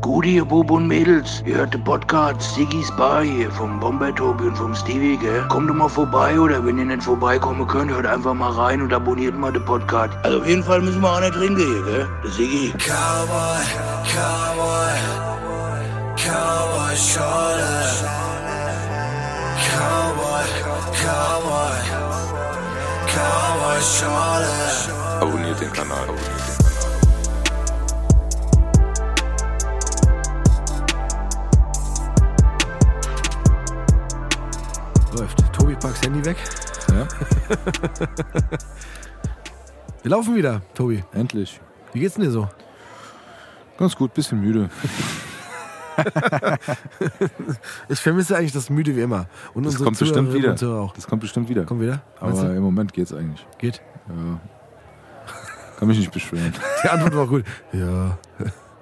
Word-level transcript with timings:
Gut, 0.00 0.26
ihr 0.26 0.44
Bub 0.44 0.70
und 0.70 0.86
Mädels, 0.86 1.42
ihr 1.44 1.56
hört 1.56 1.74
den 1.74 1.82
Podcast 1.82 2.54
Siggy's 2.54 2.90
Bar 2.96 3.22
hier 3.22 3.50
vom 3.50 3.80
Bomber 3.80 4.14
Tobi 4.14 4.44
und 4.44 4.56
vom 4.56 4.74
Stevie, 4.74 5.16
gell? 5.16 5.44
Kommt 5.48 5.68
doch 5.68 5.74
mal 5.74 5.88
vorbei 5.88 6.38
oder 6.38 6.64
wenn 6.64 6.78
ihr 6.78 6.84
nicht 6.84 7.02
vorbeikommen 7.02 7.66
könnt, 7.66 7.90
hört 7.90 8.06
einfach 8.06 8.32
mal 8.32 8.52
rein 8.52 8.80
und 8.80 8.92
abonniert 8.92 9.36
mal 9.36 9.52
den 9.52 9.64
Podcast. 9.64 10.14
Also 10.22 10.38
auf 10.38 10.46
jeden 10.46 10.62
Fall 10.62 10.82
müssen 10.82 11.00
wir 11.00 11.12
auch 11.12 11.20
nicht 11.20 11.34
trinken 11.34 11.56
hier, 11.56 11.82
gell? 11.82 12.08
Der 12.22 12.30
Siggy. 12.30 12.72
Cowboy, 12.78 13.64
Cowboy, 14.14 14.94
Cowboy 16.16 16.96
Schorle. 16.96 17.64
Cowboy, 19.66 20.44
Cowboy, 21.02 21.76
Cowboy 23.06 23.80
Schorle. 23.82 24.46
Abonniert 25.20 25.60
den 25.60 25.72
Kanal. 25.72 26.02
Abonniert 26.02 26.38
den 26.38 26.46
Kanal. 26.46 26.57
Läuft. 35.18 35.52
Tobi 35.52 35.74
packt 35.74 36.04
Handy 36.04 36.24
weg. 36.24 36.36
Ja, 36.90 37.06
Wir 40.02 40.10
laufen 40.10 40.34
wieder, 40.36 40.62
Tobi. 40.74 41.02
endlich. 41.12 41.60
Wie 41.92 42.00
geht's 42.00 42.14
denn 42.14 42.24
dir 42.24 42.30
so? 42.30 42.48
Ganz 43.78 43.94
gut, 43.96 44.14
bisschen 44.14 44.40
müde. 44.40 44.70
Ich 47.88 47.98
vermisse 47.98 48.36
eigentlich 48.36 48.52
das 48.52 48.70
müde 48.70 48.94
wie 48.94 49.00
immer. 49.00 49.26
Und 49.52 49.66
Das 49.66 49.76
kommt 49.76 49.98
bestimmt 49.98 50.28
Zuhörerinnen 50.28 50.42
wieder. 50.42 50.54
Zuhörer 50.56 50.80
auch. 50.82 50.92
Das 50.94 51.08
kommt 51.08 51.22
bestimmt 51.22 51.48
wieder. 51.48 51.64
Kommt 51.64 51.80
wieder? 51.80 52.02
Meinst 52.20 52.38
Aber 52.40 52.50
du? 52.50 52.56
im 52.56 52.62
Moment 52.62 52.92
geht's 52.92 53.12
eigentlich. 53.12 53.44
Geht. 53.58 53.82
Ja. 54.08 54.38
Kann 55.76 55.88
mich 55.88 55.98
nicht 55.98 56.12
beschweren. 56.12 56.52
Die 56.84 56.88
Antwort 56.88 57.16
war 57.16 57.26
gut. 57.26 57.44
Ja. 57.72 58.16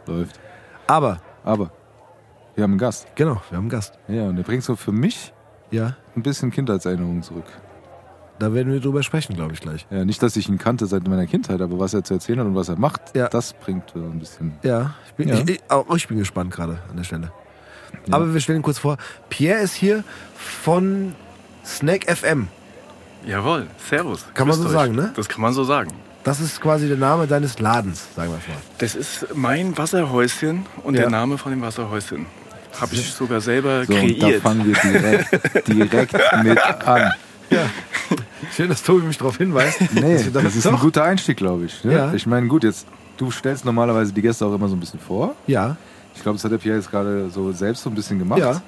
Läuft. 0.06 0.38
Aber, 0.86 1.20
Aber 1.42 1.70
wir 2.54 2.64
haben 2.64 2.72
einen 2.72 2.78
Gast. 2.78 3.06
genau, 3.14 3.40
wir 3.48 3.56
haben 3.56 3.64
einen 3.64 3.70
Gast. 3.70 3.98
Ja, 4.08 4.24
und 4.24 4.36
der 4.36 4.42
bringt 4.42 4.62
so 4.64 4.76
für 4.76 4.92
mich 4.92 5.32
Ja, 5.70 5.94
ein 6.14 6.22
bisschen 6.22 6.50
Kindheitserinnerungen 6.50 7.22
zurück. 7.22 7.44
da 8.38 8.52
werden 8.52 8.72
wir 8.72 8.80
drüber 8.80 9.02
sprechen, 9.02 9.34
glaube 9.34 9.54
ich, 9.54 9.60
gleich. 9.60 9.86
Ja, 9.90 10.04
nicht, 10.04 10.22
dass 10.22 10.36
ich 10.36 10.48
ihn 10.48 10.58
kannte 10.58 10.86
seit 10.86 11.06
meiner 11.08 11.26
Kindheit, 11.26 11.60
aber 11.62 11.78
was 11.78 11.94
er 11.94 12.04
zu 12.04 12.14
erzählen 12.14 12.40
hat 12.40 12.46
und 12.46 12.54
was 12.54 12.68
er 12.68 12.78
macht, 12.78 13.00
Ja. 13.16 13.28
das 13.28 13.52
bringt 13.54 13.90
so 13.94 14.00
ein 14.00 14.18
bisschen. 14.18 14.52
Ja, 14.62 14.94
ich 15.06 15.14
bin, 15.14 15.28
Ja. 15.28 15.36
Ich, 15.36 15.48
ich, 15.48 15.60
auch 15.70 15.94
ich 15.96 16.06
bin 16.06 16.18
gespannt 16.18 16.52
gerade 16.52 16.78
an 16.90 16.96
der 16.96 17.04
Stelle. 17.04 17.32
Aber 18.10 18.32
wir 18.34 18.40
stellen 18.40 18.62
kurz 18.62 18.78
vor. 18.78 18.98
Pierre 19.30 19.60
ist 19.62 19.74
hier 19.74 20.04
von 20.36 21.14
Snack 21.64 22.04
FM. 22.14 22.48
Jawohl, 23.24 23.66
Servus. 23.88 24.24
Kann 24.34 24.46
man 24.48 24.56
so 24.56 24.66
euch. 24.66 24.72
sagen, 24.72 24.94
ne? 24.94 25.12
Das 25.16 25.28
kann 25.28 25.40
man 25.40 25.52
so 25.52 25.64
sagen. 25.64 25.90
Das 26.22 26.40
ist 26.40 26.60
quasi 26.60 26.88
der 26.88 26.96
Name 26.98 27.26
deines 27.26 27.58
Ladens, 27.58 28.06
sagen 28.14 28.30
wir 28.32 28.38
es 28.38 28.46
mal. 28.48 28.56
Das 28.78 28.94
ist 28.94 29.34
mein 29.34 29.76
Wasserhäuschen 29.78 30.66
und 30.84 30.94
Ja. 30.94 31.02
der 31.02 31.10
Name 31.10 31.38
von 31.38 31.52
dem 31.52 31.62
Wasserhäuschen. 31.62 32.26
Habe 32.80 32.94
ich 32.94 33.12
sogar 33.12 33.40
selber 33.40 33.84
So, 33.84 33.94
und 33.94 34.20
da 34.22 34.26
kreiert. 34.26 34.42
fangen 34.42 34.66
wir 34.66 34.74
direkt, 34.74 35.68
direkt 35.68 36.12
mit 36.44 36.58
an. 36.86 37.12
Schön, 38.54 38.68
dass 38.68 38.82
Tobi 38.82 39.06
mich 39.06 39.18
darauf 39.18 39.36
hinweist. 39.38 39.80
Nee, 39.94 40.18
damit- 40.32 40.46
das 40.46 40.56
ist 40.56 40.66
ein 40.66 40.76
guter 40.76 41.04
Einstieg, 41.04 41.36
glaube 41.36 41.64
ich. 41.66 41.82
Ne? 41.84 41.92
Ja. 41.92 42.12
Ich 42.12 42.26
meine, 42.26 42.46
gut, 42.48 42.64
jetzt, 42.64 42.86
du 43.16 43.30
stellst 43.30 43.64
normalerweise 43.64 44.12
die 44.12 44.22
Gäste 44.22 44.44
auch 44.46 44.54
immer 44.54 44.68
so 44.68 44.74
ein 44.76 44.80
bisschen 44.80 45.00
vor. 45.00 45.34
Ja, 45.46 45.76
Ich 46.14 46.22
glaube, 46.22 46.36
das 46.36 46.44
hat 46.44 46.52
der 46.52 46.58
Pierre 46.58 46.76
jetzt 46.78 46.90
gerade 46.90 47.28
so 47.30 47.52
selbst 47.52 47.82
so 47.82 47.90
ein 47.90 47.94
bisschen 47.94 48.18
gemacht. 48.18 48.40
ja. 48.40 48.62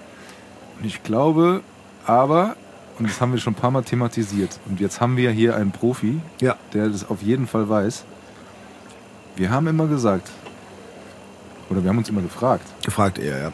Und 0.80 0.84
ich 0.84 1.02
glaube, 1.02 1.62
aber, 2.06 2.54
und 2.98 3.08
das 3.08 3.20
haben 3.20 3.32
wir 3.32 3.40
schon 3.40 3.54
ein 3.54 3.56
paar 3.56 3.70
Mal 3.70 3.82
thematisiert, 3.82 4.58
und 4.68 4.80
jetzt 4.80 5.00
haben 5.00 5.16
wir 5.16 5.30
hier 5.32 5.56
einen 5.56 5.72
Profi, 5.72 6.20
Ja. 6.40 6.56
der 6.72 6.88
das 6.88 7.08
auf 7.08 7.20
jeden 7.22 7.46
Fall 7.46 7.68
weiß. 7.68 8.04
Wir 9.36 9.50
haben 9.50 9.66
immer 9.66 9.86
gesagt, 9.86 10.28
oder 11.70 11.82
wir 11.82 11.90
haben 11.90 11.98
uns 11.98 12.08
immer 12.08 12.22
gefragt, 12.22 12.66
Gefragt 12.84 13.18
eher, 13.18 13.38
ja. 13.38 13.52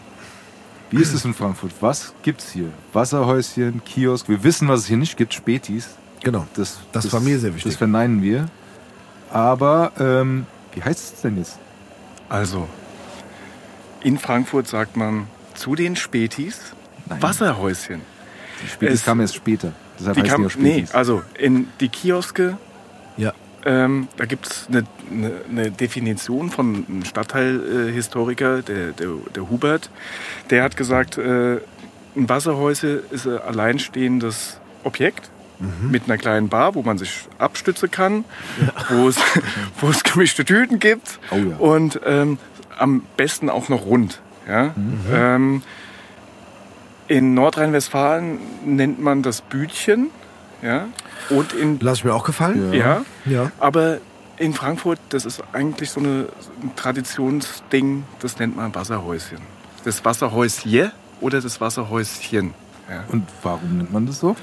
Wie 0.97 1.03
ist 1.03 1.13
es 1.15 1.25
in 1.25 1.35
Frankfurt? 1.35 1.73
Was 1.81 2.13
gibt's 2.23 2.51
hier? 2.53 2.69
Wasserhäuschen, 2.93 3.83
Kiosk. 3.85 4.29
Wir 4.29 4.43
wissen, 4.45 4.69
was 4.69 4.81
es 4.81 4.87
hier 4.87 4.97
nicht 4.97 5.17
gibt, 5.17 5.35
Spätis. 5.35 5.91
Genau. 6.23 6.47
Das, 6.55 6.79
Das 6.93 7.13
war 7.13 7.21
mir 7.21 7.39
sehr 7.39 7.55
wichtig. 7.55 7.73
Das 7.73 7.79
verneinen 7.79 8.23
wir. 8.23 8.47
Aber, 9.31 9.93
ähm, 9.99 10.47
wie 10.75 10.83
heißt 10.83 11.15
es 11.15 11.21
denn 11.23 11.37
jetzt? 11.39 11.59
Also, 12.29 12.69
in 14.03 14.19
Frankfurt 14.19 14.67
sagt 14.69 14.97
man 14.97 15.27
zu 15.55 15.75
den 15.75 15.97
Spätis 15.97 16.59
Nein. 17.07 17.21
Wasserhäuschen. 17.23 18.01
Die 18.63 18.69
Spätis 18.69 19.01
Es- 19.01 19.05
kamen 19.05 19.21
erst 19.21 19.35
später. 19.35 19.73
Deshalb 19.99 20.17
Die 20.17 20.23
kam, 20.23 20.41
die 20.43 20.47
auch 20.49 20.57
nee, 20.57 20.73
Spätis. 20.73 20.95
also 20.95 21.23
in 21.39 21.69
die 21.81 21.89
Kioske, 21.89 22.43
Ja. 22.51 22.59
Ähm, 23.65 24.09
da 24.17 24.25
gibt 24.27 24.47
es 24.47 24.67
eine, 24.69 24.85
eine, 25.11 25.33
eine 25.51 25.71
Definition 25.71 26.51
von 26.51 26.85
einem 26.89 27.05
Stadtteilhistoriker, 27.05 28.63
der, 28.63 28.93
der, 28.93 29.09
der 29.35 29.51
Hubert. 29.51 29.91
Der 30.51 30.63
hat 30.63 30.77
gesagt, 30.77 31.19
äh, 31.19 31.57
ein 32.17 32.29
Wasserhäuschen 32.29 33.01
ist 33.11 33.27
ein 33.27 33.39
alleinstehendes 33.39 34.59
Objekt 34.85 35.31
Mhm. 35.61 35.93
mit 35.93 36.05
einer 36.07 36.19
kleinen 36.19 36.49
Bar, 36.49 36.75
wo 36.75 36.83
man 36.83 36.99
sich 36.99 37.29
abstützen 37.39 37.89
kann, 37.89 38.25
wo, 38.91 39.07
es, 39.09 39.17
wo 39.81 39.89
es 39.89 40.03
gemischte 40.03 40.45
Tüten 40.45 40.81
gibt 40.81 41.21
Oh 41.31 41.37
ja. 41.37 41.57
und 41.59 42.01
ähm, 42.05 42.39
am 42.77 43.03
besten 43.17 43.49
auch 43.49 43.69
noch 43.69 43.87
rund. 43.87 44.21
Ja? 44.49 44.75
Mhm. 44.75 45.01
Ähm, 45.13 45.63
in 47.07 47.35
Nordrhein-Westfalen 47.35 48.39
nennt 48.65 49.01
man 49.01 49.23
das 49.23 49.43
Bütchen. 49.43 50.11
Ja? 50.63 50.87
Und 51.31 51.53
in 51.53 51.79
Lass 51.81 51.99
ich 51.99 52.05
mir 52.05 52.15
auch 52.15 52.25
gefallen. 52.25 52.73
ja. 52.73 53.05
Ja. 53.25 53.51
Aber 53.59 53.99
in 54.37 54.53
Frankfurt, 54.53 54.99
das 55.11 55.25
ist 55.25 55.43
eigentlich 55.53 55.91
so 55.91 56.01
eine, 56.01 56.27
ein 56.63 56.75
Traditionsding, 56.77 58.05
das 58.21 58.39
nennt 58.39 58.57
man 58.57 58.75
Wasserhäuschen. 58.75 59.39
Das 59.85 60.05
Wasserhäuschen 60.05 60.91
oder 61.21 61.41
das 61.41 61.61
Wasserhäuschen. 61.61 62.55
Ja. 62.89 63.05
Und 63.09 63.27
warum 63.43 63.79
nennt 63.79 63.93
man 63.93 64.07
das 64.07 64.21
so? 64.21 64.37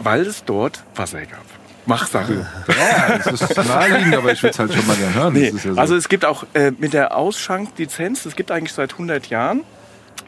Weil 0.00 0.22
es 0.22 0.44
dort 0.44 0.82
Wasser 0.94 1.20
gab. 1.20 1.44
Machsache. 1.86 2.46
Ja, 2.68 3.18
das 3.18 3.40
ist 3.40 3.56
naheliegend, 3.56 4.14
aber 4.14 4.32
ich 4.32 4.42
will 4.42 4.50
es 4.50 4.58
halt 4.58 4.74
schon 4.74 4.86
mal 4.86 4.96
gerne 4.96 5.14
hören. 5.14 5.32
Nee, 5.32 5.48
ja 5.50 5.56
so. 5.56 5.80
also 5.80 5.96
es 5.96 6.08
gibt 6.08 6.24
auch 6.26 6.44
äh, 6.52 6.70
mit 6.70 6.92
der 6.92 7.16
Ausschanklizenz, 7.16 8.24
das 8.24 8.36
gibt 8.36 8.50
eigentlich 8.50 8.74
seit 8.74 8.92
100 8.92 9.28
Jahren, 9.28 9.64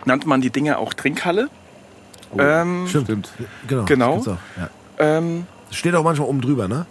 nannte 0.06 0.26
man 0.26 0.40
die 0.40 0.50
Dinge 0.50 0.78
auch 0.78 0.94
Trinkhalle. 0.94 1.50
Oh, 2.32 2.40
ähm, 2.40 2.86
Stimmt. 2.88 3.28
Genau. 3.68 3.84
Genau. 3.84 4.24
Ja. 4.56 4.70
Ähm, 5.00 5.46
steht 5.70 5.94
auch 5.94 6.04
manchmal 6.04 6.28
oben 6.28 6.40
drüber, 6.40 6.68
ne? 6.68 6.86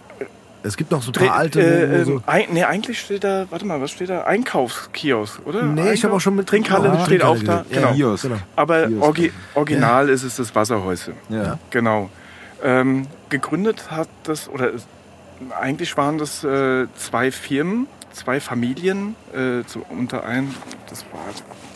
Es 0.62 0.76
gibt 0.76 0.90
noch 0.90 1.00
so 1.02 1.10
ein 1.10 1.14
paar 1.26 1.36
alte. 1.36 1.60
äh, 1.62 2.00
ähm, 2.00 2.04
so, 2.04 2.22
ein, 2.26 2.44
nee, 2.50 2.64
eigentlich 2.64 3.00
steht 3.00 3.24
da, 3.24 3.46
warte 3.48 3.64
mal, 3.64 3.80
was 3.80 3.90
steht 3.92 4.10
da? 4.10 4.24
Einkaufskiosk, 4.24 5.40
oder? 5.46 5.62
nee, 5.62 5.92
ich 5.92 6.04
habe 6.04 6.14
auch 6.14 6.20
schon 6.20 6.36
mit 6.36 6.46
Trinkhalle 6.48 6.90
Ah, 6.90 7.04
steht 7.06 7.22
auch 7.22 7.38
da. 7.42 7.64
Genau. 7.70 7.88
Ja, 7.88 7.94
Kiosk. 7.94 8.24
genau. 8.24 8.36
Aber 8.56 8.86
Kiosk. 8.86 9.02
orgi 9.02 9.32
original 9.54 10.08
ist 10.10 10.22
es 10.22 10.36
das 10.36 10.54
Wasserhäuschen. 10.54 11.14
Ja. 11.30 11.58
Genau. 11.70 12.10
Ähm, 12.62 13.06
gegründet 13.30 13.90
hat 13.90 14.08
das, 14.24 14.50
oder 14.50 14.74
es- 14.74 14.86
eigentlich 15.58 15.96
waren 15.96 16.18
das 16.18 16.44
äh, 16.44 16.86
zwei 16.94 17.30
Firmen, 17.30 17.86
zwei 18.12 18.38
Familien, 18.40 19.14
äh, 19.32 19.64
zu, 19.66 19.80
unter 19.88 20.24
einem, 20.24 20.54
das 20.90 21.06
war 21.10 21.20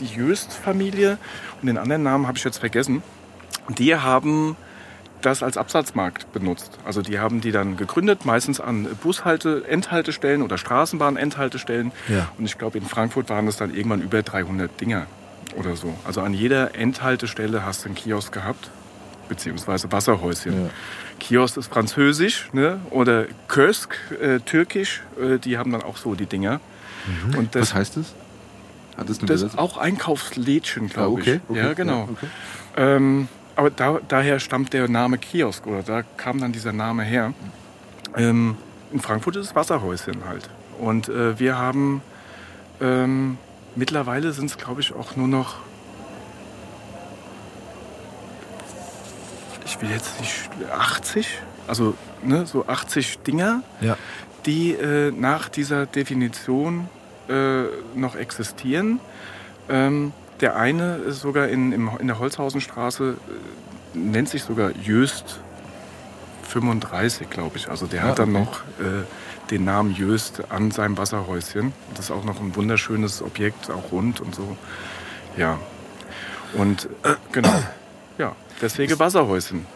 die 0.01 0.05
Jöst-Familie 0.15 1.17
und 1.63 1.69
den 1.69 1.79
anderen 1.79 2.03
Namen 2.03 2.27
habe 2.27 2.37
ich 2.37 2.45
jetzt 2.45 2.59
vergessen. 2.59 3.03
Die 3.79 3.97
haben 3.97 4.57
das 5.25 5.43
als 5.43 5.57
Absatzmarkt 5.57 6.33
benutzt. 6.33 6.73
Also 6.85 7.03
die 7.03 7.19
haben 7.19 7.41
die 7.41 7.53
dann 7.53 7.77
gegründet, 7.77 8.25
meistens 8.25 8.61
an 8.61 8.87
Bushalte, 9.03 9.65
Endhaltestellen 9.69 10.43
oder 10.43 10.59
Straßenbahn-Endhaltestellen. 10.59 11.93
Ja. 12.09 12.29
Und 12.39 12.45
ich 12.45 12.59
glaube, 12.59 12.79
in 12.79 12.85
Frankfurt 12.87 13.29
waren 13.31 13.47
es 13.49 13.57
dann 13.57 13.75
irgendwann 13.75 14.03
über 14.03 14.23
300 14.23 14.81
Dinger 14.81 15.07
oder 15.57 15.77
so. 15.77 15.95
Also 16.07 16.21
an 16.21 16.35
jeder 16.35 16.75
Endhaltestelle 16.75 17.65
hast 17.65 17.85
du 17.85 17.89
einen 17.89 17.95
Kiosk 17.95 18.33
gehabt, 18.33 18.71
beziehungsweise 19.29 19.91
Wasserhäuschen. 19.93 20.65
Ja. 20.65 20.71
Kiosk 21.21 21.57
ist 21.57 21.69
französisch 21.73 22.49
ne? 22.53 22.81
oder 22.91 23.27
Kösk, 23.49 23.97
äh, 24.21 24.41
türkisch. 24.41 25.03
Äh, 25.21 25.39
die 25.39 25.57
haben 25.59 25.73
dann 25.73 25.83
auch 25.83 25.97
so 25.97 26.15
die 26.15 26.27
Dinger. 26.27 26.61
Und 27.37 27.55
das, 27.55 27.63
Was 27.71 27.75
heißt 27.75 27.97
das? 27.99 28.15
Hat 28.97 29.09
das 29.11 29.19
eine 29.19 29.27
das 29.29 29.37
ist 29.43 29.55
Übersetzung? 29.55 29.59
auch 29.61 29.77
Einkaufslädchen, 29.79 30.89
glaube 30.89 31.19
Ah, 31.19 31.21
okay, 31.21 31.41
ich. 31.45 31.51
okay, 31.51 31.59
ja, 31.61 31.73
genau. 31.75 31.99
ja, 31.99 32.09
okay. 32.11 32.27
Ähm, 32.77 33.29
aber 33.57 33.71
da, 33.71 33.99
daher 34.09 34.41
stammt 34.41 34.73
der 34.73 34.89
Name 34.89 35.19
Kiosk 35.19 35.67
oder 35.67 35.83
da 35.83 36.03
kam 36.17 36.41
dann 36.41 36.53
dieser 36.53 36.73
Name 36.73 37.03
her. 37.05 37.33
Ähm, 38.17 38.57
in 38.93 39.01
Frankfurt 39.01 39.37
ist 39.37 39.47
es 39.49 39.55
Wasserhäuschen 39.55 40.25
halt. 40.29 40.49
Und 40.79 41.09
äh, 41.09 41.39
wir 41.39 41.57
haben 41.59 42.03
ähm, 42.81 43.39
mittlerweile 43.77 44.33
sind 44.33 44.47
es, 44.47 44.57
glaube 44.59 44.81
ich, 44.81 44.93
auch 44.95 45.17
nur 45.17 45.29
noch. 45.29 45.57
Ich 49.67 49.81
will 49.81 49.91
jetzt 49.91 50.21
nicht 50.21 50.49
80, 50.73 51.39
also 51.67 51.95
ne, 52.23 52.47
so 52.47 52.67
80 52.67 53.19
Dinger, 53.21 53.63
Ja. 53.81 53.97
die 54.47 54.73
äh, 54.73 55.11
nach 55.11 55.49
dieser 55.49 55.87
Definition 55.87 56.89
äh, 57.29 57.65
noch 57.95 58.15
existieren. 58.15 59.01
Ähm, 59.69 60.13
der 60.41 60.57
eine 60.57 60.97
ist 60.97 61.21
sogar 61.21 61.49
in, 61.49 61.73
im, 61.73 61.91
in 61.99 62.07
der 62.07 62.19
Holzhausenstraße, 62.19 63.17
äh, 63.95 63.99
nennt 63.99 64.29
sich 64.29 64.43
sogar 64.43 64.71
Jöst 64.73 65.41
35, 66.49 67.31
glaube 67.31 67.57
ich. 67.57 67.69
Also 67.69 67.87
der 67.87 68.05
Ah, 68.05 68.09
hat 68.09 68.19
dann 68.19 68.35
okay. 68.35 68.45
noch 68.45 68.61
äh, 68.85 69.05
den 69.51 69.65
Namen 69.65 69.95
Jöst 69.95 70.43
an 70.51 70.71
seinem 70.71 70.97
Wasserhäuschen. 70.99 71.73
Das 71.95 72.07
ist 72.07 72.11
auch 72.11 72.25
noch 72.25 72.41
ein 72.41 72.55
wunderschönes 72.57 73.23
Objekt, 73.23 73.71
auch 73.71 73.93
rund 73.93 74.21
und 74.21 74.35
so. 74.35 74.57
Ja. 75.37 75.59
Und 76.55 76.89
äh, 77.03 77.15
genau. 77.33 77.53
Ja, 78.19 78.37
deswegen 78.63 78.99
Wasserhäuschen. 78.99 79.67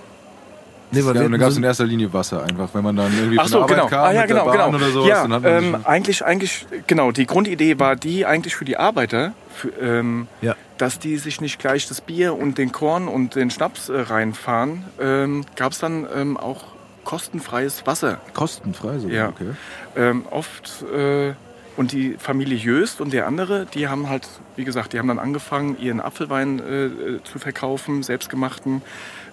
Nee, 0.90 1.04
weil 1.04 1.16
Ja, 1.16 1.22
und 1.22 1.32
da 1.32 1.38
gab 1.38 1.50
es 1.50 1.56
in 1.56 1.64
erster 1.64 1.84
Linie 1.84 2.12
Wasser 2.12 2.42
einfach. 2.42 2.70
Wenn 2.72 2.82
man 2.84 2.96
dann 2.96 3.12
irgendwie 3.14 3.38
Ach 3.38 3.42
von 3.42 3.50
so, 3.50 3.56
der 3.58 3.64
Arbeit 3.64 3.76
genau. 3.76 3.88
kam 3.88 4.04
Ah, 4.04 4.12
ja, 4.12 4.26
der 4.26 4.26
genau, 4.28 4.50
genau. 4.50 4.68
oder 4.68 4.90
sowas, 4.90 5.08
ja, 5.08 5.26
dann 5.28 5.44
ähm, 5.44 5.76
eigentlich, 5.84 6.24
eigentlich, 6.24 6.66
genau, 6.86 7.12
die 7.12 7.26
Grundidee 7.26 7.78
war 7.78 7.94
die 7.96 8.24
eigentlich 8.26 8.56
für 8.56 8.64
die 8.64 8.76
Arbeiter, 8.78 9.32
für, 9.54 9.68
ähm, 9.80 10.28
Ja. 10.40 10.54
dass 10.78 10.98
die 10.98 11.16
sich 11.18 11.40
nicht 11.40 11.58
gleich 11.58 11.88
das 11.88 12.00
Bier 12.00 12.34
und 12.38 12.56
den 12.58 12.72
Korn 12.72 13.06
und 13.08 13.34
den 13.34 13.50
Schnaps 13.50 13.88
äh, 13.90 14.00
reinfahren, 14.00 14.84
ähm, 15.00 15.44
gab 15.56 15.72
es 15.72 15.78
dann 15.78 16.06
ähm, 16.14 16.36
auch 16.36 16.64
kostenfreies 17.04 17.86
Wasser. 17.86 18.18
kostenfrei 18.34 18.98
so. 18.98 19.08
Ja. 19.08 19.28
Okay. 19.28 19.50
Ähm, 19.96 20.24
oft 20.30 20.84
äh, 20.94 21.32
und 21.76 21.92
die 21.92 22.16
Familie 22.18 22.56
Jöst 22.56 23.00
und 23.00 23.12
der 23.12 23.26
andere, 23.26 23.66
die 23.72 23.88
haben 23.88 24.08
halt, 24.08 24.26
wie 24.56 24.64
gesagt, 24.64 24.92
die 24.92 24.98
haben 24.98 25.08
dann 25.08 25.18
angefangen, 25.18 25.78
ihren 25.80 26.00
Apfelwein 26.00 26.58
äh, 26.58 26.86
äh, 26.86 26.90
zu 27.24 27.38
verkaufen, 27.38 28.02
selbstgemachten. 28.02 28.82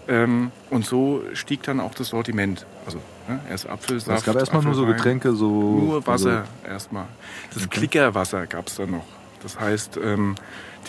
Ähm, 0.07 0.51
und 0.69 0.85
so 0.85 1.23
stieg 1.33 1.63
dann 1.63 1.79
auch 1.79 1.95
das 1.95 2.09
Sortiment. 2.09 2.65
Also 2.85 2.99
ne, 3.27 3.39
erst 3.49 3.67
Apfelsaft. 3.67 4.19
Es 4.19 4.25
gab 4.25 4.35
erstmal 4.35 4.61
nur 4.63 4.75
so. 4.75 4.85
Getränke, 4.85 5.33
so. 5.33 5.49
Nur 5.49 6.05
Wasser 6.07 6.29
Also, 6.63 6.71
erstmal. 6.73 7.05
Das 7.53 7.69
Klickerwasser 7.69 8.45
gab 8.47 8.67
es 8.67 8.75
dann 8.75 8.91
noch. 8.91 9.05
Das 9.41 9.59
heißt, 9.59 9.97
ähm, 10.03 10.35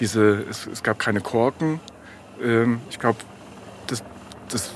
diese, 0.01 0.45
es, 0.51 0.67
es 0.67 0.83
gab 0.83 0.99
keine 0.99 1.21
Korken. 1.21 1.81
Ähm, 2.43 2.81
ich 2.91 2.99
glaube, 2.99 3.19
das, 3.87 4.03
das, 4.51 4.71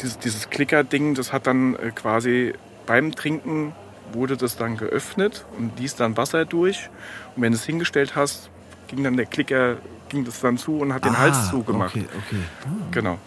dieses, 0.00 0.18
dieses 0.20 0.50
Klicker-Ding, 0.50 1.14
das 1.14 1.32
hat 1.32 1.46
dann 1.48 1.74
äh, 1.74 1.90
quasi 1.90 2.54
beim 2.86 3.12
Trinken 3.14 3.72
wurde 4.12 4.36
das 4.36 4.56
dann 4.56 4.76
geöffnet 4.76 5.44
und 5.58 5.78
ließ 5.80 5.96
dann 5.96 6.16
Wasser 6.16 6.44
durch. 6.44 6.90
Und 7.34 7.42
wenn 7.42 7.52
du 7.52 7.56
es 7.58 7.64
hingestellt 7.64 8.14
hast, 8.14 8.50
ging 8.88 9.02
dann 9.04 9.16
der 9.16 9.26
Klicker, 9.26 9.76
ging 10.08 10.24
das 10.24 10.40
dann 10.40 10.58
zu 10.58 10.78
und 10.78 10.92
hat 10.92 11.04
den 11.04 11.16
Hals 11.18 11.36
Ah, 11.36 11.50
zugemacht. 11.50 11.96
Okay, 11.96 12.06
okay. 12.28 12.42
Genau. 12.90 13.18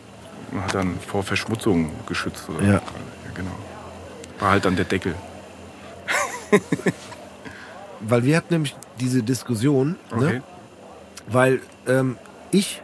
Hat 0.61 0.73
dann 0.73 0.99
vor 0.99 1.23
Verschmutzung 1.23 1.91
geschützt. 2.07 2.47
Oder? 2.49 2.63
Ja. 2.65 2.81
genau. 3.33 3.51
War 4.39 4.51
halt 4.51 4.65
dann 4.65 4.75
der 4.75 4.85
Deckel. 4.85 5.15
Weil 8.01 8.23
wir 8.23 8.37
hatten 8.37 8.53
nämlich 8.53 8.75
diese 8.99 9.23
Diskussion, 9.23 9.95
Okay. 10.11 10.33
ne? 10.35 10.43
weil 11.27 11.61
ähm, 11.87 12.17
ich 12.51 12.81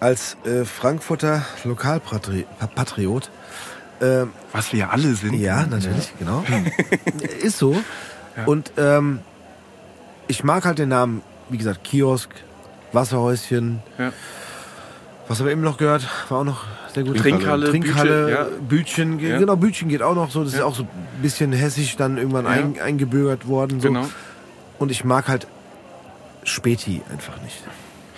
als 0.00 0.36
äh, 0.44 0.64
Frankfurter 0.64 1.44
Lokalpatriot, 1.64 3.30
ähm, 4.00 4.32
Was 4.52 4.72
wir 4.72 4.90
alle 4.90 5.14
sind. 5.14 5.34
ja, 5.34 5.64
natürlich, 5.66 6.12
genau, 6.18 6.44
ist 7.42 7.58
so. 7.58 7.76
Und 8.46 8.72
ähm, 8.76 9.20
ich 10.28 10.42
mag 10.44 10.64
halt 10.64 10.78
den 10.78 10.88
Namen, 10.88 11.22
wie 11.48 11.56
gesagt, 11.58 11.84
Kiosk, 11.84 12.30
Wasserhäuschen, 12.92 13.80
Ja. 13.96 14.12
Was 15.28 15.38
haben 15.38 15.46
wir 15.46 15.52
eben 15.52 15.62
noch 15.62 15.76
gehört, 15.76 16.06
war 16.28 16.38
auch 16.40 16.44
noch 16.44 16.64
sehr 16.94 17.04
gut. 17.04 17.18
Trinkhalle, 17.18 17.68
Trinkhalle, 17.70 18.26
Bütchen, 18.26 18.28
ja. 18.28 18.46
Bütchen, 18.68 19.18
ge- 19.18 19.30
Ja. 19.30 19.38
genau, 19.38 19.56
Bütchen 19.56 19.88
geht 19.88 20.02
auch 20.02 20.14
noch 20.14 20.30
so. 20.30 20.44
Das 20.44 20.52
ist 20.52 20.58
Ja. 20.60 20.64
auch 20.64 20.74
so 20.74 20.82
ein 20.84 20.88
bisschen 21.22 21.52
hessisch 21.52 21.96
dann 21.96 22.16
irgendwann 22.16 22.44
Ja. 22.44 22.50
ein, 22.52 22.78
eingebürgert 22.80 23.46
worden. 23.46 23.80
So. 23.80 23.88
Genau. 23.88 24.06
Und 24.78 24.90
ich 24.90 25.04
mag 25.04 25.28
halt 25.28 25.46
Späti 26.44 27.02
einfach 27.10 27.40
nicht. 27.42 27.56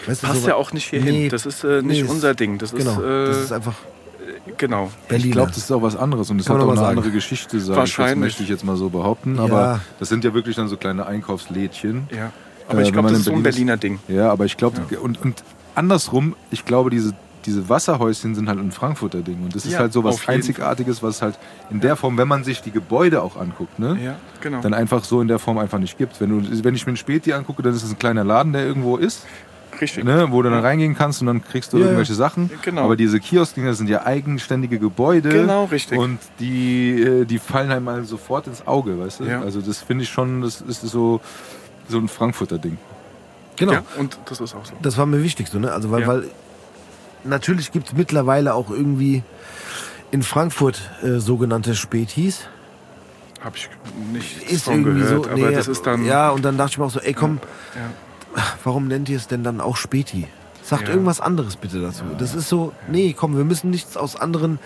Weißt 0.06 0.22
du, 0.22 0.26
Passt 0.26 0.43
so- 0.43 0.49
ja 0.49 0.55
auch 0.55 0.72
nicht 0.72 0.88
hier 0.90 1.00
Nee, 1.00 1.22
hin. 1.22 1.31
Das 1.31 1.46
ist 1.46 1.64
äh, 1.64 1.82
nicht 1.82 1.87
nee, 1.87 2.02
das- 2.02 2.10
unser 2.10 2.34
Ding. 2.34 2.58
Das 2.58 2.72
Genau, 2.75 2.93
ist, 2.93 2.99
äh, 2.99 3.26
das 3.26 3.37
ist 3.38 3.52
einfach 3.52 3.75
genau. 4.56 4.90
Berliner. 5.08 5.26
Ich 5.26 5.32
glaube, 5.32 5.49
das 5.49 5.58
ist 5.58 5.72
auch 5.72 5.82
was 5.82 5.96
anderes 5.96 6.31
und 6.31 6.38
es 6.40 6.46
Kann 6.46 6.56
hat 6.58 6.62
auch 6.64 6.69
eine 6.69 6.76
sagen. 6.78 6.99
andere 6.99 7.10
Geschichte, 7.10 7.58
sage 7.58 7.72
ich 7.72 7.76
Wahrscheinlich. 7.78 8.19
möchte 8.19 8.43
ich 8.43 8.49
jetzt 8.49 8.64
mal 8.64 8.76
so 8.76 8.90
behaupten. 8.90 9.37
Ja. 9.37 9.44
Aber 9.44 9.81
das 9.99 10.08
sind 10.08 10.25
ja 10.25 10.34
wirklich 10.34 10.56
dann 10.56 10.69
so 10.69 10.76
kleine 10.76 11.06
Einkaufslädchen. 11.06 12.08
Ja. 12.14 12.32
Aber 12.69 12.78
Äh, 12.78 12.82
ich 12.82 12.87
wenn 12.88 12.93
glaube, 12.93 13.08
das 13.08 13.19
ist 13.20 13.25
so 13.25 13.32
ein 13.32 13.43
Berlin 13.43 13.69
ist- 13.69 13.81
Berliner 13.81 13.99
Ding. 13.99 13.99
Ja, 14.08 14.31
aber 14.31 14.44
ich 14.44 14.56
glaube, 14.56 14.81
und, 15.00 15.20
und 15.22 15.43
andersrum, 15.78 16.34
ich 16.50 16.64
glaube, 16.64 16.90
diese, 16.90 17.14
diese 17.46 17.69
Wasserhäuschen 17.69 18.34
sind 18.34 18.48
halt 18.48 18.58
ein 18.58 18.72
Frankfurter 18.72 19.20
Ding. 19.22 19.42
Und 19.44 19.54
das 19.54 19.64
ist 19.64 19.72
Ja, 19.72 19.78
halt 19.78 19.92
so 19.92 20.04
was 20.04 20.28
Einzigartiges, 20.28 21.02
was 21.02 21.22
halt 21.22 21.38
in 21.70 21.80
der 21.80 21.96
Form, 21.96 22.19
wenn 22.19 22.28
man 22.28 22.44
sich 22.44 22.60
die 22.60 22.72
Gebäude 22.72 23.22
auch 23.22 23.36
anguckt, 23.40 23.78
ne? 23.78 23.96
Ja, 24.02 24.16
genau. 24.40 24.60
dann 24.60 24.75
einfach 24.75 25.04
so 25.04 25.20
in 25.20 25.28
der 25.28 25.38
Form 25.38 25.56
einfach 25.58 25.78
nicht 25.78 25.96
gibt. 25.96 26.20
Wenn, 26.20 26.30
du, 26.30 26.64
wenn 26.64 26.75
ich 26.75 26.84
mir 26.84 26.90
einen 26.90 26.96
Späti 26.96 27.32
angucke, 27.32 27.62
dann 27.62 27.72
ist 27.72 27.84
es 27.84 27.90
ein 27.90 27.98
kleiner 27.98 28.25
Laden, 28.25 28.52
der 28.52 28.66
irgendwo 28.66 28.96
ist, 28.96 29.25
Richtig. 29.80 30.04
ne, 30.04 30.26
wo 30.30 30.42
du 30.42 30.50
dann 30.50 30.60
reingehen 30.60 30.96
kannst 30.96 31.20
und 31.20 31.28
dann 31.28 31.42
kriegst 31.42 31.72
du 31.72 31.78
Ja, 31.78 31.84
irgendwelche 31.84 32.14
Sachen. 32.14 32.50
Genau. 32.62 32.82
Aber 32.82 32.96
diese 32.96 33.20
Kioskdinger 33.20 33.72
sind 33.74 33.88
ja 33.88 34.04
eigenständige 34.04 34.78
Gebäude. 34.78 35.28
Genau, 35.28 35.64
richtig. 35.66 35.96
Und 35.98 36.19
die, 36.40 37.00
äh, 37.00 37.24
die 37.24 37.38
fallen 37.38 37.70
halt 37.70 37.84
mal 37.84 38.04
sofort 38.04 38.46
ins 38.48 38.66
Auge, 38.66 38.98
weißt 38.98 39.20
du? 39.20 39.24
Ja. 39.24 39.40
Also 39.40 39.60
das 39.60 39.78
finde 39.78 40.02
ich 40.04 40.10
schon, 40.10 40.42
das 40.42 40.60
ist 40.60 40.82
so, 40.82 41.20
so 41.88 41.98
ein 41.98 42.08
Frankfurter 42.08 42.58
Ding. 42.58 42.76
Genau. 43.58 43.72
Ja, 43.72 43.82
und 43.99 44.19
das 44.26 44.40
ist 44.40 44.55
auch 44.55 44.64
so. 44.64 44.72
Das 44.82 44.96
war 44.99 45.06
mir 45.06 45.22
wichtig 45.22 45.49
so, 45.49 45.58
ne? 45.58 45.72
Also 45.72 45.90
weil, 45.90 46.02
Ja. 46.02 46.08
weil 46.08 46.25
natürlich 47.25 47.72
gibt 47.72 47.88
es 47.88 47.93
mittlerweile 47.94 48.55
auch 48.55 48.70
irgendwie 48.70 49.22
in 50.10 50.22
Frankfurt 50.22 50.81
äh, 51.02 51.19
sogenannte 51.19 51.75
Spätis. 51.75 52.49
Habe 53.40 53.56
ich 53.56 53.69
nicht 54.12 54.43
Ist 54.50 54.64
von 54.64 54.75
irgendwie 54.75 55.00
gehört. 55.00 55.25
so. 55.26 55.31
aber 55.31 55.49
nee, 55.50 55.55
das 55.55 55.69
ist 55.69 55.87
dann. 55.87 56.05
Ja, 56.05 56.31
und 56.31 56.44
dann 56.44 56.56
dachte 56.58 56.72
ich 56.72 56.78
mir 56.78 56.84
auch 56.87 56.90
so, 56.90 57.00
ey 57.00 57.12
komm, 57.14 57.38
Ja. 58.34 58.43
warum 58.64 58.88
nennt 58.88 59.08
ihr 59.08 59.16
es 59.16 59.28
denn 59.28 59.44
dann 59.44 59.60
auch 59.60 59.76
Späti? 59.76 60.26
Sagt 60.62 60.88
irgendwas 60.88 61.20
anderes 61.20 61.56
bitte 61.56 61.81
dazu. 61.81 62.05
Das 62.19 62.34
ist 62.34 62.49
so, 62.49 62.72
nee, 62.88 63.14
komm, 63.16 63.37
wir 63.38 63.44
müssen 63.44 63.70
nichts 63.70 63.96
aus 63.96 64.16
anderen 64.16 64.58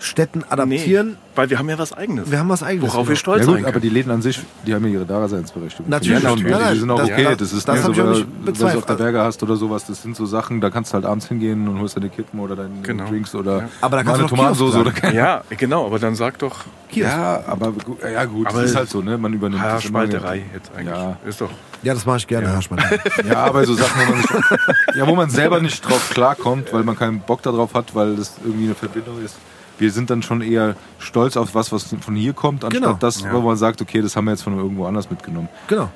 Städten 0.00 0.44
adaptieren. 0.48 1.08
Nee, 1.08 1.14
weil 1.34 1.50
wir 1.50 1.58
haben 1.58 1.68
ja 1.68 1.78
was 1.78 1.92
Eigenes. 1.92 2.30
Wir 2.30 2.38
haben 2.38 2.48
was 2.48 2.62
eigenes. 2.62 2.84
worauf 2.90 2.98
genau. 3.02 3.08
wir 3.10 3.16
stolz 3.16 3.40
Ja 3.40 3.46
sein 3.52 3.56
gut, 3.62 3.66
aber 3.66 3.80
die 3.80 3.88
Läden 3.88 4.10
an 4.12 4.22
sich, 4.22 4.40
die 4.66 4.74
haben 4.74 4.84
ja 4.84 4.90
ihre 4.92 5.06
Daseinsberechtigung. 5.06 5.88
Natürlich, 5.88 6.18
Die, 6.20 6.26
sind 6.26 6.30
natürlich. 6.36 6.54
auch- 6.56 6.72
die 6.72 6.78
sind 6.78 6.90
auch 6.90 6.98
Das- 6.98 7.10
okay. 7.10 7.24
das- 7.24 7.36
Das 7.38 7.52
ist 7.52 7.68
das 7.68 7.74
nicht 7.76 7.84
hab 7.84 7.94
so, 7.94 8.02
wenn 8.04 8.10
nicht 8.44 8.60
du- 8.60 8.66
auf 8.78 8.86
der 8.86 8.94
Berge 8.94 9.20
hast 9.20 9.42
oder 9.42 9.56
sowas. 9.56 9.86
Das 9.86 10.02
sind 10.02 10.16
so 10.16 10.26
Sachen, 10.26 10.60
da 10.60 10.70
kannst 10.70 10.92
du 10.92 10.94
halt 10.94 11.04
abends 11.04 11.26
hingehen 11.28 11.66
und 11.68 11.80
holst 11.80 11.96
deine 11.96 12.08
Kippen 12.10 12.38
oder 12.40 12.54
deine 12.56 12.70
Genau. 12.82 13.08
Drinks 13.08 13.34
oder 13.34 13.58
Ja. 13.62 13.68
Aber 13.80 13.96
da 13.98 14.02
kannst 14.04 14.20
eine 14.20 14.28
Tomatensauce 14.28 14.76
oder 14.76 14.90
keine 14.92 15.16
ja, 15.16 15.42
genau, 15.56 15.86
aber 15.86 15.98
dann 15.98 16.14
sag 16.14 16.38
doch 16.38 16.64
Kiosk. 16.90 17.10
Ja, 17.12 17.42
aber 17.46 17.72
ja 18.12 18.24
gut, 18.24 18.46
Aber 18.46 18.62
das 18.62 18.70
ist 18.70 18.76
halt 18.76 18.88
so, 18.90 19.00
ne? 19.02 19.18
Man 19.18 19.32
übernimmt 19.32 19.62
das 19.62 19.84
immer- 19.84 19.98
Haarspalterei 20.00 20.42
jetzt 20.54 20.70
eigentlich. 20.76 20.94
Ja. 20.96 21.16
Ist 21.26 21.40
doch. 21.40 21.50
Ja, 21.82 21.94
das 21.94 22.04
mache 22.06 22.16
ich 22.18 22.26
gerne, 22.26 22.46
Ja. 22.48 22.56
Haschmann. 22.56 22.80
Ja, 23.28 23.44
aber 23.44 23.64
so 23.64 23.74
Sachen, 23.74 24.00
wo 24.00 24.10
man, 24.10 24.18
nicht, 24.18 24.96
ja, 24.96 25.06
wo 25.06 25.14
man 25.14 25.30
selber 25.30 25.60
nicht 25.60 25.88
drauf 25.88 26.10
klarkommt, 26.10 26.72
weil 26.72 26.82
man 26.82 26.96
keinen 26.98 27.20
Bock 27.20 27.42
darauf 27.42 27.74
hat, 27.74 27.94
weil 27.94 28.16
das 28.16 28.34
irgendwie 28.44 28.64
eine 28.66 28.74
Verbindung 28.74 29.22
ist. 29.24 29.36
Wir 29.78 29.92
sind 29.92 30.10
dann 30.10 30.22
schon 30.22 30.40
eher 30.42 30.74
stolz 30.98 31.36
auf 31.36 31.54
was, 31.54 31.70
was 31.72 31.94
von 32.00 32.14
hier 32.16 32.32
kommt, 32.32 32.64
anstatt 32.64 32.82
Genau. 32.82 32.96
das, 32.98 33.22
Ja. 33.22 33.32
wo 33.32 33.40
man 33.40 33.56
sagt, 33.56 33.80
okay, 33.80 34.00
das 34.02 34.16
haben 34.16 34.24
wir 34.24 34.32
jetzt 34.32 34.42
von 34.42 34.56
irgendwo 34.56 34.86
anders 34.86 35.08
mitgenommen. 35.10 35.48
Genau. 35.68 35.88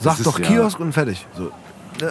Sag 0.00 0.18
ist 0.18 0.26
doch 0.26 0.38
ja- 0.38 0.46
Kiosk 0.46 0.80
und 0.80 0.92
fertig. 0.92 1.26
So. 1.36 1.50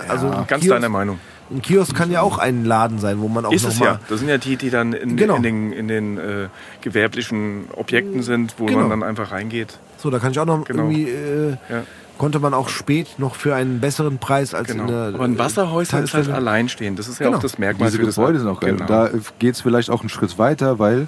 Also 0.08 0.28
ein 0.28 0.48
Ganz 0.48 0.64
Kiosk, 0.64 0.70
deiner 0.70 0.90
Meinung. 0.90 1.20
Ein 1.50 1.62
Kiosk 1.62 1.94
kann 1.94 2.10
ja 2.12 2.22
auch 2.22 2.38
ein 2.38 2.64
Laden 2.64 3.00
sein, 3.00 3.20
wo 3.20 3.28
man 3.28 3.44
auch 3.46 3.52
Ist 3.52 3.64
noch 3.64 3.72
es 3.72 3.80
mal 3.80 3.86
ja. 3.88 4.00
Das 4.08 4.20
sind 4.20 4.30
ja 4.30 4.38
die, 4.38 4.56
die 4.56 4.70
dann 4.70 4.94
in, 4.94 5.18
Genau. 5.18 5.36
in 5.36 5.44
den, 5.44 5.74
in 5.74 5.88
den 5.90 6.18
äh, 6.18 6.48
gewerblichen 6.80 7.66
Objekten 7.76 8.24
sind, 8.24 8.56
wo 8.58 8.66
Genau. 8.68 8.80
man 8.82 8.90
dann 8.90 9.04
einfach 9.04 9.32
reingeht. 9.32 9.78
So, 9.98 10.10
da 10.10 10.20
kann 10.20 10.32
ich 10.32 10.40
auch 10.40 10.46
noch 10.46 10.64
Genau. 10.64 10.84
irgendwie 10.84 11.10
äh, 11.10 11.50
Ja. 11.70 11.84
Konnte 12.22 12.38
man 12.38 12.54
auch 12.54 12.70
spät 12.70 13.16
noch 13.18 13.34
für 13.34 13.56
einen 13.56 13.80
besseren 13.80 14.20
Preis 14.20 14.54
als 14.54 14.68
Genau. 14.68 14.84
in 14.84 14.90
der 14.90 15.06
Aber 15.16 15.24
ein 15.24 15.40
Wasserhäuschen 15.40 16.04
ist 16.04 16.14
halt 16.14 16.30
alleinstehend. 16.30 17.00
Das 17.00 17.08
ist 17.08 17.20
ja 17.20 17.26
Genau. 17.26 17.40
auch 17.40 17.42
das 17.42 17.58
Merkmal 17.58 17.90
Diese 17.90 17.98
für 18.00 18.06
das 18.06 18.14
Gebäude 18.14 18.38
sind 18.38 18.48
auch 18.48 18.60
geil. 18.60 18.74
Genau. 18.76 18.86
Da 18.86 19.10
geht 19.40 19.56
es 19.56 19.62
vielleicht 19.62 19.90
auch 19.90 20.02
einen 20.02 20.10
Schritt 20.10 20.38
weiter, 20.38 20.78
weil, 20.78 21.08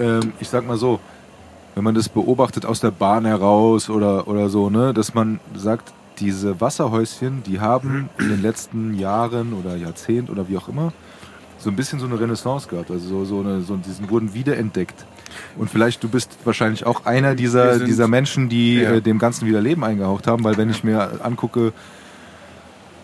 ähm, 0.00 0.32
ich 0.40 0.48
sag 0.48 0.66
mal 0.66 0.78
so, 0.78 1.00
wenn 1.74 1.84
man 1.84 1.94
das 1.94 2.08
beobachtet 2.08 2.64
aus 2.64 2.80
der 2.80 2.92
Bahn 2.92 3.26
heraus 3.26 3.90
oder, 3.90 4.26
oder 4.26 4.48
so, 4.48 4.70
ne, 4.70 4.94
dass 4.94 5.12
man 5.12 5.38
sagt, 5.54 5.92
diese 6.18 6.58
Wasserhäuschen, 6.62 7.42
die 7.42 7.60
haben 7.60 8.08
in 8.18 8.30
den 8.30 8.40
letzten 8.40 8.94
Jahren 8.94 9.52
oder 9.52 9.76
Jahrzehnt 9.76 10.30
oder 10.30 10.48
wie 10.48 10.56
auch 10.56 10.70
immer 10.70 10.94
so 11.58 11.68
ein 11.68 11.76
bisschen 11.76 11.98
so 12.00 12.06
eine 12.06 12.18
Renaissance 12.18 12.68
gehabt. 12.68 12.90
Also 12.90 13.06
so, 13.06 13.24
so 13.26 13.40
eine, 13.40 13.60
so, 13.60 13.76
die 13.76 13.90
sind, 13.90 14.10
wurden 14.10 14.32
wiederentdeckt. 14.32 15.04
Und 15.56 15.70
vielleicht 15.70 16.02
du 16.02 16.08
bist 16.08 16.30
wahrscheinlich 16.44 16.86
auch 16.86 17.06
einer 17.06 17.34
dieser, 17.34 17.78
dieser 17.78 18.08
Menschen, 18.08 18.48
die 18.48 18.76
Ja. 18.76 18.94
äh, 18.94 19.00
dem 19.00 19.18
Ganzen 19.18 19.46
wieder 19.46 19.60
Leben 19.60 19.84
eingehaucht 19.84 20.26
haben, 20.26 20.44
weil 20.44 20.56
wenn 20.56 20.70
ich 20.70 20.84
mir 20.84 21.24
angucke, 21.24 21.72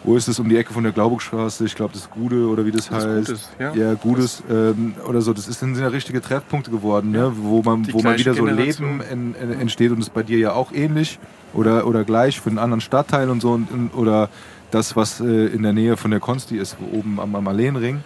wo 0.03 0.17
ist 0.17 0.29
es 0.29 0.39
um 0.39 0.49
die 0.49 0.57
Ecke 0.57 0.73
von 0.73 0.83
der 0.83 0.93
Glaubungsstraße? 0.93 1.65
Ich 1.67 1.75
glaube, 1.75 1.93
das 1.93 2.09
Gude 2.11 2.49
oder 2.49 2.65
wie 2.65 2.71
das, 2.71 2.89
Das 2.89 3.05
heißt. 3.05 3.27
Gutes, 3.27 3.51
ja. 3.59 3.75
ja 3.75 3.95
Gutes 3.95 4.43
ähm, 4.51 4.95
oder 5.07 5.21
so. 5.21 5.35
Das 5.35 5.47
ist, 5.47 5.61
sind 5.61 5.77
ja 5.77 5.89
richtige 5.89 6.23
Treffpunkte 6.23 6.71
geworden, 6.71 7.11
ne? 7.11 7.33
wo 7.37 7.63
man, 7.63 7.83
Die 7.83 7.93
wo 7.93 8.01
man 8.01 8.19
wieder 8.19 8.33
so 8.33 8.45
Generation. 8.45 9.01
Leben 9.01 9.35
en, 9.39 9.51
en, 9.53 9.61
entsteht 9.61 9.91
und 9.91 9.99
das 9.99 10.09
ist 10.09 10.15
bei 10.15 10.23
dir 10.23 10.39
ja 10.39 10.53
auch 10.55 10.73
ähnlich 10.73 11.19
oder, 11.53 11.87
oder 11.87 12.05
gleich 12.05 12.41
für 12.41 12.49
einen 12.49 12.59
anderen 12.59 12.81
Stadtteil 12.81 13.29
und 13.29 13.43
so 13.43 13.53
und, 13.53 13.91
oder 13.95 14.31
das, 14.71 14.97
was 14.97 15.21
äh, 15.21 15.47
in 15.47 15.63
der 15.63 15.75
Nähe 15.75 15.97
von 15.99 16.11
der 16.11 16.21
Konsti 16.21 16.57
ist, 16.57 16.77
oben 16.93 17.21
am, 17.21 17.35
am 17.35 17.47
Alleenring. 17.49 18.01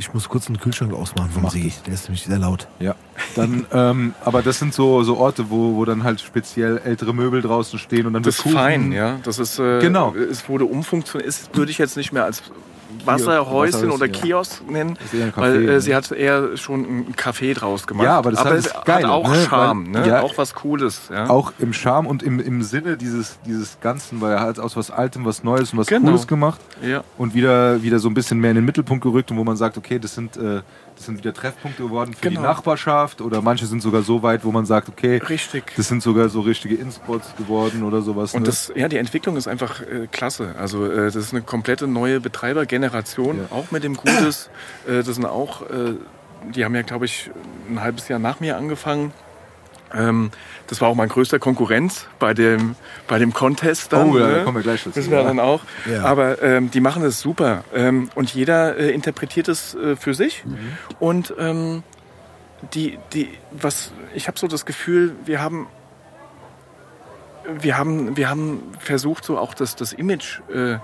Ich 0.00 0.14
muss 0.14 0.28
kurz 0.28 0.46
einen 0.46 0.60
Kühlschrank 0.60 0.92
ausmachen 0.94 1.30
vom 1.30 1.42
Mach 1.42 1.50
See. 1.50 1.72
Der 1.86 1.94
ist 1.94 2.04
nämlich 2.04 2.22
sehr 2.22 2.38
laut. 2.38 2.68
Ja. 2.78 2.94
Dann, 3.34 3.66
ähm, 3.72 4.14
aber 4.24 4.42
das 4.42 4.60
sind 4.60 4.72
so, 4.72 5.02
so 5.02 5.16
Orte, 5.18 5.50
wo, 5.50 5.74
wo 5.74 5.84
dann 5.84 6.04
halt 6.04 6.20
speziell 6.20 6.78
ältere 6.78 7.12
Möbel 7.12 7.42
draußen 7.42 7.78
stehen 7.80 8.06
und 8.06 8.12
dann 8.12 8.22
Das 8.22 8.38
ist 8.38 8.52
fein, 8.52 8.92
ja. 8.92 9.18
Das 9.24 9.40
ist, 9.40 9.58
äh, 9.58 9.80
Genau. 9.80 10.14
Es 10.14 10.48
wurde 10.48 10.66
umfunktioniert. 10.66 11.28
Es 11.28 11.50
würde 11.52 11.72
ich 11.72 11.78
jetzt 11.78 11.96
nicht 11.96 12.12
mehr 12.12 12.24
als 12.24 12.44
Wasserhäuschen 13.14 13.90
oder 13.90 14.08
Kiosk 14.08 14.62
nennen, 14.70 14.96
Ist 15.04 15.14
eher 15.14 15.24
ein 15.26 15.32
Café, 15.32 15.40
weil 15.40 15.54
äh, 15.62 15.66
ne? 15.66 15.80
sie 15.80 15.94
hat 15.94 16.10
eher 16.12 16.56
schon 16.56 16.80
ein 17.08 17.14
Café 17.16 17.54
draus 17.54 17.86
gemacht. 17.86 18.04
Ja, 18.04 18.18
aber 18.18 18.30
das 18.30 18.44
hat 18.44 18.52
es 18.52 18.72
Geile, 18.84 19.06
hat 19.06 19.12
auch 19.12 19.28
ne? 19.30 19.36
Charme, 19.48 19.94
Weil- 19.94 20.02
ne? 20.02 20.08
ja. 20.08 20.22
auch 20.22 20.36
was 20.38 20.54
Cooles. 20.54 21.02
Ja? 21.10 21.28
Auch 21.30 21.52
im 21.58 21.72
Charme 21.72 22.06
und 22.06 22.22
im, 22.22 22.38
im 22.40 22.62
Sinne 22.62 22.96
dieses, 22.96 23.38
dieses 23.46 23.78
Ganzen, 23.80 24.20
weil 24.20 24.32
er 24.32 24.40
hat 24.40 24.58
aus 24.58 24.76
was 24.76 24.90
Altem 24.90 25.24
was 25.24 25.42
Neues 25.44 25.72
und 25.72 25.78
was 25.78 25.86
Genau. 25.88 26.08
Cooles 26.10 26.26
gemacht 26.26 26.60
Ja. 26.82 27.02
und 27.16 27.34
wieder, 27.34 27.82
wieder 27.82 27.98
so 27.98 28.08
ein 28.08 28.14
bisschen 28.14 28.38
mehr 28.38 28.50
in 28.50 28.56
den 28.56 28.64
Mittelpunkt 28.64 29.02
gerückt 29.02 29.30
und 29.30 29.36
wo 29.38 29.44
man 29.44 29.56
sagt, 29.56 29.76
okay, 29.78 29.98
das 29.98 30.14
sind, 30.14 30.36
äh, 30.36 30.60
das 30.98 31.06
sind 31.06 31.18
wieder 31.18 31.32
Treffpunkte 31.32 31.82
geworden 31.84 32.12
für 32.12 32.20
Genau. 32.28 32.40
die 32.40 32.46
Nachbarschaft 32.46 33.20
oder 33.20 33.40
manche 33.40 33.66
sind 33.66 33.80
sogar 33.82 34.02
so 34.02 34.22
weit, 34.22 34.44
wo 34.44 34.50
man 34.52 34.66
sagt, 34.66 34.88
okay, 34.88 35.16
Richtig. 35.18 35.72
das 35.76 35.88
sind 35.88 36.02
sogar 36.02 36.28
so 36.28 36.40
richtige 36.40 36.74
Inspots 36.74 37.34
geworden 37.36 37.82
oder 37.84 38.02
sowas. 38.02 38.34
Und 38.34 38.42
ne? 38.42 38.46
das, 38.46 38.72
ja, 38.74 38.88
die 38.88 38.98
Entwicklung 38.98 39.36
ist 39.36 39.48
einfach 39.48 39.80
äh, 39.80 40.08
klasse. 40.10 40.54
Also 40.58 40.84
äh, 40.86 41.06
das 41.06 41.16
ist 41.16 41.32
eine 41.32 41.42
komplette 41.42 41.86
neue 41.86 42.20
Betreibergeneration, 42.20 43.38
Ja. 43.38 43.56
auch 43.56 43.70
mit 43.70 43.84
dem 43.84 43.96
Gutes. 43.96 44.50
Äh, 44.86 45.02
das 45.04 45.14
sind 45.14 45.24
auch, 45.24 45.62
äh, 45.62 45.94
die 46.54 46.64
haben 46.64 46.74
ja, 46.74 46.82
glaube 46.82 47.04
ich, 47.04 47.30
ein 47.70 47.80
halbes 47.80 48.08
Jahr 48.08 48.18
nach 48.18 48.40
mir 48.40 48.56
angefangen. 48.56 49.12
Ähm, 49.94 50.30
das 50.66 50.80
war 50.80 50.88
auch 50.88 50.94
mein 50.94 51.08
größter 51.08 51.38
Konkurrenz 51.38 52.06
bei 52.18 52.34
dem, 52.34 52.74
bei 53.06 53.18
dem 53.18 53.32
Contest. 53.32 53.92
Dann, 53.92 54.10
Oh, 54.10 54.18
ja, 54.18 54.26
ne? 54.26 54.34
da 54.36 54.44
kommen 54.44 54.56
wir 54.58 54.62
gleich 54.62 54.84
dazu. 54.84 54.96
Wissen 54.96 55.10
wir 55.10 55.18
Ja. 55.18 55.24
dann 55.24 55.40
auch. 55.40 55.62
Ja. 55.90 56.04
Aber 56.04 56.42
ähm, 56.42 56.70
die 56.70 56.80
machen 56.80 57.02
es 57.04 57.20
super. 57.20 57.64
Ähm, 57.74 58.10
und 58.14 58.34
jeder 58.34 58.76
äh, 58.76 58.90
interpretiert 58.90 59.48
es 59.48 59.74
äh, 59.74 59.96
für 59.96 60.12
sich. 60.14 60.44
Mhm. 60.44 60.58
Und 61.00 61.34
ähm, 61.38 61.82
die, 62.74 62.98
die, 63.14 63.30
was, 63.50 63.92
ich 64.14 64.26
habe 64.28 64.38
so 64.38 64.46
das 64.46 64.66
Gefühl, 64.66 65.14
wir 65.24 65.40
haben 65.40 65.68
wir 67.60 67.78
haben, 67.78 68.14
wir 68.16 68.28
haben 68.28 68.62
versucht, 68.78 69.24
so 69.24 69.38
auch 69.38 69.54
das, 69.54 69.74
das 69.74 69.94
Image, 69.94 70.40
äh, 70.52 70.72
äh, 70.74 70.78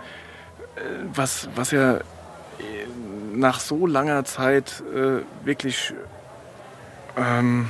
was, 1.14 1.48
was 1.54 1.72
ja 1.72 1.96
äh, 1.96 2.00
nach 3.34 3.60
so 3.60 3.86
langer 3.86 4.24
Zeit 4.24 4.82
äh, 4.94 5.18
wirklich, 5.46 5.92
ähm, 7.18 7.68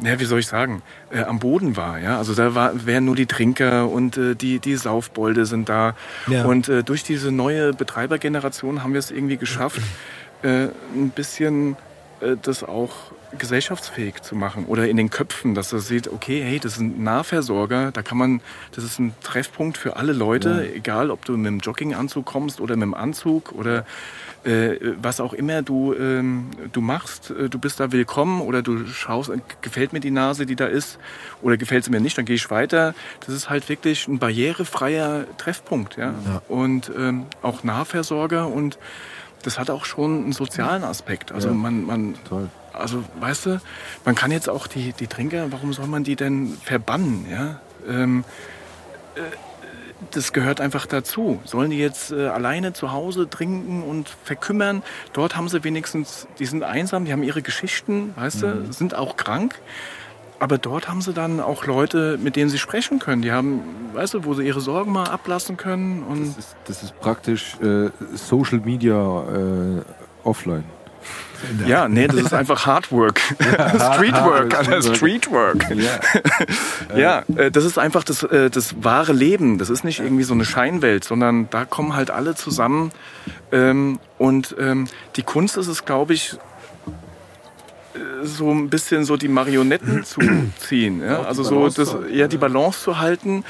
ja, 0.00 0.18
wie 0.18 0.24
soll 0.24 0.40
ich 0.40 0.46
sagen, 0.46 0.82
äh, 1.10 1.22
am 1.22 1.38
Boden 1.38 1.76
war. 1.76 1.98
Ja? 1.98 2.18
Also 2.18 2.34
da 2.34 2.54
war, 2.54 2.86
wären 2.86 3.04
nur 3.04 3.16
die 3.16 3.26
Trinker 3.26 3.88
und 3.88 4.16
äh, 4.16 4.34
die, 4.34 4.58
die 4.58 4.76
Saufbolde 4.76 5.46
sind 5.46 5.68
da. 5.68 5.94
Ja. 6.26 6.44
Und 6.44 6.68
äh, 6.68 6.82
durch 6.82 7.04
diese 7.04 7.30
neue 7.30 7.72
Betreibergeneration 7.72 8.82
haben 8.82 8.92
wir 8.92 8.98
es 8.98 9.10
irgendwie 9.10 9.36
geschafft, 9.36 9.80
äh, 10.42 10.68
ein 10.94 11.10
bisschen 11.14 11.76
äh, 12.20 12.36
das 12.40 12.64
auch 12.64 13.12
gesellschaftsfähig 13.38 14.22
zu 14.22 14.36
machen 14.36 14.66
oder 14.66 14.88
in 14.88 14.96
den 14.96 15.10
Köpfen, 15.10 15.54
dass 15.54 15.72
er 15.72 15.78
sieht, 15.78 16.08
okay, 16.08 16.42
hey, 16.42 16.58
das 16.58 16.74
ist 16.74 16.80
ein 16.80 17.02
Nahversorger, 17.02 17.90
da 17.90 18.02
kann 18.02 18.18
man, 18.18 18.40
das 18.72 18.84
ist 18.84 18.98
ein 18.98 19.14
Treffpunkt 19.22 19.78
für 19.78 19.96
alle 19.96 20.12
Leute, 20.12 20.70
egal 20.74 21.10
ob 21.10 21.24
du 21.24 21.36
mit 21.36 21.46
dem 21.46 21.58
Jogginganzug 21.60 22.26
kommst 22.26 22.60
oder 22.60 22.76
mit 22.76 22.82
dem 22.82 22.94
Anzug 22.94 23.52
oder 23.52 23.86
äh, 24.44 24.76
was 25.00 25.20
auch 25.20 25.32
immer 25.32 25.62
du, 25.62 25.94
ähm, 25.94 26.50
du 26.72 26.80
machst, 26.80 27.30
äh, 27.30 27.48
du 27.48 27.58
bist 27.58 27.78
da 27.80 27.92
willkommen 27.92 28.40
oder 28.40 28.62
du 28.62 28.86
schaust, 28.86 29.30
äh, 29.30 29.38
gefällt 29.60 29.92
mir 29.92 30.00
die 30.00 30.10
Nase, 30.10 30.46
die 30.46 30.56
da 30.56 30.66
ist 30.66 30.98
oder 31.42 31.56
gefällt 31.56 31.84
sie 31.84 31.90
mir 31.90 32.00
nicht, 32.00 32.18
dann 32.18 32.24
gehe 32.24 32.36
ich 32.36 32.50
weiter. 32.50 32.94
Das 33.24 33.34
ist 33.34 33.48
halt 33.50 33.68
wirklich 33.68 34.08
ein 34.08 34.18
barrierefreier 34.18 35.26
Treffpunkt, 35.38 35.96
ja. 35.96 36.14
Und 36.48 36.90
ähm, 36.96 37.26
auch 37.42 37.62
Nahversorger 37.64 38.48
und 38.48 38.78
das 39.42 39.58
hat 39.58 39.70
auch 39.70 39.84
schon 39.84 40.24
einen 40.24 40.32
sozialen 40.32 40.84
Aspekt. 40.84 41.32
Also 41.32 41.48
Ja. 41.48 41.54
man, 41.54 41.84
man 41.84 42.14
Toll. 42.28 42.48
also 42.72 43.04
weißt 43.20 43.46
du, 43.46 43.60
man 44.04 44.14
kann 44.14 44.30
jetzt 44.30 44.48
auch 44.48 44.66
die, 44.66 44.92
die 44.92 45.06
Trinker, 45.08 45.50
warum 45.52 45.72
soll 45.72 45.86
man 45.86 46.04
die 46.04 46.16
denn 46.16 46.56
verbannen? 46.64 47.26
Ja? 47.30 47.60
Ähm, 47.88 48.24
äh, 49.16 49.20
das 50.10 50.32
gehört 50.32 50.60
einfach 50.60 50.86
dazu. 50.86 51.40
Sollen 51.44 51.70
die 51.70 51.78
jetzt 51.78 52.12
äh, 52.12 52.26
alleine 52.26 52.72
zu 52.72 52.92
Hause 52.92 53.28
trinken 53.30 53.82
und 53.82 54.08
verkümmern? 54.24 54.82
Dort 55.12 55.36
haben 55.36 55.48
sie 55.48 55.64
wenigstens, 55.64 56.26
die 56.38 56.46
sind 56.46 56.62
einsam, 56.62 57.04
die 57.04 57.12
haben 57.12 57.22
ihre 57.22 57.42
Geschichten, 57.42 58.12
weißt 58.16 58.42
du, 58.42 58.72
sind 58.72 58.94
auch 58.94 59.16
krank. 59.16 59.60
Aber 60.38 60.58
dort 60.58 60.88
haben 60.88 61.00
sie 61.00 61.12
dann 61.12 61.38
auch 61.38 61.66
Leute, 61.66 62.18
mit 62.20 62.34
denen 62.34 62.50
sie 62.50 62.58
sprechen 62.58 62.98
können. 62.98 63.22
Die 63.22 63.30
haben, 63.30 63.60
weißt 63.92 64.14
du, 64.14 64.24
wo 64.24 64.34
sie 64.34 64.44
ihre 64.44 64.60
Sorgen 64.60 64.90
mal 64.90 65.06
ablassen 65.08 65.56
können. 65.56 66.02
Und 66.02 66.26
Das 66.26 66.36
ist, 66.36 66.56
das 66.64 66.82
ist 66.82 66.98
praktisch 66.98 67.56
äh, 67.62 67.90
Social 68.16 68.58
Media 68.58 68.96
äh, 68.98 69.82
offline. 70.24 70.64
Ja, 71.66 71.88
nee, 71.88 72.06
das 72.06 72.16
ist 72.16 72.34
einfach 72.34 72.66
Hardwork. 72.66 73.20
Streetwork, 73.94 74.56
Alter, 74.56 74.82
Streetwork. 74.82 75.66
Ja. 76.94 76.96
Ja, 76.96 77.24
äh, 77.36 77.50
das 77.50 77.64
ist 77.64 77.78
einfach 77.78 78.04
das, 78.04 78.22
äh, 78.22 78.50
das 78.50 78.84
wahre 78.84 79.12
Leben. 79.12 79.58
Das 79.58 79.70
ist 79.70 79.84
nicht 79.84 80.00
irgendwie 80.00 80.22
so 80.22 80.34
eine 80.34 80.44
Scheinwelt, 80.44 81.04
sondern 81.04 81.48
da 81.50 81.64
kommen 81.64 81.94
halt 81.96 82.10
alle 82.10 82.34
zusammen. 82.34 82.92
Ähm, 83.50 83.98
und 84.18 84.54
ähm, 84.58 84.88
die 85.16 85.22
Kunst 85.22 85.56
ist 85.56 85.68
es, 85.68 85.84
glaube 85.84 86.14
ich, 86.14 86.36
äh, 87.94 88.24
so 88.24 88.50
ein 88.50 88.68
bisschen 88.70 89.04
so 89.04 89.16
die 89.16 89.28
Marionetten 89.28 90.04
zu 90.04 90.20
ziehen. 90.58 91.00
Ja? 91.00 91.22
Also 91.22 91.42
so 91.42 91.68
das, 91.68 91.96
ja, 92.12 92.28
die 92.28 92.38
Balance 92.38 92.80
zu 92.80 92.98
halten. 92.98 93.44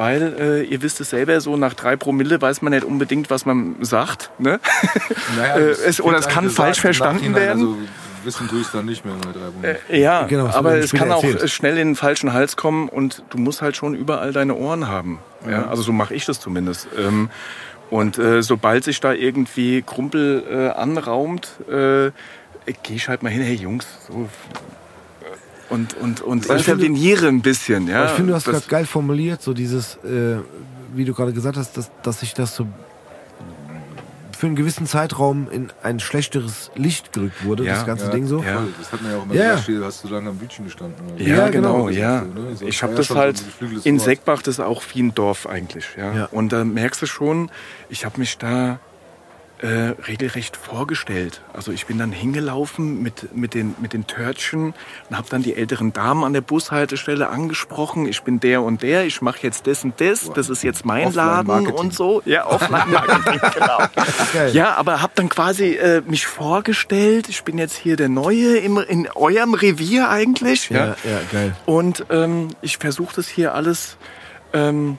Weil 0.00 0.34
äh, 0.40 0.62
ihr 0.62 0.80
wisst 0.80 0.98
es 1.02 1.10
selber, 1.10 1.38
so 1.42 1.58
nach 1.58 1.74
drei 1.74 1.94
Promille 1.96 2.40
weiß 2.40 2.62
man 2.62 2.72
nicht 2.72 2.84
unbedingt, 2.84 3.28
was 3.28 3.44
man 3.44 3.76
sagt. 3.82 4.30
Ne? 4.38 4.58
Naja, 5.36 5.56
Äh, 5.58 5.70
es- 5.72 6.00
oder 6.00 6.16
es 6.18 6.24
dann 6.24 6.34
kann 6.34 6.44
gesagt 6.44 6.56
falsch 6.56 6.80
verstanden 6.80 7.34
werden. 7.34 7.50
Also 7.60 7.76
wissen 8.24 8.48
tue 8.48 8.60
ich 8.60 8.66
es 8.66 8.72
dann 8.72 8.86
nicht 8.86 9.04
mehr 9.04 9.14
bei 9.14 9.30
drei 9.32 9.50
Monate. 9.50 9.78
Äh, 9.90 10.00
Ja, 10.00 10.22
Genau, 10.26 10.46
aber 10.46 10.76
es 10.78 10.92
kann 10.92 11.12
auch 11.12 11.22
erzählt. 11.22 11.42
äh, 11.42 11.48
schnell 11.48 11.76
in 11.76 11.88
den 11.90 11.96
falschen 11.96 12.32
Hals 12.32 12.56
kommen 12.56 12.88
und 12.88 13.22
du 13.28 13.36
musst 13.36 13.60
halt 13.60 13.76
schon 13.76 13.94
überall 13.94 14.32
deine 14.32 14.54
Ohren 14.54 14.88
haben. 14.88 15.18
Ja, 15.48 15.68
also 15.68 15.82
so 15.82 15.92
mache 15.92 16.14
ich 16.14 16.24
das 16.24 16.40
zumindest. 16.40 16.88
Ähm, 16.98 17.28
und 17.90 18.18
äh, 18.18 18.42
sobald 18.42 18.84
sich 18.84 19.00
da 19.00 19.12
irgendwie 19.12 19.82
Krumpel 19.82 20.44
äh, 20.50 20.68
anraumt, 20.80 21.48
äh, 21.68 22.10
gehe 22.84 22.96
ich 22.96 23.08
halt 23.08 23.22
mal 23.22 23.28
hin, 23.30 23.42
hey 23.42 23.54
Jungs, 23.56 23.86
so. 24.08 24.28
Und, 25.70 25.94
und, 25.94 26.20
und 26.20 26.44
ich 26.46 26.50
interveniere 26.50 27.28
ein 27.28 27.42
bisschen. 27.42 27.86
Ja, 27.86 28.06
ich 28.06 28.10
finde, 28.12 28.30
du 28.32 28.36
hast 28.36 28.46
Das- 28.46 28.54
gerade 28.54 28.66
geil 28.68 28.86
formuliert, 28.86 29.40
so 29.42 29.54
dieses, 29.54 29.94
äh, 30.04 30.38
wie 30.94 31.04
du 31.04 31.14
gerade 31.14 31.32
gesagt 31.32 31.56
hast, 31.56 31.76
dass, 31.76 31.90
dass 32.02 32.20
sich 32.20 32.34
das 32.34 32.54
so 32.56 32.66
für 34.36 34.46
einen 34.46 34.56
gewissen 34.56 34.86
Zeitraum 34.86 35.48
in 35.50 35.70
ein 35.82 36.00
schlechteres 36.00 36.70
Licht 36.74 37.12
gerückt 37.12 37.44
wurde, 37.44 37.62
Ja, 37.64 37.74
das 37.74 37.84
ganze 37.86 38.06
Ja, 38.06 38.10
Ding 38.10 38.26
so. 38.26 38.42
Ja. 38.42 38.62
Das 38.78 38.90
hat 38.90 39.02
man 39.02 39.12
ja 39.12 39.18
auch 39.18 39.24
immer 39.24 39.34
Ja. 39.34 39.50
gesagt, 39.50 39.66
viel, 39.66 39.84
hast 39.84 40.02
du 40.02 40.08
lange 40.08 40.30
am 40.30 40.36
Bütchen 40.38 40.64
gestanden. 40.64 40.96
Oder 41.14 41.18
so. 41.18 41.24
Ja, 41.30 41.36
Ja, 41.36 41.48
genau, 41.50 41.74
genau. 41.84 41.88
ja. 41.90 42.20
So, 42.34 42.40
ne? 42.40 42.56
So, 42.56 42.66
Ich 42.66 42.82
habe 42.82 42.94
das 42.94 43.08
so 43.08 43.16
halt 43.16 43.36
geflügeltes 43.36 43.84
in. 43.84 43.98
Seckbach, 43.98 44.40
das 44.42 44.54
ist 44.54 44.60
auch 44.60 44.82
wie 44.94 45.02
ein 45.02 45.14
Dorf 45.14 45.46
eigentlich. 45.46 45.84
Ja. 45.96 46.12
Ja. 46.14 46.24
Und 46.32 46.52
da 46.52 46.64
merkst 46.64 47.02
du 47.02 47.06
schon, 47.06 47.50
ich 47.90 48.06
habe 48.06 48.18
mich 48.18 48.38
da 48.38 48.80
äh, 49.62 49.94
regelrecht 50.08 50.56
vorgestellt. 50.56 51.42
Also 51.52 51.70
ich 51.70 51.86
bin 51.86 51.98
dann 51.98 52.12
hingelaufen 52.12 53.02
mit, 53.02 53.36
mit, 53.36 53.52
den, 53.52 53.74
mit 53.78 53.92
den 53.92 54.06
Törtchen 54.06 54.72
und 55.08 55.16
habe 55.16 55.28
dann 55.28 55.42
die 55.42 55.54
älteren 55.54 55.92
Damen 55.92 56.24
an 56.24 56.32
der 56.32 56.40
Bushaltestelle 56.40 57.28
angesprochen. 57.28 58.06
Ich 58.06 58.22
bin 58.22 58.40
der 58.40 58.62
und 58.62 58.82
der, 58.82 59.04
ich 59.04 59.20
mache 59.20 59.40
jetzt 59.42 59.66
das 59.66 59.84
und 59.84 60.00
das, 60.00 60.30
das 60.32 60.48
ist 60.48 60.62
jetzt 60.62 60.86
mein 60.86 61.12
Laden 61.12 61.66
und 61.68 61.94
so. 61.94 62.22
Ja, 62.24 62.46
Offline-Marketing, 62.50 63.40
genau. 63.54 63.78
Ja, 64.52 64.76
aber 64.76 65.02
habe 65.02 65.12
dann 65.14 65.28
quasi 65.28 65.74
äh, 65.74 66.00
mich 66.06 66.26
vorgestellt, 66.26 67.28
ich 67.28 67.44
bin 67.44 67.58
jetzt 67.58 67.76
hier 67.76 67.96
der 67.96 68.08
Neue 68.08 68.56
im, 68.58 68.78
in 68.78 69.08
eurem 69.14 69.52
Revier 69.52 70.08
eigentlich. 70.08 70.70
Ja, 70.70 70.96
ja, 71.04 71.20
geil. 71.30 71.54
Und 71.66 72.06
ähm, 72.08 72.48
ich 72.62 72.78
versuche 72.78 73.16
das 73.16 73.28
hier 73.28 73.54
alles 73.54 73.98
ähm, 74.52 74.98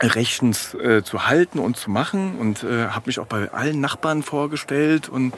rechtens 0.00 0.74
äh, 0.74 1.02
zu 1.02 1.26
halten 1.26 1.58
und 1.58 1.76
zu 1.76 1.90
machen 1.90 2.36
und 2.38 2.62
äh, 2.64 2.88
habe 2.88 3.06
mich 3.06 3.18
auch 3.18 3.26
bei 3.26 3.50
allen 3.52 3.80
Nachbarn 3.80 4.22
vorgestellt 4.22 5.08
und 5.08 5.32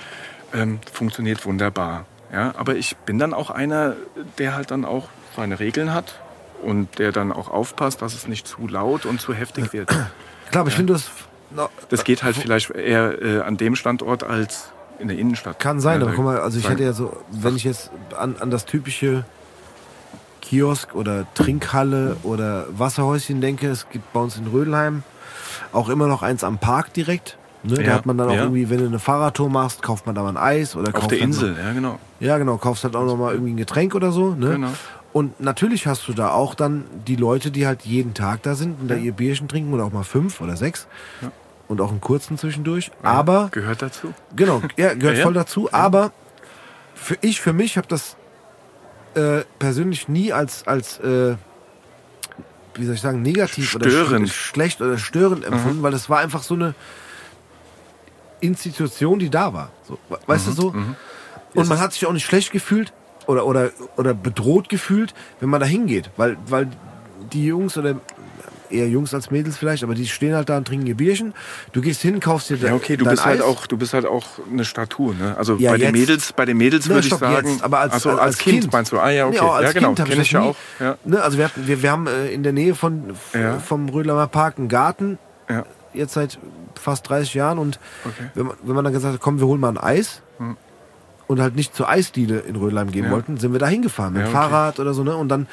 ähm, 0.54 0.78
funktioniert 0.92 1.44
wunderbar. 1.44 2.06
Ja, 2.32 2.54
aber 2.56 2.75
ich 2.75 2.96
bin 2.96 3.18
dann 3.18 3.34
auch 3.34 3.50
einer, 3.50 3.94
der 4.38 4.54
halt 4.54 4.70
dann 4.70 4.84
auch 4.84 5.08
seine 5.36 5.60
Regeln 5.60 5.94
hat 5.94 6.20
und 6.62 6.98
der 6.98 7.12
dann 7.12 7.32
auch 7.32 7.48
aufpasst, 7.48 8.02
dass 8.02 8.14
es 8.14 8.26
nicht 8.26 8.46
zu 8.46 8.66
laut 8.66 9.06
und 9.06 9.20
zu 9.20 9.34
heftig 9.34 9.72
wird. 9.72 9.88
Klar, 9.88 10.60
aber 10.60 10.68
ich 10.68 10.75
finde, 10.75 10.94
das 10.94 11.10
no, 11.50 11.68
Das 11.88 12.04
geht 12.04 12.22
halt 12.22 12.36
vielleicht 12.36 12.70
eher 12.70 13.22
äh, 13.22 13.40
an 13.40 13.56
dem 13.56 13.76
Standort 13.76 14.25
als 14.25 14.70
in 14.98 15.08
der 15.08 15.18
Innenstadt. 15.18 15.58
kann 15.58 15.78
sein, 15.78 16.00
Ja, 16.00 16.06
aber 16.06 16.16
guck 16.16 16.25
mal, 16.25 16.40
also 16.40 16.58
ich 16.58 16.68
hätte 16.68 16.82
ja 16.82 16.92
so, 16.92 17.16
wenn 17.30 17.54
ich 17.54 17.64
jetzt 17.64 17.90
an, 18.16 18.36
an 18.40 18.50
das 18.50 18.64
typische 18.64 19.25
Kiosk 20.46 20.94
oder 20.94 21.26
Trinkhalle 21.34 22.16
oder 22.22 22.66
Wasserhäuschen 22.70 23.40
denke, 23.40 23.68
es 23.68 23.88
gibt 23.90 24.12
bei 24.12 24.20
uns 24.20 24.36
in 24.36 24.46
Rödelheim 24.46 25.02
auch 25.72 25.88
immer 25.88 26.06
noch 26.06 26.22
eins 26.22 26.44
am 26.44 26.58
Park 26.58 26.92
direkt. 26.94 27.36
Ne? 27.62 27.74
Da 27.74 27.82
Ja, 27.82 27.94
hat 27.94 28.06
man 28.06 28.16
dann 28.16 28.28
auch 28.28 28.34
ja. 28.34 28.42
irgendwie, 28.42 28.70
wenn 28.70 28.78
du 28.78 28.86
eine 28.86 28.98
Fahrradtour 28.98 29.50
machst, 29.50 29.82
kauft 29.82 30.06
man 30.06 30.14
da 30.14 30.22
mal 30.22 30.28
ein 30.30 30.36
Eis 30.36 30.76
oder 30.76 30.96
Auf 30.96 31.08
der 31.08 31.18
Insel, 31.18 31.56
ja 31.58 31.72
genau. 31.72 31.92
Noch, 31.92 31.98
ja, 32.20 32.38
genau, 32.38 32.56
kaufst 32.58 32.84
halt 32.84 32.94
auch 32.94 33.04
noch 33.04 33.16
mal 33.16 33.32
irgendwie 33.32 33.52
ein 33.52 33.56
Getränk 33.56 33.94
oder 33.94 34.12
so. 34.12 34.34
Ne? 34.34 34.50
Genau. 34.52 34.68
Und 35.12 35.40
natürlich 35.40 35.86
hast 35.86 36.06
du 36.08 36.12
da 36.12 36.30
auch 36.30 36.54
dann 36.54 36.84
die 37.06 37.16
Leute, 37.16 37.50
die 37.50 37.66
halt 37.66 37.82
jeden 37.82 38.14
Tag 38.14 38.42
da 38.42 38.54
sind 38.54 38.80
und 38.80 38.88
da 38.88 38.94
ihr 38.96 39.12
Bierchen 39.12 39.48
trinken 39.48 39.72
oder 39.72 39.84
auch 39.84 39.92
mal 39.92 40.04
fünf 40.04 40.40
oder 40.40 40.56
sechs. 40.56 40.86
Und 41.68 41.80
auch 41.80 41.90
einen 41.90 42.00
kurzen 42.00 42.38
zwischendurch. 42.38 42.92
Aber 43.02 43.48
Gehört 43.50 43.82
dazu. 43.82 44.12
Genau, 44.36 44.62
ja, 44.76 44.94
gehört 44.94 45.02
Ja, 45.02 45.12
ja. 45.18 45.22
voll 45.24 45.34
dazu. 45.34 45.72
Aber 45.72 46.12
für 46.94 47.16
ich, 47.22 47.40
für 47.40 47.52
mich 47.52 47.76
habe 47.76 47.88
das 47.88 48.16
äh, 49.16 49.44
persönlich 49.58 50.08
nie 50.08 50.32
als, 50.32 50.66
als 50.66 50.99
äh, 51.00 51.37
wie 52.75 52.85
soll 52.85 52.94
ich 52.94 53.00
sagen, 53.00 53.23
negativ 53.23 53.75
oder 53.75 53.88
Störend. 53.88 54.28
sch 54.28 54.35
schlecht 54.50 54.80
oder 54.82 54.99
störend 54.99 55.44
empfunden, 55.44 55.82
weil 55.82 55.94
es 55.94 56.08
war 56.11 56.18
einfach 56.18 56.42
so 56.42 56.54
eine. 56.54 56.75
Institution, 58.40 59.18
die 59.18 59.30
da 59.30 59.52
war. 59.54 59.70
So, 59.88 59.99
we- 60.08 60.18
weißt 60.26 60.46
du 60.46 60.50
Mhm, 60.50 60.54
so? 60.54 60.75
Und 61.54 61.68
man 61.68 61.80
hat 61.80 61.92
sich 61.94 62.06
auch 62.06 62.12
nicht 62.12 62.26
schlecht 62.26 62.52
gefühlt 62.52 62.92
oder, 63.26 63.46
oder, 63.46 63.70
oder 63.96 64.12
bedroht 64.12 64.68
gefühlt, 64.68 65.14
wenn 65.40 65.49
man 65.49 65.61
da 65.61 65.66
hingeht. 65.66 66.11
Weil, 66.18 66.37
weil 66.49 66.68
die 67.32 67.46
Jungs 67.46 67.78
oder 67.78 67.94
eher 68.70 68.88
Jungs 68.88 69.12
als 69.14 69.30
Mädels 69.30 69.56
vielleicht, 69.56 69.82
aber 69.85 69.94
die 69.94 70.06
stehen 70.06 70.35
halt 70.35 70.49
da 70.49 70.56
und 70.56 70.66
trinken 70.66 70.87
ihr 70.87 70.96
Bierchen. 70.96 71.35
Du 71.73 71.80
gehst 71.80 72.02
hin, 72.02 72.20
kaufst 72.20 72.50
dir 72.50 72.56
Ja, 72.56 72.75
okay, 72.75 72.96
du 72.96 73.04
dein 73.04 73.12
bist 73.14 73.25
halt 73.25 73.42
auch, 73.42 73.66
du 73.66 73.76
bist 73.76 73.92
halt 73.94 74.06
auch 74.06 74.25
eine 74.50 74.64
Statue, 74.64 75.14
ne? 75.14 75.37
Also 75.37 75.56
Ja, 75.56 75.73
bei 75.73 75.78
den 75.78 75.92
Mädels, 75.92 76.32
bei 76.32 76.44
den 76.44 76.56
Mädels 76.56 76.88
Ne, 76.88 76.94
würde 76.96 77.06
ich 77.08 77.14
sagen, 77.14 77.46
jetzt, 77.49 77.62
aber 77.62 77.80
als, 77.80 77.94
Ach 77.94 78.00
so, 78.00 78.11
als, 78.11 78.20
als 78.20 78.38
kind, 78.38 78.73
meinst 78.73 78.92
du? 78.92 78.99
Ah 78.99 79.11
ja, 79.11 79.26
okay. 79.26 79.38
Nee, 79.40 79.49
als 79.49 79.64
ja, 79.66 79.73
genau, 79.73 79.94
Kind 79.94 80.08
kenne 80.08 80.23
ich 80.23 80.30
ja 80.32 80.40
auch. 80.40 80.56
Ja. 80.80 80.96
Ne, 81.04 81.23
also 81.23 81.38
wir, 81.38 81.44
hatten, 81.46 81.66
wir, 81.66 81.82
wir 81.82 81.90
haben 81.90 82.06
äh, 82.06 82.28
in 82.28 82.42
der 82.42 82.52
Nähe 82.52 82.75
von, 82.75 83.11
f- 83.11 83.35
Ja. 83.35 83.58
vom 83.58 83.88
Rödlamer 83.88 84.26
Park 84.26 84.58
einen 84.58 84.68
Garten, 84.68 85.18
Ja. 85.49 85.64
jetzt 85.94 86.14
seit 86.14 86.38
fast 86.80 87.08
30 87.08 87.35
Jahren. 87.35 87.58
Und 87.58 87.78
Okay. 88.04 88.14
Hm. 88.23 88.30
wenn, 88.35 88.46
man, 88.46 88.56
wenn 88.62 88.75
man 88.75 88.85
dann 88.85 88.92
gesagt 88.92 89.14
hat, 89.14 89.20
komm, 89.20 89.38
wir 89.40 89.46
holen 89.46 89.61
mal 89.61 89.68
ein 89.70 89.78
Eis 89.78 90.23
und 91.26 91.40
halt 91.40 91.56
nicht 91.56 91.75
zur 91.75 91.88
Eisdiele 91.88 92.38
in 92.40 92.54
Rödelheim 92.56 92.90
gehen 92.92 93.06
Ja. 93.06 93.11
wollten, 93.11 93.37
sind 93.37 93.52
wir 93.52 93.58
da 93.58 93.66
hingefahren 93.66 94.12
mit 94.12 94.23
Ja, 94.23 94.28
dem 94.28 94.37
okay. 94.37 94.49
Fahrrad 94.49 94.78
oder 94.80 94.94
so. 94.94 95.02
Ne? 95.02 95.16
Und 95.16 95.28
dann 95.28 95.49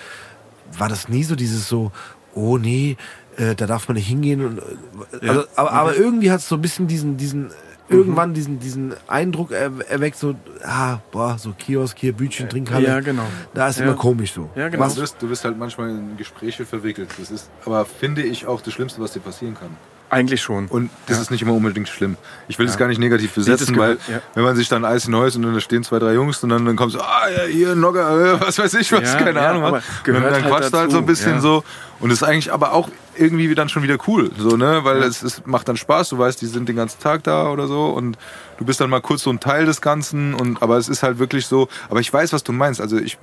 war 0.78 0.88
das 0.90 1.08
nie 1.10 1.24
so 1.24 1.36
dieses 1.36 1.68
so, 1.68 1.92
oh 2.36 2.58
nee, 2.58 2.98
äh, 3.38 3.56
da 3.56 3.66
darf 3.66 3.88
man 3.88 3.96
nicht 3.96 4.08
hingehen. 4.08 4.46
Und, 4.46 4.60
äh, 4.60 5.26
Ja. 5.26 5.32
also, 5.32 5.44
aber, 5.56 5.72
aber 5.72 5.96
irgendwie 5.96 6.32
hat 6.32 6.40
es 6.40 6.48
so 6.50 6.56
ein 6.56 6.62
bisschen 6.62 6.88
diesen, 6.88 7.18
diesen 7.18 7.52
irgendwann 7.90 8.34
diesen, 8.34 8.60
diesen 8.60 8.94
Eindruck 9.08 9.52
er, 9.52 9.70
erweckt, 9.90 10.18
so, 10.18 10.36
ah, 10.64 10.98
boah, 11.12 11.38
so 11.38 11.54
Kiosk 11.58 11.98
hier, 12.00 12.14
Bütchen, 12.14 12.50
Trinkhalle. 12.50 12.88
Ja, 12.88 13.00
genau. 13.02 13.26
Da 13.54 13.68
ist 13.68 13.78
Ja. 13.80 13.86
immer 13.86 13.96
komisch 13.96 14.34
so. 14.34 14.50
Ja, 14.56 14.70
genau. 14.70 14.88
Du 14.88 15.02
bist, 15.02 15.18
du 15.20 15.28
bist 15.28 15.44
halt 15.44 15.58
manchmal 15.60 15.90
in 15.90 16.18
Gespräche 16.18 16.66
verwickelt. 16.66 17.10
Das 17.20 17.30
ist 17.30 17.50
aber, 17.66 17.86
finde 17.86 18.24
ich, 18.24 18.48
auch 18.48 18.62
das 18.62 18.74
Schlimmste, 18.74 19.02
was 19.02 19.12
dir 19.12 19.20
passieren 19.20 19.54
kann. 19.56 19.76
Eigentlich 20.10 20.42
schon. 20.42 20.68
Und 20.68 20.92
das 21.08 21.20
ist 21.20 21.32
nicht 21.32 21.42
immer 21.42 21.54
unbedingt 21.54 21.90
schlimm. 21.90 22.18
Ich 22.48 22.60
will 22.60 22.68
das 22.68 22.76
Ja. 22.76 22.80
gar 22.80 22.88
nicht 22.88 23.00
negativ 23.00 23.34
besetzen, 23.34 23.74
das 23.74 23.78
weil 23.78 23.98
ja. 24.08 24.22
wenn 24.36 24.44
man 24.44 24.56
sich 24.56 24.70
dann 24.70 24.86
Eis 24.86 25.08
Neues 25.08 25.36
und 25.36 25.42
dann 25.42 25.56
da 25.56 25.60
stehen 25.60 25.84
zwei, 25.84 25.98
drei 25.98 26.14
Jungs 26.14 26.42
und 26.44 26.50
dann, 26.50 26.66
dann 26.66 26.76
kommt 26.76 26.92
so, 26.92 27.02
ah 27.02 27.28
ja, 27.36 27.44
hier 27.46 27.74
Nogger, 27.76 28.36
äh, 28.36 28.40
was 28.42 28.60
weiß 28.60 28.76
ich 28.76 28.92
was, 28.92 29.12
Ja, 29.12 29.18
keine 29.20 29.40
ja, 29.40 29.50
Ahnung. 29.50 29.64
Und 29.64 29.84
gehört 30.04 30.24
dann 30.24 30.34
halt 30.34 30.46
quatscht 30.46 30.74
du 30.74 30.78
halt 30.78 30.92
so 30.92 31.00
ein 31.00 31.06
bisschen 31.08 31.34
ja. 31.34 31.42
so. 31.42 31.64
Und 32.04 32.10
das 32.10 32.22
ist 32.22 32.28
eigentlich 32.28 32.52
aber 32.52 32.74
auch 32.74 32.90
irgendwie 33.16 33.54
dann 33.56 33.70
schon 33.70 33.82
wieder 33.84 33.98
cool, 34.08 34.30
so, 34.38 34.58
ne? 34.58 34.82
Weil 34.84 35.02
es, 35.04 35.22
es 35.24 35.44
macht 35.46 35.68
dann 35.70 35.78
Spaß, 35.78 36.10
du 36.10 36.18
weißt, 36.18 36.42
die 36.42 36.48
sind 36.48 36.68
den 36.68 36.76
ganzen 36.76 37.00
Tag 37.00 37.24
da 37.24 37.50
oder 37.50 37.68
so 37.68 37.86
und 37.86 38.18
du 38.58 38.66
bist 38.66 38.82
dann 38.82 38.90
mal 38.90 39.02
kurz 39.02 39.22
so 39.24 39.30
ein 39.30 39.40
Teil 39.40 39.66
des 39.66 39.80
Ganzen 39.82 40.34
und 40.34 40.62
aber 40.62 40.78
es 40.78 40.90
ist 40.90 41.02
halt 41.04 41.20
wirklich 41.20 41.46
so, 41.48 41.70
aber 41.90 42.00
ich 42.02 42.12
weiß, 42.12 42.34
was 42.34 42.44
du 42.44 42.52
meinst. 42.52 42.82
Also 42.82 42.98
ich 42.98 43.18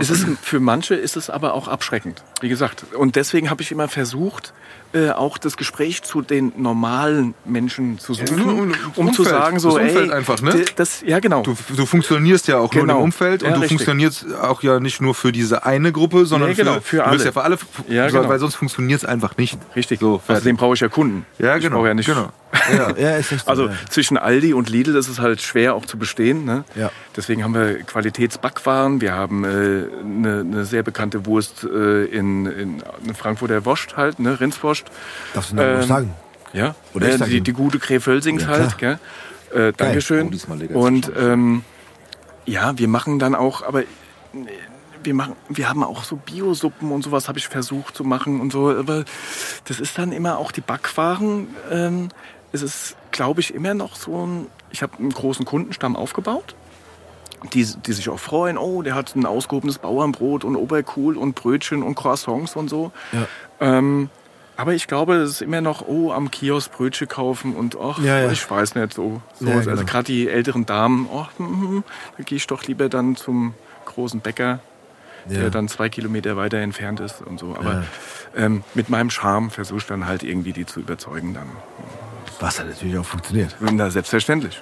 Es 0.00 0.10
ist, 0.10 0.26
für 0.42 0.58
manche 0.58 0.94
ist 0.96 1.16
es 1.16 1.30
aber 1.30 1.54
auch 1.54 1.68
abschreckend, 1.68 2.22
wie 2.40 2.48
gesagt. 2.48 2.84
Und 2.98 3.14
deswegen 3.14 3.48
habe 3.50 3.62
ich 3.62 3.70
immer 3.70 3.88
versucht, 3.88 4.52
äh, 4.94 5.10
auch 5.10 5.36
das 5.36 5.56
Gespräch 5.58 6.02
zu 6.02 6.22
den 6.22 6.52
normalen 6.56 7.34
Menschen 7.44 7.98
zu 7.98 8.14
suchen, 8.14 8.38
Ja, 8.38 8.44
und- 8.44 8.74
um 8.96 9.12
zu 9.12 9.22
Umfeld, 9.22 9.28
sagen, 9.28 9.58
so, 9.58 9.76
das 9.76 9.88
Umfeld 9.88 10.08
ey, 10.10 10.16
einfach, 10.16 10.40
ne? 10.40 10.64
das, 10.76 11.02
ja 11.04 11.18
genau. 11.20 11.42
Du, 11.42 11.54
du 11.76 11.84
funktionierst 11.86 12.48
ja 12.48 12.58
auch 12.58 12.72
nur 12.72 12.84
Genau. 12.84 12.98
im 12.98 13.04
Umfeld 13.04 13.42
und 13.42 13.50
Ja, 13.50 13.54
du 13.56 13.60
richtig. 13.60 13.76
funktionierst 13.78 14.26
auch 14.40 14.62
ja 14.62 14.80
nicht 14.80 15.00
nur 15.02 15.14
für 15.14 15.30
diese 15.32 15.66
eine 15.66 15.92
Gruppe, 15.92 16.24
sondern 16.24 16.48
Nee, 16.50 16.54
genau, 16.56 16.74
für, 16.74 16.80
für 16.80 16.96
du 16.98 17.10
willst 17.10 17.26
alle. 17.26 17.26
ja 17.26 17.32
für 17.32 17.42
alle, 17.42 17.58
Ja, 17.94 18.06
genau. 18.20 18.28
weil 18.28 18.38
sonst 18.38 18.54
funktioniert 18.56 19.02
es 19.02 19.08
einfach 19.08 19.36
nicht. 19.36 19.58
Richtig. 19.74 20.00
So. 20.00 20.20
Außerdem 20.26 20.56
brauche 20.56 20.74
ich 20.74 20.80
ja 20.80 20.88
Kunden. 20.88 21.26
Ja, 21.38 21.56
Ich 21.56 21.62
genau. 21.62 21.76
brauche 21.76 21.88
ja 21.88 21.94
nicht. 21.94 22.06
genau. 22.06 22.30
Ja, 22.72 22.96
ja, 22.96 23.16
ist 23.16 23.32
echt 23.32 23.44
so. 23.44 23.50
Also 23.50 23.66
ja. 23.68 23.74
zwischen 23.90 24.16
Aldi 24.16 24.54
und 24.54 24.68
Lidl 24.70 24.96
ist 24.96 25.08
es 25.08 25.20
halt 25.20 25.40
schwer 25.42 25.74
auch 25.74 25.84
zu 25.84 25.98
bestehen. 25.98 26.44
Ne? 26.44 26.64
Ja. 26.74 26.90
Deswegen 27.14 27.44
haben 27.44 27.54
wir 27.54 27.82
Qualitätsbackwaren. 27.82 29.00
Wir 29.00 29.12
haben 29.12 29.44
äh, 29.44 29.48
eine, 29.48 30.40
eine 30.40 30.64
sehr 30.64 30.82
bekannte 30.82 31.26
Wurst 31.26 31.64
äh, 31.64 32.04
in, 32.06 32.46
in, 32.46 32.82
Frankfurter 33.14 33.64
Wurst 33.64 33.96
halt, 33.96 34.18
ne? 34.18 34.40
Rindswurst. 34.40 34.84
Darfst 35.34 35.52
du 35.52 35.56
noch 35.56 35.62
Ähm, 35.62 35.82
sagen? 35.82 36.14
Ja, 36.52 36.74
Oder 36.94 37.14
ich 37.14 37.20
äh, 37.20 37.24
die, 37.26 37.40
die 37.42 37.52
gute 37.52 37.78
Kräfölsings 37.78 38.42
Ja, 38.42 38.48
halt. 38.48 38.78
Gell? 38.78 38.98
Äh, 39.54 39.72
Dankeschön. 39.76 40.34
Oh. 40.72 40.78
Und 40.80 41.12
ähm, 41.16 41.62
ja, 42.46 42.78
wir 42.78 42.88
machen 42.88 43.18
dann 43.18 43.34
auch, 43.34 43.62
aber 43.62 43.82
wir 45.06 45.14
machen, 45.14 45.36
wir 45.48 45.68
haben 45.68 45.82
auch 45.82 46.04
so 46.04 46.16
Biosuppen 46.16 46.92
und 46.92 47.02
sowas 47.02 47.28
habe 47.28 47.38
ich 47.38 47.48
versucht 47.48 47.96
zu 47.96 48.04
machen 48.04 48.40
und 48.40 48.52
so. 48.52 48.68
Aber 48.70 49.04
das 49.64 49.80
ist 49.80 49.96
dann 49.96 50.12
immer 50.12 50.38
auch 50.38 50.52
die 50.52 50.60
Backwaren. 50.60 51.48
Ähm, 51.70 52.08
es 52.52 52.62
ist, 52.62 52.96
glaube 53.12 53.40
ich, 53.40 53.54
immer 53.54 53.74
noch 53.74 53.96
so 53.96 54.26
ein. 54.26 54.46
Ich 54.70 54.82
habe 54.82 54.98
einen 54.98 55.10
großen 55.10 55.44
Kundenstamm 55.46 55.96
aufgebaut. 55.96 56.54
Die, 57.52 57.64
die 57.64 57.92
sich 57.92 58.08
auch 58.08 58.18
freuen, 58.18 58.56
oh, 58.58 58.82
der 58.82 58.94
hat 58.94 59.14
ein 59.14 59.26
ausgehobenes 59.26 59.78
Bauernbrot 59.78 60.42
und 60.42 60.56
Oberkohl 60.56 61.16
und 61.16 61.34
Brötchen 61.34 61.82
und 61.82 61.94
Croissants 61.94 62.56
und 62.56 62.68
so. 62.68 62.92
Ja. 63.12 63.28
Ähm, 63.60 64.08
aber 64.56 64.72
ich 64.72 64.86
glaube, 64.88 65.16
es 65.16 65.30
ist 65.32 65.42
immer 65.42 65.60
noch, 65.60 65.86
oh, 65.86 66.12
am 66.12 66.30
Kiosk 66.30 66.72
Brötchen 66.72 67.06
kaufen 67.08 67.54
und 67.54 67.76
ach, 67.78 67.98
Ja, 68.02 68.20
ja. 68.20 68.32
ich 68.32 68.50
weiß 68.50 68.74
nicht 68.74 68.94
so. 68.94 69.20
so 69.38 69.46
Ja, 69.46 69.56
Also 69.56 69.70
genau. 69.70 69.84
gerade 69.84 70.04
die 70.04 70.28
älteren 70.28 70.64
Damen, 70.64 71.08
ach, 71.14 71.28
hm, 71.36 71.84
da 72.16 72.22
gehe 72.24 72.36
ich 72.36 72.46
doch 72.46 72.64
lieber 72.64 72.88
dann 72.88 73.16
zum 73.16 73.52
großen 73.84 74.20
Bäcker, 74.20 74.60
Ja. 75.28 75.40
der 75.40 75.50
dann 75.50 75.68
zwei 75.68 75.88
Kilometer 75.88 76.36
weiter 76.36 76.58
entfernt 76.58 77.00
ist 77.00 77.20
und 77.22 77.38
so. 77.40 77.56
Aber 77.56 77.84
ähm, 78.36 78.62
mit 78.74 78.88
meinem 78.88 79.10
Charme 79.10 79.50
versuche 79.50 79.78
ich 79.78 79.86
dann 79.86 80.06
halt 80.06 80.22
irgendwie 80.22 80.52
die 80.52 80.66
zu 80.66 80.80
überzeugen 80.80 81.34
dann. 81.34 81.48
Was 82.38 82.58
hat 82.60 82.66
natürlich 82.68 82.98
auch 82.98 83.04
funktioniert. 83.04 83.56
Na, 83.60 83.88
selbstverständlich. 83.90 84.60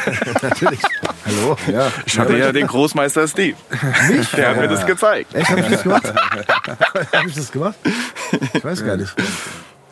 natürlich. 0.42 0.80
Hallo? 1.26 1.56
Ja, 1.70 1.90
Ich 2.04 2.18
hatte 2.18 2.36
ja 2.36 2.52
den 2.52 2.68
Großmeister 2.68 3.26
Steve. 3.26 3.56
Mich? 4.08 4.30
Der 4.30 4.50
hat 4.50 4.56
mir 4.58 4.68
das 4.68 4.86
gezeigt. 4.86 5.34
Echt, 5.34 5.50
hab 5.50 5.58
ich 5.58 5.66
das 5.68 5.82
gemacht? 5.82 6.14
hab 7.12 7.26
ich 7.26 7.34
das 7.34 7.50
gemacht? 7.50 7.74
Ich 8.54 8.64
weiß 8.64 8.84
gar 8.84 8.96
nicht. 8.96 9.12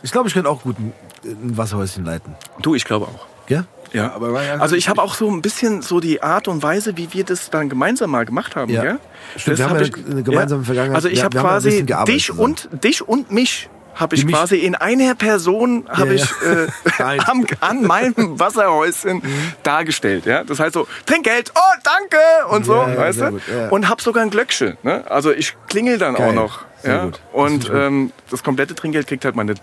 Ich 0.03 0.13
glaube, 0.13 0.29
ich 0.29 0.35
könnte 0.35 0.49
auch 0.49 0.63
gut 0.63 0.79
ein, 0.79 0.93
ein 1.25 1.57
Wasserhäuschen 1.57 2.05
leiten. 2.05 2.37
Du, 2.63 2.75
ich 2.77 2.85
glaube 2.85 3.07
auch. 3.07 3.27
Ja? 3.49 3.65
Ja, 3.95 4.13
aber 4.13 4.33
war 4.33 4.43
ja- 4.43 4.57
also 4.57 4.77
ich 4.77 4.89
habe 4.89 5.01
auch 5.01 5.15
so 5.15 5.31
ein 5.31 5.41
bisschen 5.41 5.81
so 5.81 6.01
die 6.01 6.23
Art 6.23 6.49
und 6.49 6.63
Weise, 6.63 6.97
wie 6.97 7.13
wir 7.13 7.25
das 7.25 7.49
dann 7.51 7.69
gemeinsam 7.69 8.11
mal 8.11 8.25
gemacht 8.27 8.57
haben, 8.57 8.71
Ja. 8.73 8.83
gell? 8.83 8.99
Stimmt, 9.37 9.53
Das 9.53 9.59
wir 9.59 9.65
haben 9.71 9.79
hab 9.79 9.87
ja 9.87 9.87
ich- 9.97 10.11
eine 10.11 10.23
gemeinsame 10.23 10.65
Vergangenheit. 10.65 10.97
Also 10.97 11.09
ich 11.09 11.23
habe 11.25 11.39
quasi 11.39 11.85
dich 11.85 12.27
zusammen. 12.27 12.41
und 12.41 12.69
dich 12.85 13.07
und 13.09 13.31
mich 13.31 13.71
habe 13.95 14.17
ich 14.17 14.27
quasi 14.27 14.57
in 14.57 14.75
einer 14.75 15.15
Person 15.15 15.85
habe 15.89 16.17
Ja, 16.17 16.25
ich 16.25 16.99
ja. 16.99 17.15
äh, 17.15 17.19
am, 17.27 17.47
an 17.61 17.83
meinem 17.85 18.41
Wasserhäuschen 18.41 19.23
dargestellt, 19.63 20.27
ja? 20.27 20.43
Das 20.43 20.59
heißt 20.59 20.75
so 20.75 20.89
Trinkgeld, 21.07 21.53
oh 21.55 21.61
danke 21.85 22.17
und 22.55 22.67
so, 22.67 22.75
Ja, 22.75 22.89
ja, 22.89 22.97
weißt 22.99 23.21
du? 23.21 23.31
gut, 23.31 23.43
ja. 23.49 23.69
Und 23.69 23.89
hab 23.89 24.01
sogar 24.01 24.25
ein 24.25 24.31
Glöckchen, 24.31 24.77
ne? 24.83 25.05
Also 25.09 25.31
ich 25.33 25.55
klingel 25.69 25.99
dann 25.99 26.15
Geil. 26.15 26.31
auch 26.31 26.35
noch, 26.35 26.65
Sehr 26.83 26.95
ja? 26.95 27.05
gut. 27.05 27.15
Das 27.15 27.21
Und 27.41 27.67
gut. 27.71 27.73
ähm, 27.77 28.13
das 28.31 28.43
komplette 28.43 28.75
Trinkgeld 28.75 29.07
kriegt 29.07 29.25
halt 29.25 29.37
meine 29.37 29.55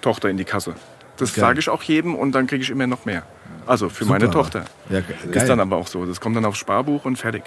Tochter 0.00 0.28
in 0.28 0.36
die 0.36 0.44
Kasse. 0.44 0.74
Das 1.16 1.34
sage 1.34 1.58
ich 1.58 1.68
auch 1.68 1.82
jedem 1.82 2.14
und 2.14 2.32
dann 2.32 2.46
kriege 2.46 2.62
ich 2.62 2.70
immer 2.70 2.86
noch 2.86 3.04
mehr. 3.04 3.24
Also 3.66 3.88
für 3.88 4.04
meine 4.04 4.26
Super. 4.26 4.38
Tochter. 4.38 4.64
Ja. 4.88 5.00
Ist 5.30 5.48
dann 5.48 5.60
aber 5.60 5.76
auch 5.76 5.86
so. 5.86 6.04
Das 6.06 6.20
kommt 6.20 6.36
dann 6.36 6.44
aufs 6.44 6.58
Sparbuch 6.58 7.04
und 7.04 7.16
fertig. 7.16 7.44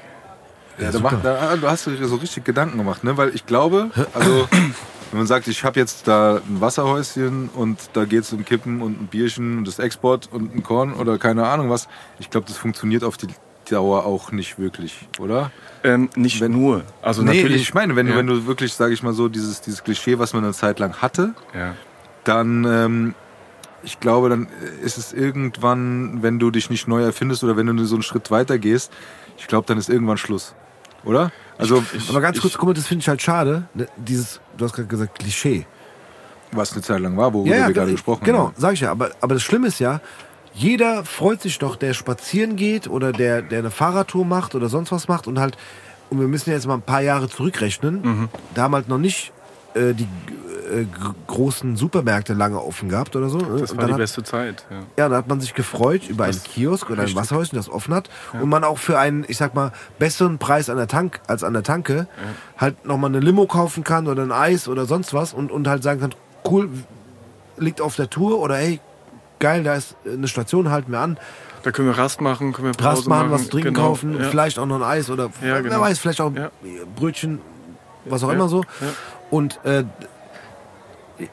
Ja, 0.80 0.92
da 0.92 1.00
macht, 1.00 1.24
da, 1.24 1.56
du 1.56 1.70
hast 1.70 1.86
dir 1.86 2.08
so 2.08 2.16
richtig 2.16 2.44
Gedanken 2.44 2.78
gemacht, 2.78 3.04
ne? 3.04 3.16
Weil 3.16 3.36
ich 3.36 3.46
glaube, 3.46 3.92
also 4.14 4.48
wenn 5.12 5.18
man 5.20 5.28
sagt, 5.28 5.48
ich 5.48 5.64
habe 5.64 5.80
jetzt 5.80 6.08
da 6.08 6.38
ein 6.38 6.62
Wasserhäuschen 6.62 7.50
und 7.50 7.80
da 7.94 8.06
geht 8.06 8.24
es 8.24 8.34
um 8.34 8.44
Kippen 8.44 8.82
und 8.82 9.00
ein 9.00 9.08
Bierchen 9.08 9.60
und 9.60 9.68
das 9.68 9.78
Export 9.78 10.30
und 10.32 10.56
ein 10.56 10.64
Korn 10.64 10.94
oder 10.94 11.20
keine 11.20 11.48
Ahnung 11.48 11.70
was, 11.70 11.88
ich 12.18 12.32
glaube, 12.32 12.48
das 12.48 12.58
funktioniert 12.58 13.04
auf 13.04 13.18
die 13.18 13.28
Dauer 13.70 14.06
auch 14.06 14.32
nicht 14.32 14.58
wirklich, 14.60 15.08
oder? 15.20 15.52
Ähm, 15.84 16.10
nicht 16.16 16.42
nur. 16.42 16.84
Also 17.02 17.22
nee, 17.22 17.36
natürlich. 17.36 17.62
ich 17.62 17.74
meine, 17.74 17.96
wenn, 17.96 18.08
ja. 18.08 18.14
du, 18.14 18.20
wenn 18.20 18.28
du 18.28 18.46
wirklich, 18.48 18.74
sage 18.74 18.94
ich 18.94 19.04
mal 19.04 19.14
so, 19.14 19.30
dieses, 19.30 19.62
dieses 19.62 19.84
Klischee, 19.84 20.18
was 20.20 20.34
man 20.34 20.44
eine 20.44 20.54
Zeit 20.54 20.80
lang 20.80 21.02
hatte, 21.02 21.34
Ja. 21.54 21.76
dann, 22.24 22.66
ähm, 22.66 23.16
ich 23.84 24.00
glaube, 24.00 24.30
dann 24.30 24.48
ist 24.84 24.98
es 24.98 25.14
irgendwann, 25.14 26.22
wenn 26.24 26.40
du 26.40 26.52
dich 26.52 26.70
nicht 26.70 26.88
neu 26.88 27.02
erfindest 27.04 27.44
oder 27.44 27.58
wenn 27.58 27.68
du 27.68 27.84
so 27.86 27.96
einen 27.96 28.04
Schritt 28.04 28.32
weiter 28.32 28.58
gehst, 28.58 28.92
ich 29.38 29.48
glaube, 29.48 29.66
dann 29.68 29.78
ist 29.78 29.90
irgendwann 29.90 30.18
Schluss, 30.18 30.54
oder? 31.04 31.32
Also, 31.58 31.84
Aber 32.10 32.22
ganz 32.22 32.40
kurz, 32.42 32.58
guck 32.58 32.68
mal, 32.70 32.74
das 32.74 32.88
finde 32.88 33.02
ich 33.02 33.08
halt 33.10 33.22
schade. 33.22 33.68
ne, 33.74 33.88
Dieses, 33.98 34.40
du 34.58 34.66
hast 34.66 34.74
gerade 34.74 34.88
gesagt, 34.88 35.20
Klischee. 35.20 35.66
was 36.52 36.74
eine 36.74 36.82
Zeit 36.82 37.00
lang 37.02 37.16
war, 37.18 37.34
worüber 37.34 37.54
wir 37.56 37.66
ge- 37.66 37.74
gerade 37.74 37.92
gesprochen 37.92 38.24
genau, 38.24 38.48
haben. 38.48 38.54
sag 38.58 38.74
ich 38.74 38.82
ja. 38.82 38.92
Aber, 38.92 39.12
aber 39.22 39.34
das 39.36 39.44
Schlimme 39.44 39.68
ist 39.68 39.80
ja, 39.80 40.02
jeder 40.54 41.04
freut 41.04 41.42
sich 41.42 41.58
doch, 41.60 41.76
der 41.76 41.94
spazieren 41.94 42.56
geht 42.56 42.88
oder 42.88 43.12
der, 43.12 43.42
der 43.42 43.60
eine 43.60 43.72
Fahrradtour 43.72 44.24
macht 44.26 44.54
oder 44.56 44.70
sonst 44.70 44.92
was 44.92 45.08
macht 45.08 45.28
und 45.28 45.40
halt, 45.40 45.58
und 46.10 46.20
wir 46.20 46.28
müssen 46.28 46.52
jetzt 46.52 46.68
mal 46.68 46.76
ein 46.76 46.82
paar 46.84 47.02
Jahre 47.02 47.28
zurückrechnen, 47.28 48.02
Mhm. 48.02 48.30
da 48.54 48.64
haben 48.64 48.76
halt 48.76 48.88
noch 48.88 49.00
nicht 49.00 49.32
äh, 49.76 49.94
die 49.94 50.04
äh, 50.72 50.86
gr- 50.86 51.14
großen 51.28 51.76
Supermärkte 51.76 52.34
lange 52.34 52.62
offen 52.62 52.90
gehabt 52.90 53.16
oder 53.16 53.30
so. 53.30 53.38
ne? 53.38 53.58
Das 53.60 53.76
war 53.76 53.86
die 53.86 53.92
hat, 53.94 53.98
beste 54.00 54.24
Zeit. 54.24 54.66
Ja. 54.70 54.78
Ja, 54.98 55.10
da 55.10 55.18
hat 55.18 55.28
man 55.28 55.40
sich 55.42 55.54
gefreut 55.54 56.08
über 56.10 56.26
einen 56.26 56.42
Kiosk 56.44 56.90
oder 56.90 57.04
ein. 57.04 57.16
Wasserhäuschen, 57.16 57.56
das 57.58 57.70
offen 57.70 57.94
hat. 57.94 58.10
Und 58.34 58.50
man 58.50 58.64
auch 58.64 58.78
für 58.78 58.98
einen, 58.98 59.26
ich 59.28 59.38
sag 59.38 59.54
mal, 59.56 59.72
besseren 60.00 60.38
Preis 60.40 60.70
an 60.70 60.78
der 60.78 60.88
Tank, 60.88 61.20
als 61.28 61.44
an 61.44 61.54
der 61.54 61.64
Tanke 61.64 62.08
halt 62.58 62.86
nochmal 62.86 63.10
eine 63.10 63.20
Limo 63.20 63.46
kaufen 63.46 63.84
kann 63.84 64.08
oder 64.08 64.24
ein 64.24 64.32
Eis 64.32 64.68
oder 64.68 64.86
sonst 64.86 65.14
was 65.14 65.34
und, 65.34 65.52
und 65.52 65.68
halt 65.68 65.84
sagen 65.84 66.00
kann, 66.00 66.16
cool, 66.50 66.70
liegt 67.58 67.82
auf 67.82 67.96
der 67.96 68.10
Tour 68.10 68.40
oder 68.40 68.56
hey, 68.56 68.80
geil, 69.40 69.64
da 69.64 69.76
ist 69.76 69.96
eine 70.06 70.28
Station, 70.28 70.72
halten 70.72 70.92
wir 70.92 71.00
an. 71.00 71.18
Da 71.64 71.72
können 71.72 71.88
wir 71.88 71.98
Rast 71.98 72.20
machen, 72.20 72.52
können 72.52 72.68
wir 72.68 72.74
Pause 72.74 72.98
Rast 72.98 73.08
machen, 73.08 73.32
was 73.32 73.48
trinken 73.50 73.74
genau. 73.74 73.88
kaufen, 73.90 74.18
Ja. 74.20 74.30
vielleicht 74.30 74.60
auch 74.60 74.66
noch 74.66 74.78
ein 74.78 74.84
Eis 74.84 75.10
oder 75.10 75.26
Ja, 75.26 75.32
wer 75.42 75.62
genau. 75.62 75.82
weiß, 75.82 76.00
vielleicht 76.00 76.20
auch 76.22 76.34
Ja. 76.34 76.52
Brötchen, 76.96 77.40
was 78.06 78.24
auch 78.24 78.30
Ja, 78.30 78.34
immer 78.34 78.50
so. 78.50 78.64
Ja. 79.34 79.38
Und 79.38 79.60
äh, 79.66 79.84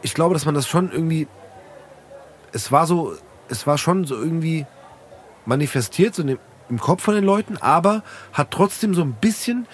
ich 0.02 0.14
glaube, 0.14 0.34
dass 0.34 0.44
man 0.46 0.54
das 0.54 0.68
schon 0.68 0.90
irgendwie, 0.92 1.26
es 2.52 2.70
war 2.72 2.86
so, 2.86 3.14
es 3.48 3.66
war 3.66 3.78
schon 3.78 4.04
so 4.04 4.14
irgendwie 4.14 4.66
manifestiert, 5.46 6.14
so 6.14 6.22
dem, 6.22 6.38
im 6.68 6.78
Kopf 6.78 7.02
von 7.02 7.14
den 7.14 7.24
Leuten, 7.24 7.56
aber 7.56 8.02
hat 8.32 8.50
trotzdem 8.50 8.94
so 8.94 9.02
ein 9.02 9.12
bisschen 9.12 9.66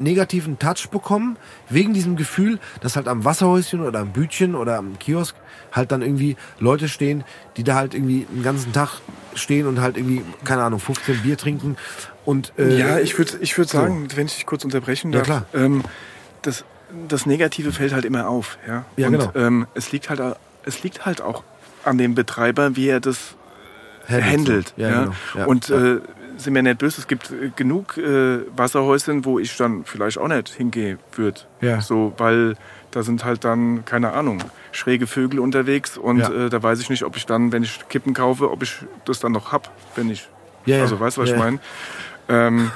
negativen 0.00 0.58
Touch 0.58 0.88
bekommen, 0.90 1.36
wegen 1.68 1.92
diesem 1.92 2.16
Gefühl, 2.16 2.58
dass 2.80 2.96
halt 2.96 3.06
am 3.06 3.24
Wasserhäuschen 3.24 3.82
oder 3.82 4.00
am 4.00 4.12
Bütchen 4.12 4.54
oder 4.54 4.78
am 4.78 4.98
Kiosk 4.98 5.36
halt 5.72 5.92
dann 5.92 6.02
irgendwie 6.02 6.36
Leute 6.58 6.88
stehen, 6.88 7.22
die 7.56 7.64
da 7.64 7.74
halt 7.74 7.94
irgendwie 7.94 8.26
den 8.30 8.42
ganzen 8.42 8.72
Tag 8.72 9.00
stehen 9.34 9.66
und 9.66 9.80
halt 9.80 9.96
irgendwie, 9.96 10.22
keine 10.44 10.62
Ahnung, 10.62 10.80
15 10.80 11.22
Bier 11.22 11.36
trinken 11.36 11.76
und 12.24 12.52
äh, 12.58 12.78
Ja, 12.78 12.98
ich 12.98 13.16
würde 13.18 13.38
ich 13.40 13.56
würd 13.56 13.68
sagen, 13.68 14.08
wenn 14.14 14.26
ich 14.26 14.36
dich 14.36 14.46
kurz 14.46 14.64
unterbrechen 14.64 15.12
Ja, 15.12 15.18
darf, 15.18 15.26
klar. 15.26 15.46
Ähm, 15.54 15.82
das, 16.42 16.64
das 17.08 17.26
Negative 17.26 17.72
fällt 17.72 17.92
halt 17.92 18.04
immer 18.04 18.28
auf. 18.28 18.58
Ja, 18.66 18.84
Ja, 18.96 19.06
Und 19.08 19.12
genau. 19.12 19.30
ähm, 19.34 19.66
es, 19.74 19.92
liegt 19.92 20.10
halt, 20.10 20.20
es 20.64 20.82
liegt 20.82 21.06
halt 21.06 21.20
auch 21.20 21.44
an 21.84 21.98
dem 21.98 22.14
Betreiber, 22.14 22.76
wie 22.76 22.88
er 22.88 23.00
das 23.00 23.36
handelt. 24.08 24.74
Ja, 24.76 24.88
ja. 24.88 25.00
genau. 25.00 25.14
Ja, 25.34 25.44
Und. 25.46 25.70
Äh, 25.70 26.00
sind 26.40 26.54
mir 26.54 26.62
nicht 26.62 26.78
böse, 26.78 27.00
es 27.00 27.06
gibt 27.06 27.30
äh, 27.30 27.50
genug 27.54 27.96
äh, 27.96 28.40
Wasserhäuschen, 28.56 29.24
wo 29.24 29.38
ich 29.38 29.56
dann 29.56 29.84
vielleicht 29.84 30.18
auch 30.18 30.28
nicht 30.28 30.48
hingehen 30.48 30.98
würde. 31.12 31.40
Ja. 31.60 31.80
So, 31.80 32.14
weil 32.16 32.56
da 32.90 33.02
sind 33.02 33.24
halt 33.24 33.44
dann, 33.44 33.84
keine 33.84 34.12
Ahnung, 34.12 34.42
schräge 34.72 35.06
Vögel 35.06 35.38
unterwegs 35.38 35.96
und 35.96 36.20
äh, 36.20 36.48
da 36.48 36.62
weiß 36.62 36.80
ich 36.80 36.90
nicht, 36.90 37.04
ob 37.04 37.16
ich 37.16 37.26
dann, 37.26 37.52
wenn 37.52 37.62
ich 37.62 37.80
Kippen 37.88 38.14
kaufe, 38.14 38.50
ob 38.50 38.62
ich 38.62 38.76
das 39.04 39.20
dann 39.20 39.32
noch 39.32 39.52
hab, 39.52 39.70
wenn 39.94 40.10
ich. 40.10 40.28
Ja, 40.66 40.76
ja. 40.76 40.82
Also 40.82 40.98
weißt 40.98 41.16
du, 41.16 41.22
was 41.22 41.30
ich 41.30 41.36
meine? 41.36 41.58
Ähm, 42.28 42.70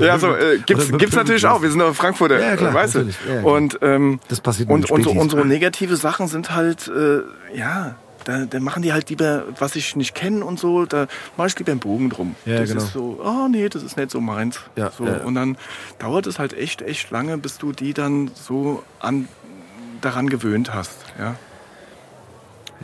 ja, 0.00 0.18
so 0.18 0.34
äh, 0.34 0.58
gibt's, 0.64 0.90
gibt's 0.92 1.16
natürlich 1.16 1.46
auch. 1.46 1.62
Wir 1.62 1.70
sind 1.70 1.80
doch 1.80 1.94
Frankfurter, 1.94 2.40
Ja, 2.40 2.56
klar, 2.56 2.72
äh, 2.72 2.74
weißt 2.74 2.94
du. 2.96 3.00
Ja, 3.00 3.42
und 3.42 3.78
ähm, 3.82 4.20
Das 4.28 4.40
passiert 4.40 4.68
und, 4.70 4.90
und 4.90 5.06
unsere 5.06 5.46
negative 5.46 5.96
Sachen 5.96 6.28
sind 6.28 6.54
halt, 6.54 6.88
äh, 6.88 7.20
ja, 7.56 7.96
da, 8.24 8.44
da 8.44 8.60
machen 8.60 8.82
die 8.82 8.92
halt 8.92 9.08
lieber, 9.10 9.44
was 9.58 9.76
ich 9.76 9.96
nicht 9.96 10.14
kenne 10.14 10.44
und 10.44 10.58
so, 10.58 10.86
da 10.86 11.06
mache 11.36 11.48
ich 11.48 11.58
lieber 11.58 11.72
einen 11.72 11.80
Bogen 11.80 12.10
drum. 12.10 12.34
Ja, 12.44 12.58
das 12.58 12.70
genau. 12.70 12.82
ist 12.82 12.92
so, 12.92 13.20
oh 13.22 13.48
nee, 13.48 13.68
das 13.68 13.82
ist 13.82 13.96
nicht 13.96 14.10
so 14.10 14.20
meins. 14.20 14.60
Ja, 14.76 14.90
so, 14.90 15.06
ja. 15.06 15.18
Und 15.18 15.34
dann 15.34 15.56
dauert 15.98 16.26
es 16.26 16.38
halt 16.38 16.52
echt, 16.52 16.82
echt 16.82 17.10
lange, 17.10 17.38
bis 17.38 17.58
du 17.58 17.72
die 17.72 17.94
dann 17.94 18.30
so 18.34 18.82
an, 19.00 19.28
daran 20.00 20.28
gewöhnt 20.28 20.74
hast. 20.74 20.96
Ja. 21.18 21.36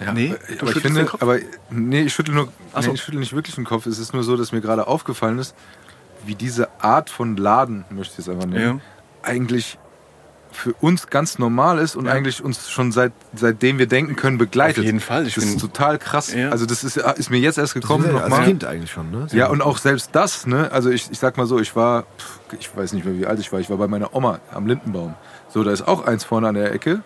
Ja, 0.04 0.12
Nee, 0.12 0.34
aber- 0.60 0.70
ich 0.76 0.78
finde, 0.82 1.00
den 1.00 1.06
Kopf? 1.08 1.22
aber 1.22 1.38
nee, 1.70 2.02
ich 2.02 2.12
schüttel 2.14 2.34
nur, 2.34 2.48
so. 2.74 2.80
nee, 2.88 2.94
ich 2.94 3.02
schüttel 3.02 3.20
nicht 3.20 3.32
wirklich 3.34 3.54
den 3.54 3.64
Kopf. 3.64 3.86
Es 3.86 3.98
ist 3.98 4.12
nur 4.12 4.22
so, 4.24 4.36
dass 4.36 4.52
mir 4.52 4.60
gerade 4.60 4.86
aufgefallen 4.86 5.38
ist, 5.38 5.54
wie 6.24 6.34
diese 6.34 6.68
Art 6.82 7.08
von 7.08 7.36
Laden, 7.36 7.84
möchte 7.90 8.14
ich 8.14 8.18
es 8.20 8.28
einfach 8.28 8.46
nennen, 8.46 8.82
eigentlich 9.22 9.78
für 10.52 10.72
uns 10.80 11.08
ganz 11.08 11.38
normal 11.38 11.78
ist 11.78 11.96
und 11.96 12.06
Ja. 12.06 12.12
eigentlich 12.12 12.42
uns 12.42 12.70
schon 12.70 12.90
seit 12.92 13.12
seitdem 13.34 13.78
wir 13.78 13.86
denken 13.86 14.16
können 14.16 14.38
begleitet. 14.38 14.78
Auf 14.78 14.84
jeden 14.84 15.00
Fall. 15.00 15.26
Ich 15.26 15.34
das 15.34 15.44
ist 15.44 15.60
total 15.60 15.98
krass. 15.98 16.32
Ja. 16.32 16.48
Also 16.50 16.64
das 16.64 16.82
ist, 16.82 16.96
ist 16.96 17.30
mir 17.30 17.38
jetzt 17.38 17.58
erst 17.58 17.74
gekommen 17.74 18.06
ja, 18.14 18.20
als. 18.22 18.44
Kind 18.44 18.64
eigentlich 18.64 18.90
schon, 18.90 19.10
ne? 19.10 19.26
Ja, 19.32 19.48
und 19.48 19.60
auch 19.60 19.76
selbst 19.76 20.10
das, 20.12 20.46
ne? 20.46 20.70
Also 20.72 20.90
ich, 20.90 21.10
ich 21.10 21.18
sag 21.18 21.36
mal 21.36 21.46
so, 21.46 21.58
ich 21.58 21.76
war, 21.76 22.04
ich 22.58 22.74
weiß 22.74 22.92
nicht 22.94 23.04
mehr, 23.04 23.18
wie 23.18 23.26
alt 23.26 23.38
ich 23.38 23.52
war, 23.52 23.60
ich 23.60 23.68
war 23.68 23.76
bei 23.76 23.88
meiner 23.88 24.14
Oma 24.14 24.38
am 24.52 24.66
Lindenbaum. 24.66 25.14
So, 25.48 25.62
da 25.62 25.72
ist 25.72 25.86
auch 25.86 26.06
eins 26.06 26.24
vorne 26.24 26.48
an 26.48 26.54
der 26.54 26.72
Ecke, 26.72 27.02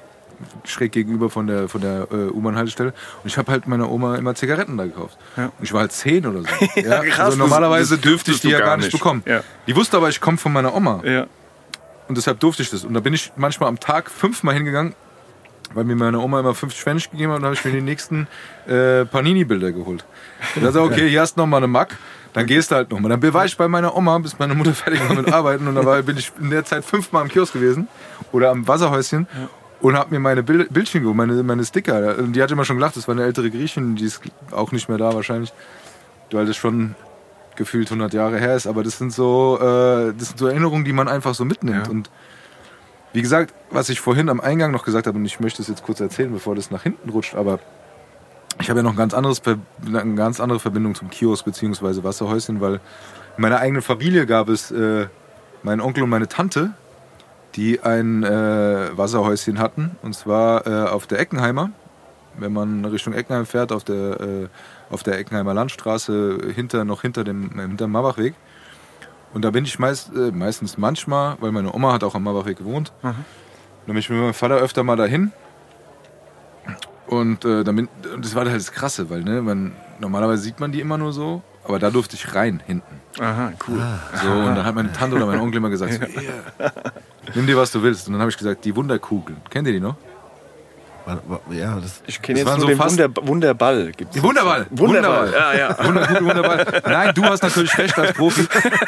schräg 0.65 0.93
gegenüber 0.93 1.31
von 1.31 1.47
der, 1.47 1.69
von 1.69 1.81
der 1.81 2.09
äh, 2.11 2.31
U-Bahn-Haltestelle. 2.31 2.93
Und 3.23 3.27
ich 3.27 3.39
habe 3.39 3.51
halt 3.51 3.67
meiner 3.67 3.91
Oma 3.91 4.17
immer 4.17 4.35
Zigaretten 4.35 4.77
da 4.77 4.85
gekauft. 4.85 5.17
Ja. 5.37 5.47
Und 5.47 5.63
ich 5.63 5.73
war 5.73 5.81
halt 5.81 5.93
zehn 5.93 6.27
oder 6.27 6.43
so. 6.43 6.49
Ja, 6.81 7.03
krass, 7.05 7.21
also 7.21 7.39
normalerweise 7.39 7.99
dürfte 7.99 8.31
ich 8.33 8.41
die 8.41 8.49
ja 8.51 8.61
gar 8.61 8.77
nicht 8.77 8.87
nicht. 8.87 8.93
bekommen. 8.93 9.23
Ja. 9.27 9.43
Die 9.67 9.77
wusste 9.77 9.97
aber, 9.97 10.09
ich 10.09 10.21
komme 10.21 10.39
von 10.39 10.53
meiner 10.53 10.75
Oma. 10.75 11.03
Ja. 11.05 11.27
Und 12.09 12.17
deshalb 12.17 12.41
durfte 12.41 12.63
ich 12.63 12.71
das. 12.71 12.85
Und 12.85 12.95
da 12.95 13.01
bin 13.01 13.15
ich 13.15 13.33
manchmal 13.37 13.69
am 13.69 13.79
Tag 13.79 14.11
fünfmal 14.11 14.55
hingegangen, 14.55 14.95
weil 15.75 15.85
mir 15.85 15.95
meine 15.95 16.19
Oma 16.19 16.41
immer 16.41 16.55
50 16.55 16.83
Pfennig 16.83 17.11
gegeben 17.11 17.33
hat 17.33 17.39
und 17.39 17.45
habe 17.45 17.55
ich 17.55 17.65
mir 17.65 17.73
die 17.73 17.81
nächsten 17.81 18.27
äh, 18.67 19.05
Panini-Bilder 19.05 19.73
geholt. 19.73 20.05
Und 20.57 20.65
dann 20.65 20.73
sag 20.73 20.85
ich, 20.85 20.91
okay, 20.91 21.09
hier 21.09 21.21
hast 21.21 21.37
du 21.37 21.41
noch 21.41 21.47
mal 21.47 21.59
eine 21.59 21.69
Mack. 21.69 21.97
Dann 22.33 22.47
gehst 22.47 22.71
du 22.71 22.77
halt 22.77 22.91
nochmal. 22.91 23.11
Dann 23.11 23.35
war 23.35 23.45
ich 23.45 23.57
bei 23.57 23.69
meiner 23.69 23.97
Oma, 23.97 24.19
bis 24.19 24.39
meine 24.39 24.55
Mutter 24.55 24.73
fertig 24.75 25.01
war 25.09 25.17
mit 25.17 25.33
Arbeiten. 25.33 25.67
Und 25.67 25.75
da 25.75 25.85
war, 25.85 26.03
bin 26.03 26.17
ich 26.17 26.33
in 26.41 26.51
der 26.51 26.65
Zeit 26.65 26.85
fünfmal 26.85 27.23
am 27.23 27.29
Kiosk 27.29 27.53
gewesen 27.53 27.89
oder 28.33 28.51
am 28.51 28.67
Wasserhäuschen 28.67 29.27
und 29.81 29.97
habe 29.97 30.11
mir 30.11 30.21
meine 30.21 30.43
Bild, 30.43 30.73
Bildchen 30.73 31.05
meine, 31.17 31.43
meine 31.43 31.65
Sticker. 31.65 32.19
Und 32.19 32.35
die 32.35 32.43
hat 32.43 32.51
immer 32.51 32.65
schon 32.65 32.77
gelacht, 32.77 32.97
das 32.97 33.09
war 33.09 33.15
eine 33.15 33.25
ältere 33.25 33.51
Griechin, 33.51 33.97
die 33.97 34.05
ist 34.05 34.21
auch 34.51 34.73
nicht 34.73 34.89
mehr 34.89 34.99
da 34.99 35.15
wahrscheinlich, 35.15 35.53
weil 36.31 36.47
das 36.47 36.57
schon 36.57 36.95
gefühlt 37.57 37.89
100 37.89 38.13
Jahre 38.13 38.39
her 38.39 38.57
ist. 38.57 38.67
Aber 38.67 38.83
das 38.83 38.99
sind 38.99 39.13
so, 39.13 39.59
äh, 39.61 40.13
das 40.17 40.29
sind 40.29 40.39
so 40.39 40.47
Erinnerungen, 40.47 40.85
die 40.85 40.93
man 40.93 41.09
einfach 41.09 41.35
so 41.35 41.45
mitnimmt. 41.45 41.87
Ja. 41.87 41.91
Und 41.91 42.11
wie 43.13 43.23
gesagt, 43.23 43.55
was 43.71 43.89
ich 43.89 44.01
vorhin 44.01 44.29
am 44.29 44.41
Eingang 44.41 44.71
noch 44.71 44.85
gesagt 44.85 45.07
habe, 45.07 45.19
und 45.19 45.25
ich 45.25 45.41
möchte 45.41 45.63
es 45.63 45.69
jetzt 45.69 45.83
kurz 45.83 46.01
erzählen, 46.01 46.33
bevor 46.33 46.55
das 46.55 46.71
nach 46.71 46.83
hinten 46.83 47.11
rutscht, 47.11 47.35
aber 47.35 47.59
ich 48.61 48.69
habe 48.69 48.81
ja 48.81 48.83
noch 48.83 48.93
ein 48.93 48.97
ganz 48.97 49.15
anderes, 49.15 49.41
eine 49.87 50.15
ganz 50.15 50.41
andere 50.41 50.61
Verbindung 50.61 50.95
zum 50.95 51.09
Kiosk 51.11 51.45
bzw. 51.45 52.03
Wasserhäuschen, 52.03 52.61
weil 52.61 52.75
in 52.75 53.43
meiner 53.43 53.59
eigenen 53.59 53.83
Familie 53.83 54.27
gab 54.27 54.49
es 54.49 54.71
äh, 54.71 55.07
meinen 55.63 55.81
Onkel 55.81 56.03
und 56.03 56.11
meine 56.11 56.29
Tante, 56.29 56.73
die 57.57 57.81
ein 57.81 58.23
äh, 58.23 58.97
Wasserhäuschen 58.97 59.59
hatten, 59.59 59.97
und 60.03 60.15
zwar 60.15 60.67
äh, 60.67 60.89
auf 60.89 61.07
der 61.07 61.19
Eckenheimer. 61.19 61.71
Wenn 62.39 62.53
man 62.53 62.85
Richtung 62.85 63.13
Eckenheim 63.13 63.45
fährt, 63.45 63.73
auf 63.73 63.85
der, 63.85 64.21
äh, 64.21 64.49
auf 64.91 65.03
der 65.03 65.19
Eckenheimer 65.19 65.53
Landstraße, 65.53 66.53
hinter, 66.55 66.85
noch 66.85 67.03
hinter 67.03 67.25
dem, 67.25 67.59
äh, 67.59 67.63
hinter 67.63 67.87
dem 67.87 67.93
Marbachweg. 67.93 68.35
Und 69.33 69.45
da 69.45 69.51
bin 69.51 69.65
ich 69.65 69.79
meist, 69.79 70.15
äh, 70.15 70.31
meistens 70.31 70.79
manchmal, 70.79 71.37
weil 71.41 71.53
meine 71.53 71.73
Oma 71.75 71.93
hat 71.93 72.05
auch 72.05 72.15
am 72.15 72.25
Marbachweg 72.25 72.59
gewohnt. 72.59 72.93
Mhm. 73.03 73.07
Dann 73.07 73.25
bin 73.87 73.97
ich 73.97 74.11
mit 74.11 74.19
meinem 74.21 74.35
Vater 74.35 74.57
öfter 74.57 74.83
mal 74.85 74.97
dahin. 74.97 75.33
Und 77.07 77.45
äh, 77.45 77.65
und 77.69 77.89
das 78.19 78.35
war 78.35 78.45
halt 78.45 78.55
das 78.55 78.71
Krasse, 78.71 79.11
weil 79.11 79.23
ne, 79.23 79.43
man, 79.43 79.73
normalerweise 79.99 80.43
sieht 80.43 80.61
man 80.61 80.71
die 80.71 80.81
immer 80.81 80.97
nur 80.97 81.13
so, 81.13 81.43
aber 81.65 81.79
da 81.79 81.91
durfte 81.91 82.17
ich 82.17 82.35
rein 82.35 82.63
hinten. 82.67 83.01
Aha, 83.19 83.53
cool. 83.69 83.83
So, 84.23 84.31
und 84.31 84.55
dann 84.55 84.65
hat 84.65 84.75
meine 84.75 84.93
Tante 84.93 85.17
oder 85.17 85.27
mein 85.27 85.41
Onkel 85.41 85.59
immer 85.59 85.71
gesagt, 85.71 85.93
so, 85.93 86.01
"Hier, 86.21 86.33
nimm 87.35 87.47
dir 87.47 87.57
was 87.57 87.71
du 87.73 87.83
willst. 87.83 88.07
Und 88.07 88.15
dann 88.15 88.21
habe 88.21 88.31
ich 88.31 88.37
gesagt, 88.39 88.65
die 88.65 88.75
Wunderkugeln. 88.77 89.41
Kennt 89.51 89.67
ihr 89.67 89.73
die 89.75 89.81
noch? 89.81 89.97
War- 91.07 91.19
war- 91.27 91.41
Ja, 91.51 91.77
das, 91.81 92.03
Ich 92.07 92.21
kenne 92.21 92.39
jetzt 92.41 92.49
nur 92.49 92.61
so 92.61 92.67
den 92.67 92.79
Wunder, 92.79 93.09
Wunderball. 93.23 93.93
Gibt's 93.97 94.15
Die 94.15 94.23
Wunderball. 94.23 94.67
Wunderball. 94.71 95.33
Ja, 95.33 95.55
ja. 95.55 95.77
Wunderkugel, 95.85 96.25
Wunderball. 96.25 96.83
Nein, 96.87 97.13
du 97.15 97.25
hast 97.25 97.43
natürlich 97.43 97.77
recht 97.79 97.99
als 97.99 98.13
Profi. 98.13 98.47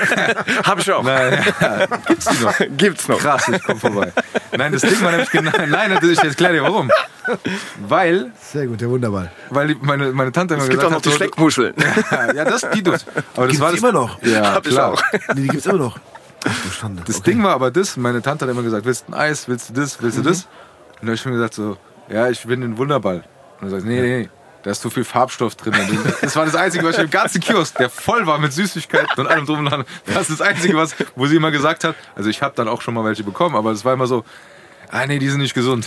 Hab 0.64 0.78
ich 0.78 0.90
auch. 0.92 1.02
Nein, 1.02 1.44
ja, 1.60 1.86
gibt's 2.06 2.26
die 2.26 2.44
noch? 2.44 2.54
Gibt's 2.76 3.08
noch. 3.08 3.18
Krass, 3.18 3.48
ich 3.48 3.62
komm 3.62 3.78
vorbei. 3.78 4.12
Nein, 4.56 4.72
das 4.72 4.82
Ding 4.82 5.00
war 5.02 5.10
nämlich 5.12 5.30
genau. 5.30 5.50
Nein, 5.68 5.98
ich 6.02 6.22
erkläre 6.22 6.52
dir 6.54 6.62
warum. 6.62 6.90
Weil, 7.88 8.32
sehr 8.40 8.66
gut, 8.66 8.80
der 8.80 8.90
Wunderball. 8.90 9.30
weil 9.50 9.74
meine, 9.80 10.12
meine 10.12 10.32
Tante 10.32 10.54
immer 10.54 10.64
Es 10.64 10.68
gibt 10.68 10.80
gesagt 10.80 10.94
auch 10.94 10.98
noch 10.98 11.04
hat, 11.04 11.12
die 11.12 11.16
Schleckmuscheln. 11.16 11.74
Ja, 12.10 12.32
ja, 12.34 12.44
das, 12.44 12.66
die 12.74 12.82
durfte. 12.82 13.10
Aber 13.34 13.46
das 13.46 13.46
Gibt's 13.46 13.60
war 13.60 13.70
das, 13.70 13.78
immer 13.80 13.92
noch? 13.92 14.22
Ja, 14.22 14.54
Hab 14.54 14.66
ich 14.66 14.72
klar. 14.72 14.92
auch. 14.92 15.02
Nee, 15.34 15.42
die 15.42 15.48
gibt's 15.48 15.66
immer 15.66 15.78
noch. 15.78 15.98
Ach 16.44 16.50
du 16.64 16.70
Schande. 16.70 17.02
Das 17.06 17.18
okay. 17.18 17.30
Ding 17.30 17.42
war 17.44 17.52
aber 17.54 17.70
das, 17.70 17.96
meine 17.96 18.20
Tante 18.20 18.44
hat 18.44 18.50
immer 18.52 18.62
gesagt, 18.62 18.84
willst 18.84 19.04
du 19.08 19.12
ein 19.12 19.18
Eis, 19.18 19.46
willst 19.48 19.70
du 19.70 19.74
das, 19.74 20.02
willst 20.02 20.18
du 20.18 20.22
das? 20.22 20.38
Und 21.00 21.02
da 21.02 21.06
habe 21.06 21.14
ich 21.14 21.24
mir 21.24 21.32
gesagt 21.32 21.54
so, 21.54 21.76
ja, 22.12 22.28
ich 22.28 22.46
will 22.46 22.56
den 22.58 22.76
Wunderball. 22.78 23.24
Und 23.60 23.68
er 23.68 23.70
sagt, 23.70 23.84
nee, 23.84 24.00
nee, 24.00 24.28
da 24.62 24.70
ist 24.70 24.80
zu 24.82 24.90
viel 24.90 25.04
Farbstoff 25.04 25.54
drin. 25.56 25.74
Das 26.20 26.36
war 26.36 26.44
das 26.44 26.54
Einzige, 26.54 26.84
was 26.84 26.96
ich 26.96 27.04
im 27.04 27.10
ganzen 27.10 27.40
Kiosk, 27.40 27.76
der 27.78 27.90
voll 27.90 28.26
war 28.26 28.38
mit 28.38 28.52
Süßigkeiten 28.52 29.18
und 29.18 29.26
allem 29.26 29.46
drum 29.46 29.60
und 29.60 29.64
dran. 29.70 29.84
Das 30.06 30.28
ist 30.30 30.40
das 30.40 30.46
Einzige, 30.46 30.76
was, 30.76 30.94
wo 31.16 31.26
sie 31.26 31.36
immer 31.36 31.50
gesagt 31.50 31.84
hat, 31.84 31.94
also 32.14 32.28
ich 32.28 32.42
habe 32.42 32.54
dann 32.56 32.68
auch 32.68 32.80
schon 32.82 32.94
mal 32.94 33.04
welche 33.04 33.24
bekommen, 33.24 33.56
aber 33.56 33.70
es 33.72 33.84
war 33.84 33.92
immer 33.94 34.06
so, 34.06 34.24
ah 34.90 35.06
nee, 35.06 35.18
die 35.18 35.28
sind 35.30 35.40
nicht 35.40 35.54
gesund. 35.54 35.86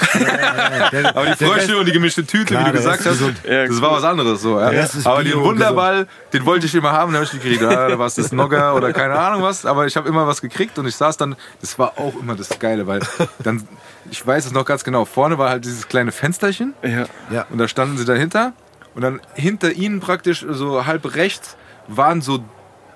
Der- 0.92 1.16
Aber 1.16 1.28
die 1.28 1.46
Frösche 1.46 1.78
und 1.78 1.86
die 1.86 1.92
gemischte 1.92 2.26
Tüte, 2.26 2.46
Klar, 2.46 2.62
wie 2.64 2.72
du 2.72 2.78
gesagt 2.78 3.06
hast, 3.06 3.22
das 3.22 3.82
war 3.82 3.92
was 3.92 4.04
anderes 4.04 4.42
so. 4.42 4.60
Ja. 4.60 4.72
Aber 5.06 5.24
den 5.24 5.34
und 5.36 5.44
Wunderball, 5.44 6.08
den 6.34 6.46
wollte 6.46 6.66
ich 6.66 6.74
immer 6.76 6.92
haben, 6.92 7.12
den 7.12 7.18
habe 7.18 7.26
ich 7.26 7.34
nicht 7.34 7.44
gekriegt. 7.44 7.62
Ja, 7.62 7.88
da 7.88 8.00
war 8.00 8.08
es 8.08 8.16
das 8.16 8.32
Nogger 8.32 8.74
oder 8.76 8.92
keine 8.94 9.14
Ahnung 9.18 9.44
was, 9.44 9.66
aber 9.66 9.86
ich 9.86 9.96
habe 9.96 10.10
immer 10.10 10.26
was 10.28 10.42
gekriegt 10.42 10.78
und 10.80 10.88
ich 10.88 10.96
saß 10.96 11.18
dann, 11.18 11.36
das 11.62 11.78
war 11.78 11.94
auch 11.98 12.16
immer 12.20 12.36
das 12.36 12.58
Geile, 12.60 12.88
weil 12.88 13.00
dann, 13.40 13.68
ich 14.12 14.26
weiß 14.26 14.46
es 14.46 14.52
noch 14.52 14.66
ganz 14.66 14.84
genau, 14.84 15.06
vorne 15.06 15.38
war 15.38 15.50
halt 15.50 15.66
dieses 15.66 15.88
kleine 15.88 16.12
Fensterchen 16.12 16.74
Ja. 16.84 17.06
Ja. 17.32 17.46
und 17.50 17.58
da 17.58 17.68
standen 17.68 17.98
sie 17.98 18.06
dahinter 18.06 18.54
und 18.94 19.02
dann 19.02 19.20
hinter 19.34 19.72
ihnen 19.74 20.00
praktisch 20.00 20.46
so 20.50 20.86
halb 20.86 21.16
rechts 21.16 21.58
waren 21.88 22.22
so, 22.22 22.40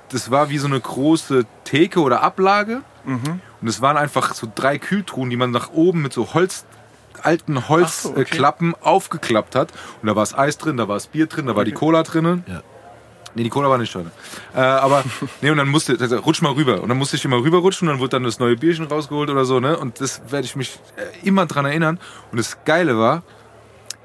das 0.10 0.32
war 0.32 0.50
wie 0.50 0.58
so 0.58 0.68
eine 0.68 0.80
große 0.80 1.46
Theke 1.64 2.00
oder 2.02 2.22
Ablage 2.24 2.82
und 3.62 3.68
es 3.68 3.82
waren 3.82 3.98
einfach 3.98 4.34
so 4.34 4.48
drei 4.54 4.78
Kühltruhen, 4.78 5.30
die 5.30 5.38
man 5.38 5.52
nach 5.52 5.72
oben 5.72 6.02
mit 6.02 6.14
so 6.14 6.34
Holz, 6.34 6.66
alten 7.24 7.56
so, 7.56 7.60
okay. 7.60 7.68
Holzklappen 7.70 8.76
aufgeklappt 8.82 9.56
hat 9.56 9.72
und 10.02 10.08
da 10.08 10.16
war 10.16 10.24
das 10.24 10.38
Eis 10.38 10.58
drin, 10.58 10.78
da 10.78 10.88
war 10.88 10.96
das 10.96 11.08
Bier 11.08 11.26
drin, 11.28 11.48
da 11.48 11.56
war 11.56 11.66
die 11.66 11.72
Cola 11.72 12.04
drinnen. 12.04 12.44
Ja. 12.48 12.62
Nee, 13.36 13.44
die 13.44 13.50
Cola 13.50 13.70
war 13.70 13.78
nicht 13.78 13.94
drin. 13.94 14.10
Äh, 14.56 14.60
aber, 14.60 15.04
nee, 15.42 15.50
und 15.52 15.58
dann 15.58 15.68
musste, 15.70 15.98
also, 16.00 16.18
rutsch 16.18 16.42
mal 16.42 16.52
rüber. 16.54 16.82
Und 16.82 16.90
dann 16.90 16.98
musste 16.98 17.16
ich 17.16 17.26
immer 17.26 17.38
rüberrutschen 17.38 17.88
und 17.88 17.94
dann 17.96 18.00
wurde 18.00 18.12
dann 18.12 18.24
das 18.24 18.40
neue 18.40 18.56
Bierchen 18.56 18.86
rausgeholt 18.86 19.30
oder 19.30 19.46
so, 19.46 19.60
ne? 19.60 19.78
Und 19.78 20.02
das 20.02 20.22
werde 20.30 20.46
ich 20.46 20.56
mich 20.56 20.80
äh, 20.96 21.28
immer 21.28 21.46
dran 21.46 21.66
erinnern. 21.66 22.00
Und 22.32 22.38
das 22.38 22.58
Geile 22.66 22.98
war, 22.98 23.24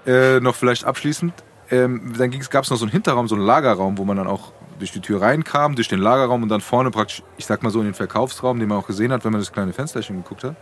äh, 0.06 0.40
noch 0.40 0.54
vielleicht 0.54 0.84
abschließend, 0.84 1.32
ähm, 1.70 2.12
dann 2.18 2.30
gab 2.50 2.64
es 2.64 2.70
noch 2.70 2.76
so 2.76 2.84
einen 2.84 2.92
Hinterraum, 2.92 3.26
so 3.28 3.34
einen 3.34 3.44
Lagerraum, 3.44 3.96
wo 3.96 4.04
man 4.04 4.16
dann 4.18 4.26
auch 4.26 4.52
durch 4.78 4.92
die 4.92 5.00
Tür 5.00 5.22
reinkam, 5.22 5.74
durch 5.76 5.88
den 5.88 6.00
Lagerraum 6.00 6.42
und 6.42 6.48
dann 6.48 6.60
vorne 6.60 6.90
praktisch, 6.90 7.22
ich 7.38 7.46
sag 7.46 7.62
mal 7.62 7.70
so 7.70 7.78
in 7.78 7.87
den 7.87 7.94
Verkaufsraum, 7.94 8.58
den 8.58 8.68
man 8.68 8.78
auch 8.78 8.87
gesehen 8.87 9.12
hat, 9.12 9.24
wenn 9.24 9.32
man 9.32 9.40
das 9.40 9.52
kleine 9.52 9.72
Fensterchen 9.72 10.16
geguckt 10.22 10.44
hat. 10.44 10.56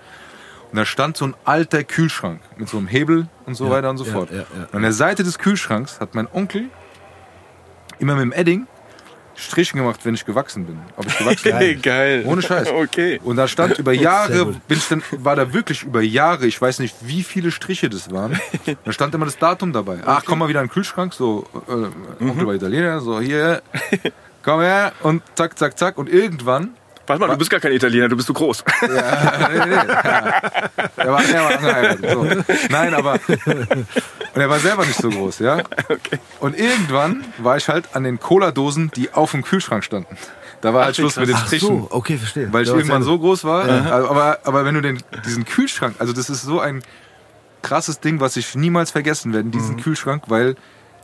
Und 0.71 0.77
da 0.79 0.85
stand 0.85 1.17
so 1.17 1.27
ein 1.27 1.35
alter 1.45 1.83
Kühlschrank 1.85 2.41
mit 2.57 2.69
so 2.69 2.79
einem 2.79 2.87
Hebel 2.87 3.27
und 3.47 3.55
so 3.57 3.65
Ja, 3.67 3.71
weiter 3.73 3.91
und 3.91 3.99
so 3.99 4.05
ja, 4.05 4.13
fort. 4.13 4.31
ja. 4.31 4.45
Und 4.71 4.75
an 4.75 4.83
der 4.83 4.93
Seite 4.93 5.23
des 5.25 5.39
Kühlschranks 5.39 5.99
hat 6.01 6.15
mein 6.15 6.29
Onkel 6.33 6.71
immer 8.03 8.15
mit 8.17 8.25
dem 8.25 8.33
Edding 8.33 8.67
Strichen 9.35 9.79
gemacht, 9.79 10.01
wenn 10.05 10.15
ich 10.15 10.25
gewachsen 10.25 10.67
bin. 10.67 10.79
Ob 10.97 11.07
ich 11.07 11.17
gewachsen 11.19 11.43
bin. 11.45 11.53
Geil. 11.53 11.77
Geil. 11.77 12.25
Ohne 12.27 12.43
Scheiß. 12.43 12.69
Okay. 12.73 13.21
Und 13.23 13.37
da 13.37 13.49
stand 13.49 13.79
über 13.79 13.93
Jahre, 13.93 14.47
bin 14.47 14.79
ich 14.79 14.89
dann, 14.89 15.03
war 15.13 15.37
da 15.37 15.53
wirklich 15.53 15.83
über 15.85 16.01
Jahre, 16.01 16.47
ich 16.47 16.61
weiß 16.61 16.81
nicht, 16.81 16.97
wie 17.01 17.23
viele 17.23 17.51
Striche 17.51 17.89
das 17.89 18.11
waren. 18.11 18.39
Da 18.85 18.93
stand 18.93 19.15
immer 19.15 19.25
das 19.25 19.39
Datum 19.39 19.73
dabei. 19.73 19.99
Ach, 20.05 20.23
komm 20.25 20.41
mal 20.41 20.49
wieder 20.49 20.61
in 20.61 20.67
den 20.67 20.73
Kühlschrank, 20.73 21.15
so, 21.15 21.47
äh, 21.69 22.25
Onkel 22.25 22.47
war 22.47 22.55
Italiener, 22.55 23.01
so, 23.01 23.21
hier, 23.21 23.63
komm 24.43 24.61
her, 24.61 24.93
und 25.03 25.23
zack, 25.35 25.59
zack, 25.59 25.79
zack. 25.79 25.99
Und 25.99 26.09
irgendwann, 26.09 26.71
Warte 27.13 27.27
mal, 27.27 27.33
du 27.35 27.39
bist 27.39 27.51
gar 27.51 27.61
kein 27.61 27.73
Italiener, 27.73 28.09
du 28.09 28.17
bist 28.17 28.27
zu 28.27 28.33
groß. 28.33 28.65
ja, 28.83 28.89
nee, 28.89 29.67
nee, 29.67 29.75
ja. 29.75 29.85
er, 30.97 31.13
war, 31.13 31.23
er 31.25 31.45
war. 31.45 32.11
So. 32.13 32.43
Nein, 32.71 32.95
aber, 32.95 33.19
und 34.35 34.41
er 34.41 34.49
war 34.49 34.59
selber 34.59 34.87
nicht 34.87 34.99
so 34.99 35.11
groß, 35.11 35.41
ja. 35.41 35.63
Und 36.41 36.59
irgendwann 36.59 37.25
war 37.39 37.57
ich 37.57 37.69
halt 37.69 37.95
an 37.95 38.05
den 38.05 38.19
Cola-Dosen, 38.19 38.91
die 38.97 39.13
auf 39.13 39.33
dem 39.33 39.45
Kühlschrank 39.45 39.85
standen. 39.85 40.17
Da 40.63 40.73
war 40.73 40.87
halt 40.87 40.97
Schluss 40.97 41.17
mit 41.17 41.29
den 41.29 41.35
Ach 41.37 41.47
Strichen. 41.47 41.67
so, 41.69 41.89
okay, 41.91 42.17
verstehe. 42.17 42.53
Weil 42.53 42.63
ich 42.63 42.69
Ja, 42.69 42.77
irgendwann 42.77 43.03
so 43.03 43.19
groß 43.19 43.45
war. 43.45 43.65
Also, 43.65 44.09
Aber, 44.09 44.39
aber 44.45 44.65
wenn 44.65 44.75
du 44.75 44.81
den, 44.81 45.03
diesen 45.27 45.45
Kühlschrank, 45.45 45.97
also 45.99 46.13
das 46.13 46.31
ist 46.31 46.43
so 46.43 46.61
ein 46.61 46.83
krasses 47.63 48.01
Ding, 48.01 48.21
was 48.21 48.37
ich 48.37 48.55
niemals 48.55 48.91
vergessen 48.91 49.33
werde, 49.33 49.51
diesen 49.51 49.77
Kühlschrank, 49.77 50.25
weil 50.29 50.55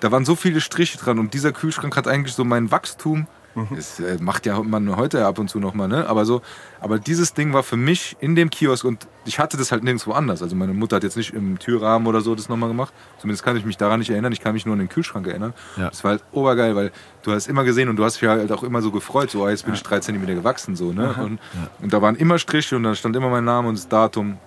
da 0.01 0.13
waren 0.13 0.25
so 0.25 0.37
viele 0.37 0.61
Striche 0.61 0.97
dran 0.97 1.19
und 1.19 1.35
dieser 1.35 1.53
Kühlschrank 1.53 1.97
hat 1.97 2.07
eigentlich 2.07 2.35
so 2.35 2.45
mein 2.45 2.71
Wachstum. 2.71 3.27
Das 3.75 4.01
äh, 4.01 4.19
macht 4.21 4.47
ja 4.47 4.61
man 4.63 4.97
heute 4.97 5.27
ab 5.27 5.39
und 5.39 5.49
zu 5.49 5.59
nochmal, 5.61 5.89
ne? 5.89 6.07
Aber 6.09 6.25
so, 6.25 6.43
aber 6.81 6.99
dieses 6.99 7.35
Ding 7.35 7.53
war 7.53 7.63
für 7.63 7.77
mich 7.77 8.17
in 8.21 8.35
dem 8.35 8.51
Kiosk 8.51 8.85
und 8.85 9.07
ich 9.25 9.39
hatte 9.39 9.57
das 9.57 9.73
halt 9.73 9.85
nirgendwo 9.85 10.13
anders. 10.13 10.43
Also 10.43 10.57
meine 10.57 10.73
Mutter 10.73 10.97
hat 10.97 11.03
jetzt 11.03 11.17
nicht 11.17 11.35
im 11.35 11.59
Türrahmen 11.59 12.07
oder 12.07 12.21
so 12.21 12.35
das 12.35 12.49
nochmal 12.49 12.69
gemacht. 12.69 12.93
Zumindest 13.19 13.45
kann 13.45 13.57
ich 13.57 13.65
mich 13.65 13.77
daran 13.77 14.01
nicht 14.01 14.11
erinnern. 14.11 14.33
Ich 14.33 14.41
kann 14.41 14.55
mich 14.55 14.67
nur 14.67 14.75
an 14.75 14.79
den 14.79 14.89
Kühlschrank 14.89 15.27
erinnern. 15.27 15.55
Ja. 15.77 15.89
Das 15.89 16.05
war 16.05 16.13
halt 16.13 16.25
obergeil, 16.33 16.77
weil 16.77 16.93
du 17.23 17.33
hast 17.33 17.49
immer 17.49 17.65
gesehen 17.65 17.89
und 17.89 17.97
du 17.97 18.05
hast 18.05 18.21
dich 18.21 18.29
halt 18.29 18.51
auch 18.53 18.63
immer 18.63 18.83
so 18.83 18.91
gefreut, 18.91 19.31
so, 19.31 19.45
ah, 19.45 19.51
jetzt 19.51 19.65
bin 19.65 19.75
ich 19.75 19.83
drei 19.83 20.01
Zentimeter 20.01 20.35
gewachsen, 20.35 20.77
so, 20.77 20.93
ne? 20.93 21.15
Und, 21.19 21.39
und 21.83 21.93
da 21.93 22.01
waren 22.03 22.17
immer 22.17 22.39
Striche 22.39 22.77
und 22.77 22.83
da 22.83 22.95
stand 22.95 23.17
immer 23.17 23.29
mein 23.29 23.45
Name 23.45 23.69
und 23.69 23.77
das 23.77 23.89
Datum. 23.89 24.39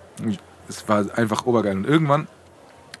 Es 0.68 0.88
war 0.88 1.06
einfach 1.16 1.46
obergeil. 1.46 1.76
Und 1.76 1.86
irgendwann 1.86 2.28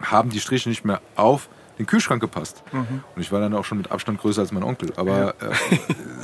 haben 0.00 0.30
die 0.30 0.40
Striche 0.40 0.68
nicht 0.68 0.84
mehr 0.84 1.00
auf 1.16 1.48
den 1.78 1.86
Kühlschrank 1.86 2.20
gepasst. 2.20 2.62
Und 2.72 3.02
ich 3.16 3.32
war 3.32 3.40
dann 3.40 3.54
auch 3.54 3.64
schon 3.64 3.78
mit 3.78 3.90
Abstand 3.90 4.20
größer 4.20 4.40
als 4.42 4.52
mein 4.52 4.62
Onkel. 4.62 4.92
Aber 4.96 5.34
äh, 5.40 5.50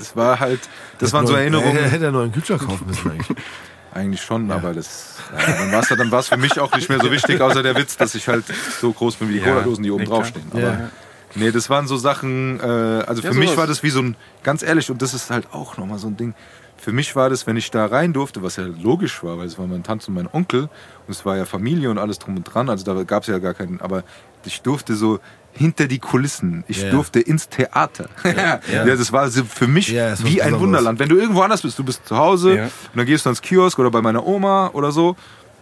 es 0.01 0.15
war 0.17 0.41
halt, 0.41 0.61
das 0.99 1.13
waren 1.13 1.27
so 1.27 1.35
Erinnerungen. 1.35 1.77
Hätte, 1.77 1.91
hätte 1.91 2.05
er 2.07 2.13
noch 2.13 2.23
einen 2.23 2.33
Kühlschrank 2.33 2.65
kaufen 2.67 2.87
müssen 2.87 3.11
eigentlich. 3.11 3.37
Eigentlich 3.91 4.23
schon, 4.23 4.51
aber 4.51 4.75
das, 4.75 5.17
ja, 5.33 5.55
dann 5.57 5.73
war 5.73 5.81
es 5.81 5.89
dann 5.89 6.11
war's 6.13 6.29
für 6.29 6.37
mich 6.37 6.61
auch 6.61 6.75
nicht 6.75 6.91
mehr 6.91 7.01
so 7.01 7.11
wichtig, 7.11 7.41
außer 7.41 7.63
der 7.63 7.75
Witz, 7.75 7.97
dass 7.97 8.15
ich 8.15 8.29
halt 8.29 8.45
so 8.81 8.93
groß 8.93 9.17
bin 9.17 9.31
wie 9.31 9.33
die 9.33 9.39
Ja, 9.39 9.47
Cola-Dosen, 9.47 9.83
die 9.83 9.91
oben 9.91 10.05
draufstehen. 10.05 10.51
Aber 10.53 10.61
Ja. 10.61 10.91
nee, 11.35 11.51
das 11.51 11.71
waren 11.71 11.87
so 11.89 11.97
Sachen, 11.97 12.61
äh, 12.61 12.63
also 12.65 13.23
für 13.23 13.29
Ja, 13.29 13.35
mich 13.35 13.57
war 13.57 13.67
das 13.67 13.83
wie 13.83 13.89
so 13.89 14.01
ein, 14.03 14.17
ganz 14.43 14.63
ehrlich, 14.63 14.91
und 14.91 15.01
das 15.01 15.15
ist 15.15 15.31
halt 15.31 15.55
auch 15.55 15.79
nochmal 15.79 15.99
so 15.99 16.07
ein 16.07 16.19
Ding, 16.19 16.35
für 16.77 16.93
mich 16.93 17.17
war 17.17 17.31
das, 17.31 17.47
wenn 17.47 17.57
ich 17.57 17.71
da 17.71 17.87
rein 17.87 18.13
durfte, 18.13 18.43
was 18.43 18.57
ja 18.57 18.65
logisch 18.67 19.25
war, 19.25 19.39
weil 19.39 19.47
es 19.47 19.59
war 19.59 19.67
mein 19.67 19.83
Tante 19.83 20.09
und 20.09 20.15
mein 20.15 20.29
Onkel 20.31 20.63
und 20.63 20.71
es 21.09 21.25
war 21.25 21.37
ja 21.39 21.47
Familie 21.47 21.91
und 21.91 21.97
alles 21.99 22.19
drum 22.19 22.37
und 22.37 22.45
dran, 22.45 22.69
also 22.69 22.85
da 22.85 23.03
gab 23.05 23.23
es 23.23 23.29
ja 23.29 23.39
gar 23.39 23.55
keinen, 23.55 23.81
aber 23.81 24.05
ich 24.47 24.63
durfte 24.63 24.95
so 24.95 25.21
hinter 25.53 25.89
die 25.89 25.99
Kulissen, 25.99 26.63
ich 26.69 26.83
Ja. 26.83 26.91
durfte 26.91 27.21
ins 27.21 27.49
Theater. 27.49 28.09
Ja, 28.25 28.61
das 28.85 29.13
war 29.13 29.29
so 29.31 29.45
für 29.45 29.67
mich 29.67 29.95
war 29.95 30.17
wie 30.25 30.41
ein. 30.41 30.59
Wunderland. 30.61 30.99
Wenn 31.01 31.09
du 31.09 31.17
irgendwo 31.17 31.43
anders 31.43 31.63
bist, 31.63 31.79
du 31.79 31.85
bist 31.85 32.07
zu 32.07 32.17
Hause 32.17 32.63
und 32.63 32.71
dann 32.97 33.07
gehst 33.07 33.25
du 33.27 33.31
ans 33.31 33.43
Kiosk 33.43 33.79
oder 33.79 33.91
bei 33.91 34.01
meiner 34.03 34.25
Oma 34.27 34.69
oder 34.73 34.93
so 34.93 35.17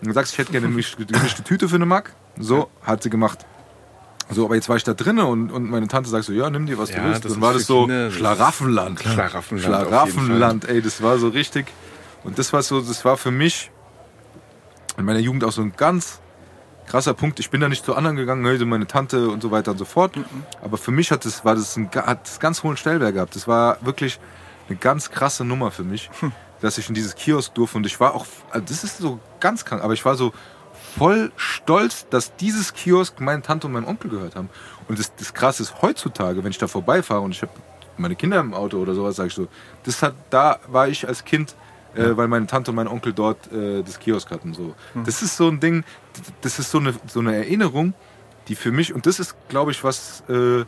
und 0.05 0.13
sagst, 0.13 0.33
ich 0.33 0.39
hätte 0.39 0.53
gerne 0.53 0.67
eine 0.67 0.75
gemischte 1.07 1.43
Tüte 1.45 1.69
für 1.69 1.77
eine 1.77 1.87
Mack. 1.87 2.13
So, 2.39 2.69
hat 2.83 3.03
sie 3.03 3.09
gemacht. 3.11 3.47
So, 4.29 4.45
aber 4.45 4.57
jetzt 4.57 4.69
war 4.69 4.77
ich 4.77 4.83
da 4.85 4.93
drinnen 4.93 5.25
und, 5.25 5.51
und 5.53 5.71
meine 5.71 5.87
Tante 5.87 6.11
sagt 6.11 6.25
so, 6.25 6.33
ja, 6.33 6.51
nimm 6.51 6.67
dir, 6.67 6.77
was 6.77 6.91
Ja, 6.91 6.97
du 7.01 7.05
willst. 7.09 7.25
Dann 7.25 7.41
war 7.41 7.53
das 7.55 7.65
so 7.67 7.83
Kinder, 7.87 8.07
das 8.07 8.15
Schlaraffenland. 8.15 9.01
Schlaraffenland 9.01 9.65
Schlaraffenland, 9.65 10.69
ey, 10.69 10.83
das 10.83 11.01
war 11.01 11.17
so 11.19 11.29
richtig. 11.29 11.67
Und 12.25 12.39
das 12.39 12.53
war 12.53 12.63
so, 12.63 12.81
das 12.81 13.05
war 13.05 13.17
für 13.17 13.31
mich 13.31 13.71
in 14.99 15.05
meiner 15.05 15.21
Jugend 15.21 15.45
auch 15.45 15.53
so 15.53 15.63
ein 15.63 15.73
ganz 15.77 16.19
krasser 16.87 17.15
Punkt. 17.15 17.41
Ich 17.41 17.51
bin 17.51 17.61
da 17.61 17.69
nicht 17.69 17.85
zu 17.85 17.95
anderen 17.95 18.17
gegangen, 18.17 18.45
hey, 18.45 18.59
so 18.59 18.67
meine 18.67 18.87
Tante 18.87 19.29
und 19.29 19.43
so 19.43 19.51
weiter 19.51 19.73
und 19.73 19.79
so 19.79 19.85
fort. 19.85 20.13
Aber 20.63 20.79
für 20.79 20.91
mich 20.91 21.11
hat 21.11 21.25
das, 21.25 21.45
war 21.45 21.55
das 21.55 21.77
ein, 21.77 21.91
hat 21.95 22.27
das 22.27 22.41
ganz 22.41 22.63
hohen 22.63 22.77
Stellwert 22.77 23.15
gehabt. 23.15 23.37
Das 23.37 23.47
war 23.49 23.79
wirklich 23.85 24.19
eine 24.69 24.79
ganz 24.79 25.11
krasse 25.11 25.45
Nummer 25.45 25.71
für 25.71 25.85
mich, 25.85 26.11
dass 26.61 26.79
ich 26.79 26.89
in 26.89 26.95
dieses 26.95 27.15
Kiosk 27.15 27.55
durfte. 27.55 27.79
Und 27.79 27.87
ich 27.87 28.01
war 28.01 28.15
auch, 28.15 28.27
also 28.51 28.65
das 28.67 28.85
ist 28.85 28.99
so 28.99 29.21
ganz 29.41 29.65
krank, 29.65 29.83
aber 29.83 29.95
ich 29.95 30.05
war 30.05 30.17
so 30.17 30.33
voll 30.97 31.33
stolz, 31.37 32.07
dass 32.09 32.37
dieses 32.37 32.73
Kiosk 32.73 33.21
meine 33.21 33.43
Tante 33.43 33.67
und 33.67 33.73
mein 33.73 33.85
Onkel 33.85 34.11
gehört 34.11 34.37
haben. 34.37 34.49
Und 34.89 34.99
das, 34.99 35.15
das 35.15 35.35
Krasse 35.35 35.63
ist 35.63 35.83
heutzutage, 35.83 36.43
wenn 36.43 36.51
ich 36.51 36.59
da 36.59 36.67
vorbeifahre 36.67 37.21
und 37.21 37.33
ich 37.33 37.43
habe 37.43 37.53
meine 37.99 38.17
Kinder 38.17 38.41
im 38.41 38.55
Auto 38.55 38.79
oder 38.79 38.95
sowas, 38.95 39.17
sage 39.17 39.29
ich 39.29 39.35
so, 39.35 39.49
das 39.85 40.03
hat, 40.03 40.15
da 40.31 40.59
war 40.69 40.89
ich 40.89 41.07
als 41.07 41.25
Kind, 41.25 41.55
äh, 41.97 42.17
weil 42.17 42.29
meine 42.29 42.47
Tante 42.47 42.71
und 42.71 42.77
mein 42.77 42.89
Onkel 42.89 43.13
dort 43.13 43.51
äh, 43.53 43.83
das 43.83 43.99
Kiosk 43.99 44.31
hatten. 44.31 44.55
So. 44.55 44.75
Das 45.05 45.23
ist 45.23 45.37
so 45.37 45.49
ein 45.49 45.61
Ding, 45.61 45.85
das 46.43 46.59
ist 46.59 46.71
so 46.71 46.79
eine, 46.79 46.95
so 47.07 47.21
eine 47.21 47.35
Erinnerung, 47.37 47.95
die 48.49 48.55
für 48.55 48.71
mich, 48.73 48.95
und 48.95 49.07
das 49.07 49.19
ist, 49.19 49.35
glaube 49.49 49.71
ich, 49.73 49.83
was, 49.85 50.23
äh, 50.29 50.65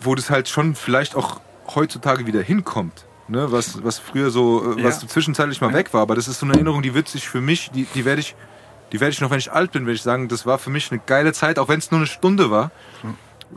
wo 0.00 0.14
das 0.14 0.30
halt 0.30 0.48
schon 0.48 0.74
vielleicht 0.74 1.14
auch 1.14 1.40
heutzutage 1.74 2.26
wieder 2.26 2.40
hinkommt. 2.40 3.04
Ne, 3.30 3.52
was, 3.52 3.84
was 3.84 3.98
früher 3.98 4.30
so, 4.30 4.72
äh, 4.78 4.82
was 4.82 5.02
Ja. 5.02 5.08
zwischenzeitlich 5.08 5.60
mal 5.60 5.74
weg 5.74 5.92
war, 5.92 6.00
aber 6.00 6.14
das 6.14 6.28
ist 6.28 6.38
so 6.40 6.46
eine 6.46 6.54
Erinnerung, 6.54 6.80
die 6.80 6.94
wird 6.94 7.08
sich 7.08 7.28
für 7.28 7.42
mich, 7.42 7.70
die, 7.72 7.84
die 7.94 8.06
werde 8.06 8.20
ich, 8.22 8.34
die 8.90 9.00
werde 9.00 9.12
ich 9.12 9.20
noch, 9.20 9.30
wenn 9.30 9.38
ich 9.38 9.52
alt 9.52 9.70
bin, 9.72 9.84
werde 9.84 9.96
ich 9.96 10.02
sagen, 10.02 10.28
das 10.28 10.46
war 10.46 10.56
für 10.58 10.70
mich 10.70 10.90
eine 10.90 11.00
geile 11.04 11.34
Zeit, 11.34 11.58
auch 11.58 11.68
wenn 11.68 11.78
es 11.78 11.90
nur 11.90 11.98
eine 12.00 12.06
Stunde 12.06 12.50
war, 12.50 12.70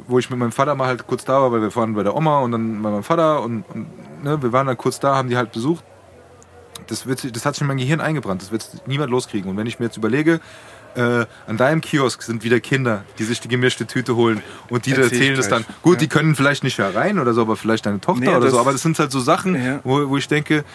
wo 0.08 0.20
ich 0.20 0.30
mit 0.30 0.40
meinem 0.40 0.52
Vater 0.52 0.76
mal 0.76 0.88
halt 0.88 1.06
kurz 1.08 1.26
da 1.26 1.42
war, 1.42 1.52
weil 1.52 1.62
wir 1.62 1.76
waren 1.76 1.94
bei 1.94 2.04
der 2.04 2.16
Oma 2.16 2.40
und 2.40 2.52
dann 2.52 2.82
bei 2.82 2.90
meinem 2.90 3.04
Vater 3.04 3.42
und, 3.42 3.64
und 3.74 3.88
ne, 4.24 4.42
wir 4.42 4.52
waren 4.54 4.68
dann 4.68 4.78
kurz 4.78 5.00
da, 5.00 5.16
haben 5.16 5.30
die 5.30 5.38
halt 5.38 5.52
besucht. 5.52 5.84
Das, 6.88 7.06
wird, 7.06 7.36
das 7.36 7.46
hat 7.46 7.54
sich 7.56 7.62
in 7.62 7.68
mein 7.68 7.78
Gehirn 7.78 8.02
eingebrannt, 8.02 8.42
das 8.42 8.52
wird 8.52 8.66
niemand 8.88 9.12
loskriegen. 9.12 9.50
Und 9.50 9.58
wenn 9.58 9.68
ich 9.68 9.80
mir 9.80 9.86
jetzt 9.86 9.98
überlege, 9.98 10.40
äh, 10.96 11.26
an 11.48 11.58
deinem 11.58 11.80
Kiosk 11.80 12.22
sind 12.22 12.44
wieder 12.44 12.60
Kinder, 12.60 13.04
die 13.18 13.24
sich 13.24 13.40
die 13.40 13.48
gemischte 13.48 13.86
Tüte 13.86 14.16
holen 14.16 14.42
und 14.70 14.86
die 14.86 14.92
Erzähl 14.92 15.04
erzählen 15.06 15.38
das 15.38 15.48
dann. 15.48 15.66
Gut, 15.82 15.96
Ja. 15.96 16.00
die 16.00 16.08
können 16.08 16.36
vielleicht 16.36 16.64
nicht 16.64 16.78
herein 16.80 17.20
oder 17.20 17.34
so, 17.34 17.42
aber 17.42 17.56
vielleicht 17.56 17.86
deine 17.86 18.02
Tochter 18.02 18.22
Nee, 18.32 18.36
oder 18.36 18.50
so. 18.50 18.60
Aber 18.60 18.72
das 18.74 18.82
sind 18.82 18.98
halt 19.00 19.12
so 19.12 19.20
Sachen, 19.20 19.56
Ja. 19.56 19.80
wo, 19.84 20.10
wo 20.10 20.18
ich 20.18 20.28
denke, 20.28 20.66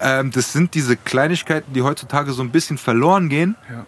ähm, 0.00 0.30
das 0.30 0.52
sind 0.52 0.74
diese 0.74 0.96
Kleinigkeiten, 0.96 1.72
die 1.72 1.82
heutzutage 1.82 2.32
so 2.32 2.42
ein 2.42 2.50
bisschen 2.50 2.78
verloren 2.78 3.28
gehen. 3.28 3.56
Ja. 3.70 3.84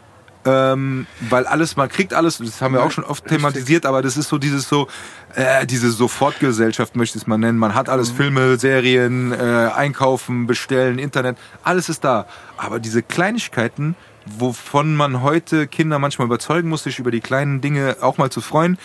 Ähm, 0.47 1.07
weil 1.29 1.47
alles, 1.47 1.77
man 1.77 1.91
kriegt 1.91 2.15
alles, 2.15 2.39
das 2.39 2.63
haben 2.63 2.73
wir 2.73 2.83
auch 2.83 2.91
schon 2.91 3.05
oft 3.05 3.27
thematisiert, 3.27 3.85
aber 3.85 4.01
das 4.01 4.17
ist 4.17 4.29
so 4.31 4.39
dieses 4.39 4.67
so, 4.69 4.89
äh, 5.35 5.67
diese 5.67 5.91
Sofortgesellschaft 5.91 6.97
möchte 6.97 7.19
ich 7.19 7.25
es 7.25 7.27
mal 7.27 7.37
nennen. 7.37 7.59
Man 7.59 7.75
hat 7.75 7.89
Mhm. 7.89 7.93
alles, 7.93 8.11
Filme, 8.11 8.57
Serien, 8.59 9.33
äh, 9.33 9.37
Einkaufen, 9.75 10.47
Bestellen, 10.47 10.99
Internet, 10.99 11.37
alles 11.63 11.91
ist 11.91 12.05
da. 12.05 12.27
Aber 12.57 12.79
diese 12.81 13.03
Kleinigkeiten, 13.03 13.97
wovon 14.25 14.95
man 14.97 15.21
heute 15.23 15.67
Kinder 15.67 15.99
manchmal 15.99 16.27
überzeugen 16.27 16.71
muss, 16.71 16.85
sich 16.85 16.99
über 16.99 17.11
die 17.11 17.21
kleinen 17.21 17.61
Dinge 17.61 17.97
auch 18.01 18.17
mal 18.17 18.31
zu 18.31 18.41
freuen, 18.41 18.79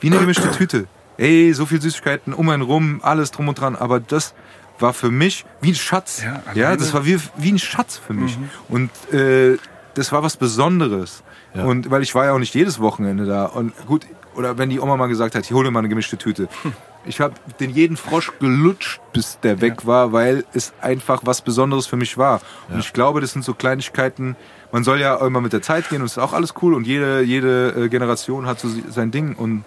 wie 0.00 0.08
eine 0.08 0.18
gemischte 0.18 0.50
Tüte. 0.52 0.86
Ey, 1.16 1.52
so 1.54 1.66
viel 1.66 1.80
Süßigkeiten 1.82 2.32
um 2.32 2.48
einen 2.50 2.62
rum, 2.62 3.00
alles 3.02 3.30
drum 3.32 3.48
und 3.48 3.60
dran, 3.60 3.74
aber 3.76 3.98
das 4.00 4.32
war 4.78 4.94
für 4.94 5.10
mich 5.10 5.44
wie 5.60 5.72
ein 5.72 5.74
Schatz. 5.74 6.22
Ja, 6.22 6.42
Ja, 6.54 6.76
das 6.76 6.94
war 6.94 7.04
wie, 7.04 7.18
wie 7.36 7.52
ein 7.52 7.58
Schatz 7.58 8.00
für 8.04 8.14
mich. 8.14 8.38
Mhm. 8.38 8.50
Und 8.68 8.90
äh, 9.12 9.58
das 9.94 10.12
war 10.12 10.22
was 10.22 10.36
Besonderes. 10.36 11.22
Ja. 11.54 11.64
Und 11.64 11.90
weil 11.90 12.02
ich 12.02 12.14
war 12.14 12.26
ja 12.26 12.32
auch 12.32 12.38
nicht 12.38 12.54
jedes 12.54 12.80
Wochenende 12.80 13.26
da. 13.26 13.46
Und 13.46 13.72
gut, 13.86 14.06
oder 14.34 14.58
wenn 14.58 14.70
die 14.70 14.80
Oma 14.80 14.96
mal 14.96 15.08
gesagt 15.08 15.34
hat, 15.34 15.44
ich 15.44 15.52
hole 15.52 15.64
dir 15.68 15.70
mal 15.70 15.80
eine 15.80 15.88
gemischte 15.88 16.16
Tüte. 16.16 16.48
Ich 17.06 17.18
habe 17.22 17.32
den 17.58 17.70
jeden 17.70 17.96
Frosch 17.96 18.30
gelutscht, 18.40 19.00
bis 19.14 19.40
der 19.40 19.62
weg 19.62 19.86
war, 19.86 20.12
weil 20.12 20.44
es 20.52 20.74
einfach 20.82 21.22
was 21.24 21.40
Besonderes 21.40 21.86
für 21.86 21.96
mich 21.96 22.18
war. 22.18 22.42
Und 22.68 22.78
ich 22.80 22.92
glaube, 22.92 23.22
das 23.22 23.32
sind 23.32 23.42
so 23.42 23.54
Kleinigkeiten. 23.54 24.36
Man 24.70 24.84
soll 24.84 25.00
ja 25.00 25.16
immer 25.26 25.40
mit 25.40 25.54
der 25.54 25.62
Zeit 25.62 25.88
gehen 25.88 26.00
und 26.02 26.04
es 26.08 26.12
ist 26.12 26.18
auch 26.18 26.34
alles 26.34 26.52
cool 26.60 26.74
und 26.74 26.86
jede, 26.86 27.22
jede 27.22 27.70
äh, 27.70 27.88
Generation 27.88 28.44
hat 28.44 28.60
so 28.60 28.68
sein 28.90 29.10
Ding. 29.10 29.34
Und, 29.34 29.64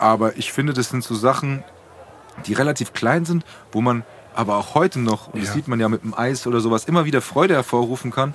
aber 0.00 0.36
ich 0.36 0.52
finde, 0.52 0.72
das 0.72 0.88
sind 0.88 1.04
so 1.04 1.14
Sachen, 1.14 1.62
die 2.46 2.54
relativ 2.54 2.92
klein 2.92 3.24
sind, 3.24 3.44
wo 3.70 3.80
man 3.80 4.02
aber 4.34 4.56
auch 4.56 4.74
heute 4.74 4.98
noch, 4.98 5.28
und 5.28 5.36
das 5.40 5.50
Ja. 5.50 5.54
sieht 5.54 5.68
man 5.68 5.78
ja 5.78 5.88
mit 5.88 6.02
dem 6.02 6.12
Eis 6.12 6.44
oder 6.44 6.58
sowas, 6.58 6.86
immer 6.86 7.04
wieder 7.04 7.20
Freude 7.20 7.54
hervorrufen 7.54 8.10
kann. 8.10 8.34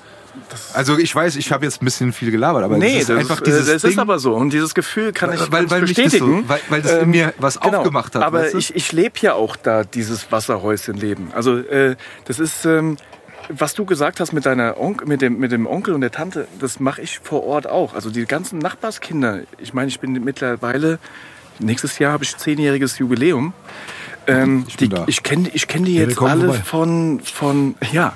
Also 0.74 0.98
ich 0.98 1.14
weiß, 1.14 1.36
ich 1.36 1.52
habe 1.52 1.66
jetzt 1.66 1.82
ein 1.82 1.86
bisschen 1.86 2.14
viel 2.14 2.32
gelabert, 2.32 2.64
aber 2.64 2.78
Nee, 2.78 2.96
es 2.96 3.02
ist 3.02 3.10
das, 3.10 3.18
einfach 3.20 3.38
ist, 3.38 3.48
dieses 3.48 3.68
äh, 3.68 3.74
das 3.74 3.82
Ding, 3.84 3.92
ist 3.92 4.00
aber 4.00 4.20
so. 4.20 4.36
Und 4.36 4.52
dieses 4.52 4.74
Gefühl 4.74 5.12
kann 5.14 5.34
ich, 5.34 5.40
weil, 5.40 5.50
kann 5.50 5.66
ich 5.66 5.72
weil, 5.72 5.82
das 5.82 5.90
bestätigen. 5.90 6.44
so, 6.44 6.50
weil, 6.50 6.60
weil 6.70 6.82
das 6.82 6.92
in 6.94 7.00
Ähm, 7.02 7.10
mir 7.12 7.34
was 7.38 7.60
genau. 7.60 7.78
aufgemacht 7.80 8.16
hat. 8.16 8.24
Aber 8.24 8.42
weißt 8.42 8.54
du? 8.54 8.58
ich, 8.58 8.76
ich 8.76 8.92
lebe 8.92 9.16
ja 9.22 9.34
auch 9.34 9.56
da 9.56 9.84
dieses 9.84 10.32
Wasserhäuschen-Leben. 10.32 11.32
Also 11.34 11.58
äh, 11.58 11.96
das 12.26 12.40
ist, 12.40 12.66
ähm, 12.66 12.98
was 13.50 13.74
du 13.74 13.86
gesagt 13.86 14.20
hast 14.20 14.32
mit 14.32 14.46
deiner 14.46 14.80
Onk 14.80 15.08
mit, 15.08 15.22
dem, 15.22 15.40
mit 15.40 15.52
dem 15.52 15.66
Onkel 15.66 15.94
und 15.94 16.02
der 16.02 16.12
Tante, 16.12 16.48
das 16.60 16.80
mache 16.80 17.02
ich 17.02 17.20
vor 17.20 17.44
Ort 17.46 17.68
auch. 17.68 17.94
Also 17.96 18.10
die 18.12 18.26
ganzen 18.26 18.60
Nachbarskinder. 18.60 19.40
Ich 19.58 19.74
meine, 19.74 19.88
ich 19.88 20.00
bin 20.00 20.12
mittlerweile, 20.24 21.00
nächstes 21.60 21.98
Jahr 22.00 22.14
habe 22.14 22.24
ich 22.24 22.38
zehnjähriges 22.38 23.00
Jubiläum. 23.00 23.54
Ähm, 24.30 24.66
Ich 24.68 24.78
die, 24.78 24.90
ich 25.08 25.24
kenne 25.24 25.50
ich 25.54 25.68
kenn 25.68 25.84
die 25.86 25.96
Ja, 25.96 26.02
jetzt 26.04 26.16
kommen 26.16 26.32
alle 26.32 26.46
vorbei. 26.46 26.62
von, 26.64 27.20
von, 27.22 27.76
ja. 27.92 28.14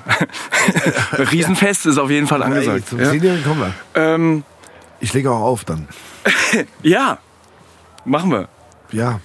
Riesenfest 1.32 1.86
ist 1.86 1.98
auf 1.98 2.10
jeden 2.10 2.26
Fall 2.26 2.40
Ey, 2.42 2.46
angesagt. 2.48 2.88
zum 2.88 3.00
Ja. 3.00 3.10
Zehnjährigen 3.10 3.44
kommen 3.44 3.60
wir. 3.60 3.74
Ähm, 4.02 4.44
Ich 5.00 5.12
lege 5.12 5.30
auch 5.30 5.40
auf 5.42 5.64
dann. 5.64 5.88
ja, 6.82 7.18
machen 8.04 8.30
wir. 8.30 8.48
Ja. 8.92 9.20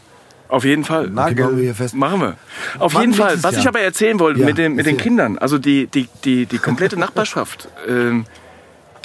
Auf 0.48 0.64
jeden 0.66 0.84
Fall. 0.84 1.06
Okay, 1.06 1.14
machen 1.14 1.58
wir 1.58 1.64
hier 1.64 1.76
fest. 1.76 1.94
Machen 1.96 2.22
wir. 2.22 2.36
Auf 2.80 2.96
Wann 2.96 3.02
jeden 3.02 3.14
Fall. 3.14 3.42
Was 3.44 3.56
ich 3.56 3.68
aber 3.68 3.82
erzählen 3.82 4.20
wollte 4.20 4.40
Ja, 4.40 4.48
mit 4.48 4.58
den, 4.58 4.74
mit 4.76 4.86
den. 4.88 4.98
Kindern, 4.98 5.38
also 5.38 5.60
die, 5.60 5.86
die, 5.88 6.10
die, 6.26 6.48
die 6.48 6.58
komplette 6.58 6.98
Nachbarschaft, 6.98 7.70
ähm, 7.88 8.26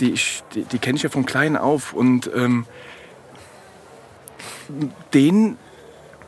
die, 0.00 0.12
ich, 0.12 0.42
die, 0.54 0.62
die 0.64 0.78
kenne 0.78 0.96
ich 0.96 1.02
ja 1.02 1.10
von 1.10 1.26
klein 1.26 1.56
auf 1.58 1.92
und 1.92 2.30
ähm, 2.34 2.64
denen 5.12 5.58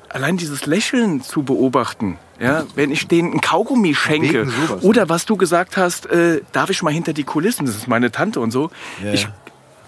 allein 0.08 0.36
dieses 0.36 0.66
Lächeln 0.66 1.22
zu 1.22 1.42
beobachten, 1.42 2.18
ja, 2.40 2.64
wenn 2.74 2.90
ich 2.90 3.08
denen 3.08 3.32
ein 3.34 3.40
Kaugummi 3.40 3.94
schenke 3.94 4.46
sowas, 4.46 4.82
oder 4.82 5.08
was 5.08 5.26
du 5.26 5.36
gesagt 5.36 5.76
hast, 5.76 6.06
äh, 6.06 6.42
darf 6.52 6.70
ich 6.70 6.82
mal 6.82 6.92
hinter 6.92 7.12
die 7.12 7.24
Kulissen, 7.24 7.66
das 7.66 7.76
ist 7.76 7.88
meine 7.88 8.10
Tante 8.10 8.40
und 8.40 8.50
so. 8.50 8.70
Ja, 9.02 9.12
ich. 9.12 9.28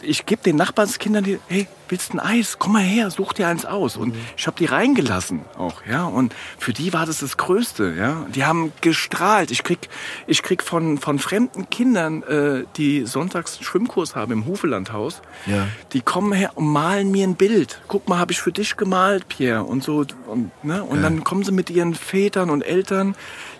Ich 0.02 0.26
gebe 0.26 0.42
den 0.42 0.56
Nachbarskindern 0.56 1.24
die, 1.24 1.38
hey, 1.48 1.66
willst 1.88 2.12
du 2.12 2.18
ein 2.18 2.20
Eis? 2.20 2.58
Komm 2.58 2.72
mal 2.74 2.82
her, 2.82 3.10
such 3.10 3.32
dir 3.32 3.48
eins 3.48 3.64
aus. 3.64 3.96
Und 3.96 4.14
ich 4.36 4.46
habe 4.46 4.56
die 4.58 4.66
reingelassen 4.66 5.40
auch, 5.56 5.82
ja. 5.88 6.04
Und 6.04 6.34
für 6.58 6.72
die 6.72 6.92
war 6.92 7.06
das 7.06 7.18
das 7.20 7.36
Größte, 7.36 7.94
ja. 7.98 8.26
Die 8.34 8.44
haben 8.44 8.72
gestrahlt. 8.80 9.50
Ich 9.50 9.62
krieg, 9.64 9.88
ich 10.26 10.42
krieg 10.42 10.62
von, 10.62 10.98
von 10.98 11.18
fremden 11.18 11.70
Kindern, 11.70 12.22
äh, 12.24 12.64
die 12.76 13.06
sonntags 13.06 13.56
einen 13.56 13.64
Schwimmkurs 13.64 14.14
haben 14.16 14.32
im 14.32 14.46
Hufelandhaus, 14.46 15.22
Ja. 15.46 15.66
die 15.92 16.00
kommen 16.00 16.32
her 16.32 16.52
und 16.56 16.66
malen 16.66 17.10
mir 17.10 17.26
ein 17.26 17.36
Bild. 17.36 17.80
Guck 17.88 18.08
mal, 18.08 18.18
habe 18.18 18.32
ich 18.32 18.40
für 18.40 18.52
dich 18.52 18.76
gemalt, 18.76 19.28
Pierre. 19.28 19.64
Und 19.64 19.82
so, 19.82 20.04
und, 20.26 20.64
ne? 20.64 20.82
und 20.84 21.02
dann 21.02 21.24
kommen 21.24 21.42
sie 21.44 21.52
mit 21.52 21.70
ihren 21.70 21.94
Vätern 21.94 22.50
und 22.50 22.62
Eltern 22.62 23.14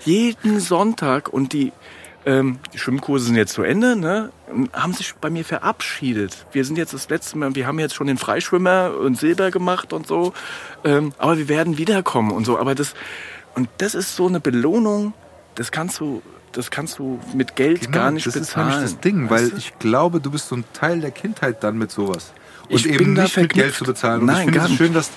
jeden 0.05 0.61
Sonntag 0.61 1.29
und 1.29 1.53
die, 1.53 1.73
ähm, 2.29 2.59
die 2.75 2.79
Schwimmkurse 2.79 3.25
sind 3.25 3.37
jetzt 3.37 3.55
zu 3.55 3.63
Ende, 3.63 3.97
ne? 3.97 4.31
haben 4.75 4.93
sich 4.93 5.15
bei 5.15 5.31
mir 5.31 5.47
verabschiedet. 5.47 6.45
Wir 6.53 6.63
sind 6.67 6.77
jetzt 6.77 6.93
das 6.93 7.09
letzte 7.09 7.39
Mal, 7.39 7.55
wir 7.55 7.67
haben 7.67 7.79
jetzt 7.79 7.95
schon 7.95 8.07
den 8.07 8.19
Freischwimmer 8.19 8.93
und 9.01 9.19
Silber 9.19 9.51
gemacht 9.51 9.95
und 9.95 10.07
so, 10.07 10.35
ähm, 10.85 11.15
aber 11.17 11.39
wir 11.39 11.49
werden 11.49 11.79
wiederkommen 11.79 12.31
und 12.33 12.45
so. 12.45 12.59
Aber 12.59 12.75
das, 12.75 12.93
und 13.55 13.71
das 13.79 13.95
ist 13.95 14.15
so 14.15 14.27
eine 14.27 14.41
Belohnung, 14.41 15.15
das 15.55 15.73
kannst 15.73 16.01
du, 16.01 16.21
das 16.53 16.71
kannst 16.71 16.99
du 16.99 17.19
mit 17.33 17.57
Geld 17.57 17.91
gar 17.93 18.11
nicht 18.11 18.25
Genau, 18.25 18.35
das 18.35 18.49
bezahlen. 18.49 18.69
ist 18.69 18.75
nämlich 18.75 18.91
das 18.93 19.01
Ding, 19.01 19.31
weißt 19.31 19.45
weil 19.45 19.51
du? 19.51 19.57
ich 19.57 19.79
glaube, 19.79 20.21
du 20.21 20.31
bist 20.31 20.49
so 20.49 20.57
ein 20.57 20.65
Teil 20.75 21.01
der 21.01 21.13
Kindheit 21.13 21.65
dann 21.65 21.79
mit 21.79 21.91
sowas. 21.91 22.35
Und 22.69 22.77
Ich 22.77 22.87
eben 22.87 23.15
nicht 23.15 23.37
mit 23.39 23.55
Geld 23.55 23.75
zu 23.75 23.85
bezahlen. 23.85 24.21
Und 24.21 24.27
Nein, 24.27 24.49
ich 24.49 24.55
finde 24.55 24.69
es 24.71 24.77
schön, 24.77 24.93
dass, 24.93 25.11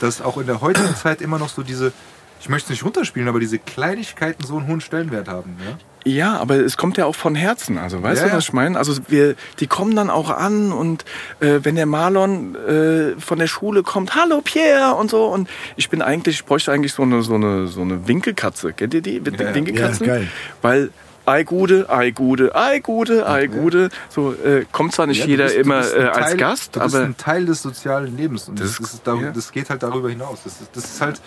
dass 0.00 0.22
auch 0.22 0.38
in 0.38 0.46
der 0.46 0.62
heutigen 0.62 0.96
Zeit 0.96 1.20
immer 1.20 1.38
noch 1.38 1.50
so 1.50 1.62
diese, 1.62 1.92
ich 2.40 2.48
möchte 2.48 2.68
es 2.68 2.70
nicht 2.70 2.84
runterspielen, 2.86 3.28
aber 3.28 3.40
diese 3.40 3.58
Kleinigkeiten 3.58 4.42
so 4.46 4.56
einen 4.56 4.66
hohen 4.66 4.80
Stellenwert 4.80 5.28
haben. 5.28 5.56
Ja? 5.62 5.76
Ja, 6.06 6.36
aber 6.36 6.56
es 6.56 6.76
kommt 6.76 6.98
ja 6.98 7.06
auch 7.06 7.14
von 7.14 7.34
Herzen. 7.34 7.78
Also 7.78 8.02
weißt 8.02 8.20
Ja, 8.20 8.26
du, 8.26 8.30
ja. 8.32 8.36
was 8.36 8.44
ich 8.44 8.52
meine? 8.52 8.76
Also 8.78 8.94
wir, 9.08 9.36
die 9.60 9.66
kommen 9.66 9.96
dann 9.96 10.10
auch 10.10 10.28
an 10.30 10.70
und 10.70 11.04
äh, 11.40 11.60
wenn 11.62 11.76
der 11.76 11.86
Marlon 11.86 12.54
äh, 12.56 13.18
von 13.18 13.38
der 13.38 13.46
Schule 13.46 13.82
kommt, 13.82 14.14
hallo 14.14 14.42
Pierre 14.42 14.94
und 14.96 15.10
so. 15.10 15.24
Und 15.26 15.48
ich 15.76 15.88
bin 15.88 16.02
eigentlich, 16.02 16.36
ich 16.36 16.44
bräuchte 16.44 16.72
eigentlich 16.72 16.92
so 16.92 17.02
eine 17.02 17.22
so 17.22 17.34
eine 17.36 17.68
so 17.68 17.80
eine 17.80 18.06
Winkelkatze. 18.06 18.74
Kennt 18.74 18.92
ihr 18.92 19.00
die? 19.00 19.16
Ja. 19.24 19.54
Winkelkatzen? 19.54 20.06
Ja, 20.06 20.14
geil. 20.16 20.28
Weil 20.60 20.90
Ei 21.26 21.42
Gude, 21.42 21.88
Ei 21.88 22.10
Gude, 22.10 22.54
Ei 22.54 22.80
Gude, 22.80 23.26
Ei 23.26 23.46
Gude. 23.46 23.88
So 24.10 24.34
äh, 24.34 24.66
kommt 24.72 24.92
zwar 24.92 25.06
nicht 25.06 25.20
Ja, 25.20 25.26
jeder 25.26 25.44
bist- 25.44 25.56
immer 25.56 25.80
äh, 25.90 26.02
als 26.04 26.26
Teil- 26.26 26.36
Gast, 26.36 26.76
du 26.76 26.80
bist 26.80 26.94
aber 26.94 27.04
ein 27.06 27.16
Teil 27.16 27.46
des 27.46 27.62
sozialen 27.62 28.14
Lebens. 28.14 28.46
Und 28.46 28.60
Das 28.60 28.72
das, 28.76 28.80
ist- 28.80 28.94
ist, 28.96 29.06
dar- 29.06 29.16
ja. 29.22 29.30
das 29.30 29.50
geht 29.52 29.70
halt 29.70 29.82
darüber 29.82 30.10
hinaus. 30.10 30.40
Das 30.44 30.60
ist, 30.60 30.68
das 30.74 30.84
ist 30.84 31.00
halt 31.00 31.22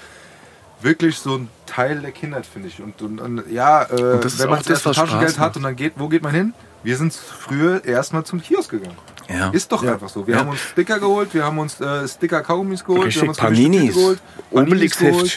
wirklich 0.81 1.17
so 1.19 1.35
ein 1.37 1.49
Teil 1.65 2.01
der 2.01 2.11
Kindheit, 2.11 2.45
finde 2.45 2.67
ich. 2.67 2.81
Und, 2.81 3.01
und, 3.01 3.19
und 3.19 3.43
ja, 3.51 3.83
äh, 3.83 4.25
ist 4.25 4.39
wenn 4.39 4.49
man 4.49 4.61
das 4.63 4.83
Taschengeld 4.83 5.31
Spaß 5.31 5.39
hat 5.39 5.57
und 5.57 5.63
dann 5.63 5.75
geht, 5.75 5.93
wo 5.97 6.07
geht 6.07 6.23
man 6.23 6.33
hin? 6.33 6.53
Wir 6.83 6.97
sind 6.97 7.13
früher 7.13 7.83
erstmal 7.83 8.23
zum 8.23 8.41
Kiosk 8.41 8.71
gegangen. 8.71 8.97
ja. 9.27 9.49
Ist 9.49 9.71
doch 9.71 9.83
Ja. 9.83 9.93
einfach 9.93 10.09
so. 10.09 10.25
Wir 10.27 10.35
Ja. 10.35 10.39
haben 10.41 10.49
uns 10.49 10.59
Sticker 10.61 10.99
geholt, 10.99 11.33
wir 11.33 11.43
haben 11.43 11.57
uns 11.59 11.81
äh, 11.81 12.07
Sticker 12.07 12.41
Kaugummis 12.41 12.83
geholt, 12.83 12.99
wir 13.01 13.05
Richtig, 13.07 13.21
haben 13.23 13.29
uns 13.29 13.37
Paninis, 13.37 13.95
geholt, 13.95 14.19
Paninis 14.53 14.97
geholt. 14.97 15.35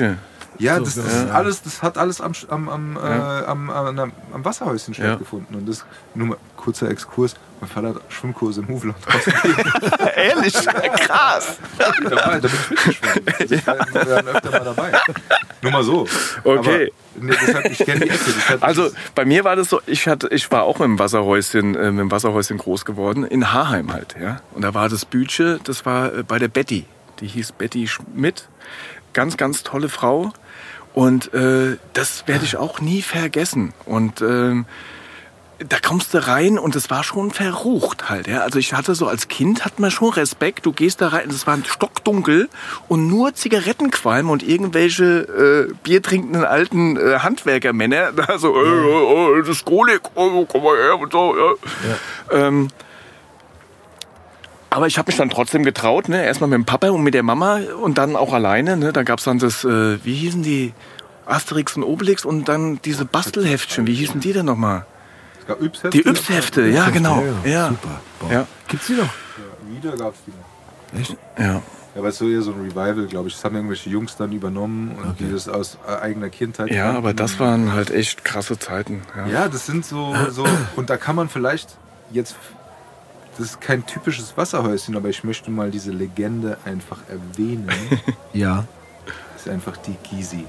Ja, 0.58 0.78
das, 0.78 0.96
ja. 0.96 1.02
das, 1.02 1.14
ist 1.14 1.30
alles, 1.30 1.62
das 1.62 1.82
hat 1.82 1.96
alles 1.96 2.20
am, 2.20 2.32
am, 2.50 2.68
am, 2.68 2.96
Ja. 2.96 3.40
äh, 3.40 3.44
am, 3.46 3.70
am, 3.70 3.98
am, 3.98 4.44
Wasserhäuschen 4.44 4.92
Ja. 4.94 5.04
stattgefunden. 5.04 5.56
Und 5.56 5.66
das, 5.68 5.84
nur 6.14 6.28
mal 6.28 6.36
kurzer 6.56 6.90
Exkurs, 6.90 7.34
mein 7.60 7.68
Vater 7.68 7.88
hat 7.88 8.02
Schwimmkurse 8.08 8.62
im 8.62 8.68
Hufeland 8.68 8.96
Ehrlich, 10.16 10.54
krass. 10.54 11.58
da, 11.78 12.10
war, 12.16 12.40
da 12.40 12.48
bin 12.48 12.50
ich 12.60 12.70
mitgeschwommen. 12.70 13.20
Also 13.38 13.54
ich 13.54 13.66
war, 13.66 13.78
waren 13.78 14.28
öfter 14.28 14.50
mal 14.50 14.64
dabei. 14.64 14.92
Nur 15.62 15.72
mal 15.72 15.82
so. 15.82 16.06
Okay. 16.44 16.92
Aber, 17.14 17.24
nee, 17.26 17.34
deshalb, 17.40 17.70
ich 17.70 17.78
kenne 17.78 18.00
die 18.00 18.10
Ecke. 18.10 18.62
Also 18.62 18.90
bei 19.14 19.24
mir 19.24 19.44
war 19.44 19.56
das 19.56 19.68
so, 19.68 19.80
ich 19.86 20.08
hatte, 20.08 20.28
ich 20.28 20.50
war 20.50 20.62
auch 20.62 20.78
mit 20.78 20.86
dem 20.86 20.98
Wasserhäuschen, 20.98 21.74
äh, 21.74 21.90
mit 21.90 22.00
dem 22.00 22.10
Wasserhäuschen 22.10 22.58
groß 22.58 22.84
geworden, 22.84 23.24
in 23.24 23.52
Haarheim 23.52 23.92
halt, 23.92 24.16
ja. 24.20 24.40
Und 24.52 24.62
da 24.62 24.74
war 24.74 24.88
das 24.88 25.04
Bütche, 25.04 25.60
das 25.64 25.84
war 25.84 26.14
äh, 26.14 26.22
bei 26.22 26.38
der 26.38 26.48
Betty. 26.48 26.86
Die 27.20 27.26
hieß 27.26 27.52
Betty 27.52 27.86
Schmidt. 27.86 28.48
Ganz, 29.12 29.36
ganz 29.36 29.62
tolle 29.62 29.88
Frau. 29.88 30.32
Und 30.94 31.32
äh, 31.34 31.76
das 31.92 32.26
werde 32.26 32.44
ich 32.44 32.56
auch 32.56 32.80
nie 32.80 33.02
vergessen. 33.02 33.72
Und 33.84 34.22
ähm, 34.22 34.66
da 35.66 35.78
kommst 35.78 36.14
du 36.14 36.26
rein 36.26 36.58
und 36.58 36.74
es 36.74 36.88
war 36.88 37.04
schon 37.04 37.30
verrucht 37.30 38.08
halt. 38.08 38.26
Ja? 38.26 38.40
Also 38.40 38.58
ich 38.58 38.72
hatte 38.72 38.94
so 38.94 39.06
als 39.06 39.28
Kind 39.28 39.64
hat 39.64 39.78
man 39.78 39.90
schon 39.90 40.10
Respekt. 40.10 40.64
Du 40.64 40.72
gehst 40.72 41.00
da 41.00 41.08
rein, 41.08 41.28
es 41.28 41.46
war 41.46 41.58
stockdunkel 41.64 42.48
und 42.88 43.08
nur 43.08 43.34
Zigarettenqualm 43.34 44.30
und 44.30 44.42
irgendwelche 44.42 45.68
äh, 45.70 45.74
biertrinkenden 45.82 46.44
alten 46.44 46.96
äh, 46.96 47.18
Handwerkermänner 47.18 48.12
da 48.16 48.38
so, 48.38 48.54
äh, 48.54 48.66
äh, 48.66 49.38
äh, 49.38 49.40
das 49.40 49.56
ist 49.56 49.64
Kolik, 49.64 50.02
oh, 50.14 50.46
komm 50.46 50.62
mal 50.62 50.76
her 50.76 50.98
und 50.98 51.12
so. 51.12 51.34
Ja. 51.36 52.46
Ähm, 52.46 52.68
aber 54.70 54.86
ich 54.86 54.98
habe 54.98 55.08
mich 55.08 55.16
dann 55.16 55.30
trotzdem 55.30 55.64
getraut, 55.64 56.08
ne? 56.08 56.24
Erstmal 56.24 56.48
mit 56.48 56.56
dem 56.56 56.64
Papa 56.64 56.90
und 56.90 57.02
mit 57.02 57.12
der 57.12 57.24
Mama 57.24 57.58
und 57.82 57.98
dann 57.98 58.14
auch 58.14 58.32
alleine. 58.32 58.76
Ne? 58.76 58.92
Da 58.92 59.02
gab's 59.02 59.24
dann 59.24 59.40
das, 59.40 59.64
äh, 59.64 59.98
wie 60.04 60.14
hießen 60.14 60.42
die? 60.42 60.72
Asterix 61.26 61.76
und 61.76 61.84
Obelix 61.84 62.24
und 62.24 62.48
dann 62.48 62.80
diese 62.84 63.04
Bastelheftchen. 63.04 63.86
Wie 63.86 63.94
hießen 63.94 64.20
die 64.20 64.32
denn 64.32 64.46
nochmal? 64.46 64.84
Es 65.40 65.46
gab 65.46 65.60
Yps-Hefte. 65.62 65.90
Die 65.90 66.06
Yps-Hefte, 66.08 66.66
ja 66.68 66.90
genau. 66.90 67.22
Ja. 67.44 67.68
Super. 67.68 68.00
Boah. 68.20 68.32
Ja. 68.32 68.46
Gibt's 68.68 68.86
die 68.86 68.94
noch? 68.94 69.08
Wieder 69.68 69.96
gab 69.96 70.14
es 70.14 70.20
die 70.26 70.30
noch. 70.32 71.00
Echt? 71.00 71.16
Ja. 71.38 71.62
Ja, 71.92 71.98
aber 72.02 72.08
es 72.08 72.14
ist 72.14 72.18
so 72.20 72.28
eher 72.28 72.42
so 72.42 72.52
ein 72.52 72.60
Revival, 72.60 73.06
glaube 73.06 73.28
ich. 73.28 73.34
Das 73.34 73.44
haben 73.44 73.56
irgendwelche 73.56 73.90
Jungs 73.90 74.16
dann 74.16 74.30
übernommen 74.30 74.94
und 75.02 75.18
die 75.18 75.28
das 75.30 75.48
aus 75.48 75.76
äh, 75.88 75.96
eigener 76.00 76.28
Kindheit. 76.28 76.70
ja, 76.70 76.92
aber 76.92 77.14
das 77.14 77.40
waren 77.40 77.72
halt 77.72 77.90
echt 77.90 78.24
krasse 78.24 78.56
Zeiten. 78.60 79.02
Ja. 79.16 79.26
Ja, 79.26 79.48
das 79.48 79.66
sind 79.66 79.84
so, 79.84 80.14
so. 80.30 80.46
Und 80.76 80.88
da 80.88 80.96
kann 80.96 81.16
man 81.16 81.28
vielleicht 81.28 81.76
jetzt. 82.12 82.36
Das 83.36 83.46
ist 83.48 83.60
kein 83.60 83.86
typisches 83.86 84.36
Wasserhäuschen, 84.36 84.96
aber 84.96 85.08
ich 85.08 85.24
möchte 85.24 85.50
mal 85.50 85.70
diese 85.72 85.90
Legende 85.90 86.58
einfach 86.64 86.98
erwähnen. 87.08 87.68
Ja. 88.32 88.66
Das 89.32 89.46
ist 89.46 89.48
einfach 89.48 89.76
die 89.78 89.96
Gysi. 90.08 90.44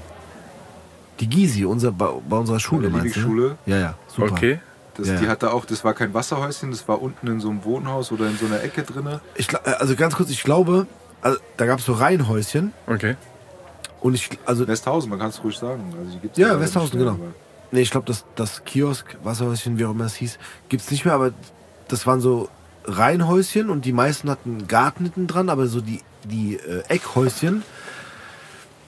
Die 1.18 1.28
Gysi, 1.28 1.64
unser, 1.64 1.90
bei, 1.90 2.06
bei 2.28 2.36
unserer 2.36 2.60
Schule, 2.60 2.88
meinst 2.90 3.16
du? 3.16 3.20
ne? 3.20 3.24
Liebig-Schule. 3.26 3.56
Ja, 3.66 3.78
ja, 3.78 3.94
super. 4.06 4.32
Okay. 4.32 4.60
Das, 4.96 5.08
Ja. 5.08 5.16
Die 5.16 5.28
hatte 5.28 5.52
auch, 5.52 5.64
das 5.64 5.84
war 5.84 5.94
kein 5.94 6.12
Wasserhäuschen, 6.14 6.70
das 6.70 6.86
war 6.88 7.00
unten 7.00 7.26
in 7.26 7.40
so 7.40 7.48
einem 7.50 7.64
Wohnhaus 7.64 8.12
oder 8.12 8.26
in 8.26 8.36
so 8.36 8.46
einer 8.46 8.62
Ecke 8.62 8.82
drinne. 8.82 9.20
Ich, 9.36 9.48
gla- 9.48 9.66
äh, 9.66 9.74
also 9.74 9.96
ganz 9.96 10.14
kurz, 10.16 10.30
ich 10.30 10.42
glaube, 10.42 10.86
also, 11.22 11.38
da 11.56 11.66
gab 11.66 11.78
es 11.78 11.86
so 11.86 11.92
Reihenhäuschen 11.94 12.72
Okay. 12.86 13.16
und 14.00 14.14
ich, 14.14 14.28
also, 14.44 14.66
Westhausen, 14.68 15.08
man 15.10 15.18
kann 15.18 15.30
es 15.30 15.42
ruhig 15.42 15.56
sagen. 15.56 15.94
Also 15.98 16.12
die 16.12 16.18
gibt's 16.20 16.36
Ja, 16.38 16.58
Westhausen, 16.60 16.98
genau. 16.98 17.18
nee, 17.70 17.80
ich 17.80 17.90
glaube, 17.90 18.06
das, 18.06 18.24
das 18.34 18.64
Kiosk, 18.64 19.16
Wasserhäuschen, 19.22 19.78
wie 19.78 19.84
auch 19.86 19.92
immer 19.92 20.04
es 20.04 20.14
hieß, 20.16 20.38
gibt's 20.68 20.90
nicht 20.90 21.04
mehr, 21.06 21.14
aber 21.14 21.30
das 21.88 22.06
waren 22.06 22.20
so 22.20 22.48
Reihenhäuschen 22.84 23.70
und 23.70 23.84
die 23.84 23.92
meisten 23.92 24.28
hatten 24.28 24.50
einen 24.58 24.68
Garten 24.68 25.04
hinten 25.04 25.26
dran, 25.26 25.48
aber 25.48 25.68
so 25.68 25.80
die, 25.80 26.00
die 26.24 26.56
äh, 26.56 26.82
Eckhäuschen 26.88 27.62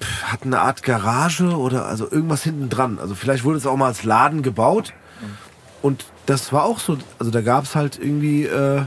pff, 0.03 0.23
hatten 0.25 0.53
eine 0.53 0.61
Art 0.63 0.83
Garage 0.83 1.57
oder 1.57 1.87
also 1.87 2.11
irgendwas 2.11 2.43
hinten 2.43 2.69
dran. 2.69 2.99
Also 3.01 3.15
vielleicht 3.15 3.45
wurde 3.45 3.57
es 3.59 3.67
auch 3.67 3.77
mal 3.77 3.87
als 3.87 4.03
Laden 4.05 4.43
gebaut 4.43 4.93
und 5.85 6.05
das 6.27 6.53
war 6.53 6.65
auch 6.65 6.79
so, 6.81 6.97
also 7.19 7.31
da 7.31 7.43
gab 7.43 7.65
es 7.65 7.75
halt 7.75 7.99
irgendwie 8.01 8.45
äh, 8.45 8.83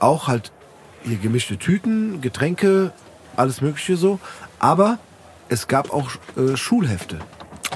auch 0.00 0.26
halt 0.28 0.50
hier 1.04 1.16
gemischte 1.18 1.58
Tüten, 1.58 2.20
Getränke, 2.20 2.92
alles 3.36 3.60
mögliche 3.60 3.96
so, 3.96 4.18
aber 4.58 4.98
es 5.48 5.68
gab 5.68 5.92
auch 5.92 6.10
äh, 6.36 6.56
Schulhefte. 6.56 7.18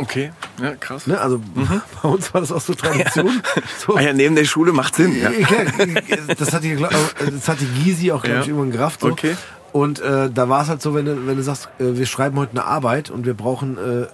Okay. 0.01 0.31
Ja, 0.63 0.75
krass. 0.77 1.07
Ne? 1.07 1.21
Also 1.21 1.41
bei 2.03 2.09
uns 2.09 2.33
war 2.33 2.41
das 2.41 2.53
auch 2.53 2.61
so 2.61 2.73
Tradition. 2.75 3.43
So, 3.87 3.97
Ah 3.97 4.01
ja, 4.01 4.12
neben 4.12 4.35
der 4.35 4.45
Schule 4.45 4.73
macht 4.73 4.95
Sinn. 4.95 5.21
Ja. 5.21 5.31
ja, 5.31 6.35
das 6.39 6.53
hat 6.53 6.62
die, 6.62 6.75
glaub- 6.77 6.93
das 7.19 7.49
hat 7.49 7.59
die 7.61 7.66
Gysi 7.85 8.12
auch, 8.12 8.23
glaube 8.23 8.37
Ja. 8.37 8.43
ich, 8.43 8.49
irgendwann 8.49 8.71
gerafft. 8.71 9.01
So. 9.01 9.09
Okay. 9.09 9.37
Und 9.73 10.01
äh, 10.01 10.31
da 10.31 10.49
war 10.49 10.62
es 10.62 10.69
halt 10.69 10.81
so, 10.81 10.95
wenn 10.95 11.05
du, 11.05 11.27
wenn 11.27 11.37
du 11.37 11.43
sagst, 11.43 11.69
äh, 11.79 11.97
wir 11.99 12.07
schreiben 12.07 12.39
heute 12.39 12.53
eine 12.53 12.64
Arbeit 12.64 13.11
und 13.11 13.27
wir 13.27 13.35
brauchen 13.35 13.77
äh, 13.77 14.07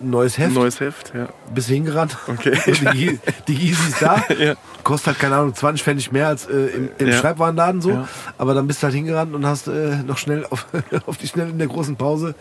neues 0.00 0.38
Heft, 0.38 0.54
Neues 0.54 0.80
Heft, 0.80 1.12
ja. 1.14 1.28
bist 1.54 1.68
du 1.68 1.74
hingerannt. 1.74 2.16
Okay. 2.26 2.58
Die, 2.94 3.18
die 3.48 3.54
Gysi 3.54 3.88
ist 3.90 4.02
da. 4.02 4.22
Ja. 4.38 4.54
Kostet 4.82 5.08
halt, 5.08 5.18
keine 5.18 5.36
Ahnung, 5.36 5.54
20 5.54 5.82
Pfennig 5.82 6.10
mehr 6.12 6.28
als 6.28 6.46
äh, 6.46 6.52
im, 6.68 6.88
im 6.98 7.08
Ja. 7.08 7.12
Schreibwarenladen 7.18 7.80
so. 7.82 7.90
Ja. 7.90 8.08
Aber 8.38 8.54
dann 8.54 8.66
bist 8.66 8.82
du 8.82 8.84
halt 8.86 8.94
hingerannt 8.94 9.34
und 9.34 9.44
hast 9.46 9.68
äh, 9.68 9.96
noch 10.06 10.18
schnell 10.18 10.46
auf, 10.48 10.66
auf 11.06 11.16
die 11.18 11.28
schnell 11.28 11.50
in 11.50 11.58
der 11.58 11.68
großen 11.68 11.96
Pause 11.96 12.34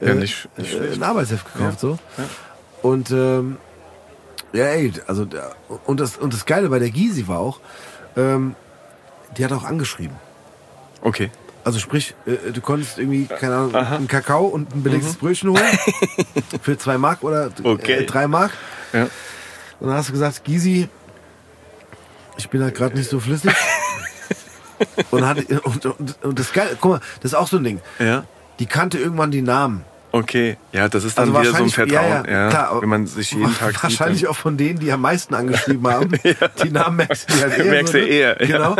Ja, 0.00 0.14
nicht- 0.14 0.48
nicht 0.58 0.74
äh, 0.74 0.92
ein 0.94 1.02
Arbeitsheft 1.02 1.46
gekauft. 1.54 1.80
So. 1.80 1.98
Und 2.82 3.10
ähm, 3.10 3.56
ja, 4.52 4.64
ey, 4.66 4.92
also 5.06 5.26
und 5.86 6.00
das, 6.00 6.16
und 6.16 6.32
das 6.32 6.46
Geile 6.46 6.68
bei 6.68 6.78
der 6.78 6.90
Gysi 6.90 7.26
war 7.28 7.38
auch, 7.38 7.60
ähm, 8.16 8.54
die 9.36 9.44
hat 9.44 9.52
auch 9.52 9.64
angeschrieben. 9.64 10.16
Okay. 11.02 11.30
Also 11.64 11.78
sprich, 11.78 12.14
äh, 12.26 12.52
du 12.52 12.60
konntest 12.60 12.98
irgendwie, 12.98 13.26
keine 13.26 13.56
Ahnung, 13.56 13.74
einen 13.74 14.08
Kakao 14.08 14.46
und 14.46 14.74
ein 14.74 14.82
belegtes 14.82 15.16
Brötchen 15.16 15.50
holen. 15.50 15.78
für 16.62 16.78
zwei 16.78 16.98
Mark 16.98 17.22
oder 17.22 17.50
Okay. 17.62 17.92
äh, 17.92 18.06
drei 18.06 18.26
Mark. 18.26 18.52
Ja. 18.92 19.08
Und 19.80 19.88
dann 19.88 19.96
hast 19.96 20.08
du 20.08 20.12
gesagt, 20.12 20.44
Gysi, 20.44 20.88
ich 22.36 22.48
bin 22.48 22.62
halt 22.62 22.74
gerade 22.74 22.96
nicht 22.96 23.10
so 23.10 23.20
flüssig. 23.20 23.52
und, 25.10 25.26
hat, 25.26 25.38
und, 25.38 25.86
und, 25.86 26.24
und 26.24 26.38
das 26.38 26.52
geil, 26.52 26.76
guck 26.80 26.92
mal, 26.92 27.00
das 27.20 27.32
ist 27.32 27.34
auch 27.38 27.48
so 27.48 27.58
ein 27.58 27.64
Ding. 27.64 27.80
Ja. 27.98 28.24
Die 28.58 28.66
kannte 28.66 28.98
irgendwann 28.98 29.30
die 29.30 29.42
Namen. 29.42 29.84
Okay. 30.10 30.56
Ja, 30.72 30.88
das 30.88 31.04
ist 31.04 31.18
dann 31.18 31.28
Also 31.28 31.40
wieder 31.40 31.50
so 31.50 31.56
ein 31.56 31.62
wahrscheinlich- 31.64 31.92
ja, 31.94 32.00
Vertrauen. 32.00 32.24
ja, 32.30 32.32
Ja, 32.44 32.48
klar, 32.48 32.80
wenn 32.82 32.88
man 32.88 33.06
sich 33.06 33.30
jeden 33.32 33.54
Tag 33.58 33.72
sieht. 33.72 33.82
Wahrscheinlich 33.82 34.22
dann- 34.22 34.30
auch 34.30 34.36
von 34.36 34.56
denen, 34.56 34.78
die 34.78 34.90
am 34.90 35.02
meisten 35.02 35.34
angeschrieben 35.34 35.86
haben. 35.92 36.12
Die 36.62 36.70
Namen 36.70 36.96
merkst 36.96 37.28
du 37.30 37.40
halt 37.40 37.58
eher. 37.58 37.64
Merkst 37.66 37.94
du 37.94 37.98
ne? 37.98 38.04
eher. 38.06 38.34
Genau. 38.36 38.76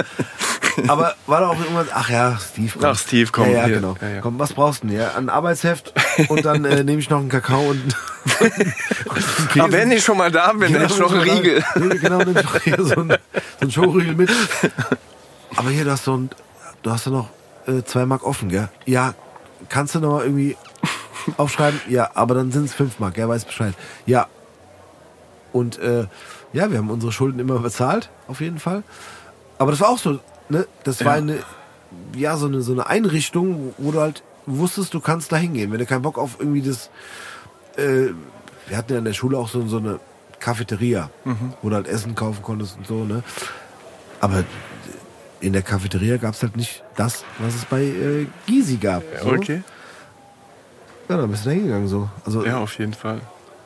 Aber 0.87 1.14
war 1.26 1.41
da 1.41 1.49
auch 1.49 1.59
irgendwas, 1.59 1.89
ach 1.93 2.09
ja, 2.09 2.39
Steve, 2.39 2.72
komm. 2.74 2.85
Ach, 2.85 2.99
Steve, 2.99 3.29
komm, 3.33 3.51
Ja, 3.53 3.66
genau. 3.66 3.97
Komm, 4.22 4.39
was 4.39 4.53
brauchst 4.53 4.85
du 4.85 4.87
denn? 4.87 4.97
Ja, 4.97 5.16
ein 5.16 5.29
Arbeitsheft 5.29 5.93
und 6.29 6.45
dann 6.45 6.64
äh, 6.64 6.83
nehme 6.85 7.01
ich 7.01 7.11
noch 7.11 7.18
einen 7.18 7.29
Kakao 7.29 7.61
und, 7.70 7.83
und 8.41 8.53
einen 8.53 8.72
Käse. 9.49 9.62
Aber 9.64 9.72
wenn 9.72 9.91
ich 9.91 10.05
schon 10.05 10.16
mal 10.18 10.31
da 10.31 10.53
bin, 10.53 10.72
dann 10.72 10.83
ist 10.83 10.99
noch 10.99 11.12
ein 11.12 11.20
Riegel. 11.20 11.59
Ja, 11.74 11.89
genau, 11.89 12.18
nimm 12.18 12.35
doch 12.35 12.61
hier 12.62 12.76
so 12.83 12.95
einen, 13.01 13.11
so 13.11 13.16
einen 13.61 13.70
Schokoriegel 13.72 14.14
mit. 14.14 14.31
Aber 15.57 15.70
hier, 15.70 15.85
du 15.85 15.91
hast 15.91 16.05
so 16.05 16.16
ein, 16.16 16.31
du 16.83 16.91
hast 16.93 17.07
ja 17.07 17.12
noch 17.12 17.29
äh, 17.66 17.83
zwei 17.85 18.07
Mark 18.07 18.24
offen, 18.24 18.49
gell? 18.49 18.68
Ja, 18.87 19.14
kannst 19.68 19.97
du 19.97 20.01
noch 20.01 20.12
mal 20.18 20.22
irgendwie 20.24 20.57
aufschreiben? 21.37 21.81
Ja, 21.89 22.11
aber 22.14 22.35
dann 22.35 22.51
sind 22.53 22.64
es 22.64 22.75
fünf 22.75 22.99
Mark, 22.99 23.19
er 23.19 23.29
weiß 23.29 23.45
Bescheid. 23.45 23.75
Ja. 24.07 24.27
Und 25.53 25.79
äh, 25.79 26.07
ja, 26.53 26.71
wir 26.71 26.79
haben 26.79 26.91
unsere 26.91 27.12
Schulden 27.12 27.39
immer 27.39 27.59
bezahlt, 27.59 28.11
auf 28.27 28.41
jeden 28.41 28.59
Fall. 28.59 28.83
Aber 29.59 29.71
das 29.71 29.81
war 29.81 29.89
auch 29.89 29.99
so, 29.99 30.19
ne? 30.49 30.66
Das 30.85 31.05
war 31.05 31.14
Ja. 31.16 31.23
eine, 31.23 31.39
ja, 32.14 32.37
so 32.37 32.47
eine, 32.47 32.61
so 32.62 32.73
eine 32.73 32.87
Einrichtung, 32.87 33.75
wo 33.79 33.91
du 33.93 34.01
halt 34.01 34.23
wusstest, 34.47 34.95
du 34.95 35.01
kannst 35.01 35.33
da 35.33 35.37
hingehen. 35.37 35.73
Wenn 35.73 35.79
du 35.79 35.87
keinen 35.87 36.03
Bock 36.03 36.19
auf 36.19 36.37
irgendwie 36.39 36.62
das, 36.62 36.91
äh, 37.77 38.09
wir 38.69 38.77
hatten 38.77 38.93
ja 38.93 38.99
in 38.99 39.05
der 39.05 39.12
Schule 39.14 39.39
auch 39.39 39.49
so, 39.49 39.66
so 39.66 39.79
eine 39.79 40.01
Cafeteria, 40.39 41.11
wo 41.62 41.69
du 41.71 41.75
halt 41.75 41.89
Essen 41.89 42.14
kaufen 42.14 42.43
konntest 42.43 42.77
und 42.77 42.87
so, 42.87 43.05
ne? 43.05 43.23
Aber 44.21 44.45
in 45.41 45.53
der 45.53 45.62
Cafeteria 45.62 46.16
gab 46.16 46.35
es 46.35 46.43
halt 46.43 46.57
nicht 46.57 46.83
das, 46.97 47.25
was 47.39 47.55
es 47.55 47.64
bei 47.64 47.83
äh, 47.83 48.27
Gysi 48.47 48.77
gab. 48.77 49.03
So. 49.23 49.31
Okay. 49.31 49.62
Ja, 51.09 51.17
dann 51.17 51.31
bist 51.31 51.45
du 51.45 51.49
da 51.51 51.55
hingegangen 51.55 51.89
so. 51.89 52.09
Also, 52.25 52.45
Ja, 52.45 52.59
auf 52.59 52.79
jeden 52.79 52.95
Fall. 52.95 53.21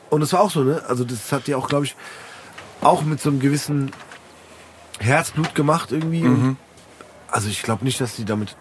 Und 0.09 0.21
es 0.21 0.31
war 0.33 0.41
auch 0.41 0.51
so, 0.51 0.63
ne? 0.63 0.81
Also 0.87 1.03
das 1.03 1.31
hat 1.31 1.47
ja 1.47 1.57
auch, 1.57 1.67
glaube 1.67 1.85
ich, 1.85 1.95
auch 2.81 3.01
mit 3.03 3.19
so 3.21 3.29
einem 3.29 3.39
gewissen 3.39 3.91
Herzblut 4.99 5.55
gemacht 5.55 5.91
irgendwie. 5.91 6.23
Mhm. 6.23 6.57
Also 7.31 7.49
ich 7.49 7.63
glaube 7.63 7.83
nicht, 7.83 7.99
dass 7.99 8.15
die 8.15 8.25
damit, 8.25 8.55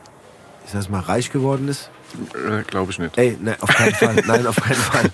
ich 0.65 0.73
sag's 0.73 0.89
mal, 0.89 1.01
reich 1.01 1.31
geworden 1.31 1.69
ist. 1.69 1.91
Äh, 2.35 2.63
Glaube 2.65 2.91
ich 2.93 2.99
nicht. 2.99 3.17
Ey, 3.19 3.37
ne, 3.41 3.57
auf 3.61 3.71
keinen 3.75 3.95
Fall. 3.95 4.15
Nein, 4.27 4.47
auf 4.47 4.57
keinen 4.57 4.75
Fall. 4.77 5.11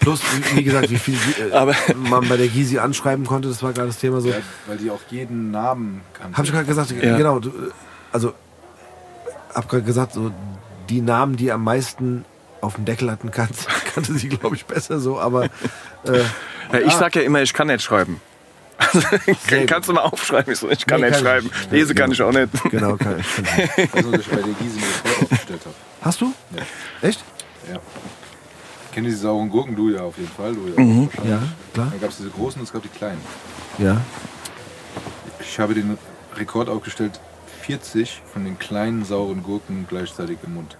Plus, 0.00 0.20
wie, 0.54 0.62
gesagt, 0.62 0.90
wie 0.90 0.98
viel 0.98 1.18
äh, 1.50 1.52
Aber- 1.52 1.74
man 1.94 2.28
bei 2.28 2.36
der 2.36 2.48
Gysi 2.48 2.78
anschreiben 2.78 3.26
konnte, 3.26 3.48
das 3.48 3.62
war 3.62 3.72
gerade 3.72 3.88
das 3.88 3.98
Thema 3.98 4.20
so. 4.20 4.28
Ja, 4.28 4.36
weil 4.66 4.76
die 4.78 4.90
auch 4.90 5.00
jeden 5.10 5.50
Namen 5.50 6.00
kannten. 6.14 6.36
Hab 6.36 6.44
ich 6.44 6.52
gerade 6.52 6.66
gesagt, 6.66 6.90
Ja. 6.90 7.16
genau, 7.16 7.38
du, 7.38 7.48
äh, 7.50 7.52
also 8.12 8.32
hab 9.54 9.68
gerade 9.68 9.82
gesagt, 9.84 10.12
so 10.14 10.30
die 10.88 11.00
Namen, 11.00 11.36
die 11.36 11.50
am 11.52 11.64
meisten 11.64 12.24
auf 12.60 12.74
dem 12.74 12.84
Deckel 12.84 13.10
hatten, 13.10 13.30
kannte, 13.30 13.54
kannte 13.94 14.14
sie, 14.14 14.28
glaube 14.28 14.56
ich, 14.56 14.64
besser 14.66 14.98
so, 15.00 15.18
aber 15.20 15.44
äh, 15.44 15.48
Ja, 16.72 16.80
ich 16.80 16.92
sag 16.92 17.14
ja 17.16 17.22
immer, 17.22 17.40
ich 17.42 17.52
kann 17.54 17.66
nicht 17.68 17.82
schreiben. 17.82 18.20
Also, 18.78 19.02
kannst 19.66 19.88
du 19.88 19.92
mal 19.92 20.02
aufschreiben? 20.02 20.52
Ich, 20.52 20.58
so, 20.60 20.70
ich 20.70 20.86
kann 20.86 21.00
Nee, 21.00 21.08
nicht 21.10 21.22
kann 21.24 21.38
ich 21.38 21.44
schreiben. 21.44 21.46
nicht. 21.46 21.72
Lese 21.72 21.94
kann 21.96 22.12
ich 22.12 22.22
auch 22.22 22.30
nicht. 22.32 22.48
genau, 22.70 22.96
kann 22.96 23.18
ich. 23.18 23.26
Ich. 23.76 23.94
Also, 23.94 24.12
dass 24.12 24.20
ich 24.20 24.28
bei 24.28 24.36
der 24.36 24.44
Giese 24.54 24.76
einen 24.78 24.84
Rekord 25.04 25.22
aufgestellt 25.32 25.60
habe. 25.64 25.74
Hast 26.02 26.20
du? 26.20 26.32
Ja. 26.54 27.08
Echt? 27.08 27.24
Ja. 27.72 27.78
Kennt 28.92 29.06
ihr 29.06 29.10
diese 29.10 29.22
sauren 29.22 29.48
Gurken? 29.50 29.74
Du 29.74 29.90
ja 29.90 30.02
auf 30.02 30.16
jeden 30.16 30.30
Fall. 30.30 30.54
Du 30.54 30.68
ja, 30.68 30.80
Mhm. 30.80 31.10
Ja, 31.24 31.42
klar. 31.74 31.88
Dann 31.90 32.00
gab 32.00 32.10
es 32.10 32.18
diese 32.18 32.30
großen 32.30 32.60
und 32.60 32.66
es 32.68 32.72
gab 32.72 32.82
die 32.82 32.88
kleinen. 32.88 33.20
Ja. 33.78 34.00
Ich 35.40 35.58
habe 35.58 35.74
den 35.74 35.98
Rekord 36.36 36.68
aufgestellt, 36.68 37.18
40 37.62 38.22
von 38.32 38.44
den 38.44 38.58
kleinen 38.60 39.04
sauren 39.04 39.42
Gurken 39.42 39.86
gleichzeitig 39.88 40.38
im 40.46 40.54
Mund. 40.54 40.76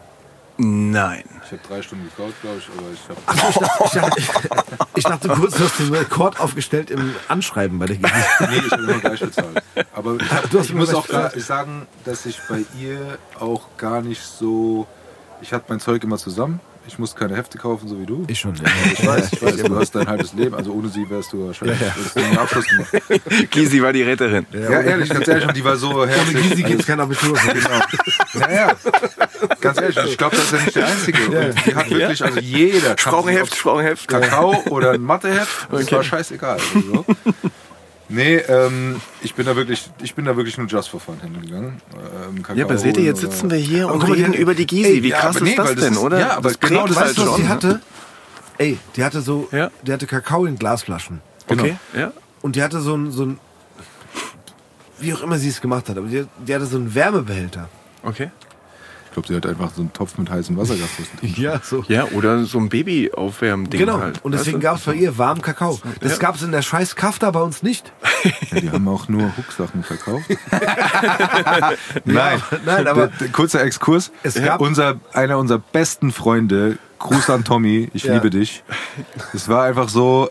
Nein. 0.59 1.23
Ich 1.45 1.53
habe 1.53 1.61
drei 1.69 1.83
Stunden 1.83 2.05
gekaut, 2.11 2.35
glaube 2.43 2.59
ich, 2.59 2.69
aber 2.77 2.93
ich 2.93 3.09
habe. 3.09 3.79
Ich 3.87 3.93
dachte, 3.93 4.21
ich, 4.21 4.27
dachte, 4.27 4.63
ich 4.97 5.05
dachte 5.05 5.29
kurz, 5.29 5.55
du 5.57 5.65
hast 5.65 5.79
den 5.79 5.95
Rekord 5.95 6.41
aufgestellt 6.41 6.91
im 6.91 7.15
Anschreiben 7.29 7.79
bei 7.79 7.87
der 7.87 7.97
Gysi. 7.97 8.13
Nee, 8.41 8.57
ich 8.67 8.73
habe 8.73 8.83
immer 8.83 8.99
gleich 8.99 9.21
bezahlt. 9.21 9.63
Aber 9.95 10.17
ich, 10.17 10.31
hab, 10.33 10.51
Du 10.51 10.59
hast 10.59 10.67
ich 10.67 10.75
muss 10.75 10.93
auch 10.93 11.07
gar- 11.09 11.31
sagen, 11.39 11.87
dass 12.05 12.27
ich 12.27 12.41
bei 12.49 12.65
ihr 12.79 13.19
auch 13.39 13.69
gar 13.77 14.03
nicht 14.03 14.21
so. 14.23 14.87
Ich 15.41 15.53
hatte 15.53 15.67
mein 15.69 15.79
Zeug 15.81 16.03
immer 16.03 16.19
zusammen. 16.19 16.59
Ich 16.89 16.99
musste 16.99 17.19
keine 17.21 17.37
Hefte 17.37 17.59
kaufen, 17.59 17.87
so 17.87 18.01
wie 18.01 18.07
du. 18.07 18.25
Ich 18.29 18.41
schon, 18.41 18.55
ja. 18.57 18.63
Ich 18.93 19.07
weiß, 19.07 19.33
ich 19.35 19.43
weiß, 19.43 19.57
du 19.63 19.77
hast 19.77 19.95
dein 19.95 20.09
halbes 20.09 20.33
Leben. 20.33 20.55
Also 20.55 20.73
ohne 20.73 20.89
sie 20.89 21.09
wärst 21.09 21.33
du 21.35 21.47
wahrscheinlich 21.47 21.79
Ja, 21.81 21.87
ja. 22.17 22.27
einen 22.29 22.39
Abschluss 22.39 22.65
gemacht. 22.67 22.91
Gysi 23.51 23.83
war 23.83 23.93
die 23.93 24.03
Retterin. 24.03 24.47
Ja, 24.53 24.81
ehrlich, 24.81 25.11
ganz 25.11 25.29
ehrlich, 25.29 25.47
und 25.47 25.57
die 25.57 25.65
war 25.65 25.77
so 25.77 25.91
Ohne 25.91 26.11
herzlich. 26.11 26.49
Gysi 26.51 26.63
gibt 26.63 26.81
es 26.81 26.87
kein 26.87 26.99
Abitur. 26.99 27.37
Genau. 27.53 28.49
Ja, 28.49 28.51
ja. 28.51 28.77
Ganz 29.61 29.81
ehrlich, 29.81 29.99
ich 30.07 30.17
glaube, 30.19 30.37
das 30.37 30.47
ist 30.47 30.53
ja 30.53 30.61
nicht 30.65 30.77
der 30.77 30.87
Einzige. 30.87 31.19
Und 31.27 31.67
die 31.67 31.75
hat 31.75 31.91
wirklich, 31.91 32.25
also 32.25 32.41
jeder. 32.41 32.95
Ich 32.99 33.05
brauche 33.05 33.29
ein 33.29 33.37
Heft, 33.37 33.55
ich 33.55 33.63
brauche 33.63 33.81
ein 33.81 33.87
Heft. 33.87 34.09
Kakao 34.09 34.63
oder 34.71 34.93
ein 34.93 35.03
Matheheft, 35.03 35.69
das 35.71 35.93
war 35.93 36.03
scheißegal. 36.03 36.59
Also. 36.75 37.05
Nee, 38.11 38.37
ähm, 38.37 39.01
ich 39.23 39.35
bin 39.35 39.45
da 39.45 39.55
wirklich, 39.55 39.91
ich 40.03 40.15
bin 40.15 40.25
da 40.25 40.35
wirklich 40.37 40.57
nur 40.57 40.67
just 40.67 40.89
for 40.89 40.99
fun 40.99 41.21
hingegangen. 41.21 41.83
Ähm, 41.95 42.43
Kakao 42.43 42.57
Ja, 42.57 42.65
aber 42.65 42.79
seht 42.79 42.97
ihr, 42.97 43.05
jetzt 43.05 43.21
sitzen 43.21 43.51
wir 43.51 43.59
hier 43.59 43.89
und 43.91 44.03
reden 44.03 44.33
über 44.33 44.55
die 44.55 44.67
Gysi. 44.67 44.85
Ey, 44.85 45.03
Wie 45.03 45.09
ja, 45.11 45.19
krass 45.21 45.41
nee, 45.41 45.51
ist 45.51 45.59
das 45.59 45.75
das 45.75 45.85
denn, 45.85 45.93
ist- 45.93 45.99
oder? 45.99 46.19
ja, 46.19 46.37
aber 46.37 46.49
das 46.49 46.59
genau 46.61 46.87
das 46.87 46.97
Weißt 46.97 47.19
du, 47.19 47.23
was 47.23 47.29
schon. 47.33 47.41
die 47.43 47.49
hatte? 47.49 47.81
Ey, 48.57 48.79
die 48.97 49.05
hatte 49.05 49.21
so, 49.21 49.49
Ja. 49.53 49.71
die 49.83 49.93
hatte 49.93 50.07
Kakao 50.07 50.47
in 50.47 50.59
Glasflaschen. 50.59 51.21
Okay, 51.49 51.77
ja. 51.95 52.13
Und 52.41 52.57
die 52.57 52.63
hatte 52.63 52.81
so 52.81 52.97
ein, 52.97 53.11
so 53.13 53.25
ein, 53.27 53.39
wie 55.01 55.13
auch 55.13 55.23
immer 55.23 55.39
sie 55.39 55.49
es 55.49 55.61
gemacht 55.61 55.89
hat, 55.89 55.99
aber 55.99 56.07
die, 56.09 56.25
die 56.47 56.55
hatte 56.55 56.67
so 56.67 56.77
einen 56.77 56.95
Wärmebehälter. 56.95 57.69
Okay. 58.03 58.31
Ich 59.19 59.27
glaube, 59.27 59.29
sie 59.29 59.37
hat 59.37 59.47
einfach 59.47 59.75
so 59.75 59.81
einen 59.83 59.93
Topf 59.93 60.17
mit 60.19 60.31
heißem 60.31 60.57
Wasser 60.57 60.77
gehabt. 60.77 60.93
Ja, 61.39 61.61
so. 61.63 61.85
Ja, 61.89 62.05
oder 62.13 62.45
so 62.45 62.59
ein 62.59 62.69
Baby-Aufwärmding 62.69 63.81
Genau. 63.81 63.99
halt. 64.01 64.25
Und 64.25 64.33
deswegen 64.33 64.61
gab 64.61 64.77
es 64.77 64.85
bei 64.85 64.95
ihr 64.95 65.19
warmen 65.19 65.43
Kakao. 65.43 65.81
Das 66.01 66.13
Ja. 66.13 66.19
gab 66.19 66.37
es 66.37 66.43
in 66.43 66.53
der 66.53 66.63
scheiß 66.63 66.95
Kafta 66.97 67.31
bei 67.31 67.41
uns 67.43 67.63
nicht. 67.63 67.93
Ja, 68.51 68.61
die 68.61 68.71
haben 68.71 68.87
auch 68.89 69.09
nur 69.09 69.37
Hucksachen 69.37 69.83
verkauft. 69.85 70.27
Nein, 72.05 72.43
nein, 72.65 72.87
aber 72.89 73.11
kurzer 73.33 73.63
Exkurs. 73.63 74.11
Es 74.23 74.35
gab- 74.35 74.61
unser, 74.61 74.97
einer 75.13 75.39
unserer 75.39 75.59
besten 75.61 76.11
Freunde, 76.13 76.79
Gruß 76.99 77.31
an 77.31 77.45
Tommy, 77.45 77.89
ich 77.95 78.05
Ja. 78.05 78.15
liebe 78.15 78.31
dich. 78.31 78.65
Es 79.35 79.49
war 79.49 79.65
einfach 79.65 79.89
so, 79.89 80.31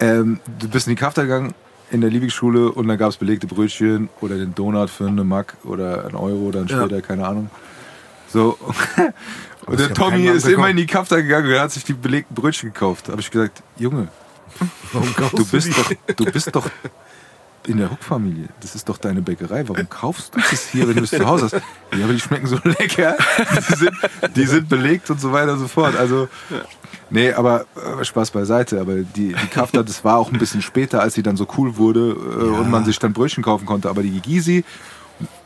ähm, 0.00 0.40
du 0.58 0.68
bist 0.68 0.86
in 0.88 0.92
die 0.96 1.00
Kafta 1.00 1.22
gegangen 1.22 1.54
in 1.90 2.00
der 2.00 2.10
Liebigschule 2.10 2.70
und 2.72 2.88
dann 2.88 2.98
gab 2.98 3.10
es 3.10 3.16
belegte 3.16 3.46
Brötchen 3.46 4.08
oder 4.20 4.36
den 4.36 4.54
Donut 4.54 4.90
für 4.90 5.06
eine 5.06 5.24
Mark 5.24 5.56
oder 5.64 6.04
einen 6.06 6.16
Euro 6.16 6.50
dann 6.50 6.66
Ja. 6.66 6.78
später, 6.80 7.00
keine 7.02 7.26
Ahnung. 7.26 7.50
So. 8.28 8.58
Und 9.66 9.78
der 9.78 9.92
Tommy 9.92 10.26
ist 10.26 10.44
Mark 10.44 10.54
immer 10.54 10.68
in 10.70 10.76
die 10.78 10.86
Kafta 10.86 11.16
gegangen 11.16 11.50
und 11.52 11.58
hat 11.60 11.70
sich 11.72 11.84
die 11.84 11.92
belegten 11.92 12.34
Brötchen 12.34 12.72
gekauft. 12.72 13.08
Habe 13.10 13.20
ich 13.20 13.30
gesagt, 13.30 13.62
Junge, 13.78 14.08
warum 14.94 15.14
kaufst 15.14 15.38
du 15.38 15.44
bist 15.46 15.66
die? 15.68 15.72
doch, 16.06 16.14
du 16.16 16.24
bist 16.24 16.54
doch 16.56 16.70
in 17.66 17.76
der 17.76 17.90
Huck-Familie. 17.90 18.48
Das 18.60 18.74
ist 18.74 18.88
doch 18.88 18.96
deine 18.96 19.20
Bäckerei. 19.20 19.68
Warum 19.68 19.86
kaufst 19.90 20.34
du 20.34 20.40
das 20.40 20.68
hier, 20.70 20.88
wenn 20.88 20.96
du 20.96 21.02
es 21.02 21.10
zu 21.10 21.26
Hause 21.26 21.50
hast? 21.52 21.62
Ja, 21.98 22.04
aber 22.04 22.14
die 22.14 22.20
schmecken 22.20 22.46
so 22.46 22.58
lecker. 22.64 23.16
Die 23.68 23.74
sind, 23.76 23.90
die 24.36 24.44
sind 24.46 24.68
belegt 24.70 25.10
und 25.10 25.20
so 25.20 25.32
weiter 25.32 25.52
und 25.52 25.58
so 25.58 25.68
fort. 25.68 25.94
Also, 25.96 26.28
nee, 27.10 27.32
aber 27.32 27.66
äh, 27.76 28.04
Spaß 28.04 28.30
beiseite. 28.30 28.80
Aber 28.80 28.96
die, 28.96 29.34
die 29.34 29.34
Kafta, 29.50 29.82
das 29.82 30.04
war 30.04 30.18
auch 30.18 30.32
ein 30.32 30.38
bisschen 30.38 30.62
später, 30.62 31.00
als 31.00 31.14
sie 31.14 31.22
dann 31.22 31.36
so 31.36 31.46
cool 31.56 31.76
wurde 31.76 32.10
äh, 32.10 32.60
und 32.60 32.70
man 32.70 32.84
sich 32.84 32.98
dann 32.98 33.12
Brötchen 33.12 33.42
kaufen 33.42 33.66
konnte. 33.66 33.88
Aber 33.88 34.02
die 34.02 34.20
Gysi, 34.20 34.64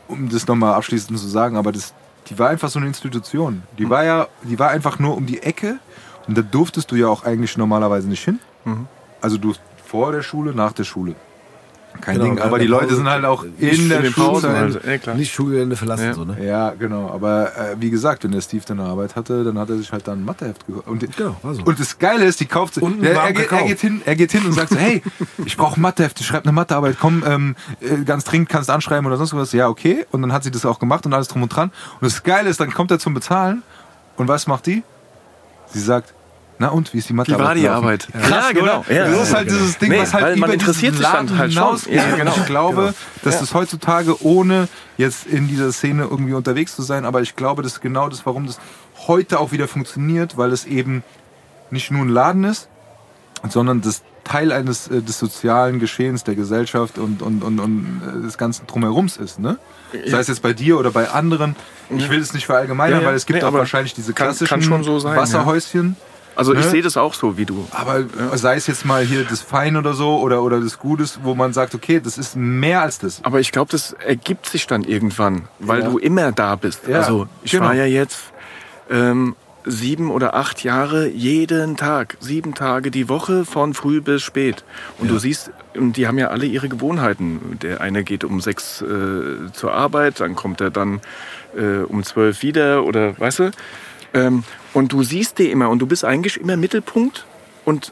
um 0.07 0.29
das 0.29 0.47
nochmal 0.47 0.73
abschließend 0.73 1.17
zu 1.17 1.27
sagen, 1.27 1.57
aber 1.57 1.71
das, 1.71 1.93
die 2.27 2.37
war 2.39 2.49
einfach 2.49 2.69
so 2.69 2.79
eine 2.79 2.87
Institution. 2.87 3.63
Die 3.77 3.89
war 3.89 4.03
ja, 4.03 4.27
die 4.43 4.59
war 4.59 4.69
einfach 4.69 4.99
nur 4.99 5.15
um 5.15 5.25
die 5.25 5.41
Ecke 5.41 5.79
und 6.27 6.37
da 6.37 6.41
durftest 6.41 6.91
du 6.91 6.95
ja 6.95 7.07
auch 7.07 7.23
eigentlich 7.23 7.57
normalerweise 7.57 8.07
nicht 8.07 8.23
hin. 8.23 8.39
Also 9.21 9.37
du 9.37 9.53
vor 9.85 10.11
der 10.11 10.21
Schule, 10.21 10.53
nach 10.53 10.73
der 10.73 10.85
Schule. 10.85 11.15
Kein 12.03 12.15
Genau, 12.15 12.25
Ding, 12.25 12.39
aber 12.39 12.59
die 12.59 12.67
Leute 12.67 12.85
Pause- 12.87 12.95
sind 12.97 13.09
halt 13.09 13.23
auch 13.23 13.43
in 13.45 13.89
der 13.89 14.03
Schule. 14.11 14.53
halt. 14.83 15.05
Ja. 15.05 15.13
Nicht 15.13 15.33
Schulgelände 15.33 15.77
verlassen, 15.77 16.05
Ja. 16.07 16.13
so, 16.13 16.25
ne? 16.25 16.37
Ja, 16.45 16.71
genau. 16.77 17.09
Aber 17.09 17.55
äh, 17.57 17.75
wie 17.79 17.89
gesagt, 17.89 18.25
wenn 18.25 18.31
der 18.31 18.41
Steve 18.41 18.63
dann 18.67 18.81
eine 18.81 18.89
Arbeit 18.89 19.15
hatte, 19.15 19.45
dann 19.45 19.57
hat 19.57 19.69
er 19.69 19.77
sich 19.77 19.89
halt 19.91 20.05
dann 20.07 20.19
ein 20.19 20.25
Matheheft 20.25 20.67
gekauft. 20.67 20.87
Und, 20.87 21.15
Genau, 21.15 21.35
so. 21.41 21.61
und 21.63 21.79
das 21.79 21.97
Geile 21.99 22.25
ist, 22.25 22.41
die 22.41 22.45
kauft 22.45 22.75
ja, 22.75 22.81
er, 22.83 23.15
warmen 23.15 23.33
geht, 23.35 23.51
er, 23.51 23.63
geht 23.63 23.79
hin, 23.79 24.01
er 24.05 24.15
geht 24.17 24.31
hin 24.33 24.45
und 24.45 24.51
sagt 24.51 24.69
so, 24.71 24.75
hey, 24.75 25.01
ich 25.45 25.55
brauche 25.55 25.79
ein 25.79 25.81
Matheheft, 25.81 26.19
ich 26.19 26.25
schreibe 26.27 26.43
eine 26.45 26.51
Mathearbeit, 26.51 26.97
komm, 26.99 27.23
ähm, 27.25 27.55
äh, 27.79 28.03
ganz 28.03 28.25
dringend 28.25 28.49
kannst 28.49 28.67
du 28.67 28.73
anschreiben 28.73 29.05
oder 29.07 29.15
sonst 29.15 29.33
was. 29.33 29.53
Ja, 29.53 29.69
okay. 29.69 30.05
Und 30.11 30.21
dann 30.23 30.33
hat 30.33 30.43
sie 30.43 30.51
das 30.51 30.65
auch 30.65 30.79
gemacht 30.79 31.05
und 31.05 31.13
alles 31.13 31.29
drum 31.29 31.43
und 31.43 31.49
dran. 31.55 31.69
Und 32.01 32.03
das 32.03 32.23
Geile 32.23 32.49
ist, 32.49 32.59
dann 32.59 32.73
kommt 32.73 32.91
er 32.91 32.99
zum 32.99 33.13
Bezahlen 33.13 33.63
und 34.17 34.27
was 34.27 34.45
macht 34.47 34.65
die? 34.65 34.83
Sie 35.67 35.79
sagt, 35.79 36.13
Na 36.63 36.69
und, 36.69 36.93
wie 36.93 36.99
ist 36.99 37.09
die 37.09 37.13
Mathe? 37.13 37.33
Wie 37.33 37.39
war 37.39 37.55
die 37.55 37.67
Arbeit? 37.67 38.07
Krass, 38.13 38.29
Ja, 38.29 38.51
genau. 38.53 38.85
Ja, 38.89 39.09
das 39.09 39.27
ist 39.27 39.33
halt 39.35 39.47
genau. 39.49 39.59
dieses 39.59 39.77
Ding, 39.79 39.89
Nee, 39.89 39.99
was 39.99 40.13
halt 40.13 40.37
man 40.37 40.49
über 40.49 40.53
interessiert 40.53 40.93
diesen 40.93 41.03
sich 41.03 41.11
dann 41.11 41.25
Laden 41.27 41.37
halt 41.37 41.53
schon. 41.53 41.63
hinausgeht. 41.63 41.93
Ja, 41.95 42.15
genau. 42.15 42.33
Ich 42.37 42.45
glaube, 42.45 42.75
Genau. 42.81 42.93
dass 43.23 43.33
Ja. 43.33 43.39
das 43.41 43.53
heutzutage, 43.53 44.23
ohne 44.23 44.69
jetzt 44.97 45.27
in 45.27 45.49
dieser 45.49 45.73
Szene 45.73 46.07
irgendwie 46.09 46.33
unterwegs 46.33 46.73
zu 46.75 46.81
sein, 46.83 47.03
aber 47.03 47.21
ich 47.21 47.35
glaube, 47.35 47.63
das 47.63 47.73
ist 47.73 47.81
genau 47.81 48.07
das, 48.07 48.25
warum 48.25 48.47
das 48.47 48.59
heute 49.07 49.41
auch 49.41 49.51
wieder 49.51 49.67
funktioniert, 49.67 50.37
weil 50.37 50.53
es 50.53 50.63
eben 50.63 51.03
nicht 51.69 51.91
nur 51.91 52.01
ein 52.03 52.09
Laden 52.09 52.45
ist, 52.45 52.69
sondern 53.49 53.81
das 53.81 54.03
Teil 54.23 54.53
eines 54.53 54.87
äh, 54.87 55.01
des 55.01 55.19
sozialen 55.19 55.79
Geschehens 55.79 56.23
der 56.23 56.35
Gesellschaft 56.35 56.97
und, 56.97 57.21
und, 57.21 57.43
und, 57.43 57.59
und 57.59 58.01
äh, 58.07 58.21
des 58.25 58.37
ganzen 58.37 58.65
Drumherums 58.67 59.17
ist. 59.17 59.37
Ne? 59.37 59.57
Sei 60.07 60.19
es 60.19 60.29
jetzt 60.29 60.41
bei 60.41 60.53
dir 60.53 60.79
oder 60.79 60.91
bei 60.91 61.09
anderen. 61.09 61.57
Ich 61.89 62.09
will 62.09 62.21
es 62.21 62.33
nicht 62.33 62.45
verallgemeinern, 62.45 62.99
Ja, 62.99 63.01
ja. 63.01 63.07
weil 63.09 63.15
es 63.15 63.25
gibt 63.25 63.39
Nee, 63.39 63.43
auch 63.43 63.49
aber 63.49 63.57
wahrscheinlich 63.59 63.93
diese 63.93 64.13
kann- 64.13 64.27
klassischen 64.27 64.47
kann 64.49 64.61
schon 64.61 64.83
so 64.85 64.97
sein, 64.99 65.17
Wasserhäuschen. 65.17 65.97
Also 66.35 66.53
ich 66.53 66.59
Ne? 66.65 66.69
sehe 66.71 66.81
das 66.81 66.97
auch 66.97 67.13
so 67.13 67.37
wie 67.37 67.45
du. 67.45 67.67
Aber 67.71 68.03
sei 68.35 68.55
es 68.55 68.67
jetzt 68.67 68.85
mal 68.85 69.03
hier 69.03 69.23
das 69.23 69.41
Fein 69.41 69.77
oder 69.77 69.93
so 69.93 70.17
oder, 70.19 70.41
oder 70.43 70.59
das 70.59 70.79
Gutes, 70.79 71.19
wo 71.23 71.35
man 71.35 71.53
sagt, 71.53 71.75
okay, 71.75 71.99
das 72.03 72.17
ist 72.17 72.35
mehr 72.35 72.81
als 72.81 72.99
das. 72.99 73.19
Aber 73.23 73.39
ich 73.39 73.51
glaube, 73.51 73.71
das 73.71 73.93
ergibt 73.93 74.47
sich 74.47 74.65
dann 74.67 74.83
irgendwann, 74.83 75.47
weil 75.59 75.81
Ja. 75.81 75.89
du 75.89 75.97
immer 75.97 76.31
da 76.31 76.55
bist. 76.55 76.87
Ja, 76.87 76.99
also 76.99 77.27
ich 77.43 77.51
genau. 77.51 77.65
war 77.65 77.73
ja 77.75 77.85
jetzt 77.85 78.19
ähm, 78.89 79.35
sieben 79.65 80.11
oder 80.11 80.33
acht 80.35 80.63
Jahre 80.63 81.07
jeden 81.07 81.77
Tag, 81.77 82.17
sieben 82.19 82.53
Tage 82.53 82.91
die 82.91 83.07
Woche 83.07 83.45
von 83.45 83.73
früh 83.73 84.01
bis 84.01 84.21
spät. 84.21 84.63
Und 84.99 85.09
du 85.09 85.17
siehst, 85.19 85.51
und 85.75 85.95
die 85.97 86.05
haben 86.07 86.17
ja 86.17 86.27
alle 86.27 86.45
ihre 86.45 86.67
Gewohnheiten. 86.67 87.59
Der 87.61 87.79
eine 87.79 88.03
geht 88.03 88.23
um 88.25 88.41
sechs 88.41 88.81
äh, 88.81 89.51
zur 89.53 89.73
Arbeit, 89.73 90.19
dann 90.19 90.35
kommt 90.35 90.59
er 90.61 90.69
dann 90.71 90.99
äh, 91.55 91.83
um 91.87 92.03
zwölf 92.03 92.41
wieder 92.41 92.83
oder 92.83 93.17
weißt 93.19 93.39
du. 93.39 93.51
Ähm, 94.13 94.43
und 94.73 94.91
du 94.91 95.03
siehst 95.03 95.39
die 95.39 95.49
immer 95.49 95.69
und 95.69 95.79
du 95.79 95.85
bist 95.85 96.05
eigentlich 96.05 96.39
immer 96.39 96.57
Mittelpunkt 96.57 97.25
und 97.65 97.91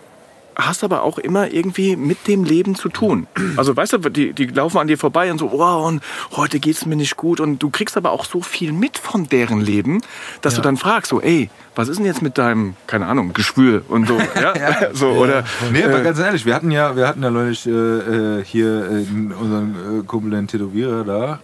hast 0.56 0.84
aber 0.84 1.04
auch 1.04 1.18
immer 1.18 1.52
irgendwie 1.52 1.96
mit 1.96 2.28
dem 2.28 2.44
Leben 2.44 2.76
zu 2.76 2.90
tun. 2.90 3.28
Also 3.58 3.76
weißt 3.76 3.94
du, 3.94 3.98
die, 4.10 4.34
die 4.34 4.48
laufen 4.48 4.78
an 4.78 4.88
dir 4.88 4.98
vorbei 4.98 5.32
und 5.32 5.38
so, 5.38 5.50
oh, 5.52 5.88
und 5.88 6.04
heute 6.36 6.60
geht's 6.60 6.86
mir 6.86 6.96
nicht 6.96 7.18
gut. 7.18 7.40
Und 7.40 7.60
du 7.60 7.70
kriegst 7.70 7.98
aber 7.98 8.12
auch 8.12 8.26
so 8.26 8.42
viel 8.42 8.72
mit 8.72 8.98
von 8.98 9.28
deren 9.28 9.62
Leben, 9.62 10.02
dass 10.42 10.56
du 10.56 10.62
dann 10.62 10.78
fragst, 10.78 11.10
so, 11.10 11.22
ey, 11.22 11.50
was 11.76 11.88
ist 11.88 11.98
denn 11.98 12.06
jetzt 12.06 12.22
mit 12.22 12.38
deinem, 12.38 12.76
keine 12.88 13.08
Ahnung, 13.08 13.34
Geschwür 13.34 13.84
und 13.88 14.08
so, 14.08 14.20
ja, 14.40 14.54
so 14.94 15.10
oder 15.10 15.44
Nee, 15.72 15.84
aber 15.84 16.00
äh, 16.00 16.04
ganz 16.04 16.20
ehrlich, 16.20 16.46
wir 16.46 16.54
hatten 16.54 16.72
ja, 16.72 16.96
wir 16.96 17.08
hatten 17.08 17.24
ja 17.24 17.32
neulich 17.32 17.66
äh, 17.66 17.72
äh, 17.72 18.44
hier 18.44 18.92
äh, 18.92 19.34
unseren 19.34 20.02
äh, 20.02 20.04
Kumpel, 20.04 20.32
den 20.32 20.48
Tätowierer 20.48 21.04
da 21.04 21.40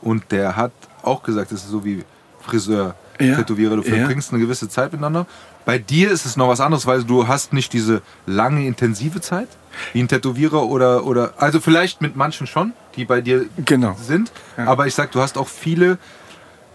und 0.00 0.30
der 0.30 0.56
hat 0.56 0.72
auch 1.02 1.22
gesagt, 1.22 1.52
das 1.52 1.64
ist 1.64 1.70
so 1.70 1.84
wie 1.84 2.04
Friseur, 2.46 2.94
Ja. 3.20 3.36
Tätowierer, 3.36 3.76
du 3.76 3.82
Ja. 3.82 3.96
verbringst 3.96 4.32
eine 4.32 4.40
gewisse 4.42 4.68
Zeit 4.68 4.92
miteinander. 4.92 5.26
Bei 5.64 5.78
dir 5.78 6.10
ist 6.10 6.26
es 6.26 6.36
noch 6.36 6.48
was 6.48 6.60
anderes, 6.60 6.86
weil 6.86 7.04
du 7.04 7.26
hast 7.28 7.52
nicht 7.52 7.72
diese 7.72 8.02
lange, 8.26 8.66
intensive 8.66 9.20
Zeit, 9.20 9.48
wie 9.92 10.00
ein 10.02 10.08
Tätowierer 10.08 10.64
oder, 10.64 11.04
oder 11.06 11.32
also 11.38 11.58
vielleicht 11.60 12.00
mit 12.02 12.16
manchen 12.16 12.46
schon, 12.46 12.72
die 12.96 13.04
bei 13.04 13.20
dir 13.20 13.46
Genau. 13.64 13.96
sind, 14.00 14.30
aber 14.56 14.86
ich 14.86 14.94
sag, 14.94 15.12
du 15.12 15.20
hast 15.20 15.38
auch 15.38 15.48
viele, 15.48 15.98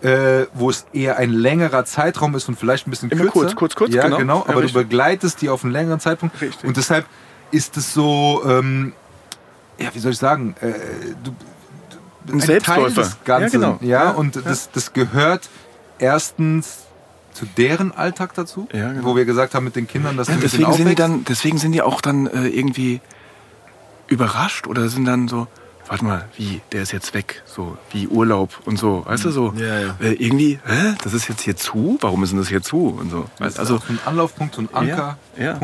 äh, 0.01 0.45
wo 0.53 0.69
es 0.69 0.85
eher 0.93 1.17
ein 1.17 1.29
längerer 1.31 1.83
Zeitraum 1.85 2.33
ist 2.35 2.47
und 2.47 2.57
vielleicht 2.57 2.87
ein 2.87 2.89
bisschen 2.89 3.09
Immer 3.11 3.23
kürzer. 3.23 3.33
kurz, 3.39 3.55
kurz, 3.55 3.75
kurz, 3.75 3.93
ja, 3.93 4.03
genau. 4.03 4.17
genau. 4.17 4.37
Ja, 4.37 4.43
aber 4.45 4.53
du 4.53 4.59
richtig. 4.61 4.81
begleitest 4.83 5.41
die 5.41 5.49
auf 5.49 5.63
einen 5.63 5.73
längeren 5.73 5.99
Zeitpunkt. 5.99 6.39
Richtig. 6.41 6.63
Und 6.67 6.77
deshalb 6.77 7.05
ist 7.51 7.75
es 7.77 7.93
so, 7.93 8.41
ähm, 8.45 8.93
ja, 9.77 9.89
wie 9.93 9.99
soll 9.99 10.13
ich 10.13 10.17
sagen, 10.17 10.55
äh, 10.61 10.71
du, 11.23 11.31
du, 11.31 11.35
Ein 12.31 12.39
Selbstläufer. 12.39 12.93
Teil 12.95 13.03
des 13.03 13.17
Ganzen. 13.25 13.61
Ja, 13.61 13.67
genau. 13.75 13.79
Ja, 13.81 14.03
Ja, 14.05 14.09
und 14.11 14.35
Das, 14.45 14.69
das 14.71 14.93
gehört 14.93 15.49
erstens 15.99 16.79
zu 17.33 17.45
deren 17.57 17.91
Alltag 17.91 18.33
dazu, 18.33 18.67
Ja, 18.73 18.91
genau. 18.91 19.05
wo 19.05 19.15
wir 19.15 19.25
gesagt 19.25 19.53
haben 19.55 19.63
mit 19.63 19.75
den 19.75 19.87
Kindern, 19.87 20.17
dass 20.17 20.27
ja, 20.27 20.35
du 20.35 20.41
deswegen 20.41 20.73
sind 20.73 20.89
die 20.89 20.95
dann, 20.95 21.23
deswegen 21.25 21.57
sind 21.57 21.71
die 21.71 21.81
auch 21.81 22.01
dann 22.01 22.27
äh, 22.27 22.47
irgendwie 22.47 23.01
überrascht 24.07 24.67
oder 24.67 24.89
sind 24.89 25.05
dann 25.05 25.27
so, 25.27 25.47
warte 25.87 26.03
mal, 26.03 26.25
wie, 26.37 26.61
der 26.71 26.81
ist 26.81 26.91
jetzt 26.91 27.13
weg, 27.13 27.43
so 27.45 27.77
wie 27.91 28.07
Urlaub 28.07 28.59
und 28.65 28.77
so, 28.77 29.05
weißt 29.05 29.25
du 29.25 29.31
so, 29.31 29.53
Ja, 29.55 29.79
ja. 29.79 29.95
Äh, 30.01 30.13
irgendwie, 30.13 30.59
hä, 30.65 30.95
das 31.03 31.13
ist 31.13 31.27
jetzt 31.29 31.41
hier 31.41 31.55
zu, 31.55 31.97
warum 32.01 32.23
ist 32.23 32.31
denn 32.31 32.39
das 32.39 32.49
hier 32.49 32.61
zu 32.61 32.87
und 32.99 33.09
so, 33.11 33.25
ist 33.45 33.59
also 33.59 33.79
ein 33.87 33.99
Anlaufpunkt, 34.05 34.55
so 34.55 34.63
ein 34.73 34.87
Ja, 34.87 35.17
ja. 35.37 35.57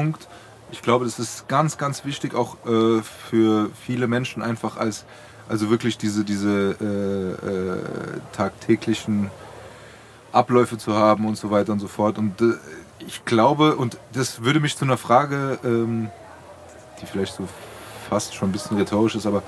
Ich 0.72 0.82
glaube, 0.82 1.06
das 1.06 1.20
ist 1.20 1.48
ganz, 1.48 1.78
ganz 1.78 2.06
wichtig 2.06 2.34
auch 2.34 2.58
äh, 2.66 3.02
für 3.02 3.70
viele 3.86 4.08
Menschen 4.08 4.42
einfach 4.42 4.78
als, 4.78 5.06
also 5.48 5.70
wirklich 5.70 5.98
diese, 5.98 6.24
diese 6.26 6.76
äh, 6.82 7.48
äh, 7.48 8.20
tagtäglichen 8.34 9.30
Abläufe 10.32 10.78
zu 10.78 10.96
haben 10.96 11.26
und 11.26 11.38
so 11.38 11.52
weiter 11.52 11.72
und 11.72 11.80
so 11.80 11.88
fort. 11.88 12.18
Und 12.18 12.42
äh, 12.42 12.54
ich 13.00 13.26
glaube, 13.26 13.76
und 13.76 13.98
das 14.14 14.44
würde 14.44 14.60
mich 14.60 14.76
zu 14.76 14.86
einer 14.86 14.98
Frage, 14.98 15.60
ähm, 15.64 16.10
die 17.02 17.06
vielleicht 17.06 17.36
so 17.36 17.48
fast 18.10 18.36
schon 18.36 18.50
ein 18.50 18.52
bisschen 18.52 18.78
rhetorisch 18.78 19.16
ist, 19.16 19.26
aber 19.26 19.44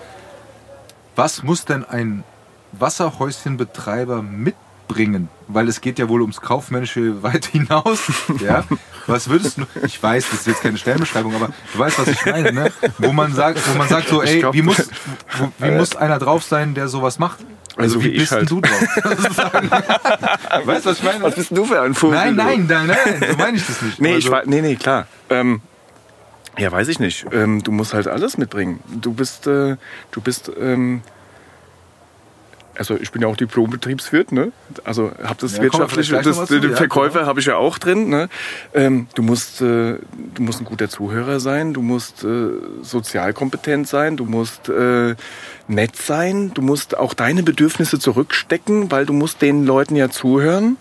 was 1.15 1.43
muss 1.43 1.65
denn 1.65 1.83
ein 1.83 2.23
Wasserhäuschenbetreiber 2.73 4.21
mitbringen? 4.21 5.29
Weil 5.47 5.67
es 5.67 5.81
geht 5.81 5.99
ja 5.99 6.09
wohl 6.09 6.21
ums 6.21 6.41
Kaufmännische 6.41 7.23
weit 7.23 7.45
hinaus. 7.45 8.11
Ja? 8.39 8.63
Was 9.07 9.29
würdest 9.29 9.57
du, 9.57 9.63
ich 9.85 10.01
weiß, 10.01 10.25
das 10.29 10.41
ist 10.41 10.47
jetzt 10.47 10.61
keine 10.61 10.77
Stellenbeschreibung, 10.77 11.33
aber 11.35 11.49
du 11.73 11.79
weißt, 11.79 11.97
was 11.99 12.07
ich 12.09 12.25
meine, 12.25 12.51
ne? 12.51 12.71
Wo 12.97 13.13
man 13.13 13.33
sagt, 13.33 13.59
wo 13.73 13.77
man 13.77 13.87
sagt 13.87 14.09
so, 14.09 14.21
Ich 14.21 14.31
ey, 14.31 14.39
glaub, 14.39 14.53
wie 14.53 14.61
muss, 14.61 14.89
wo, 15.37 15.51
wie 15.65 15.71
muss 15.71 15.95
einer 15.95 16.19
drauf 16.19 16.43
sein, 16.43 16.73
der 16.73 16.87
sowas 16.87 17.17
macht? 17.17 17.39
Also 17.77 18.03
wie 18.03 18.09
ich 18.09 18.19
bist 18.19 18.31
denn 18.31 18.39
halt. 18.39 18.51
du 18.51 18.61
drauf? 18.61 18.81
weißt 20.65 20.85
du, 20.85 20.89
was 20.89 20.97
ich 20.97 21.03
meine? 21.03 21.21
was 21.23 21.35
bist 21.35 21.51
du 21.51 21.63
für 21.65 21.81
ein 21.81 21.93
Vogel? 21.93 22.15
Nein, 22.17 22.35
nein, 22.35 22.65
nein, 22.67 22.87
nein, 22.87 23.25
so 23.31 23.37
meine 23.37 23.57
ich 23.57 23.65
das 23.67 23.81
nicht. 23.81 24.01
Nee, 24.01 24.09
ich 24.09 24.15
Also- 24.25 24.31
war, 24.31 24.43
nee, 24.45 24.61
nee, 24.61 24.75
klar. 24.75 25.07
Ähm, 25.29 25.61
ja, 26.57 26.71
weiß 26.71 26.87
ich 26.87 26.99
nicht. 26.99 27.25
Ähm, 27.31 27.61
du 27.63 27.71
musst 27.71 27.93
halt 27.93 28.07
alles 28.07 28.37
mitbringen. 28.37 28.79
Du 28.89 29.13
bist, 29.13 29.45
äh, 29.45 29.77
du 30.11 30.21
bist, 30.21 30.51
ähm, 30.59 31.01
also 32.77 32.95
ich 32.95 33.11
bin 33.11 33.21
ja 33.21 33.27
auch 33.27 33.35
Diplom-Betriebswirt, 33.35 34.31
ne? 34.31 34.51
Also 34.83 35.11
habe 35.23 35.37
das 35.39 35.57
Ja, 35.57 35.63
wirtschaftliche, 35.63 36.21
das, 36.21 36.45
zu, 36.45 36.59
den 36.59 36.71
ja, 36.71 36.77
Verkäufer 36.77 37.19
genau. 37.19 37.27
habe 37.27 37.39
ich 37.39 37.45
ja 37.45 37.57
auch 37.57 37.77
drin. 37.77 38.09
Ne? 38.09 38.29
Ähm, 38.73 39.07
du 39.15 39.23
musst, 39.23 39.61
äh, 39.61 39.95
du 40.35 40.41
musst 40.41 40.61
ein 40.61 40.65
guter 40.65 40.89
Zuhörer 40.89 41.39
sein. 41.39 41.73
Du 41.73 41.81
musst 41.81 42.23
äh, 42.23 42.49
sozialkompetent 42.81 43.87
sein. 43.87 44.17
Du 44.17 44.25
musst 44.25 44.69
äh, 44.69 45.15
nett 45.67 45.95
sein. 45.95 46.51
Du 46.53 46.61
musst 46.61 46.97
auch 46.97 47.13
deine 47.13 47.43
Bedürfnisse 47.43 47.99
zurückstecken, 47.99 48.91
weil 48.91 49.05
du 49.05 49.13
musst 49.13 49.41
den 49.41 49.65
Leuten 49.65 49.95
ja 49.95 50.09
zuhören. 50.09 50.77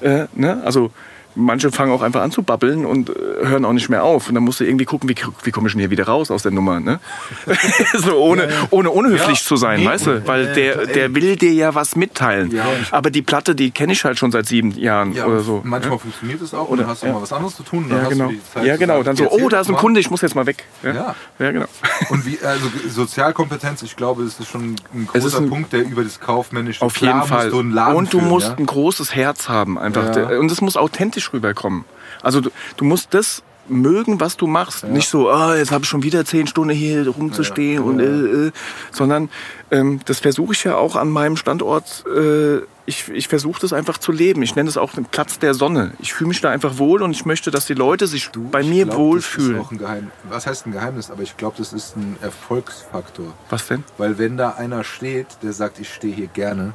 Äh, 0.00 0.26
ne? 0.34 0.62
Also 0.64 0.92
manche 1.34 1.70
fangen 1.72 1.92
auch 1.92 2.02
einfach 2.02 2.22
an 2.22 2.30
zu 2.30 2.42
babbeln 2.42 2.84
und 2.86 3.10
äh, 3.10 3.12
hören 3.42 3.64
auch 3.64 3.72
nicht 3.72 3.88
mehr 3.88 4.04
auf. 4.04 4.28
Und 4.28 4.34
dann 4.34 4.44
musst 4.44 4.60
du 4.60 4.64
irgendwie 4.64 4.84
gucken, 4.84 5.08
wie, 5.08 5.14
wie 5.44 5.50
komme 5.50 5.68
ich 5.68 5.72
denn 5.74 5.80
hier 5.80 5.90
wieder 5.90 6.06
raus 6.06 6.30
aus 6.30 6.42
der 6.42 6.52
Nummer. 6.52 6.80
Ne? 6.80 7.00
so 7.94 8.16
ohne, 8.16 8.48
ohne 8.70 8.90
unhöflich 8.90 9.40
Ja, 9.40 9.46
zu 9.46 9.56
sein, 9.56 9.80
nee, 9.80 9.86
weißt 9.86 10.06
du? 10.06 10.26
Weil 10.26 10.46
ja, 10.46 10.52
der, 10.54 10.86
der 10.86 11.14
will 11.14 11.36
dir 11.36 11.52
ja 11.52 11.74
was 11.74 11.96
mitteilen. 11.96 12.50
Ja. 12.50 12.64
Aber 12.90 13.10
die 13.10 13.22
Platte, 13.22 13.54
die 13.54 13.70
kenne 13.70 13.92
ich 13.92 14.04
halt 14.04 14.18
schon 14.18 14.30
seit 14.32 14.46
sieben 14.46 14.72
Jahren 14.78 15.12
Ja, 15.14 15.26
oder 15.26 15.40
so. 15.40 15.60
manchmal 15.64 15.94
ja? 15.94 15.98
funktioniert 15.98 16.40
es 16.42 16.54
auch 16.54 16.68
Oder- 16.68 16.86
hast 16.86 17.02
du 17.02 17.06
ja. 17.06 17.12
mal 17.12 17.22
was 17.22 17.32
anderes 17.32 17.56
zu 17.56 17.62
tun. 17.62 17.86
Dann 17.88 18.02
Ja, 18.02 18.08
genau. 18.08 18.30
Ja, 18.62 18.76
genau. 18.76 19.02
Dann 19.02 19.16
so, 19.16 19.30
oh, 19.30 19.48
da 19.48 19.60
ist 19.60 19.68
ein. 19.68 19.76
Kunde, 19.76 20.00
ich 20.00 20.10
muss 20.10 20.20
jetzt 20.20 20.34
mal 20.34 20.46
weg. 20.46 20.64
Ja, 20.82 20.92
Ja. 20.94 21.14
ja 21.38 21.50
genau. 21.50 21.66
Und 22.10 22.26
wie, 22.26 22.38
also 22.44 22.66
Sozialkompetenz, 22.88 23.82
ich 23.82 23.96
glaube, 23.96 24.24
das 24.24 24.38
ist 24.38 24.48
schon 24.48 24.76
ein 24.94 25.06
großer 25.06 25.38
ein- 25.38 25.48
Punkt, 25.48 25.72
der 25.72 25.82
über 25.82 26.02
das 26.04 26.20
Kaufmännische 26.20 26.82
Auf 26.84 26.96
jeden 26.98 27.22
Fall. 27.24 27.50
Du 27.50 27.58
und 27.60 28.12
du 28.12 28.20
musst 28.20 28.48
ja? 28.48 28.54
ein 28.56 28.66
großes 28.66 29.14
Herz 29.14 29.48
haben, 29.48 29.78
einfach. 29.78 30.14
Ja. 30.16 30.38
Und 30.38 30.50
es 30.50 30.60
muss 30.60 30.76
authentisch 30.76 31.21
rüberkommen. 31.32 31.84
Also 32.22 32.40
du, 32.40 32.50
du 32.76 32.84
musst 32.84 33.12
das 33.14 33.42
mögen, 33.68 34.20
was 34.20 34.36
du 34.36 34.46
machst. 34.46 34.84
Nicht 34.84 35.08
so, 35.08 35.30
ah, 35.30 35.56
jetzt 35.56 35.70
habe 35.72 35.84
ich 35.84 35.88
schon 35.88 36.02
wieder 36.02 36.24
zehn 36.24 36.46
Stunden 36.46 36.74
hier 36.74 37.08
rumzustehen 37.08 37.82
und 37.82 38.00
äh, 38.00 38.48
äh, 38.48 38.52
sondern 38.90 39.28
ähm, 39.70 40.00
das 40.04 40.20
versuche 40.20 40.52
ich 40.52 40.64
ja 40.64 40.76
auch 40.76 40.96
an 40.96 41.10
meinem 41.10 41.36
Standort. 41.36 42.04
Äh, 42.06 42.58
ich 42.84 43.08
ich 43.08 43.28
versuche 43.28 43.60
das 43.60 43.72
einfach 43.72 43.98
zu 43.98 44.10
leben. 44.10 44.42
Ich 44.42 44.56
nenne 44.56 44.68
es 44.68 44.76
auch 44.76 44.92
den 44.92 45.04
Platz 45.04 45.38
der 45.38 45.54
Sonne. 45.54 45.92
Ich 46.00 46.12
fühle 46.12 46.28
mich 46.28 46.40
da 46.40 46.50
einfach 46.50 46.78
wohl 46.78 47.02
und 47.02 47.12
ich 47.12 47.24
möchte, 47.24 47.50
dass 47.50 47.66
die 47.66 47.74
Leute 47.74 48.08
sich 48.08 48.30
bei 48.50 48.60
Ich 48.60 48.68
mir 48.68 48.86
glaub, 48.86 48.98
wohlfühlen. 48.98 49.52
Das 49.52 49.60
ist 49.60 49.66
auch 49.66 49.72
ein 49.72 49.78
Geheimnis. 49.78 50.12
Was 50.28 50.46
heißt 50.46 50.66
ein 50.66 50.72
Geheimnis? 50.72 51.10
Aber 51.10 51.22
ich 51.22 51.36
glaube, 51.36 51.56
das 51.58 51.72
ist 51.72 51.96
ein 51.96 52.16
Erfolgsfaktor. 52.20 53.32
Was 53.50 53.68
denn? 53.68 53.84
Weil 53.98 54.18
wenn 54.18 54.36
da 54.36 54.50
einer 54.50 54.82
steht, 54.82 55.28
der 55.42 55.52
sagt, 55.52 55.78
ich 55.78 55.94
stehe 55.94 56.14
hier 56.14 56.26
gerne, 56.26 56.74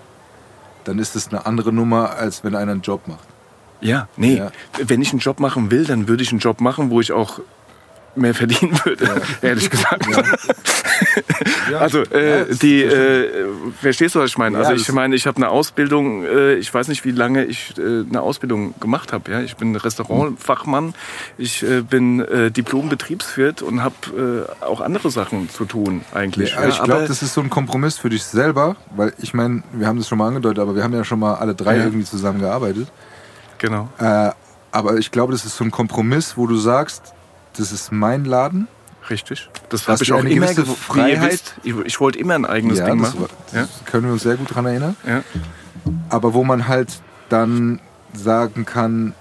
dann 0.86 1.00
ist 1.00 1.16
das 1.18 1.28
eine 1.28 1.46
andere 1.46 1.74
Nummer, 1.74 2.12
als 2.12 2.46
wenn 2.46 2.56
einer 2.56 2.72
einen 2.72 2.82
Job 2.82 3.08
macht. 3.08 3.28
Ja, 3.82 4.08
nee. 4.18 4.38
Ja. 4.38 4.52
Wenn 4.86 5.02
ich 5.02 5.12
einen 5.12 5.20
Job 5.20 5.40
machen 5.40 5.72
will, 5.72 5.86
dann 5.86 6.08
würde 6.08 6.24
ich 6.24 6.32
einen 6.32 6.40
Job 6.40 6.62
machen, 6.62 6.90
wo 6.90 7.00
ich 7.02 7.12
auch 7.12 7.40
mehr 8.16 8.34
verdienen 8.34 8.78
würde, 8.84 9.22
ehrlich 9.42 9.70
gesagt. 9.70 10.08
Also, 11.80 12.02
äh, 12.06 12.40
Ja, 12.40 12.46
die, 12.46 12.80
ja 12.80 12.90
äh, 12.92 13.46
verstehst 13.80 14.16
du, 14.16 14.20
was 14.20 14.32
ich 14.32 14.38
meine? 14.38 14.58
Ja, 14.60 14.68
also, 14.68 14.82
ich 14.82 14.92
meine, 14.92 15.16
ich 15.16 15.28
habe 15.28 15.38
eine 15.38 15.50
Ausbildung, 15.50 16.24
äh, 16.24 16.56
ich 16.56 16.74
weiß 16.74 16.88
nicht, 16.88 17.06
wie 17.06 17.12
lange 17.12 17.46
ich 17.46 17.74
äh, 17.78 18.04
eine 18.10 18.22
Ausbildung 18.22 18.74
gemacht 18.80 19.14
habe. 19.14 19.32
Ja? 19.32 19.42
Ich 19.42 19.58
bin 19.58 19.76
Restaurantfachmann, 19.76 20.96
ich 21.38 21.62
äh, 21.64 21.82
bin 21.82 22.22
äh, 22.22 22.50
Diplom-Betriebswirt 22.52 23.62
und 23.62 23.84
habe 23.84 24.48
äh, 24.62 24.64
auch 24.64 24.82
andere 24.82 25.12
Sachen 25.12 25.50
zu 25.50 25.66
tun, 25.66 26.02
eigentlich. 26.14 26.52
Ja, 26.54 26.68
ich 26.68 26.82
glaube, 26.82 27.06
das 27.08 27.22
ist 27.22 27.34
so 27.34 27.42
ein 27.42 27.50
Kompromiss 27.50 27.98
für 27.98 28.10
dich 28.10 28.24
selber, 28.24 28.76
weil 28.96 29.14
ich 29.20 29.34
meine, 29.34 29.62
wir 29.74 29.86
haben 29.88 29.98
das 29.98 30.08
schon 30.08 30.18
mal 30.18 30.30
angedeutet, 30.30 30.60
aber 30.60 30.76
wir 30.76 30.84
haben 30.84 30.94
ja 30.94 31.04
schon 31.04 31.20
mal 31.20 31.36
alle 31.36 31.54
drei 31.54 31.78
Ja. 31.78 31.84
irgendwie 31.84 32.06
zusammen 32.06 32.40
gearbeitet. 32.40 32.88
Genau. 33.58 33.90
Äh, 34.00 34.32
Aber 34.72 34.98
ich 34.98 35.12
glaube, 35.12 35.32
das 35.32 35.46
ist 35.46 35.56
so 35.58 35.64
ein 35.64 35.72
Kompromiss, 35.72 36.38
wo 36.38 36.46
du 36.48 36.58
sagst, 36.58 37.14
das 37.58 37.72
ist 37.72 37.92
mein 37.92 38.26
Laden. 38.26 38.68
Richtig. 39.10 39.50
Das 39.70 39.88
habe 39.88 40.04
ich 40.04 40.12
auch 40.12 40.24
immer 40.24 40.48
Freiheit- 40.48 41.32
wisst, 41.32 41.56
ich, 41.64 41.74
ich 41.86 42.00
wollte 42.02 42.20
immer 42.20 42.36
ein 42.36 42.46
eigenes 42.46 42.84
Ding 42.84 43.02
das, 43.02 43.14
machen. 43.16 43.22
war- 43.22 43.30
das 43.54 43.70
können 43.86 44.06
wir 44.06 44.14
uns 44.14 44.24
sehr 44.24 44.36
gut 44.36 44.54
dran 44.54 44.66
erinnern. 44.66 44.96
Ja. 45.08 45.24
aber 46.10 46.34
wo 46.34 46.44
man 46.44 46.68
halt 46.68 47.02
dann 47.30 47.80
sagen 48.14 48.66
kann, 48.66 49.14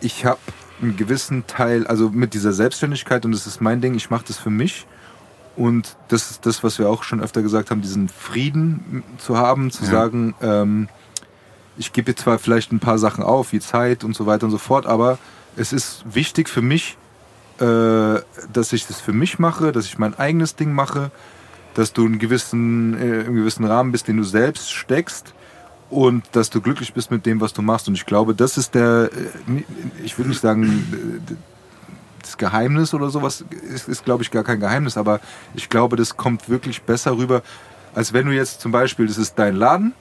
ich 0.00 0.24
habe 0.24 0.38
einen 0.80 0.96
gewissen 0.96 1.46
Teil, 1.48 1.86
also 1.88 2.10
mit 2.10 2.34
dieser 2.34 2.52
Selbstständigkeit 2.52 3.24
und 3.24 3.32
das 3.32 3.46
ist 3.48 3.60
mein 3.60 3.80
Ding, 3.80 3.94
ich 3.94 4.10
mache 4.10 4.24
das 4.28 4.38
für 4.38 4.50
mich 4.50 4.86
und 5.56 5.96
das 6.06 6.30
ist 6.30 6.46
das, 6.46 6.62
was 6.62 6.78
wir 6.78 6.88
auch 6.88 7.02
schon 7.02 7.20
öfter 7.20 7.42
gesagt 7.42 7.70
haben, 7.72 7.82
diesen 7.82 8.08
Frieden 8.08 9.02
zu 9.18 9.36
haben, 9.36 9.72
zu 9.72 9.82
Ja. 9.84 9.90
sagen, 9.90 10.34
ähm, 10.40 10.88
ich 11.78 11.92
gebe 11.92 12.10
jetzt 12.10 12.22
zwar 12.22 12.38
vielleicht 12.38 12.72
ein 12.72 12.80
paar 12.80 12.98
Sachen 12.98 13.22
auf, 13.24 13.52
wie 13.52 13.60
Zeit 13.60 14.04
und 14.04 14.14
so 14.14 14.26
weiter 14.26 14.46
und 14.46 14.50
so 14.50 14.58
fort, 14.58 14.86
aber 14.86 15.18
es 15.56 15.72
ist 15.72 16.04
wichtig 16.04 16.48
für 16.48 16.62
mich, 16.62 16.98
äh, 17.60 18.20
dass 18.52 18.72
ich 18.72 18.86
das 18.86 19.00
für 19.00 19.12
mich 19.12 19.38
mache, 19.38 19.72
dass 19.72 19.86
ich 19.86 19.98
mein 19.98 20.18
eigenes 20.18 20.56
Ding 20.56 20.72
mache, 20.72 21.10
dass 21.74 21.92
du 21.92 22.04
einen 22.04 22.18
gewissen, 22.18 22.98
äh, 22.98 23.22
im 23.22 23.34
gewissen 23.34 23.64
Rahmen 23.64 23.92
bist, 23.92 24.08
den 24.08 24.16
du 24.16 24.24
selbst 24.24 24.72
steckst 24.72 25.34
und 25.90 26.24
dass 26.32 26.50
du 26.50 26.60
glücklich 26.60 26.92
bist 26.92 27.10
mit 27.10 27.24
dem, 27.24 27.40
was 27.40 27.52
du 27.52 27.62
machst. 27.62 27.88
Und 27.88 27.94
ich 27.94 28.06
glaube, 28.06 28.34
das 28.34 28.58
ist 28.58 28.74
der, 28.74 29.10
äh, 29.12 29.62
ich 30.04 30.18
würde 30.18 30.30
nicht 30.30 30.40
sagen, 30.40 31.22
das 32.20 32.36
Geheimnis 32.36 32.92
oder 32.92 33.10
sowas 33.10 33.44
ist, 33.72 33.88
ist 33.88 34.04
glaube 34.04 34.22
ich, 34.22 34.30
gar 34.30 34.44
kein 34.44 34.60
Geheimnis, 34.60 34.96
aber 34.96 35.20
ich 35.54 35.68
glaube, 35.68 35.96
das 35.96 36.16
kommt 36.16 36.48
wirklich 36.48 36.82
besser 36.82 37.16
rüber, 37.16 37.42
als 37.94 38.12
wenn 38.12 38.26
du 38.26 38.32
jetzt 38.32 38.60
zum 38.60 38.70
Beispiel, 38.70 39.06
das 39.06 39.18
ist 39.18 39.38
dein 39.38 39.56
Laden, 39.56 39.94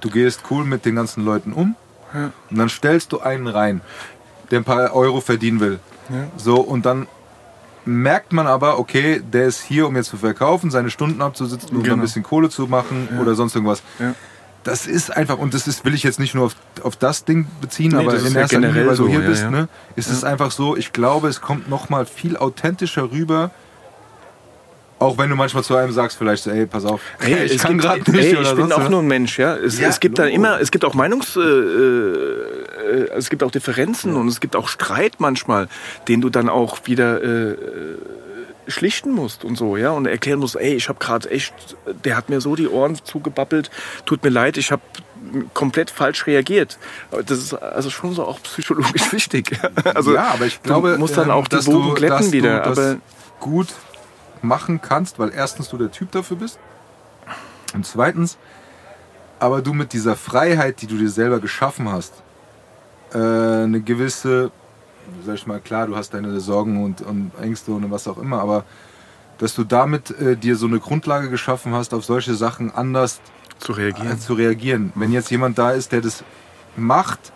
du 0.00 0.10
gehst 0.10 0.42
cool 0.50 0.64
mit 0.64 0.84
den 0.84 0.94
ganzen 0.96 1.24
Leuten 1.24 1.52
um 1.52 1.74
und 2.50 2.58
dann 2.58 2.68
stellst 2.68 3.12
du 3.12 3.20
einen 3.20 3.46
rein, 3.46 3.80
der 4.50 4.60
ein 4.60 4.64
paar 4.64 4.94
Euro 4.94 5.20
verdienen 5.20 5.60
will. 5.60 5.80
So, 6.36 6.60
und 6.60 6.86
dann 6.86 7.08
merkt 7.84 8.32
man 8.32 8.46
aber, 8.46 8.78
okay, 8.78 9.20
der 9.20 9.46
ist 9.46 9.60
hier, 9.62 9.86
um 9.86 9.96
jetzt 9.96 10.08
zu 10.08 10.16
verkaufen, 10.16 10.70
seine 10.70 10.90
Stunden 10.90 11.20
abzusitzen, 11.22 11.76
um 11.76 11.82
Genau. 11.82 11.94
ein 11.96 12.00
bisschen 12.00 12.22
Kohle 12.22 12.48
zu 12.48 12.66
machen 12.66 13.08
oder 13.20 13.34
sonst 13.34 13.54
irgendwas. 13.54 13.82
Ja. 13.98 14.14
Das 14.64 14.86
ist 14.88 15.16
einfach, 15.16 15.38
und 15.38 15.54
das 15.54 15.68
ist, 15.68 15.84
will 15.84 15.94
ich 15.94 16.02
jetzt 16.02 16.18
nicht 16.18 16.34
nur 16.34 16.46
auf, 16.46 16.56
auf 16.82 16.96
das 16.96 17.24
Ding 17.24 17.46
beziehen, 17.60 17.92
Nee, 17.92 17.98
aber 18.04 18.18
in 18.18 18.32
ja 18.34 18.40
erster 18.40 18.58
Linie, 18.58 18.82
weil 18.86 18.96
du 18.96 19.04
so, 19.04 19.08
hier 19.08 19.20
ja, 19.20 19.28
bist, 19.28 19.42
ja. 19.42 19.50
ne, 19.50 19.68
ist 19.94 20.10
es 20.10 20.24
einfach 20.24 20.50
so, 20.50 20.76
ich 20.76 20.92
glaube, 20.92 21.28
es 21.28 21.40
kommt 21.40 21.68
nochmal 21.70 22.04
viel 22.06 22.36
authentischer 22.36 23.12
rüber, 23.12 23.52
auch 24.98 25.18
wenn 25.18 25.28
du 25.28 25.36
manchmal 25.36 25.62
zu 25.62 25.76
einem 25.76 25.92
sagst, 25.92 26.16
vielleicht 26.16 26.44
so, 26.44 26.50
ey, 26.50 26.66
pass 26.66 26.84
auf, 26.84 27.00
Ey, 27.20 27.44
ich 27.44 27.56
es 27.56 27.62
kann 27.62 27.78
gerade 27.78 27.98
nicht 28.10 28.32
ey, 28.32 28.42
ich 28.42 28.54
bin 28.54 28.72
auch 28.72 28.80
was. 28.80 28.88
nur 28.88 29.00
ein 29.00 29.06
Mensch, 29.06 29.38
ja. 29.38 29.54
Es, 29.56 29.78
Ja, 29.78 29.88
es 29.88 30.00
gibt 30.00 30.18
dann 30.18 30.26
Logo. 30.26 30.36
immer, 30.36 30.60
es 30.60 30.70
gibt 30.70 30.84
auch 30.84 30.94
Meinungs, 30.94 31.36
äh, 31.36 31.40
äh, 31.40 33.08
es 33.16 33.28
gibt 33.28 33.42
auch 33.42 33.50
Differenzen 33.50 34.16
und 34.16 34.28
es 34.28 34.40
gibt 34.40 34.56
auch 34.56 34.68
Streit 34.68 35.16
manchmal, 35.18 35.68
den 36.08 36.20
du 36.20 36.30
dann 36.30 36.48
auch 36.48 36.78
wieder 36.86 37.22
äh, 37.22 37.50
äh, 37.52 37.56
schlichten 38.68 39.12
musst 39.12 39.44
und 39.44 39.56
so, 39.56 39.76
ja, 39.76 39.90
und 39.90 40.06
erklären 40.06 40.38
musst, 40.40 40.56
ey, 40.56 40.74
ich 40.74 40.88
habe 40.88 40.98
gerade 40.98 41.30
echt, 41.30 41.54
der 42.04 42.16
hat 42.16 42.30
mir 42.30 42.40
so 42.40 42.56
die 42.56 42.68
Ohren 42.68 42.96
zugebabbelt, 43.04 43.70
tut 44.06 44.24
mir 44.24 44.30
leid, 44.30 44.56
ich 44.56 44.72
habe 44.72 44.82
komplett 45.54 45.90
falsch 45.90 46.26
reagiert. 46.26 46.78
Das 47.10 47.38
ist 47.38 47.54
also 47.54 47.90
schon 47.90 48.14
so 48.14 48.24
auch 48.24 48.40
psychologisch 48.42 49.12
wichtig. 49.12 49.58
Also 49.94 50.14
ja, 50.14 50.28
aber 50.32 50.46
ich 50.46 50.62
glaube, 50.62 50.92
du 50.92 50.98
musst 50.98 51.16
dann 51.16 51.26
ähm, 51.26 51.32
auch 51.32 51.48
die 51.48 51.58
du, 51.64 51.94
glätten 51.94 52.32
wieder. 52.32 52.64
Aber 52.64 52.96
gut 53.40 53.68
machen 54.46 54.80
kannst, 54.80 55.18
weil 55.18 55.32
erstens 55.32 55.68
du 55.68 55.76
der 55.76 55.90
Typ 55.90 56.12
dafür 56.12 56.36
bist 56.36 56.58
und 57.74 57.86
zweitens, 57.86 58.38
aber 59.38 59.62
du 59.62 59.74
mit 59.74 59.92
dieser 59.92 60.16
Freiheit, 60.16 60.80
die 60.80 60.86
du 60.86 60.96
dir 60.96 61.10
selber 61.10 61.40
geschaffen 61.40 61.90
hast, 61.90 62.14
äh, 63.12 63.18
eine 63.18 63.80
gewisse, 63.80 64.50
sag 65.24 65.34
ich 65.34 65.46
mal, 65.46 65.60
klar, 65.60 65.86
du 65.86 65.96
hast 65.96 66.14
deine 66.14 66.40
Sorgen 66.40 66.82
und, 66.82 67.02
und 67.02 67.32
Ängste 67.40 67.72
und 67.72 67.90
was 67.90 68.08
auch 68.08 68.18
immer, 68.18 68.40
aber 68.40 68.64
dass 69.38 69.54
du 69.54 69.64
damit 69.64 70.10
äh, 70.18 70.36
dir 70.36 70.56
so 70.56 70.66
eine 70.66 70.80
Grundlage 70.80 71.28
geschaffen 71.28 71.74
hast, 71.74 71.92
auf 71.92 72.04
solche 72.04 72.34
Sachen 72.34 72.72
anders 72.72 73.20
zu 73.58 73.72
reagieren. 73.72 74.12
äh, 74.12 74.18
zu 74.18 74.34
reagieren. 74.34 74.92
Wenn 74.94 75.12
jetzt 75.12 75.30
jemand 75.30 75.58
da 75.58 75.72
ist, 75.72 75.92
der 75.92 76.00
das 76.00 76.24
macht, 76.76 77.32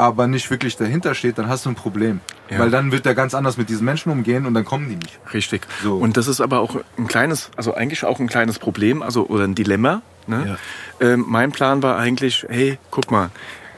aber 0.00 0.26
nicht 0.26 0.50
wirklich 0.50 0.76
dahinter 0.76 1.14
steht, 1.14 1.38
dann 1.38 1.48
hast 1.48 1.66
du 1.66 1.70
ein 1.70 1.74
Problem. 1.74 2.20
Ja. 2.48 2.58
Weil 2.58 2.70
dann 2.70 2.90
wird 2.90 3.06
er 3.06 3.14
ganz 3.14 3.34
anders 3.34 3.56
mit 3.56 3.68
diesen 3.68 3.84
Menschen 3.84 4.10
umgehen 4.10 4.46
und 4.46 4.54
dann 4.54 4.64
kommen 4.64 4.88
die 4.88 4.96
nicht. 4.96 5.18
Richtig. 5.32 5.66
So. 5.82 5.96
Und 5.96 6.16
das 6.16 6.26
ist 6.26 6.40
aber 6.40 6.60
auch 6.60 6.76
ein 6.96 7.06
kleines, 7.06 7.50
also 7.56 7.74
eigentlich 7.74 8.04
auch 8.04 8.18
ein 8.18 8.26
kleines 8.26 8.58
Problem, 8.58 9.02
also 9.02 9.26
oder 9.26 9.44
ein 9.44 9.54
Dilemma. 9.54 10.02
Ne? 10.26 10.58
Ähm, 11.00 11.24
mein 11.28 11.52
Plan 11.52 11.82
war 11.82 11.98
eigentlich, 11.98 12.46
hey, 12.48 12.78
guck 12.90 13.10
mal, 13.10 13.30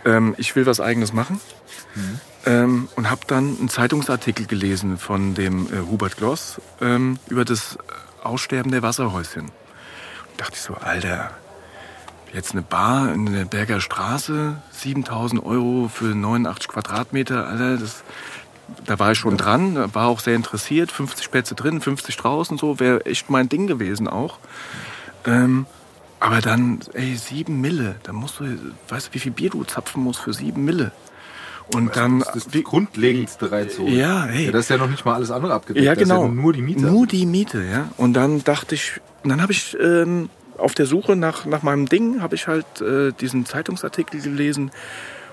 ähm, 0.04 0.34
ich 0.38 0.54
will 0.54 0.66
was 0.66 0.80
Eigenes 0.80 1.12
machen. 1.12 1.40
Ähm, 2.44 2.88
und 2.96 3.10
habe 3.10 3.22
dann 3.26 3.56
einen 3.58 3.68
Zeitungsartikel 3.68 4.46
gelesen 4.46 4.98
von 4.98 5.34
dem 5.34 5.66
äh, 5.66 5.78
Hubert 5.90 6.16
Gloss 6.16 6.60
ähm, 6.80 7.18
über 7.28 7.44
das 7.44 7.78
Aussterben 8.22 8.72
der 8.72 8.82
Wasserhäuschen. 8.82 9.44
Und 9.44 10.40
dachte 10.40 10.54
ich 10.54 10.60
so, 10.60 10.74
Alter, 10.74 11.30
jetzt 12.32 12.52
eine 12.52 12.62
Bar 12.62 13.12
in 13.12 13.32
der 13.32 13.44
Berger 13.44 13.80
Straße, 13.80 14.56
7000 14.72 15.44
Euro 15.44 15.90
für 15.92 16.14
89 16.14 16.68
Quadratmeter, 16.68 17.46
Alter, 17.46 17.76
das, 17.76 18.02
da 18.86 18.98
war 18.98 19.12
ich 19.12 19.18
schon 19.18 19.36
dran, 19.36 19.94
war 19.94 20.06
auch 20.06 20.20
sehr 20.20 20.34
interessiert, 20.34 20.90
50 20.90 21.30
Plätze 21.30 21.54
drin, 21.54 21.80
50 21.80 22.16
draußen, 22.16 22.58
so, 22.58 22.80
wäre 22.80 23.04
echt 23.06 23.30
mein 23.30 23.48
Ding 23.48 23.66
gewesen 23.66 24.08
auch. 24.08 24.38
Ähm, 25.26 25.66
aber 26.20 26.40
dann, 26.40 26.80
ey, 26.92 27.16
sieben 27.16 27.60
Mille, 27.60 27.96
da 28.04 28.12
musst 28.12 28.40
du, 28.40 28.44
weißt 28.88 29.08
du, 29.08 29.14
wie 29.14 29.18
viel 29.18 29.32
Bier 29.32 29.50
du 29.50 29.64
zapfen 29.64 30.02
musst 30.02 30.20
für 30.20 30.32
sieben 30.32 30.64
Mille? 30.64 30.92
Und 31.74 31.96
dann, 31.96 32.20
das 32.20 32.36
ist 32.36 32.54
das 32.54 32.62
Grundlegendste 32.64 33.50
reinzuholen. 33.50 33.96
Ja, 33.96 34.24
hey. 34.24 34.46
Ja, 34.46 34.52
das 34.52 34.62
ist 34.62 34.68
ja 34.70 34.76
noch 34.76 34.90
nicht 34.90 35.04
mal 35.04 35.14
alles 35.14 35.30
andere 35.30 35.54
abgedeckt. 35.54 35.84
ja, 35.84 35.94
genau. 35.94 36.28
nur 36.28 36.52
die 36.52 36.62
Miete. 36.62 36.82
Nur 36.82 37.06
die 37.06 37.24
Miete, 37.24 37.62
ja. 37.62 37.88
Und 37.96 38.14
dann 38.14 38.44
dachte 38.44 38.74
ich, 38.74 39.00
dann 39.24 39.40
habe 39.40 39.52
ich 39.52 39.76
ähm, 39.80 40.28
auf 40.58 40.74
der 40.74 40.86
Suche 40.86 41.16
nach, 41.16 41.46
nach 41.46 41.62
meinem 41.62 41.86
Ding, 41.86 42.22
habe 42.22 42.34
ich 42.34 42.46
halt 42.46 42.80
äh, 42.80 43.12
diesen 43.12 43.46
Zeitungsartikel 43.46 44.20
gelesen 44.20 44.70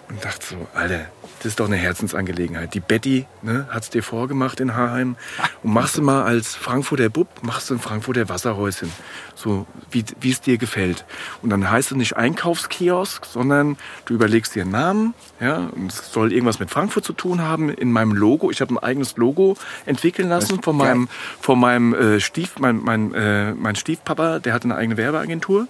und 0.10 0.24
dachte 0.24 0.46
so, 0.46 0.68
Alter, 0.74 1.06
das 1.40 1.48
ist 1.48 1.60
doch 1.60 1.68
eine 1.68 1.78
Herzensangelegenheit. 1.78 2.74
Die 2.74 2.82
Betty 2.82 3.26
ne, 3.42 3.68
hat 3.70 3.84
es 3.84 3.90
dir 3.90 4.04
vorgemacht 4.04 4.60
in 4.60 4.76
Haarheim. 4.76 5.16
Und 5.64 5.74
machst 5.74 5.98
du 5.98 6.02
mal 6.02 6.24
als 6.24 6.54
Frankfurter 6.56 7.10
Bub, 7.10 7.28
machst 7.42 7.70
du 7.70 7.76
ein 7.76 7.80
Frankfurter 7.80 8.28
Wasserhäuschen. 8.28 8.92
So, 9.36 9.66
wie 9.92 10.30
es 10.30 10.42
dir 10.42 10.58
gefällt. 10.58 11.06
Und 11.42 11.50
dann 11.50 11.72
heißt 11.72 11.92
es 11.92 11.98
nicht 11.98 12.18
Einkaufskiosk, 12.18 13.26
sondern 13.26 13.78
du 14.06 14.14
überlegst 14.14 14.54
dir 14.54 14.64
einen 14.64 14.72
Namen. 14.72 15.14
Ja, 15.40 15.70
und 15.74 15.94
es 15.94 16.12
soll 16.12 16.34
irgendwas 16.34 16.60
mit 16.60 16.70
Frankfurt 16.70 17.06
zu 17.06 17.14
tun 17.14 17.42
haben. 17.42 17.70
In 17.70 17.92
meinem 17.94 18.12
Logo, 18.14 18.52
ich 18.52 18.60
habe 18.60 18.74
ein 18.74 18.80
eigenes 18.80 19.16
Logo 19.16 19.56
entwickeln 19.86 20.28
lassen 20.28 20.62
von 20.62 20.76
meinem, 20.76 21.08
von 21.40 21.58
meinem 21.58 21.94
äh, 21.94 22.20
Stief, 22.20 22.60
mein, 22.60 22.84
mein, 22.84 23.14
äh, 23.14 23.54
mein 23.54 23.78
Stiefpapa, 23.78 24.40
der 24.40 24.54
hat 24.54 24.66
eine 24.66 24.76
eigene 24.76 24.98
Werbeagentur. 24.98 25.68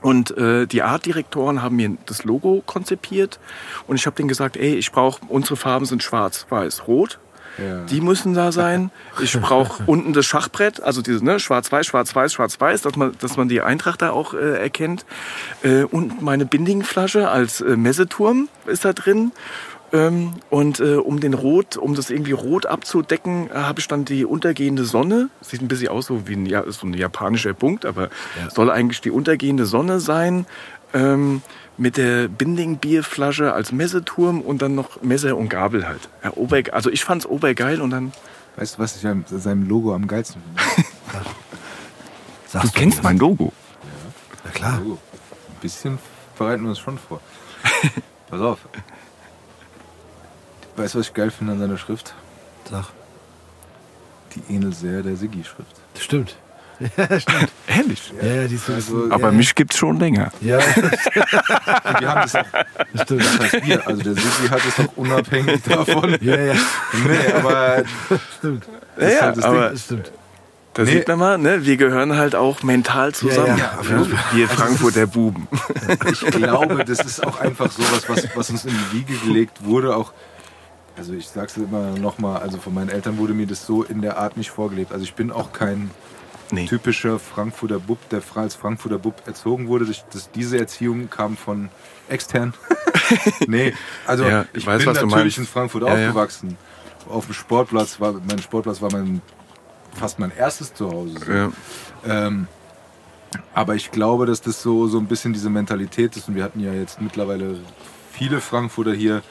Und 0.00 0.36
äh, 0.36 0.66
die 0.66 0.82
Artdirektoren 0.82 1.62
haben 1.62 1.76
mir 1.76 1.96
das 2.06 2.24
Logo 2.24 2.62
konzipiert 2.64 3.40
und 3.86 3.96
ich 3.96 4.06
habe 4.06 4.16
denen 4.16 4.28
gesagt, 4.28 4.56
ey, 4.56 4.74
ich 4.76 4.92
brauche, 4.92 5.20
unsere 5.28 5.56
Farben 5.56 5.86
sind 5.86 6.02
schwarz, 6.02 6.46
weiß, 6.50 6.86
rot. 6.86 7.18
Ja. 7.58 7.84
Die 7.86 8.00
müssen 8.00 8.34
da 8.34 8.52
sein. 8.52 8.92
Ich 9.20 9.38
brauche 9.40 9.82
unten 9.86 10.12
das 10.12 10.26
Schachbrett, 10.26 10.80
also 10.80 11.02
dieses 11.02 11.22
ne, 11.22 11.40
schwarz-weiß, 11.40 11.86
schwarz-weiß, 11.86 12.32
schwarz-weiß, 12.32 12.82
dass 12.82 12.94
man, 12.94 13.16
dass 13.20 13.36
man 13.36 13.48
die 13.48 13.60
Eintracht 13.60 14.00
da 14.02 14.10
auch 14.10 14.34
äh, 14.34 14.60
erkennt. 14.60 15.04
Äh, 15.62 15.82
und 15.82 16.22
meine 16.22 16.46
Bindingflasche 16.46 17.28
als 17.28 17.60
äh, 17.60 17.76
Messeturm 17.76 18.48
ist 18.66 18.84
da 18.84 18.92
drin. 18.92 19.32
Ähm, 19.92 20.32
und 20.50 20.80
äh, 20.80 20.96
um 20.96 21.20
den 21.20 21.34
Rot, 21.34 21.76
um 21.76 21.94
das 21.94 22.10
irgendwie 22.10 22.32
rot 22.32 22.66
abzudecken, 22.66 23.50
äh, 23.50 23.54
habe 23.54 23.80
ich 23.80 23.88
dann 23.88 24.04
die 24.04 24.24
untergehende 24.24 24.84
Sonne. 24.84 25.30
Sieht 25.40 25.62
ein 25.62 25.68
bisschen 25.68 25.88
aus 25.88 26.06
so 26.06 26.28
wie 26.28 26.34
ein, 26.34 26.46
ja, 26.46 26.70
so 26.70 26.86
ein 26.86 26.92
japanischer 26.92 27.54
Punkt, 27.54 27.86
aber 27.86 28.10
soll 28.54 28.70
eigentlich 28.70 29.00
die 29.00 29.10
untergehende 29.10 29.64
Sonne 29.64 30.00
sein. 30.00 30.46
Ähm, 30.92 31.42
mit 31.78 31.96
der 31.96 32.28
Binding-Bierflasche 32.28 33.52
als 33.52 33.72
Messeturm 33.72 34.40
und 34.40 34.62
dann 34.62 34.74
noch 34.74 35.00
Messer 35.00 35.36
und 35.36 35.48
Gabel 35.48 35.86
halt. 35.86 36.08
Ja, 36.24 36.32
ober, 36.34 36.60
also 36.72 36.90
ich 36.90 37.04
fand's 37.04 37.24
obergeil 37.24 37.80
und 37.80 37.90
dann. 37.90 38.12
Weißt 38.56 38.76
du, 38.76 38.78
was 38.80 38.96
ich 38.96 39.06
an 39.06 39.24
seinem 39.28 39.68
Logo 39.68 39.94
am 39.94 40.06
geilsten 40.08 40.42
finde? 40.42 40.88
Sagst 42.48 43.02
mein 43.02 43.18
Logo. 43.18 43.52
Na 44.44 44.50
klar. 44.50 44.78
Logo. 44.78 44.98
Ein 45.48 45.60
bisschen 45.60 45.98
bereiten 46.36 46.62
wir 46.64 46.70
uns 46.70 46.78
schon 46.78 46.98
vor. 46.98 47.20
Pass 48.30 48.40
auf. 48.40 48.58
Weißt 50.78 50.94
du, 50.94 50.98
was 51.00 51.08
ich 51.08 51.14
geil 51.14 51.30
finde 51.30 51.52
an 51.54 51.58
seiner 51.58 51.76
Schrift? 51.78 52.14
Sag. 52.70 52.84
Die 54.34 54.54
ähnelt 54.54 54.74
sehr 54.76 55.02
der 55.02 55.16
Siggi-Schrift. 55.16 55.74
Das 55.94 56.04
stimmt. 56.04 56.36
Ja, 56.96 57.18
stimmt. 57.18 57.50
Ehrlich. 57.66 58.12
Ja, 58.22 58.28
ja, 58.42 58.46
die 58.46 58.54
ist 58.54 58.66
so 58.66 58.72
Also, 58.72 59.06
Aber 59.10 59.24
ja, 59.24 59.32
mich 59.32 59.52
gibt's 59.56 59.76
schon 59.76 59.98
länger. 59.98 60.30
Ja, 60.40 60.58
wir 61.98 62.08
haben 62.08 62.20
das 62.22 62.36
auch, 62.36 62.44
das 62.92 63.02
stimmt. 63.02 63.20
das 63.24 63.38
heißt 63.52 63.66
wir, 63.66 63.84
also 63.88 64.02
der 64.04 64.14
Siggi 64.14 64.48
hat 64.48 64.60
es 64.64 64.78
auch 64.86 64.92
unabhängig 64.96 65.60
davon. 65.64 66.16
Ja, 66.20 66.36
ja, 66.38 66.54
Nee, 67.04 67.32
aber 67.32 67.82
stimmt. 68.38 68.64
Ja, 68.96 69.20
halt 69.22 69.36
das 69.38 69.44
aber 69.44 69.70
Das 69.70 69.84
stimmt. 69.86 70.12
Da 70.74 70.82
Nee. 70.84 70.90
sieht 70.92 71.08
man 71.08 71.18
mal, 71.18 71.38
ne, 71.38 71.64
wir 71.64 71.76
gehören 71.78 72.14
halt 72.16 72.36
auch 72.36 72.62
mental 72.62 73.12
zusammen. 73.12 73.58
ja, 73.58 73.72
jeden 73.82 74.04
Ja, 74.04 74.18
Wir 74.32 74.48
Frankfurter 74.48 75.08
Buben. 75.08 75.48
ich 76.12 76.20
glaube, 76.30 76.84
das 76.84 77.00
ist 77.00 77.26
auch 77.26 77.40
einfach 77.40 77.72
sowas, 77.72 78.04
was, 78.08 78.28
was 78.36 78.50
uns 78.50 78.64
in 78.66 78.70
die 78.92 78.98
Wiege 78.98 79.14
gelegt 79.26 79.64
wurde. 79.64 79.96
Auch, 79.96 80.12
also 80.98 81.14
ich 81.14 81.28
sag's 81.28 81.56
immer 81.56 81.92
nochmal, 81.98 82.38
also 82.42 82.58
von 82.58 82.74
meinen 82.74 82.90
Eltern 82.90 83.18
wurde 83.18 83.32
mir 83.34 83.46
das 83.46 83.64
so 83.66 83.82
in 83.84 84.02
der 84.02 84.18
Art 84.18 84.36
nicht 84.36 84.50
vorgelebt. 84.50 84.92
Also 84.92 85.04
ich 85.04 85.14
bin 85.14 85.30
auch 85.30 85.52
kein 85.52 85.90
Nee. 86.50 86.66
typischer 86.66 87.18
Frankfurter 87.18 87.78
Bub, 87.78 87.98
der 88.08 88.22
als 88.34 88.54
Frankfurter 88.54 88.98
Bub 88.98 89.22
erzogen 89.26 89.68
wurde. 89.68 89.84
Das, 89.84 90.04
das, 90.10 90.30
diese 90.30 90.58
Erziehung 90.58 91.10
kam 91.10 91.36
von 91.36 91.68
extern. 92.08 92.54
nee, 93.46 93.74
also 94.06 94.24
Ja, 94.24 94.42
ich 94.52 94.58
ich 94.60 94.66
weiß, 94.66 94.84
bin 94.84 94.94
natürlich 94.94 95.36
in 95.36 95.46
Frankfurt 95.46 95.82
Ja, 95.82 95.96
ja. 95.96 96.06
aufgewachsen. 96.08 96.56
Auf 97.08 97.26
dem 97.26 97.34
Sportplatz 97.34 98.00
war 98.00 98.14
mein 98.26 98.38
Sportplatz 98.38 98.80
war 98.80 98.90
mein 98.90 99.20
fast 99.94 100.18
mein 100.18 100.32
erstes 100.34 100.72
Zuhause. 100.72 101.18
So. 101.18 101.30
Ja. 101.32 101.52
Ähm, 102.06 102.46
aber 103.54 103.74
ich 103.74 103.90
glaube, 103.90 104.24
dass 104.26 104.40
das 104.40 104.62
so, 104.62 104.86
so 104.88 104.98
ein 104.98 105.06
bisschen 105.06 105.32
diese 105.34 105.50
Mentalität 105.50 106.16
ist. 106.16 106.28
Und 106.28 106.34
wir 106.34 106.44
hatten 106.44 106.60
ja 106.60 106.72
jetzt 106.72 107.00
mittlerweile 107.00 107.58
viele 108.10 108.40
Frankfurter 108.40 108.94
hier. 108.94 109.22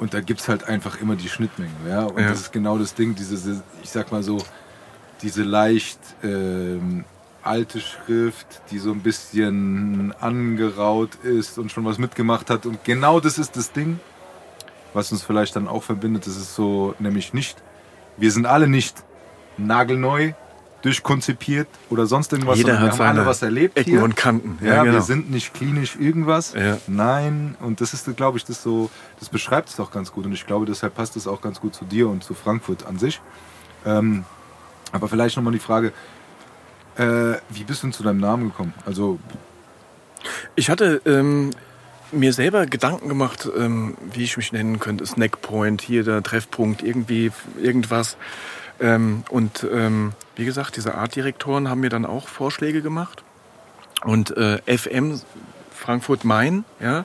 Und 0.00 0.14
da 0.14 0.20
gibt 0.20 0.40
es 0.40 0.48
halt 0.48 0.64
einfach 0.64 1.00
immer 1.00 1.14
die 1.14 1.28
Schnittmengen. 1.28 1.76
Ja? 1.86 2.04
Und 2.04 2.18
Ja. 2.20 2.30
das 2.30 2.40
ist 2.40 2.52
genau 2.52 2.78
das 2.78 2.94
Ding, 2.94 3.14
diese, 3.14 3.62
ich 3.82 3.90
sag 3.90 4.10
mal 4.10 4.22
so, 4.22 4.38
diese 5.22 5.42
leicht 5.42 5.98
ähm, 6.24 7.04
alte 7.42 7.80
Schrift, 7.80 8.62
die 8.70 8.78
so 8.78 8.90
ein 8.92 9.00
bisschen 9.00 10.14
angeraut 10.18 11.14
ist 11.22 11.58
und 11.58 11.70
schon 11.70 11.84
was 11.84 11.98
mitgemacht 11.98 12.48
hat. 12.50 12.64
Und 12.66 12.82
genau 12.84 13.20
das 13.20 13.38
ist 13.38 13.56
das 13.56 13.72
Ding, 13.72 14.00
was 14.94 15.12
uns 15.12 15.22
vielleicht 15.22 15.54
dann 15.54 15.68
auch 15.68 15.82
verbindet. 15.82 16.26
Das 16.26 16.36
ist 16.36 16.54
so, 16.54 16.94
nämlich 16.98 17.34
nicht, 17.34 17.62
wir 18.16 18.32
sind 18.32 18.46
alle 18.46 18.68
nicht 18.68 19.04
nagelneu, 19.58 20.32
durchkonzipiert 20.82 21.68
oder 21.90 22.06
sonst 22.06 22.32
irgendwas, 22.32 22.58
Jeder 22.58 22.74
sondern 22.74 22.82
wir 22.84 22.92
hat 22.92 22.98
haben 22.98 23.06
alle 23.06 23.16
seine 23.18 23.26
was 23.28 23.42
erlebt 23.42 23.76
Ecken 23.76 23.90
hier. 23.90 24.02
und 24.02 24.16
Kanten. 24.16 24.58
Ja, 24.64 24.82
genau. 24.82 24.94
wir 24.94 25.02
sind 25.02 25.30
nicht 25.30 25.54
klinisch 25.54 25.96
irgendwas. 25.96 26.54
Ja. 26.54 26.78
Nein, 26.86 27.56
und 27.60 27.80
das 27.80 27.92
ist, 27.94 28.16
glaube 28.16 28.38
ich, 28.38 28.44
das 28.44 28.62
so, 28.62 28.90
das 29.18 29.28
beschreibt 29.28 29.68
es 29.68 29.76
doch 29.76 29.90
ganz 29.90 30.12
gut. 30.12 30.24
Und 30.24 30.32
ich 30.32 30.46
glaube, 30.46 30.66
deshalb 30.66 30.94
passt 30.94 31.16
es 31.16 31.26
auch 31.26 31.40
ganz 31.40 31.60
gut 31.60 31.74
zu 31.74 31.84
dir 31.84 32.08
und 32.08 32.24
zu 32.24 32.34
Frankfurt 32.34 32.86
an 32.86 32.98
sich. 32.98 33.20
Ähm, 33.84 34.24
aber 34.92 35.08
vielleicht 35.08 35.36
nochmal 35.36 35.52
die 35.52 35.58
Frage, 35.58 35.92
äh, 36.96 37.34
wie 37.50 37.64
bist 37.64 37.82
du 37.82 37.86
denn 37.86 37.92
zu 37.92 38.02
deinem 38.02 38.20
Namen 38.20 38.50
gekommen? 38.50 38.74
Also, 38.86 39.18
Ich 40.54 40.68
hatte 40.70 41.00
ähm, 41.06 41.50
mir 42.12 42.32
selber 42.32 42.66
Gedanken 42.66 43.08
gemacht, 43.08 43.48
ähm, 43.56 43.96
wie 44.12 44.24
ich 44.24 44.36
mich 44.36 44.52
nennen 44.52 44.80
könnte. 44.80 45.06
Snackpoint, 45.06 45.80
hier 45.82 46.04
der 46.04 46.22
Treffpunkt, 46.22 46.82
irgendwie 46.82 47.30
irgendwas. 47.60 48.16
Ähm, 48.80 49.24
und 49.30 49.66
ähm, 49.70 50.12
wie 50.36 50.44
gesagt, 50.44 50.76
diese 50.76 50.94
Artdirektoren 50.94 51.68
haben 51.68 51.80
mir 51.80 51.90
dann 51.90 52.06
auch 52.06 52.28
Vorschläge 52.28 52.82
gemacht. 52.82 53.22
Und 54.04 54.36
äh, 54.36 54.58
FM 54.78 55.20
Frankfurt 55.74 56.24
Main, 56.24 56.64
ja. 56.78 57.02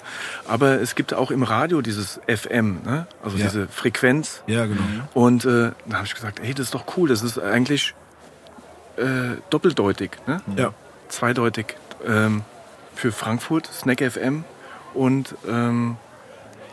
Aber 0.47 0.81
es 0.81 0.95
gibt 0.95 1.13
auch 1.13 1.31
im 1.31 1.43
Radio 1.43 1.81
dieses 1.81 2.19
FM, 2.27 2.81
ne? 2.85 3.07
also 3.23 3.37
Ja. 3.37 3.45
diese 3.45 3.67
Frequenz. 3.67 4.41
Ja, 4.47 4.65
genau. 4.65 4.81
Und 5.13 5.45
äh, 5.45 5.71
da 5.85 5.97
habe 5.97 6.05
ich 6.05 6.13
gesagt, 6.13 6.39
hey, 6.41 6.53
das 6.53 6.67
ist 6.67 6.73
doch 6.75 6.97
cool, 6.97 7.07
das 7.09 7.21
ist 7.21 7.39
eigentlich 7.39 7.93
äh, 8.97 9.37
doppeldeutig, 9.49 10.11
ne? 10.27 10.41
Ja. 10.55 10.73
zweideutig 11.09 11.75
ähm, 12.05 12.43
für 12.95 13.11
Frankfurt, 13.11 13.67
Snack 13.67 14.01
FM. 14.01 14.43
Und 14.93 15.35
ähm, 15.47 15.97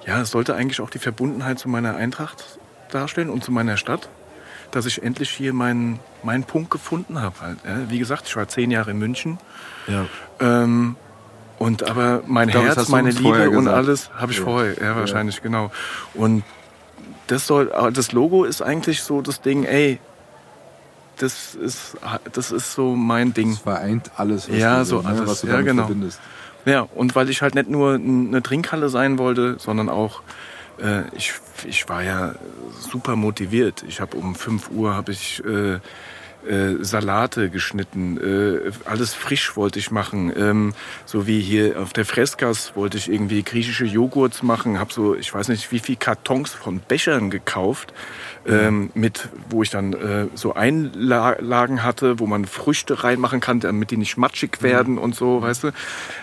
ja, 0.07 0.21
es 0.21 0.31
sollte 0.31 0.55
eigentlich 0.55 0.81
auch 0.81 0.91
die 0.91 0.99
Verbundenheit 1.01 1.59
zu 1.59 1.69
meiner 1.69 1.97
Eintracht 1.97 2.59
darstellen 2.91 3.31
und 3.31 3.43
zu 3.45 3.51
meiner 3.53 3.77
Stadt, 3.77 4.09
dass 4.73 4.87
ich 4.87 5.03
endlich 5.03 5.31
hier 5.31 5.53
meinen, 5.53 6.01
meinen 6.25 6.45
Punkt 6.45 6.70
gefunden 6.70 7.20
habe. 7.20 7.35
Halt, 7.41 7.59
ja. 7.64 7.89
Wie 7.91 7.99
gesagt, 8.01 8.25
ich 8.27 8.35
war 8.37 8.49
zehn 8.49 8.70
Jahre 8.70 8.91
in 8.91 8.99
München. 8.99 9.39
Ja. 9.87 10.07
Ähm, 10.41 10.97
und 11.59 11.89
aber 11.89 12.23
mein 12.27 12.49
glaub, 12.49 12.66
das 12.66 12.77
Herz, 12.77 12.89
meine 12.89 13.11
Liebe 13.11 13.51
und 13.51 13.68
alles 13.68 14.11
habe 14.16 14.33
ich 14.33 14.39
Ja. 14.39 14.45
vorher, 14.45 14.75
ja, 14.83 14.97
wahrscheinlich, 14.97 15.41
genau. 15.43 15.70
Und 16.14 16.43
das 17.29 17.47
soll, 17.47 17.73
aber 17.73 17.93
das 17.93 18.11
Logo 18.12 18.45
ist 18.45 18.62
eigentlich 18.62 19.03
so 19.03 19.23
das 19.23 19.41
Ding, 19.41 19.62
ey, 19.64 20.01
das 21.18 21.55
ist, 21.55 21.97
das 22.33 22.51
ist 22.51 22.73
so 22.73 22.97
mein 22.97 23.33
Ding. 23.33 23.53
es 23.53 23.59
vereint 23.61 24.11
alles, 24.16 24.51
was, 24.51 24.57
Ja, 24.57 24.79
du, 24.81 24.85
so 24.87 25.03
ne, 25.03 25.09
alles. 25.09 25.27
was 25.29 25.41
du 25.43 25.47
Ja, 25.47 25.61
genau. 25.61 25.85
verbindest. 25.85 26.20
Ja, 26.64 26.81
und 26.95 27.14
weil 27.14 27.29
ich 27.29 27.43
halt 27.43 27.55
nicht 27.55 27.68
nur 27.68 27.95
eine 27.95 28.43
Trinkhalle 28.43 28.89
sein 28.89 29.18
wollte, 29.18 29.57
sondern 29.59 29.89
auch, 29.89 30.23
äh, 30.81 31.03
ich, 31.16 31.35
ich 31.66 31.89
war 31.89 32.03
ja 32.03 32.35
super 32.79 33.16
motiviert. 33.16 33.85
Ich 33.89 34.01
habe 34.01 34.16
um 34.16 34.35
5 34.35 34.70
Uhr 34.70 34.95
habe 34.95 35.12
ich 35.12 35.43
äh, 35.45 35.79
äh, 36.49 36.83
Salate 36.83 37.51
geschnitten, 37.51 38.18
äh, 38.18 38.73
alles 38.85 39.14
frisch 39.14 39.57
wollte 39.57 39.79
ich 39.79 39.91
machen. 39.91 40.33
Ähm, 40.37 40.75
so 41.05 41.27
wie 41.27 41.41
hier 41.41 41.81
auf 41.81 41.93
der 41.93 42.05
Freskas 42.05 42.75
wollte 42.75 42.99
ich 42.99 43.11
irgendwie 43.11 43.43
griechische 43.43 43.85
Joghurts 43.85 44.43
machen. 44.43 44.81
Habe 44.81 44.93
so, 44.93 45.14
ich 45.14 45.33
weiß 45.33 45.49
nicht, 45.49 45.70
wie 45.70 45.79
viel 45.79 45.97
Kartons 45.97 46.53
von 46.53 46.81
Bechern 46.81 47.31
gekauft, 47.31 47.95
ähm, 48.45 48.91
mit, 48.95 49.29
wo 49.51 49.62
ich 49.62 49.70
dann 49.70 49.93
äh, 49.93 50.27
so 50.35 50.55
Einlagen 50.55 51.85
hatte, 51.85 52.18
wo 52.18 52.27
man 52.27 52.45
Früchte 52.45 53.05
reinmachen 53.05 53.41
kann, 53.41 53.61
damit 53.61 53.93
die 53.93 53.97
nicht 53.97 54.16
matschig 54.16 54.62
werden 54.62 54.99
und 54.99 55.14
so, 55.14 55.43
weißt 55.43 55.64
du. 55.64 55.68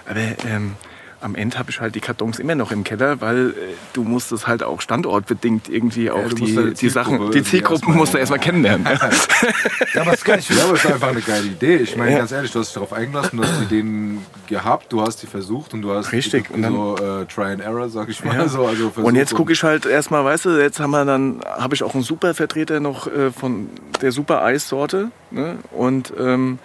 Aber 0.06 0.20
ähm, 0.46 0.76
am 1.22 1.36
Ende 1.36 1.58
habe 1.60 1.70
ich 1.70 1.80
halt 1.82 1.96
die 1.96 2.00
Kartons 2.00 2.40
immer 2.40 2.56
noch 2.56 2.72
im 2.72 2.84
Keller, 2.84 3.20
weil 3.22 3.50
äh, 3.50 3.54
du 3.94 4.04
musst 4.04 4.32
es 4.32 4.48
halt 4.48 4.64
auch 4.64 4.82
standortbedingt 4.82 5.68
irgendwie 5.70 6.10
auch 6.12 6.30
du 6.30 6.38
musst 6.38 6.52
die, 6.52 6.56
deine 6.56 6.72
die 6.72 6.90
Sachen, 6.90 7.32
die 7.32 7.44
Zielgruppen 7.44 7.96
musst 7.96 8.14
du 8.14 8.18
erstmal 8.18 8.40
kennenlernen. 8.40 8.86
Ja, 8.86 8.94
Ja, 9.94 10.02
aber 10.02 10.14
es 10.14 10.22
ist 10.24 10.86
einfach 10.86 11.08
eine 11.10 11.22
geile 11.22 11.46
Idee. 11.48 11.76
Ich 11.78 11.96
meine, 11.98 12.12
Ja. 12.12 12.18
ganz 12.20 12.32
ehrlich, 12.32 12.52
du 12.52 12.60
hast 12.60 12.68
dich 12.68 12.74
darauf 12.76 12.94
eingelassen, 12.94 13.38
du 13.38 13.44
hast 13.44 13.60
die 13.60 13.64
Ideen 13.66 14.26
gehabt, 14.48 14.92
du 14.94 15.02
hast 15.02 15.22
die 15.22 15.28
versucht 15.28 15.74
und 15.74 15.82
du 15.82 15.92
hast 15.94 16.12
Richtig, 16.12 16.48
so, 16.48 16.54
und 16.54 16.62
dann- 16.62 17.22
äh, 17.24 17.26
Try 17.26 17.52
and 17.52 17.62
Error, 17.62 17.90
sag 17.90 18.10
ich 18.10 18.24
mal. 18.24 18.36
Ja. 18.36 18.48
So, 18.48 18.66
also 18.66 18.92
Und 18.96 19.16
jetzt 19.16 19.34
gucke 19.36 19.54
ich 19.54 19.64
halt 19.64 19.86
erstmal, 19.86 20.24
weißt 20.24 20.46
du, 20.46 20.50
jetzt 20.62 20.80
haben 20.80 20.92
wir 20.92 21.06
dann, 21.06 21.42
habe 21.46 21.76
ich 21.76 21.84
auch 21.84 21.94
einen 21.94 22.04
super 22.04 22.34
Vertreter 22.34 22.80
noch 22.80 23.08
äh, 23.08 23.32
von 23.32 23.70
der 24.02 24.12
super 24.12 24.44
Eissorte. 24.44 25.12
Ne? 25.32 25.58
Und 25.72 26.14
ähm, 26.18 26.60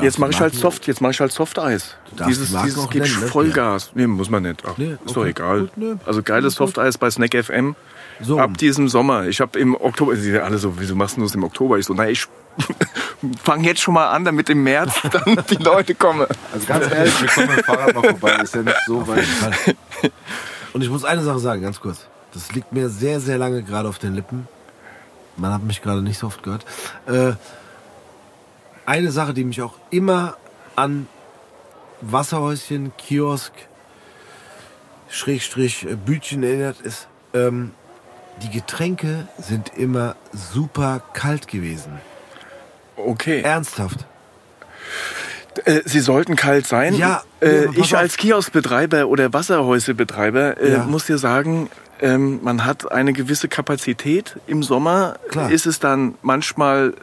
jetzt 0.00 0.18
mache 0.18 0.30
die 0.30 0.36
ich 0.36 0.40
halt 0.40 0.54
Soft, 0.54 0.86
jetzt 0.86 1.00
mache 1.00 1.12
ich 1.12 1.20
halt 1.20 1.32
Softeis. 1.32 1.96
Dieses, 2.28 2.50
dieses 2.50 2.88
gebe 2.90 3.06
ich 3.06 3.20
ne? 3.20 3.26
Vollgas. 3.26 3.90
Nee, 3.94 4.06
muss 4.06 4.30
man 4.30 4.42
nicht. 4.42 4.62
Ach, 4.66 4.76
Nee, 4.78 4.96
ist 5.04 5.16
doch 5.16 5.22
okay, 5.22 5.30
egal. 5.30 5.60
gut, 5.60 5.76
nee. 5.76 5.94
Also 6.06 6.22
geiles 6.22 6.54
Softeis 6.54 6.98
bei 6.98 7.10
Snack 7.10 7.34
FM. 7.34 7.74
So. 8.20 8.38
Ab 8.38 8.56
diesem 8.58 8.88
Sommer. 8.88 9.26
Ich 9.26 9.40
habe 9.40 9.58
im 9.58 9.74
Oktober, 9.74 10.14
sie 10.16 10.38
alle 10.38 10.58
so, 10.58 10.78
wieso 10.78 10.94
machst 10.94 11.16
du 11.16 11.22
das 11.22 11.34
im 11.34 11.42
Oktober? 11.44 11.78
Ich 11.78 11.86
so, 11.86 11.94
na, 11.94 12.08
ich 12.08 12.26
fange 13.42 13.66
jetzt 13.66 13.80
schon 13.80 13.94
mal 13.94 14.10
an, 14.10 14.24
damit 14.24 14.48
im 14.50 14.62
März 14.62 15.00
dann 15.10 15.42
die 15.50 15.56
Leute 15.56 15.94
kommen. 15.94 16.26
Also 16.52 16.66
ganz 16.66 16.90
ehrlich, 16.92 17.20
wir 17.20 17.28
kommen 17.28 17.48
mit 17.48 17.56
dem 17.58 17.64
Fahrrad 17.64 17.94
mal 17.94 18.02
vorbei. 18.02 18.34
Ist 18.42 18.54
ja 18.54 18.62
nicht 18.62 18.76
so 18.86 19.06
weit. 19.08 19.24
Und 20.72 20.82
ich 20.82 20.90
muss 20.90 21.04
eine 21.04 21.22
Sache 21.22 21.38
sagen, 21.38 21.62
ganz 21.62 21.80
kurz. 21.80 22.06
Das 22.32 22.52
liegt 22.52 22.72
mir 22.72 22.88
sehr, 22.88 23.20
sehr 23.20 23.38
lange 23.38 23.62
gerade 23.62 23.88
auf 23.88 23.98
den 23.98 24.14
Lippen. 24.14 24.46
Man 25.36 25.52
hat 25.52 25.62
mich 25.62 25.82
gerade 25.82 26.02
nicht 26.02 26.18
so 26.18 26.26
oft 26.28 26.42
gehört. 26.42 26.64
Äh, 27.06 27.32
eine 28.86 29.10
Sache, 29.12 29.34
die 29.34 29.44
mich 29.44 29.62
auch 29.62 29.74
immer 29.90 30.36
an 30.76 31.06
Wasserhäuschen, 32.00 32.92
Kiosk, 32.96 33.52
Schrägstrich, 35.08 35.86
äh, 35.86 35.94
Bütchen 35.96 36.42
erinnert, 36.42 36.80
ist, 36.80 37.06
ähm, 37.34 37.72
die 38.42 38.50
Getränke 38.50 39.28
sind 39.38 39.76
immer 39.76 40.16
super 40.32 41.02
kalt 41.12 41.48
gewesen. 41.48 42.00
Okay. 42.96 43.42
Ernsthaft. 43.42 44.06
Äh, 45.64 45.80
Sie 45.84 46.00
sollten 46.00 46.34
kalt 46.34 46.66
sein. 46.66 46.94
Ja, 46.94 47.22
äh, 47.40 47.66
ich 47.76 47.96
als 47.96 48.16
Kioskbetreiber 48.16 49.06
oder 49.06 49.32
Wasserhäusebetreiber 49.32 50.58
äh, 50.60 50.72
Ja. 50.72 50.84
muss 50.84 51.06
dir 51.06 51.18
sagen, 51.18 51.68
ähm, 52.00 52.40
man 52.42 52.64
hat 52.64 52.90
eine 52.90 53.12
gewisse 53.12 53.48
Kapazität. 53.48 54.38
Im 54.46 54.62
Sommer 54.62 55.16
Klar. 55.28 55.50
ist 55.50 55.66
es 55.66 55.78
dann 55.78 56.14
manchmal 56.22 56.94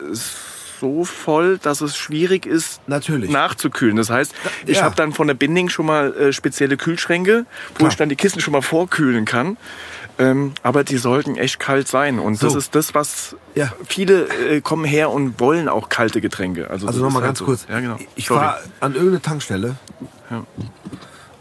so 0.79 1.03
voll, 1.05 1.57
dass 1.57 1.81
es 1.81 1.95
schwierig 1.97 2.45
ist, 2.45 2.81
Natürlich. 2.87 3.29
nachzukühlen. 3.29 3.95
Das 3.97 4.09
heißt, 4.09 4.33
ich 4.65 4.77
Ja. 4.77 4.83
habe 4.83 4.95
dann 4.95 5.13
von 5.13 5.27
der 5.27 5.33
Binding 5.33 5.69
schon 5.69 5.85
mal 5.85 6.13
äh, 6.15 6.33
spezielle 6.33 6.77
Kühlschränke, 6.77 7.45
wo 7.71 7.75
Klar. 7.75 7.89
ich 7.89 7.95
dann 7.97 8.09
die 8.09 8.15
Kisten 8.15 8.39
schon 8.39 8.51
mal 8.53 8.61
vorkühlen 8.61 9.25
kann. 9.25 9.57
Ähm, 10.17 10.53
aber 10.63 10.83
die 10.83 10.97
sollten 10.97 11.37
echt 11.37 11.59
kalt 11.59 11.87
sein. 11.87 12.19
Und 12.19 12.43
das 12.43 12.51
So. 12.53 12.57
ist 12.57 12.75
das, 12.75 12.93
was 12.93 13.35
Ja. 13.55 13.71
viele 13.87 14.27
äh, 14.27 14.59
kommen 14.61 14.83
her 14.83 15.11
und 15.11 15.39
wollen 15.39 15.69
auch 15.69 15.87
kalte 15.89 16.19
Getränke. 16.19 16.69
Also, 16.69 16.87
Also 16.87 16.99
das 16.99 17.03
nochmal 17.05 17.21
halt 17.23 17.29
ganz 17.29 17.39
so. 17.39 17.45
kurz. 17.45 17.65
Ja, 17.69 17.79
genau. 17.79 17.97
Ich 18.15 18.27
fahre 18.27 18.59
an 18.81 18.93
irgendeine 18.95 19.21
Tankstelle 19.21 19.75
Ja. 20.29 20.43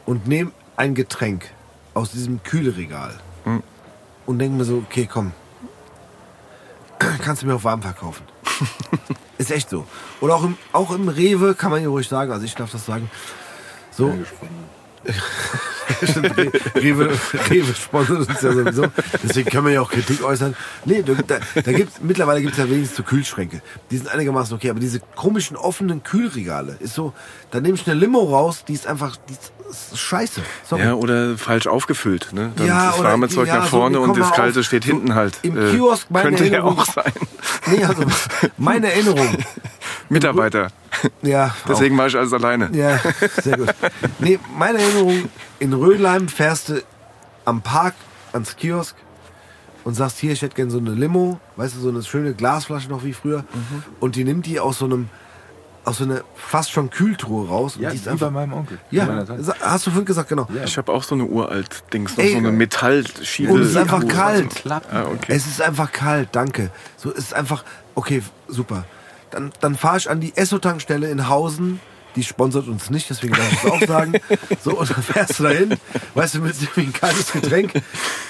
und 0.07 0.29
nehme 0.29 0.53
ein 0.77 0.95
Getränk 0.95 1.47
aus 1.95 2.13
diesem 2.13 2.41
Kühleregal 2.45 3.15
Hm. 3.45 3.65
und 4.27 4.39
denke 4.39 4.57
mir 4.57 4.65
so, 4.65 4.77
okay, 4.89 5.09
komm, 5.13 5.33
kannst 7.25 7.43
du 7.43 7.47
mir 7.47 7.55
auf 7.57 7.65
warm 7.65 7.83
verkaufen. 7.83 8.23
Ist 9.39 9.51
echt 9.51 9.71
so. 9.71 9.87
Oder 10.21 10.35
auch 10.35 10.45
im, 10.45 10.57
auch 10.73 10.91
im 10.95 11.09
Rewe 11.09 11.55
kann 11.55 11.71
man 11.71 11.83
ja 11.83 11.89
ruhig 11.89 12.09
sagen, 12.09 12.33
also 12.33 12.45
ich 12.45 12.55
darf 12.55 12.71
das 12.73 12.85
sagen. 12.87 13.11
So, 13.91 14.13
Stimmt, 16.03 16.37
Re- 16.37 16.53
Rewe, 16.75 17.11
Rewe 17.51 17.75
sponsert 17.75 18.29
uns 18.29 18.43
ja 18.43 18.53
sowieso. 18.53 18.85
Deswegen 19.23 19.49
können 19.51 19.67
wir 19.67 19.73
ja 19.75 19.81
auch 19.81 19.91
Kritik 19.91 20.23
äußern. 20.23 20.55
Nee, 20.85 21.03
da, 21.03 21.15
da, 21.63 21.73
gibt's, 21.73 22.01
mittlerweile 22.03 22.41
gibt 22.41 22.53
es 22.53 22.59
ja 22.59 22.69
wenigstens 22.69 22.97
so 22.99 23.03
Kühlschränke. 23.03 23.63
Die 23.91 23.97
sind 23.97 24.09
einigermaßen 24.09 24.55
okay, 24.55 24.71
aber 24.71 24.81
diese 24.81 25.01
komischen 25.01 25.57
offenen 25.57 26.03
Kühlregale 26.03 26.77
ist 26.81 26.95
so, 26.95 27.15
da 27.51 27.61
nehme 27.61 27.75
ich 27.77 27.87
eine 27.89 27.99
Limo 27.99 28.21
raus, 28.25 28.65
die 28.67 28.75
ist 28.75 28.87
einfach, 28.87 29.17
die 29.29 29.33
ist 29.33 29.53
scheiße. 29.95 30.41
Sorry. 30.65 30.83
Ja, 30.83 30.95
oder 30.95 31.37
falsch 31.37 31.67
aufgefüllt. 31.67 32.29
Ne? 32.33 32.53
Dann 32.57 32.67
Ja, 32.67 32.87
das 32.91 32.99
oder- 33.01 33.09
warme 33.11 33.29
Zeug 33.29 33.49
ja, 33.49 33.57
nach 33.59 33.65
so, 33.65 33.79
vorne 33.79 33.99
wie 33.99 34.03
und 34.03 34.19
das 34.19 34.33
kalte 34.33 34.65
steht 34.65 34.85
so 34.85 34.91
hinten 34.91 35.15
halt. 35.15 35.39
im 35.43 35.55
Kiosk, 35.55 36.11
meine 36.11 36.29
Könnte 36.29 36.45
ja 36.47 36.53
Erinnerung- 36.59 36.79
auch 36.79 36.85
sein. 36.87 37.13
Nee, 37.67 37.85
also, 37.85 38.03
meine 38.57 38.93
Erinnerung. 38.93 39.29
Mitarbeiter. 40.09 40.69
Ja, 41.23 41.55
Deswegen 41.69 41.95
mache 41.97 42.09
ich 42.09 42.17
alles 42.17 42.33
alleine. 42.33 42.71
Ja, 42.73 42.99
sehr 43.43 43.59
gut. 43.59 43.69
Nee, 44.19 44.39
meine 44.57 44.79
Erinnerung, 44.81 45.29
in 45.59 45.73
Rödelheim 45.73 46.29
fährst 46.29 46.71
du 46.71 46.83
am 47.45 47.61
Park 47.63 47.95
ans 48.33 48.57
Kiosk 48.57 48.97
und 49.85 49.95
sagst, 49.95 50.19
hier, 50.19 50.33
ich 50.33 50.43
hätte 50.43 50.57
gerne 50.57 50.71
so 50.71 50.79
eine 50.79 50.91
Limo, 50.91 51.39
weißt 51.57 51.77
du, 51.77 51.81
so 51.81 51.89
eine 51.91 52.03
schöne 52.03 52.33
Glasflasche 52.35 52.89
noch 52.89 53.05
wie 53.05 53.13
früher. 53.13 53.41
Mhm. 53.53 53.83
Und 54.01 54.17
die 54.17 54.25
nimmt 54.25 54.47
die 54.47 54.61
aus 54.61 54.79
so 54.79 54.87
einem, 54.87 55.09
aus 55.89 55.99
so 55.99 56.05
einer 56.05 56.21
fast 56.35 56.71
schon 56.71 56.91
Kühltruhe 56.91 57.49
raus. 57.49 57.77
Und 57.77 57.83
Ja, 57.83 57.91
die 57.91 57.97
ist 57.97 58.07
wie 58.07 58.11
einfach, 58.11 58.27
bei 58.29 58.33
meinem 58.33 58.53
Onkel. 58.53 58.79
ja, 58.91 59.25
hast 59.61 59.87
du 59.87 59.91
vorhin 59.91 60.05
gesagt, 60.05 60.29
genau. 60.29 60.47
Ja. 60.55 60.65
Ich 60.65 60.77
habe 60.79 60.93
auch 60.93 61.03
so 61.03 61.15
eine 61.15 61.25
uralt 61.25 61.83
Dings, 61.93 62.17
noch 62.17 62.25
Ey, 62.25 62.33
so 62.33 62.39
eine 62.39 62.49
und 62.49 62.57
Metallschiebe. 62.57 63.59
es 63.59 63.71
ist 63.71 63.77
einfach 63.77 64.03
Oh, 64.05 64.09
kalt. 64.09 64.65
Ah, 64.69 65.05
okay. 65.13 65.33
Es 65.35 65.47
ist 65.47 65.61
einfach 65.63 65.91
kalt, 65.93 66.29
danke. 66.33 66.71
So 66.97 67.11
es 67.11 67.19
ist 67.19 67.35
einfach, 67.35 67.65
okay, 67.95 68.23
super. 68.49 68.85
Dann, 69.31 69.51
dann 69.61 69.77
fahre 69.77 69.99
ich 69.99 70.09
an 70.09 70.21
die 70.21 70.37
Esso-Tankstelle 70.37 71.11
in 71.11 71.29
Hausen. 71.29 71.81
Die 72.17 72.25
sponsert 72.25 72.67
uns 72.67 72.91
nicht, 72.91 73.09
deswegen 73.11 73.35
darf 73.35 73.53
ich 73.53 73.65
es 73.65 73.71
auch 73.71 73.87
sagen. 73.87 74.13
So, 74.65 74.77
und 74.79 74.91
dann 74.91 75.03
fährst 75.03 75.39
du 75.39 75.45
dahin, 75.45 75.77
weißt 76.15 76.35
du, 76.37 76.43
willst 76.43 76.63
irgendwie 76.63 76.81
ein 76.83 76.93
kaltes 76.93 77.31
Getränk. 77.33 77.73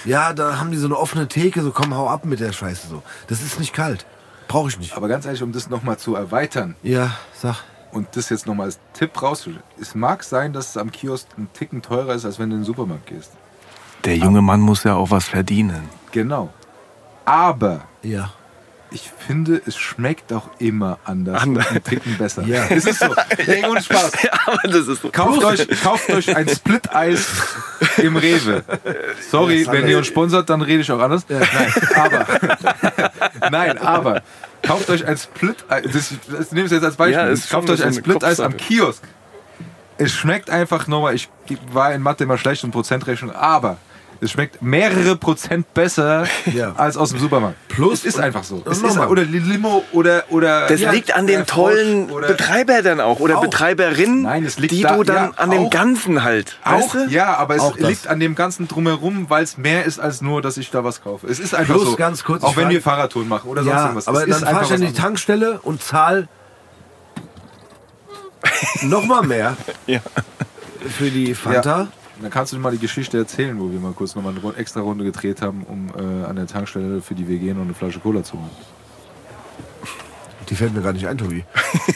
Ja, 0.05 0.33
da 0.35 0.59
haben 0.59 0.71
die 0.73 0.77
so 0.77 0.87
eine 0.87 0.97
offene 0.99 1.27
Theke, 1.29 1.63
so 1.63 1.71
komm, 1.71 1.95
hau 1.95 2.09
ab 2.09 2.25
mit 2.27 2.41
der 2.41 2.53
Scheiße 2.53 2.89
so. 2.89 3.03
Das 3.29 3.41
ist 3.41 3.59
nicht 3.59 3.73
kalt. 3.73 4.05
Brauche 4.49 4.69
ich 4.71 4.79
nicht. 4.79 4.97
Aber 4.97 5.09
ganz 5.09 5.25
ehrlich, 5.27 5.43
um 5.43 5.53
das 5.53 5.69
nochmal 5.71 5.99
zu 5.99 6.15
erweitern 6.15 6.75
Ja, 6.83 7.13
sag. 7.35 7.57
und 7.93 8.09
das 8.17 8.31
jetzt 8.31 8.47
nochmal 8.47 8.67
als 8.67 8.79
Tipp 8.95 9.21
rauszustellen. 9.23 9.63
Es 9.81 9.95
mag 9.95 10.25
sein, 10.25 10.53
dass 10.53 10.71
es 10.71 10.77
am 10.77 10.91
Kiosk 10.91 11.29
ein 11.37 11.49
Ticken 11.53 11.83
teurer 11.83 12.15
ist, 12.15 12.25
als 12.25 12.39
wenn 12.39 12.49
du 12.51 12.57
in 12.57 12.63
den 12.63 12.67
Supermarkt 12.67 13.07
gehst. 13.07 13.33
Der 14.05 14.17
junge 14.17 14.41
Mann 14.43 14.61
muss 14.61 14.85
ja 14.85 14.95
auch 14.95 15.11
was 15.11 15.27
verdienen. 15.29 15.89
Genau. 16.13 16.49
Aber 17.25 17.83
Ja. 18.03 18.31
Ich 18.91 19.11
finde, 19.26 19.61
es 19.66 19.76
schmeckt 19.76 20.32
auch 20.32 20.49
immer 20.59 20.99
anders 21.05 21.43
Anders. 21.43 21.66
und 21.70 21.76
ein 21.76 21.84
Ticken 21.84 22.16
besser. 22.18 22.43
Ja. 22.45 22.66
Es 22.68 22.86
ist 22.86 23.01
so. 23.01 23.07
Nee, 23.47 23.64
ohne 23.66 23.82
Spaß. 23.82 24.12
Aber 24.47 24.68
das 24.68 24.89
ist 24.89 25.03
so. 25.03 25.11
Kauft 25.11 25.45
euch, 25.45 25.80
kauft 25.82 26.11
euch 26.11 26.34
ein 26.34 26.49
Split-Eis 26.49 27.26
im 27.99 28.16
Rewe. 28.16 28.64
Sorry, 29.30 29.62
Ja, 29.64 29.72
wenn 29.72 29.89
ihr 29.89 29.99
uns 29.99 30.07
sponsert, 30.07 30.49
dann 30.51 30.62
rede 30.62 30.80
ich 30.82 30.91
auch 30.93 31.01
anders. 31.01 31.24
Nein, 31.28 31.72
aber. 31.97 32.26
Nein, 33.51 33.78
aber. 33.78 34.22
Kauft 34.62 34.91
euch 34.91 35.07
ein 35.07 35.16
Split-Eis. 35.16 35.84
Das, 35.93 36.12
das 36.30 36.53
nehme 36.53 36.66
ich 36.66 36.72
jetzt 36.72 36.84
als 36.84 36.97
Beispiel. 36.97 37.34
Ja, 37.34 37.34
kauft 37.51 37.70
euch 37.70 37.84
ein 37.84 37.93
Split-Eis 37.95 38.41
am. 38.41 38.57
Kiosk. 38.57 39.03
Es 39.99 40.12
schmeckt 40.12 40.49
einfach 40.51 40.86
nochmal. 40.86 41.14
Ich 41.14 41.28
war 41.72 41.93
in 41.93 42.03
Mathe 42.03 42.24
immer 42.24 42.39
schlecht 42.39 42.64
und 42.64 42.70
Prozentrechnung, 42.70 43.32
aber. 43.32 43.78
Es 44.21 44.33
schmeckt 44.33 44.61
mehrere 44.62 45.14
Prozent 45.16 45.73
besser 45.75 46.25
Ja. 46.53 46.73
als 46.77 46.97
aus 46.97 47.11
dem 47.11 47.21
Supermarkt. 47.21 47.57
Plus- 47.69 48.01
es 48.01 48.05
ist 48.05 48.19
einfach 48.21 48.43
so. 48.43 48.62
Es 48.69 48.83
nochmal. 48.83 49.05
ist, 49.05 49.11
oder 49.12 49.23
Limo 49.23 49.85
oder 49.93 50.25
oder 50.31 50.66
Das 50.66 50.81
ja, 50.81 50.91
liegt 50.91 51.14
an 51.14 51.27
der 51.29 51.39
den 51.43 51.47
tollen 51.47 52.09
Betreiber 52.09 52.83
dann 52.83 53.01
auch 53.01 53.21
oder 53.21 53.39
Auch. 53.39 53.43
Betreiberin, 53.43 54.23
Nein, 54.23 54.45
es 54.45 54.59
liegt 54.59 54.73
die 54.73 54.83
da- 54.83 54.97
du 54.97 55.05
dann 55.05 55.16
ja, 55.31 55.33
an 55.37 55.51
dem 55.51 55.66
auch. 55.66 55.71
Ganzen 55.71 56.25
halt. 56.25 56.59
Auch, 56.64 56.73
weißt 56.73 56.95
du? 56.95 57.07
ja, 57.11 57.37
aber 57.37 57.55
es 57.57 57.75
liegt 57.77 58.09
an 58.09 58.19
dem 58.19 58.35
ganzen 58.35 58.66
Drumherum, 58.66 59.31
weil 59.31 59.45
es 59.45 59.57
mehr 59.57 59.85
ist 59.85 60.01
als 60.01 60.21
nur, 60.21 60.43
dass 60.43 60.57
ich 60.57 60.71
da 60.71 60.83
was 60.83 61.01
kaufe. 61.03 61.27
Es 61.29 61.39
ist 61.39 61.55
einfach 61.55 61.75
Plus 61.75 61.91
so. 61.91 61.97
ganz 61.97 62.25
kurz, 62.25 62.43
auch 62.43 62.57
wenn 62.57 62.64
frage- 62.64 62.75
wir 62.75 62.83
Fahrradtouren 62.83 63.29
machen 63.29 63.49
oder 63.49 63.62
sonst 63.62 63.73
Ja, 63.75 63.83
irgendwas. 63.85 64.09
aber 64.09 64.27
es 64.29 64.41
dann 64.41 64.49
fahre 64.53 64.64
ich 64.64 64.73
an 64.73 64.81
die 64.81 64.93
Tankstelle 64.93 65.61
und 65.62 65.81
zahl 65.83 66.27
noch 68.83 69.05
mal 69.05 69.23
mehr 69.23 69.57
Ja. 69.87 70.01
für 70.99 71.11
die. 71.11 71.35
Fanta. 71.35 71.81
Ja. 71.83 71.89
Dann 72.21 72.31
kannst 72.31 72.53
du 72.53 72.59
mal 72.59 72.73
die 72.73 72.79
Geschichte 72.79 73.16
erzählen, 73.19 73.59
wo 73.61 73.71
wir 73.71 73.79
mal 73.79 73.93
kurz 73.93 74.14
nochmal 74.14 74.35
eine 74.37 74.57
extra 74.57 74.81
Runde 74.81 75.05
gedreht 75.05 75.41
haben, 75.41 75.62
um 75.64 75.91
äh, 75.97 76.25
an 76.25 76.37
der 76.37 76.47
Tankstelle 76.47 77.01
für 77.01 77.14
die 77.14 77.29
WG 77.29 77.55
noch 77.55 77.62
eine 77.62 77.75
Flasche 77.75 78.01
Cola 78.01 78.25
zu 78.25 78.35
holen. 78.35 78.51
Die 80.49 80.55
fällt 80.55 80.75
mir 80.75 80.81
gar 80.81 80.93
nicht 80.93 81.07
ein, 81.07 81.19
Tobi. 81.19 81.45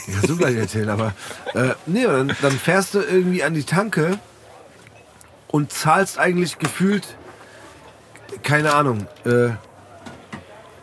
Die 0.06 0.12
kannst 0.12 0.28
du 0.28 0.36
gleich 0.36 0.56
erzählen, 0.56 0.90
aber. 0.90 1.14
Äh, 1.54 1.70
nee, 1.86 2.04
dann, 2.04 2.36
dann 2.40 2.52
fährst 2.52 2.94
du 2.94 3.00
irgendwie 3.00 3.42
an 3.42 3.54
die 3.54 3.64
Tanke 3.64 4.18
und 5.48 5.72
zahlst 5.72 6.18
eigentlich 6.18 6.58
gefühlt, 6.58 7.16
keine 8.42 8.74
Ahnung, 8.74 9.06
äh, 9.24 9.50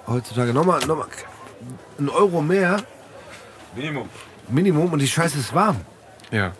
heutzutage 0.07 0.53
nochmal 0.53 0.79
noch 0.85 0.97
mal 0.97 1.07
ein 1.99 2.09
Euro 2.09 2.41
mehr 2.41 2.83
Minimum. 3.75 4.09
Minimum 4.47 4.93
und 4.93 4.99
die 4.99 5.07
Scheiße 5.07 5.37
ist 5.37 5.53
warm. 5.53 5.77
Ja. 6.31 6.53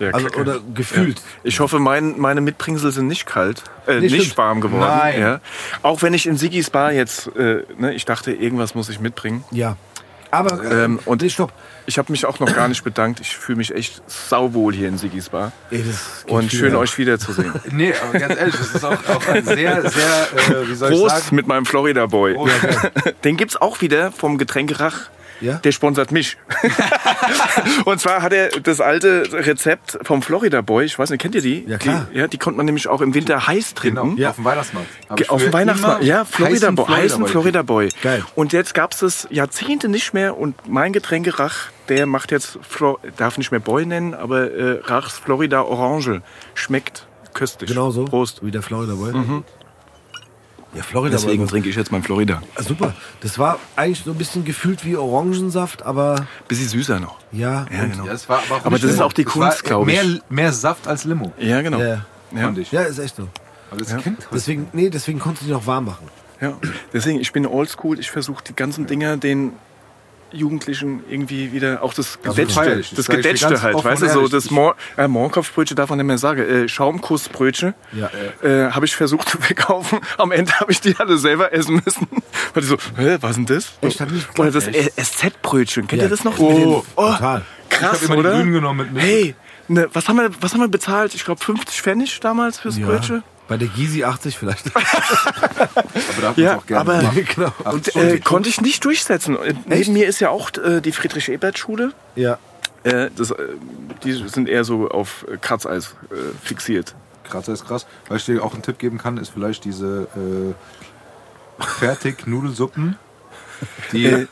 Ja 0.00 0.10
Also, 0.10 0.26
kacke. 0.26 0.40
oder 0.40 0.60
gefühlt. 0.74 1.20
Ich 1.44 1.60
hoffe, 1.60 1.78
mein, 1.78 2.18
meine 2.18 2.40
Mitbringsel 2.40 2.90
sind 2.90 3.06
nicht 3.06 3.26
kalt, 3.26 3.62
äh, 3.86 4.00
nicht 4.00 4.14
stimmt. 4.14 4.36
warm 4.38 4.60
geworden. 4.60 4.80
Nein. 4.88 5.20
Ja. 5.20 5.40
Auch 5.82 6.02
wenn 6.02 6.14
ich 6.14 6.26
in 6.26 6.36
Sigis 6.36 6.70
Bar 6.70 6.92
jetzt, 6.92 7.28
äh, 7.36 7.62
ne, 7.78 7.94
ich 7.94 8.04
dachte, 8.04 8.32
irgendwas 8.32 8.74
muss 8.74 8.88
ich 8.88 8.98
mitbringen. 9.00 9.44
Ja. 9.52 9.76
Aber, 10.32 10.62
äh, 10.64 10.84
Ähm, 10.84 11.00
und 11.06 11.22
nee, 11.22 11.28
stopp. 11.28 11.52
Ich 11.86 11.98
habe 11.98 12.12
mich 12.12 12.24
auch 12.24 12.38
noch 12.38 12.54
gar 12.54 12.68
nicht 12.68 12.84
bedankt. 12.84 13.18
Ich 13.18 13.36
fühle 13.36 13.58
mich 13.58 13.74
echt 13.74 14.00
sauwohl 14.06 14.72
hier 14.72 14.86
in 14.86 14.96
Sigis 14.96 15.28
Bar. 15.28 15.50
Ey, 15.72 15.84
Und 16.28 16.52
schön 16.52 16.76
euch 16.76 16.96
wiederzusehen. 16.98 17.52
Nee, 17.72 17.92
aber 18.00 18.16
ganz 18.16 18.38
ehrlich, 18.38 18.54
das 18.54 18.74
ist 18.76 18.84
auch, 18.84 18.92
auch 19.08 19.26
ein 19.26 19.44
sehr, 19.44 19.90
sehr, 19.90 20.28
äh, 20.36 20.68
wie 20.68 20.74
soll 20.76 20.92
ich 20.92 21.00
Prost 21.00 21.24
sagen? 21.24 21.34
mit 21.36 21.48
meinem 21.48 21.66
Florida 21.66 22.06
Boy. 22.06 22.34
Prost. 22.34 22.52
Den 23.24 23.36
gibt's 23.36 23.56
auch 23.56 23.80
wieder 23.80 24.12
vom 24.12 24.38
Getränkerach. 24.38 25.10
Ja? 25.40 25.54
Der 25.54 25.72
sponsert 25.72 26.12
mich. 26.12 26.36
und 27.84 28.00
zwar 28.00 28.22
hat 28.22 28.32
er 28.32 28.48
das 28.60 28.80
alte 28.80 29.24
Rezept 29.32 29.98
vom 30.02 30.22
Florida 30.22 30.60
Boy. 30.60 30.84
Ich 30.84 30.98
weiß 30.98 31.10
nicht, 31.10 31.20
kennt 31.20 31.34
ihr 31.34 31.42
die? 31.42 31.64
Ja, 31.66 31.78
klar. 31.78 32.06
Die, 32.12 32.18
ja, 32.18 32.26
die 32.28 32.38
konnte 32.38 32.56
man 32.56 32.66
nämlich 32.66 32.88
auch 32.88 33.00
im 33.00 33.14
Winter 33.14 33.46
heiß 33.46 33.74
Genau, 33.80 34.02
trinken. 34.04 34.24
auf 34.26 34.36
dem 34.36 34.44
Weihnachtsmarkt. 34.44 35.30
Auf 35.30 35.42
dem 35.42 35.52
Weihnachtsmarkt, 35.52 36.04
ja, 36.04 36.24
Florida 36.24 36.66
heißen 36.66 36.74
Boy, 36.74 36.86
heißen 36.86 37.20
Boy 37.20 37.30
Florida 37.30 37.62
Boy. 37.62 37.88
Geil. 38.02 38.24
Und 38.34 38.52
jetzt 38.52 38.74
gab 38.74 38.92
es 38.92 39.00
das 39.00 39.28
Jahrzehnte 39.30 39.88
nicht 39.88 40.12
mehr 40.14 40.36
und 40.36 40.54
mein 40.68 40.92
Getränkerach, 40.92 41.68
der 41.88 42.06
macht 42.06 42.30
jetzt, 42.30 42.58
Flo 42.62 42.98
darf 43.16 43.38
nicht 43.38 43.50
mehr 43.50 43.60
Boy 43.60 43.86
nennen, 43.86 44.14
aber 44.14 44.50
äh, 44.50 44.80
Rachs 44.84 45.18
Florida 45.18 45.62
Orange. 45.62 46.22
Schmeckt 46.54 47.06
köstlich. 47.34 47.68
Genau 47.70 47.90
so. 47.90 48.04
Prost. 48.04 48.44
Wie 48.44 48.50
der 48.50 48.62
Florida 48.62 48.94
Boy. 48.94 49.12
Ja, 50.74 50.82
Florida 50.84 51.16
Deswegen 51.16 51.46
trinke 51.48 51.68
ich 51.68 51.74
jetzt 51.76 51.90
mein 51.90 52.02
Florida. 52.02 52.40
Ah, 52.54 52.62
Super. 52.62 52.94
Das 53.22 53.38
war 53.38 53.58
eigentlich 53.74 54.02
so 54.04 54.12
ein 54.12 54.16
bisschen 54.18 54.44
gefühlt 54.44 54.84
wie 54.84 54.96
Orangensaft, 54.96 55.82
aber 55.82 56.26
Bisschen 56.46 56.68
süßer 56.68 57.00
noch. 57.00 57.18
ja. 57.32 57.66
Ja, 57.72 57.86
genau. 57.86 58.06
Ja, 58.06 58.12
es 58.12 58.28
war 58.28 58.40
aber, 58.48 58.64
Aber 58.66 58.78
das 58.78 58.90
ist 58.92 59.00
auch 59.02 59.12
die 59.12 59.24
Kunst, 59.24 59.64
glaub 59.64 59.88
ich. 59.88 59.94
Mehr, 59.94 60.20
mehr 60.28 60.52
Saft 60.52 60.86
als 60.86 61.04
Limo, 61.04 61.32
Ja, 61.38 61.60
genau. 61.62 61.80
Ja, 61.80 62.04
Ja. 62.34 62.54
ja, 62.70 62.82
ist 62.82 62.98
echt 62.98 63.16
so. 63.16 63.28
Aber 63.70 63.80
das 63.80 63.96
kennt 63.96 64.26
Deswegen, 64.32 64.68
nee, 64.72 64.90
deswegen 64.90 65.18
konntest 65.18 65.42
du 65.42 65.46
die 65.46 65.52
noch 65.52 65.66
warm 65.66 65.86
machen. 65.86 66.06
Ja, 66.40 66.56
deswegen, 66.92 67.20
ich 67.20 67.32
bin 67.32 67.46
oldschool. 67.46 67.98
Ich 67.98 68.10
versuche 68.10 68.42
die 68.44 68.54
ganzen 68.54 68.86
Dinger 68.86 69.16
den 69.16 69.52
Jugendlichen 70.32 71.02
irgendwie 71.08 71.52
wieder, 71.52 71.82
auch 71.82 71.92
das 71.94 72.18
feier 72.22 72.34
Gedätschte, 72.34 72.80
ich. 72.80 72.90
Das 72.90 73.08
ich 73.08 73.14
Gedätschte 73.16 73.62
halt, 73.62 73.84
weißt 73.84 74.02
du, 74.02 74.08
so 74.08 74.28
das 74.28 74.46
Ich- 74.46 74.50
Mor 74.50 74.76
äh, 74.96 75.08
darf 75.74 75.88
man 75.90 75.98
nicht 75.98 76.06
mehr 76.06 76.18
sagen, 76.18 76.40
äh, 76.42 76.68
Schaumkussbrötchen 76.68 77.74
Ja. 77.92 78.10
äh, 78.42 78.70
habe 78.70 78.86
ich 78.86 78.96
versucht 78.96 79.28
zu 79.28 79.38
verkaufen. 79.40 80.00
Am 80.18 80.32
Ende 80.32 80.52
habe 80.60 80.70
ich 80.72 80.80
die 80.80 80.94
alle 80.98 81.18
selber 81.18 81.52
essen 81.52 81.80
müssen. 81.84 82.06
Weil 82.54 82.62
die 82.62 82.68
so, 82.68 82.76
hä, 82.96 83.18
was 83.20 83.36
denn 83.36 83.46
das? 83.46 83.72
Echt, 83.80 84.00
hat 84.00 84.10
nicht 84.10 84.38
Oder 84.38 84.50
das 84.50 84.64
SZ-Brötchen, 84.66 85.86
kennt 85.86 86.00
Ja. 86.02 86.06
ihr 86.06 86.10
das 86.10 86.24
noch? 86.24 86.38
Oh, 86.38 86.84
oh 86.96 87.12
Total. 87.12 87.42
krass, 87.68 88.02
Ich 88.02 88.08
hab 88.10 88.16
oder? 88.18 88.32
Grünen 88.32 88.52
genommen 88.52 88.78
mit 88.78 88.92
Milch. 88.92 89.04
Hey, 89.04 89.34
ne, 89.68 89.88
was, 89.92 90.08
haben 90.08 90.16
wir, 90.16 90.30
was 90.40 90.52
haben 90.52 90.60
wir 90.60 90.68
bezahlt? 90.68 91.14
Ich 91.14 91.24
glaube 91.24 91.42
50 91.44 91.82
Pfennig 91.82 92.20
damals 92.20 92.58
fürs 92.60 92.78
Ja. 92.78 92.86
Brötchen. 92.86 93.22
Bei 93.50 93.56
der 93.56 93.66
Gysi 93.66 94.04
80 94.04 94.38
vielleicht. 94.38 94.64
Aber 94.76 96.22
da 96.22 96.32
Ja, 96.36 96.56
auch 96.56 96.66
gerne 96.66 96.80
aber- 96.82 96.98
gemacht. 97.00 97.16
genau. 97.34 97.52
Und 97.64 97.96
äh, 97.96 98.20
konnte 98.20 98.48
ich 98.48 98.60
nicht 98.60 98.84
durchsetzen. 98.84 99.36
Äh, 99.42 99.54
Neben 99.66 99.92
mir 99.92 100.06
ist 100.06 100.20
ja 100.20 100.30
auch 100.30 100.52
äh, 100.56 100.80
die 100.80 100.92
Friedrich-Ebert-Schule. 100.92 101.92
Ja. 102.14 102.38
Äh, 102.84 103.10
das, 103.16 103.32
äh, 103.32 103.34
die 104.04 104.12
sind 104.12 104.48
eher 104.48 104.62
so 104.62 104.88
auf 104.88 105.26
äh, 105.28 105.36
Kratzeis 105.36 105.96
äh, 106.12 106.14
fixiert. 106.44 106.94
Kratzer 107.28 107.52
ist 107.52 107.66
krass. 107.66 107.86
Was 108.08 108.18
ich 108.20 108.26
dir 108.26 108.44
auch 108.44 108.54
einen 108.54 108.62
Tipp 108.62 108.78
geben 108.78 108.98
kann, 108.98 109.16
ist 109.16 109.30
vielleicht 109.30 109.64
diese 109.64 110.06
äh, 110.14 110.54
Fertig-Nudelsuppen, 111.64 112.96
die 113.92 114.28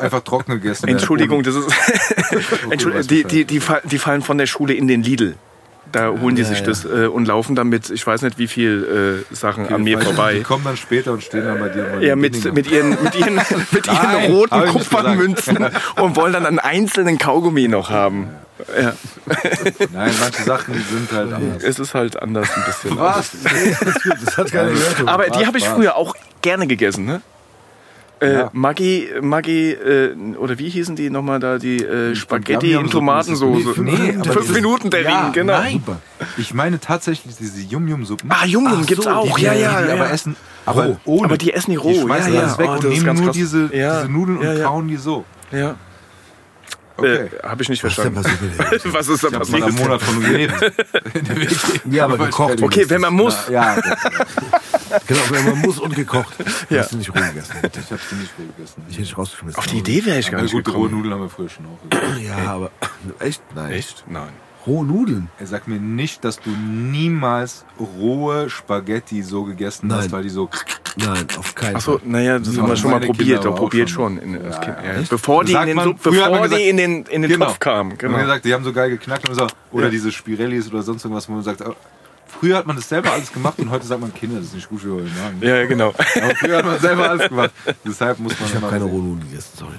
einfach 0.00 0.20
trocken 0.22 0.52
gegessen 0.52 0.86
werden. 0.86 0.96
Entschuldigung, 0.96 1.42
das 1.42 1.54
ist. 1.54 1.68
Entschuldigung, 2.70 3.06
die, 3.08 3.24
die, 3.24 3.44
die, 3.44 3.60
die 3.84 3.98
fallen 3.98 4.22
von 4.22 4.38
der 4.38 4.46
Schule 4.46 4.72
in 4.72 4.88
den 4.88 5.02
Lidl. 5.02 5.36
Da 5.94 6.08
holen 6.10 6.34
die 6.34 6.42
ja, 6.42 6.48
sich 6.48 6.58
ja. 6.60 6.66
das 6.66 6.84
äh, 6.84 7.06
und 7.06 7.26
laufen 7.28 7.54
damit, 7.54 7.88
ich 7.90 8.04
weiß 8.04 8.22
nicht 8.22 8.36
wie 8.38 8.48
viel 8.48 9.24
äh, 9.30 9.34
Sachen 9.34 9.68
an 9.72 9.84
mir 9.84 9.98
Die 9.98 10.04
vorbei. 10.04 10.40
kommen 10.40 10.64
dann 10.64 10.76
später 10.76 11.12
und 11.12 11.22
stehen 11.22 11.44
dann 11.44 11.60
bei 11.60 11.68
dir. 11.68 11.84
mal 11.84 12.02
Ja, 12.02 12.16
mit, 12.16 12.32
Binningen. 12.32 12.54
mit 12.54 12.70
ihren, 12.70 12.90
mit 13.02 13.14
ihren, 13.14 13.34
mit 13.70 13.86
ihren 13.86 13.96
Nein, 13.96 14.30
roten 14.32 14.66
Kupfermünzen 14.66 15.58
und 16.00 16.16
wollen 16.16 16.32
dann 16.32 16.46
einen 16.46 16.58
einzelnen 16.58 17.18
Kaugummi 17.18 17.68
noch 17.68 17.90
haben. 17.90 18.28
Ja, 18.80 18.92
Nein, 19.92 20.12
manche 20.20 20.42
Sachen 20.44 20.74
sind 20.74 21.12
halt 21.12 21.32
anders. 21.32 21.62
es 21.62 21.78
ist 21.78 21.94
halt 21.94 22.20
anders 22.20 22.48
ein 22.56 22.64
bisschen. 22.64 22.98
Was? 22.98 23.30
Das 24.24 24.36
hat 24.38 24.50
keiner 24.52 24.70
gehört. 24.70 25.06
Aber 25.08 25.28
die 25.28 25.46
habe 25.46 25.58
ich 25.58 25.68
früher 25.68 25.96
auch 25.96 26.14
gerne 26.42 26.66
gegessen, 26.66 27.04
ne? 27.04 27.20
Äh, 28.20 28.32
Ja. 28.32 28.50
Maggi, 28.52 29.08
Maggi, 29.20 29.72
äh, 29.72 30.14
oder 30.38 30.58
wie 30.58 30.68
hießen 30.68 30.94
die 30.96 31.10
nochmal 31.10 31.40
da, 31.40 31.58
die 31.58 31.78
äh, 31.84 32.14
Spaghetti 32.14 32.72
in. 32.72 32.88
Tomatensoße. 32.88 33.82
Nee, 33.82 34.16
aber 34.20 34.32
Fünf 34.32 34.54
Minuten 34.54 34.90
Terrinen, 34.90 35.10
Ja, 35.10 35.28
genau. 35.30 35.52
nein. 35.58 35.82
Ich 36.36 36.54
meine 36.54 36.78
tatsächlich 36.80 37.36
diese 37.36 37.60
Yum-Yum-Suppen. 37.60 38.30
Ah, 38.30 38.44
Yum-Yum 38.46 38.80
Ach 38.82 38.86
gibt's 38.86 39.04
so, 39.04 39.10
auch, 39.10 39.36
die, 39.36 39.42
ja, 39.42 39.54
die, 39.54 39.60
ja. 39.60 39.82
die 39.82 39.88
ja. 39.88 39.94
aber 39.94 40.10
essen, 40.10 40.36
aber 40.64 40.96
ohne. 41.04 41.24
Aber 41.26 41.36
die 41.36 41.52
essen 41.52 41.72
die 41.72 41.76
roh, 41.76 41.92
Die 41.92 42.00
schmeißen 42.00 42.32
ja, 42.32 42.40
alles 42.40 42.52
ja. 42.52 42.58
weg 42.58 42.68
Oh, 42.70 42.74
und 42.74 42.88
nehmen 42.88 43.16
nur 43.24 43.32
diese, 43.32 43.68
diese 43.68 44.06
Nudeln 44.08 44.38
und 44.38 44.62
kauen 44.62 44.88
die 44.88 44.96
so. 44.96 45.24
ja. 45.50 45.74
Okay. 46.96 47.26
Äh, 47.26 47.42
habe 47.42 47.62
ich 47.62 47.68
nicht 47.68 47.82
Was 47.82 47.94
verstanden. 47.94 48.22
passiert 48.22 48.84
dir? 48.84 48.92
Was 48.94 49.08
ist 49.08 49.24
da 49.24 49.28
Ich 49.28 49.34
habe 49.34 49.50
mal 49.50 49.62
einen 49.62 49.64
passiert? 49.74 49.88
Monat 49.88 50.02
von 50.02 50.20
geredet. 50.20 50.72
Ja, 51.90 52.04
aber 52.04 52.18
gekocht. 52.18 52.62
Okay, 52.62 52.88
wenn 52.88 53.00
man 53.00 53.14
muss. 53.14 53.48
Ja, 53.48 53.76
Genau, 55.06 55.20
wenn 55.30 55.44
man 55.44 55.58
muss 55.58 55.78
und 55.80 55.94
gekocht. 55.96 56.34
Ja. 56.70 56.80
Hast 56.82 56.92
du 56.92 56.96
nicht 56.98 57.10
roh 57.10 57.14
gegessen. 57.20 57.52
ich 57.62 57.90
habe 57.90 58.00
sie 58.08 58.14
nicht 58.16 58.32
roh 58.38 58.44
gegessen. 58.56 58.82
Ich 58.88 58.94
hätte 58.94 59.02
dich 59.06 59.18
rausgeschmissen. 59.18 59.58
Auf 59.58 59.66
die 59.66 59.78
Idee 59.78 60.04
wäre 60.04 60.18
ich 60.20 60.26
gar 60.30 60.34
Aber 60.38 60.42
nicht 60.44 60.52
gut, 60.52 60.68
rohe 60.68 60.72
gekommen. 60.74 60.94
Nudeln 60.94 61.14
haben 61.14 61.22
wir 61.22 61.30
früher 61.30 61.48
schon 61.48 61.66
auch 61.66 61.82
gegessen. 61.90 62.24
Ja, 62.24 62.36
aber 62.52 62.70
echt? 63.18 63.42
Nein. 63.54 63.72
Echt? 63.72 64.04
Nein. 64.06 64.28
Rohe 64.66 64.84
Nudeln? 64.86 65.28
Er 65.38 65.46
sagt 65.46 65.68
mir 65.68 65.78
nicht, 65.78 66.24
dass 66.24 66.40
du 66.40 66.50
niemals 66.50 67.64
rohe 67.78 68.48
Spaghetti 68.48 69.22
so 69.22 69.44
gegessen 69.44 69.88
Nein. 69.88 69.98
hast, 69.98 70.12
weil 70.12 70.22
die 70.22 70.30
so. 70.30 70.48
Nein, 70.96 71.26
auf 71.38 71.54
keinen 71.54 71.76
Achso, 71.76 71.98
Fall. 71.98 72.08
naja, 72.08 72.38
das 72.38 72.56
haben 72.56 72.68
wir 72.68 72.76
schon 72.76 72.90
mal 72.92 73.00
probiert. 73.00 73.44
Auch 73.46 73.56
probiert 73.56 73.90
schon. 73.90 74.16
schon. 74.20 74.34
In, 74.36 74.44
Ja, 74.44 74.58
kind, 74.58 74.76
ja. 74.84 75.02
Bevor 75.10 75.44
die, 75.44 75.52
in 75.52 75.66
den, 75.66 75.76
man- 75.76 75.96
bevor 75.96 76.12
man 76.30 76.42
die 76.44 76.48
gesagt- 76.48 76.62
in 76.62 76.76
den, 76.76 77.02
in 77.06 77.22
den 77.22 77.30
Genau. 77.30 77.46
Topf 77.46 77.58
kamen. 77.58 77.98
Genau. 77.98 78.14
Und 78.14 78.20
gesagt, 78.22 78.44
die 78.44 78.54
haben 78.54 78.62
so 78.64 78.72
geil 78.72 78.90
geknackt 78.90 79.28
und 79.28 79.34
so. 79.34 79.46
Oder 79.72 79.86
Ja. 79.86 79.90
diese 79.90 80.12
Spirellis 80.12 80.70
oder 80.70 80.82
sonst 80.82 81.04
irgendwas, 81.04 81.28
wo 81.28 81.32
man 81.32 81.42
sagt, 81.42 81.60
oh, 81.66 81.74
früher 82.28 82.56
hat 82.56 82.66
man 82.66 82.76
das 82.76 82.88
selber 82.88 83.12
alles 83.12 83.32
gemacht 83.32 83.58
und 83.58 83.70
heute 83.70 83.86
sagt 83.86 84.00
man, 84.00 84.14
Kinder, 84.14 84.36
das 84.38 84.46
ist 84.46 84.54
nicht 84.54 84.68
gut 84.68 84.80
für 84.82 84.94
euren 84.94 85.12
Magen. 85.22 85.38
Ja, 85.42 85.66
genau. 85.66 85.88
Aber 85.88 86.34
früher 86.36 86.58
hat 86.58 86.64
man 86.64 86.78
selber 86.78 87.10
alles 87.10 87.28
gemacht. 87.28 87.50
Deshalb 87.84 88.18
muss 88.20 88.38
man 88.38 88.48
Ich 88.48 88.54
habe 88.54 88.68
keine 88.68 88.84
sehen. 88.84 88.92
rohen 88.92 89.08
Nudeln 89.10 89.28
gegessen, 89.30 89.50
sorry. 89.58 89.74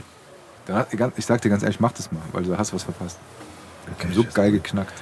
Dann 0.68 1.12
Ich 1.16 1.26
sag 1.26 1.42
dir 1.42 1.50
ganz 1.50 1.64
ehrlich, 1.64 1.80
mach 1.80 1.94
das 1.94 2.12
mal, 2.12 2.22
weil 2.34 2.44
du 2.44 2.58
hast 2.58 2.74
was 2.74 2.84
verpasst. 2.84 3.18
Okay, 3.94 4.08
So 4.14 4.26
geil 4.34 4.52
geknackt. 4.52 4.94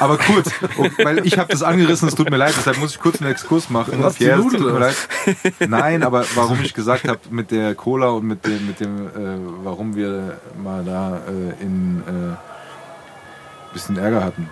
Aber 0.00 0.18
kurz, 0.18 0.50
und- 0.78 0.98
weil 1.04 1.24
ich 1.24 1.38
habe 1.38 1.48
das 1.52 1.62
angerissen, 1.62 2.08
es 2.08 2.14
tut 2.16 2.28
mir 2.28 2.36
leid, 2.36 2.54
deshalb 2.56 2.78
muss 2.78 2.90
ich 2.92 3.00
kurz 3.00 3.20
einen 3.22 3.30
Exkurs 3.30 3.70
machen. 3.70 4.02
die 4.02 4.24
Pierre, 4.24 4.40
tut 4.42 4.58
mir 4.60 4.78
leid. 4.80 4.96
Nein, 5.60 6.02
aber 6.02 6.24
warum 6.34 6.60
ich 6.62 6.74
gesagt 6.74 7.06
habe 7.06 7.20
mit 7.30 7.52
der 7.52 7.74
Cola 7.76 8.08
und 8.08 8.26
mit 8.26 8.44
dem, 8.44 8.66
mit 8.66 8.80
dem 8.80 9.06
äh, 9.06 9.38
warum 9.62 9.94
wir 9.94 10.38
mal 10.60 10.82
da 10.84 11.18
äh, 11.28 11.62
in 11.62 12.02
äh, 12.06 13.72
bisschen 13.72 13.96
Ärger 13.96 14.24
hatten. 14.24 14.48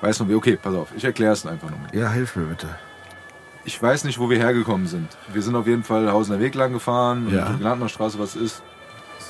Weißt 0.00 0.18
du 0.20 0.28
wie? 0.28 0.34
Okay, 0.34 0.58
pass 0.60 0.74
auf, 0.74 0.88
ich 0.96 1.04
erkläre 1.04 1.32
es 1.32 1.46
einfach 1.46 1.70
nochmal. 1.70 1.88
Ja, 1.94 2.10
hilf 2.10 2.34
mir 2.34 2.46
bitte. 2.46 2.66
Ich 3.64 3.80
weiß 3.80 4.04
nicht, 4.04 4.18
wo 4.18 4.28
wir 4.28 4.38
hergekommen 4.38 4.86
sind. 4.88 5.08
Wir 5.32 5.42
sind 5.42 5.54
auf 5.56 5.66
jeden 5.68 5.84
Fall 5.84 6.10
Hausener 6.10 6.40
Weg 6.40 6.54
lang 6.56 6.72
gefahren 6.72 7.28
Ja. 7.32 7.46
und 7.46 7.60
Glantenstraße, 7.60 8.18
was 8.18 8.34
ist. 8.36 8.62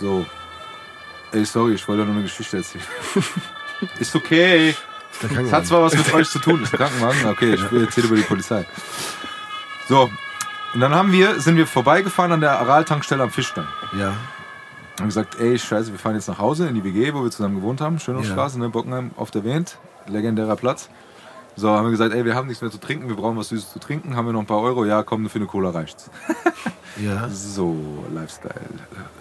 So. 0.00 0.24
Ey, 1.36 1.44
sorry, 1.44 1.74
ich 1.74 1.86
wollte 1.86 2.02
nur 2.04 2.14
eine 2.14 2.22
Geschichte 2.22 2.56
erzählen. 2.56 2.84
ist 3.98 4.16
okay. 4.16 4.74
Es 5.20 5.52
hat 5.52 5.66
zwar 5.66 5.82
was 5.82 5.94
mit 5.94 6.14
euch 6.14 6.30
zu 6.30 6.38
tun, 6.38 6.62
ist 6.62 6.72
ein 6.72 6.78
Krankenwagen. 6.78 7.26
Okay, 7.26 7.54
ich 7.54 7.62
erzähle 7.62 8.06
über 8.06 8.16
die 8.16 8.22
Polizei. 8.22 8.64
So, 9.86 10.10
und 10.72 10.80
dann 10.80 10.94
haben 10.94 11.12
wir, 11.12 11.38
sind 11.38 11.58
wir 11.58 11.66
vorbeigefahren 11.66 12.32
an 12.32 12.40
der 12.40 12.58
Aral-Tankstelle 12.58 13.22
am 13.22 13.30
Fischstein. 13.30 13.66
Ja. 13.98 14.14
Haben 14.98 15.08
gesagt, 15.08 15.38
ey, 15.38 15.58
scheiße, 15.58 15.92
wir 15.92 15.98
fahren 15.98 16.14
jetzt 16.14 16.28
nach 16.28 16.38
Hause 16.38 16.68
in 16.68 16.74
die 16.74 16.84
WG, 16.84 17.12
wo 17.12 17.22
wir 17.22 17.30
zusammen 17.30 17.56
gewohnt 17.56 17.82
haben. 17.82 17.98
Schönungsstraße, 17.98 18.58
ne, 18.58 18.70
Bockenheim, 18.70 19.10
oft 19.16 19.34
erwähnt. 19.34 19.76
Legendärer 20.06 20.56
Platz. 20.56 20.88
So, 21.56 21.70
haben 21.70 21.84
wir 21.84 21.90
gesagt, 21.90 22.12
ey, 22.14 22.24
wir 22.24 22.34
haben 22.34 22.48
nichts 22.48 22.60
mehr 22.60 22.70
zu 22.70 22.78
trinken, 22.78 23.08
wir 23.08 23.16
brauchen 23.16 23.36
was 23.38 23.48
Süßes 23.48 23.72
zu 23.72 23.78
trinken. 23.78 24.14
Haben 24.14 24.26
wir 24.26 24.32
noch 24.32 24.40
ein 24.40 24.46
paar 24.46 24.60
Euro? 24.60 24.84
Ja, 24.84 25.02
komm, 25.02 25.28
für 25.30 25.38
eine 25.38 25.46
Cola 25.46 25.70
reicht's. 25.70 26.10
Ja. 26.98 27.28
So, 27.28 27.76
Lifestyle. 28.14 28.54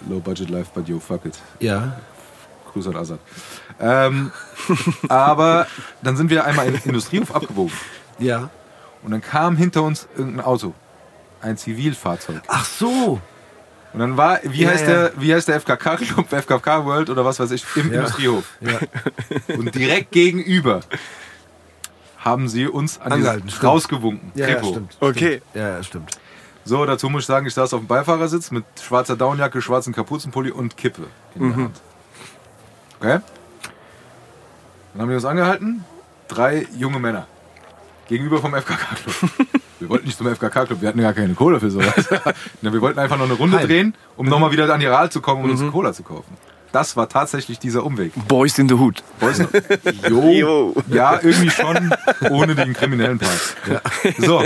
Low 0.09 0.21
Budget 0.21 0.49
Life, 0.49 0.71
but 0.73 0.87
yo, 0.87 0.97
fuck 0.97 1.25
it. 1.25 1.37
Ja. 1.59 1.99
Grüße 2.71 2.89
an 2.89 2.95
Assad. 2.95 3.19
Ähm, 3.81 4.31
aber 5.09 5.67
dann 6.01 6.15
sind 6.15 6.29
wir 6.29 6.45
einmal 6.45 6.67
in 6.67 6.73
den 6.75 6.83
Industriehof 6.83 7.35
abgebogen. 7.35 7.73
Ja. 8.17 8.49
Und 9.03 9.11
dann 9.11 9.21
kam 9.21 9.57
hinter 9.57 9.83
uns 9.83 10.07
irgendein 10.15 10.45
Auto. 10.45 10.73
Ein 11.41 11.57
Zivilfahrzeug. 11.57 12.43
Ach 12.47 12.63
so. 12.63 13.19
Und 13.91 13.99
dann 13.99 14.15
war, 14.15 14.39
wie, 14.43 14.63
Ja, 14.63 14.69
heißt, 14.69 14.87
ja. 14.87 14.93
Der, 15.09 15.11
wie 15.17 15.33
heißt 15.35 15.49
der 15.49 15.59
FKK-Club, 15.59 16.31
FKK 16.31 16.85
World 16.85 17.09
oder 17.09 17.25
was 17.25 17.41
weiß 17.41 17.51
ich, 17.51 17.65
im 17.75 17.91
Ja. 17.91 17.99
Industriehof. 17.99 18.45
Ja. 18.61 18.79
Und 19.57 19.75
direkt 19.75 20.11
gegenüber 20.11 20.79
haben 22.25 22.49
sie 22.49 22.67
uns 22.67 22.99
an 22.99 23.13
Angehalten, 23.13 23.49
stimmt. 23.49 23.63
rausgewunken. 23.63 24.31
Ja, 24.33 24.47
ja, 24.49 24.63
stimmt. 24.63 24.97
Okay. 24.99 25.41
Ja, 25.53 25.69
ja, 25.77 25.83
stimmt. 25.83 26.17
So, 26.65 26.83
dazu 26.85 27.07
muss 27.09 27.21
ich 27.21 27.27
sagen, 27.27 27.45
ich 27.45 27.53
saß 27.53 27.75
auf 27.75 27.81
dem 27.81 27.87
Beifahrersitz 27.87 28.49
mit 28.49 28.65
schwarzer 28.81 29.15
Downjacke, 29.15 29.61
schwarzen 29.61 29.93
Kapuzenpulli 29.93 30.49
und 30.49 30.75
Kippe 30.75 31.03
in 31.35 31.49
der 31.49 31.55
Hand. 31.55 31.81
Okay? 32.99 33.19
Dann 34.93 35.01
haben 35.01 35.09
die 35.09 35.15
uns 35.15 35.25
angehalten. 35.25 35.85
Drei 36.27 36.67
junge 36.75 36.97
Männer. 36.99 37.27
Gegenüber 38.07 38.39
vom 38.39 38.55
FKK-Club. 38.55 39.31
wir 39.79 39.89
wollten 39.89 40.07
nicht 40.07 40.17
zum 40.17 40.27
FKK-Club, 40.27 40.81
wir 40.81 40.89
hatten 40.89 41.01
gar 41.01 41.13
keine 41.13 41.35
Cola 41.35 41.59
für 41.59 41.69
sowas. 41.69 42.09
Wir 42.61 42.81
wollten 42.81 42.97
einfach 42.97 43.17
noch 43.17 43.25
eine 43.25 43.33
Runde 43.35 43.59
Heim. 43.59 43.67
drehen, 43.67 43.95
um 44.17 44.25
nochmal 44.25 44.51
wieder 44.51 44.71
an 44.73 44.79
die 44.79 44.85
Ral 44.87 45.11
zu 45.11 45.21
kommen 45.21 45.43
und 45.43 45.51
uns 45.51 45.71
Cola 45.71 45.93
zu 45.93 46.01
kaufen. 46.01 46.35
Das 46.75 46.97
war 46.97 47.07
tatsächlich 47.07 47.57
dieser 47.57 47.85
Umweg. 47.85 48.11
Boys 48.27 48.59
in 48.59 48.67
the 48.67 48.75
Hood. 48.75 49.01
Boys 49.21 49.39
noch- 49.39 49.49
jo, 50.09 50.29
Jo. 50.31 50.73
Ja, 50.89 51.19
irgendwie 51.21 51.49
schon, 51.49 51.93
ohne 52.29 52.53
den 52.53 52.73
kriminellen 52.73 53.17
Part. 53.17 53.81
So, 54.17 54.43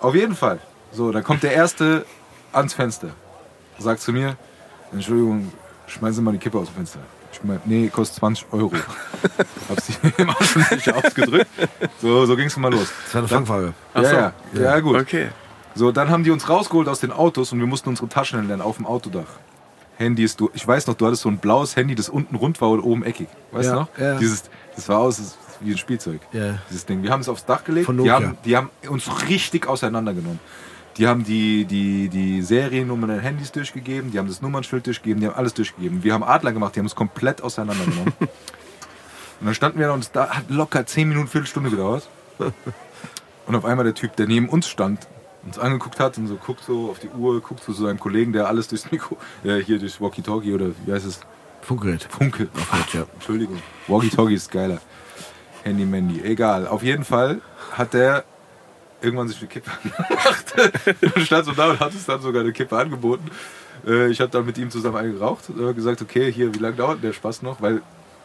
auf 0.00 0.14
jeden 0.14 0.36
Fall. 0.36 0.58
So, 0.92 1.10
dann 1.12 1.24
kommt 1.24 1.42
der 1.42 1.52
Erste 1.54 2.04
ans 2.52 2.74
Fenster. 2.74 3.08
Sagt 3.78 4.02
zu 4.02 4.12
mir, 4.12 4.36
Entschuldigung, 4.92 5.50
schmeißen 5.86 6.16
Sie 6.16 6.20
mal 6.22 6.32
die 6.32 6.38
Kippe 6.38 6.58
aus 6.58 6.66
dem 6.66 6.74
Fenster. 6.74 6.98
Ich 7.32 7.42
meine, 7.42 7.60
nee, 7.64 7.88
kostet 7.88 8.18
20 8.18 8.46
Euro. 8.52 8.72
Hab 9.70 9.80
sie 9.80 9.94
im 10.18 10.28
Außenfläche 10.28 10.94
ausgedrückt. 10.94 11.46
So, 12.02 12.26
so 12.26 12.36
ging 12.36 12.48
es 12.48 12.56
mal 12.58 12.70
los. 12.70 12.88
Das 13.06 13.14
war 13.14 13.18
eine 13.22 13.28
Fangfrage. 13.28 13.72
Ja, 13.94 14.02
ja, 14.02 14.32
ja, 14.52 14.80
gut. 14.80 15.00
Okay. 15.00 15.28
So, 15.74 15.90
dann 15.90 16.10
haben 16.10 16.22
die 16.22 16.30
uns 16.32 16.50
rausgeholt 16.50 16.86
aus 16.88 17.00
den 17.00 17.12
Autos 17.12 17.50
und 17.52 17.60
wir 17.60 17.66
mussten 17.66 17.88
unsere 17.88 18.08
Taschen 18.10 18.38
entleeren 18.38 18.60
auf 18.60 18.76
dem 18.76 18.84
Autodach. 18.84 19.24
Handys, 20.02 20.36
du, 20.36 20.50
ich 20.54 20.66
weiß 20.66 20.86
noch, 20.86 20.94
du 20.94 21.06
hattest 21.06 21.22
so 21.22 21.28
ein 21.28 21.38
blaues 21.38 21.76
Handy, 21.76 21.94
das 21.94 22.08
unten 22.08 22.36
rund 22.36 22.60
war 22.60 22.70
und 22.70 22.80
oben 22.80 23.02
eckig. 23.04 23.28
Weißt 23.52 23.68
Ja, 23.68 23.74
du 23.74 23.80
noch? 23.80 23.88
ja. 23.98 24.18
Dieses, 24.18 24.44
das 24.76 24.88
war 24.88 24.98
aus 24.98 25.36
wie 25.60 25.72
ein 25.72 25.78
Spielzeug. 25.78 26.20
Ja. 26.32 26.58
Dieses 26.68 26.86
Ding. 26.86 27.02
Wir 27.02 27.10
haben 27.10 27.20
es 27.20 27.28
aufs 27.28 27.44
Dach 27.44 27.64
gelegt. 27.64 27.86
Von 27.86 27.96
die, 27.96 28.04
Nokia. 28.08 28.14
haben, 28.28 28.38
die 28.44 28.56
haben 28.56 28.70
uns 28.88 29.08
richtig 29.28 29.66
auseinandergenommen. 29.66 30.40
Die 30.98 31.06
haben 31.06 31.24
die, 31.24 31.64
die, 31.64 32.08
die 32.10 32.42
Seriennummern 32.42 33.08
der 33.08 33.20
Handys 33.20 33.50
durchgegeben, 33.50 34.10
die 34.10 34.18
haben 34.18 34.28
das 34.28 34.42
Nummernschild 34.42 34.86
durchgegeben, 34.86 35.20
die 35.22 35.26
haben 35.26 35.34
alles 35.36 35.54
durchgegeben. 35.54 36.02
Wir 36.04 36.12
haben 36.12 36.22
Adler 36.22 36.52
gemacht, 36.52 36.74
die 36.76 36.80
haben 36.80 36.86
es 36.86 36.94
komplett 36.94 37.42
auseinandergenommen. 37.42 38.12
und 38.20 39.46
dann 39.46 39.54
standen 39.54 39.78
wir 39.78 39.86
da 39.86 39.94
und 39.94 40.00
es 40.00 40.12
da 40.12 40.28
hat 40.28 40.50
locker 40.50 40.84
10 40.84 41.08
Minuten, 41.08 41.28
Viertelstunde 41.28 41.70
gedauert. 41.70 42.08
Und 43.44 43.56
auf 43.56 43.64
einmal 43.64 43.84
der 43.84 43.94
Typ, 43.94 44.14
der 44.14 44.28
neben 44.28 44.48
uns 44.48 44.68
stand, 44.68 45.08
uns 45.44 45.58
angeguckt 45.58 45.98
hat 46.00 46.18
und 46.18 46.26
so 46.28 46.36
guckt 46.36 46.62
so 46.64 46.90
auf 46.90 46.98
die 46.98 47.08
Uhr, 47.08 47.40
guckt 47.40 47.62
so 47.64 47.72
zu 47.72 47.82
seinem 47.84 47.98
Kollegen, 47.98 48.32
der 48.32 48.48
alles 48.48 48.68
durchs 48.68 48.90
Mikro, 48.90 49.16
äh, 49.44 49.58
hier 49.58 49.78
durchs 49.78 50.00
Walkie-Talkie 50.00 50.52
oder 50.54 50.66
wie 50.84 50.92
heißt 50.92 51.06
es? 51.06 51.20
Funkgerät. 51.62 52.04
Funke. 52.04 52.46
Deutsch, 52.46 52.94
ja. 52.94 53.04
Entschuldigung. 53.14 53.62
Walkie-Talkie 53.88 54.34
ist 54.34 54.50
geiler. 54.50 54.80
Handy 55.62 55.84
Mandy. 55.84 56.20
Egal. 56.22 56.66
Auf 56.66 56.82
jeden 56.82 57.04
Fall 57.04 57.40
hat 57.72 57.94
der 57.94 58.24
irgendwann 59.00 59.28
sich 59.28 59.38
eine 59.38 59.48
Kippe 59.48 59.70
angemacht. 59.70 60.54
und 61.16 61.24
stand 61.24 61.44
so 61.44 61.52
da 61.52 61.70
und 61.70 61.80
hat 61.80 61.94
es 61.94 62.04
dann 62.06 62.20
sogar 62.20 62.42
eine 62.42 62.52
Kippe 62.52 62.76
angeboten. 62.76 63.30
Äh, 63.86 64.08
Ich 64.10 64.20
habe 64.20 64.30
dann 64.30 64.44
mit 64.44 64.58
ihm 64.58 64.70
zusammen 64.70 64.96
eine 64.96 65.12
geraucht 65.12 65.50
und 65.50 65.64
hab 65.64 65.74
gesagt, 65.74 66.02
okay, 66.02 66.32
hier, 66.32 66.54
wie 66.54 66.58
lange 66.58 66.76
dauert 66.76 67.02
der 67.02 67.12
Spaß 67.12 67.42
noch? 67.42 67.60
Weil 67.62 67.82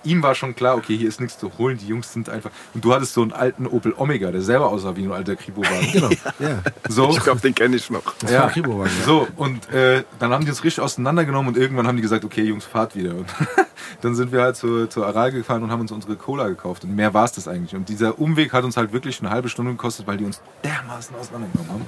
ihm 0.08 0.24
war 0.24 0.34
schon 0.34 0.56
klar, 0.56 0.78
okay, 0.78 0.98
hier 0.98 1.08
ist 1.08 1.20
nichts 1.20 1.38
zu 1.38 1.52
holen. 1.58 1.78
Die 1.78 1.88
Jungs 1.88 2.14
sind 2.14 2.30
einfach. 2.30 2.50
Und 2.74 2.84
du 2.84 2.94
hattest 2.94 3.14
so 3.14 3.22
einen 3.22 3.34
alten 3.34 3.68
Opel 3.68 3.94
Omega, 3.98 4.32
der 4.32 4.42
selber 4.42 4.70
aussah 4.70 4.96
wie 4.96 5.04
ein 5.04 5.12
alter 5.12 5.36
Kribo-Wagen. 5.36 5.88
Genau. 5.98 6.10
Ja. 6.40 6.62
So. 6.90 7.10
Ich 7.10 7.24
glaube, 7.24 7.42
den 7.42 7.56
kenne 7.56 7.76
ich 7.76 7.90
noch. 7.90 8.02
Das 8.20 8.32
war 8.32 8.46
ein 8.46 8.52
Kribo-Wagen, 8.52 8.92
ja. 9.00 9.06
So, 9.06 9.28
und 9.36 9.72
äh, 9.72 10.04
dann 10.20 10.32
haben 10.32 10.46
die 10.46 10.52
uns 10.52 10.64
richtig 10.64 10.84
auseinandergenommen 10.84 11.54
und 11.54 11.60
irgendwann 11.60 11.88
haben 11.88 11.96
die 11.96 12.02
gesagt, 12.02 12.24
okay, 12.24 12.44
Jungs, 12.44 12.66
fahrt 12.66 12.96
wieder. 12.96 13.16
Und 13.16 13.26
dann 14.02 14.16
sind 14.16 14.32
wir 14.32 14.42
halt 14.42 14.56
zur, 14.56 14.90
zur 14.90 15.08
Aral 15.08 15.32
gefahren 15.32 15.64
und 15.64 15.72
haben 15.72 15.82
uns 15.82 15.92
unsere 15.92 16.16
Cola 16.16 16.48
gekauft. 16.48 16.84
Und 16.84 16.96
mehr 16.96 17.14
war 17.14 17.26
es 17.26 17.32
das 17.32 17.48
eigentlich. 17.48 17.76
Und 17.76 17.90
dieser 17.90 18.20
Umweg 18.20 18.54
hat 18.54 18.64
uns 18.64 18.78
halt 18.78 18.94
wirklich 18.94 19.20
eine 19.22 19.30
halbe 19.30 19.50
Stunde 19.50 19.72
gekostet, 19.72 20.08
weil 20.08 20.18
die 20.18 20.26
uns 20.26 20.42
dermaßen 20.64 21.16
auseinandergenommen 21.16 21.72
haben. 21.72 21.86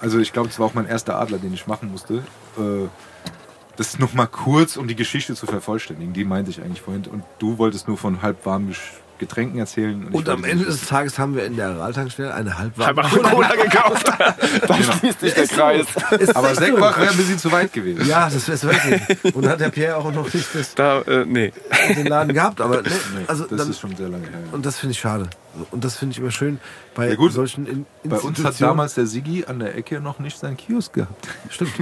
Also 0.00 0.18
ich 0.18 0.32
glaube, 0.32 0.48
es 0.48 0.58
war 0.58 0.66
auch 0.66 0.74
mein 0.74 0.86
erster 0.86 1.18
Adler, 1.18 1.38
den 1.38 1.54
ich 1.54 1.66
machen 1.66 1.90
musste. 1.90 2.22
Äh, 2.58 2.88
das 3.76 3.88
ist 3.88 3.98
noch 4.00 4.14
mal 4.14 4.26
kurz, 4.26 4.76
um 4.76 4.88
die 4.88 4.96
Geschichte 4.96 5.34
zu 5.34 5.46
vervollständigen. 5.46 6.12
Die 6.12 6.24
meinte 6.24 6.50
ich 6.50 6.60
eigentlich 6.62 6.80
vorhin. 6.82 7.04
Und 7.06 7.22
du 7.38 7.58
wolltest 7.58 7.88
nur 7.88 7.96
von 7.96 8.22
halb 8.22 8.44
warm 8.46 8.68
gesch 8.68 8.92
Getränken 9.18 9.58
erzählen. 9.58 10.08
Und 10.08 10.26
weiß 10.26 10.34
am 10.34 10.44
Ende 10.44 10.66
des 10.66 10.86
Tages 10.86 11.18
haben 11.18 11.34
wir 11.34 11.46
in 11.46 11.56
der 11.56 11.68
Araltankstelle 11.68 12.34
eine 12.34 12.58
halbwarme 12.58 13.02
Halbwarme 13.02 13.30
Cola 13.30 13.54
gekauft. 13.54 14.12
da 14.68 14.74
schließt 14.76 15.20
sich 15.20 15.32
der 15.32 15.46
Kreis. 15.46 15.86
Aber 16.34 16.54
Sektbach 16.54 16.98
wäre 16.98 17.10
ein 17.12 17.16
bisschen 17.16 17.38
zu 17.38 17.50
weit 17.50 17.72
gewesen. 17.72 18.06
Ja, 18.06 18.28
das 18.28 18.46
ist 18.46 18.64
wirklich. 18.64 19.34
Und 19.34 19.48
hat 19.48 19.60
der 19.60 19.70
Pierre 19.70 19.96
auch 19.96 20.12
noch 20.12 20.30
nicht 20.32 20.46
das, 20.54 20.74
Da, 20.74 21.00
äh, 21.00 21.24
nee. 21.24 21.50
den 21.96 22.06
Laden 22.06 22.34
gehabt. 22.34 22.60
Aber 22.60 22.82
ne, 22.82 22.90
Nee, 23.14 23.24
also 23.26 23.44
das 23.44 23.58
dann, 23.58 23.70
ist 23.70 23.80
schon 23.80 23.96
sehr 23.96 24.08
lange 24.08 24.24
her. 24.28 24.38
ja. 24.48 24.52
und 24.54 24.66
das 24.66 24.78
finde 24.78 24.92
ich 24.92 24.98
schade. 24.98 25.30
Und 25.70 25.84
das 25.84 25.96
finde 25.96 26.12
ich 26.12 26.18
immer 26.18 26.30
schön 26.30 26.58
bei 26.94 27.12
Ja, 27.12 27.30
solchen 27.30 27.66
in 27.66 27.86
Bei 28.04 28.18
uns 28.18 28.42
hat 28.44 28.60
damals 28.60 28.94
der 28.94 29.06
Sigi 29.06 29.44
an 29.46 29.58
der 29.58 29.74
Ecke 29.76 30.00
noch 30.00 30.18
nicht 30.18 30.38
seinen 30.38 30.56
Kiosk 30.56 30.92
gehabt. 30.92 31.28
Stimmt. 31.50 31.72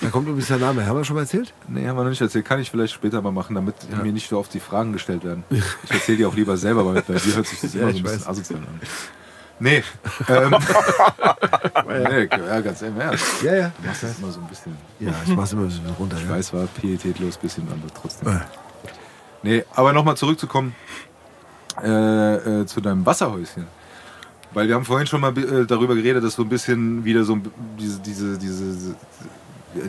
Da 0.00 0.08
kommt 0.10 0.28
übrigens 0.28 0.48
der 0.48 0.58
Name. 0.58 0.86
Haben 0.86 0.96
wir 0.98 1.04
schon 1.04 1.16
mal 1.16 1.22
erzählt? 1.22 1.52
Nee, 1.68 1.86
haben 1.86 1.96
wir 1.96 2.02
noch 2.04 2.10
nicht 2.10 2.20
erzählt. 2.20 2.44
Kann 2.44 2.60
ich 2.60 2.70
vielleicht 2.70 2.92
später 2.94 3.20
mal 3.22 3.32
machen, 3.32 3.54
damit 3.54 3.74
mir 4.02 4.12
nicht 4.12 4.28
so 4.28 4.38
oft 4.38 4.52
die 4.54 4.60
Fragen 4.60 4.92
gestellt 4.92 5.24
werden. 5.24 5.44
Ich 5.50 5.90
erzähle 5.90 6.18
dir 6.18 6.28
auch 6.28 6.34
lieber 6.34 6.56
selber, 6.56 6.84
weil 6.86 7.02
bei 7.02 7.14
dir 7.14 7.36
hört 7.36 7.46
sich 7.46 7.60
das 7.60 7.74
Ja, 7.74 7.82
immer 7.82 7.90
so 7.92 7.96
ich 7.96 8.00
ein 8.00 8.04
bisschen 8.04 8.20
weiß. 8.20 8.28
asozial 8.28 8.60
an. 8.60 8.80
Nee. 9.58 9.82
Ähm, 10.28 10.54
nee, 11.88 12.28
ja, 12.30 12.60
ganz 12.60 12.82
im 12.82 13.00
Ernst. 13.00 13.42
Ja, 13.42 13.54
ja. 13.54 13.72
Du 13.80 13.86
machst 13.88 14.02
das 14.02 14.18
immer 14.18 14.30
so 14.30 14.40
ein 14.40 14.46
bisschen. 14.46 14.76
Ja, 15.00 15.12
ich 15.26 15.34
mach's 15.34 15.52
immer 15.52 15.70
so 15.70 15.80
runter. 15.98 16.16
Ich 16.18 16.24
ja. 16.24 16.30
weiß, 16.30 16.52
war 16.52 16.66
pietätlos 16.66 17.36
bisschen, 17.38 17.66
aber 17.68 17.92
trotzdem. 17.94 18.28
Äh. 18.28 18.40
Nee, 19.42 19.64
aber 19.74 19.92
nochmal 19.92 20.16
zurückzukommen 20.16 20.74
äh, 21.82 22.60
äh, 22.60 22.66
zu 22.66 22.80
deinem 22.80 23.04
Wasserhäuschen. 23.04 23.66
Weil 24.52 24.68
wir 24.68 24.74
haben 24.74 24.84
vorhin 24.84 25.06
schon 25.06 25.20
mal 25.20 25.36
äh, 25.36 25.66
darüber 25.66 25.94
geredet, 25.94 26.24
dass 26.24 26.34
so 26.34 26.42
ein 26.42 26.48
bisschen 26.48 27.04
wieder 27.04 27.24
so 27.24 27.38
diese, 27.78 28.00
diese, 28.00 28.38
diese, 28.38 28.94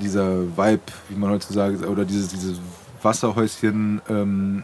dieser 0.02 0.42
Vibe, 0.58 0.82
wie 1.10 1.16
man 1.16 1.32
heutzutage 1.32 1.78
sagt, 1.78 1.90
oder 1.90 2.04
dieses, 2.04 2.30
dieses 2.30 2.60
Wasserhäuschen 3.02 4.02
ähm, 4.10 4.64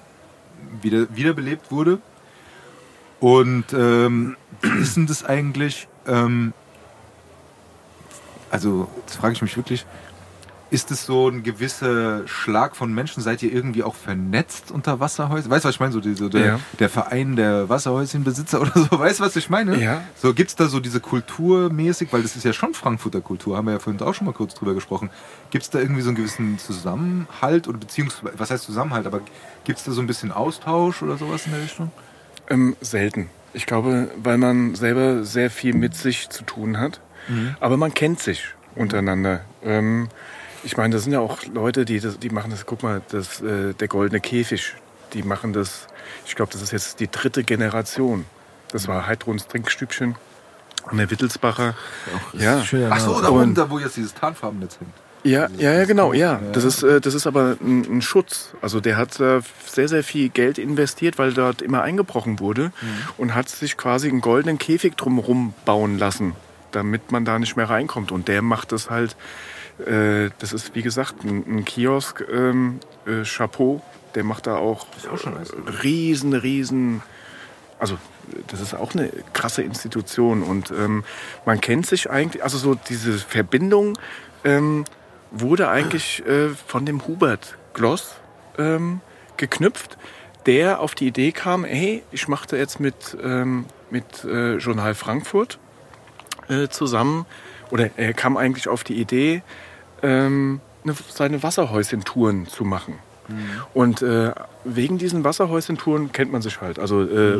wieder, 0.82 1.08
wiederbelebt 1.16 1.72
wurde. 1.72 2.00
Und 3.20 3.66
ähm, 3.74 4.36
ist 4.82 4.98
denn 4.98 5.08
das 5.08 5.24
eigentlich? 5.24 5.88
Ähm, 6.06 6.54
also, 8.50 8.90
jetzt 8.98 9.16
frage 9.16 9.34
ich 9.34 9.42
mich 9.42 9.56
wirklich, 9.56 9.86
ist 10.74 10.90
es 10.92 11.06
so 11.06 11.30
ein 11.30 11.44
gewisser 11.44 12.28
Schlag 12.28 12.76
von 12.76 12.92
Menschen? 12.94 13.22
Seid 13.22 13.44
ihr 13.44 13.54
irgendwie 13.54 13.84
auch 13.84 13.96
vernetzt 13.96 14.72
unter 14.72 15.00
Wasserhäusern? 15.00 15.52
Weißt 15.52 15.64
du, 15.64 15.68
was 15.70 15.76
ich 15.76 15.80
meine? 15.80 15.94
So, 15.94 16.00
die, 16.00 16.16
so 16.16 16.30
der, 16.30 16.46
Ja. 16.46 16.60
der 16.80 16.90
Verein 16.90 17.36
der 17.36 17.70
Wasserhäuschenbesitzer 17.70 18.60
oder 18.62 18.72
so. 18.74 19.00
Weißt 19.00 19.20
du, 19.20 19.24
was 19.24 19.36
ich 19.36 19.50
meine? 19.50 19.78
Ja. 19.82 20.02
So, 20.22 20.34
gibt 20.34 20.50
es 20.50 20.56
da 20.56 20.68
so 20.68 20.80
diese 20.80 21.00
Kultur 21.00 21.72
mäßig, 21.72 22.12
weil 22.12 22.24
das 22.24 22.36
ist 22.36 22.44
ja 22.44 22.54
schon 22.54 22.74
Frankfurter 22.74 23.22
Kultur, 23.22 23.56
haben 23.56 23.66
wir 23.68 23.74
ja 23.74 23.80
vorhin 23.80 24.02
auch 24.02 24.14
schon 24.14 24.26
mal 24.26 24.34
kurz 24.34 24.56
drüber 24.56 24.74
gesprochen. 24.74 25.10
Gibt 25.52 25.64
es 25.64 25.70
da 25.70 25.80
irgendwie 25.80 26.02
so 26.02 26.10
einen 26.10 26.18
gewissen 26.18 26.58
Zusammenhalt 26.60 27.68
oder 27.68 27.78
beziehungsweise, 27.78 28.34
was 28.38 28.50
heißt 28.52 28.64
Zusammenhalt, 28.64 29.06
aber 29.06 29.22
gibt 29.64 29.78
es 29.80 29.86
da 29.86 29.92
so 29.92 30.02
ein 30.02 30.08
bisschen 30.08 30.32
Austausch 30.32 31.02
oder 31.04 31.18
sowas 31.18 31.46
in 31.46 31.52
der 31.54 31.62
Richtung? 31.62 31.92
Ähm, 32.50 32.76
selten. 32.82 33.30
Ich 33.54 33.68
glaube, 33.68 34.10
weil 34.18 34.40
man 34.40 34.74
selber 34.76 35.24
sehr 35.24 35.52
viel 35.52 35.76
mit 35.76 35.96
sich 35.96 36.30
zu 36.30 36.44
tun 36.44 36.80
hat. 36.80 37.00
Aber 37.62 37.78
man 37.78 37.94
kennt 37.94 38.20
sich 38.20 38.44
untereinander. 38.76 39.42
Ähm, 39.64 40.10
ich 40.64 40.78
meine, 40.78 40.94
das 40.94 41.04
sind 41.04 41.14
ja 41.14 41.20
auch 41.20 41.40
Leute, 41.54 41.86
die, 41.86 42.00
das, 42.00 42.20
die 42.20 42.30
machen 42.30 42.52
das, 42.52 42.66
guck 42.66 42.84
mal, 42.84 43.02
das, 43.10 43.42
äh, 43.42 43.74
der 43.74 43.88
goldene 43.88 44.20
Käfig, 44.20 44.74
die 45.14 45.24
machen 45.24 45.54
das, 45.54 45.88
ich 46.26 46.36
glaube, 46.36 46.52
das 46.52 46.62
ist 46.62 46.72
jetzt 46.72 47.00
die 47.00 47.10
dritte 47.10 47.44
Generation. 47.44 48.26
Das 48.70 48.88
war 48.88 49.06
Heidrons 49.06 49.48
Trinkstübchen 49.48 50.16
an 50.86 50.98
der 50.98 51.12
Wittelsbacher. 51.12 51.76
Ja. 52.34 52.64
Schöner 52.64 52.90
Ach 52.92 53.00
so, 53.00 53.22
da 53.22 53.30
oben, 53.30 53.54
da 53.54 53.70
wo 53.70 53.80
jetzt 53.80 53.98
dieses 53.98 54.14
Tarnfarbennetz 54.14 54.80
hängt. 54.80 54.94
Ja, 55.24 55.48
ja, 55.58 55.74
ja, 55.74 55.86
genau, 55.86 56.12
ja. 56.12 56.42
Das 56.52 56.66
ist, 56.66 56.84
äh, 56.84 57.00
das 57.00 57.14
ist 57.14 57.28
aber 57.28 57.56
ein, 57.62 57.98
ein 57.98 58.02
Schutz. 58.02 58.54
Also 58.62 58.82
der 58.82 58.98
hat 58.98 59.20
äh, 59.22 59.40
sehr, 59.66 59.88
sehr 59.88 60.04
viel 60.04 60.28
Geld 60.30 60.58
investiert, 60.58 61.18
weil 61.18 61.34
dort 61.34 61.62
immer 61.62 61.82
eingebrochen 61.82 62.40
wurde 62.40 62.74
und 63.18 63.34
hat 63.34 63.48
sich 63.48 63.78
quasi 63.78 64.10
einen 64.10 64.20
goldenen 64.20 64.58
Käfig 64.58 64.98
drumherum 64.98 65.54
bauen 65.64 65.98
lassen, 65.98 66.36
damit 66.72 67.14
man 67.14 67.24
da 67.24 67.40
nicht 67.40 67.56
mehr 67.56 67.70
reinkommt. 67.70 68.12
Und 68.12 68.28
der 68.28 68.42
macht 68.42 68.74
das 68.74 68.90
halt, 68.90 69.16
äh, 69.80 70.30
das 70.40 70.54
ist 70.54 70.76
wie 70.76 70.82
gesagt 70.82 71.24
ein, 71.24 71.44
ein 71.48 71.66
Kiosk, 71.66 72.24
ähm, 72.32 72.80
äh, 73.06 73.24
Chapeau, 73.24 73.82
der 74.16 74.24
macht 74.24 74.48
da 74.48 74.58
auch, 74.58 74.86
auch 75.12 75.26
nice. 75.26 75.54
riesen, 75.84 76.34
riesen, 76.34 77.02
also 77.80 77.98
das 78.48 78.62
ist 78.62 78.74
auch 78.74 78.94
eine 78.94 79.12
krasse 79.34 79.64
Institution 79.64 80.44
und 80.44 80.72
ähm, 80.72 81.04
man 81.46 81.60
kennt 81.60 81.86
sich 81.86 82.10
eigentlich, 82.10 82.44
also 82.44 82.58
so 82.58 82.76
diese 82.76 83.18
Verbindung 83.18 83.98
ähm, 84.44 84.86
wurde 85.32 85.70
eigentlich 85.70 86.26
äh, 86.26 86.50
von 86.50 86.86
dem 86.86 87.06
Hubert 87.08 87.58
Gloss 87.74 88.16
ähm, 88.58 89.02
geknüpft, 89.38 89.98
der 90.46 90.80
auf 90.80 90.96
die 90.96 91.08
Idee 91.08 91.32
kam, 91.32 91.64
hey, 91.64 92.04
ich 92.12 92.28
machte 92.28 92.58
jetzt 92.58 92.80
mit, 92.80 93.18
ähm, 93.22 93.66
mit 93.90 94.24
äh, 94.24 94.58
Journal 94.58 94.94
Frankfurt 94.94 95.60
äh, 96.50 96.68
zusammen, 96.68 97.26
oder 97.72 97.90
er 97.98 98.14
kam 98.14 98.38
eigentlich 98.38 98.68
auf 98.68 98.84
die 98.84 99.00
Idee, 99.00 99.42
ähm, 100.02 100.62
eine, 100.84 100.96
seine 101.10 101.44
Wasserhäuschen-Touren 101.44 102.48
zu 102.48 102.64
machen. 102.64 103.00
Und 103.74 104.02
äh, 104.02 104.34
wegen 104.66 104.98
diesen 104.98 105.24
Wasserhäuschen-Touren 105.24 106.12
kennt 106.12 106.32
man 106.32 106.42
sich 106.42 106.62
halt. 106.62 106.80
Also 106.80 107.02
äh, 107.02 107.38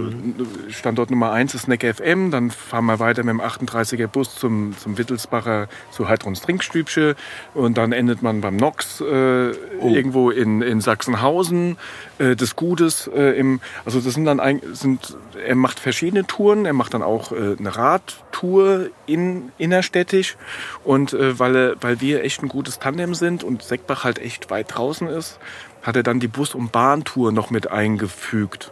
Standort 0.70 1.10
Nummer 1.10 1.32
1 1.32 1.56
ist 1.56 1.68
Neck 1.68 1.84
FM, 1.84 2.32
dann 2.32 2.52
fahren 2.52 2.86
wir 2.86 3.00
weiter 3.00 3.24
mit 3.24 3.34
dem 3.34 3.42
38er 3.42 4.08
Bus 4.08 4.36
zum, 4.36 4.76
zum 4.78 4.98
Wittelsbacher 4.98 5.68
zu 5.92 6.10
Heidrons 6.10 6.42
Trinkstübchen 6.42 7.16
und 7.54 7.78
dann 7.78 7.92
endet 7.92 8.22
man 8.22 8.42
beim 8.42 8.58
Nox 8.58 9.02
äh, 9.02 9.52
irgendwo 9.52 10.32
in, 10.32 10.62
in 10.62 10.82
Sachsenhausen 10.82 11.78
äh, 12.18 12.36
des 12.36 12.56
Gutes. 12.56 13.08
Äh, 13.08 13.38
im, 13.38 13.62
also 13.86 14.00
das 14.00 14.14
sind 14.14 14.26
dann 14.26 14.40
ein, 14.40 14.62
sind, 14.74 15.18
er 15.46 15.56
macht 15.56 15.80
verschiedene 15.80 16.26
Touren, 16.26 16.66
er 16.66 16.74
macht 16.74 16.94
dann 16.94 17.04
auch 17.04 17.32
äh, 17.32 17.56
eine 17.58 17.76
Radtour 17.76 18.88
in, 19.06 19.52
innerstädtisch 19.58 20.36
und 20.84 21.14
äh, 21.14 21.40
weil, 21.40 21.56
er, 21.56 21.76
weil 21.82 22.02
wir 22.02 22.24
echt 22.24 22.44
ein 22.44 22.50
gutes 22.50 22.80
Tandem 22.80 23.16
sind 23.16 23.44
und 23.44 23.64
Seckbach 23.64 24.04
halt 24.04 24.20
echt 24.20 24.50
weit 24.50 24.76
draußen 24.76 25.08
ist, 25.08 25.40
hat 25.84 25.98
er 25.98 26.04
dann 26.04 26.20
die 26.20 26.28
Bus- 26.28 26.56
und 26.56 26.72
Bahntour 26.72 27.13
noch 27.16 27.50
mit 27.50 27.72
eingefügt. 27.72 28.72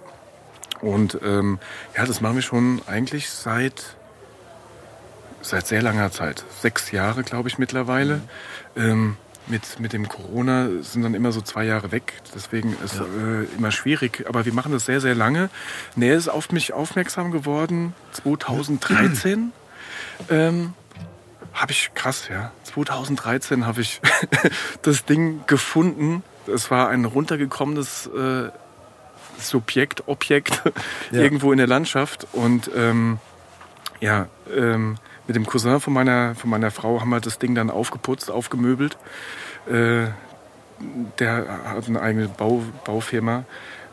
Und 0.81 1.19
ähm, 1.23 1.59
ja, 1.95 2.05
das 2.05 2.21
machen 2.21 2.35
wir 2.35 2.41
schon 2.41 2.81
eigentlich 2.87 3.29
seit, 3.29 3.95
seit 5.41 5.67
sehr 5.67 5.81
langer 5.81 6.11
Zeit. 6.11 6.43
Sechs 6.59 6.91
Jahre, 6.91 7.23
glaube 7.23 7.49
ich, 7.49 7.57
mittlerweile. 7.57 8.21
Ähm, 8.75 9.17
mit, 9.47 9.79
mit 9.79 9.93
dem 9.93 10.07
Corona 10.07 10.69
sind 10.81 11.03
dann 11.03 11.13
immer 11.13 11.31
so 11.31 11.41
zwei 11.41 11.65
Jahre 11.65 11.91
weg. 11.91 12.13
Deswegen 12.33 12.75
ist 12.83 12.99
äh, 12.99 13.43
immer 13.57 13.71
schwierig. 13.71 14.25
Aber 14.27 14.45
wir 14.45 14.53
machen 14.53 14.71
das 14.71 14.85
sehr, 14.85 15.01
sehr 15.01 15.15
lange. 15.15 15.49
Er 15.99 16.15
ist 16.15 16.29
auf 16.29 16.51
mich 16.51 16.73
aufmerksam 16.73 17.31
geworden 17.31 17.93
2013. 18.13 19.51
ähm, 20.29 20.73
habe 21.53 21.71
ich 21.71 21.91
krass, 21.93 22.29
ja. 22.29 22.51
2013 22.63 23.65
habe 23.65 23.81
ich 23.81 24.01
das 24.81 25.05
Ding 25.05 25.41
gefunden. 25.47 26.23
Es 26.47 26.71
war 26.71 26.89
ein 26.89 27.05
runtergekommenes 27.05 28.07
äh, 28.07 28.49
Subjekt, 29.37 30.07
Objekt 30.07 30.61
Ja. 31.11 31.21
irgendwo 31.21 31.51
in 31.51 31.57
der 31.57 31.67
Landschaft. 31.67 32.27
Und 32.31 32.69
ähm, 32.75 33.19
ja, 33.99 34.27
ähm, 34.55 34.97
mit 35.27 35.35
dem 35.35 35.45
Cousin 35.45 35.79
von 35.79 35.93
meiner, 35.93 36.35
von 36.35 36.49
meiner 36.49 36.71
Frau 36.71 36.99
haben 37.01 37.09
wir 37.09 37.19
das 37.19 37.39
Ding 37.39 37.55
dann 37.55 37.69
aufgeputzt, 37.69 38.31
aufgemöbelt. 38.31 38.97
Äh, 39.67 40.07
der 41.19 41.59
hat 41.65 41.87
eine 41.87 42.01
eigene 42.01 42.27
Bau, 42.27 42.63
Baufirma 42.85 43.45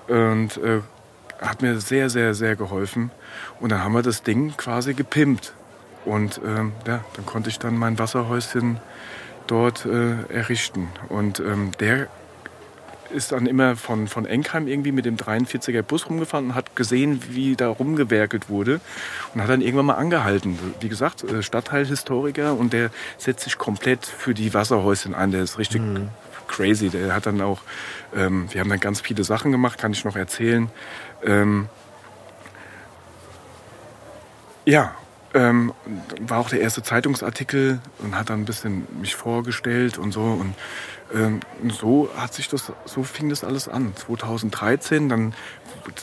und 0.07 0.57
äh, 0.57 0.81
hat 1.41 1.61
mir 1.63 1.81
sehr, 1.81 2.09
sehr, 2.11 2.35
sehr 2.35 2.57
geholfen. 2.57 3.11
Und 3.61 3.71
dann 3.71 3.85
haben 3.85 3.93
wir 3.93 4.03
das 4.03 4.23
Ding 4.23 4.57
quasi 4.57 4.95
gepimpt. 4.95 5.53
Und 6.05 6.41
ähm, 6.45 6.73
ja, 6.87 7.05
dann 7.15 7.27
konnte 7.27 7.51
ich 7.51 7.59
dann 7.59 7.77
mein 7.77 7.99
Wasserhäuschen 7.99 8.81
dort 9.47 9.85
äh, 9.85 10.23
errichten. 10.33 10.89
Und 11.09 11.41
ähm, 11.41 11.73
der 11.79 12.09
ist 13.11 13.33
dann 13.33 13.47
immer 13.47 13.77
von, 13.77 14.09
von 14.09 14.27
Enkheim 14.27 14.69
irgendwie 14.69 14.93
mit 14.93 15.05
dem 15.05 15.17
43er 15.17 15.83
Bus 15.83 16.09
rumgefahren 16.09 16.49
und 16.49 16.55
hat 16.55 16.77
gesehen, 16.77 17.23
wie 17.31 17.57
da 17.57 17.69
rumgewerkelt 17.69 18.49
wurde 18.49 18.81
und 19.35 19.43
hat 19.43 19.49
dann 19.49 19.61
irgendwann 19.61 19.87
mal 19.87 19.95
angehalten. 19.95 20.59
Wie 20.81 20.89
gesagt, 20.89 21.25
äh, 21.25 21.43
Stadtteilhistoriker 21.43 22.55
und 22.55 22.73
der 22.73 22.91
setzt 23.17 23.45
sich 23.45 23.59
komplett 23.59 24.07
für 24.07 24.35
die 24.35 24.55
Wasserhäuschen 24.55 25.15
ein. 25.15 25.31
Der 25.31 25.43
ist 25.43 25.59
richtig 25.59 25.83
crazy. 26.49 26.89
Der 26.89 27.15
hat 27.15 27.27
dann 27.27 27.41
auch, 27.41 27.61
ähm, 28.17 28.49
wir 28.51 28.61
haben 28.61 28.71
dann 28.71 28.81
ganz 28.81 29.01
viele 29.01 29.23
Sachen 29.23 29.53
gemacht, 29.53 29.79
kann 29.79 29.93
ich 29.93 30.05
noch 30.05 30.17
erzählen. 30.17 30.71
Ähm, 31.25 31.69
ja, 34.65 34.95
ähm, 35.35 35.73
war 36.21 36.39
auch 36.39 36.49
der 36.49 36.61
erste 36.61 36.83
Zeitungsartikel 36.83 37.81
und 37.99 38.17
hat 38.17 38.31
dann 38.31 38.41
ein 38.41 38.45
bisschen 38.45 38.87
mich 39.01 39.15
vorgestellt 39.15 39.99
und 39.99 40.13
so 40.13 40.23
und 40.23 40.55
so 41.81 42.11
hat 42.17 42.35
sich 42.35 42.49
das, 42.49 42.73
so 42.85 43.03
fing 43.03 43.29
das 43.31 43.45
alles 43.45 43.69
an. 43.69 43.93
2013, 43.97 45.09
dann 45.09 45.35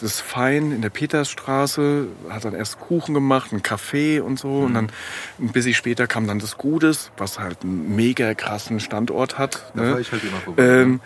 das 0.02 0.20
Fein 0.20 0.72
in 0.72 0.82
der 0.82 0.90
Petersstraße, 0.90 2.08
hat 2.30 2.46
dann 2.46 2.56
erst 2.56 2.80
Kuchen 2.80 3.14
gemacht, 3.14 3.52
einen 3.52 3.62
Kaffee 3.62 4.20
und 4.20 4.40
so 4.40 4.62
und 4.62 4.74
dann 4.74 4.92
ein 5.40 5.52
bisschen 5.52 5.74
später 5.74 6.08
kam 6.08 6.28
dann 6.28 6.40
das 6.40 6.58
Gutes, 6.58 7.12
was 7.18 7.40
halt 7.40 7.64
einen 7.64 7.96
mega 7.96 8.34
krassen 8.34 8.80
Standort 8.80 9.38
hat. 9.38 9.72
Da 9.76 9.82
ne? 9.82 9.92
fahr 9.92 10.00
ich 10.00 10.12
halt 10.12 10.24
immer 10.24 10.38
vorbei. 10.38 10.64
Ähm, 10.64 11.02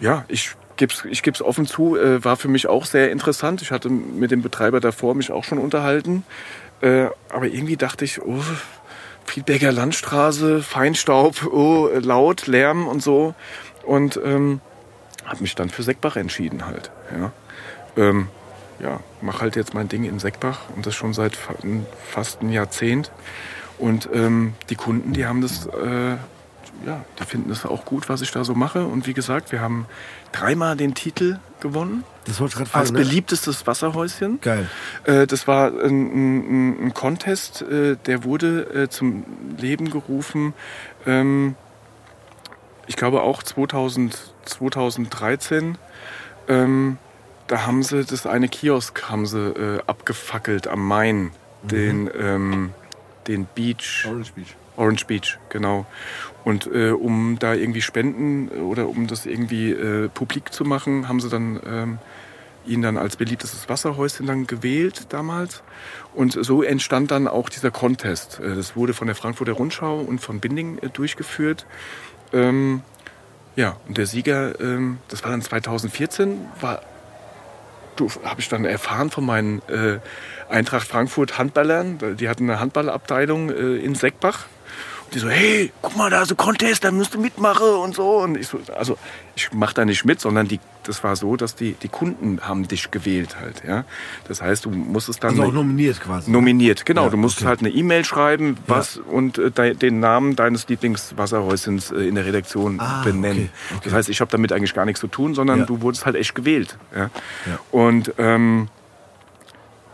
ja, 0.00 0.24
ich 0.28 0.56
gib's, 0.76 1.04
ich 1.08 1.22
gebe 1.22 1.34
es 1.34 1.42
offen 1.42 1.66
zu, 1.66 1.96
äh, 1.96 2.24
war 2.24 2.36
für 2.36 2.48
mich 2.48 2.66
auch 2.66 2.84
sehr 2.84 3.10
interessant. 3.10 3.62
Ich 3.62 3.70
hatte 3.70 3.88
mit 3.88 4.30
dem 4.30 4.42
Betreiber 4.42 4.80
davor 4.80 5.14
mich 5.14 5.30
auch 5.30 5.44
schon 5.44 5.58
unterhalten. 5.58 6.24
Äh, 6.80 7.06
aber 7.30 7.46
irgendwie 7.46 7.76
dachte 7.76 8.04
ich, 8.04 8.20
oh, 8.20 8.42
Friedberger 9.24 9.72
Landstraße, 9.72 10.62
Feinstaub, 10.62 11.46
oh, 11.46 11.88
laut, 11.92 12.46
Lärm 12.46 12.86
und 12.86 13.02
so. 13.02 13.34
Und 13.84 14.18
ähm, 14.24 14.60
habe 15.24 15.40
mich 15.42 15.54
dann 15.54 15.70
für 15.70 15.82
Seckbach 15.82 16.16
entschieden 16.16 16.66
halt. 16.66 16.90
Ja. 17.16 17.32
Ähm, 17.96 18.28
ja, 18.80 19.00
mache 19.20 19.40
halt 19.42 19.56
jetzt 19.56 19.74
mein 19.74 19.88
Ding 19.88 20.04
in 20.04 20.18
Seckbach 20.18 20.60
und 20.74 20.86
das 20.86 20.94
schon 20.94 21.14
seit 21.14 21.36
fa 21.36 21.54
fast 22.04 22.42
ein 22.42 22.50
Jahrzehnt. 22.50 23.10
Und 23.78 24.08
ähm, 24.12 24.54
die 24.70 24.76
Kunden, 24.76 25.12
die 25.12 25.26
haben 25.26 25.40
das, 25.40 25.66
äh, 25.66 26.16
ja, 26.86 27.04
die 27.18 27.24
finden 27.24 27.48
das 27.48 27.64
auch 27.64 27.84
gut, 27.84 28.08
was 28.08 28.20
ich 28.20 28.30
da 28.30 28.44
so 28.44 28.54
mache. 28.54 28.86
Und 28.86 29.06
wie 29.06 29.14
gesagt, 29.14 29.52
wir 29.52 29.60
haben 29.60 29.86
dreimal 30.32 30.76
den 30.76 30.94
Titel 30.94 31.38
gewonnen 31.60 32.04
Das 32.24 32.40
wollte 32.40 32.52
ich 32.52 32.56
gerade 32.58 32.74
als 32.74 32.88
fragen. 32.90 33.00
Ne? 33.00 33.04
beliebtestes 33.04 33.66
Wasserhäuschen. 33.66 34.40
Geil. 34.40 34.68
Äh, 35.04 35.26
das 35.26 35.46
war 35.46 35.68
ein, 35.68 35.82
ein, 35.82 36.86
ein 36.86 36.94
Contest, 36.94 37.62
äh, 37.62 37.96
der 38.06 38.24
wurde 38.24 38.84
äh, 38.84 38.88
zum 38.88 39.24
Leben 39.58 39.90
gerufen. 39.90 40.54
Ähm, 41.06 41.56
ich 42.86 42.96
glaube 42.96 43.22
auch 43.22 43.42
2000, 43.42 44.16
2013. 44.44 45.78
Ähm, 46.48 46.98
da 47.46 47.66
haben 47.66 47.82
sie 47.82 48.04
das 48.04 48.26
eine 48.26 48.48
Kiosk 48.48 49.10
haben 49.10 49.26
sie 49.26 49.38
äh, 49.38 49.80
abgefackelt 49.86 50.66
am 50.66 50.86
Main, 50.86 51.30
den, 51.62 52.10
ähm, 52.18 52.72
den 53.26 53.46
Beach. 53.54 54.06
Orange 54.06 54.32
Beach. 54.32 54.56
Orange 54.76 55.06
Beach, 55.06 55.38
genau. 55.50 55.86
Und 56.44 56.66
äh, 56.66 56.90
um 56.90 57.38
da 57.38 57.54
irgendwie 57.54 57.80
Spenden 57.80 58.50
äh, 58.54 58.60
oder 58.60 58.88
um 58.88 59.06
das 59.06 59.26
irgendwie 59.26 59.70
äh, 59.70 60.08
publik 60.08 60.52
zu 60.52 60.64
machen, 60.64 61.08
haben 61.08 61.20
sie 61.20 61.28
dann 61.28 61.60
ähm, 61.66 61.98
ihn 62.66 62.82
dann 62.82 62.96
als 62.96 63.16
beliebtestes 63.16 63.68
Wasserhäuschen 63.68 64.26
dann 64.26 64.46
gewählt 64.46 65.06
damals. 65.10 65.62
Und 66.14 66.32
so 66.32 66.62
entstand 66.62 67.10
dann 67.10 67.28
auch 67.28 67.48
dieser 67.48 67.70
Contest. 67.70 68.40
Äh, 68.40 68.54
Das 68.54 68.76
wurde 68.76 68.94
von 68.94 69.06
der 69.06 69.16
Frankfurter 69.16 69.52
Rundschau 69.52 70.00
und 70.00 70.20
von 70.20 70.40
Binding 70.40 70.78
äh, 70.78 70.88
durchgeführt. 70.88 71.66
Ähm, 72.32 72.82
ja, 73.56 73.76
und 73.88 73.96
der 73.98 74.06
Sieger, 74.06 74.60
ähm, 74.60 74.98
das 75.08 75.22
war 75.22 75.30
dann 75.30 75.42
2014, 75.42 76.40
war 76.60 76.82
habe 78.24 78.40
ich 78.40 78.48
dann 78.48 78.64
erfahren 78.64 79.10
von 79.10 79.24
meinen 79.24 79.62
äh, 79.68 80.00
Eintracht 80.48 80.88
Frankfurt 80.88 81.38
Handballern. 81.38 82.16
Die 82.16 82.28
hatten 82.28 82.50
eine 82.50 82.58
Handballabteilung 82.58 83.50
äh, 83.50 83.76
in 83.76 83.94
Seckbach. 83.94 84.46
Die 85.14 85.20
so, 85.20 85.28
hey, 85.30 85.72
guck 85.80 85.96
mal, 85.96 86.10
da 86.10 86.22
ist 86.22 86.30
ein 86.32 86.36
Contest, 86.36 86.82
da 86.84 86.90
musst 86.90 87.14
du 87.14 87.20
mitmachen 87.20 87.68
und 87.68 87.94
so. 87.94 88.18
Und 88.18 88.36
ich 88.36 88.48
so, 88.48 88.58
also 88.76 88.98
ich 89.36 89.52
mache 89.52 89.72
da 89.74 89.84
nicht 89.84 90.04
mit, 90.04 90.20
sondern 90.20 90.48
die, 90.48 90.58
das 90.82 91.04
war 91.04 91.14
so, 91.14 91.36
dass 91.36 91.54
die, 91.54 91.74
die 91.74 91.88
Kunden 91.88 92.40
haben 92.42 92.66
dich 92.66 92.90
gewählt 92.90 93.36
halt. 93.40 93.62
Ja? 93.66 93.84
Das 94.26 94.42
heißt, 94.42 94.64
du 94.64 94.70
musstest 94.70 95.22
dann 95.22 95.30
Also 95.30 95.44
auch 95.44 95.52
nominiert 95.52 96.00
quasi. 96.00 96.30
nominiert. 96.30 96.84
Genau, 96.84 97.04
Ja, 97.04 97.10
du 97.10 97.16
musst 97.16 97.38
okay. 97.38 97.46
halt 97.46 97.60
eine 97.60 97.70
E-Mail 97.70 98.04
schreiben 98.04 98.56
was, 98.66 98.96
und 98.96 99.38
äh, 99.38 99.50
de, 99.52 99.74
den 99.74 100.00
Namen 100.00 100.34
deines 100.36 100.66
Lieblingswasserhäuschens 100.68 101.92
äh, 101.92 102.08
in 102.08 102.16
der 102.16 102.26
Redaktion 102.26 102.80
Ah, 102.80 103.02
benennen. 103.04 103.50
okay, 103.52 103.74
okay. 103.76 103.80
Das 103.84 103.92
heißt, 103.92 104.08
ich 104.08 104.20
habe 104.20 104.30
damit 104.32 104.52
eigentlich 104.52 104.74
gar 104.74 104.84
nichts 104.84 105.00
zu 105.00 105.06
tun, 105.08 105.34
sondern 105.34 105.60
Ja. 105.60 105.64
du 105.66 105.80
wurdest 105.80 106.06
halt 106.06 106.16
echt 106.16 106.34
gewählt. 106.34 106.76
Ja? 106.94 107.02
Ja. 107.46 107.58
Und 107.70 108.12
ähm, 108.18 108.68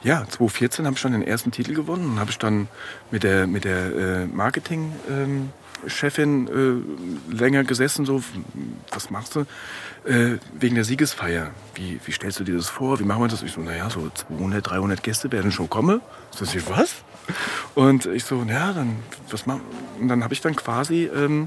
ja, 0.02 0.26
2014 0.28 0.86
habe 0.86 0.96
ich 0.96 1.02
dann 1.02 1.12
den 1.12 1.22
ersten 1.22 1.50
Titel 1.50 1.74
gewonnen 1.74 2.12
und 2.12 2.20
habe 2.20 2.30
ich 2.30 2.38
dann 2.38 2.68
mit 3.10 3.22
der, 3.22 3.46
mit 3.46 3.64
der 3.64 3.96
äh, 3.96 4.26
Marketing... 4.26 4.92
Ähm, 5.08 5.50
äh, 5.82 7.32
länger 7.32 7.64
gesessen, 7.64 8.04
so, 8.04 8.22
was 8.90 9.10
machst 9.10 9.34
du? 9.34 9.40
Äh, 10.04 10.38
wegen 10.58 10.74
der 10.74 10.84
Siegesfeier. 10.84 11.50
Wie, 11.74 12.00
wie 12.04 12.12
stellst 12.12 12.40
du 12.40 12.44
dir 12.44 12.56
das 12.56 12.68
vor? 12.68 13.00
Wie 13.00 13.04
machen 13.04 13.22
wir 13.22 13.28
das? 13.28 13.42
Ich 13.42 13.52
so, 13.52 13.60
naja, 13.60 13.88
so 13.90 14.10
200, 14.10 14.68
300 14.68 15.02
Gäste 15.02 15.32
werden 15.32 15.52
schon 15.52 15.70
kommen. 15.70 16.00
So, 16.30 16.44
ich, 16.44 16.68
was? 16.68 16.96
Und 17.74 18.06
ich 18.06 18.24
so, 18.24 18.44
ja, 18.48 18.72
dann, 18.72 18.96
was 19.30 19.46
machen 19.46 19.62
Und 20.00 20.08
dann 20.08 20.24
habe 20.24 20.34
ich 20.34 20.40
dann 20.40 20.56
quasi 20.56 21.04
ähm, 21.14 21.46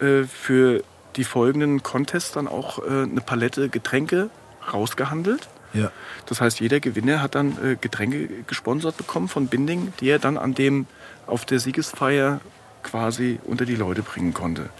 äh, 0.00 0.24
für 0.24 0.82
die 1.16 1.24
folgenden 1.24 1.82
Contests 1.82 2.32
dann 2.32 2.48
auch 2.48 2.78
äh, 2.78 3.02
eine 3.02 3.20
Palette 3.20 3.68
Getränke 3.68 4.30
rausgehandelt. 4.72 5.48
Ja. 5.72 5.90
Das 6.26 6.40
heißt, 6.40 6.60
jeder 6.60 6.80
Gewinner 6.80 7.22
hat 7.22 7.34
dann 7.34 7.56
äh, 7.64 7.76
Getränke 7.80 8.28
gesponsert 8.46 8.96
bekommen 8.96 9.28
von 9.28 9.46
Binding, 9.46 9.92
die 10.00 10.08
er 10.08 10.18
dann 10.18 10.36
an 10.36 10.54
dem 10.54 10.86
auf 11.26 11.44
der 11.44 11.60
Siegesfeier 11.60 12.40
quasi 12.82 13.38
unter 13.44 13.66
die 13.66 13.76
Leute 13.76 14.02
bringen 14.02 14.34
konnte. 14.34 14.70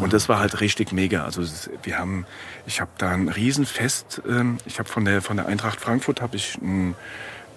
Und 0.00 0.12
das 0.12 0.28
war 0.28 0.38
halt 0.38 0.60
richtig 0.60 0.92
mega. 0.92 1.24
Also 1.24 1.42
wir 1.82 1.98
haben, 1.98 2.26
ich 2.66 2.82
habe 2.82 2.90
da 2.98 3.10
ein 3.10 3.28
Riesenfest. 3.30 4.20
Ähm, 4.28 4.58
ich 4.66 4.78
habe 4.78 4.88
von 4.88 5.06
der 5.06 5.22
von 5.22 5.38
der 5.38 5.46
Eintracht 5.46 5.80
Frankfurt 5.80 6.20
habe 6.20 6.36
ich 6.36 6.58
ein, 6.60 6.94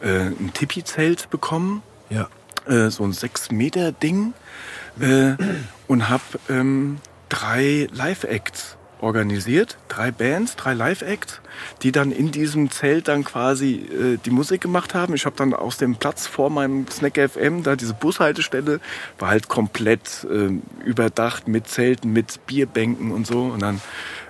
äh, 0.01 0.27
ein 0.27 0.51
Tipi-Zelt 0.53 1.29
bekommen 1.29 1.83
Ja. 2.09 2.29
äh, 2.67 2.89
so 2.89 3.03
ein 3.03 3.11
6-Meter-Ding 3.11 4.33
äh, 5.01 5.33
und 5.87 6.07
habe 6.07 6.23
ähm, 6.49 6.99
drei 7.27 7.89
Live-Acts 7.91 8.77
organisiert, 9.01 9.77
drei 9.87 10.11
Bands, 10.11 10.55
drei 10.55 10.73
Live-Acts, 10.73 11.41
die 11.81 11.91
dann 11.91 12.11
in 12.11 12.31
diesem 12.31 12.71
Zelt 12.71 13.07
dann 13.07 13.23
quasi 13.23 13.75
äh, 13.75 14.17
die 14.23 14.29
Musik 14.29 14.61
gemacht 14.61 14.93
haben. 14.93 15.13
Ich 15.15 15.25
habe 15.25 15.35
dann 15.35 15.53
aus 15.53 15.77
dem 15.77 15.95
Platz 15.95 16.27
vor 16.27 16.49
meinem 16.49 16.87
Snack 16.87 17.17
FM, 17.17 17.63
da 17.63 17.75
diese 17.75 17.93
Bushaltestelle, 17.93 18.79
war 19.19 19.29
halt 19.29 19.47
komplett 19.47 20.25
äh, 20.29 20.51
überdacht 20.85 21.47
mit 21.47 21.67
Zelten, 21.67 22.13
mit 22.13 22.45
Bierbänken 22.45 23.11
und 23.11 23.27
so. 23.27 23.43
Und 23.43 23.61
dann, 23.61 23.81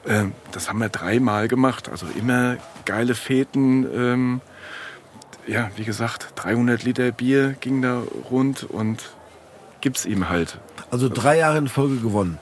äh, 0.05 0.25
das 0.51 0.69
haben 0.69 0.79
wir 0.79 0.89
dreimal 0.89 1.47
gemacht. 1.47 1.89
Also 1.89 2.07
immer 2.17 2.57
geile 2.85 3.15
Feten. 3.15 3.85
Ähm, 3.93 4.41
ja, 5.47 5.69
wie 5.75 5.83
gesagt, 5.83 6.33
300 6.35 6.83
Liter 6.83 7.11
Bier 7.11 7.55
ging 7.59 7.81
da 7.81 8.03
rund 8.29 8.63
und 8.63 9.11
gibt's 9.81 10.05
ihm 10.05 10.29
halt. 10.29 10.59
Also 10.91 11.09
drei 11.09 11.37
Jahre 11.37 11.57
in 11.57 11.67
Folge 11.67 11.97
gewonnen. 11.97 12.37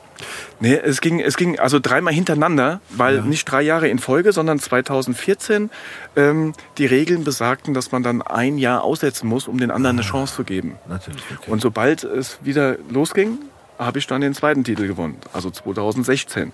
Nee, 0.60 0.76
es 0.76 1.02
ging, 1.02 1.20
es 1.20 1.38
ging 1.38 1.60
also 1.60 1.80
dreimal 1.80 2.14
hintereinander, 2.14 2.82
weil 2.90 3.22
nicht 3.22 3.46
drei 3.46 3.62
Jahre 3.62 3.88
in 3.88 4.00
Folge, 4.00 4.34
sondern 4.34 4.60
2014 4.60 5.70
ähm, 6.16 6.54
die 6.78 6.86
Regeln 6.86 7.24
besagten, 7.24 7.74
dass 7.74 7.92
man 7.92 8.04
dann 8.04 8.22
ein 8.22 8.58
Jahr 8.58 8.84
aussetzen 8.84 9.28
muss, 9.28 9.48
um 9.48 9.58
den 9.58 9.72
anderen 9.72 9.98
eine 9.98 10.06
Chance 10.06 10.36
zu 10.36 10.44
geben. 10.44 10.78
Natürlich. 10.88 11.24
Okay. 11.40 11.52
Und 11.52 11.62
sobald 11.62 12.04
es 12.04 12.40
wieder 12.44 12.78
losging, 12.90 13.40
habe 13.78 14.00
ich 14.00 14.08
dann 14.08 14.22
den 14.22 14.34
zweiten 14.34 14.64
Titel 14.64 14.88
gewonnen, 14.88 15.18
also 15.34 15.50
2016. 15.50 16.52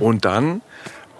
Und 0.00 0.24
dann 0.24 0.62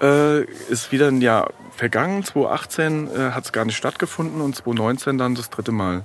äh, 0.00 0.44
ist 0.44 0.92
wieder 0.92 1.08
ein 1.08 1.20
Jahr 1.20 1.52
vergangen. 1.76 2.24
2018 2.24 3.08
äh, 3.08 3.30
hat 3.32 3.44
es 3.44 3.52
gar 3.52 3.64
nicht 3.64 3.76
stattgefunden 3.76 4.40
und 4.40 4.54
2019 4.54 5.18
dann 5.18 5.34
das 5.34 5.50
dritte 5.50 5.72
Mal. 5.72 6.04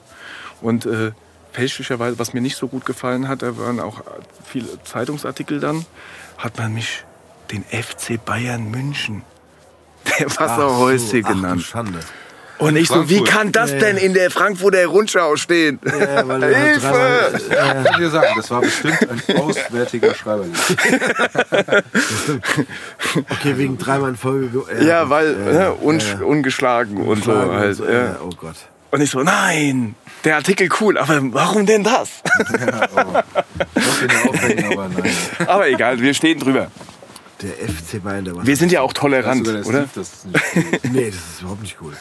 Und 0.61 0.85
äh, 0.85 1.11
fälschlicherweise, 1.55 2.19
was 2.19 2.33
mir 2.33 2.41
nicht 2.41 2.57
so 2.57 2.67
gut 2.67 2.85
gefallen 2.85 3.27
hat, 3.27 3.41
da 3.41 3.57
waren 3.57 3.79
auch 3.79 4.01
viele 4.45 4.67
Zeitungsartikel 4.83 5.59
dann, 5.59 5.85
hat 6.37 6.57
man 6.57 6.73
mich 6.73 7.03
den 7.51 7.63
FC 7.63 8.23
Bayern 8.23 8.69
München, 8.71 9.23
der 10.19 10.27
Wasserhäuschen 10.37 11.07
Ach 11.23 11.29
so, 11.29 11.33
ach 11.33 11.33
genannt. 11.41 11.61
Schande. 11.63 11.99
Und 12.57 12.77
ich 12.77 12.87
so, 12.87 13.09
wie 13.09 13.15
Frankfurt. 13.17 13.29
kann 13.37 13.51
das 13.51 13.69
denn 13.71 13.97
in 13.97 14.13
der 14.13 14.31
Frankfurter 14.31 14.85
Rundschau 14.85 15.35
stehen? 15.35 15.77
Ja, 15.83 16.25
weil 16.25 16.41
er 16.41 16.55
halt 16.57 16.67
Hilfe! 16.71 16.87
dreimal, 16.87 17.41
Ich 17.83 17.83
kann 17.91 17.99
dir 17.99 18.09
sagen, 18.09 18.27
das 18.37 18.49
war 18.51 18.61
bestimmt 18.61 18.97
ein 19.27 19.37
auswärtiger 19.37 20.13
Schreiber. 20.15 20.45
okay, 23.29 23.57
wegen 23.57 23.77
dreimal 23.77 24.11
in 24.11 24.15
Folge. 24.15 24.47
ge- 24.47 24.85
Ja, 24.87 25.09
weil 25.09 25.31
ja, 25.33 25.37
ne, 25.37 25.53
ja, 25.59 25.71
un 25.81 25.99
ja, 25.99 26.05
ja. 26.19 26.25
ungeschlagen 26.25 26.97
und 27.05 27.23
so 27.25 27.31
Fragen 27.31 27.49
und 27.49 27.57
halt. 27.57 27.75
so, 27.75 27.85
ja. 27.85 27.91
ja, 27.91 28.15
Oh 28.23 28.29
Gott. 28.39 28.55
Und 28.91 29.01
ich 29.01 29.09
so, 29.09 29.21
nein, 29.23 29.95
der 30.23 30.35
Artikel 30.37 30.69
cool, 30.79 30.97
aber 30.97 31.19
warum 31.33 31.65
denn 31.65 31.83
das? 31.83 32.09
Ja, 32.59 32.87
oh. 32.95 34.29
Aufhängen, 34.29 34.71
aber 34.73 34.89
nein. 34.89 35.11
aber 35.47 35.67
egal, 35.69 35.99
wir 35.99 36.13
stehen 36.13 36.39
drüber. 36.39 36.71
Der 37.41 37.51
FC 37.51 38.01
Bayern, 38.01 38.23
der 38.25 38.35
war. 38.35 38.45
Wir 38.47 38.55
sind 38.55 38.71
ja 38.71 38.81
auch 38.81 38.93
Das 38.93 39.01
tolerant, 39.01 39.45
der 39.45 39.55
oder? 39.55 39.63
Steve, 39.63 39.89
das 39.95 40.13
ist 40.13 40.25
nicht 40.25 40.43
cool. 40.55 40.79
Nee, 40.91 41.05
das 41.07 41.15
ist 41.15 41.41
überhaupt 41.41 41.61
nicht 41.61 41.77
cool. 41.81 41.93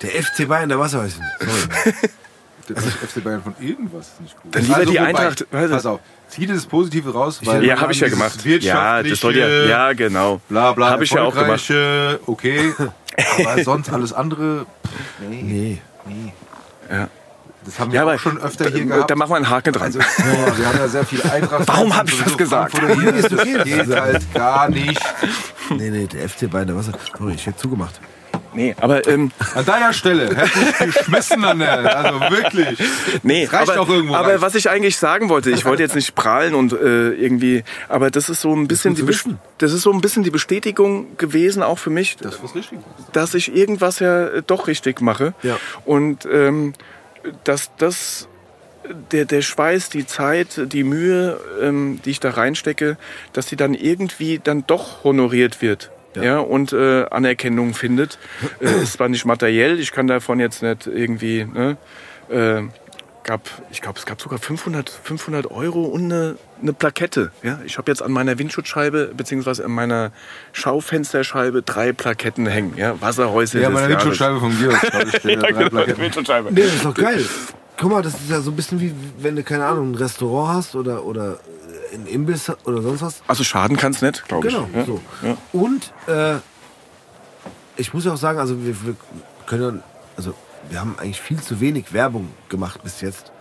Der 0.00 0.10
FC 0.22 0.48
Bayern, 0.48 0.68
der 0.70 0.78
Wasserhäuschen. 0.78 1.22
Sorry. 1.40 1.94
Der 2.68 2.76
FC 2.80 3.22
Bayern 3.22 3.42
von 3.42 3.54
irgendwas 3.60 4.06
ist 4.08 4.20
nicht 4.22 4.36
cool. 4.44 4.50
Dann 4.52 4.62
lieber 4.64 4.86
die 4.86 4.98
Eintracht- 5.00 5.46
warte. 5.50 5.68
Pass 5.68 5.86
auf, 5.86 6.00
zieh 6.28 6.46
das 6.46 6.64
Positive 6.64 7.12
raus, 7.12 7.40
weil 7.44 7.64
Ja, 7.64 7.80
habe 7.80 7.92
ich 7.92 8.00
ja 8.00 8.08
gemacht. 8.08 8.44
Ja, 8.44 9.02
das 9.02 9.20
soll 9.20 9.36
ja, 9.36 9.48
ja, 9.48 9.92
genau. 9.92 10.40
bla 10.48 10.72
bla, 10.72 10.90
Habe 10.90 11.04
ich 11.04 11.10
ja 11.10 11.22
auch 11.22 11.34
gemacht. 11.34 11.70
Okay, 12.26 12.72
aber 13.38 13.64
sonst 13.64 13.90
alles 13.90 14.12
andere, 14.12 14.66
nee, 15.20 15.42
Nee. 15.42 15.78
nee. 16.06 16.32
Ja. 16.90 17.08
Das 17.64 17.78
haben 17.78 17.92
wir 17.92 18.00
Ja, 18.04 18.12
auch 18.12 18.18
schon 18.18 18.38
öfter 18.38 18.68
hier 18.70 18.84
gehabt. 18.86 19.08
da 19.08 19.14
machen 19.14 19.30
wir 19.30 19.36
einen 19.36 19.48
Haken 19.48 19.72
dran. 19.72 19.84
Also, 19.84 20.00
ja, 20.00 20.58
wir 20.58 20.66
haben 20.66 20.78
ja 20.78 20.88
sehr 20.88 21.06
viele 21.06 21.30
Eintracht. 21.30 21.68
Warum 21.68 21.96
hab 21.96 22.08
ich 22.08 22.20
das 22.20 22.36
gesagt? 22.36 22.76
Hier, 22.76 23.12
das 23.12 23.64
geht 23.64 23.94
halt 23.94 24.34
gar 24.34 24.68
nicht. 24.68 25.00
Nee, 25.70 25.90
nee, 25.90 26.06
der 26.06 26.28
FC 26.28 26.50
Bayern, 26.50 26.66
der 26.66 26.76
Wasser. 26.76 26.92
Sorry, 27.16 27.34
ich 27.34 27.46
hätte 27.46 27.58
zugemacht. 27.58 28.00
Nee, 28.54 28.74
aber 28.80 29.06
ähm, 29.08 29.30
An 29.54 29.64
deiner 29.64 29.92
Stelle 29.92 30.34
hätte 30.34 30.50
ich 30.88 30.94
geschmissen 30.94 31.44
an 31.44 31.58
der. 31.60 31.96
Also 31.96 32.20
wirklich. 32.20 32.78
Nee, 33.22 33.44
Das 33.46 33.52
reicht 33.54 33.70
aber, 33.72 33.80
auch 33.80 33.88
irgendwo 33.88 34.14
aber 34.14 34.40
was 34.42 34.54
ich 34.54 34.68
eigentlich 34.68 34.96
sagen 34.96 35.28
wollte, 35.28 35.50
ich 35.50 35.64
wollte 35.64 35.82
jetzt 35.82 35.94
nicht 35.94 36.14
prahlen 36.14 36.54
und 36.54 36.72
äh, 36.72 37.10
irgendwie, 37.12 37.64
aber 37.88 38.10
das 38.10 38.28
ist 38.28 38.40
so 38.42 38.54
ein 38.54 38.68
bisschen 38.68 38.94
die 38.94 39.06
wissen. 39.06 39.38
das 39.58 39.72
ist 39.72 39.82
so 39.82 39.92
ein 39.92 40.00
bisschen 40.00 40.22
die 40.22 40.30
Bestätigung 40.30 41.16
gewesen 41.16 41.62
auch 41.62 41.78
für 41.78 41.90
mich, 41.90 42.16
Das 42.16 42.34
ist 42.34 42.44
was 42.44 42.54
richtig. 42.54 42.78
dass 43.12 43.34
ich 43.34 43.54
irgendwas 43.54 43.98
ja 44.00 44.26
äh, 44.28 44.42
doch 44.46 44.66
richtig 44.66 45.00
mache 45.00 45.34
Ja. 45.42 45.56
und 45.84 46.26
ähm, 46.30 46.74
dass 47.44 47.70
das 47.78 48.28
der, 49.12 49.24
der 49.26 49.42
Schweiß, 49.42 49.90
die 49.90 50.06
Zeit, 50.06 50.60
die 50.72 50.82
Mühe, 50.82 51.38
ähm, 51.62 52.00
die 52.04 52.10
ich 52.10 52.20
da 52.20 52.30
reinstecke, 52.30 52.96
dass 53.32 53.46
die 53.46 53.54
dann 53.56 53.74
irgendwie 53.74 54.40
dann 54.42 54.64
doch 54.66 55.04
honoriert 55.04 55.62
wird. 55.62 55.90
Ja, 56.14 56.38
und 56.40 56.72
äh, 56.72 57.04
Anerkennung 57.10 57.74
findet. 57.74 58.18
Äh, 58.60 58.66
ist 58.82 58.94
zwar 58.94 59.08
nicht 59.08 59.24
materiell, 59.24 59.78
ich 59.78 59.92
kann 59.92 60.06
davon 60.06 60.40
jetzt 60.40 60.62
nicht 60.62 60.86
irgendwie, 60.86 61.44
ne, 61.44 61.76
äh, 62.28 62.62
gab, 63.22 63.42
ich 63.70 63.80
glaube, 63.80 63.98
es 63.98 64.06
gab 64.06 64.20
sogar 64.20 64.38
500, 64.38 64.90
500 64.90 65.50
Euro 65.50 65.84
und 65.84 66.04
eine, 66.04 66.36
eine 66.60 66.72
Plakette. 66.72 67.30
Ja? 67.42 67.60
Ich 67.64 67.78
habe 67.78 67.90
jetzt 67.90 68.02
an 68.02 68.12
meiner 68.12 68.38
Windschutzscheibe 68.38 69.12
beziehungsweise 69.16 69.64
an 69.64 69.72
meiner 69.72 70.12
Schaufensterscheibe 70.52 71.62
drei 71.62 71.92
Plaketten 71.92 72.46
hängen. 72.46 72.74
Ja? 72.76 73.00
Wasserhäuschen 73.00 73.60
Ja, 73.60 73.70
meine. 73.70 73.88
Windschutzscheibe 73.90 74.40
von 74.40 74.58
Georg. 74.58 74.80
Drei 75.22 75.36
Plaketten. 75.36 75.98
Windschutzscheibe. 75.98 76.52
Nee, 76.52 76.62
das 76.62 76.74
ist 76.74 76.84
doch 76.84 76.94
geil. 76.94 77.24
Guck 77.78 77.90
mal, 77.90 78.02
das 78.02 78.14
ist 78.14 78.30
ja 78.30 78.40
so 78.40 78.50
ein 78.50 78.56
bisschen 78.56 78.80
wie, 78.80 78.92
wenn 79.18 79.36
du, 79.36 79.42
keine 79.42 79.64
Ahnung, 79.64 79.92
ein 79.92 79.94
Restaurant 79.94 80.56
hast 80.56 80.76
oder, 80.76 81.04
oder 81.04 81.38
ein 81.92 82.06
Imbiss 82.06 82.50
oder 82.64 82.82
sonst 82.82 83.02
was. 83.02 83.22
Also 83.28 83.44
schaden 83.44 83.76
kann 83.76 83.92
es 83.92 84.02
nicht, 84.02 84.26
glaube 84.28 84.48
ich. 84.48 84.54
Genau, 84.54 84.68
Ja? 84.74 84.84
so. 84.84 85.00
Ja. 85.22 85.36
Und 85.52 85.92
äh, 86.06 86.38
ich 87.76 87.92
muss 87.94 88.04
ja 88.04 88.12
auch 88.12 88.16
sagen, 88.18 88.38
also 88.38 88.64
wir, 88.64 88.74
wir 88.84 88.96
können, 89.46 89.82
also 90.16 90.34
wir 90.70 90.80
haben 90.80 90.96
eigentlich 90.98 91.20
viel 91.20 91.40
zu 91.40 91.60
wenig 91.60 91.92
Werbung 91.92 92.28
gemacht 92.48 92.82
bis 92.82 93.00
jetzt. 93.00 93.32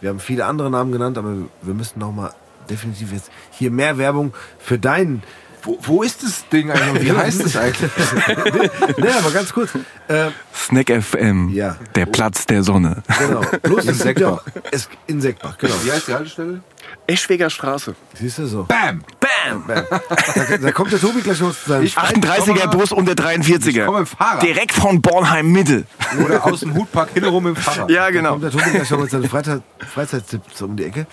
Wir 0.00 0.10
haben 0.10 0.20
viele 0.20 0.44
andere 0.46 0.70
Namen 0.70 0.92
genannt, 0.92 1.16
aber 1.18 1.34
wir 1.62 1.74
müssen 1.74 1.98
noch 2.00 2.12
mal 2.12 2.32
definitiv 2.68 3.12
jetzt 3.12 3.30
hier 3.50 3.70
mehr 3.70 3.96
Werbung 3.98 4.34
für 4.58 4.78
deinen. 4.78 5.22
Wo, 5.62 5.78
wo 5.82 6.02
ist 6.02 6.22
das 6.22 6.48
Ding 6.48 6.70
eigentlich? 6.70 7.04
Wie 7.04 7.12
heißt 7.16 7.40
es 7.44 7.56
eigentlich? 7.56 7.90
nee, 8.98 9.08
aber 9.08 9.30
ganz 9.32 9.52
kurz. 9.52 9.70
Äh, 10.08 10.30
Snack 10.54 10.90
FM, 11.02 11.48
Ja. 11.50 11.76
der 11.94 12.06
Platz 12.06 12.46
der 12.46 12.62
Sonne. 12.62 13.02
genau. 13.18 13.40
Bloß 13.62 13.86
es 13.86 14.02
gibt 14.04 14.20
ja 14.20 14.28
auch, 14.30 14.42
es, 14.70 14.88
in 15.06 15.20
Seckbach, 15.20 15.56
genau. 15.58 15.74
Wie 15.82 15.90
heißt 15.92 16.08
die 16.08 16.14
Haltestelle? 16.14 16.60
Eschweger 17.06 17.50
Straße. 17.50 17.94
Siehst 18.14 18.38
du 18.38 18.46
so. 18.46 18.64
Bam! 18.64 19.02
Bam! 19.20 19.64
Da, 19.68 20.56
da 20.56 20.72
kommt 20.72 20.92
der 20.92 21.00
Tobi 21.00 21.20
gleich 21.20 21.40
noch 21.40 21.54
zu 21.56 21.68
seinem 21.70 21.84
Ich- 21.84 21.96
38er 21.96 22.66
Bus 22.68 22.90
und 22.92 23.06
der 23.06 23.14
Ich 23.14 23.20
43er. 23.46 23.84
komme 23.86 23.98
im 24.00 24.06
Fahrrad. 24.06 24.42
Direkt 24.42 24.72
von 24.72 25.00
Bornheim 25.00 25.50
Mitte. 25.52 25.84
Oder 26.24 26.44
aus 26.44 26.60
dem 26.60 26.74
Hutpark 26.74 27.10
hinterrum 27.14 27.46
im 27.46 27.56
Fahrrad. 27.56 27.90
Ja, 27.90 28.10
genau. 28.10 28.32
kommt 28.32 28.44
der 28.44 28.50
Tobi 28.50 28.70
gleich 28.70 28.90
noch 28.90 29.00
mit 29.00 29.10
seinen 29.10 29.28
Freizeit, 29.28 29.62
Freizeittipps 29.94 30.62
um 30.62 30.76
die 30.76 30.84
Ecke. 30.84 31.06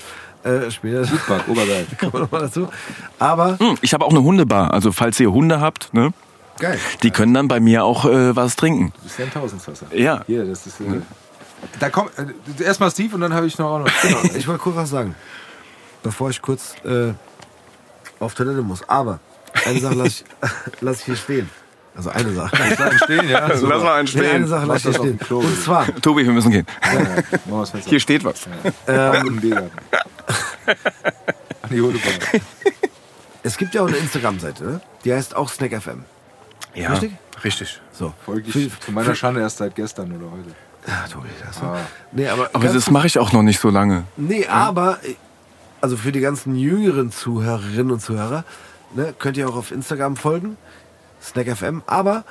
Äh, 0.44 0.72
später 0.72 1.10
Hutpark, 1.10 1.48
Obergeil. 1.48 1.86
kommen 2.00 2.14
wir 2.14 2.20
noch 2.22 2.32
mal 2.32 2.42
dazu. 2.42 2.68
Aber 3.20 3.58
Hm, 3.60 3.78
Ich 3.82 3.94
habe 3.94 4.04
auch 4.06 4.10
eine 4.12 4.24
Hundebar. 4.24 4.74
Also 4.74 4.92
falls 4.92 5.20
ihr 5.20 5.32
Hunde 5.32 5.62
habt, 5.62 5.94
ne, 5.94 6.12
geil. 6.60 6.80
die 7.04 7.12
können 7.12 7.34
dann 7.34 7.48
bei 7.48 7.60
mir 7.60 7.86
auch 7.86 8.06
äh, 8.06 8.36
was 8.36 8.56
trinken. 8.56 8.92
Das 9.04 9.12
ist 9.14 9.20
ja 9.20 9.26
ein 9.26 9.32
Tausendswasser. 9.32 9.86
Ja. 9.96 10.22
Hier, 10.28 10.44
das 10.46 10.66
ist. 10.66 10.82
Äh, 10.82 10.86
da 11.80 11.90
kommt 11.90 12.12
äh, 12.18 12.64
erstmal 12.64 12.92
Steve 12.92 13.16
und 13.16 13.22
dann 13.22 13.34
habe 13.34 13.46
ich 13.48 13.58
noch 13.58 13.68
auch 13.72 13.80
noch. 13.80 14.02
Genau, 14.02 14.18
ich 14.36 14.46
wollte 14.48 14.62
kurz 14.62 14.76
was 14.76 14.90
sagen. 14.90 15.16
Bevor 16.04 16.30
ich 16.30 16.42
kurz 16.42 16.76
äh, 16.86 17.14
auf 18.20 18.34
Toilette 18.36 18.62
muss. 18.62 18.88
Aber 18.88 19.20
eine 19.66 19.80
Sache 19.80 19.96
lasse 19.96 20.08
ich, 20.10 20.26
lass 20.82 21.00
ich 21.00 21.06
hier 21.06 21.16
stehen. 21.16 21.50
Also 21.96 22.10
eine 22.10 22.34
Sache. 22.34 22.56
Bleiben 22.76 22.98
stehen, 22.98 23.30
ja. 23.30 23.48
Lass 23.48 23.62
mal 23.62 23.70
einen 24.00 24.10
Nee, 24.14 24.20
eine 24.22 24.30
stehen. 24.30 24.48
Sache 24.48 24.66
lasse 24.66 24.88
Lass 24.90 24.96
ich 24.98 25.02
hier 25.04 25.18
stehen. 25.20 25.38
Und 25.38 25.62
zwar, 25.64 25.96
Tobi, 26.02 26.26
wir 26.26 26.34
müssen 26.34 26.52
gehen. 26.52 26.66
Ja. 26.84 27.80
Hier 27.86 28.00
steht 28.00 28.24
was. 28.24 28.48
ähm. 28.88 29.42
An 31.62 31.70
die 31.70 31.92
es 33.44 33.58
gibt 33.58 33.74
ja 33.76 33.82
auch 33.82 33.88
eine 33.88 33.98
Instagram-Seite, 33.98 34.64
ne? 34.64 34.82
die 35.04 35.14
heißt 35.14 35.36
auch 35.36 35.50
SnackFM. 35.50 36.04
Ja, 36.76 36.92
Richtig? 36.92 37.12
richtig. 37.44 37.82
So. 37.92 38.14
Folge 38.26 38.50
Für- 38.52 38.60
ich 38.60 38.80
zu 38.80 38.92
meiner 38.92 39.14
Schande 39.16 39.42
erst 39.42 39.58
seit 39.58 39.76
gestern 39.76 40.12
oder 40.16 40.32
heute. 40.32 40.50
Ja, 40.88 41.06
Tobi, 41.12 41.28
das 41.46 41.62
Ah. 41.62 41.78
Nee, 42.12 42.28
aber, 42.28 42.50
Aber 42.54 42.68
das 42.68 42.90
mache 42.90 43.08
ich 43.08 43.20
auch 43.20 43.32
noch 43.34 43.44
nicht 43.44 43.60
so 43.60 43.70
lange. 43.70 44.04
Nee, 44.18 44.48
aber 44.48 45.00
also 45.84 45.98
für 45.98 46.14
die 46.14 46.22
ganzen 46.22 46.56
jüngeren 46.56 47.12
Zuhörerinnen 47.12 47.92
und 47.92 48.00
Zuhörer, 48.00 48.46
ne, 48.96 49.14
könnt 49.20 49.36
ihr 49.36 49.50
auch 49.50 49.58
auf 49.58 49.70
Instagram 49.70 50.16
folgen, 50.16 50.56
SnackFM. 51.22 51.82
Aber 51.88 52.24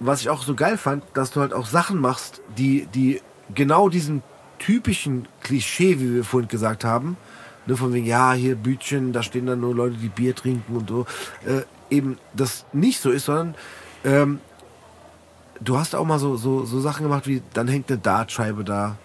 was 0.00 0.22
ich 0.22 0.30
auch 0.30 0.42
so 0.42 0.54
geil 0.54 0.78
fand, 0.78 1.04
dass 1.12 1.30
du 1.30 1.42
halt 1.42 1.52
auch 1.52 1.66
Sachen 1.66 2.00
machst, 2.00 2.40
die, 2.56 2.86
die 2.94 3.20
genau 3.54 3.90
diesen 3.90 4.22
typischen 4.58 5.28
Klischee, 5.42 6.00
wie 6.00 6.14
wir 6.14 6.24
vorhin 6.24 6.48
gesagt 6.48 6.82
haben, 6.82 7.18
ne, 7.66 7.76
von 7.76 7.92
wegen, 7.92 8.06
ja, 8.06 8.32
hier 8.32 8.56
Bütchen, 8.56 9.12
da 9.12 9.22
stehen 9.22 9.44
dann 9.44 9.60
nur 9.60 9.74
Leute, 9.74 9.96
die 9.96 10.08
Bier 10.08 10.34
trinken 10.34 10.74
und 10.74 10.88
so, 10.88 11.04
äh, 11.44 11.64
eben 11.94 12.16
das 12.32 12.64
nicht 12.72 13.00
so 13.00 13.10
ist, 13.10 13.26
sondern 13.26 13.54
ähm, 14.02 14.40
du 15.60 15.76
hast 15.76 15.94
auch 15.94 16.06
mal 16.06 16.18
so, 16.18 16.36
so, 16.36 16.64
so 16.64 16.80
Sachen 16.80 17.02
gemacht 17.02 17.26
wie, 17.26 17.42
dann 17.52 17.68
hängt 17.68 17.90
eine 17.90 17.98
Dartscheibe 17.98 18.64
da, 18.64 18.96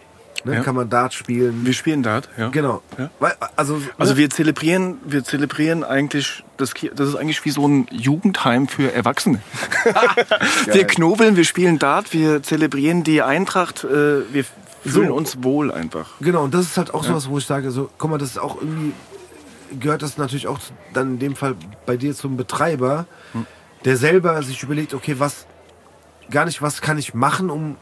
ne, 0.43 0.55
Ja. 0.55 0.61
kann 0.63 0.75
man 0.75 0.89
Dart 0.89 1.13
spielen. 1.13 1.65
Wir 1.65 1.73
spielen 1.73 2.03
Dart, 2.03 2.29
ja. 2.37 2.49
Genau. 2.49 2.81
Ja. 2.97 3.09
Weil, 3.19 3.33
also, 3.55 3.81
Also 3.97 4.13
ne? 4.13 4.19
wir 4.19 4.29
zelebrieren, 4.29 4.97
wir 5.05 5.23
zelebrieren 5.23 5.83
eigentlich, 5.83 6.43
das, 6.57 6.73
das 6.95 7.09
ist 7.09 7.15
eigentlich 7.15 7.43
wie 7.45 7.51
so 7.51 7.67
ein 7.67 7.87
Jugendheim 7.91 8.67
für 8.67 8.91
Erwachsene. 8.93 9.39
wir 10.71 10.85
knobeln, 10.87 11.35
wir 11.35 11.45
spielen 11.45 11.79
Dart, 11.79 12.13
wir 12.13 12.43
zelebrieren 12.43 13.03
die 13.03 13.21
Eintracht, 13.21 13.83
äh, 13.83 13.87
wir 14.33 14.43
fühlen 14.85 15.07
So. 15.09 15.13
uns 15.15 15.43
wohl 15.43 15.71
einfach. 15.71 16.09
genau, 16.19 16.43
und 16.43 16.53
das 16.53 16.65
ist 16.65 16.77
halt 16.77 16.93
auch 16.93 17.03
sowas, 17.03 17.29
wo 17.29 17.37
ich 17.37 17.45
sage, 17.45 17.71
so, 17.71 17.89
guck 17.97 18.09
mal, 18.11 18.17
das 18.17 18.29
ist 18.31 18.37
auch 18.39 18.57
irgendwie, 18.61 18.93
gehört 19.79 20.01
das 20.01 20.17
natürlich 20.17 20.47
auch 20.47 20.59
dann 20.93 21.13
in 21.13 21.19
dem 21.19 21.35
Fall 21.35 21.55
bei 21.85 21.97
dir 21.97 22.13
zum 22.15 22.37
Betreiber, 22.37 23.05
Hm. 23.31 23.45
der 23.85 23.97
selber 23.97 24.41
sich 24.43 24.61
überlegt, 24.63 24.93
okay, 24.93 25.15
was, 25.19 25.45
gar 26.31 26.45
nicht, 26.45 26.61
was 26.61 26.81
kann 26.81 26.97
ich 26.97 27.13
machen, 27.13 27.49
um, 27.49 27.75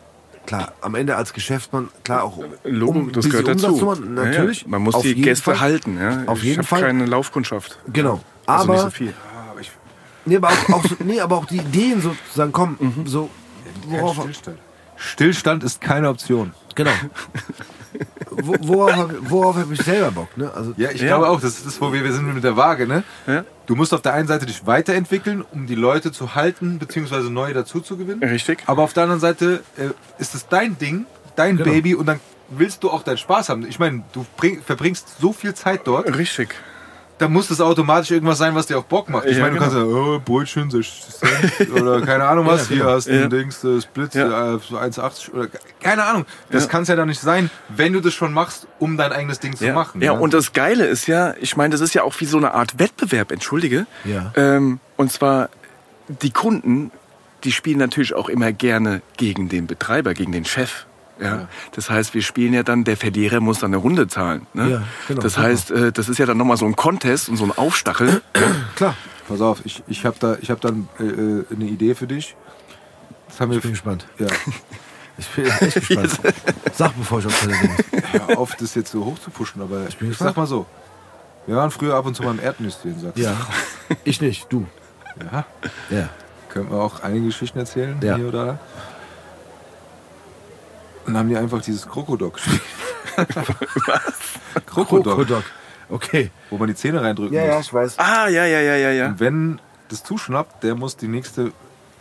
klar, 0.57 0.73
am 0.81 0.95
Ende 0.95 1.15
als 1.15 1.33
Geschäftsmann, 1.33 1.89
klar 2.03 2.23
auch, 2.23 2.39
Logo, 2.63 2.99
um 2.99 3.11
das 3.11 3.29
gehört 3.29 3.47
Umsatz 3.47 3.61
dazu. 3.61 3.77
zu 3.79 3.85
machen, 3.85 4.17
Ja, 4.17 4.23
ja. 4.23 4.29
natürlich. 4.29 4.67
Man 4.67 4.81
muss 4.81 4.99
die 5.01 5.15
Gäste 5.15 5.43
Fall. 5.43 5.59
halten. 5.59 5.97
Ja. 5.99 6.23
Auf 6.27 6.39
ich 6.39 6.43
jeden 6.45 6.63
Fall. 6.63 6.81
keine 6.81 7.05
Laufkundschaft. 7.05 7.79
Genau. 7.91 8.21
Also 8.45 8.63
Aber, 8.63 8.73
nicht 8.73 8.83
so 8.83 8.89
viel. 8.89 9.13
nee, 10.25 10.35
aber 10.37 10.49
auch, 10.49 10.69
auch 10.73 10.83
so, 10.85 10.95
nee, 11.03 11.19
aber 11.19 11.37
auch 11.37 11.45
die 11.45 11.57
Ideen 11.57 12.01
sozusagen 12.01 12.51
kommen, 12.51 12.75
Mhm. 12.79 13.07
so, 13.07 13.29
worauf, 13.87 14.17
Stillstand. 15.01 15.63
Ist 15.63 15.81
keine 15.81 16.09
Option. 16.09 16.53
genau. 16.75 16.91
Wo- 18.29 18.55
worauf, 18.61 18.95
hab- 18.95 19.29
worauf 19.29 19.55
habe 19.57 19.73
ich 19.73 19.81
selber 19.81 20.11
Bock, 20.11 20.37
ne? 20.37 20.49
Also, 20.55 20.73
Ja, 20.77 20.89
ich 20.91 21.01
Ja. 21.01 21.07
glaube 21.07 21.27
auch, 21.27 21.41
das 21.41 21.57
ist 21.57 21.65
das, 21.65 21.81
wo 21.81 21.91
wir, 21.91 22.03
wir 22.03 22.13
sind 22.13 22.33
mit 22.33 22.43
der 22.43 22.55
Waage, 22.55 22.87
ne? 22.87 23.03
Ja. 23.27 23.43
Du 23.65 23.75
musst 23.75 23.93
auf 23.93 24.01
der 24.01 24.13
einen 24.13 24.27
Seite 24.27 24.45
dich 24.45 24.65
weiterentwickeln, 24.65 25.43
um 25.51 25.67
die 25.67 25.75
Leute 25.75 26.11
zu 26.13 26.33
halten, 26.33 26.79
beziehungsweise 26.79 27.29
neue 27.29 27.53
dazu 27.53 27.81
zu 27.81 27.97
gewinnen. 27.97 28.23
Richtig. 28.23 28.59
Aber 28.67 28.83
auf 28.83 28.93
der 28.93 29.03
anderen 29.03 29.19
Seite 29.19 29.63
äh, 29.77 29.89
ist 30.17 30.33
es 30.35 30.47
dein 30.47 30.77
Ding, 30.77 31.05
dein 31.35 31.57
Genau. 31.57 31.69
Baby 31.69 31.95
und 31.95 32.05
dann 32.05 32.19
willst 32.49 32.83
du 32.83 32.89
auch 32.89 33.03
deinen 33.03 33.17
Spaß 33.17 33.49
haben. 33.49 33.65
Ich 33.67 33.79
meine, 33.79 34.03
du 34.13 34.25
bring, 34.37 34.61
verbringst 34.61 35.19
so 35.19 35.33
viel 35.33 35.53
Zeit 35.53 35.81
dort, 35.85 36.15
Richtig. 36.17 36.55
Dann 37.21 37.31
muss 37.31 37.47
das 37.49 37.61
automatisch 37.61 38.11
irgendwas 38.11 38.39
sein, 38.39 38.55
was 38.55 38.65
dir 38.65 38.77
auch 38.79 38.83
Bock 38.83 39.07
macht. 39.09 39.25
Ich 39.25 39.37
Ja, 39.37 39.43
meine, 39.43 39.57
du 39.57 39.59
genau. 39.65 39.71
kannst 39.71 39.93
ja, 39.93 39.99
oh, 40.01 40.19
Brötchen, 40.23 40.71
60 40.71 41.15
Cent 41.15 41.71
oder 41.71 42.01
keine 42.01 42.25
Ahnung 42.25 42.45
was, 42.47 42.67
hier 42.67 42.85
hast 42.85 43.07
du 43.07 43.11
Ja. 43.15 43.23
ein 43.25 43.29
Dings, 43.29 43.63
äh, 43.63 43.79
Split, 43.81 44.15
Ja. 44.15 44.55
äh, 44.55 44.59
so 44.59 44.77
1,80 44.77 45.31
oder 45.33 45.47
keine 45.81 46.03
Ahnung. 46.03 46.25
Das 46.49 46.63
Ja. 46.63 46.69
kann 46.69 46.81
es 46.83 46.87
ja 46.89 46.95
dann 46.95 47.07
nicht 47.07 47.21
sein, 47.21 47.51
wenn 47.69 47.93
du 47.93 47.99
das 48.01 48.13
schon 48.13 48.33
machst, 48.33 48.67
um 48.79 48.97
dein 48.97 49.11
eigenes 49.11 49.39
Ding 49.39 49.55
zu 49.55 49.65
Ja. 49.65 49.73
machen. 49.73 50.01
ja, 50.01 50.11
und 50.13 50.33
das 50.33 50.53
Geile 50.53 50.85
ist 50.85 51.07
ja, 51.07 51.35
ich 51.39 51.55
meine, 51.55 51.71
das 51.71 51.81
ist 51.81 51.93
ja 51.93 52.03
auch 52.03 52.15
wie 52.19 52.25
so 52.25 52.37
eine 52.37 52.53
Art 52.55 52.79
Wettbewerb, 52.79 53.31
entschuldige. 53.31 53.85
Ja. 54.03 54.33
Ähm, 54.35 54.79
und 54.97 55.11
zwar, 55.11 55.49
die 56.07 56.31
Kunden, 56.31 56.91
die 57.43 57.51
spielen 57.51 57.77
natürlich 57.77 58.13
auch 58.15 58.29
immer 58.29 58.51
gerne 58.51 59.01
gegen 59.17 59.47
den 59.47 59.67
Betreiber, 59.67 60.13
gegen 60.13 60.31
den 60.31 60.45
Chef. 60.45 60.85
Ja. 61.21 61.47
Das 61.73 61.89
heißt, 61.89 62.13
wir 62.13 62.21
spielen 62.21 62.53
ja 62.53 62.63
dann, 62.63 62.83
der 62.83 62.97
Verlierer 62.97 63.39
muss 63.39 63.59
dann 63.59 63.69
eine 63.71 63.77
Runde 63.77 64.07
zahlen. 64.07 64.47
Ne? 64.53 64.69
Ja, 64.69 64.83
genau, 65.07 65.21
das 65.21 65.37
heißt, 65.37 65.71
äh, 65.71 65.91
das 65.91 66.09
ist 66.09 66.17
ja 66.17 66.25
dann 66.25 66.37
nochmal 66.37 66.57
so 66.57 66.65
ein 66.65 66.75
Contest 66.75 67.29
und 67.29 67.37
so 67.37 67.43
ein 67.45 67.51
Aufstachel. 67.57 68.21
klar, 68.75 68.95
Pass 69.27 69.39
auf, 69.41 69.61
ich, 69.65 69.83
ich 69.87 70.05
habe 70.05 70.15
da, 70.19 70.35
ich 70.41 70.49
hab 70.51 70.59
dann 70.61 70.89
äh, 70.99 71.03
äh, 71.03 71.45
eine 71.53 71.65
Idee 71.65 71.95
für 71.95 72.07
dich. 72.07 72.35
Das 73.29 73.39
haben 73.39 73.51
wir 73.51 73.57
ich 73.57 73.63
bin 73.63 73.71
gespannt. 73.71 74.07
ja, 74.19 74.27
Ich 75.17 75.27
bin 75.29 75.45
echt 75.45 75.75
gespannt. 75.87 76.19
Sag, 76.73 76.97
bevor 76.97 77.19
ich 77.19 77.27
auf 77.27 77.39
Toilette 77.39 77.67
muss. 77.67 78.01
hör 78.27 78.37
auf, 78.39 78.55
das 78.55 78.73
jetzt 78.75 78.91
so 78.91 79.05
hoch 79.05 79.19
zu 79.19 79.29
pushen, 79.29 79.61
aber 79.61 79.87
ich, 79.87 79.97
bin 79.97 80.11
sag 80.13 80.35
mal 80.35 80.47
so. 80.47 80.65
Wir 81.45 81.55
waren 81.55 81.69
früher 81.71 81.95
ab 81.95 82.05
und 82.05 82.15
zu 82.15 82.23
mal 82.23 82.31
im 82.31 82.39
Erdnüsschen, 82.39 82.99
sagst 82.99 83.17
du. 83.17 83.21
Ja. 83.21 83.35
Ich 84.03 84.19
nicht, 84.21 84.51
du. 84.51 84.65
ja. 85.31 85.45
Ja. 85.89 86.09
Können 86.49 86.69
wir 86.71 86.77
auch 86.79 87.01
einige 87.03 87.27
Geschichten 87.27 87.59
erzählen, 87.59 87.97
Ja. 88.01 88.15
hier 88.15 88.27
oder 88.27 88.45
da. 88.45 88.59
Dann 91.05 91.17
haben 91.17 91.29
die 91.29 91.37
einfach 91.37 91.61
dieses 91.61 91.87
Krokodok 91.87 92.35
gespielt. 92.35 92.61
Was? 93.17 94.65
Krokodok, 94.65 95.15
Krokodok. 95.15 95.43
Okay. 95.89 96.31
wo 96.49 96.57
man 96.57 96.67
die 96.67 96.75
Zähne 96.75 97.01
reindrücken 97.01 97.35
Ja, 97.35 97.43
ja, 97.43 97.57
muss. 97.57 97.65
ich 97.67 97.73
weiß. 97.73 97.99
ah, 97.99 98.27
ja, 98.27 98.45
ja, 98.45 98.61
ja, 98.61 98.75
ja, 98.75 98.91
ja. 98.91 99.07
Und 99.07 99.19
wenn 99.19 99.59
das 99.89 100.03
zuschnappt, 100.03 100.63
der 100.63 100.75
muss 100.75 100.95
die 100.97 101.07
nächste 101.07 101.51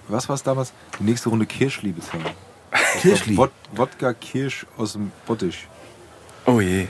was 0.09 0.29
war 0.29 0.35
es 0.35 0.43
damals? 0.43 0.73
Die 0.99 1.05
nächste 1.05 1.29
Runde 1.29 1.47
Kirschli 1.47 1.93
bezahlen. 1.93 2.25
Kirschli. 3.01 3.37
Wod 3.37 3.53
Wodka 3.73 4.13
Kirsch 4.13 4.67
aus 4.77 4.95
dem 4.95 5.13
Bottich. 5.27 5.69
Oh 6.47 6.61
je. 6.61 6.89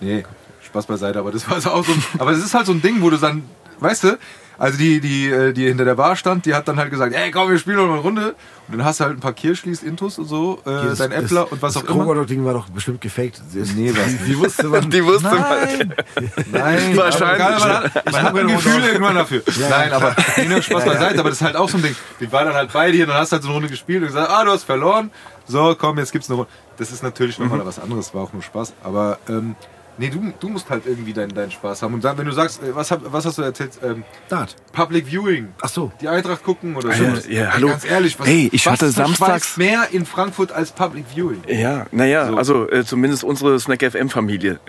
Nee, 0.00 0.24
Spaß 0.62 0.86
beiseite, 0.86 1.18
aber 1.18 1.32
das 1.32 1.48
war 1.50 1.60
so 1.60 1.70
auch 1.70 1.84
so 1.84 1.92
ein, 1.92 2.02
Aber 2.18 2.30
es 2.30 2.44
ist 2.44 2.54
halt 2.54 2.66
so 2.66 2.72
ein 2.72 2.80
Ding, 2.80 3.02
wo 3.02 3.10
du 3.10 3.16
dann, 3.16 3.42
weißt 3.80 4.04
du, 4.04 4.18
also 4.56 4.78
die, 4.78 5.00
die, 5.00 5.28
äh, 5.28 5.52
die 5.52 5.66
hinter 5.66 5.84
der 5.84 5.96
Bar 5.96 6.14
stand, 6.14 6.46
die 6.46 6.54
hat 6.54 6.68
dann 6.68 6.78
halt 6.78 6.90
gesagt, 6.90 7.12
ey 7.12 7.32
komm, 7.32 7.50
wir 7.50 7.58
spielen 7.58 7.76
noch 7.78 7.90
eine 7.90 7.98
Runde. 7.98 8.36
Und 8.68 8.78
dann 8.78 8.84
hast 8.86 9.00
du 9.00 9.04
halt 9.04 9.16
ein 9.16 9.20
paar 9.20 9.32
Kirschlis, 9.32 9.82
Intus 9.82 10.16
und 10.18 10.26
so, 10.26 10.60
äh, 10.64 10.70
Das- 10.70 10.98
dein 10.98 11.10
Äppler 11.10 11.50
und 11.50 11.60
was 11.60 11.74
das 11.74 11.82
auch 11.84 11.88
immer. 11.88 12.04
Krokodil-Ding 12.04 12.44
war 12.44 12.54
doch 12.54 12.68
bestimmt 12.68 13.00
gefaked. 13.00 13.42
Nee, 13.52 13.92
was 13.94 14.24
die, 14.24 14.38
wusste 14.38 14.68
man. 14.68 14.88
Die 14.88 15.04
wusste 15.04 15.24
man. 15.28 15.40
Nein. 15.40 15.94
Nein, 16.52 16.96
Wahrscheinlich. 16.96 17.42
Aber 17.42 17.58
man 17.58 17.82
hat, 17.82 18.22
hat 18.22 18.36
ein 18.38 18.46
Gefühl 18.46 18.84
irgendwann 18.84 19.16
dafür. 19.16 19.42
Nein, 19.68 19.92
aber 19.92 20.14
nee, 20.36 20.44
nur 20.46 20.62
Spaß 20.62 20.84
beiseite, 20.84 21.18
aber 21.18 21.30
das 21.30 21.40
ist 21.40 21.44
halt 21.44 21.56
auch 21.56 21.68
so 21.68 21.76
ein 21.78 21.82
Ding. 21.82 21.96
Die 22.20 22.30
war 22.30 22.44
dann 22.44 22.54
halt 22.54 22.72
bei 22.72 22.92
dir 22.92 23.04
und 23.04 23.08
dann 23.10 23.18
hast 23.18 23.32
du 23.32 23.34
halt 23.34 23.42
so 23.42 23.48
eine 23.48 23.56
Runde 23.56 23.68
gespielt 23.68 24.02
und 24.02 24.06
gesagt, 24.06 24.30
ah, 24.30 24.44
du 24.44 24.52
hast 24.52 24.62
verloren. 24.64 25.10
So, 25.46 25.74
komm, 25.78 25.98
jetzt 25.98 26.12
gibt's 26.12 26.30
eine 26.30 26.36
Runde. 26.36 26.50
Das 26.78 26.92
ist 26.92 27.02
natürlich 27.02 27.38
nochmal 27.40 27.66
was 27.66 27.78
anderes, 27.80 28.14
war 28.14 28.22
auch 28.22 28.32
nur 28.32 28.42
Spaß. 28.42 28.72
Aber 28.84 29.18
ähm, 29.28 29.56
nee, 29.98 30.08
du, 30.10 30.32
du 30.40 30.48
musst 30.48 30.68
halt 30.70 30.84
irgendwie 30.86 31.12
deinen, 31.12 31.34
deinen 31.34 31.50
Spaß 31.50 31.82
haben. 31.82 31.94
Und 31.94 32.04
dann, 32.04 32.16
wenn 32.18 32.26
du 32.26 32.32
sagst, 32.32 32.62
äh, 32.62 32.74
was, 32.74 32.90
hab, 32.90 33.00
was 33.12 33.24
hast 33.24 33.38
du 33.38 33.42
erzählt? 33.42 33.72
Ähm, 33.82 34.04
Dart. 34.28 34.56
Public 34.72 35.06
Viewing. 35.06 35.48
Ach 35.62 35.68
so. 35.68 35.92
Die 36.00 36.08
Eintracht 36.08 36.42
gucken 36.44 36.76
oder 36.76 36.90
Ah, 36.90 36.92
so. 36.94 37.04
ja, 37.04 37.42
ja, 37.44 37.52
hallo. 37.52 37.68
Ganz 37.68 37.84
ehrlich, 37.84 38.18
was, 38.18 38.26
Hey, 38.26 38.48
ich 38.52 38.66
was 38.66 38.72
hatte 38.74 38.90
samstags- 38.90 39.56
mehr 39.56 39.88
in 39.92 40.04
Frankfurt 40.06 40.52
als 40.52 40.72
Public 40.72 41.04
Viewing. 41.14 41.42
Ja, 41.48 41.86
naja, 41.92 42.28
So. 42.28 42.36
also 42.36 42.70
äh, 42.70 42.84
zumindest 42.84 43.24
unsere 43.24 43.58
Snack 43.60 43.82
FM 43.82 44.08
Familie. 44.10 44.58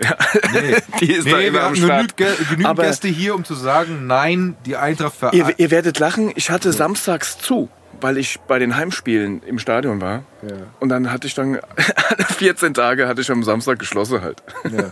Nee. 0.52 0.76
Die 1.00 1.12
ist 1.12 1.26
da 1.30 1.36
Nee, 1.38 1.48
immer 1.48 1.58
wir 1.58 1.62
hatten 1.94 2.06
genügend, 2.16 2.16
genügend 2.50 2.78
Gäste 2.80 3.08
hier, 3.08 3.34
um 3.34 3.44
zu 3.44 3.54
sagen, 3.54 4.06
nein, 4.06 4.56
die 4.64 4.76
Eintracht 4.76 5.14
ver 5.16 5.32
Ihr, 5.34 5.54
ihr 5.58 5.70
werdet 5.70 5.98
lachen, 5.98 6.32
ich 6.34 6.50
hatte 6.50 6.72
samstags 6.72 7.38
zu, 7.38 7.68
weil 8.00 8.18
ich 8.18 8.40
bei 8.46 8.58
den 8.58 8.76
Heimspielen 8.76 9.42
im 9.44 9.58
Stadion 9.58 10.00
war. 10.00 10.22
Ja. 10.42 10.56
Und 10.80 10.88
dann 10.88 11.10
hatte 11.12 11.26
ich 11.26 11.34
dann 11.34 11.56
alle 12.08 12.24
14 12.24 12.74
Tage 12.74 13.08
hatte 13.08 13.20
ich 13.20 13.30
am 13.30 13.42
Samstag 13.42 13.78
geschlossen 13.78 14.20
halt. 14.22 14.42
Ja. 14.64 14.88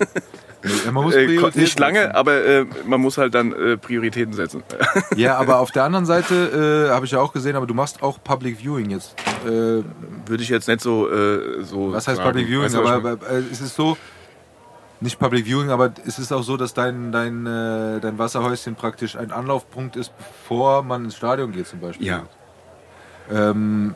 Man 0.93 1.05
muss 1.05 1.15
Äh, 1.15 1.27
Prioritäten 1.27 1.61
nicht 1.61 1.79
lange, 1.79 1.99
setzen. 2.01 2.15
aber 2.17 2.33
äh, 2.45 2.65
man 2.87 2.99
muss 3.01 3.19
halt 3.19 3.35
dann 3.35 3.53
äh, 3.53 3.77
Prioritäten 3.77 4.33
setzen. 4.33 4.63
Ja, 5.17 5.37
aber 5.37 5.59
auf 5.59 5.71
der 5.71 5.85
anderen 5.85 6.07
Seite 6.07 6.87
äh, 6.89 6.91
habe 6.91 7.05
ich 7.07 7.13
ja 7.13 7.21
auch 7.21 7.33
gesehen, 7.35 7.55
aber 7.55 7.67
du 7.67 7.75
machst 7.75 8.03
auch 8.03 8.19
Public 8.25 8.59
Viewing 8.61 8.89
jetzt. 8.91 9.15
Äh, 9.45 9.49
Würde 9.49 10.43
ich 10.43 10.49
jetzt 10.49 10.67
nicht 10.67 10.81
so 10.81 11.11
äh, 11.11 11.63
so 11.65 11.93
was 11.93 12.09
heißt 12.09 12.17
sagen. 12.17 12.31
Public 12.31 12.47
Viewing? 12.49 12.65
Weißt 12.65 12.75
du, 12.75 12.81
aber 12.87 13.11
aber, 13.11 13.31
es 13.53 13.61
ist 13.61 13.75
so, 13.77 13.99
nicht 15.01 15.19
Public 15.19 15.45
Viewing, 15.45 15.69
aber 15.71 15.93
es 16.07 16.19
ist 16.19 16.33
auch 16.33 16.43
so, 16.43 16.57
dass 16.57 16.73
dein, 16.73 17.13
dein, 17.13 17.45
dein 17.45 18.19
Wasserhäuschen 18.19 18.75
praktisch 18.75 19.17
ein 19.17 19.33
Anlaufpunkt 19.33 19.97
ist, 19.97 20.13
bevor 20.17 20.83
man 20.83 21.05
ins 21.05 21.17
Stadion 21.17 21.53
geht 21.53 21.67
zum 21.67 21.81
Beispiel. 21.81 22.07
Ja. 22.07 22.23
Ähm, 23.33 23.95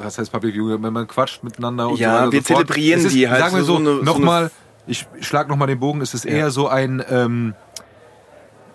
was 0.00 0.18
heißt 0.18 0.30
Public 0.32 0.54
Viewing? 0.54 0.82
Wenn 0.82 0.92
man 0.92 1.06
quatscht 1.08 1.42
miteinander 1.42 1.88
und 1.88 1.98
Ja, 1.98 2.18
so 2.20 2.24
und 2.26 2.32
wir 2.32 2.40
so 2.42 2.54
zelebrieren 2.54 3.04
ist, 3.04 3.12
die 3.14 3.28
halt 3.28 3.40
Sagen 3.40 3.56
wir 3.56 3.62
so 3.64 3.74
so, 3.76 3.78
eine- 3.80 4.02
nochmal, 4.04 4.50
ich 4.86 5.06
schlag 5.20 5.48
nochmal 5.48 5.68
den 5.68 5.80
Bogen, 5.80 6.00
es 6.00 6.14
ist 6.14 6.24
eher 6.24 6.50
so 6.50 6.68
ein, 6.68 7.04
ähm, 7.10 7.54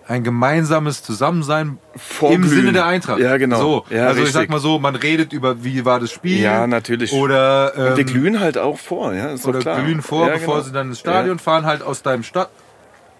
ein 0.06 0.22
gemeinsames 0.22 1.02
Zusammensein 1.02 1.78
im 1.94 1.98
Vorglühen. 2.00 2.48
Sinne 2.48 2.72
der 2.72 2.84
Eintracht. 2.84 3.20
Ja, 3.20 3.38
genau. 3.38 3.58
So, 3.58 3.84
Ja, 3.88 4.06
also 4.08 4.20
ich 4.22 4.32
sag 4.32 4.40
richtig. 4.42 4.50
mal 4.50 4.60
so, 4.60 4.78
man 4.78 4.96
redet 4.96 5.32
über, 5.32 5.64
wie 5.64 5.86
war 5.86 5.98
das 5.98 6.10
Spiel. 6.12 6.40
Ja, 6.40 6.66
natürlich. 6.66 7.12
Oder, 7.14 7.72
ähm, 7.74 7.96
Wir 7.96 8.04
glühen 8.04 8.38
halt 8.40 8.58
auch 8.58 8.78
vor, 8.78 9.14
ja, 9.14 9.28
ist 9.30 9.46
oder 9.46 9.60
klar. 9.60 9.80
glühen 9.82 10.02
vor, 10.02 10.26
Ja, 10.28 10.34
bevor 10.34 10.56
genau. 10.56 10.66
sie 10.66 10.72
dann 10.72 10.88
ins 10.88 11.00
Stadion 11.00 11.38
fahren, 11.38 11.64
halt 11.64 11.82
aus 11.82 12.02
deinem 12.02 12.22
Stadt, 12.22 12.50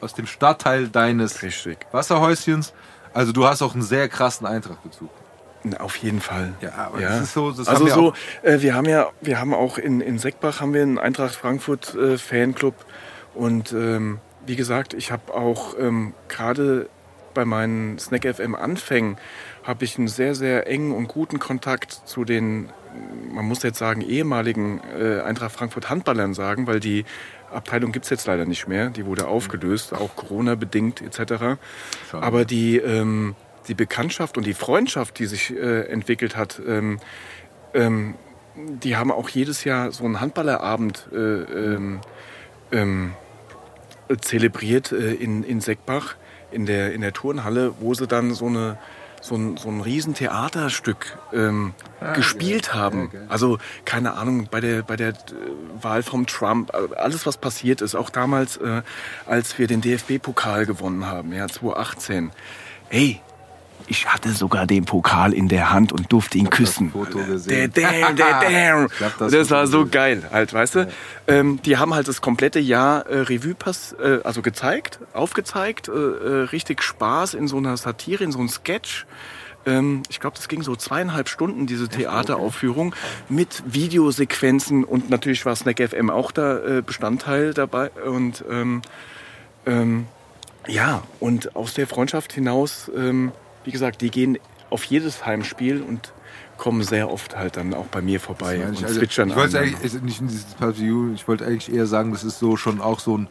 aus 0.03 0.12
dem 0.12 0.27
Stadtteil 0.27 0.89
deines 0.89 1.41
richtig. 1.43 1.78
Wasserhäuschens. 1.91 2.74
Also 3.15 3.32
du 3.32 3.47
hast 3.47 3.62
auch 3.62 3.73
einen 3.73 3.82
sehr 3.82 4.09
krassen 4.11 4.47
Eintrachtbezug. 4.47 5.09
Auf 5.78 5.97
jeden 5.97 6.20
Fall. 6.20 6.55
Ja, 6.61 6.73
aber 6.74 7.01
das 7.01 7.23
ist 7.23 7.32
so, 7.32 7.51
das 7.51 7.69
also 7.69 7.86
wir 7.86 7.95
so, 7.95 8.12
äh, 8.43 8.61
wir 8.61 8.74
haben 8.74 8.86
ja, 8.86 9.09
wir 9.20 9.41
haben 9.41 9.55
auch 9.55 9.78
in, 9.78 10.01
in 10.01 10.19
Seckbach 10.19 10.61
haben 10.61 10.74
wir 10.74 10.82
einen 10.82 10.99
Eintracht 10.99 11.35
Frankfurt 11.35 11.95
äh, 11.95 12.19
Fanclub 12.19 12.74
und 13.35 13.73
ähm, 13.73 14.19
wie 14.47 14.57
gesagt, 14.57 14.93
ich 14.93 15.11
habe 15.11 15.32
auch 15.32 15.74
ähm, 15.78 16.12
gerade 16.28 16.89
bei 17.32 17.45
meinen 17.45 17.99
Snack 17.99 18.27
FM 18.27 18.55
Anfängen 18.55 19.16
habe 19.65 19.85
ich 19.85 19.99
einen 19.99 20.09
sehr 20.09 20.35
sehr 20.35 20.66
engen 20.66 20.93
und 20.93 21.09
guten 21.09 21.39
Kontakt 21.39 21.93
zu 21.93 22.24
den, 22.24 22.69
man 23.32 23.47
muss 23.47 23.62
jetzt 23.62 23.78
sagen 23.78 24.03
ehemaligen 24.03 24.82
äh, 24.99 25.20
Eintracht 25.20 25.53
Frankfurt 25.53 25.89
Handballern 25.89 26.35
sagen, 26.35 26.66
weil 26.66 26.81
die 26.81 27.05
Abteilung 27.51 27.93
gibt's 27.93 28.11
jetzt 28.11 28.27
leider 28.27 28.45
nicht 28.45 28.69
mehr, 28.69 28.91
die 28.91 29.07
wurde 29.07 29.28
aufgelöst, 29.28 29.95
auch 29.95 30.15
Corona 30.16 30.57
bedingt 30.57 31.01
etc. 31.01 31.57
Aber 32.12 32.45
die 32.45 32.77
ähm, 32.78 33.35
die 33.69 33.74
Bekanntschaft 33.74 34.36
und 34.36 34.47
die 34.47 34.55
Freundschaft, 34.55 35.19
die 35.19 35.27
sich 35.27 35.55
äh, 35.55 35.82
entwickelt 35.89 36.36
hat, 36.36 36.61
ähm, 36.66 36.99
ähm, 37.73 38.15
die 38.57 38.97
haben 38.97 39.11
auch 39.11 39.28
jedes 39.28 39.65
Jahr 39.65 39.91
so 39.91 40.05
einen 40.05 40.20
Handballerabend 40.20 41.09
äh, 41.12 41.16
ähm, 41.16 42.01
ähm, 42.70 43.12
äh, 44.09 44.16
zelebriert 44.16 44.93
äh, 44.93 45.15
in, 45.15 45.43
in 45.43 45.61
Seckbach 45.61 46.16
in 46.51 46.66
der, 46.66 46.93
in 46.93 47.01
der 47.01 47.12
Turnhalle, 47.12 47.74
wo 47.81 47.95
sie 47.95 48.07
dann 48.07 48.32
so, 48.32 48.47
eine, 48.47 48.78
so, 49.20 49.35
ein, 49.35 49.57
so 49.57 49.69
ein 49.69 49.81
riesen 49.81 50.15
Theaterstück 50.15 51.19
ähm, 51.32 51.74
gespielt 52.15 52.74
haben. 52.74 53.11
Also 53.28 53.59
keine 53.85 54.15
Ahnung, 54.15 54.49
bei 54.51 54.61
der, 54.61 54.82
bei 54.82 54.97
der 54.97 55.09
äh, 55.09 55.15
Wahl 55.81 56.03
vom 56.03 56.27
Trump, 56.27 56.73
äh, 56.73 56.95
alles 56.95 57.27
was 57.27 57.36
passiert 57.36 57.81
ist, 57.81 57.95
auch 57.95 58.11
damals, 58.11 58.57
äh, 58.59 58.82
als 59.27 59.59
wir 59.59 59.66
den 59.66 59.81
DFB-Pokal 59.81 60.65
gewonnen 60.65 61.07
haben, 61.07 61.32
ja, 61.32 61.49
2018. 61.49 62.31
Hey, 62.89 63.20
ich 63.86 64.06
hatte 64.06 64.31
sogar 64.32 64.66
den 64.66 64.85
Pokal 64.85 65.32
in 65.32 65.48
der 65.48 65.70
Hand 65.70 65.93
und 65.93 66.12
durfte 66.12 66.39
ihn 66.39 66.51
küssen. 66.51 66.90
Foto 66.90 67.19
Der 67.19 67.27
gesehen. 67.27 67.73
damn, 67.74 68.16
der 68.16 68.40
damn. 68.40 68.89
Hab 69.01 69.19
Das, 69.19 69.32
das 69.32 69.51
war 69.51 69.66
Foto 69.66 69.82
so 69.82 69.89
geil, 69.90 70.23
halt, 70.32 70.52
weißt 70.52 70.74
du? 70.77 70.89
Ähm, 71.27 71.61
die 71.65 71.77
haben 71.77 71.94
halt 71.94 72.09
das 72.09 72.20
komplette 72.20 72.61
Jahr 72.61 73.06
äh, 73.06 73.20
Revue 73.20 73.55
pass, 73.55 73.94
äh, 74.01 74.20
also 74.24 74.43
gezeigt, 74.43 74.98
aufgezeigt, 75.12 75.89
äh, 75.89 75.93
äh, 75.93 76.43
richtig 76.44 76.82
Spaß 76.82 77.35
in 77.35 77.48
so 77.48 77.59
einer 77.59 77.77
Satire, 77.77 78.24
in 78.24 78.32
so 78.32 78.39
einem 78.39 78.48
Sketch. 78.48 79.06
Ähm, 79.66 80.02
ich 80.09 80.20
glaube, 80.20 80.36
das 80.36 80.48
ging 80.48 80.62
so 80.62 80.77
zweieinhalb 80.77 81.28
Stunden, 81.28 81.66
diese 81.66 81.89
Theateraufführung, 81.89 82.94
mit 83.28 83.62
Videosequenzen 83.66 84.85
und 84.85 85.11
natürlich 85.11 85.44
war 85.47 85.56
Snack 85.56 85.81
FM 85.81 86.11
auch 86.11 86.32
da 86.32 86.59
äh, 86.59 86.82
Bestandteil 86.82 87.55
dabei. 87.55 87.90
Und 87.90 88.44
ähm, 88.51 88.82
ähm, 89.66 90.06
ja, 90.66 91.02
und 91.20 91.56
aus 91.56 91.74
der 91.74 91.86
Freundschaft 91.86 92.32
hinaus, 92.32 92.90
ähm, 92.97 93.32
wie 93.65 93.70
gesagt, 93.70 94.01
die 94.01 94.11
gehen 94.11 94.39
auf 94.70 94.85
jedes 94.85 95.24
Heimspiel 95.27 95.82
und 95.82 96.12
kommen 96.57 96.82
sehr 96.82 97.11
oft 97.11 97.36
halt 97.36 97.57
dann 97.57 97.74
auch 97.74 97.86
bei 97.86 98.01
mir 98.01 98.20
vorbei 98.20 98.65
und 98.66 98.82
also, 98.82 99.01
zwitschern 99.01 99.31
ich 99.31 99.36
wollte 99.36 99.59
eigentlich 99.59 100.01
nicht 100.01 100.23
ich 101.15 101.28
wollte 101.28 101.47
eigentlich 101.47 101.73
eher 101.73 101.86
sagen, 101.86 102.12
das 102.12 102.24
ist 102.24 102.39
so 102.39 102.57
schon 102.57 102.81
auch 102.81 103.01
so 103.01 103.19
ein 103.19 103.28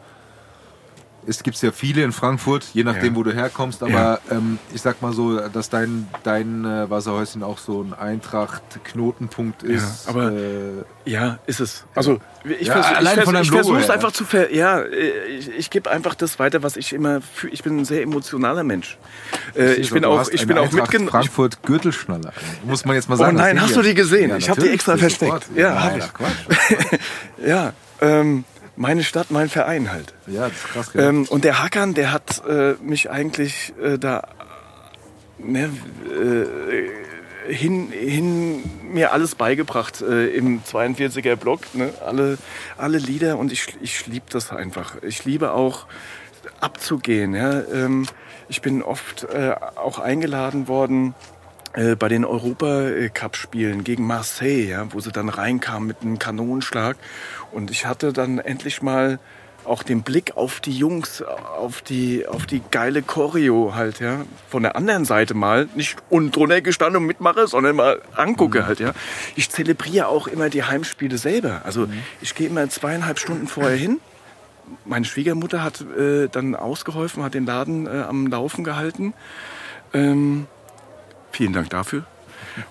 es 1.26 1.42
gibt 1.42 1.60
ja 1.62 1.72
viele 1.72 2.02
in 2.02 2.12
Frankfurt, 2.12 2.66
je 2.72 2.84
nachdem, 2.84 3.14
Ja. 3.14 3.16
wo 3.16 3.22
du 3.22 3.32
herkommst, 3.32 3.82
aber 3.82 3.90
Ja. 3.92 4.18
ähm, 4.30 4.58
ich 4.74 4.82
sag 4.82 5.00
mal 5.02 5.12
so, 5.12 5.38
dass 5.48 5.70
dein, 5.70 6.08
dein 6.22 6.64
äh, 6.64 6.88
Wasserhäuschen 6.90 7.42
auch 7.42 7.58
so 7.58 7.82
ein 7.82 7.92
Eintracht-Knotenpunkt 7.94 9.62
ist. 9.62 10.08
aber- 10.08 10.32
äh, 10.32 10.84
Ja, 11.06 11.38
ist 11.46 11.60
es. 11.60 11.84
Also 11.94 12.18
ich, 12.44 12.66
Ja, 12.68 12.74
vers 12.74 12.86
ich, 12.90 12.96
allein 12.96 13.14
vers 13.14 13.24
von 13.26 13.34
deinem 13.34 13.42
ich 13.44 13.50
versuche 13.50 13.78
es 13.78 13.90
einfach 13.90 14.12
zu 14.12 14.24
ver 14.24 14.52
ja, 14.54 14.80
äh, 14.80 15.26
ich, 15.38 15.50
ich 15.50 15.70
gebe 15.70 15.90
einfach 15.90 16.14
das 16.14 16.38
weiter, 16.38 16.62
was 16.62 16.76
ich 16.78 16.92
immer 16.94 17.20
fühle. 17.20 17.52
Ich 17.52 17.62
bin 17.62 17.78
ein 17.78 17.84
sehr 17.84 18.02
emotionaler 18.02 18.64
Mensch. 18.64 18.96
Äh, 19.54 19.74
ich 19.74 19.88
so, 19.88 19.94
bin 19.94 20.04
auch, 20.06 20.28
ich 20.30 20.46
bin 20.46 20.56
auch 20.56 20.62
Eintracht 20.64 20.80
mitgenommen. 20.82 21.10
Frankfurt 21.10 21.62
Gürtelschnalle. 21.62 22.32
Muss 22.64 22.84
man 22.86 22.96
jetzt 22.96 23.08
mal 23.08 23.16
Oh 23.16 23.18
sagen. 23.18 23.36
nein, 23.36 23.56
das 23.56 23.66
hast 23.66 23.76
du 23.76 23.82
die 23.82 23.94
gesehen? 23.94 24.30
Ja, 24.30 24.36
Ich 24.36 24.48
hab 24.48 24.58
die 24.58 24.68
extra 24.70 24.96
versteckt. 24.96 25.46
Ja, 25.54 25.74
Nein, 25.74 26.02
hab 26.02 26.20
ich. 26.90 27.00
Ja, 27.46 27.72
ähm, 28.00 28.44
meine 28.76 29.04
Stadt, 29.04 29.30
mein 29.30 29.48
Verein 29.48 29.92
halt. 29.92 30.14
Ja, 30.26 30.48
das 30.48 30.56
ist 30.56 30.64
krass. 30.64 30.90
Ähm, 30.94 31.26
und 31.28 31.44
der 31.44 31.62
Hackern, 31.62 31.94
der 31.94 32.12
hat 32.12 32.42
äh, 32.48 32.74
mich 32.82 33.10
eigentlich 33.10 33.72
äh, 33.82 33.98
da 33.98 34.22
ne, 35.38 35.70
äh, 36.06 37.52
hin, 37.52 37.90
hin 37.90 38.62
mir 38.82 39.12
alles 39.12 39.34
beigebracht 39.34 40.00
äh, 40.00 40.28
im 40.28 40.62
42er 40.62 41.36
Block, 41.36 41.74
ne? 41.74 41.92
alle, 42.04 42.38
alle 42.78 42.98
Lieder 42.98 43.38
und 43.38 43.52
ich, 43.52 43.76
ich 43.80 44.06
liebe 44.06 44.26
das 44.30 44.50
einfach. 44.50 44.96
Ich 45.02 45.24
liebe 45.24 45.52
auch 45.52 45.86
abzugehen. 46.60 47.34
Ja? 47.34 47.62
Ähm, 47.72 48.06
ich 48.48 48.62
bin 48.62 48.82
oft 48.82 49.24
äh, 49.24 49.54
auch 49.76 49.98
eingeladen 49.98 50.68
worden 50.68 51.14
äh, 51.74 51.96
bei 51.96 52.08
den 52.08 52.24
Europa-Cup-Spielen 52.24 53.84
gegen 53.84 54.06
Marseille, 54.06 54.68
ja, 54.68 54.92
wo 54.92 55.00
sie 55.00 55.10
dann 55.10 55.28
reinkamen 55.28 55.88
mit 55.88 56.02
einem 56.02 56.18
Kanonenschlag. 56.18 56.96
Und 57.52 57.70
ich 57.70 57.86
hatte 57.86 58.12
dann 58.12 58.38
endlich 58.38 58.80
mal 58.82 59.18
auch 59.64 59.82
den 59.82 60.02
Blick 60.02 60.36
auf 60.36 60.60
die 60.60 60.76
Jungs, 60.76 61.22
auf 61.22 61.82
die, 61.82 62.26
auf 62.26 62.46
die 62.46 62.62
geile 62.70 63.02
Choreo 63.02 63.74
halt, 63.74 63.98
ja. 63.98 64.24
Von 64.48 64.62
der 64.62 64.76
anderen 64.76 65.04
Seite 65.04 65.34
mal, 65.34 65.68
nicht 65.74 65.96
unten 66.10 66.30
drunter 66.30 66.60
gestanden 66.60 67.02
und 67.02 67.06
mitmache, 67.06 67.46
sondern 67.46 67.76
mal 67.76 68.00
angucke 68.14 68.66
halt, 68.66 68.78
ja. 68.80 68.92
Ich 69.36 69.50
zelebriere 69.50 70.08
auch 70.08 70.26
immer 70.26 70.50
die 70.50 70.62
Heimspiele 70.62 71.18
selber. 71.18 71.62
Also 71.64 71.88
ich 72.20 72.34
gehe 72.34 72.48
immer 72.48 72.68
zweieinhalb 72.68 73.18
Stunden 73.18 73.48
vorher 73.48 73.76
hin. 73.76 74.00
Meine 74.84 75.04
Schwiegermutter 75.04 75.62
hat 75.62 75.80
äh, 75.80 76.28
dann 76.28 76.54
ausgeholfen, 76.54 77.22
hat 77.22 77.34
den 77.34 77.46
Laden 77.46 77.86
äh, 77.86 78.04
am 78.08 78.26
Laufen 78.26 78.64
gehalten. 78.64 79.12
Ähm, 79.92 80.46
vielen 81.34 81.52
Dank 81.52 81.70
dafür. 81.70 82.04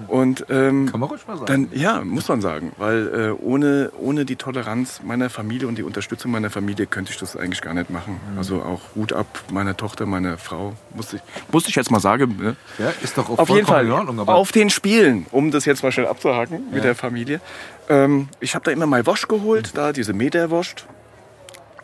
Und 0.08 0.46
ähm, 0.50 0.90
Kann 0.90 1.00
man 1.00 1.10
ruhig 1.10 1.28
mal 1.28 1.38
sagen. 1.38 1.46
dann, 1.48 1.80
ja, 1.80 2.02
muss 2.04 2.28
man 2.28 2.42
sagen, 2.42 2.72
weil 2.78 3.08
äh, 3.08 3.44
ohne, 3.44 3.92
ohne 4.00 4.26
die 4.26 4.36
Toleranz 4.36 5.02
meiner 5.04 5.30
Familie 5.30 5.68
und 5.68 5.78
die 5.78 5.84
Unterstützung 5.84 6.32
meiner 6.32 6.50
Familie 6.50 6.86
könnte 6.86 7.12
ich 7.12 7.18
das 7.18 7.36
eigentlich 7.36 7.62
gar 7.62 7.74
nicht 7.74 7.90
machen. 7.90 8.20
Mhm. 8.32 8.38
Also 8.38 8.62
auch 8.62 8.82
Hut 8.96 9.14
ab 9.14 9.28
meiner 9.52 9.76
Tochter, 9.76 10.06
meiner 10.06 10.38
Frau, 10.38 10.74
musste 10.94 11.18
ich, 11.18 11.22
musste 11.52 11.70
ich 11.70 11.76
jetzt 11.76 11.92
mal 11.92 12.00
sagen. 12.00 12.38
Ne? 12.40 12.56
ja, 12.78 12.94
ist 13.02 13.18
doch 13.18 13.30
auch 13.30 13.40
Auf 13.40 13.50
jeden 13.50 13.68
Fall 13.68 13.86
in 13.86 13.92
Ordnung. 13.92 14.20
Aber 14.20 14.36
auf 14.36 14.52
den 14.52 14.70
Spielen, 14.70 15.26
um 15.32 15.52
das 15.52 15.66
jetzt 15.66 15.84
mal 15.84 15.92
schnell 15.92 16.08
abzuhaken 16.08 16.68
mit 16.72 16.84
der 16.84 16.96
Familie. 16.96 17.42
Ähm, 17.90 18.30
ich 18.40 18.56
habe 18.56 18.64
da 18.66 18.72
immer 18.72 18.86
mal 18.86 19.06
Wosch 19.06 19.28
geholt, 19.28 19.72
da 19.76 19.92
diese 19.92 20.14
Meterwurst. 20.14 20.86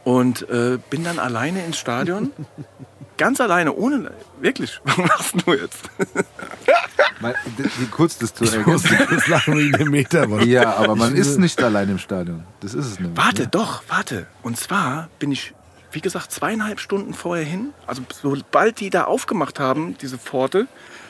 Und 0.05 0.49
äh, 0.49 0.79
bin 0.89 1.03
dann 1.03 1.19
alleine 1.19 1.63
ins 1.65 1.77
Stadion. 1.77 2.31
Ganz 3.19 3.41
alleine, 3.41 3.73
ohne. 3.73 4.11
Wirklich. 4.39 4.79
Was 4.85 4.97
machst 4.97 5.35
du 5.45 5.53
jetzt? 5.53 5.89
d- 5.99 7.85
kurz 7.91 8.17
das 8.17 8.33
zu 8.33 8.45
Ich 8.45 8.65
musste 8.65 8.95
kurz 8.95 9.27
lachen 9.27 9.57
wegen 9.57 9.73
dem 9.73 9.91
Meter. 9.91 10.25
Ja, 10.43 10.75
aber 10.77 10.95
man 10.95 11.15
ist 11.15 11.37
nicht 11.37 11.61
allein 11.61 11.89
im 11.89 11.99
Stadion. 11.99 12.45
Das 12.61 12.73
ist 12.73 12.85
es 12.85 12.99
nämlich. 12.99 13.17
Warte, 13.17 13.43
ne? 13.43 13.47
doch, 13.49 13.83
warte. 13.89 14.25
Und 14.41 14.57
zwar 14.57 15.09
bin 15.19 15.33
ich, 15.33 15.53
wie 15.91 15.99
gesagt, 15.99 16.31
zweieinhalb 16.31 16.79
Stunden 16.79 17.13
vorher 17.13 17.45
hin. 17.45 17.73
Also 17.85 18.03
sobald 18.09 18.79
die 18.79 18.89
da 18.89 19.03
aufgemacht 19.03 19.59
haben, 19.59 19.97
diese 19.97 20.17
Pforte, 20.17 20.67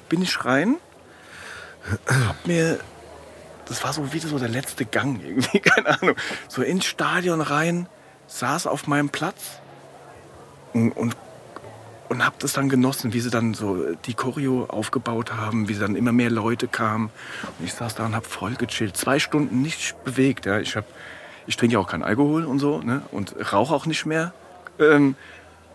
bin 0.09 0.23
ich 0.23 0.43
rein. 0.45 0.77
Hab 2.07 2.47
mir, 2.47 2.79
das 3.67 3.83
war 3.83 3.93
so 3.93 4.11
wie 4.13 4.19
so 4.19 4.39
der 4.39 4.49
letzte 4.49 4.83
Gang 4.83 5.21
irgendwie, 5.23 5.59
keine 5.61 6.01
Ahnung. 6.01 6.15
So 6.47 6.63
ins 6.63 6.85
Stadion 6.85 7.39
rein, 7.41 7.87
saß 8.25 8.65
auf 8.65 8.87
meinem 8.87 9.09
Platz 9.09 9.59
und, 10.73 10.91
und, 10.93 11.15
und 12.09 12.25
hab 12.25 12.39
das 12.39 12.53
dann 12.53 12.69
genossen, 12.69 13.13
wie 13.13 13.19
sie 13.19 13.29
dann 13.29 13.53
so 13.53 13.93
die 14.05 14.15
Choreo 14.15 14.65
aufgebaut 14.65 15.33
haben, 15.33 15.69
wie 15.69 15.75
dann 15.75 15.95
immer 15.95 16.11
mehr 16.11 16.31
Leute 16.31 16.67
kamen. 16.67 17.11
Und 17.59 17.65
ich 17.65 17.73
saß 17.73 17.95
da 17.95 18.05
und 18.05 18.15
hab 18.15 18.25
voll 18.25 18.55
gechillt. 18.55 18.97
Zwei 18.97 19.19
Stunden 19.19 19.61
nicht 19.61 20.03
bewegt. 20.03 20.45
Ja. 20.45 20.59
Ich, 20.59 20.75
hab, 20.75 20.85
ich 21.45 21.55
trinke 21.55 21.73
ja 21.73 21.79
auch 21.79 21.87
keinen 21.87 22.03
Alkohol 22.03 22.45
und 22.45 22.59
so 22.59 22.81
ne? 22.81 23.03
und 23.11 23.35
rauche 23.53 23.73
auch 23.73 23.85
nicht 23.85 24.05
mehr. 24.05 24.33
Ähm, 24.79 25.15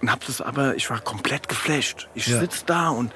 und 0.01 0.11
hab 0.11 0.24
das 0.27 0.40
aber, 0.40 0.74
ich 0.74 0.90
war 0.90 1.01
komplett 1.01 1.48
geflasht. 1.48 2.09
Ich 2.15 2.27
Ja. 2.27 2.40
sitz 2.40 2.65
da 2.65 2.89
und 2.89 3.12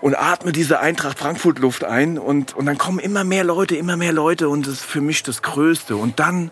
und 0.00 0.14
atme 0.14 0.52
diese 0.52 0.78
Eintracht 0.80 1.18
Frankfurt 1.18 1.58
Luft 1.58 1.82
ein 1.82 2.18
und, 2.18 2.54
und 2.54 2.66
dann 2.66 2.76
kommen 2.76 2.98
immer 2.98 3.24
mehr 3.24 3.44
Leute, 3.44 3.76
immer 3.76 3.96
mehr 3.96 4.12
Leute 4.12 4.48
und 4.50 4.66
das 4.66 4.74
ist 4.74 4.84
für 4.84 5.00
mich 5.00 5.22
das 5.22 5.40
Größte. 5.42 5.96
Und 5.96 6.20
dann, 6.20 6.50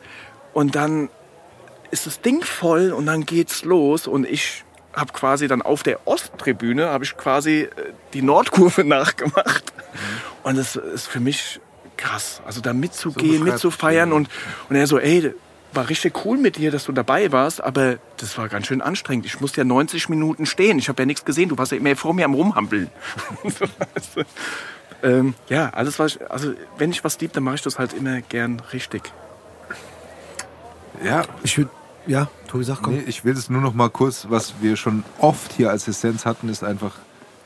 und 0.54 0.74
dann 0.74 1.10
ist 1.90 2.06
das 2.06 2.22
Ding 2.22 2.42
voll 2.42 2.90
und 2.90 3.04
dann 3.06 3.26
geht's 3.26 3.64
los 3.64 4.06
und 4.06 4.26
ich 4.26 4.64
habe 4.94 5.12
quasi 5.12 5.48
dann 5.48 5.62
auf 5.62 5.82
der 5.82 6.06
Osttribüne 6.06 6.88
habe 6.88 7.04
ich 7.04 7.16
quasi 7.16 7.62
äh, 7.62 7.70
die 8.12 8.22
Nordkurve 8.22 8.84
nachgemacht 8.84 9.72
und 10.42 10.56
das 10.56 10.76
ist 10.76 11.06
für 11.06 11.20
mich 11.20 11.60
krass, 11.96 12.42
also 12.46 12.60
da 12.60 12.72
mitzugehen, 12.72 13.44
beschreibst 13.44 13.64
mitzufeiern 13.64 14.12
und 14.12 14.28
und 14.68 14.76
er 14.76 14.86
so, 14.86 14.98
ey, 14.98 15.34
war 15.74 15.88
richtig 15.88 16.24
cool 16.24 16.38
mit 16.38 16.56
dir, 16.56 16.70
dass 16.70 16.84
du 16.84 16.92
dabei 16.92 17.32
warst, 17.32 17.62
aber 17.62 17.98
das 18.18 18.36
war 18.38 18.48
ganz 18.48 18.66
schön 18.66 18.80
anstrengend. 18.80 19.26
Ich 19.26 19.40
musste 19.40 19.60
ja 19.60 19.64
90 19.64 20.08
Minuten 20.08 20.46
stehen. 20.46 20.78
Ich 20.78 20.88
habe 20.88 21.02
ja 21.02 21.06
nichts 21.06 21.24
gesehen. 21.24 21.48
Du 21.48 21.58
warst 21.58 21.72
ja 21.72 21.78
immer 21.78 21.96
vor 21.96 22.14
mir 22.14 22.24
am 22.24 22.34
Rumhampeln. 22.34 22.90
So, 23.42 24.22
ähm, 25.02 25.34
ja, 25.48 25.70
alles 25.70 25.98
was 25.98 26.16
ich, 26.16 26.30
also 26.30 26.54
wenn 26.78 26.90
ich 26.90 27.04
was 27.04 27.20
lieb, 27.20 27.32
dann 27.32 27.42
mache 27.42 27.56
ich 27.56 27.62
das 27.62 27.78
halt 27.78 27.92
immer 27.92 28.20
gern 28.20 28.60
richtig. 28.72 29.02
Ja, 31.02 31.22
Ich 31.42 31.58
würde, 31.58 31.70
ja, 32.06 32.28
Tobi, 32.48 32.64
sag, 32.64 32.82
komm. 32.82 32.94
Nee, 32.94 33.04
ich 33.06 33.24
will 33.24 33.32
es 33.36 33.48
nur 33.50 33.60
noch 33.60 33.74
mal 33.74 33.90
kurz, 33.90 34.26
was 34.28 34.54
wir 34.60 34.76
schon 34.76 35.04
oft 35.18 35.52
hier 35.52 35.70
als 35.70 35.88
Essenz 35.88 36.24
hatten, 36.26 36.48
ist 36.48 36.62
einfach, 36.64 36.92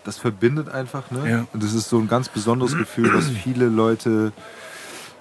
das 0.04 0.18
verbindet 0.18 0.68
einfach. 0.68 1.10
Ne? 1.10 1.30
Ja. 1.30 1.46
Und 1.52 1.62
das 1.62 1.74
ist 1.74 1.88
so 1.88 1.98
ein 1.98 2.08
ganz 2.08 2.28
besonderes 2.28 2.76
Gefühl, 2.76 3.12
was 3.14 3.28
viele 3.28 3.66
Leute 3.66 4.32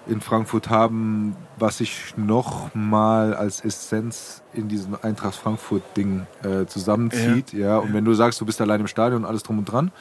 in 0.07 0.21
Frankfurt 0.21 0.69
haben, 0.69 1.35
was 1.59 1.79
sich 1.79 2.13
noch 2.15 2.73
mal 2.73 3.33
als 3.33 3.59
Essenz 3.59 4.41
in 4.53 4.69
diesem 4.69 4.97
Eintracht 5.01 5.35
Frankfurt-Ding 5.35 6.25
äh, 6.43 6.65
zusammenzieht. 6.65 7.51
Ja. 7.51 7.77
Und 7.79 7.93
wenn 7.93 8.05
du 8.05 8.13
sagst, 8.13 8.39
du 8.39 8.45
bist 8.45 8.61
allein 8.61 8.79
im 8.79 8.87
Stadion 8.87 9.23
und 9.23 9.29
alles 9.29 9.43
drum 9.43 9.59
und 9.59 9.65
dran, 9.65 9.91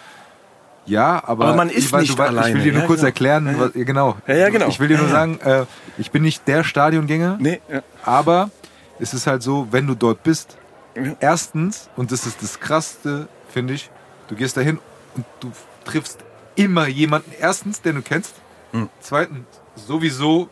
ja, 0.89 1.21
aber, 1.27 1.47
Aber 1.47 1.57
man 1.57 1.69
ist 1.69 1.79
ich, 1.87 1.93
weiß- 1.93 2.01
nicht 2.03 2.17
du, 2.17 2.23
weißt- 2.23 2.27
Ich 2.29 2.31
will 2.35 2.39
alleine. 2.39 2.63
dir 2.63 2.73
nur 2.73 2.81
Ja, 2.83 2.87
kurz 2.87 3.01
genau. 3.01 3.07
erklären, 3.09 3.47
Ja, 3.49 3.59
was, 3.59 3.75
ja, 3.75 3.83
genau. 3.85 4.17
Ja, 4.29 4.35
ja, 4.37 4.49
genau. 4.51 4.69
Ich 4.69 4.79
will 4.79 4.87
dir 4.87 4.99
nur 4.99 5.09
Ja, 5.09 5.13
ja. 5.13 5.19
sagen, 5.19 5.41
äh, 5.41 5.65
ich 5.99 6.13
bin 6.13 6.23
nicht 6.23 6.47
der 6.47 6.63
Stadiongänger, 6.63 7.39
Nee, 7.41 7.61
ja. 7.69 7.83
aber 8.05 8.51
es 8.99 9.15
ist 9.15 9.27
halt 9.27 9.43
so, 9.43 9.69
wenn 9.71 9.87
du 9.87 9.95
dort 9.95 10.23
bist, 10.23 10.57
erstens, 11.21 11.89
und 11.97 12.13
das 12.13 12.27
ist 12.27 12.43
das 12.43 12.59
Krasseste, 12.61 13.29
finde 13.49 13.75
ich, 13.75 13.91
du 14.29 14.35
gehst 14.35 14.57
dahin 14.57 14.79
und 15.15 15.25
du 15.41 15.51
triffst 15.85 16.19
immer 16.55 16.87
jemanden, 16.87 17.31
erstens, 17.39 17.83
den 17.83 17.97
du 17.97 18.03
kennst, 18.03 18.35
Hm. 18.73 18.89
zweitens, 19.01 19.47
sowieso, 19.77 20.49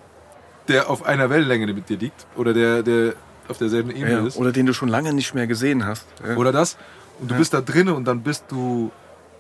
der 0.68 0.88
auf 0.88 1.04
einer 1.04 1.28
Wellenlänge 1.30 1.72
mit 1.72 1.88
dir 1.88 1.96
liegt 1.98 2.26
oder 2.36 2.52
der, 2.54 2.82
der 2.82 3.14
auf 3.48 3.58
derselben 3.58 3.90
Ebene 3.90 4.12
Ja, 4.12 4.26
ist. 4.26 4.36
oder 4.36 4.52
den 4.52 4.66
du 4.66 4.72
schon 4.72 4.88
lange 4.88 5.12
nicht 5.12 5.34
mehr 5.34 5.46
gesehen 5.46 5.84
hast. 5.84 6.06
Ja. 6.26 6.36
Oder 6.36 6.52
das. 6.52 6.76
Und 7.20 7.30
du 7.30 7.34
Ja. 7.34 7.38
bist 7.38 7.52
da 7.52 7.60
drinnen 7.60 7.94
und 7.94 8.04
dann 8.06 8.22
bist 8.22 8.44
du, 8.48 8.90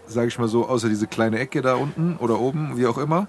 sag 0.06 0.26
ich 0.28 0.38
mal 0.38 0.48
so, 0.48 0.68
außer 0.68 0.88
diese 0.88 1.06
kleine 1.06 1.38
Ecke 1.38 1.62
da 1.62 1.74
unten 1.76 2.16
oder 2.18 2.38
oben, 2.38 2.76
wie 2.76 2.86
auch 2.86 2.98
immer. 2.98 3.26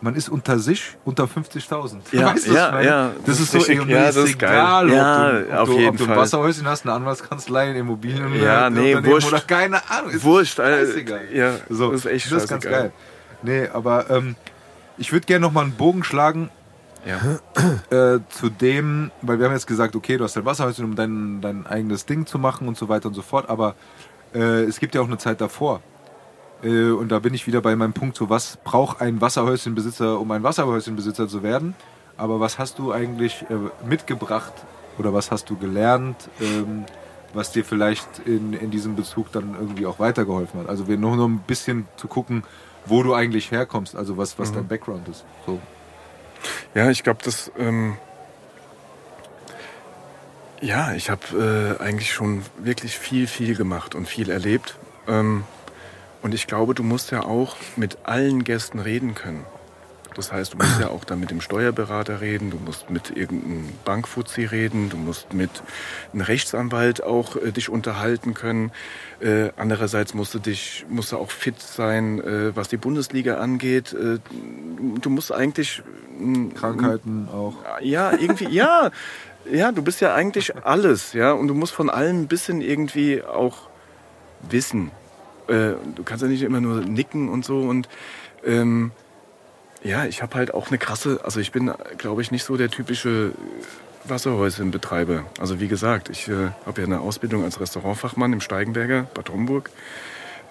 Man 0.00 0.14
ist 0.14 0.28
unter 0.28 0.60
sich 0.60 0.96
unter 1.04 1.24
50.000. 1.24 1.96
Ja, 2.12 2.26
Weißt 2.32 2.46
ja, 2.46 2.80
ja, 2.80 3.10
Das, 3.26 3.38
das 3.38 3.40
ist 3.40 3.50
so 3.52 3.58
richtig- 3.58 3.88
ja, 3.88 4.04
das 4.06 4.16
ist 4.16 4.38
geil. 4.38 4.52
egal, 4.52 4.90
Ja, 4.90 5.26
ob 5.26 5.32
du, 5.32 5.52
ob 5.52 5.58
auf 5.58 5.68
du, 5.68 5.74
jeden 5.74 5.88
ob 5.88 5.96
du 5.96 6.04
ein. 6.04 6.16
Wasserhäuschen 6.16 6.66
hast, 6.68 6.84
eine 6.86 6.94
Anwaltskanzlei, 6.94 7.70
ein 7.70 7.76
Immobilien 7.76 8.32
Ja, 8.40 8.70
nee, 8.70 8.96
wurscht. 9.04 9.26
oder 9.28 9.40
keine 9.40 9.80
Ahnung. 9.90 10.10
Ist 10.12 10.22
Wurscht, 10.22 10.60
äh, 10.60 10.86
scheißegal. 10.86 11.20
ja, 11.34 11.50
so, 11.68 11.90
das 11.90 12.04
ist 12.04 12.06
echt 12.12 12.30
Das 12.32 12.44
ist 12.44 12.48
ganz 12.48 12.64
geil. 12.64 12.92
Nee, 13.42 13.68
aber 13.72 14.08
ähm, 14.10 14.36
ich 14.98 15.12
würde 15.12 15.26
gerne 15.26 15.44
noch 15.46 15.52
mal 15.52 15.62
einen 15.62 15.72
Bogen 15.72 16.04
schlagen 16.04 16.48
Ja. 17.04 18.14
äh, 18.14 18.20
zu 18.28 18.50
dem, 18.50 19.10
weil 19.22 19.38
wir 19.40 19.46
haben 19.46 19.52
jetzt 19.52 19.66
gesagt, 19.66 19.96
okay, 19.96 20.16
du 20.16 20.22
hast 20.24 20.36
dein 20.36 20.44
Wasserhäuschen, 20.44 20.84
um 20.84 20.94
dein, 20.94 21.40
dein 21.40 21.66
eigenes 21.66 22.06
Ding 22.06 22.24
zu 22.26 22.38
machen 22.38 22.68
und 22.68 22.76
so 22.76 22.88
weiter 22.88 23.08
und 23.08 23.14
so 23.14 23.22
fort, 23.22 23.48
aber 23.48 23.74
äh, 24.34 24.62
es 24.64 24.78
gibt 24.78 24.94
ja 24.94 25.00
auch 25.00 25.06
eine 25.06 25.18
Zeit 25.18 25.40
davor. 25.40 25.80
Äh, 26.62 26.90
und 26.90 27.08
da 27.08 27.18
bin 27.18 27.34
ich 27.34 27.46
wieder 27.46 27.60
bei 27.60 27.76
meinem 27.76 27.92
Punkt, 27.92 28.16
so 28.16 28.30
was 28.30 28.58
braucht 28.64 29.00
ein 29.00 29.20
Wasserhäuschenbesitzer, 29.20 30.18
um 30.18 30.30
ein 30.30 30.42
Wasserhäuschenbesitzer 30.42 31.28
zu 31.28 31.42
werden? 31.42 31.74
Aber 32.16 32.40
was 32.40 32.58
hast 32.58 32.78
du 32.78 32.92
eigentlich 32.92 33.44
äh, 33.48 33.86
mitgebracht 33.86 34.52
oder 34.98 35.14
was 35.14 35.30
hast 35.30 35.48
du 35.50 35.56
gelernt, 35.56 36.28
ähm, 36.40 36.84
was 37.32 37.52
dir 37.52 37.64
vielleicht 37.64 38.20
in, 38.24 38.52
in 38.54 38.70
diesem 38.70 38.96
Bezug 38.96 39.30
dann 39.32 39.54
irgendwie 39.58 39.86
auch 39.86 40.00
weitergeholfen 40.00 40.60
hat? 40.60 40.68
Also 40.68 40.88
wir 40.88 40.96
nur 40.96 41.16
noch 41.16 41.28
ein 41.28 41.38
bisschen 41.40 41.86
zu 41.96 42.08
gucken, 42.08 42.42
wo 42.86 43.02
du 43.02 43.14
eigentlich 43.14 43.50
herkommst, 43.50 43.94
also 43.94 44.16
was, 44.16 44.38
was 44.38 44.52
dein 44.52 44.66
Background 44.66 45.08
ist. 45.08 45.24
So. 45.46 45.60
Ja, 46.74 46.90
ich 46.90 47.02
glaube, 47.02 47.20
das. 47.24 47.52
Ähm 47.58 47.96
ja, 50.60 50.92
ich 50.94 51.10
habe 51.10 51.78
äh, 51.80 51.82
eigentlich 51.82 52.12
schon 52.12 52.42
wirklich 52.58 52.98
viel, 52.98 53.26
viel 53.26 53.54
gemacht 53.54 53.94
und 53.94 54.08
viel 54.08 54.30
erlebt. 54.30 54.76
Ähm, 55.06 55.44
und 56.22 56.34
ich 56.34 56.46
glaube, 56.46 56.74
du 56.74 56.82
musst 56.82 57.10
ja 57.10 57.22
auch 57.22 57.56
mit 57.76 57.98
allen 58.04 58.44
Gästen 58.44 58.78
reden 58.78 59.14
können. 59.14 59.44
Das 60.18 60.32
heißt, 60.32 60.54
du 60.54 60.58
musst 60.58 60.80
ja 60.80 60.88
auch 60.88 61.04
dann 61.04 61.20
mit 61.20 61.30
dem 61.30 61.40
Steuerberater 61.40 62.20
reden, 62.20 62.50
du 62.50 62.56
musst 62.56 62.90
mit 62.90 63.16
irgendeinem 63.16 63.68
Bankfuzzi 63.84 64.44
reden, 64.44 64.90
du 64.90 64.96
musst 64.96 65.32
mit 65.32 65.50
einem 66.12 66.22
Rechtsanwalt 66.22 67.04
auch 67.04 67.36
äh, 67.36 67.52
dich 67.52 67.68
unterhalten 67.68 68.34
können. 68.34 68.72
Äh, 69.20 69.50
andererseits 69.56 70.14
musst 70.14 70.34
du 70.34 70.40
dich, 70.40 70.84
musst 70.88 71.12
du 71.12 71.18
auch 71.18 71.30
fit 71.30 71.60
sein, 71.60 72.18
äh, 72.18 72.56
was 72.56 72.68
die 72.68 72.78
Bundesliga 72.78 73.36
angeht. 73.36 73.92
Äh, 73.92 74.18
du 75.00 75.08
musst 75.08 75.30
eigentlich 75.30 75.84
mm, 76.18 76.48
Krankheiten 76.48 77.28
auch. 77.32 77.54
ja, 77.80 78.10
irgendwie, 78.10 78.48
ja, 78.48 78.90
ja, 79.52 79.70
du 79.70 79.82
bist 79.82 80.00
ja 80.00 80.14
eigentlich 80.14 80.56
alles, 80.64 81.12
ja, 81.12 81.30
und 81.30 81.46
du 81.46 81.54
musst 81.54 81.74
von 81.74 81.88
allem 81.90 82.22
ein 82.22 82.26
bisschen 82.26 82.60
irgendwie 82.60 83.22
auch 83.22 83.68
wissen. 84.50 84.90
Äh, 85.48 85.74
du 85.94 86.02
kannst 86.04 86.22
ja 86.22 86.28
nicht 86.28 86.42
immer 86.42 86.60
nur 86.60 86.80
nicken 86.80 87.28
und 87.28 87.44
so 87.44 87.60
und 87.60 87.88
ähm, 88.44 88.92
ja, 89.82 90.04
ich 90.04 90.22
habe 90.22 90.34
halt 90.34 90.54
auch 90.54 90.68
eine 90.68 90.78
krasse, 90.78 91.20
also 91.24 91.40
ich 91.40 91.52
bin, 91.52 91.72
glaube 91.98 92.22
ich, 92.22 92.30
nicht 92.30 92.44
so 92.44 92.56
der 92.56 92.68
typische 92.68 93.32
Wasserhäuschenbetreiber. 94.04 95.24
Also 95.38 95.60
wie 95.60 95.68
gesagt, 95.68 96.08
ich 96.08 96.28
äh, 96.28 96.50
habe 96.66 96.80
ja 96.80 96.86
eine 96.86 97.00
Ausbildung 97.00 97.44
als 97.44 97.60
Restaurantfachmann 97.60 98.32
im 98.32 98.40
Steigenberger, 98.40 99.06
Bad 99.14 99.30
Homburg. 99.30 99.70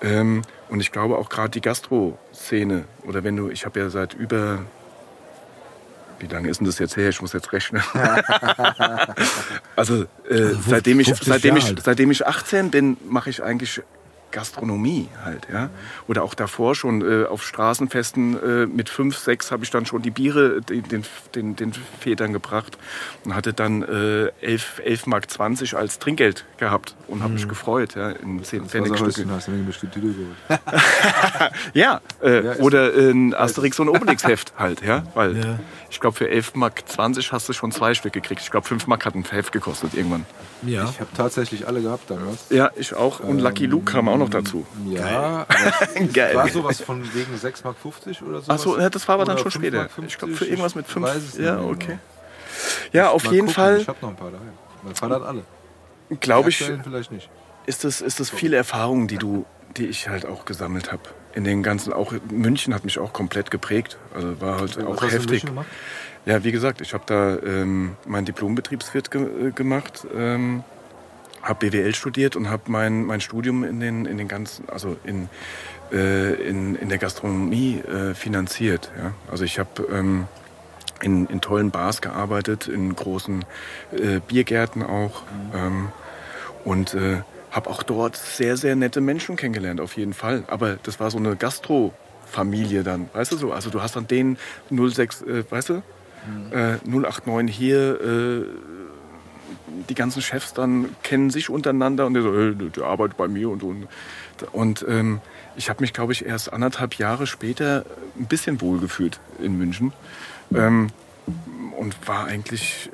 Ähm, 0.02 0.44
und 0.70 0.80
ich 0.80 0.92
glaube 0.92 1.18
auch 1.18 1.30
gerade 1.30 1.50
die 1.50 1.62
Gastro-Szene, 1.62 2.86
oder 3.04 3.24
wenn 3.24 3.36
du, 3.36 3.50
ich 3.50 3.66
habe 3.66 3.80
ja 3.80 3.90
seit 3.90 4.14
über 4.14 4.60
wie 6.20 6.28
lange 6.28 6.50
ist 6.50 6.60
denn 6.60 6.66
das 6.66 6.80
jetzt 6.80 6.98
her? 6.98 7.10
Ich 7.10 7.22
muss 7.22 7.34
jetzt 7.34 7.54
rechnen. 7.54 7.84
also, 9.76 10.06
äh, 10.28 10.54
seitdem, 10.68 11.00
ich, 11.00 11.08
50 11.08 11.28
seitdem, 11.28 11.58
ich, 11.58 11.76
seitdem 11.84 12.10
ich 12.10 12.26
18 12.26 12.72
bin, 12.72 12.98
mache 13.08 13.30
ich 13.30 13.44
eigentlich 13.44 13.84
Gastronomie 14.38 15.10
halt, 15.24 15.48
ja. 15.52 15.72
Oder 16.08 16.22
auch 16.22 16.36
davor 16.36 16.76
schon 16.76 17.02
äh, 17.02 17.26
auf 17.26 17.44
Straßenfesten 17.44 18.40
äh, 18.40 18.66
mit 18.68 18.88
fünf, 18.88 19.18
sechs 19.18 19.52
habe 19.52 19.64
ich 19.64 19.72
dann 19.72 19.88
schon 19.88 20.04
die 20.04 20.12
Biere 20.12 20.62
den, 20.62 21.04
den, 21.34 21.56
den, 21.56 21.74
Vätern 22.00 22.34
gebracht 22.34 22.78
und 23.24 23.34
hatte 23.34 23.54
dann 23.54 23.82
äh, 23.82 24.28
11, 24.42 24.82
11 24.86 25.08
Mark 25.08 25.32
20 25.32 25.76
als 25.76 25.98
Trinkgeld 25.98 26.46
gehabt 26.58 26.96
und 27.08 27.24
habe 27.24 27.34
mich 27.34 27.48
gefreut, 27.48 27.96
ja, 27.96 28.10
in 28.10 28.44
10 28.44 28.66
Pfennig 28.66 28.88
Stücke. 28.90 29.08
Wasserhäuschen 29.08 29.32
hast 29.32 29.48
du 29.48 29.52
mir 29.52 29.64
bestimmt 29.64 29.96
die 29.96 30.02
geholt. 30.02 30.36
Ja, 31.74 32.02
äh, 32.22 32.44
Ja, 32.46 32.56
oder 32.58 32.92
ein 32.94 33.34
Asterix 33.34 33.80
und 33.80 33.90
Obelix 33.90 34.24
Heft 34.28 34.54
halt, 34.58 34.82
ja, 34.82 35.04
weil 35.14 35.38
Ja. 35.38 35.60
ich 35.90 36.00
glaube 36.00 36.18
für 36.18 36.30
11 36.30 36.56
Mark 36.56 36.84
20 36.88 37.32
hast 37.32 37.48
du 37.50 37.54
schon 37.54 37.72
zwei 37.72 37.94
Stück 37.94 38.14
gekriegt. 38.14 38.42
Ich 38.42 38.52
glaube 38.52 38.68
5 38.68 38.88
Mark 38.88 39.06
hat 39.06 39.16
ein 39.16 39.24
Heft 39.30 39.52
gekostet 39.52 39.94
irgendwann. 39.94 40.26
Ja. 40.64 40.86
Ich 40.86 41.00
habe 41.00 41.10
tatsächlich 41.16 41.68
alle 41.68 41.82
gehabt 41.82 42.10
damals. 42.10 42.46
Ja, 42.50 42.72
ich 42.76 42.94
auch 42.94 43.20
und 43.20 43.40
Lucky 43.40 43.66
Luke 43.68 43.92
kam 43.92 44.10
auch 44.10 44.18
noch 44.18 44.30
dazu. 44.30 44.66
Ja, 44.88 45.46
aber 45.48 46.06
Geil. 46.14 46.36
war 46.36 46.48
sowas 46.50 46.82
von 46.82 47.04
wegen 47.14 47.34
6,50 47.36 47.64
Mark 47.64 47.76
oder 48.28 48.42
so. 48.42 48.52
Ach 48.52 48.58
so, 48.60 48.80
ja, 48.80 48.90
das 48.90 49.08
war 49.08 49.16
aber 49.16 49.26
dann 49.26 49.38
schon 49.38 49.52
5,50 49.52 49.56
später. 49.56 49.88
Ich 50.08 50.18
glaube 50.18 50.34
für 50.34 50.46
irgendwas 50.46 50.76
mit 50.76 50.88
5. 50.88 51.06
weiß 51.06 51.16
es 51.18 51.38
nicht 51.38 51.46
Ja, 51.46 51.60
okay. 51.62 51.86
genau. 51.88 52.00
Ja, 52.92 53.10
auf 53.10 53.24
Mal 53.26 53.34
jeden 53.34 53.48
gucken, 53.48 53.54
Fall 53.56 53.78
Ich 53.82 53.88
habe 53.88 53.98
noch 54.02 54.10
ein 54.10 54.16
paar 54.16 54.32
daheim. 54.32 54.48
Mein 54.84 54.96
Vater 54.96 55.16
hat 55.16 55.24
alle. 55.24 55.44
Glaube 56.20 56.50
ich, 56.50 56.58
vielleicht 56.84 57.12
nicht. 57.12 57.30
ist 57.66 57.84
das, 57.84 58.02
ist 58.02 58.20
das 58.20 58.30
viele 58.30 58.58
Erfahrungen, 58.58 59.08
die 59.08 59.18
du, 59.18 59.46
die 59.76 59.86
ich 59.86 60.08
halt 60.08 60.26
auch 60.26 60.46
gesammelt 60.46 60.92
habe. 60.92 61.04
In 61.34 61.44
den 61.44 61.62
ganzen, 61.62 61.94
auch 61.94 62.14
München 62.32 62.74
hat 62.74 62.84
mich 62.84 62.98
auch 63.00 63.14
komplett 63.14 63.52
geprägt. 63.52 63.98
Also 64.14 64.42
war 64.42 64.60
halt 64.60 64.78
auch 64.84 65.02
hast 65.02 65.02
du 65.02 65.06
in 65.06 65.12
heftig. 65.12 65.46
Ja, 66.26 66.44
wie 66.44 66.52
gesagt, 66.52 66.82
ich 66.82 66.94
habe 66.94 67.04
da 67.06 67.38
ähm, 67.38 67.96
meinen 68.06 68.26
Diplombetriebswirt 68.26 69.12
ge 69.12 69.48
äh, 69.48 69.52
gemacht, 69.52 70.06
ähm, 70.14 70.64
habe 71.42 71.70
BWL 71.70 71.96
studiert 71.96 72.36
und 72.36 72.50
habe 72.50 72.64
mein, 72.68 73.06
mein 73.06 73.22
Studium 73.22 73.64
in 73.64 73.80
den, 73.80 74.06
in 74.06 74.18
den 74.18 74.28
ganzen, 74.28 74.68
also 74.68 74.98
in, 75.06 75.30
äh, 75.92 76.34
in, 76.34 76.76
in 76.76 76.90
der 76.90 76.98
Gastronomie 76.98 77.80
äh, 77.80 78.14
finanziert. 78.14 78.92
Ja? 78.98 79.14
Also 79.32 79.46
ich 79.46 79.58
habe 79.58 79.88
ähm, 79.90 80.28
in, 81.02 81.28
in 81.28 81.42
tollen 81.42 81.72
Bars 81.72 82.02
gearbeitet, 82.02 82.68
in 82.68 82.96
großen 82.96 83.46
äh, 83.92 84.20
Biergärten 84.28 84.84
auch 84.84 85.24
ähm, 85.54 85.90
und 86.64 86.94
äh, 86.94 87.22
habe 87.52 87.70
auch 87.70 87.84
dort 87.84 88.18
sehr, 88.18 88.58
sehr 88.58 88.76
nette 88.76 89.02
Menschen 89.02 89.36
kennengelernt, 89.36 89.82
auf 89.82 89.98
jeden 89.98 90.14
Fall. 90.14 90.44
Aber 90.48 90.78
das 90.84 91.00
war 91.00 91.10
so 91.12 91.18
eine 91.18 91.36
Gastro-Familie 91.36 92.84
dann, 92.84 93.10
weißt 93.14 93.32
du 93.32 93.38
so? 93.38 93.52
Also 93.52 93.70
du 93.70 93.82
hast 93.82 93.96
dann 93.96 94.08
den 94.08 94.38
06, 94.70 95.22
äh, 95.24 95.44
weißt 95.50 95.70
du? 95.70 95.82
Äh, 96.52 96.78
089 96.86 97.56
hier, 97.56 98.02
äh, 98.02 98.46
die 99.90 99.96
ganzen 99.96 100.22
Chefs 100.22 100.54
dann 100.54 100.96
kennen 101.04 101.30
sich 101.30 101.50
untereinander 101.50 102.06
und 102.06 102.14
der 102.14 102.24
so, 102.24 102.34
hey, 102.34 102.54
der 102.54 102.84
arbeitet 102.84 103.18
bei 103.18 103.28
mir 103.28 103.50
und 103.50 103.62
so. 103.62 103.74
Und 104.52 104.86
ähm, 104.88 105.22
ich 105.56 105.70
habe 105.70 105.82
mich, 105.82 105.94
glaube 105.94 106.14
ich, 106.14 106.26
erst 106.26 106.52
anderthalb 106.52 106.96
Jahre 106.96 107.28
später 107.28 107.86
ein 108.20 108.26
bisschen 108.26 108.62
wohlgefühlt 108.62 109.20
in 109.40 109.58
München. 109.58 109.94
Ähm, 110.54 110.90
und 111.78 112.08
war 112.08 112.26
eigentlich, 112.26 112.90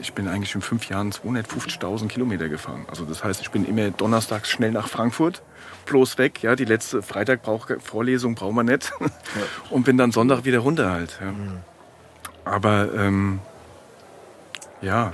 ich 0.00 0.12
bin 0.12 0.26
eigentlich 0.26 0.54
in 0.54 0.60
fünf 0.60 0.88
Jahren 0.88 1.12
250.000 1.12 2.08
Kilometer 2.08 2.48
gefahren. 2.48 2.84
Also 2.88 3.04
das 3.04 3.22
heißt, 3.22 3.40
ich 3.40 3.50
bin 3.50 3.64
immer 3.64 3.90
donnerstags 3.90 4.48
schnell 4.48 4.72
nach 4.72 4.88
Frankfurt, 4.88 5.42
bloß 5.86 6.18
weg. 6.18 6.42
Ja, 6.42 6.56
die 6.56 6.64
letzte 6.64 7.02
Freitag 7.02 7.42
brauch, 7.42 7.68
Vorlesung 7.78 8.34
brauchen 8.34 8.56
wir 8.56 8.64
nicht. 8.64 8.92
Und 9.70 9.84
bin 9.84 9.96
dann 9.96 10.10
Sonntag 10.10 10.44
wieder 10.44 10.58
runter 10.58 10.90
halt. 10.90 11.20
Ja. 11.20 11.34
Aber 12.44 12.92
ähm, 12.94 13.38
ja, 14.82 15.12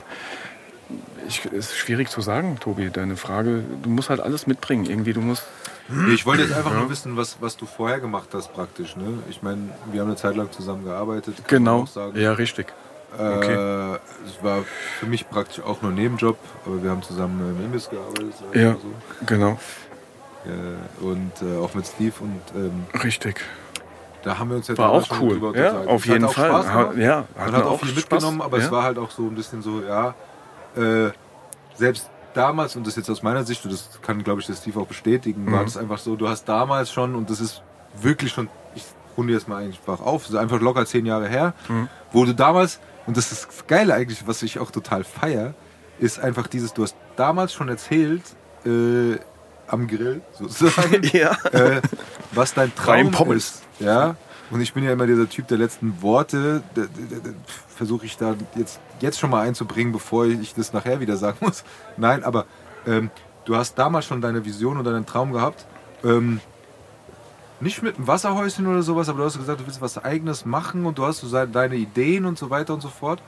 ich, 1.27 1.45
ist 1.47 1.77
schwierig 1.77 2.09
zu 2.09 2.21
sagen, 2.21 2.59
Tobi, 2.61 2.91
deine 2.91 3.17
Frage. 3.17 3.63
Du 3.83 3.91
musst 3.91 4.11
halt 4.11 4.21
alles 4.21 4.47
mitbringen. 4.47 4.87
Irgendwie, 4.87 5.13
du 5.13 5.21
musst. 5.21 5.45
Nee, 5.89 6.15
Ich 6.15 6.25
wollte 6.27 6.43
jetzt 6.43 6.53
einfach 6.55 6.75
nur 6.75 6.89
wissen, 6.89 7.17
was, 7.17 7.37
was 7.41 7.57
du 7.57 7.67
vorher 7.67 8.01
gemacht 8.01 8.29
hast 8.33 8.53
praktisch. 8.55 8.97
Ne? 8.97 9.19
Ich 9.29 9.43
meine, 9.43 9.71
wir 9.91 10.01
haben 10.01 10.09
eine 10.09 10.17
Zeit 10.17 10.37
lang 10.37 10.51
zusammen 10.53 10.85
gearbeitet. 10.85 11.35
man 11.39 11.47
Genau. 11.49 11.85
Ja, 12.15 12.33
richtig. 12.33 12.67
okay. 13.13 13.55
Äh, 13.55 13.99
es 14.27 14.43
war 14.43 14.63
für 15.01 15.07
mich 15.07 15.29
praktisch 15.29 15.63
auch 15.63 15.83
nur 15.83 15.91
ein 15.91 15.97
Nebenjob, 15.97 16.39
aber 16.65 16.83
wir 16.83 16.91
haben 16.91 17.03
zusammen 17.03 17.57
im 17.59 17.65
Imbiss 17.67 17.91
gearbeitet. 17.91 18.33
Ja. 18.55 18.73
So. 18.73 19.27
Genau. 19.27 19.59
Äh, 20.47 21.05
und 21.05 21.33
äh, 21.43 21.59
auch 21.59 21.75
mit 21.75 21.87
Steve 21.87 22.15
und 22.21 22.41
ähm, 22.57 22.85
Richtig. 23.05 23.41
da 24.25 24.39
haben 24.39 24.51
wir 24.51 24.57
uns 24.57 24.69
ja 24.69 24.77
War 24.79 24.91
auch 24.91 25.05
schon 25.07 25.21
cool. 25.21 25.39
drüber 25.39 25.57
Ja, 25.59 25.81
auf 25.83 26.05
Es 26.05 26.11
hat 26.11 26.15
jeden 26.15 26.29
Fall. 26.29 26.51
Ha- 26.73 26.93
ja, 26.97 27.25
Man 27.37 27.47
hat 27.47 27.53
hat 27.53 27.53
mir 27.53 27.67
auch 27.67 27.73
auch 27.75 27.81
viel 27.81 27.89
Spaß. 27.91 27.97
mitgenommen, 27.97 28.41
aber 28.43 28.59
Ja. 28.59 28.65
es 28.65 28.71
war 28.73 28.83
halt 28.83 28.99
auch 28.99 29.11
so 29.11 29.23
ein 29.23 29.35
bisschen 29.35 29.63
so, 29.63 29.83
ja, 29.83 30.15
äh, 30.77 31.11
selbst 31.77 32.09
damals, 32.35 32.77
und 32.77 32.87
das 32.87 32.97
jetzt 32.97 33.11
aus 33.11 33.23
meiner 33.23 33.45
Sicht, 33.45 33.65
und 33.65 33.73
das 33.73 33.89
kann, 34.03 34.23
glaube 34.25 34.41
ich, 34.41 34.47
der 34.47 34.55
Steve 34.55 34.81
auch 34.81 34.87
bestätigen, 34.87 35.51
war 35.51 35.61
Mhm. 35.61 35.65
das 35.67 35.77
einfach 35.77 35.99
so, 35.99 36.17
du 36.17 36.29
hast 36.29 36.45
damals 36.49 36.91
schon, 36.93 37.15
und 37.15 37.31
das 37.31 37.41
ist 37.41 37.63
wirklich 38.01 38.33
schon, 38.33 38.49
ich 38.75 38.85
runde 39.17 39.33
jetzt 39.33 39.49
mal 39.49 39.63
einfach 39.63 40.01
auf, 40.01 40.27
so 40.27 40.39
einfach 40.39 40.61
locker 40.61 40.87
zehn 40.87 41.05
Jahre 41.07 41.29
her, 41.29 41.55
Mhm. 41.69 41.89
wo 42.13 42.25
du 42.25 42.35
damals, 42.35 42.81
und 43.07 43.17
das 43.17 43.33
ist 43.33 43.47
das 43.49 43.67
Geile 43.67 43.95
eigentlich, 43.95 44.27
was 44.27 44.43
ich 44.43 44.59
auch 44.59 44.71
total 44.71 45.05
feier, 45.05 45.55
ist 45.99 46.19
einfach 46.21 46.47
dieses, 46.47 46.73
du 46.73 46.83
hast 46.83 46.97
damals 47.17 47.53
schon 47.53 47.69
erzählt, 47.69 48.23
äh, 48.65 49.19
am 49.69 49.87
Grill 49.87 50.21
sozusagen, 50.39 51.03
Ja. 51.13 51.33
äh, 51.53 51.81
was 52.33 52.55
dein 52.55 52.75
Traum 52.75 53.33
ist. 53.33 53.63
Ja. 53.79 54.17
Und 54.53 54.61
ich 54.61 54.75
bin 54.75 54.85
ja 54.85 54.93
immer 54.93 55.07
dieser 55.07 55.29
Typ 55.29 55.49
der 55.49 55.59
letzten 55.59 56.03
Worte. 56.03 56.63
Versuche 57.69 58.05
ich 58.07 58.19
da 58.19 58.37
jetzt, 58.55 58.81
jetzt 59.01 59.19
schon 59.19 59.31
mal 59.31 59.41
einzubringen, 59.41 59.93
bevor 59.93 60.27
ich 60.27 60.55
das 60.55 60.73
nachher 60.73 61.01
wieder 61.01 61.17
sagen 61.17 61.39
muss. 61.41 61.65
Nein, 61.97 62.23
aber 62.23 62.45
ähm, 62.87 63.11
du 63.47 63.57
hast 63.57 63.79
damals 63.79 64.05
schon 64.05 64.21
deine 64.21 64.45
Vision 64.45 64.77
und 64.77 64.85
deinen 64.85 65.07
Traum 65.07 65.33
gehabt. 65.33 65.67
Ähm, 66.05 66.41
nicht 67.61 67.83
mit 67.83 67.97
einem 67.97 68.07
Wasserhäuschen 68.07 68.67
oder 68.67 68.83
sowas, 68.83 69.09
aber 69.09 69.19
du 69.21 69.25
hast 69.25 69.39
gesagt, 69.39 69.61
du 69.61 69.67
willst 69.67 69.81
was 69.81 69.97
Eigenes 69.97 70.45
machen 70.45 70.85
und 70.85 70.99
du 70.99 71.07
hast 71.07 71.21
so 71.21 71.47
deine 71.47 71.77
Ideen 71.77 72.27
und 72.27 72.37
so 72.39 72.51
weiter 72.51 72.75
und 72.75 72.81
so 72.83 72.89
fort. 72.89 73.23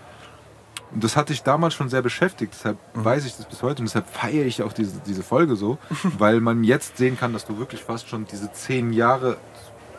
Und 0.92 1.02
das 1.02 1.16
hat 1.16 1.28
dich 1.30 1.42
damals 1.42 1.74
schon 1.74 1.88
sehr 1.88 2.02
beschäftigt, 2.02 2.52
deshalb 2.54 2.76
Mhm. 2.94 3.04
weiß 3.04 3.24
ich 3.24 3.36
das 3.36 3.46
bis 3.46 3.62
heute 3.62 3.80
und 3.80 3.86
deshalb 3.86 4.08
feiere 4.08 4.44
ich 4.44 4.62
auch 4.62 4.72
diese, 4.72 5.00
diese 5.06 5.22
Folge 5.22 5.56
so, 5.56 5.78
weil 6.18 6.40
man 6.40 6.64
jetzt 6.64 6.98
sehen 6.98 7.18
kann, 7.18 7.32
dass 7.32 7.44
du 7.46 7.58
wirklich 7.58 7.82
fast 7.82 8.08
schon 8.08 8.26
diese 8.26 8.52
zehn 8.52 8.92
Jahre, 8.92 9.38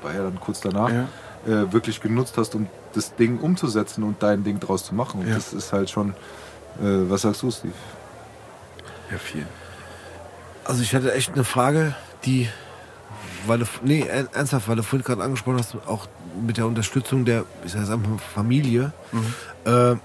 war 0.02 0.14
ja 0.14 0.24
dann 0.24 0.40
kurz 0.40 0.62
danach, 0.62 0.90
Ja. 0.90 1.08
äh, 1.48 1.72
wirklich 1.74 2.02
genutzt 2.02 2.36
hast, 2.38 2.56
um 2.56 2.68
das 2.94 3.16
Ding 3.16 3.40
umzusetzen 3.40 4.04
und 4.04 4.22
dein 4.24 4.44
Ding 4.44 4.60
draus 4.60 4.86
zu 4.86 4.96
machen. 4.96 5.22
Und 5.22 5.28
Ja. 5.28 5.36
das 5.36 5.54
ist 5.54 5.74
halt 5.74 5.90
schon, 5.90 6.10
äh, 6.80 7.10
was 7.10 7.22
sagst 7.24 7.42
du, 7.42 7.52
Steve? 7.52 7.74
Ja, 9.12 9.18
viel. 9.18 9.46
Also 10.64 10.82
ich 10.82 10.96
hatte 10.96 11.14
echt 11.14 11.34
eine 11.34 11.44
Frage, 11.44 11.94
die, 12.26 12.50
weil 13.46 13.60
du, 13.60 13.66
nee, 13.84 14.02
er- 14.02 14.28
ernsthaft, 14.34 14.68
weil 14.68 14.76
du 14.78 14.84
vorhin 14.84 15.06
gerade 15.06 15.22
angesprochen 15.24 15.60
hast, 15.60 15.76
auch 15.88 16.08
mit 16.46 16.58
der 16.58 16.66
Unterstützung 16.66 17.24
der, 17.26 17.46
ich 17.64 17.72
sag 17.74 17.82
jetzt 17.82 17.92
einfach 17.92 18.20
Familie. 18.34 18.92
Äh, 19.66 19.96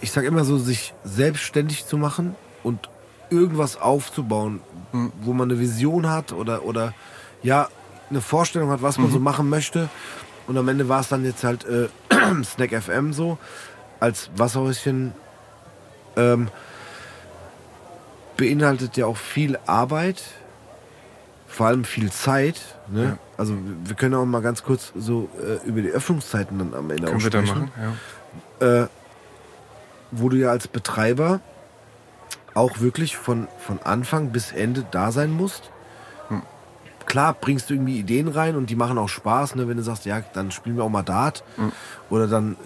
ich 0.00 0.12
sag 0.12 0.24
immer 0.24 0.44
so, 0.44 0.58
sich 0.58 0.94
selbstständig 1.04 1.86
zu 1.86 1.96
machen 1.98 2.34
und 2.62 2.88
irgendwas 3.30 3.80
aufzubauen, 3.80 4.60
wo 5.20 5.32
man 5.32 5.50
eine 5.50 5.60
Vision 5.60 6.08
hat 6.08 6.32
oder, 6.32 6.64
oder 6.64 6.94
ja, 7.42 7.68
eine 8.10 8.20
Vorstellung 8.20 8.70
hat, 8.70 8.82
was 8.82 8.98
man 8.98 9.10
so 9.10 9.18
machen 9.18 9.48
möchte. 9.48 9.88
Und 10.46 10.56
am 10.56 10.66
Ende 10.68 10.88
war 10.88 11.00
es 11.00 11.08
dann 11.08 11.24
jetzt 11.24 11.44
halt 11.44 11.66
äh, 11.66 11.88
Snack 12.42 12.82
FM 12.82 13.12
so, 13.12 13.38
als 14.00 14.30
Wasserhäuschen 14.36 15.12
ähm, 16.16 16.48
beinhaltet 18.36 18.96
ja 18.96 19.06
auch 19.06 19.16
viel 19.16 19.58
Arbeit, 19.66 20.22
vor 21.46 21.66
allem 21.66 21.84
viel 21.84 22.10
Zeit. 22.10 22.60
Ne? 22.88 23.04
Ja. 23.04 23.18
Also 23.36 23.56
wir 23.84 23.94
können 23.94 24.14
auch 24.14 24.24
mal 24.24 24.40
ganz 24.40 24.62
kurz 24.62 24.92
so 24.96 25.28
äh, 25.42 25.66
über 25.66 25.82
die 25.82 25.90
Öffnungszeiten 25.90 26.58
dann 26.58 26.74
am 26.74 26.90
Ende 26.90 27.04
Können 27.04 27.18
auch 27.18 27.22
wir 27.22 27.30
da 27.30 27.44
sprechen. 27.44 27.70
machen? 27.76 27.98
Ja. 28.60 28.84
Äh, 28.84 28.88
wo 30.10 30.28
du 30.30 30.36
ja 30.36 30.50
als 30.50 30.66
Betreiber 30.68 31.40
auch 32.58 32.80
wirklich 32.80 33.16
von, 33.16 33.48
von 33.58 33.80
Anfang 33.82 34.30
bis 34.30 34.52
Ende 34.52 34.84
da 34.90 35.12
sein 35.12 35.30
musst. 35.30 35.70
Hm. 36.28 36.42
Klar 37.06 37.34
bringst 37.34 37.70
du 37.70 37.74
irgendwie 37.74 37.98
Ideen 37.98 38.28
rein 38.28 38.56
und 38.56 38.68
die 38.68 38.76
machen 38.76 38.98
auch 38.98 39.08
Spaß, 39.08 39.54
ne? 39.54 39.68
wenn 39.68 39.76
du 39.76 39.82
sagst, 39.82 40.04
ja, 40.04 40.20
dann 40.34 40.50
spielen 40.50 40.76
wir 40.76 40.84
auch 40.84 40.90
mal 40.90 41.02
Dart. 41.02 41.44
Hm. 41.56 41.72
Oder 42.10 42.26
dann, 42.26 42.52
äh, 42.52 42.56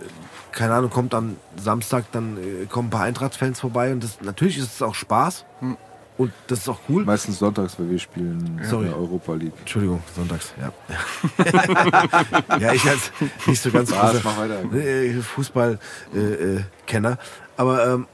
keine 0.50 0.74
Ahnung, 0.74 0.90
kommt 0.90 1.14
am 1.14 1.36
Samstag, 1.56 2.06
dann 2.12 2.36
äh, 2.38 2.66
kommen 2.66 2.88
ein 2.88 2.90
paar 2.90 3.04
Eintracht-Fans 3.04 3.60
vorbei 3.60 3.92
und 3.92 4.02
das, 4.02 4.20
natürlich 4.22 4.58
ist 4.58 4.74
es 4.74 4.82
auch 4.82 4.94
Spaß. 4.94 5.44
Hm. 5.60 5.76
Und 6.18 6.32
das 6.46 6.60
ist 6.60 6.68
auch 6.68 6.78
cool. 6.88 7.04
Meistens 7.04 7.38
sonntags, 7.38 7.78
weil 7.78 7.88
wir 7.90 7.98
spielen 7.98 8.60
Sorry. 8.64 8.84
in 8.84 8.90
der 8.90 8.98
Europa 8.98 9.32
League. 9.34 9.54
Entschuldigung, 9.60 10.02
sonntags, 10.14 10.52
ja. 10.60 10.72
ja, 12.58 12.72
ich 12.72 12.84
als 12.86 13.10
nicht 13.46 13.62
so 13.62 13.70
ganz 13.70 13.90
mach 13.90 14.36
weiter. 14.36 14.60
Fußball-Kenner. 15.22 15.80
Äh, 16.14 16.56
äh, 16.56 16.60
Kenner. 16.86 17.18
aber, 17.56 17.86
ähm, 17.86 18.06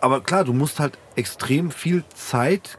aber 0.00 0.20
klar, 0.20 0.44
du 0.44 0.52
musst 0.52 0.80
halt 0.80 0.98
extrem 1.16 1.70
viel 1.70 2.04
Zeit, 2.14 2.78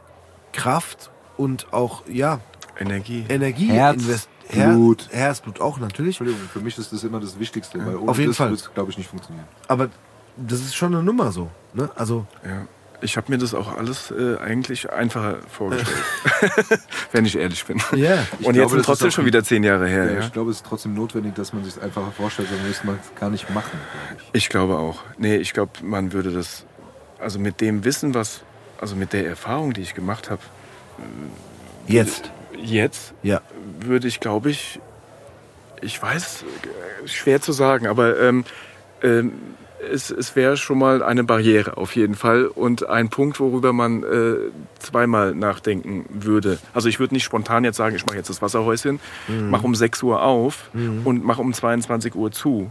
Kraft 0.52 1.10
und 1.36 1.72
auch, 1.72 2.02
ja, 2.08 2.40
Energie. 2.78 3.24
Energie 3.28 3.68
Herz, 3.68 4.02
invest- 4.02 4.28
Blut. 4.52 5.08
Her 5.10 5.20
Herzblut 5.26 5.60
auch 5.60 5.78
natürlich. 5.78 6.20
Entschuldigung, 6.20 6.48
für 6.52 6.60
mich 6.60 6.78
ist 6.78 6.92
das 6.92 7.02
immer 7.02 7.18
das 7.18 7.38
Wichtigste, 7.38 7.84
weil 7.84 7.96
ohne 7.96 8.10
Auf 8.10 8.18
jeden 8.18 8.30
das 8.30 8.36
Fall. 8.36 8.50
wird 8.50 8.60
es, 8.60 8.72
glaube 8.72 8.90
ich, 8.92 8.96
nicht 8.98 9.10
funktionieren. 9.10 9.46
Aber 9.66 9.88
das 10.36 10.60
ist 10.60 10.76
schon 10.76 10.94
eine 10.94 11.02
Nummer 11.02 11.32
so. 11.32 11.50
Ne? 11.74 11.90
Also, 11.96 12.26
Ja. 12.44 12.66
Ich 13.02 13.18
habe 13.18 13.30
mir 13.30 13.36
das 13.36 13.52
auch 13.52 13.76
alles 13.76 14.10
äh, 14.10 14.38
eigentlich 14.38 14.90
einfacher 14.90 15.36
vorgestellt, 15.50 15.98
wenn 17.12 17.26
ich 17.26 17.36
ehrlich 17.36 17.62
bin. 17.66 17.78
Ja. 17.94 18.14
Ich 18.40 18.46
Und 18.46 18.54
glaube, 18.54 18.58
jetzt 18.60 18.70
sind 18.70 18.84
trotzdem 18.86 19.10
schon 19.10 19.26
wieder 19.26 19.44
zehn 19.44 19.62
Jahre 19.64 19.86
her. 19.86 20.06
Ja, 20.06 20.12
Ja, 20.12 20.20
Ich 20.20 20.32
glaube, 20.32 20.50
es 20.50 20.56
ist 20.58 20.66
trotzdem 20.66 20.94
notwendig, 20.94 21.34
dass 21.34 21.52
man 21.52 21.62
sich 21.62 21.76
es 21.76 21.82
einfacher 21.82 22.10
vorstellt, 22.12 22.48
sondern 22.48 22.66
müsste 22.68 22.86
man 22.86 22.98
es 23.02 23.20
gar 23.20 23.28
nicht 23.28 23.50
machen, 23.52 23.78
glaube 24.08 24.22
ich. 24.22 24.28
Ich 24.44 24.48
glaube 24.48 24.78
auch. 24.78 25.02
Nee, 25.18 25.36
ich 25.36 25.52
glaube, 25.52 25.72
man 25.82 26.12
würde 26.14 26.30
das, 26.32 26.64
also 27.18 27.38
mit 27.38 27.60
dem 27.60 27.84
Wissen, 27.84 28.14
was, 28.14 28.42
also 28.80 28.96
mit 28.96 29.12
der 29.12 29.26
Erfahrung, 29.26 29.72
die 29.72 29.82
ich 29.82 29.94
gemacht 29.94 30.30
habe, 30.30 30.42
Jetzt. 31.86 32.30
jetzt 32.56 33.14
Ja. 33.22 33.40
würde 33.80 34.08
ich, 34.08 34.20
glaube 34.20 34.50
ich, 34.50 34.80
ich 35.82 36.00
weiß, 36.02 36.44
äh, 37.04 37.08
schwer 37.08 37.40
zu 37.40 37.52
sagen, 37.52 37.86
aber 37.86 38.18
ähm, 38.20 38.44
ähm, 39.02 39.32
es, 39.92 40.10
es 40.10 40.34
wäre 40.34 40.56
schon 40.56 40.78
mal 40.78 41.02
eine 41.02 41.22
Barriere 41.22 41.76
auf 41.76 41.94
jeden 41.94 42.14
Fall 42.14 42.46
und 42.46 42.88
ein 42.88 43.08
Punkt, 43.08 43.38
worüber 43.38 43.72
man 43.72 44.02
äh, 44.02 44.36
zweimal 44.78 45.34
nachdenken 45.34 46.06
würde. 46.08 46.58
Also 46.74 46.88
ich 46.88 46.98
würde 46.98 47.14
nicht 47.14 47.24
spontan 47.24 47.62
jetzt 47.62 47.76
sagen, 47.76 47.94
ich 47.94 48.06
mache 48.06 48.16
jetzt 48.16 48.30
das 48.30 48.42
Wasserhäuschen, 48.42 48.98
mache 49.50 49.64
um 49.64 49.74
6 49.74 50.02
Uhr 50.02 50.22
auf 50.22 50.70
und 51.04 51.24
mache 51.24 51.40
um 51.42 51.52
22 51.52 52.14
Uhr 52.14 52.32
zu. 52.32 52.70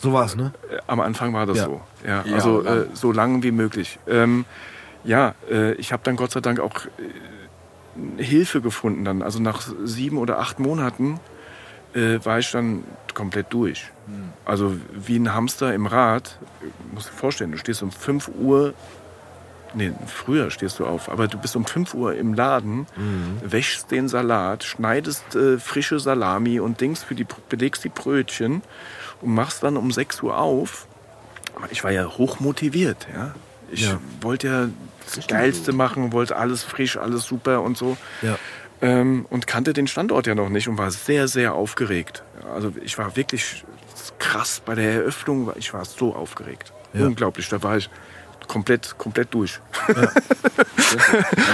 So 0.00 0.12
war's, 0.12 0.34
ne? 0.34 0.52
Äh, 0.70 0.78
Am 0.86 1.00
Anfang 1.00 1.32
war 1.34 1.46
das 1.46 1.58
Ja. 1.58 1.64
so. 1.66 1.80
Ja, 2.06 2.24
Ja, 2.26 2.34
also 2.34 2.62
äh, 2.64 2.86
so 2.94 3.12
lang 3.12 3.42
wie 3.42 3.52
möglich. 3.52 3.98
Ähm, 4.08 4.44
ja, 5.04 5.34
äh, 5.50 5.72
ich 5.74 5.92
habe 5.92 6.02
dann 6.04 6.16
Gott 6.16 6.30
sei 6.32 6.40
Dank 6.40 6.58
auch 6.58 6.86
äh, 8.16 8.22
Hilfe 8.22 8.60
gefunden 8.62 9.04
dann. 9.04 9.22
Also 9.22 9.40
nach 9.40 9.60
sieben 9.84 10.16
oder 10.18 10.38
acht 10.38 10.58
Monaten 10.58 11.20
äh, 11.94 12.18
war 12.24 12.38
ich 12.38 12.50
dann 12.50 12.84
komplett 13.14 13.46
durch. 13.52 13.90
Also 14.44 14.74
wie 14.92 15.16
ein 15.18 15.34
Hamster 15.34 15.72
im 15.74 15.86
Rad. 15.86 16.38
Du 16.60 16.94
musst 16.94 17.08
dir 17.10 17.12
vorstellen, 17.12 17.52
du 17.52 17.58
stehst 17.58 17.82
um 17.82 17.92
5 17.92 18.28
Uhr, 18.40 18.74
nee, 19.74 19.92
früher 20.06 20.50
stehst 20.50 20.78
du 20.80 20.86
auf, 20.86 21.08
aber 21.08 21.28
du 21.28 21.38
bist 21.38 21.54
um 21.54 21.64
5 21.64 21.94
Uhr 21.94 22.14
im 22.16 22.34
Laden, 22.34 22.86
wäschst 23.44 23.90
den 23.92 24.08
Salat, 24.08 24.64
schneidest 24.64 25.36
äh, 25.36 25.58
frische 25.58 26.00
Salami 26.00 26.58
und 26.58 26.80
Dings 26.80 27.02
für 27.04 27.14
die, 27.14 27.26
belegst 27.48 27.84
die 27.84 27.88
Brötchen 27.88 28.62
und 29.20 29.34
machst 29.34 29.62
dann 29.62 29.76
um 29.76 29.90
6 29.90 30.22
Uhr 30.22 30.38
auf. 30.38 30.86
Ich 31.70 31.84
war 31.84 31.90
ja 31.90 32.06
hoch 32.06 32.40
motiviert, 32.40 33.06
ja. 33.12 33.34
Ich 33.70 33.82
Ja. 33.88 34.00
wollte 34.20 34.46
ja 34.48 34.68
das 35.14 35.26
Geilste 35.26 35.72
machen, 35.72 36.12
wollte 36.12 36.36
alles 36.36 36.62
frisch, 36.62 36.96
alles 36.96 37.24
super 37.24 37.62
und 37.62 37.76
so. 37.76 37.96
Ja. 38.22 38.38
Ähm, 38.82 39.26
und 39.28 39.46
kannte 39.46 39.72
den 39.74 39.86
Standort 39.86 40.26
ja 40.26 40.34
noch 40.34 40.48
nicht 40.48 40.68
und 40.68 40.78
war 40.78 40.90
sehr, 40.90 41.28
sehr 41.28 41.54
aufgeregt. 41.54 42.22
Also 42.54 42.72
ich 42.82 42.96
war 42.96 43.14
wirklich 43.16 43.64
krass 44.18 44.62
bei 44.64 44.74
der 44.74 44.92
Eröffnung, 44.92 45.52
ich 45.56 45.74
war 45.74 45.84
so 45.84 46.14
aufgeregt. 46.14 46.72
Ja. 46.94 47.06
Unglaublich, 47.06 47.48
da 47.48 47.62
war 47.62 47.76
ich 47.76 47.90
komplett, 48.50 48.98
komplett 48.98 49.32
durch. 49.32 49.60
Aber 49.86 50.12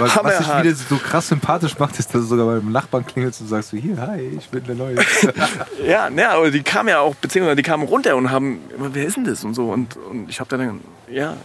was 0.25 0.39
dich 0.39 0.49
wieder 0.49 0.75
so 0.75 0.97
krass 0.97 1.29
sympathisch 1.29 1.79
macht, 1.79 1.99
ist, 1.99 2.15
dass 2.15 2.23
du 2.23 2.27
sogar 2.27 2.47
beim 2.47 2.73
Nachbarn 2.73 3.05
klingelst 3.05 3.43
und 3.43 3.49
sagst 3.49 3.71
so, 3.71 3.77
hier, 3.77 4.01
hi, 4.01 4.39
ich 4.39 4.49
bin 4.49 4.65
der 4.65 4.75
Neue. 4.75 4.97
Ja, 5.87 6.09
ne, 6.09 6.29
aber 6.31 6.51
die 6.51 6.63
kamen 6.63 6.89
ja 6.89 7.01
auch, 7.01 7.15
beziehungsweise 7.15 7.57
die 7.57 7.63
kamen 7.63 7.87
runter 7.87 8.17
und 8.17 8.31
haben, 8.31 8.61
wer 8.79 9.05
ist 9.05 9.17
denn 9.17 9.25
das 9.25 9.45
und 9.45 9.53
so. 9.53 9.71
Und, 9.71 9.97
und 9.97 10.31
ich 10.31 10.41
habe 10.41 10.49
dann, 10.49 10.81
ja, 11.11 11.33
äh, 11.33 11.37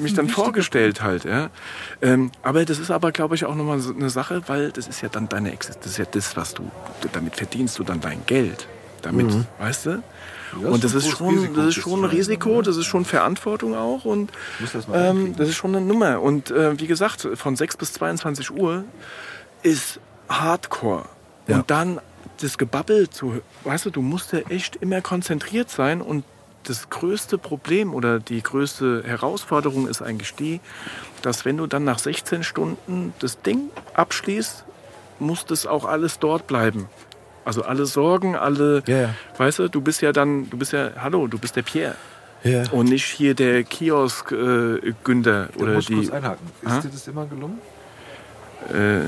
mich 0.00 0.14
dann 0.14 0.28
vorgestellt 0.28 1.02
halt, 1.02 1.24
ja. 1.24 1.50
Ähm, 2.00 2.32
aber 2.42 2.64
das 2.64 2.78
ist 2.78 2.90
aber, 2.90 3.12
glaube 3.12 3.34
ich, 3.34 3.44
auch 3.44 3.54
nochmal 3.54 3.80
so 3.80 3.94
eine 3.94 4.08
Sache, 4.08 4.42
weil 4.46 4.72
das 4.72 4.88
ist 4.88 5.02
ja 5.02 5.10
dann 5.10 5.28
deine 5.28 5.52
Existenz, 5.52 5.84
das 5.84 5.92
ist 5.92 5.98
ja 5.98 6.06
das, 6.10 6.36
was 6.38 6.54
du, 6.54 6.70
damit 7.12 7.36
verdienst 7.36 7.78
du 7.78 7.84
dann 7.84 8.00
dein 8.00 8.24
Geld. 8.24 8.66
Damit, 9.02 9.26
weißt 9.58 9.86
du? 9.86 10.02
Ja, 10.62 10.68
und 10.68 10.84
das 10.84 10.94
ist 10.94 11.08
schon, 11.10 11.34
Risiko, 11.34 11.54
das 11.54 11.66
ist 11.66 11.74
schon 11.74 12.04
ein 12.04 12.10
Risiko, 12.10 12.62
das 12.62 12.76
ist 12.76 12.86
schon 12.86 13.04
Verantwortung 13.04 13.74
auch 13.74 14.04
und 14.04 14.30
das 14.60 14.86
ähm, 14.92 15.34
das 15.36 15.48
ist 15.48 15.56
schon 15.56 15.74
eine 15.74 15.84
Nummer. 15.84 16.20
Und 16.22 16.50
äh, 16.50 16.78
wie 16.78 16.86
gesagt, 16.86 17.28
von 17.34 17.56
6 17.56 17.76
bis 17.76 17.92
22 17.94 18.50
Uhr 18.50 18.84
ist 19.62 20.00
Hardcore. 20.28 21.04
Ja. 21.46 21.56
Und 21.56 21.70
dann 21.70 22.00
das 22.40 22.58
Gebabbel 22.58 23.08
zu, 23.10 23.40
weißt 23.64 23.86
du, 23.86 23.90
du 23.90 24.02
musst 24.02 24.32
ja 24.32 24.40
echt 24.48 24.76
immer 24.76 25.00
konzentriert 25.00 25.70
sein 25.70 26.00
und 26.00 26.24
das 26.64 26.88
größte 26.88 27.38
Problem 27.38 27.94
oder 27.94 28.18
die 28.18 28.42
größte 28.42 29.02
Herausforderung 29.04 29.86
ist 29.86 30.02
eigentlich 30.02 30.34
die, 30.34 30.60
dass 31.22 31.44
wenn 31.44 31.58
du 31.58 31.66
dann 31.66 31.84
nach 31.84 31.98
16 31.98 32.42
Stunden 32.42 33.12
das 33.18 33.40
Ding 33.42 33.70
abschließt, 33.92 34.64
muss 35.18 35.44
das 35.44 35.66
auch 35.66 35.84
alles 35.84 36.18
dort 36.18 36.46
bleiben. 36.46 36.88
Also 37.44 37.62
alle 37.62 37.84
Sorgen, 37.86 38.36
alle, 38.36 38.82
Ja, 38.86 38.96
ja. 39.02 39.14
weißt 39.36 39.58
du, 39.58 39.68
du 39.68 39.80
bist 39.80 40.00
ja 40.00 40.12
dann, 40.12 40.48
du 40.48 40.56
bist 40.56 40.72
ja, 40.72 40.90
hallo, 41.00 41.26
du 41.26 41.38
bist 41.38 41.56
der 41.56 41.62
Pierre. 41.62 41.94
Ja. 42.42 42.62
Und 42.72 42.88
nicht 42.90 43.04
hier 43.06 43.34
der 43.34 43.64
Kiosk-Günder 43.64 45.48
Da 45.56 45.62
oder 45.62 45.72
muss 45.74 45.82
ich 45.84 45.86
die. 45.88 45.94
kurz 45.96 46.10
einhaken. 46.10 46.46
Ist 46.62 46.70
Ha? 46.70 46.78
dir 46.80 46.88
das 46.90 47.08
immer 47.08 47.26
gelungen? 47.26 47.58
Äh, 48.72 49.00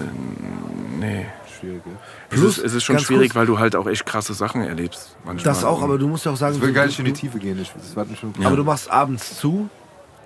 nee. 0.98 1.26
Schwierig, 1.58 1.82
ja. 1.86 1.92
Es 2.30 2.38
Plus, 2.40 2.58
ist, 2.58 2.64
es 2.64 2.74
ist 2.74 2.84
schon 2.84 2.98
schwierig, 2.98 3.28
kurz- 3.30 3.36
weil 3.36 3.46
du 3.46 3.58
halt 3.58 3.76
auch 3.76 3.86
echt 3.86 4.04
krasse 4.04 4.34
Sachen 4.34 4.62
erlebst. 4.62 5.16
Manchmal. 5.24 5.44
Das 5.54 5.64
auch, 5.64 5.82
aber 5.82 5.96
du 5.98 6.06
musst 6.08 6.24
ja 6.26 6.32
auch 6.32 6.36
sagen, 6.36 6.56
Ich 6.56 6.60
will 6.60 6.68
du- 6.68 6.74
gar 6.74 6.86
nicht 6.86 6.98
in 6.98 7.06
die 7.06 7.12
Tiefe 7.14 7.38
gehen. 7.38 7.58
Ich, 7.60 7.72
das 7.72 7.96
war 7.96 8.04
schon 8.18 8.34
aber 8.44 8.56
du 8.56 8.64
machst 8.64 8.90
abends 8.90 9.38
zu 9.38 9.68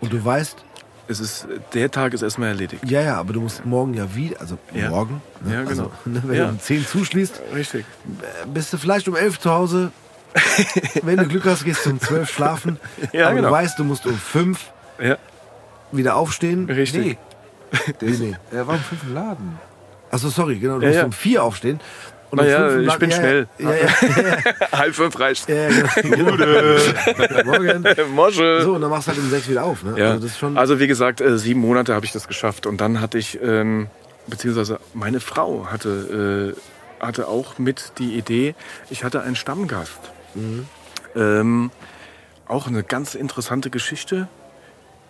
und 0.00 0.12
du 0.12 0.24
weißt, 0.24 0.56
Es 1.10 1.18
ist, 1.18 1.48
der 1.74 1.90
Tag 1.90 2.14
ist 2.14 2.22
erstmal 2.22 2.50
erledigt. 2.50 2.82
ja, 2.88 3.00
ja, 3.00 3.16
aber 3.16 3.32
du 3.32 3.40
musst 3.40 3.64
morgen 3.66 3.94
ja 3.94 4.14
wieder, 4.14 4.40
also 4.40 4.58
Ja. 4.72 4.90
morgen, 4.90 5.20
ne? 5.44 5.54
Ja, 5.54 5.60
genau. 5.64 5.68
also, 5.70 5.90
ne, 6.04 6.22
wenn 6.24 6.36
Ja. 6.36 6.44
du 6.44 6.50
um 6.52 6.60
10 6.60 6.86
zuschließt, 6.86 7.40
Richtig. 7.52 7.84
äh, 8.22 8.46
bist 8.46 8.72
du 8.72 8.78
vielleicht 8.78 9.08
um 9.08 9.16
11 9.16 9.40
zu 9.40 9.50
Hause. 9.50 9.90
wenn 11.02 11.16
du 11.16 11.26
Glück 11.26 11.44
hast, 11.46 11.64
gehst 11.64 11.84
du 11.84 11.90
um 11.90 12.00
12 12.00 12.30
schlafen. 12.30 12.78
Ja, 13.12 13.26
aber 13.26 13.34
genau. 13.36 13.48
du 13.48 13.54
weißt, 13.54 13.76
du 13.78 13.82
musst 13.84 14.06
um 14.06 14.14
5 14.16 14.70
Ja, 15.02 15.16
wieder 15.90 16.14
aufstehen. 16.14 16.70
richtig. 16.70 17.04
Nee. 17.04 17.18
Der 18.00 18.08
Nee, 18.08 18.14
ist, 18.14 18.20
nee. 18.20 18.36
Er 18.52 18.66
war 18.68 18.74
um 18.76 18.80
fünf 18.80 19.02
im 19.02 19.14
Laden. 19.14 19.58
Achso, 20.12 20.28
sorry, 20.28 20.58
genau, 20.60 20.78
du 20.78 20.86
musst 20.86 21.02
um 21.02 21.12
4 21.12 21.42
aufstehen. 21.42 21.80
Und 22.30 22.38
um 22.38 22.46
ja, 22.46 22.68
fünf 22.68 22.92
ich 22.92 22.98
bin 22.98 23.10
ja, 23.10 23.16
schnell. 23.16 23.48
Ja, 23.58 23.68
Halb 24.78 24.94
fünf 24.94 25.18
reicht. 25.18 25.48
ja, 25.48 25.68
genau. 25.68 26.36
genau. 26.36 27.44
Morgen. 27.44 27.84
Mosche. 28.14 28.62
So, 28.62 28.74
und 28.74 28.80
dann 28.80 28.90
machst 28.90 29.08
du 29.08 29.12
halt 29.12 29.20
um 29.20 29.30
6 29.30 29.48
wieder 29.48 29.64
auf. 29.64 29.82
Ne? 29.82 29.94
Ja. 29.98 30.10
Also 30.10 30.22
das 30.22 30.30
ist 30.32 30.38
schon, 30.38 30.56
Also 30.56 30.78
wie 30.78 30.86
gesagt, 30.86 31.20
äh, 31.20 31.38
sieben 31.38 31.60
Monate 31.60 31.94
habe 31.94 32.06
ich 32.06 32.12
das 32.12 32.28
geschafft 32.28 32.66
und 32.66 32.80
dann 32.80 33.00
hatte 33.00 33.18
ich, 33.18 33.40
ähm, 33.42 33.88
beziehungsweise 34.28 34.78
meine 34.94 35.18
Frau 35.18 35.66
hatte, 35.70 36.54
äh, 36.56 37.04
hatte 37.04 37.26
auch 37.26 37.58
mit 37.58 37.92
die 37.98 38.14
Idee, 38.16 38.54
ich 38.90 39.02
hatte 39.02 39.22
einen 39.22 39.34
Stammgast. 39.34 39.98
Ähm, 41.16 41.70
auch 42.46 42.66
eine 42.68 42.82
ganz 42.84 43.14
interessante 43.14 43.70
Geschichte. 43.70 44.28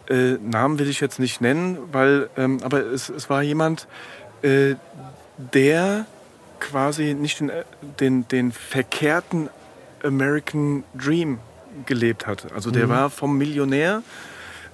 Äh, 0.08 0.38
Namen 0.42 0.78
will 0.78 0.88
ich 0.88 1.00
jetzt 1.00 1.18
nicht 1.18 1.40
nennen, 1.40 1.78
weil, 1.92 2.30
ähm, 2.36 2.58
aber 2.62 2.80
es, 2.80 3.10
es 3.10 3.28
war 3.28 3.42
jemand, 3.42 3.86
äh, 4.42 4.76
der 5.36 6.06
quasi 6.60 7.14
nicht 7.14 7.40
den, 7.40 7.50
äh, 7.50 7.64
den, 7.98 8.28
den 8.28 8.52
verkehrten 8.52 9.48
American 10.02 10.84
Dream 10.94 11.38
gelebt 11.86 12.26
hat. 12.26 12.52
Also 12.52 12.70
der 12.70 12.88
war 12.88 13.10
vom 13.10 13.36
Millionär, 13.38 14.02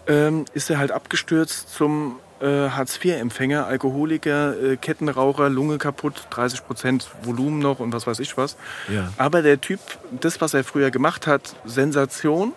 ähm, 0.06 0.44
ist 0.54 0.70
er 0.70 0.78
halt 0.78 0.92
abgestürzt 0.92 1.68
zum 1.72 2.16
äh, 2.40 2.68
Hartz-IV-Empfänger, 2.70 3.66
Alkoholiker, 3.66 4.54
äh, 4.62 4.76
Kettenraucher, 4.76 5.48
Lunge 5.48 5.78
kaputt, 5.78 6.26
30 6.30 6.66
Prozent 6.66 7.08
Volumen 7.22 7.58
noch 7.58 7.80
und 7.80 7.92
was 7.92 8.06
weiß 8.06 8.20
ich 8.20 8.36
was. 8.36 8.56
Ja. 8.88 9.12
Aber 9.16 9.42
der 9.42 9.60
Typ, 9.60 9.80
das, 10.20 10.40
was 10.40 10.54
er 10.54 10.64
früher 10.64 10.90
gemacht 10.90 11.26
hat, 11.26 11.56
Sensation. 11.64 12.52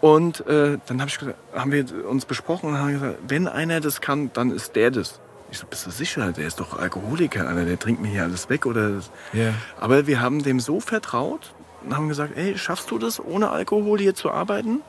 Und 0.00 0.46
äh, 0.46 0.78
dann 0.86 1.00
hab 1.02 1.08
ich 1.08 1.18
gesagt, 1.18 1.36
haben 1.54 1.72
wir 1.72 1.84
uns 2.08 2.24
besprochen 2.24 2.70
und 2.70 2.78
haben 2.78 2.92
gesagt, 2.92 3.18
wenn 3.28 3.46
einer 3.46 3.80
das 3.80 4.00
kann, 4.00 4.30
dann 4.32 4.50
ist 4.50 4.74
der 4.74 4.90
das. 4.90 5.20
Ich 5.50 5.58
so, 5.58 5.66
bist 5.66 5.86
du 5.86 5.90
sicher? 5.90 6.32
Der 6.32 6.46
ist 6.46 6.60
doch 6.60 6.78
Alkoholiker, 6.78 7.48
Alter, 7.48 7.64
der 7.64 7.78
trinkt 7.78 8.00
mir 8.00 8.08
hier 8.08 8.22
alles 8.22 8.48
weg. 8.48 8.66
Oder. 8.66 9.00
Ja. 9.32 9.52
Aber 9.78 10.06
wir 10.06 10.20
haben 10.20 10.42
dem 10.42 10.60
so 10.60 10.80
vertraut 10.80 11.52
und 11.84 11.96
haben 11.96 12.08
gesagt, 12.08 12.36
ey, 12.36 12.56
schaffst 12.56 12.90
du 12.90 12.98
das, 12.98 13.18
ohne 13.22 13.50
Alkohol 13.50 13.98
hier 13.98 14.14
zu 14.14 14.30
arbeiten? 14.30 14.80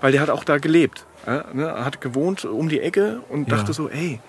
Weil 0.00 0.12
der 0.12 0.20
hat 0.20 0.30
auch 0.30 0.44
da 0.44 0.58
gelebt. 0.58 1.04
Ja, 1.26 1.44
ne? 1.52 1.64
Er 1.66 1.84
hat 1.84 2.00
gewohnt 2.00 2.44
um 2.44 2.68
die 2.68 2.80
Ecke 2.80 3.20
und 3.28 3.48
Ja. 3.48 3.56
dachte 3.56 3.72
so, 3.72 3.88
ey, 3.88 4.20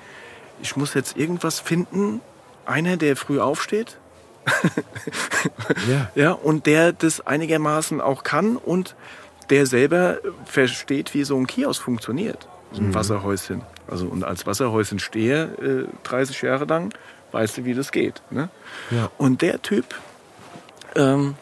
ich 0.61 0.75
muss 0.75 0.93
jetzt 0.95 1.15
irgendwas 1.17 1.59
finden. 1.59 2.21
Einer, 2.65 2.97
der 2.97 3.15
früh 3.15 3.39
aufsteht, 3.39 3.97
ja. 5.89 6.09
ja, 6.15 6.31
und 6.31 6.65
der 6.65 6.91
das 6.93 7.25
einigermaßen 7.25 8.01
auch 8.01 8.23
kann 8.23 8.57
und 8.57 8.95
der 9.49 9.65
selber 9.65 10.17
versteht, 10.45 11.13
wie 11.13 11.23
so 11.23 11.37
ein 11.37 11.47
Kiosk 11.47 11.81
funktioniert. 11.81 12.47
So 12.71 12.81
ein 12.81 12.93
Wasserhäuschen. 12.93 13.61
Also 13.89 14.07
und 14.07 14.23
als 14.23 14.45
Wasserhäuschen 14.45 14.99
stehe, 14.99 15.87
äh, 15.87 16.07
30 16.07 16.41
Jahre 16.41 16.65
lang, 16.65 16.93
weißt 17.31 17.57
du, 17.57 17.65
wie 17.65 17.73
das 17.73 17.91
geht. 17.91 18.21
Ne? 18.29 18.49
Ja. 18.91 19.09
Und 19.17 19.41
der 19.41 19.61
Typ 19.61 19.85
ähm, 20.95 21.35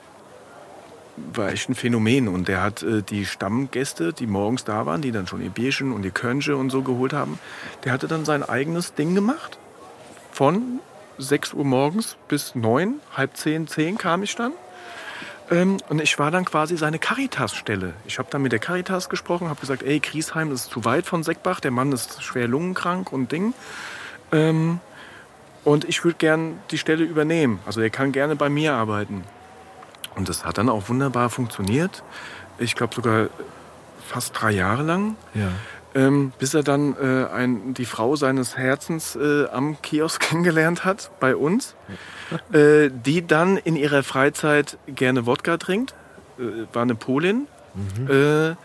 war 1.33 1.51
echt 1.51 1.69
ein 1.69 1.75
Phänomen. 1.75 2.27
Und 2.27 2.47
der 2.47 2.61
hat 2.61 2.83
äh, 2.83 3.01
die 3.01 3.25
Stammgäste, 3.25 4.13
die 4.13 4.27
morgens 4.27 4.63
da 4.63 4.85
waren, 4.85 5.01
die 5.01 5.11
dann 5.11 5.27
schon 5.27 5.41
ihr 5.41 5.49
Bierchen 5.49 5.91
und 5.91 6.05
ihr 6.05 6.11
Körnche 6.11 6.55
und 6.55 6.69
so 6.69 6.81
geholt 6.81 7.13
haben, 7.13 7.39
der 7.83 7.91
hatte 7.91 8.07
dann 8.07 8.25
sein 8.25 8.43
eigenes 8.43 8.93
Ding 8.93 9.15
gemacht. 9.15 9.57
Von 10.31 10.79
6 11.17 11.53
Uhr 11.53 11.65
morgens 11.65 12.15
bis 12.27 12.53
9, 12.53 12.95
halb 13.15 13.35
10, 13.35 13.67
10 13.67 13.97
kam 13.97 14.23
ich 14.23 14.35
dann. 14.35 14.53
Ähm, 15.49 15.77
und 15.89 16.01
ich 16.01 16.19
war 16.19 16.31
dann 16.31 16.45
quasi 16.45 16.77
seine 16.77 16.99
Caritas-Stelle. 16.99 17.93
Ich 18.05 18.19
habe 18.19 18.29
dann 18.29 18.41
mit 18.41 18.51
der 18.51 18.59
Caritas 18.59 19.09
gesprochen, 19.09 19.49
habe 19.49 19.59
gesagt, 19.59 19.83
ey, 19.83 19.99
Griesheim 19.99 20.51
ist 20.51 20.69
zu 20.71 20.83
weit 20.85 21.05
von 21.05 21.23
Seckbach, 21.23 21.59
der 21.59 21.71
Mann 21.71 21.91
ist 21.91 22.21
schwer 22.23 22.47
lungenkrank 22.47 23.11
und 23.13 23.31
Ding. 23.31 23.53
Ähm, 24.31 24.79
und 25.63 25.85
ich 25.85 26.03
würde 26.03 26.17
gern 26.17 26.59
die 26.71 26.77
Stelle 26.77 27.03
übernehmen. 27.03 27.59
Also 27.65 27.81
er 27.81 27.89
kann 27.89 28.11
gerne 28.11 28.35
bei 28.35 28.49
mir 28.49 28.73
arbeiten. 28.73 29.23
Und 30.15 30.29
das 30.29 30.45
hat 30.45 30.57
dann 30.57 30.69
auch 30.69 30.89
wunderbar 30.89 31.29
funktioniert. 31.29 32.03
Ich 32.57 32.75
glaube 32.75 32.95
sogar 32.95 33.27
fast 34.07 34.39
drei 34.39 34.51
Jahre 34.51 34.83
lang. 34.83 35.15
Ja. 35.33 35.49
Ähm, 35.95 36.33
bis 36.37 36.53
er 36.53 36.63
dann 36.63 36.95
äh, 37.01 37.25
ein, 37.33 37.73
die 37.73 37.85
Frau 37.85 38.15
seines 38.15 38.57
Herzens 38.57 39.15
äh, 39.15 39.45
am 39.47 39.81
Kiosk 39.81 40.21
kennengelernt 40.29 40.85
hat, 40.85 41.11
bei 41.19 41.35
uns, 41.35 41.75
äh, 42.51 42.89
die 42.91 43.25
dann 43.25 43.57
in 43.57 43.75
ihrer 43.75 44.03
Freizeit 44.03 44.77
gerne 44.87 45.25
Wodka 45.25 45.57
trinkt, 45.57 45.95
äh, 46.37 46.67
war 46.73 46.81
eine 46.81 46.95
Polin 46.95 47.47
äh, 48.09 48.55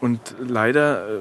und 0.00 0.20
leider 0.38 1.08
äh, 1.08 1.20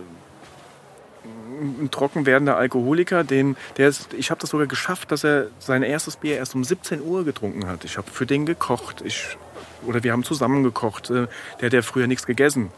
ein 1.81 1.89
trocken 1.89 2.25
werdender 2.25 2.57
Alkoholiker, 2.57 3.23
den, 3.23 3.55
der 3.77 3.87
ist, 3.87 4.13
ich 4.13 4.29
habe 4.29 4.41
das 4.41 4.49
sogar 4.49 4.67
geschafft, 4.67 5.11
dass 5.11 5.23
er 5.23 5.47
sein 5.59 5.83
erstes 5.83 6.17
Bier 6.17 6.37
erst 6.37 6.53
um 6.53 6.63
17 6.63 7.01
Uhr 7.01 7.23
getrunken 7.23 7.65
hat. 7.67 7.85
Ich 7.85 7.97
habe 7.97 8.11
für 8.11 8.25
den 8.25 8.45
gekocht, 8.45 9.01
ich, 9.05 9.37
oder 9.85 10.03
wir 10.03 10.11
haben 10.11 10.23
zusammen 10.23 10.63
gekocht. 10.63 11.09
Der 11.09 11.27
hat 11.61 11.73
ja 11.73 11.81
früher 11.81 12.07
nichts 12.07 12.25
gegessen. 12.25 12.71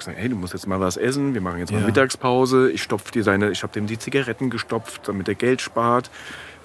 Gesagt, 0.00 0.18
hey, 0.18 0.28
du 0.28 0.36
musst 0.36 0.52
jetzt 0.52 0.66
mal 0.66 0.80
was 0.80 0.96
essen, 0.96 1.34
wir 1.34 1.40
machen 1.40 1.58
jetzt 1.58 1.72
mal 1.72 1.80
Ja. 1.80 1.86
Mittagspause. 1.86 2.70
Ich 2.70 2.82
stopf 2.82 3.10
dir 3.10 3.22
seine, 3.22 3.50
ich 3.50 3.62
habe 3.62 3.72
dem 3.72 3.86
die 3.86 3.98
Zigaretten 3.98 4.50
gestopft, 4.50 5.02
damit 5.08 5.28
er 5.28 5.34
Geld 5.34 5.60
spart. 5.60 6.10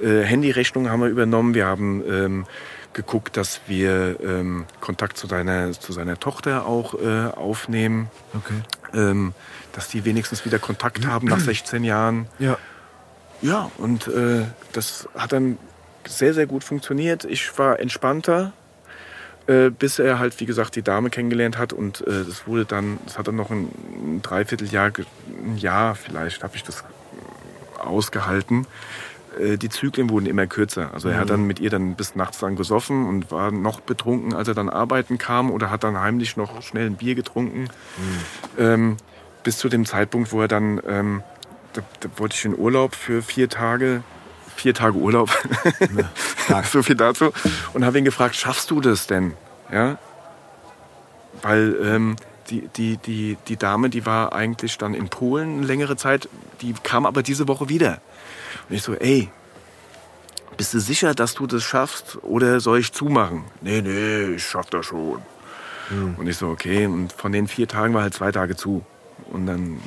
Äh, 0.01 0.21
Handyrechnung 0.21 0.89
haben 0.89 1.01
wir 1.01 1.09
übernommen. 1.09 1.53
Wir 1.53 1.65
haben 1.65 2.03
ähm, 2.09 2.45
geguckt, 2.93 3.37
dass 3.37 3.61
wir 3.67 4.19
ähm, 4.21 4.65
Kontakt 4.81 5.17
zu 5.17 5.27
seiner, 5.27 5.71
zu 5.73 5.93
seiner 5.93 6.19
Tochter 6.19 6.65
auch 6.65 6.95
äh, 6.95 7.27
aufnehmen. 7.35 8.09
Okay. 8.33 8.99
Ähm, 8.99 9.33
dass 9.73 9.89
die 9.89 10.05
wenigstens 10.05 10.45
wieder 10.45 10.57
Kontakt 10.57 11.05
haben 11.05 11.27
nach 11.27 11.39
16 11.39 11.83
Jahren. 11.83 12.27
Ja. 12.39 12.57
Ja, 13.41 13.69
und 13.77 14.07
äh, 14.07 14.43
das 14.71 15.09
hat 15.15 15.33
dann 15.33 15.57
sehr, 16.07 16.33
sehr 16.33 16.45
gut 16.47 16.63
funktioniert. 16.63 17.25
Ich 17.25 17.57
war 17.59 17.79
entspannter, 17.79 18.53
äh, 19.47 19.69
bis 19.69 19.99
er 19.99 20.19
halt, 20.19 20.39
wie 20.39 20.45
gesagt, 20.45 20.75
die 20.75 20.81
Dame 20.81 21.09
kennengelernt 21.09 21.57
hat. 21.57 21.73
Und 21.73 22.01
äh, 22.01 22.23
das 22.25 22.47
wurde 22.47 22.65
dann, 22.65 22.99
das 23.05 23.17
hat 23.17 23.27
dann 23.27 23.35
noch 23.35 23.51
ein, 23.51 23.69
ein 23.93 24.21
Dreivierteljahr, 24.21 24.91
ein 25.45 25.57
Jahr 25.57 25.95
vielleicht, 25.95 26.43
habe 26.43 26.55
ich 26.55 26.63
das 26.63 26.83
ausgehalten. 27.79 28.65
Äh, 29.39 29.57
Die 29.57 29.69
Zyklen 29.69 30.09
wurden 30.09 30.25
immer 30.25 30.47
kürzer. 30.47 30.91
Also 30.93 31.09
er 31.09 31.19
hat 31.19 31.29
dann 31.29 31.43
mit 31.45 31.59
ihr 31.59 31.69
dann 31.69 31.95
bis 31.95 32.15
nachts 32.15 32.39
dann 32.39 32.55
gesoffen 32.55 33.07
und 33.07 33.31
war 33.31 33.51
noch 33.51 33.81
betrunken, 33.81 34.33
als 34.33 34.47
er 34.47 34.53
dann 34.53 34.69
arbeiten 34.69 35.17
kam 35.17 35.51
oder 35.51 35.69
hat 35.69 35.83
dann 35.83 35.99
heimlich 35.99 36.37
noch 36.37 36.61
schnell 36.61 36.87
ein 36.87 36.95
Bier 36.95 37.15
getrunken. 37.15 37.69
Ähm, 38.57 38.97
bis 39.43 39.57
zu 39.59 39.69
dem 39.69 39.85
Zeitpunkt, 39.85 40.31
wo 40.31 40.41
er 40.41 40.47
dann, 40.47 40.81
ähm, 40.87 41.21
da, 41.73 41.81
da 41.99 42.09
wollte 42.17 42.35
ich 42.35 42.45
in 42.45 42.57
Urlaub 42.57 42.95
für 42.95 43.21
vier 43.21 43.47
Tage, 43.47 44.01
vier 44.55 44.73
Tage 44.73 44.97
Urlaub, 44.97 45.29
stark. 46.45 46.65
so 46.71 46.83
viel 46.83 46.95
dazu, 46.95 47.31
und 47.73 47.85
habe 47.85 47.97
ihn 47.97 48.05
gefragt, 48.05 48.35
schaffst 48.35 48.71
du 48.71 48.81
das 48.81 49.07
denn? 49.07 49.33
Ja, 49.71 49.97
weil 51.41 51.75
ähm, 51.83 52.15
die, 52.49 52.67
die, 52.75 52.97
die, 52.97 53.37
die 53.47 53.57
Dame, 53.57 53.89
die 53.89 54.05
war 54.05 54.33
eigentlich 54.33 54.77
dann 54.77 54.93
in 54.93 55.09
Polen 55.09 55.57
eine 55.57 55.65
längere 55.65 55.95
Zeit, 55.97 56.29
die 56.61 56.73
kam 56.83 57.05
aber 57.05 57.23
diese 57.23 57.47
Woche 57.47 57.69
wieder. 57.69 58.01
Und 58.69 58.75
ich 58.75 58.83
so, 58.83 58.93
ey, 58.93 59.29
bist 60.57 60.73
du 60.73 60.79
sicher, 60.79 61.13
dass 61.13 61.33
du 61.33 61.47
das 61.47 61.63
schaffst 61.63 62.17
oder 62.23 62.59
soll 62.59 62.79
ich 62.79 62.93
zumachen? 62.93 63.43
Nee, 63.61 63.81
nee, 63.81 64.35
ich 64.35 64.45
schaff 64.45 64.69
das 64.69 64.85
schon. 64.85 65.21
Und 66.17 66.27
ich 66.27 66.37
so, 66.37 66.47
okay, 66.47 66.87
und 66.87 67.13
von 67.13 67.31
den 67.31 67.47
vier 67.47 67.67
Tagen 67.67 67.93
war 67.93 68.01
halt 68.01 68.13
zwei 68.13 68.31
Tage 68.31 68.55
zu. 68.55 68.83
Und 69.31 69.45
dann 69.45 69.79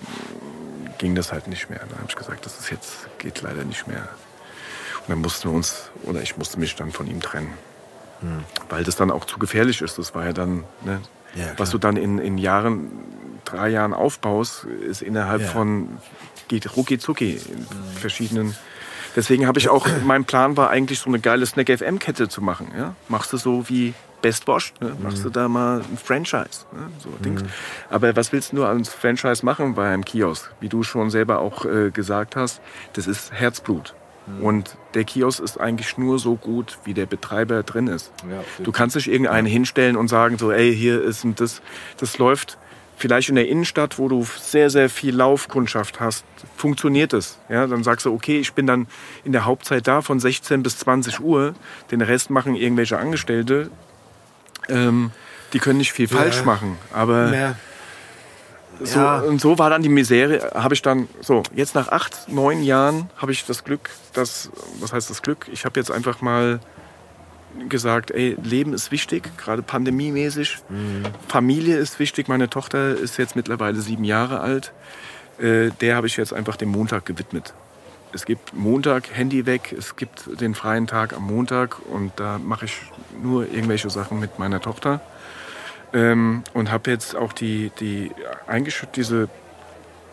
ging 0.99 1.15
das 1.15 1.33
halt 1.33 1.49
nicht 1.49 1.71
mehr. 1.71 1.81
Dann 1.81 1.99
habe 1.99 2.07
ich 2.09 2.17
gesagt, 2.17 2.47
das 2.47 2.59
ist 2.61 2.71
jetzt, 2.71 3.09
geht 3.19 3.43
leider 3.43 3.65
nicht 3.65 3.89
mehr. 3.89 4.09
Dann 5.09 5.21
mussten 5.21 5.49
wir 5.49 5.57
uns, 5.57 5.91
oder 6.05 6.23
ich 6.23 6.37
musste 6.37 6.61
mich 6.61 6.77
dann 6.77 6.93
von 6.93 7.07
ihm 7.07 7.21
trennen. 7.21 7.53
Weil 8.69 8.83
das 8.85 8.97
dann 8.97 9.11
auch 9.11 9.25
zu 9.25 9.39
gefährlich 9.39 9.81
ist. 9.81 9.97
Das 9.99 10.15
war 10.15 10.25
ja 10.27 10.33
dann, 10.33 10.65
ne, 10.85 11.01
Ja, 11.37 11.45
was 11.57 11.71
du 11.71 11.79
dann 11.79 11.97
in, 11.97 12.19
in 12.19 12.37
Jahren, 12.37 12.91
drei 13.45 13.69
Jahren 13.69 13.95
aufbaust, 13.95 14.65
ist 14.65 15.03
innerhalb 15.03 15.43
Ja. 15.43 15.49
von, 15.49 15.89
geht 16.49 16.77
rucki 16.77 16.99
zucki 16.99 17.35
in 17.35 17.67
verschiedenen. 17.99 18.57
Deswegen 19.15 19.47
habe 19.47 19.59
ich 19.61 19.69
auch, 19.69 19.87
mein 20.05 20.25
Plan 20.25 20.57
war 20.57 20.69
eigentlich 20.71 20.99
so 20.99 21.09
eine 21.09 21.21
geile 21.21 21.47
Snack 21.47 21.71
FM 21.71 21.99
Kette 22.01 22.29
zu 22.29 22.43
machen. 22.43 22.73
Ja? 22.77 22.95
Machst 23.09 23.33
du 23.33 23.37
so 23.37 23.69
wie 23.69 23.95
Best 24.21 24.49
Wash, 24.49 24.75
ne? 24.81 24.97
machst 25.01 25.25
du 25.25 25.31
da 25.31 25.49
mal 25.49 25.79
ein 25.81 25.97
Franchise. 25.97 26.67
Ne? 26.73 26.91
So 26.99 27.11
Dings. 27.25 27.45
Aber 27.89 28.17
was 28.17 28.33
willst 28.33 28.51
du 28.51 28.57
nur 28.57 28.69
als 28.69 28.89
Franchise 28.89 29.45
machen 29.47 29.75
bei 29.77 29.89
einem 29.89 30.05
Kiosk? 30.05 30.51
Wie 30.59 30.69
du 30.69 30.83
schon 30.83 31.11
selber 31.11 31.39
auch 31.39 31.65
äh, 31.65 31.91
gesagt 31.93 32.35
hast, 32.35 32.61
das 32.95 33.07
ist 33.07 33.31
Herzblut. 33.33 33.95
Und 34.41 34.77
der 34.95 35.05
Kiosk 35.05 35.41
ist 35.41 35.61
eigentlich 35.61 35.99
nur 35.99 36.19
so 36.19 36.37
gut, 36.37 36.79
wie 36.85 36.95
der 36.95 37.07
Betreiber 37.07 37.63
drin 37.63 37.87
ist. 37.87 38.13
Ja, 38.31 38.43
du 38.63 38.73
kannst 38.73 38.97
nicht 38.97 39.09
irgendeinen 39.09 39.47
hinstellen 39.47 39.97
und 39.97 40.09
sagen 40.09 40.39
so, 40.39 40.53
ey, 40.53 40.75
hier 40.75 41.03
ist 41.03 41.25
ein 41.25 41.35
das, 41.35 41.63
das 41.99 42.19
läuft 42.19 42.59
vielleicht 42.99 43.29
in 43.29 43.37
der 43.37 43.49
Innenstadt, 43.49 43.99
wo 43.99 44.09
du 44.09 44.27
sehr, 44.39 44.71
sehr 44.71 44.91
viel 44.91 45.15
Laufkundschaft 45.15 46.01
hast, 46.01 46.25
funktioniert 46.57 47.13
es. 47.13 47.39
Ja, 47.49 47.67
dann 47.67 47.85
sagst 47.85 48.07
du, 48.07 48.13
okay, 48.13 48.39
ich 48.41 48.53
bin 48.53 48.67
dann 48.67 48.89
in 49.25 49.33
der 49.33 49.45
Hauptzeit 49.45 49.87
da 49.87 50.03
von 50.03 50.21
16 50.21 50.63
bis 50.63 50.79
20 50.79 51.21
Uhr, 51.21 51.55
den 51.91 52.01
Rest 52.01 52.31
machen 52.31 52.57
irgendwelche 52.57 52.99
Angestellte. 52.99 53.71
Ähm, 54.69 55.13
die 55.53 55.61
können 55.61 55.79
nicht 55.79 55.93
viel 55.93 56.09
falsch 56.09 56.45
machen, 56.45 56.77
aber 56.93 57.29
Mehr. 57.29 57.57
So, 58.83 58.99
Ja. 59.01 59.19
und 59.21 59.41
so 59.41 59.59
war 59.59 59.71
dann 59.71 59.83
die 59.83 59.89
Misere, 59.89 60.53
habe 60.55 60.75
ich 60.75 60.83
dann, 60.83 61.09
so, 61.21 61.43
jetzt 61.55 61.75
nach 61.75 61.89
acht, 61.89 62.29
neun 62.29 62.63
Jahren 62.63 63.11
habe 63.17 63.33
ich 63.33 63.45
das 63.47 63.65
Glück, 63.65 63.91
dass, 64.13 64.51
was 64.81 64.93
heißt 64.93 65.11
das 65.11 65.23
Glück? 65.23 65.47
Ich 65.53 65.65
habe 65.65 65.79
jetzt 65.81 65.91
einfach 65.91 66.21
mal 66.21 66.61
gesagt, 67.69 68.11
ey, 68.11 68.37
Leben 68.43 68.73
ist 68.73 68.93
wichtig, 68.93 69.37
gerade 69.37 69.63
pandemiemäßig. 69.63 70.59
Familie 71.29 71.77
ist 71.77 71.99
wichtig. 71.99 72.29
Meine 72.29 72.49
Tochter 72.51 72.95
ist 72.97 73.17
jetzt 73.17 73.35
mittlerweile 73.37 73.81
sieben 73.81 74.05
Jahre 74.05 74.41
alt. 74.41 74.73
Äh, 75.41 75.71
der 75.81 75.97
habe 75.97 76.07
ich 76.07 76.17
jetzt 76.17 76.33
einfach 76.33 76.57
dem 76.57 76.69
Montag 76.69 77.07
gewidmet. 77.07 77.55
Es 78.13 78.25
gibt 78.25 78.55
Montag 78.55 79.11
Handy 79.13 79.45
weg, 79.45 79.75
es 79.77 79.97
gibt 79.97 80.41
den 80.41 80.55
freien 80.55 80.87
Tag 80.87 81.13
am 81.15 81.25
Montag 81.25 81.77
und 81.91 82.13
da 82.17 82.39
mache 82.39 82.65
ich 82.65 82.77
nur 83.23 83.43
irgendwelche 83.53 83.91
Sachen 83.91 84.19
mit 84.19 84.39
meiner 84.39 84.61
Tochter. 84.61 85.01
Ähm, 85.93 86.45
und 86.53 86.71
habe 86.71 86.91
jetzt 86.91 87.17
auch 87.17 87.33
die, 87.33 87.71
die 87.81 88.13
eigentlich 88.47 88.83
diese 88.95 89.29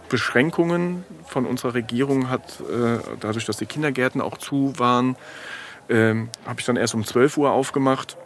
Beschränkungen 0.10 1.04
von 1.26 1.46
unserer 1.46 1.74
Regierung 1.74 2.30
hat, 2.30 2.62
äh, 2.62 3.00
dadurch, 3.20 3.46
dass 3.46 3.58
die 3.58 3.66
Kindergärten 3.66 4.22
auch 4.22 4.38
zu 4.38 4.74
waren, 4.78 5.18
ähm, 5.90 6.30
habe 6.46 6.60
ich 6.60 6.66
dann 6.66 6.78
erst 6.78 6.96
um 6.96 7.04
12 7.04 7.38
Uhr 7.38 7.52
aufgemacht 7.52 8.18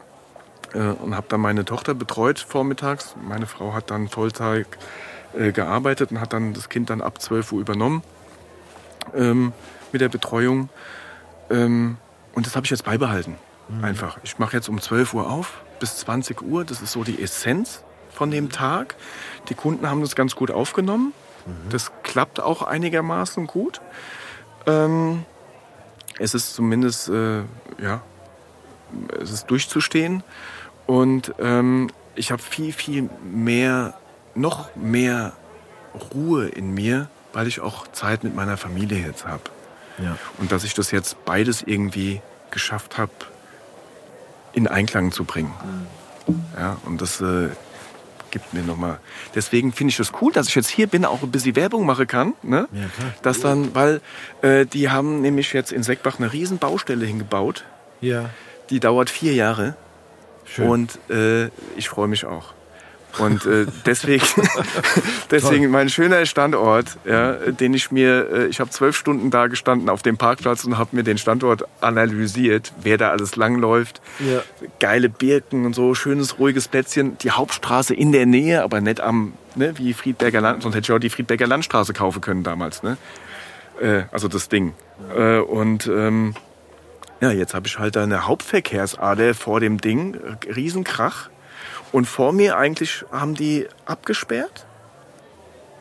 äh, 0.74 0.80
und 0.80 1.16
habe 1.16 1.28
dann 1.30 1.42
meine 1.42 1.66
Tochter 1.66 1.94
betreut 1.94 2.40
vormittags. 2.40 3.16
Meine 3.22 3.48
Frau 3.48 3.74
hat 3.74 3.92
dann 3.92 4.08
Vollzeit 4.08 4.68
äh, 5.38 5.52
gearbeitet 5.52 6.12
und 6.12 6.20
hat 6.22 6.34
dann 6.34 6.54
das 6.54 6.70
Kind 6.70 6.90
dann 6.90 7.02
ab 7.02 7.22
12 7.22 7.52
Uhr 7.52 7.62
übernommen 7.62 8.04
ähm, 9.16 9.54
mit 9.92 10.02
der 10.02 10.10
Betreuung. 10.10 10.70
Ähm, 11.50 11.98
und 12.34 12.46
das 12.46 12.56
habe 12.56 12.66
ich 12.66 12.72
jetzt 12.72 12.86
beibehalten. 12.86 13.36
Einfach. 13.82 14.18
Ich 14.24 14.40
mache 14.40 14.56
jetzt 14.56 14.68
um 14.68 14.82
12 14.82 15.14
Uhr 15.14 15.30
auf 15.30 15.62
bis 15.80 15.98
20 15.98 16.42
Uhr. 16.42 16.66
Das 16.66 16.82
ist 16.82 16.92
so 16.92 17.04
die 17.04 17.22
Essenz 17.22 17.84
von 18.12 18.32
dem 18.32 18.50
Tag. 18.50 18.96
Die 19.50 19.56
Kunden 19.56 19.90
haben 19.90 20.02
das 20.02 20.16
ganz 20.16 20.36
gut 20.36 20.52
aufgenommen. 20.52 21.14
Das 21.70 21.92
klappt 22.04 22.40
auch 22.40 22.62
einigermaßen 22.62 23.48
gut. 23.48 23.82
Ähm, 24.68 25.26
es 26.20 26.34
ist 26.34 26.54
zumindest, 26.54 27.10
äh, 27.10 27.40
ja, 27.82 28.02
es 29.20 29.32
ist 29.32 29.48
durchzustehen. 29.48 30.24
Und 30.86 31.34
ähm, 31.40 31.90
ich 32.16 32.32
habe 32.32 32.42
viel, 32.42 32.74
viel 32.74 33.10
mehr, 33.24 33.98
noch 34.36 34.76
mehr 34.76 35.34
Ruhe 36.14 36.48
in 36.48 36.74
mir, 36.74 37.10
weil 37.34 37.48
ich 37.48 37.62
auch 37.62 37.88
Zeit 37.88 38.24
mit 38.24 38.36
meiner 38.36 38.58
Familie 38.58 39.00
jetzt 39.00 39.26
habe. 39.26 39.44
Ja. 39.98 40.18
Und 40.38 40.52
dass 40.52 40.64
ich 40.64 40.74
das 40.74 40.92
jetzt 40.92 41.24
beides 41.26 41.62
irgendwie 41.62 42.22
geschafft 42.52 42.98
habe, 42.98 43.12
in 44.54 44.68
Einklang 44.68 45.12
zu 45.12 45.24
bringen. 45.24 45.54
Ja, 46.58 46.78
und 46.86 47.02
das 47.02 47.22
äh, 47.22 47.50
gibt 48.32 48.54
mir 48.54 48.62
nochmal. 48.62 49.00
Deswegen 49.36 49.74
finde 49.74 49.92
ich 49.92 49.98
das 49.98 50.12
cool, 50.22 50.32
dass 50.32 50.48
ich 50.48 50.56
jetzt 50.56 50.70
hier 50.70 50.88
bin, 50.88 51.06
auch 51.06 51.24
ein 51.24 51.32
bisschen 51.32 51.56
Werbung 51.56 51.86
machen 51.86 52.08
kann. 52.08 52.34
Ne? 52.44 52.68
Ja, 52.72 52.88
klar. 52.88 53.14
Das 53.22 53.40
dann, 53.40 53.74
weil 53.76 54.02
äh, 54.42 54.66
die 54.66 54.90
haben 54.90 55.22
nämlich 55.22 55.54
jetzt 55.54 55.72
in 55.72 55.84
Seckbach 55.84 56.20
eine 56.20 56.32
riesen 56.32 56.58
Baustelle 56.58 57.06
hingebaut. 57.06 57.66
Ja. 58.02 58.30
Die 58.70 58.80
dauert 58.80 59.10
vier 59.10 59.34
Jahre. 59.34 59.76
Schön. 60.46 60.70
Und 60.70 61.00
äh, 61.10 61.50
ich 61.76 61.90
freue 61.90 62.08
mich 62.08 62.26
auch. 62.26 62.54
Und 63.18 63.46
äh, 63.46 63.66
deswegen, 63.86 64.26
deswegen 65.32 65.70
mein 65.72 65.90
schöner 65.90 66.26
Standort, 66.26 66.98
ja, 67.06 67.34
den 67.34 67.74
ich 67.74 67.92
mir, 67.92 68.30
äh, 68.32 68.46
ich 68.48 68.60
habe 68.60 68.70
zwölf 68.70 68.96
Stunden 68.96 69.32
da 69.32 69.48
gestanden 69.48 69.90
auf 69.90 70.02
dem 70.02 70.18
Parkplatz 70.18 70.64
und 70.64 70.78
habe 70.78 70.96
mir 70.96 71.04
den 71.04 71.18
Standort 71.18 71.64
analysiert, 71.82 72.72
wer 72.82 72.98
da 72.98 73.10
alles 73.10 73.36
langläuft. 73.36 74.02
Ja. 74.20 74.42
Geile 74.80 75.10
Birken 75.10 75.66
und 75.66 75.74
so, 75.74 75.96
schönes, 75.96 76.40
ruhiges 76.40 76.68
Plätzchen. 76.68 77.18
Die 77.20 77.32
Hauptstraße 77.32 77.94
in 77.96 78.12
der 78.12 78.26
Nähe, 78.26 78.64
aber 78.64 78.82
nicht 78.82 79.02
am, 79.02 79.34
ne, 79.56 79.78
wie 79.78 79.94
Friedberger 79.94 80.42
Land, 80.42 80.64
sonst 80.64 80.76
hätte 80.76 80.92
ich 80.92 80.96
auch 80.96 81.00
die 81.00 81.10
Friedberger 81.10 81.48
Landstraße 81.48 81.94
kaufen 81.94 82.22
können 82.22 82.44
damals, 82.44 82.84
ne? 82.84 82.98
Äh, 83.82 84.04
also 84.12 84.28
das 84.28 84.50
Ding. 84.50 84.74
Äh, 85.16 85.40
und 85.40 85.88
ähm, 85.88 86.36
ja, 87.22 87.32
jetzt 87.32 87.54
habe 87.54 87.68
ich 87.68 87.80
halt 87.80 87.96
da 87.96 88.04
eine 88.04 88.28
Hauptverkehrsader 88.28 89.34
vor 89.34 89.60
dem 89.60 89.80
Ding, 89.80 90.16
äh, 90.16 90.52
Riesenkrach. 90.52 91.30
Und 91.92 92.06
vor 92.06 92.34
mir 92.34 92.58
eigentlich 92.58 93.04
haben 93.12 93.34
die 93.36 93.68
abgesperrt, 93.86 94.66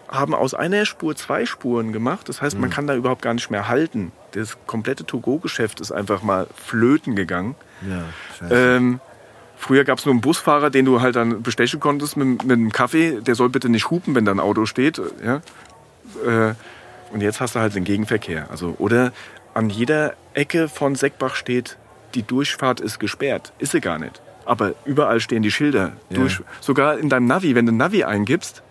haben 0.09 0.35
aus 0.35 0.55
einer 0.55 0.86
Spur 0.86 1.14
zwei 1.16 1.44
Spuren 1.44 1.93
gemacht. 1.93 2.28
Das 2.28 2.40
heißt, 2.40 2.59
man 2.59 2.70
kann 2.70 2.86
da 2.86 2.94
überhaupt 2.94 3.22
gar 3.22 3.35
nicht 3.35 3.51
mehr 3.51 3.68
halten. 3.68 4.12
Das 4.32 4.56
komplette 4.66 5.05
To-Go-Geschäft 5.05 5.80
ist 5.80 5.93
einfach 5.93 6.22
mal 6.22 6.47
flöten 6.55 7.14
gegangen. 7.14 7.56
Ja. 7.86 8.48
Ähm, 8.51 9.01
früher 9.56 9.85
gab 9.85 9.98
es 9.98 10.06
nur 10.06 10.14
einen 10.14 10.22
Busfahrer, 10.22 10.70
den 10.70 10.86
du 10.86 11.02
halt 11.02 11.16
dann 11.16 11.43
bestechen 11.43 11.78
konntest 11.78 12.16
mit, 12.16 12.44
mit 12.44 12.52
einem 12.52 12.72
Kaffee. 12.72 13.20
Der 13.20 13.35
soll 13.35 13.51
bitte 13.51 13.68
nicht 13.68 13.90
hupen, 13.90 14.14
wenn 14.14 14.24
da 14.24 14.32
ein 14.32 14.40
Auto 14.40 14.64
steht. 14.64 15.01
Ja? 15.22 15.43
Äh, 16.24 16.55
und 17.12 17.20
jetzt 17.20 17.40
hast 17.40 17.55
du 17.55 17.60
halt 17.60 17.74
den 17.74 17.85
Gegenverkehr. 17.85 18.51
Also, 18.51 18.76
oder 18.78 19.12
an 19.52 19.68
jeder 19.68 20.14
Ecke 20.35 20.68
von 20.68 20.94
Seckbach 20.94 21.35
steht, 21.35 21.76
die 22.14 22.22
Durchfahrt 22.22 22.80
ist 22.80 22.98
gesperrt. 22.98 23.52
Ist 23.59 23.72
sie 23.72 23.80
gar 23.80 23.98
nicht. 23.98 24.22
Aber 24.48 24.72
überall 24.86 25.20
stehen 25.20 25.42
die 25.42 25.50
Schilder. 25.50 25.92
Ja. 26.08 26.16
Durch, 26.16 26.40
sogar 26.62 26.98
in 26.98 27.10
deinem 27.10 27.26
Navi, 27.26 27.54
wenn 27.54 27.66
du 27.66 27.72
Navi 27.72 28.02
eingibst. 28.04 28.62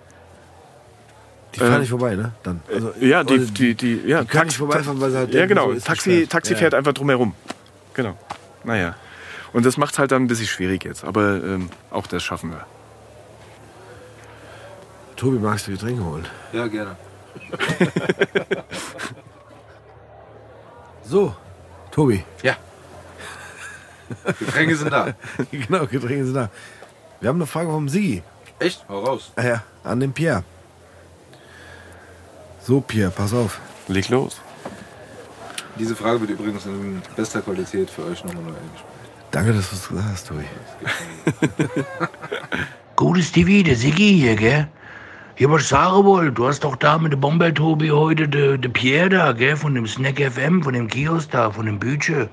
die 1.54 1.60
fahren 1.60 1.74
äh, 1.74 1.80
nicht 1.82 1.90
vorbei, 1.92 2.16
ne? 2.16 2.32
Dann. 2.42 2.62
Also, 2.74 2.94
Ja, 3.00 3.24
die, 3.24 3.36
oder 3.36 3.44
die, 3.46 3.76
die, 3.76 4.02
ja, 4.08 4.22
die 4.22 4.28
können 4.28 4.46
nicht 4.48 4.58
vorbeifahren, 4.58 5.00
weil 5.00 5.12
sie 5.12 5.18
halt 5.18 5.34
Ja, 5.36 5.46
genau. 5.46 5.72
so 5.74 5.80
Taxi. 5.80 6.26
Taxi 6.28 6.54
Ja. 6.54 6.60
fährt 6.60 6.74
einfach 6.74 6.94
drumherum. 6.94 7.36
Genau. 7.94 8.18
Naja. 8.64 8.96
Und 9.54 9.68
das 9.68 9.78
macht 9.78 9.94
es 9.94 10.00
halt 10.00 10.12
dann 10.12 10.24
ein 10.24 10.28
bisschen 10.28 10.48
schwierig 10.48 10.84
jetzt. 10.84 11.04
Aber 11.06 11.44
ähm, 11.44 11.70
auch 11.92 12.08
das 12.08 12.24
schaffen 12.24 12.50
wir. 12.50 12.66
Tobi, 15.16 15.38
magst 15.38 15.68
du 15.68 15.72
Getränke 15.74 16.04
holen? 16.04 16.26
Ja, 16.54 16.66
gerne. 16.68 16.96
So, 21.04 21.34
Tobi. 21.92 22.24
Ja. 22.44 22.58
Getränke 24.40 24.76
sind 24.76 24.92
da. 24.92 25.14
genau, 25.52 25.86
Getränke 25.86 26.26
sind 26.26 26.36
da. 26.36 26.50
Wir 27.20 27.30
haben 27.30 27.38
eine 27.38 27.48
Frage 27.48 27.70
vom 27.70 27.90
Sigi. 27.90 28.24
Echt? 28.60 28.86
Hau 28.90 29.04
raus. 29.04 29.32
Ah 29.36 29.44
ja, 29.44 29.64
an 29.84 30.00
den 30.00 30.14
Pierre. 30.14 30.44
So, 32.62 32.82
Pierre, 32.82 33.12
pass 33.12 33.34
auf. 33.34 33.60
Leg 33.88 34.10
los. 34.10 34.42
Diese 35.80 35.96
Frage 35.96 36.20
wird 36.22 36.32
übrigens 36.32 36.66
in 36.66 37.02
bester 37.16 37.42
Qualität 37.42 37.90
für 37.90 38.06
euch 38.06 38.24
nochmal 38.24 38.44
neu 38.44 38.50
eingespielt. 38.50 38.98
Danke, 39.32 39.54
dass 39.54 39.70
du 39.70 39.76
es 39.76 39.88
gesagt 39.90 40.08
hast, 40.12 40.28
Tobi. 40.28 40.46
Gutes 42.96 43.32
TV, 43.32 43.64
der 43.64 43.76
Siggi 43.76 44.18
hier, 44.20 44.36
gell? 44.36 44.68
Hier, 45.36 45.52
was 45.52 45.62
ich 45.64 45.68
sagen 45.68 46.04
wollte, 46.04 46.32
du 46.32 46.48
hast 46.48 46.64
doch 46.64 46.76
da 46.76 46.98
mit 46.98 47.14
dem 47.14 47.20
Bomber-Tobi 47.20 47.92
heute 47.92 48.28
de, 48.28 48.58
de 48.58 48.72
Pierre 48.72 49.10
da, 49.10 49.34
gell? 49.34 49.56
Von 49.56 49.76
dem 49.76 49.86
Snack 49.86 50.20
FM, 50.20 50.64
von 50.64 50.74
dem 50.74 50.88
Kiosk 50.88 51.30
da, 51.32 51.52
von 51.52 51.68
dem 51.68 51.78
Bütche. 51.78 52.30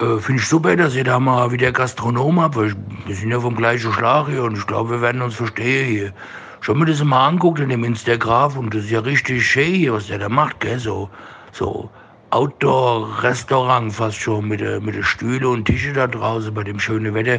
Äh, 0.00 0.18
Finde 0.18 0.42
ich 0.42 0.48
super, 0.48 0.74
dass 0.74 0.96
ihr 0.96 1.04
da 1.04 1.20
mal 1.20 1.52
wieder 1.52 1.70
Gastronom 1.70 2.40
habt, 2.40 2.56
weil 2.56 2.68
ich, 2.68 2.76
wir 3.06 3.14
sind 3.14 3.30
ja 3.30 3.38
vom 3.38 3.54
gleichen 3.54 3.92
Schlag 3.92 4.28
hier 4.28 4.42
und 4.42 4.58
ich 4.58 4.66
glaube, 4.66 4.90
wir 4.90 5.00
werden 5.00 5.22
uns 5.22 5.36
verstehen 5.36 5.86
hier. 5.86 6.12
Schon 6.60 6.78
mir 6.78 6.86
das 6.86 7.04
mal 7.04 7.28
anguckt 7.28 7.60
in 7.60 7.68
dem 7.68 7.84
Instagraph 7.84 8.56
und 8.56 8.74
das 8.74 8.84
ist 8.84 8.90
ja 8.90 9.00
richtig 9.00 9.46
schön 9.46 9.74
hier, 9.74 9.92
was 9.92 10.08
der 10.08 10.18
da 10.18 10.28
macht, 10.28 10.58
gell? 10.60 10.80
So, 10.80 11.10
so 11.52 11.90
Outdoor-Restaurant 12.30 13.92
fast 13.92 14.18
schon 14.18 14.48
mit 14.48 14.60
der, 14.60 14.80
mit 14.80 14.96
der 14.96 15.04
Stühle 15.04 15.48
und 15.48 15.66
Tische 15.66 15.92
da 15.92 16.08
draußen 16.08 16.52
bei 16.52 16.64
dem 16.64 16.80
schönen 16.80 17.14
Wetter. 17.14 17.38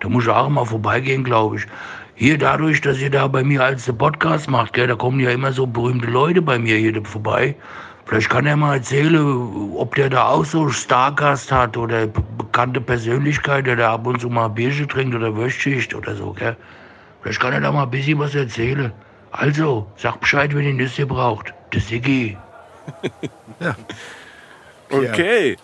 Da 0.00 0.08
muss 0.10 0.24
ich 0.24 0.30
auch 0.30 0.50
mal 0.50 0.66
vorbeigehen, 0.66 1.24
glaube 1.24 1.56
ich. 1.56 1.66
Hier 2.16 2.36
dadurch, 2.36 2.82
dass 2.82 2.98
ihr 2.98 3.10
da 3.10 3.26
bei 3.28 3.42
mir 3.42 3.64
als 3.64 3.90
Podcast 3.90 4.50
macht, 4.50 4.74
gell, 4.74 4.88
da 4.88 4.94
kommen 4.94 5.20
ja 5.20 5.30
immer 5.30 5.52
so 5.52 5.66
berühmte 5.66 6.08
Leute 6.08 6.42
bei 6.42 6.58
mir 6.58 6.76
hier 6.76 7.02
vorbei. 7.04 7.56
Vielleicht 8.06 8.28
kann 8.28 8.44
er 8.46 8.56
mal 8.56 8.74
erzählen, 8.76 9.72
ob 9.76 9.94
der 9.94 10.10
da 10.10 10.28
auch 10.28 10.44
so 10.44 10.68
Stargast 10.68 11.50
hat 11.50 11.76
oder 11.78 12.06
be- 12.06 12.20
bekannte 12.36 12.80
Persönlichkeit, 12.80 13.66
der 13.66 13.76
da 13.76 13.94
ab 13.94 14.06
und 14.06 14.20
zu 14.20 14.28
mal 14.28 14.48
Bierchen 14.48 14.88
trinkt 14.88 15.14
oder 15.14 15.34
Würstschicht 15.34 15.94
oder 15.94 16.14
so, 16.14 16.32
gell. 16.32 16.56
Vielleicht 17.22 17.40
kann 17.40 17.54
er 17.54 17.60
da 17.60 17.72
mal 17.72 17.84
ein 17.84 17.90
bisschen 17.90 18.18
was 18.18 18.34
erzählen. 18.34 18.92
Also, 19.32 19.90
sag 19.96 20.20
Bescheid, 20.20 20.54
wenn 20.54 20.76
ihr 20.78 20.84
das 20.84 20.94
hier 20.94 21.08
braucht. 21.08 21.54
Der 21.72 21.80
Siggi. 21.80 22.36
Okay. 24.90 25.56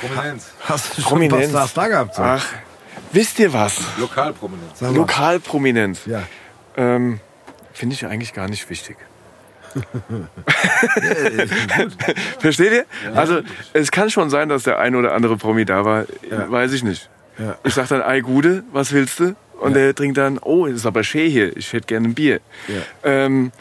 Prominenz. 0.00 0.52
Hast 0.64 0.90
du 0.96 1.02
schon 1.02 1.10
Prominenz. 1.10 1.52
was 1.52 1.70
Stars 1.70 1.74
da 1.74 1.88
gehabt? 1.88 2.14
So? 2.14 2.22
Ach, 2.22 2.46
wisst 3.12 3.38
ihr 3.40 3.52
was? 3.52 3.80
Lokalprominenz. 3.98 4.80
Lokalprominenz. 4.80 6.06
Ja. 6.06 6.22
Ähm, 6.76 7.20
Finde 7.72 7.94
ich 7.94 8.06
eigentlich 8.06 8.32
gar 8.32 8.48
nicht 8.48 8.70
wichtig. 8.70 8.96
Versteht 12.38 12.72
ihr? 12.72 12.84
Also 13.14 13.40
es 13.72 13.90
kann 13.90 14.10
schon 14.10 14.30
sein, 14.30 14.48
dass 14.48 14.64
der 14.64 14.78
ein 14.78 14.94
oder 14.94 15.14
andere 15.14 15.36
Promi 15.36 15.64
da 15.64 15.84
war, 15.84 16.04
weiß 16.30 16.72
ich 16.72 16.84
nicht. 16.84 17.10
Ja. 17.38 17.56
Ich 17.64 17.74
sag 17.74 17.88
dann, 17.88 18.02
ei 18.02 18.20
Gude, 18.20 18.62
was 18.72 18.92
willst 18.92 19.20
du? 19.20 19.34
Und 19.60 19.74
der 19.74 19.94
trinkt 19.94 20.18
dann, 20.18 20.38
oh, 20.38 20.66
es 20.66 20.76
ist 20.76 20.86
aber 20.86 21.04
schön 21.04 21.30
hier, 21.30 21.56
ich 21.56 21.72
hätte 21.72 21.86
gerne 21.86 22.08
ein 22.08 22.14
Bier. 22.14 22.40
Ja. 22.68 22.74
Ähm, 23.04 23.52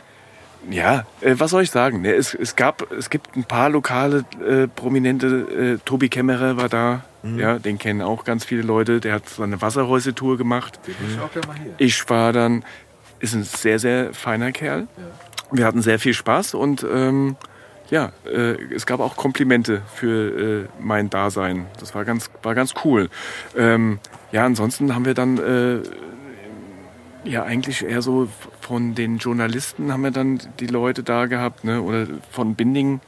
ja, 0.70 1.06
äh, 1.22 1.36
was 1.38 1.52
soll 1.52 1.64
ich 1.64 1.72
sagen? 1.72 2.02
Ne, 2.02 2.14
es, 2.14 2.34
es, 2.34 2.56
gab, 2.56 2.92
es 2.92 3.10
gibt 3.10 3.36
ein 3.36 3.44
paar 3.44 3.70
lokale 3.70 4.26
äh, 4.46 4.68
Prominente. 4.68 5.28
Äh, 5.28 5.78
Tobi 5.84 6.10
Kämmerer 6.10 6.58
war 6.58 6.70
da. 6.70 7.04
Ja, 7.38 7.58
den 7.58 7.78
kennen 7.78 8.02
auch 8.02 8.26
ganz 8.26 8.44
viele 8.44 8.64
Leute. 8.64 9.00
Der 9.00 9.14
hat 9.14 9.30
so 9.30 9.44
eine 9.44 9.62
Wasserhäuse-Tour 9.62 10.38
gemacht. 10.38 10.78
Bin 10.86 10.96
ich 11.78 12.10
war 12.10 12.34
dann, 12.34 12.66
ist 13.20 13.34
ein 13.34 13.44
sehr, 13.44 13.80
sehr 13.80 14.14
feiner 14.14 14.52
Kerl. 14.52 14.88
Wir 15.54 15.66
hatten 15.66 15.82
sehr 15.82 16.00
viel 16.00 16.14
Spaß 16.14 16.56
und 16.56 16.84
ähm, 16.84 17.36
ja, 17.90 18.12
äh, 18.26 18.56
es 18.74 18.88
gab 18.88 19.00
auch 19.00 19.16
Komplimente 19.16 19.84
für 19.94 20.64
äh, 20.64 20.68
mein 20.80 21.12
Dasein. 21.12 21.68
Das 21.80 21.94
war 21.94 22.06
ganz, 22.06 22.32
war 22.42 22.56
ganz 22.56 22.74
cool. 22.84 23.10
Ähm, 23.56 24.00
ja, 24.32 24.46
ansonsten 24.46 24.96
haben 24.96 25.06
wir 25.06 25.14
dann 25.14 25.38
äh, 25.38 25.82
ja 27.24 27.44
eigentlich 27.44 27.86
eher 27.86 28.02
so 28.02 28.28
von 28.62 28.96
den 28.96 29.20
Journalisten 29.20 29.94
haben 29.94 30.04
wir 30.04 30.12
dann 30.12 30.42
die 30.60 30.66
Leute 30.66 31.04
da 31.04 31.28
gehabt, 31.28 31.64
ne? 31.64 31.82
oder 31.82 32.08
von 32.32 32.56
Binding. 32.56 33.00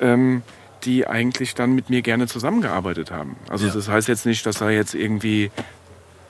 Ähm, 0.00 0.42
die 0.84 1.06
eigentlich 1.06 1.54
dann 1.54 1.74
mit 1.74 1.88
mir 1.88 2.02
gerne 2.02 2.26
zusammengearbeitet 2.26 3.10
haben. 3.10 3.36
Also 3.48 3.68
das 3.70 3.88
heißt 3.88 4.06
jetzt 4.08 4.26
nicht, 4.26 4.44
dass 4.44 4.58
da 4.58 4.68
jetzt 4.68 4.94
irgendwie 4.94 5.50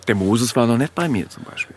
der 0.07 0.15
Moses 0.15 0.55
war 0.55 0.67
noch 0.67 0.79
nicht 0.79 0.95
bei 0.95 1.09
mir 1.09 1.29
zum 1.29 1.43
Beispiel. 1.45 1.75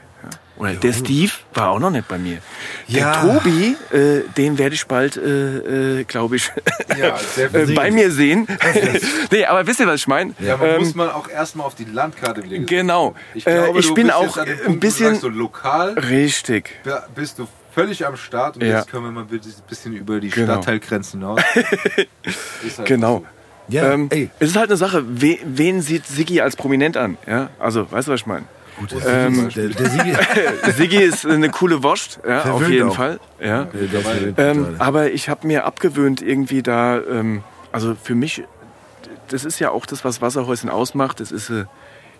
Ja. 0.57 0.61
Oder 0.63 0.73
der 0.75 0.93
Steve 0.93 1.31
war 1.53 1.69
auch 1.69 1.79
noch 1.79 1.91
nicht 1.91 2.07
bei 2.07 2.17
mir. 2.17 2.39
Ja. 2.87 3.23
Der 3.23 3.39
Tobi, 3.41 3.75
äh, 3.91 4.21
den 4.37 4.57
werde 4.57 4.75
ich 4.75 4.85
bald, 4.87 5.15
äh, 5.17 5.99
äh, 5.99 6.03
glaube 6.03 6.35
ich, 6.37 6.51
Ja, 6.97 7.15
sehr 7.17 7.53
äh, 7.53 7.65
bei 7.73 7.91
mir 7.91 8.11
sehen. 8.11 8.47
nee, 9.31 9.45
aber 9.45 9.65
wisst 9.67 9.79
ihr, 9.79 9.87
was 9.87 9.99
ich 10.01 10.07
meine? 10.07 10.33
Ja, 10.39 10.57
man 10.57 10.67
Ähm, 10.69 10.79
muss 10.79 10.95
man 10.95 11.09
auch 11.09 11.29
erstmal 11.29 11.67
auf 11.67 11.75
die 11.75 11.85
Landkarte 11.85 12.41
wieder 12.43 12.49
gesehen. 12.57 12.65
genau. 12.65 13.15
Ich, 13.33 13.45
Äh, 13.45 13.53
glaube, 13.53 13.79
ich 13.79 13.87
du 13.87 13.93
bin 13.93 14.05
bist 14.07 14.15
auch 14.17 14.23
jetzt 14.23 14.39
an 14.39 14.45
dem 14.47 14.71
ein 14.73 14.79
bisschen- 14.79 15.07
sagst, 15.09 15.21
so 15.21 15.29
lokal 15.29 15.93
Richtig. 15.93 16.71
da 16.83 17.05
bist 17.13 17.37
du 17.39 17.47
völlig 17.73 18.05
am 18.05 18.17
Start 18.17 18.55
und 18.55 18.63
Ja. 18.63 18.79
jetzt 18.79 18.89
können 18.89 19.03
wir 19.03 19.11
mal 19.11 19.25
ein 19.31 19.41
bisschen 19.69 19.93
über 19.95 20.19
die 20.19 20.29
Genau. 20.29 20.53
Stadtteilgrenzen 20.53 21.19
hinaus. 21.19 21.39
Halt 22.77 22.87
Genau. 22.87 23.19
so. 23.19 23.25
Ja, 23.69 23.91
ähm, 23.91 24.07
ey. 24.11 24.29
Es 24.39 24.49
ist 24.51 24.55
halt 24.55 24.69
eine 24.69 24.77
Sache, 24.77 25.03
we, 25.07 25.37
wen 25.43 25.81
sieht 25.81 26.07
Siggi 26.07 26.39
als 26.41 26.55
prominent 26.55 26.95
an? 26.95 27.17
Ja? 27.27 27.49
Also, 27.59 27.91
weißt 27.91 28.07
du, 28.07 28.13
was 28.13 28.21
ich 28.21 28.25
meine? 28.25 28.45
Ähm, 29.05 29.49
der, 29.49 29.69
der 29.69 29.89
Sigi, 29.89 30.13
Siggi 30.77 30.97
ist 30.97 31.25
eine 31.25 31.49
coole 31.49 31.81
Wurst, 31.83 32.19
ja, 32.27 32.43
auf 32.51 32.67
jeden 32.69 32.89
auch. 32.89 32.95
Fall. 32.95 33.19
Ja. 33.39 33.67
Ähm, 34.37 34.75
aber 34.79 35.11
ich 35.11 35.29
habe 35.29 35.47
mir 35.47 35.65
abgewöhnt, 35.65 36.21
irgendwie 36.21 36.61
da, 36.61 36.99
ähm, 37.01 37.43
also 37.71 37.95
für 38.01 38.15
mich, 38.15 38.43
das 39.29 39.45
ist 39.45 39.59
ja 39.59 39.71
auch 39.71 39.85
das, 39.85 40.05
was 40.05 40.21
Wasserhäuschen 40.21 40.69
ausmacht. 40.69 41.19
Das 41.19 41.31
ist, 41.31 41.49
äh, 41.49 41.65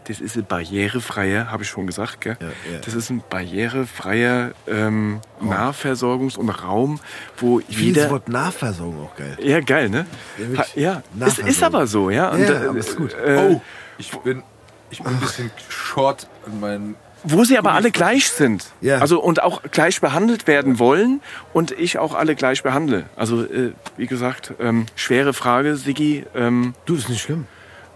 das 0.08 0.20
ist 0.22 0.36
ein 0.38 0.46
barrierefreier, 0.46 1.52
habe 1.52 1.64
ich 1.64 1.70
schon 1.70 1.86
gesagt, 1.86 2.22
gell? 2.22 2.38
Ja, 2.40 2.48
ja. 2.48 2.80
Das 2.84 2.94
ist 2.94 3.10
ein 3.10 3.22
barrierefreier 3.30 4.52
ähm, 4.68 5.20
Nahversorgungs- 5.42 6.38
und 6.38 6.50
Raum, 6.50 7.00
wo 7.38 7.60
ich 7.68 7.78
finde 7.78 8.02
das. 8.02 8.10
Wort 8.12 8.30
Nahversorgung 8.30 9.06
auch 9.06 9.16
geil. 9.16 9.38
Ja, 9.42 9.60
geil, 9.60 9.90
ne? 9.90 10.06
Ja, 10.38 10.60
Ha-. 10.60 10.66
Ja, 10.76 11.04
es 11.26 11.40
ist 11.40 11.62
aber 11.62 11.88
so, 11.88 12.10
ja. 12.10 12.30
Und, 12.30 12.40
Ja, 12.42 12.70
aber 12.70 12.78
ist 12.80 12.96
gut. 12.96 13.14
Äh, 13.14 13.38
Oh, 13.38 13.62
ich 13.98 14.12
bin, 14.20 14.44
ich 14.90 15.00
bin 15.04 15.14
ein 15.14 15.20
bisschen 15.20 15.52
short 15.70 16.28
an 16.46 16.60
meinen. 16.60 16.96
Wo 17.24 17.44
sie 17.44 17.58
aber 17.58 17.74
alle 17.74 17.92
gleich 17.92 18.30
sind. 18.30 18.66
Ja. 18.80 19.00
Also 19.00 19.20
und 19.22 19.42
auch 19.44 19.62
gleich 19.72 20.00
behandelt 20.00 20.48
werden 20.48 20.80
wollen 20.80 21.20
und 21.52 21.72
ich 21.72 21.98
auch 21.98 22.14
alle 22.14 22.36
gleich 22.36 22.64
behandle. 22.64 23.06
Also 23.16 23.44
äh, 23.44 23.74
wie 23.98 24.06
gesagt, 24.08 24.54
ähm, 24.60 24.86
schwere 24.96 25.34
Frage, 25.34 25.76
Siggi. 25.76 26.26
Ähm, 26.36 26.74
Du, 26.86 26.96
ist 26.96 27.10
nicht 27.10 27.22
schlimm. 27.22 27.48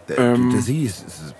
Der, 0.09 0.17
Ähm, 0.17 0.49
der 0.51 0.61
Sigi 0.61 0.85
ist, 0.85 1.05
ist, 1.07 1.35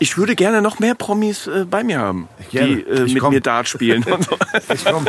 Ich 0.00 0.16
würde 0.16 0.34
gerne 0.34 0.62
noch 0.62 0.78
mehr 0.80 0.94
Promis 0.94 1.46
äh, 1.46 1.64
bei 1.64 1.84
mir 1.84 1.98
haben, 2.00 2.28
Gerne. 2.50 2.76
die 2.76 2.82
äh, 2.82 3.00
mit 3.02 3.18
komm. 3.20 3.34
mir 3.34 3.40
Dart 3.40 3.68
spielen. 3.68 4.02
Und 4.04 4.24
so. 4.24 4.36
Ich 4.74 4.84
komm. 4.84 5.06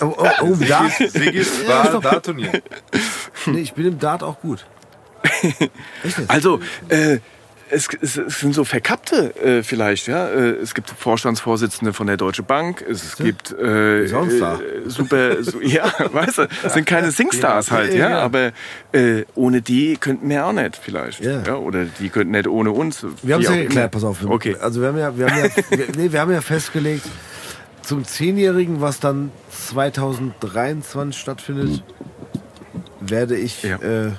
Oh, 0.00 0.14
oh, 0.18 0.28
oh 0.42 0.54
da? 0.66 0.88
Sigis 0.88 1.12
Ja, 1.12 1.30
ist 1.40 1.68
war 1.68 1.90
doch- 1.90 2.00
Dartturnier. 2.02 2.62
Nee, 3.46 3.60
ich 3.60 3.74
bin 3.74 3.86
im 3.86 3.98
Dart 3.98 4.22
auch 4.22 4.40
gut. 4.40 4.64
Also, 6.28 6.60
äh, 6.88 7.18
es, 7.70 7.88
es, 8.00 8.16
es 8.16 8.40
sind 8.40 8.54
so 8.54 8.64
Verkappte 8.64 9.34
äh, 9.42 9.62
vielleicht, 9.62 10.06
ja. 10.06 10.28
Äh, 10.28 10.50
es 10.62 10.74
gibt 10.74 10.90
Vorstandsvorsitzende 10.90 11.92
von 11.92 12.06
der 12.06 12.16
Deutschen 12.16 12.44
Bank, 12.44 12.84
es 12.88 13.16
gibt 13.16 13.52
äh, 13.52 14.06
sonst 14.06 14.40
da? 14.40 14.54
äh, 14.60 14.88
super, 14.88 15.42
so, 15.42 15.60
ja, 15.60 15.92
weißt 16.12 16.38
du, 16.38 16.48
es 16.64 16.74
sind 16.74 16.86
keine 16.86 17.10
Singstars 17.10 17.70
halt, 17.70 17.92
Ja, 17.92 17.98
ja, 17.98 18.10
ja. 18.10 18.18
aber 18.20 18.52
äh, 18.92 19.24
ohne 19.34 19.62
die 19.62 19.96
könnten 19.96 20.28
wir 20.28 20.46
auch 20.46 20.52
nicht 20.52 20.76
vielleicht, 20.76 21.20
Ja. 21.20 21.42
ja. 21.42 21.56
oder 21.56 21.86
die 21.86 22.08
könnten 22.08 22.32
nicht 22.32 22.46
ohne 22.48 22.70
uns. 22.70 23.04
Wir 23.22 23.34
haben 23.34 23.42
es 23.42 23.48
ja 23.48 23.56
geklärt, 23.56 23.90
pass 23.92 24.04
auf. 24.04 24.24
Okay. 24.24 24.56
Also 24.60 24.80
wir 24.80 24.88
haben 24.88 24.98
ja, 24.98 25.16
wir 25.16 25.26
haben 25.30 25.38
ja, 25.38 25.50
wir, 25.70 25.86
nee, 25.96 26.12
wir 26.12 26.20
haben 26.20 26.32
ja 26.32 26.40
festgelegt, 26.40 27.06
zum 27.82 28.04
Zehnjährigen, 28.04 28.80
was 28.80 29.00
dann 29.00 29.30
2023 29.50 31.20
stattfindet, 31.20 31.82
werde 33.00 33.36
ich. 33.36 33.62
Ja. 33.62 33.76
Äh, 33.76 34.12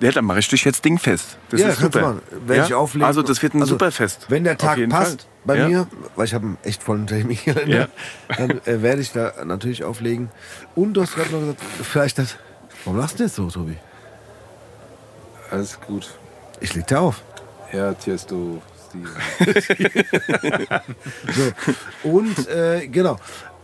Ja, 0.00 0.10
dann 0.12 0.24
mache 0.26 0.40
ich 0.40 0.48
dich 0.48 0.64
jetzt 0.64 0.84
dingfest. 0.84 1.38
Das 1.50 1.60
ja, 1.60 1.68
ist 1.68 1.78
kannst 1.78 1.94
du 1.94 2.00
super. 2.00 2.20
Werde 2.46 2.60
ja? 2.60 2.66
ich 2.66 2.74
auflegen. 2.74 3.06
Also 3.06 3.22
das 3.22 3.42
wird 3.42 3.54
ein 3.54 3.62
Also, 3.62 3.74
super 3.74 3.90
Fest. 3.90 4.26
Wenn 4.28 4.44
der 4.44 4.58
Tag 4.58 4.78
passt 4.90 5.22
Fall. 5.22 5.28
bei 5.46 5.56
Ja. 5.58 5.68
mir, 5.68 5.86
weil 6.16 6.26
ich 6.26 6.34
habe 6.34 6.44
einen 6.44 6.58
echt 6.64 6.82
vollen 6.82 7.06
Terminkalender, 7.06 7.88
dann 8.36 8.50
äh, 8.66 8.82
werde 8.82 9.00
ich 9.00 9.12
da 9.12 9.32
natürlich 9.44 9.84
auflegen. 9.84 10.28
Und 10.74 10.94
du 10.94 11.02
hast 11.02 11.14
gerade 11.14 11.30
noch 11.30 11.40
gesagt, 11.40 11.60
vielleicht 11.82 12.18
das. 12.18 12.36
Warum 12.84 13.00
lachst 13.00 13.18
du 13.18 13.24
jetzt 13.24 13.36
so, 13.36 13.48
Tobi? 13.48 13.76
Alles 15.50 15.80
gut. 15.80 16.14
Ich 16.60 16.74
leg 16.74 16.86
dir 16.86 17.00
auf. 17.00 17.22
Ja, 17.72 17.94
Tiesto, 17.94 18.60
Steven. 18.88 19.08
So. 21.32 22.08
Und 22.10 22.48
äh, 22.48 22.86
genau. 22.88 23.16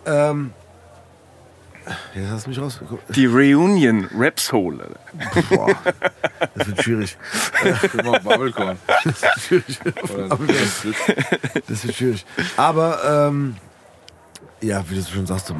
Ähm, 0.07 0.53
jetzt 2.15 2.31
hast 2.31 2.47
du 2.47 2.51
mich 2.51 2.59
raus. 2.61 2.81
Die 3.11 3.27
Reunion 3.27 4.09
Rap 4.17 4.39
Soul. 4.39 4.81
Alter. 4.81 5.43
Boah, 5.55 5.77
das 6.55 6.69
wird 6.69 6.83
schwierig. 6.83 7.17
Guck 7.93 8.05
mal, 8.05 8.21
Bubblecorn. 8.21 8.79
Oder 10.15 10.39
Das 11.69 11.85
wird 11.87 11.95
schwierig. 11.95 12.27
Aber 12.57 13.29
ähm, 13.29 13.57
ja, 14.61 14.85
wie 14.89 14.95
du 14.97 15.03
schon 15.03 15.27
sagst, 15.27 15.53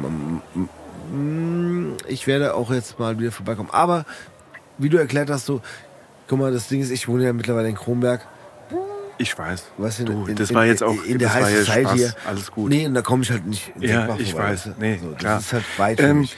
ich 2.07 2.27
werde 2.27 2.53
auch 2.55 2.71
jetzt 2.71 2.99
mal 2.99 3.19
wieder 3.19 3.31
vorbeikommen. 3.31 3.69
Aber 3.71 4.05
wie 4.77 4.89
du 4.89 4.97
erklärt 4.97 5.29
hast, 5.29 5.45
so, 5.45 5.61
guck 6.27 6.39
mal, 6.39 6.51
das 6.51 6.67
Ding 6.67 6.81
ist, 6.81 6.89
ich 6.89 7.07
wohne 7.07 7.25
ja 7.25 7.33
mittlerweile 7.33 7.69
in 7.69 7.75
Kronberg. 7.75 8.25
Ich 9.17 9.37
weiß. 9.37 9.63
Weißt 9.77 9.99
du, 9.99 10.05
Du, 10.05 10.25
in, 10.25 10.35
das 10.35 10.49
in, 10.49 10.55
war 10.55 10.65
jetzt 10.65 10.83
auch 10.83 11.03
in 11.05 11.19
der 11.19 11.29
das 11.29 11.39
ja 11.39 11.45
Society 11.59 11.81
Spaß. 11.83 11.93
hier. 11.93 12.13
Alles 12.25 12.51
gut. 12.51 12.69
Nee, 12.69 12.87
und 12.87 12.93
da 12.95 13.01
komme 13.01 13.23
ich 13.23 13.31
halt 13.31 13.45
nicht 13.45 13.71
in 13.75 13.83
Ja, 13.83 14.01
Seckbach 14.01 14.19
ich 14.19 14.31
vorbei, 14.31 14.47
weiß. 14.49 14.63
du? 14.63 14.69
Nee, 14.79 14.99
so, 15.01 15.09
das 15.11 15.17
klar. 15.19 15.39
ist 15.39 15.53
halt 15.53 15.63
weit 15.77 15.99
für 15.99 16.05
Ähm, 16.07 16.19
mich. 16.21 16.35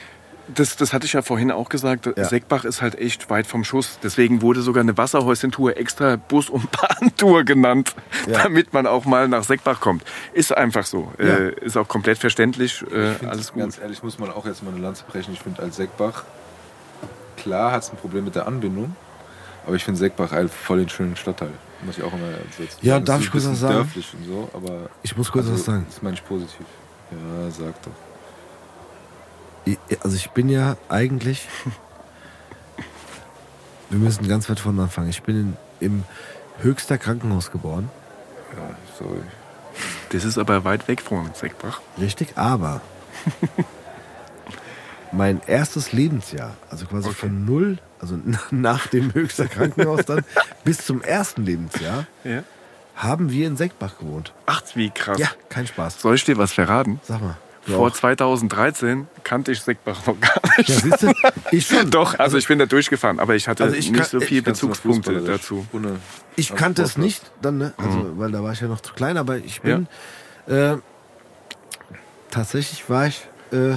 Das, 0.54 0.76
das 0.76 0.92
hatte 0.92 1.06
ich 1.06 1.12
ja 1.14 1.22
vorhin 1.22 1.50
auch 1.50 1.68
gesagt. 1.68 2.06
Ja. 2.16 2.24
Seckbach 2.24 2.64
ist 2.64 2.80
halt 2.80 2.96
echt 3.00 3.28
weit 3.30 3.48
vom 3.48 3.64
Schuss. 3.64 3.98
Deswegen 4.00 4.42
wurde 4.42 4.60
sogar 4.62 4.82
eine 4.82 4.96
Wasserhäuschen-Tour 4.96 5.76
extra 5.76 6.14
Bus- 6.14 6.50
und 6.50 6.68
Bahntour 7.00 7.42
genannt, 7.42 7.96
Ja. 8.28 8.44
damit 8.44 8.72
man 8.72 8.86
auch 8.86 9.06
mal 9.06 9.26
nach 9.26 9.42
Seckbach 9.42 9.80
kommt. 9.80 10.04
Ist 10.34 10.56
einfach 10.56 10.86
so. 10.86 11.12
Ja. 11.18 11.24
Äh, 11.24 11.54
ist 11.64 11.76
auch 11.76 11.88
komplett 11.88 12.18
verständlich. 12.18 12.80
Äh, 12.92 13.14
find, 13.14 13.28
alles 13.30 13.52
gut. 13.52 13.62
Ganz 13.62 13.78
ehrlich, 13.80 14.04
muss 14.04 14.20
man 14.20 14.30
auch 14.30 14.46
jetzt 14.46 14.62
mal 14.62 14.70
eine 14.72 14.80
Lanze 14.80 15.02
brechen. 15.08 15.32
Ich 15.34 15.40
finde 15.40 15.62
als 15.62 15.74
Seckbach, 15.76 16.22
klar 17.36 17.72
hat 17.72 17.82
es 17.82 17.90
ein 17.90 17.96
Problem 17.96 18.24
mit 18.24 18.36
der 18.36 18.46
Anbindung, 18.46 18.94
aber 19.66 19.74
ich 19.74 19.84
finde 19.84 19.98
Seckbach 19.98 20.30
halt 20.30 20.52
voll 20.52 20.78
den 20.78 20.88
schönen 20.88 21.16
Stadtteil. 21.16 21.50
Muss 21.82 21.98
ich 21.98 22.02
auch 22.04 22.12
immer 22.12 22.30
dazu 22.32 22.62
Ja, 22.82 22.98
darf 23.00 23.20
ich 23.20 23.30
kurz 23.30 23.46
was 23.46 23.60
sagen? 23.60 23.74
dörflich 23.74 24.12
und 24.14 24.24
so, 24.26 24.48
aber 24.54 24.88
Ich 25.02 25.16
muss 25.16 25.30
kurz 25.30 25.44
also, 25.46 25.54
was 25.58 25.64
sagen. 25.64 25.86
Das 25.88 26.02
meine 26.02 26.16
ich 26.16 26.24
positiv. 26.24 26.66
Ja, 27.10 27.50
sag 27.50 27.80
doch. 27.82 27.90
Ich- 29.64 29.78
Also 30.02 30.16
ich 30.16 30.30
bin 30.30 30.48
ja 30.48 30.76
eigentlich. 30.88 31.46
Wir 33.90 33.98
müssen 33.98 34.26
ganz 34.26 34.48
weit 34.50 34.58
von 34.58 34.78
anfangen. 34.80 35.10
Ich 35.10 35.22
bin 35.22 35.56
in, 35.80 35.86
im 35.86 36.04
höchster 36.62 36.98
Krankenhaus 36.98 37.50
geboren. 37.52 37.88
Ja, 38.56 38.76
sorry. 38.98 39.20
Das 40.10 40.24
ist 40.24 40.38
aber 40.38 40.64
weit 40.64 40.88
weg 40.88 41.00
von 41.02 41.30
Seckbach. 41.34 41.80
Richtig, 42.00 42.36
aber 42.36 42.80
mein 45.12 45.40
erstes 45.46 45.92
Lebensjahr, 45.92 46.56
also 46.70 46.86
quasi 46.86 47.10
von 47.12 47.44
null, 47.44 47.78
also 48.00 48.18
nach 48.50 48.86
dem 48.88 49.12
höchster 49.14 49.46
Krankenhaus 49.46 50.04
dann, 50.04 50.24
bis 50.64 50.84
zum 50.84 51.02
ersten 51.02 51.44
Lebensjahr, 51.44 52.06
Ja. 52.24 52.42
haben 52.94 53.30
wir 53.30 53.46
in 53.46 53.56
Seckbach 53.56 53.98
gewohnt. 53.98 54.32
Ach, 54.46 54.62
wie 54.74 54.90
krass. 54.90 55.18
Ja, 55.18 55.28
kein 55.48 55.66
Spaß. 55.66 56.00
Soll 56.00 56.14
ich 56.14 56.24
dir 56.24 56.36
was 56.38 56.52
verraten? 56.52 57.00
Sag 57.02 57.20
mal. 57.20 57.36
Vor 57.62 57.88
auch. 57.88 57.92
2013 57.92 59.08
kannte 59.24 59.50
ich 59.50 59.60
Seckbach 59.60 60.06
noch 60.06 60.20
gar 60.20 60.40
nicht. 60.56 60.68
Ja, 60.68 60.74
siehst 60.76 61.02
du, 61.02 61.12
ich 61.50 61.66
schon. 61.68 61.90
Doch, 61.90 62.16
also 62.16 62.36
ich 62.38 62.46
bin 62.46 62.60
da 62.60 62.66
durchgefahren, 62.66 63.18
aber 63.18 63.34
ich 63.34 63.48
hatte 63.48 63.64
Also 63.64 63.74
ich 63.74 63.90
nicht 63.90 64.02
kann- 64.02 64.08
so 64.08 64.20
viele 64.20 64.42
Bezugspunkte 64.42 65.20
dazu. 65.22 65.66
Ohne 65.72 65.96
Ich 66.36 66.54
kannte 66.54 66.82
es 66.82 66.96
nicht, 66.96 67.22
dann, 67.42 67.58
ne? 67.58 67.74
also, 67.76 68.18
weil 68.18 68.30
da 68.30 68.42
war 68.44 68.52
ich 68.52 68.60
ja 68.60 68.68
noch 68.68 68.80
zu 68.82 68.94
klein, 68.94 69.16
aber 69.16 69.38
ich 69.38 69.62
bin. 69.62 69.88
Äh, 70.46 70.76
tatsächlich 72.30 72.88
war 72.88 73.06
ich 73.08 73.26
äh, 73.52 73.74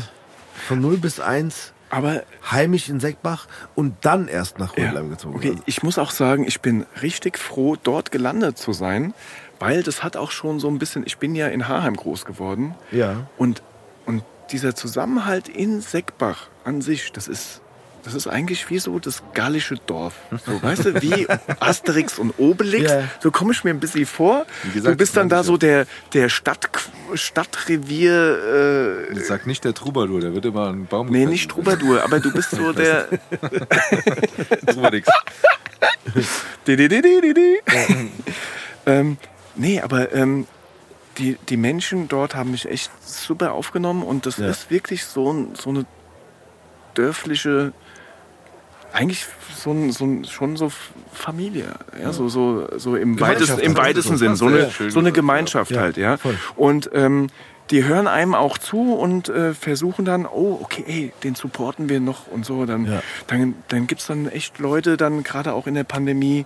von 0.68 0.82
0 0.82 0.98
bis 0.98 1.20
1 1.20 1.74
Aber 1.90 2.24
heimisch 2.50 2.90
in 2.90 3.00
Seckbach 3.00 3.48
und 3.76 3.96
dann 4.02 4.28
erst 4.28 4.60
nach 4.60 4.78
ja, 4.78 4.86
Rödelheim 4.86 5.10
gezogen. 5.10 5.36
okay, 5.36 5.56
ich 5.66 5.84
muss 5.84 5.98
auch 5.98 6.12
sagen, 6.12 6.46
ich 6.46 6.62
bin 6.62 6.86
richtig 7.02 7.38
froh, 7.38 7.76
dort 7.82 8.12
gelandet 8.12 8.58
zu 8.58 8.74
sein, 8.74 9.14
weil 9.60 9.84
das 9.84 10.04
hat 10.04 10.16
auch 10.16 10.32
schon 10.32 10.60
so 10.60 10.68
ein 10.68 10.80
bisschen, 10.80 11.04
ich 11.06 11.18
bin 11.18 11.36
ja 11.36 11.48
in 11.48 11.68
Haarheim 11.68 11.96
groß 11.96 12.26
geworden 12.26 12.76
ja. 12.92 13.28
und, 13.38 13.64
und 14.06 14.24
dieser 14.52 14.76
Zusammenhalt 14.76 15.48
in 15.50 15.82
Seckbach 15.82 16.48
an 16.64 16.82
sich, 16.82 17.12
das 17.12 17.28
ist, 17.28 17.62
das 18.10 18.16
ist 18.16 18.28
eigentlich 18.28 18.68
wie 18.72 18.80
so 18.80 18.98
das 18.98 19.22
gallische 19.36 19.76
Dorf. 19.86 20.16
So, 20.44 20.62
weißt 20.64 20.86
du, 20.86 21.02
wie 21.02 21.28
Asterix 21.60 22.18
und 22.18 22.34
Obelix. 22.40 22.90
Ja. 22.92 23.04
So 23.20 23.30
komme 23.30 23.52
ich 23.54 23.64
mir 23.64 23.70
ein 23.70 23.80
bisschen 23.80 24.08
vor. 24.08 24.48
Gesagt, 24.74 24.94
du 24.94 24.98
bist 24.98 25.16
dann 25.16 25.30
da 25.30 25.44
so 25.44 25.58
der, 25.58 25.86
der 26.14 26.28
Stadt, 26.30 26.68
Stadtrevier. 27.14 29.08
Äh, 29.12 29.20
Sag 29.20 29.46
nicht 29.46 29.64
der 29.64 29.76
Troubadour, 29.76 30.22
der 30.22 30.34
wird 30.34 30.46
immer 30.46 30.70
einen 30.70 30.88
Baum 30.88 31.08
nee, 31.08 31.20
gefressen. 31.20 31.32
nicht 31.32 31.52
Troubadour, 31.52 32.04
aber 32.04 32.20
du 32.20 32.34
bist 32.34 32.50
so 32.52 32.74
der. 32.74 33.08
Troubadour. 34.66 35.02
Ähm, 38.86 39.18
nee, 39.56 39.82
aber 39.82 40.12
ähm, 40.14 40.48
die, 41.18 41.38
die 41.50 41.58
Menschen 41.58 42.08
dort 42.08 42.34
haben 42.36 42.52
mich 42.52 42.68
echt 42.68 42.90
super 43.06 43.54
aufgenommen 43.54 44.04
und 44.04 44.26
das 44.26 44.38
Ja. 44.38 44.48
ist 44.50 44.72
wirklich 44.72 45.06
so, 45.06 45.32
ein, 45.32 45.54
so 45.56 45.70
eine 45.70 45.86
dörfliche, 46.96 47.74
eigentlich 48.94 49.26
so 49.56 49.72
ein, 49.72 49.92
so 49.92 50.06
ein, 50.06 50.26
schon 50.26 50.58
so 50.58 50.72
Familie, 51.14 51.76
ja, 52.02 52.12
so, 52.14 52.30
so, 52.30 52.68
so 52.78 52.96
im 52.96 53.20
weitesten, 53.20 53.60
im 53.60 53.76
halt. 53.76 53.88
weitesten 53.90 54.18
Sinn, 54.18 54.36
so 54.36 54.48
eine, 54.48 54.70
so 54.90 55.00
eine 55.00 55.12
Gemeinschaft 55.12 55.76
halt, 55.78 55.98
ja. 55.98 56.18
Und 56.56 56.90
ähm, 56.94 57.28
die 57.72 57.84
hören 57.84 58.08
einem 58.08 58.34
auch 58.34 58.58
zu 58.58 58.94
und 58.96 59.30
äh, 59.30 59.54
versuchen 59.54 60.06
dann, 60.06 60.26
oh, 60.26 60.60
okay, 60.62 60.84
ey, 60.88 61.14
den 61.24 61.36
supporten 61.36 61.88
wir 61.88 62.00
noch 62.00 62.28
und 62.28 62.46
so. 62.46 62.66
Dann, 62.66 62.86
Ja. 62.86 63.04
dann, 63.28 63.54
dann 63.68 63.86
gibt 63.86 64.02
es 64.02 64.08
dann 64.08 64.28
echt 64.28 64.58
Leute, 64.60 64.98
dann 64.98 65.24
gerade 65.24 65.54
auch 65.54 65.68
in 65.68 65.76
der 65.76 65.84
Pandemie, 65.84 66.46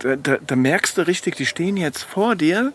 da, 0.00 0.14
da, 0.16 0.36
da 0.44 0.56
merkst 0.56 0.98
du 0.98 1.06
richtig, 1.06 1.34
die 1.36 1.46
stehen 1.46 1.76
jetzt 1.76 2.02
vor 2.04 2.36
dir, 2.36 2.72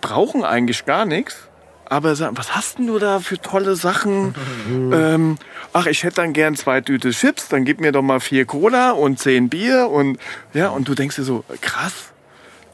brauchen 0.00 0.44
eigentlich 0.44 0.84
gar 0.86 1.04
nichts, 1.04 1.48
aber 1.94 2.14
sagen, 2.16 2.36
was 2.36 2.54
hast 2.54 2.78
denn 2.78 2.86
du 2.86 2.98
da 2.98 3.20
für 3.20 3.38
tolle 3.38 3.76
Sachen? 3.76 4.34
ähm, 4.68 5.36
ach, 5.72 5.86
ich 5.86 6.02
hätte 6.04 6.16
dann 6.16 6.32
gern 6.32 6.54
zwei 6.56 6.80
Tüte 6.80 7.10
Chips, 7.10 7.48
dann 7.48 7.64
gib 7.64 7.80
mir 7.80 7.92
doch 7.92 8.02
mal 8.02 8.20
vier 8.20 8.44
Cola 8.44 8.90
und 8.90 9.18
zehn 9.18 9.48
Bier 9.48 9.88
und 9.90 10.18
ja, 10.52 10.68
und 10.68 10.88
du 10.88 10.94
denkst 10.94 11.16
dir 11.16 11.24
so, 11.24 11.44
krass. 11.60 12.10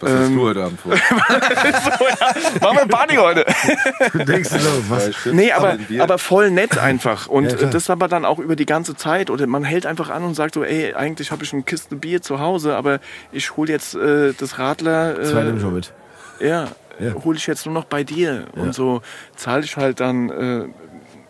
Was 0.02 0.10
hast 0.12 0.28
Ähm, 0.28 0.36
du 0.36 0.42
heute 0.44 0.64
Abend 0.64 0.80
vor? 0.80 0.92
Machen 2.62 2.78
wir 2.78 2.86
Party 2.88 3.16
heute. 3.16 3.44
Du 4.12 4.24
denkst 4.24 4.48
du 4.48 4.58
so, 4.58 4.70
was? 4.88 5.10
Nee, 5.26 5.52
aber, 5.52 5.76
aber 5.98 6.16
voll 6.18 6.50
nett 6.50 6.78
einfach. 6.78 7.26
Und 7.26 7.52
Ja, 7.52 7.68
das 7.68 7.90
aber 7.90 8.08
dann 8.08 8.24
auch 8.24 8.38
über 8.38 8.56
die 8.56 8.64
ganze 8.64 8.96
Zeit. 8.96 9.28
Oder 9.28 9.46
man 9.46 9.62
hält 9.62 9.84
einfach 9.84 10.08
an 10.08 10.24
und 10.24 10.34
sagt 10.34 10.54
so, 10.54 10.64
ey, 10.64 10.94
eigentlich 10.94 11.30
habe 11.32 11.44
ich 11.44 11.52
eine 11.52 11.62
Kiste 11.64 11.96
Bier 11.96 12.22
zu 12.22 12.40
Hause, 12.40 12.76
aber 12.76 12.98
ich 13.30 13.56
hole 13.58 13.70
jetzt 13.70 13.94
äh, 13.94 14.32
das 14.32 14.58
Radler. 14.58 15.18
Äh, 15.18 15.24
Zwei 15.24 15.42
nimm 15.42 15.60
schon 15.60 15.74
mit. 15.74 15.92
Ja, 16.40 16.68
Ja. 17.00 17.14
hole 17.24 17.36
ich 17.36 17.46
jetzt 17.46 17.66
nur 17.66 17.74
noch 17.74 17.84
bei 17.84 18.04
dir. 18.04 18.46
Ja. 18.54 18.62
Und 18.62 18.74
so 18.74 19.02
zahle 19.36 19.64
ich 19.64 19.76
halt 19.76 20.00
dann 20.00 20.30
äh, 20.30 20.68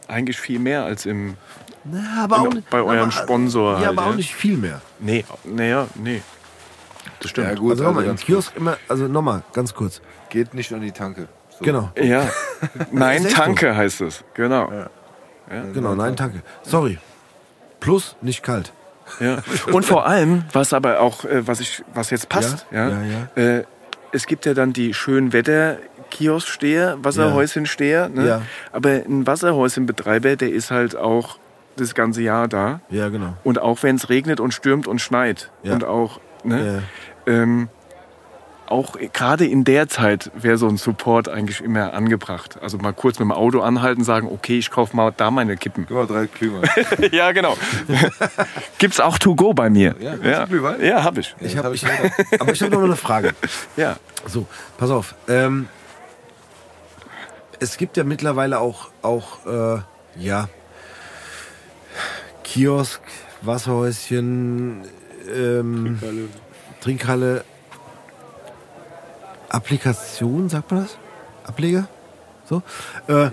eigentlich 0.08 0.38
viel 0.40 0.58
mehr 0.58 0.84
als 0.84 1.06
im. 1.06 1.36
Na, 1.84 2.24
aber 2.24 2.48
Genau, 2.48 2.62
bei 2.70 2.82
eurem 2.82 2.98
aber, 2.98 3.12
Sponsor 3.12 3.72
Ja, 3.74 3.86
halt, 3.86 3.98
aber 3.98 4.06
auch 4.10 4.14
nicht 4.14 4.34
viel 4.34 4.56
mehr. 4.56 4.82
Nee, 4.98 5.24
naja, 5.44 5.86
nee. 5.94 6.22
Das 7.20 7.30
stimmt. 7.30 7.48
ja, 7.48 7.54
gut, 7.54 7.72
also 7.72 7.84
also 7.84 7.84
nochmal, 7.84 8.04
im 8.04 8.08
ganz 8.10 8.20
Kiosk 8.22 8.56
immer, 8.56 8.76
also 8.88 9.08
nochmal, 9.08 9.42
ganz 9.52 9.74
kurz. 9.74 10.02
Geht 10.28 10.52
nicht 10.54 10.72
an 10.72 10.80
die 10.80 10.92
Tanke. 10.92 11.28
So. 11.58 11.64
Genau, 11.64 11.90
Ja. 11.96 12.28
Nein. 12.92 13.26
Tanke 13.28 13.74
heißt 13.76 14.02
es. 14.02 14.24
Genau. 14.34 14.70
genau, 15.72 15.94
nein, 15.94 16.14
danke. 16.16 16.42
Sorry. 16.62 16.98
Plus, 17.80 18.16
nicht 18.20 18.42
kalt. 18.42 18.72
Ja. 19.18 19.38
Und 19.72 19.84
vor 19.84 20.06
allem, 20.06 20.44
was 20.52 20.72
aber 20.72 21.00
auch, 21.00 21.24
äh, 21.24 21.46
was 21.46 21.60
ich, 21.60 21.82
was 21.92 22.10
jetzt 22.10 22.28
passt, 22.28 22.66
Ja, 22.70 22.88
ja, 22.88 23.02
ja, 23.02 23.42
Äh, 23.42 23.64
es 24.12 24.26
gibt 24.26 24.46
ja 24.46 24.54
dann 24.54 24.72
die 24.72 24.94
schönen 24.94 25.32
Wetter 25.32 25.78
Kiosksteher, 26.10 26.98
Wasserhäuschensteher, 27.02 28.08
ne? 28.08 28.26
Ja. 28.26 28.42
aber 28.72 28.90
ein 28.90 29.26
Wasserhäuschenbetreiber, 29.26 30.36
der 30.36 30.50
ist 30.50 30.70
halt 30.70 30.96
auch 30.96 31.38
das 31.76 31.94
ganze 31.94 32.20
Jahr 32.22 32.48
da 32.48 32.80
Ja, 32.90 33.08
genau. 33.08 33.34
und 33.44 33.60
auch 33.60 33.82
wenn 33.82 33.96
es 33.96 34.08
regnet 34.08 34.40
und 34.40 34.52
stürmt 34.52 34.86
und 34.88 35.00
schneit 35.00 35.50
Ja. 35.62 35.72
und 35.74 35.84
auch, 35.84 36.20
ne? 36.44 36.82
Ja. 37.26 37.32
ähm, 37.32 37.68
auch 38.70 38.96
gerade 39.12 39.46
in 39.46 39.64
der 39.64 39.88
Zeit 39.88 40.30
wäre 40.34 40.56
so 40.56 40.68
ein 40.68 40.76
Support 40.76 41.28
eigentlich 41.28 41.60
immer 41.60 41.92
angebracht. 41.92 42.58
Also 42.62 42.78
mal 42.78 42.92
kurz 42.92 43.18
mit 43.18 43.26
dem 43.26 43.32
Auto 43.32 43.60
anhalten, 43.60 44.04
sagen, 44.04 44.28
okay, 44.30 44.58
ich 44.58 44.70
kaufe 44.70 44.96
mal 44.96 45.12
da 45.16 45.30
meine 45.30 45.56
Kippen. 45.56 45.86
Gib 45.86 45.96
mal 45.96 46.06
drei 46.06 46.26
Klümer. 46.26 46.62
ja, 47.12 47.32
genau. 47.32 47.56
Gibt's 48.78 49.00
auch 49.00 49.18
To 49.18 49.34
Go 49.34 49.52
bei 49.54 49.70
mir. 49.70 49.94
Ja, 50.00 50.14
ja, 50.16 50.44
Glühwein? 50.44 50.82
ja 50.84 51.02
habe 51.02 51.20
ich. 51.20 51.34
Ich 51.40 51.56
hab, 51.56 51.72
ich, 51.72 51.84
aber 52.40 52.52
ich 52.52 52.62
habe 52.62 52.72
noch 52.72 52.78
mal 52.78 52.86
eine 52.86 52.96
Frage. 52.96 53.32
Ja. 53.76 53.96
So, 54.26 54.46
pass 54.78 54.90
auf. 54.90 55.14
Ähm, 55.28 55.68
es 57.58 57.76
gibt 57.76 57.96
ja 57.96 58.04
mittlerweile 58.04 58.60
auch, 58.60 58.88
auch 59.02 59.46
äh, 59.46 59.80
ja, 60.16 60.48
Kiosk, 62.44 63.00
Wasserhäuschen, 63.42 64.82
ähm, 65.34 65.98
Trinkhalle, 66.80 67.44
Applikation, 69.50 70.48
sagt 70.48 70.70
man 70.70 70.82
das? 70.84 70.96
Ableger? 71.44 71.88
So. 72.48 72.62
Äh, 73.08 73.30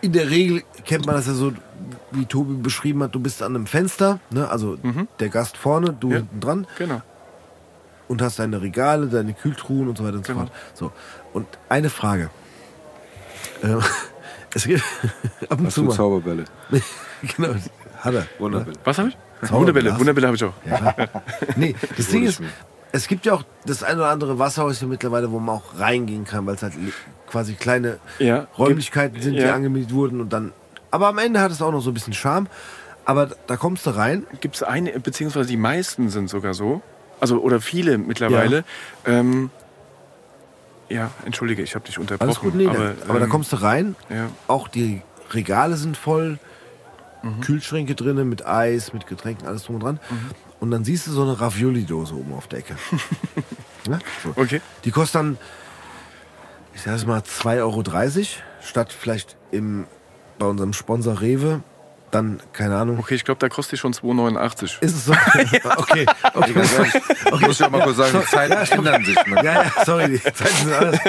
in 0.00 0.12
der 0.12 0.28
Regel 0.30 0.62
kennt 0.84 1.06
man 1.06 1.14
das 1.14 1.26
ja 1.26 1.34
so, 1.34 1.52
wie 2.10 2.26
Tobi 2.26 2.54
beschrieben 2.54 3.02
hat, 3.02 3.14
du 3.14 3.20
bist 3.20 3.42
an 3.42 3.54
einem 3.54 3.66
Fenster, 3.66 4.18
ne? 4.30 4.48
also 4.48 4.76
der 5.20 5.28
Gast 5.28 5.56
vorne, 5.56 5.92
du 5.98 6.10
Ja. 6.10 6.16
hinten 6.16 6.40
dran 6.40 6.66
Genau. 6.78 7.00
und 8.08 8.20
hast 8.20 8.38
deine 8.38 8.60
Regale, 8.60 9.06
deine 9.06 9.32
Kühltruhen 9.34 9.88
und 9.88 9.98
so 9.98 10.04
weiter 10.04 10.16
und 10.16 10.26
Genau. 10.26 10.40
so 10.40 10.46
fort. 10.46 10.52
So. 10.74 10.92
Und 11.32 11.46
eine 11.68 11.88
Frage. 11.90 12.30
Ähm, 13.62 13.80
es 14.54 14.64
gibt 14.64 14.82
ab 15.48 15.58
und 15.60 15.66
Hast 15.66 15.74
zu 15.74 15.84
mal. 15.84 15.94
Zauberbälle? 15.94 16.44
genau, 17.36 17.54
hat 18.00 18.14
er. 18.14 18.26
Wunderbälle. 18.38 18.76
Was 18.84 18.98
habe 18.98 19.08
ich? 19.10 19.16
Wunderbälle. 19.50 19.98
Wunderbälle 19.98 20.26
habe 20.26 20.36
ich 20.36 20.44
auch. 20.44 20.52
Ja. 20.64 20.94
Nee, 21.56 21.74
das 21.96 22.08
Ding 22.08 22.24
ist. 22.24 22.40
Es 22.92 23.08
gibt 23.08 23.26
ja 23.26 23.32
auch 23.32 23.42
das 23.66 23.82
ein 23.82 23.96
oder 23.96 24.10
andere 24.10 24.38
Wasserhäuschen 24.38 24.88
mittlerweile, 24.88 25.32
wo 25.32 25.38
man 25.38 25.56
auch 25.56 25.78
reingehen 25.78 26.24
kann, 26.24 26.46
weil 26.46 26.54
es 26.54 26.62
halt 26.62 26.74
quasi 27.26 27.54
kleine 27.54 27.98
Ja, 28.18 28.46
Räumlichkeiten 28.58 29.20
sind, 29.20 29.34
die 29.34 29.40
ja. 29.40 29.54
angemietet 29.54 29.92
wurden 29.92 30.20
und 30.20 30.32
dann. 30.32 30.52
Aber 30.90 31.08
am 31.08 31.18
Ende 31.18 31.40
hat 31.40 31.50
es 31.50 31.62
auch 31.62 31.72
noch 31.72 31.80
so 31.80 31.90
ein 31.90 31.94
bisschen 31.94 32.12
Charme. 32.12 32.48
Aber 33.04 33.30
da 33.46 33.56
kommst 33.56 33.86
du 33.86 33.90
rein. 33.90 34.26
Gibt 34.40 34.56
es 34.56 34.62
eine, 34.62 34.92
beziehungsweise 35.00 35.48
die 35.48 35.56
meisten 35.56 36.10
sind 36.10 36.28
sogar 36.28 36.54
so. 36.54 36.82
Also, 37.18 37.40
oder 37.40 37.60
viele 37.60 37.98
mittlerweile. 37.98 38.64
Ja, 39.06 39.12
ähm, 39.12 39.50
ja 40.88 41.10
entschuldige, 41.24 41.62
ich 41.62 41.74
habe 41.74 41.86
dich 41.86 41.98
unterbrochen. 41.98 42.28
Alles 42.28 42.40
gut, 42.40 42.54
nee, 42.54 42.66
aber, 42.66 42.78
aber, 42.78 42.94
aber 43.08 43.18
da 43.18 43.24
ähm, 43.24 43.30
kommst 43.30 43.52
du 43.52 43.56
rein. 43.56 43.96
Ja. 44.10 44.28
Auch 44.46 44.68
die 44.68 45.02
Regale 45.30 45.76
sind 45.76 45.96
voll. 45.96 46.38
Mhm. 47.22 47.40
Kühlschränke 47.40 47.94
drinnen 47.94 48.28
mit 48.28 48.46
Eis, 48.46 48.92
mit 48.92 49.06
Getränken, 49.06 49.46
alles 49.48 49.64
drum 49.64 49.76
und 49.76 49.82
dran. 49.82 50.00
Mhm. 50.10 50.30
Und 50.62 50.70
dann 50.70 50.84
siehst 50.84 51.08
du 51.08 51.10
so 51.10 51.22
eine 51.22 51.40
Ravioli-Dose 51.40 52.14
oben 52.14 52.34
auf 52.34 52.46
der 52.46 52.60
Ecke. 52.60 52.76
ja, 53.88 53.98
so. 54.22 54.32
Okay. 54.40 54.60
Die 54.84 54.92
kostet 54.92 55.16
dann, 55.16 55.36
ich 56.72 56.82
sag 56.82 57.04
mal, 57.04 57.18
2,30 57.18 57.58
Euro 57.58 57.82
statt 58.64 58.92
vielleicht 58.96 59.36
im, 59.50 59.86
bei 60.38 60.46
unserem 60.46 60.72
Sponsor 60.72 61.20
Rewe 61.20 61.64
dann, 62.12 62.38
keine 62.52 62.76
Ahnung. 62.76 63.00
Okay, 63.00 63.16
ich 63.16 63.24
glaube, 63.24 63.38
da 63.40 63.48
kostet 63.48 63.72
die 63.72 63.76
schon 63.78 63.92
2,89. 63.92 64.82
Ist 64.82 64.94
es 64.94 65.04
so? 65.06 65.12
Okay, 65.64 66.06
okay. 66.34 66.54
Ich 67.34 67.40
muss 67.40 67.58
ja 67.58 67.68
mal 67.68 67.80
kurz 67.82 67.96
sagen, 67.96 68.20
die 68.20 68.26
Zeiten 68.26 68.72
ändern 68.78 69.04
sich. 69.04 69.16
Ne? 69.26 69.36
Ja, 69.42 69.62
ja, 69.64 69.72
sorry, 69.84 70.10
die 70.10 70.22
Zeiten 70.22 70.56
sind 70.58 70.72
alles. 70.72 71.00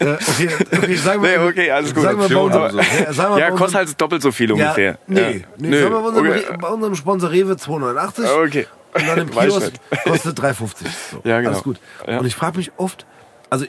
Äh, 0.00 0.14
okay, 0.14 0.48
okay, 0.70 0.94
sagen 0.96 1.22
wir 1.22 1.38
Nee, 1.38 1.48
okay, 1.48 1.70
alles 1.70 1.94
gut. 1.94 2.02
Sagen 2.02 2.20
wir 2.20 2.28
bei 2.28 2.36
unserem, 2.36 2.72
so. 2.72 2.78
ja, 2.78 3.12
sagen 3.12 3.34
wir 3.36 3.40
Ja, 3.40 3.50
bei 3.50 3.56
kostet 3.56 3.60
unserem- 3.60 3.74
halt 3.86 4.00
doppelt 4.00 4.22
so 4.22 4.32
viel 4.32 4.52
ungefähr. 4.52 4.90
Ja, 4.92 4.98
nee, 5.06 5.20
ja. 5.20 5.46
nee, 5.56 5.68
Nö, 5.68 5.80
sagen 5.80 5.94
wir 5.94 6.00
bei 6.00 6.08
unserem, 6.08 6.26
okay. 6.28 6.56
Bei 6.60 6.68
unserem 6.68 6.94
Sponsor 6.94 7.30
Rewe 7.30 7.52
2,89 7.54 8.46
Okay. 8.46 8.66
Und 8.94 9.06
dann 9.06 9.18
im 9.18 9.30
Kiosk 9.32 9.72
kostet 10.04 10.38
3,50. 10.38 10.86
So, 11.10 11.20
Ja, 11.24 11.38
genau. 11.38 11.50
Alles 11.52 11.62
gut. 11.62 11.78
Ja. 12.06 12.18
Und 12.18 12.26
ich 12.26 12.34
frage 12.34 12.58
mich 12.58 12.72
oft, 12.76 13.06
also 13.50 13.66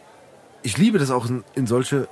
ich 0.61 0.77
liebe 0.77 0.97
das 0.99 1.11
auch 1.11 1.25
in, 1.27 1.43
in 1.55 1.67
solche 1.67 2.07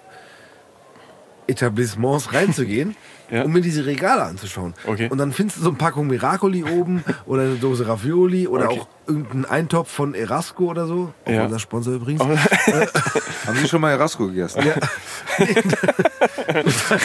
Etablissements 1.51 2.33
reinzugehen, 2.33 2.95
Ja. 3.31 3.43
um 3.43 3.53
mir 3.53 3.61
diese 3.61 3.85
Regale 3.85 4.23
anzuschauen. 4.23 4.73
Okay. 4.85 5.07
Und 5.09 5.17
dann 5.17 5.31
findest 5.31 5.59
du 5.59 5.61
so 5.63 5.69
eine 5.69 5.77
Packung 5.77 6.07
Miracoli 6.07 6.65
oben 6.65 7.01
oder 7.25 7.43
eine 7.43 7.55
Dose 7.55 7.87
Ravioli 7.87 8.45
oder 8.45 8.65
Okay. 8.69 8.81
auch 8.81 8.87
irgendeinen 9.07 9.45
Eintopf 9.45 9.89
von 9.89 10.13
Erasco 10.15 10.65
oder 10.65 10.85
so. 10.85 11.13
Auch 11.25 11.31
Ja. 11.31 11.45
unser 11.45 11.59
Sponsor 11.59 11.93
übrigens. 11.93 12.21
Haben 13.45 13.57
Sie 13.61 13.69
schon 13.69 13.79
mal 13.79 13.91
Erasco 13.91 14.27
gegessen? 14.27 14.61
Ja. 14.65 14.73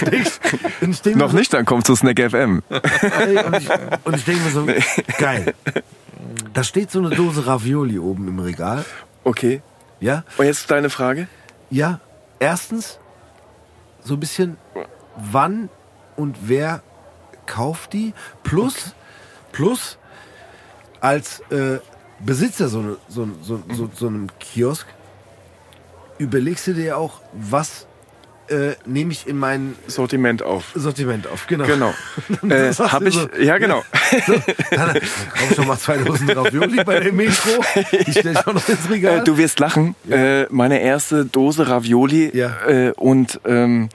und 0.01 0.13
ich, 0.13 0.31
und 0.81 1.07
ich 1.07 1.15
Noch 1.17 1.31
so, 1.31 1.37
nicht, 1.37 1.53
dann 1.53 1.65
kommt 1.65 1.87
zu 1.87 1.95
Snack 1.95 2.19
FM. 2.19 2.63
Und, 2.69 3.57
ich, 3.57 3.69
und 4.05 4.17
ich 4.17 4.25
denke 4.25 4.43
mir 4.43 4.51
so, 4.51 4.67
geil. 5.19 5.55
Da 6.55 6.65
steht 6.65 6.91
so 6.91 6.99
eine 6.99 7.11
Dose 7.11 7.47
Ravioli 7.47 7.99
oben 7.99 8.27
im 8.29 8.39
Regal. 8.41 8.85
Okay. 9.25 9.63
Ja, 10.01 10.25
Und 10.39 10.47
jetzt 10.47 10.71
deine 10.71 10.91
Frage. 10.91 11.29
ja. 11.71 12.01
Erstens, 12.39 12.99
so 14.07 14.15
ein 14.15 14.21
bisschen, 14.21 14.57
wann 15.17 15.69
und 16.15 16.49
wer 16.49 16.83
kauft 17.47 17.93
die? 17.93 18.15
Plus, 18.45 18.95
plus, 19.53 19.99
als 21.01 21.41
äh, 21.51 21.81
Besitzer 22.21 22.69
so, 22.69 22.79
eine, 22.79 22.97
so, 23.09 23.29
so, 23.43 23.63
so, 23.73 23.91
so 23.93 24.07
einem 24.07 24.29
Kiosk, 24.39 24.87
überlegst 26.19 26.69
du 26.69 26.75
dir 26.75 26.97
auch, 26.97 27.21
was 27.33 27.86
äh, 28.49 28.75
nehme 28.87 29.13
ich 29.13 29.27
in 29.27 29.39
mein 29.39 29.75
Sortiment 29.87 30.43
auf. 30.43 30.73
Sortiment 30.75 31.27
auf. 31.27 31.47
Genau. 31.47 31.65
Genau. 31.67 31.95
Äh, 32.49 32.73
hab 32.73 33.03
ich, 33.03 33.15
so, 33.15 33.29
ja 33.41 33.59
genau. 33.59 33.83
So, 34.27 34.33
dann, 34.71 34.95
dann 34.95 34.95
kauf 34.95 35.55
schon 35.55 35.67
mal 35.67 35.79
zwei 35.79 35.99
Dosen 35.99 36.31
Ravioli 36.31 36.85
bei 36.85 37.01
der 37.01 37.13
Metro. 37.13 37.51
Ich 37.91 38.19
auch 38.39 38.47
noch 38.53 38.69
ins 38.69 38.89
Regal. 38.91 39.19
Äh, 39.21 39.25
du 39.25 39.37
wirst 39.39 39.59
lachen. 39.59 39.95
Äh, 40.11 40.45
meine 40.51 40.81
erste 40.81 41.25
Dose 41.25 41.69
Ravioli 41.69 42.31
Ja. 42.37 42.57
äh, 42.67 42.93
und 42.97 43.41
ähm, 43.47 43.89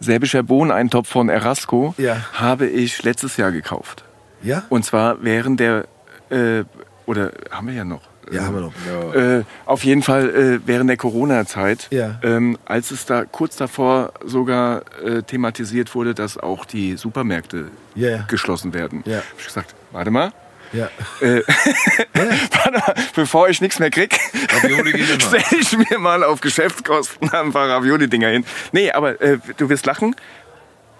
serbischer 0.00 0.42
Bohneneintopf 0.42 1.08
von 1.08 1.28
Erasco 1.28 1.94
Ja. 1.98 2.16
habe 2.34 2.66
ich 2.66 3.02
letztes 3.02 3.36
Jahr 3.36 3.50
gekauft. 3.52 4.04
ja? 4.42 4.62
Und 4.68 4.84
zwar 4.84 5.22
während 5.24 5.58
der, 5.60 5.86
äh, 6.30 6.64
oder 7.06 7.32
haben 7.50 7.66
wir 7.68 7.74
ja 7.74 7.84
noch. 7.84 8.02
Ja, 8.32 8.44
haben 8.46 8.54
wir 8.54 8.60
noch. 8.62 9.14
Äh, 9.14 9.44
auf 9.66 9.84
jeden 9.84 10.02
Fall 10.02 10.28
äh, 10.30 10.60
während 10.66 10.90
der 10.90 10.96
Corona-Zeit, 10.96 11.88
Ja. 11.90 12.18
ähm, 12.24 12.58
als 12.64 12.90
es 12.90 13.06
da 13.06 13.24
kurz 13.24 13.56
davor 13.56 14.12
sogar 14.24 14.82
äh, 15.04 15.22
thematisiert 15.22 15.94
wurde, 15.94 16.14
dass 16.14 16.36
auch 16.38 16.64
die 16.64 16.96
Supermärkte 16.96 17.66
Ja, 17.94 18.08
ja. 18.10 18.24
geschlossen 18.28 18.74
werden, 18.74 19.02
Ja. 19.06 19.16
habe 19.18 19.24
ich 19.38 19.46
gesagt, 19.46 19.74
warte 19.92 20.10
mal, 20.10 20.32
Ja. 20.72 20.88
äh, 21.20 21.42
warte 22.14 22.72
mal, 22.72 22.94
bevor 23.14 23.48
ich 23.48 23.60
nichts 23.60 23.78
mehr 23.78 23.90
krieg, 23.90 24.18
stelle 24.58 25.44
ich 25.60 25.76
mir 25.90 25.98
mal 25.98 26.24
auf 26.24 26.40
Geschäftskosten 26.40 27.30
ein 27.32 27.52
paar 27.52 27.68
Ravioli-Dinger 27.68 28.28
hin. 28.28 28.44
Nee, 28.72 28.90
aber 28.90 29.20
äh, 29.20 29.38
du 29.56 29.68
wirst 29.68 29.86
lachen, 29.86 30.16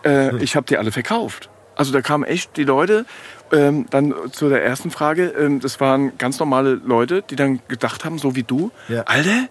äh, 0.05 0.36
ich 0.36 0.55
habe 0.57 0.66
die 0.66 0.78
alle 0.78 0.93
verkauft. 0.93 1.48
Also 1.74 1.93
da 1.93 2.01
kamen 2.01 2.24
echt 2.24 2.57
die 2.57 2.65
Leute, 2.65 3.05
ähm, 3.52 3.86
dann 3.90 4.14
zu 4.32 4.48
der 4.48 4.64
ersten 4.64 4.90
Frage, 4.90 5.27
ähm, 5.28 5.60
das 5.60 5.81
waren 5.81 6.16
ganz 6.18 6.39
normale 6.39 6.74
Leute, 6.74 7.23
die 7.23 7.36
dann 7.36 7.60
gedacht 7.68 8.05
haben, 8.05 8.18
so 8.18 8.35
wie 8.36 8.43
du, 8.43 8.70
Ja. 8.89 9.02
Alter, 9.02 9.48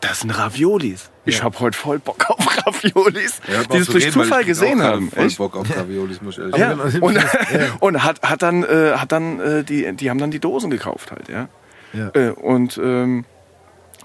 das 0.00 0.20
sind 0.20 0.30
Raviolis. 0.30 1.10
Ich 1.24 1.38
Ja. 1.38 1.44
habe 1.44 1.58
heute 1.60 1.76
voll 1.76 1.98
Bock 1.98 2.24
auf 2.30 2.66
Raviolis, 2.66 3.40
Ja, 3.52 3.64
die 3.64 3.78
es 3.78 3.88
durch 3.88 4.10
Zufall 4.12 4.44
gesehen 4.44 4.82
haben. 4.82 5.10
Voll? 5.10 5.28
Bock 5.36 5.56
auf 5.56 5.76
Raviolis, 5.76 6.22
muss 6.22 6.34
ich 6.38 6.40
ehrlich 6.44 6.56
Ja, 6.56 6.76
sagen. 6.76 7.00
und, 7.00 7.18
und 7.80 8.04
hat, 8.04 8.22
hat 8.22 8.42
dann, 8.42 8.62
äh, 8.62 8.92
hat 8.96 9.10
dann 9.12 9.40
äh, 9.40 9.64
die, 9.64 9.92
die 9.96 10.08
haben 10.10 10.18
dann 10.18 10.30
die 10.30 10.38
Dosen 10.40 10.70
gekauft 10.70 11.10
halt, 11.10 11.28
ja. 11.28 11.48
Ja. 11.92 12.10
Äh, 12.14 12.30
und 12.30 12.78
ähm, 12.82 13.24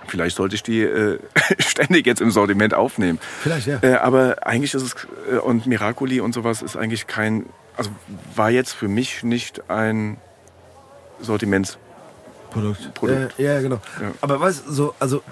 vielleicht 0.07 0.35
sollte 0.37 0.55
ich 0.55 0.63
die 0.63 0.81
äh, 0.81 1.19
ständig 1.59 2.07
jetzt 2.07 2.21
im 2.21 2.31
Sortiment 2.31 2.73
aufnehmen. 2.73 3.19
Vielleicht, 3.41 3.67
ja. 3.67 3.79
Äh, 3.83 3.95
aber 3.95 4.47
eigentlich 4.47 4.73
ist 4.73 4.81
es, 4.81 4.95
äh, 5.31 5.37
und 5.37 5.67
Miracoli 5.67 6.21
und 6.21 6.33
sowas 6.33 6.61
ist 6.63 6.75
eigentlich 6.75 7.05
kein, 7.07 7.45
also 7.77 7.89
war 8.35 8.49
jetzt 8.49 8.73
für 8.73 8.87
mich 8.87 9.23
nicht 9.23 9.69
ein 9.69 10.17
Sortiments. 11.19 11.77
Produkt. 12.51 12.93
Produkt. 12.93 13.39
Ja, 13.39 13.61
genau. 13.61 13.79
Ja. 14.01 14.11
Aber 14.21 14.39
was 14.39 14.57
so, 14.57 14.93
also, 14.99 15.23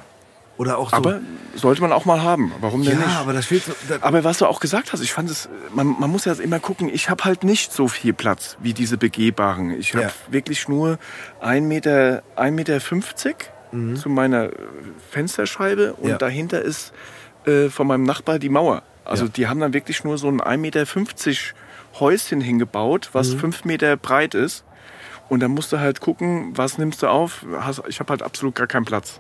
oder 0.57 0.77
auch 0.77 0.89
so. 0.91 0.95
Aber 0.95 1.19
sollte 1.55 1.81
man 1.81 1.91
auch 1.91 2.05
mal 2.05 2.21
haben. 2.23 2.51
Warum 2.61 2.83
denn 2.83 2.99
ja, 2.99 3.05
nicht? 3.05 3.17
aber 3.17 3.33
da 3.33 3.41
steht 3.41 3.63
so. 3.63 3.73
Aber 4.01 4.23
was 4.23 4.39
du 4.39 4.45
auch 4.47 4.59
gesagt 4.59 4.91
hast, 4.93 5.01
ich 5.01 5.13
fand 5.13 5.29
es, 5.29 5.49
man, 5.73 5.87
man 5.99 6.09
muss 6.09 6.25
ja 6.25 6.33
immer 6.33 6.59
gucken, 6.59 6.89
ich 6.91 7.09
habe 7.09 7.23
halt 7.25 7.43
nicht 7.43 7.73
so 7.73 7.87
viel 7.87 8.13
Platz 8.13 8.57
wie 8.59 8.73
diese 8.73 8.97
begehbaren. 8.97 9.71
Ich 9.71 9.93
habe 9.93 10.05
Ja. 10.05 10.11
wirklich 10.29 10.67
nur 10.67 10.97
1,50 11.41 11.61
Meter, 11.61 12.23
1,50 12.35 12.51
Meter 12.51 13.95
zu 14.01 14.09
meiner 14.09 14.45
äh, 14.45 14.51
Fensterscheibe 15.11 15.93
und 15.93 16.03
Mhm. 16.03 16.09
Ja. 16.09 16.17
dahinter 16.17 16.61
ist 16.61 16.91
äh, 17.45 17.69
von 17.69 17.87
meinem 17.87 18.03
Nachbar 18.03 18.37
die 18.39 18.49
Mauer. 18.49 18.83
Also 19.05 19.27
die 19.27 19.47
haben 19.47 19.59
dann 19.59 19.73
wirklich 19.73 20.03
nur 20.03 20.17
so 20.17 20.27
einen 20.27 20.41
1,50 20.41 20.57
Meter 20.57 20.85
Häuschen 21.99 22.41
hingebaut, 22.41 23.09
was 23.13 23.33
fünf 23.33 23.65
Meter 23.65 23.97
breit 23.97 24.33
ist. 24.35 24.63
Und 25.29 25.39
dann 25.39 25.51
musst 25.51 25.71
du 25.71 25.79
halt 25.79 26.01
gucken, 26.01 26.51
was 26.57 26.77
nimmst 26.77 27.03
du 27.03 27.07
auf. 27.07 27.45
Ich 27.87 27.99
habe 27.99 28.09
halt 28.11 28.21
absolut 28.21 28.55
gar 28.55 28.67
keinen 28.67 28.85
Platz. 28.85 29.19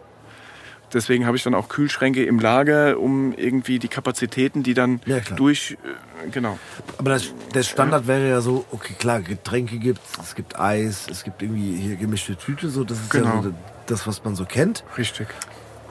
Deswegen 0.93 1.25
habe 1.25 1.37
ich 1.37 1.43
dann 1.43 1.55
auch 1.55 1.69
Kühlschränke 1.69 2.25
im 2.25 2.37
Lager, 2.39 2.99
um 2.99 3.31
irgendwie 3.31 3.79
die 3.79 3.87
Kapazitäten, 3.87 4.61
die 4.61 4.73
dann 4.73 4.99
Ja, 5.05 5.21
klar. 5.21 5.37
durch, 5.37 5.77
äh, 6.25 6.29
genau. 6.29 6.59
Aber 6.97 7.11
das, 7.11 7.33
der 7.53 7.63
Standard 7.63 8.07
wäre 8.07 8.27
ja 8.27 8.41
so, 8.41 8.65
okay, 8.71 8.93
klar, 8.99 9.21
Getränke 9.21 9.77
gibt 9.77 10.01
es 10.21 10.35
gibt 10.35 10.59
Eis, 10.59 11.07
es 11.09 11.23
gibt 11.23 11.41
irgendwie 11.41 11.77
hier 11.77 11.95
gemischte 11.95 12.35
Tüte, 12.35 12.69
so, 12.69 12.83
das 12.83 12.99
ist 12.99 13.09
Genau. 13.09 13.35
ja 13.35 13.41
so 13.43 13.53
das, 13.85 14.05
was 14.05 14.21
man 14.25 14.35
so 14.35 14.43
kennt. 14.43 14.83
Richtig. 14.97 15.27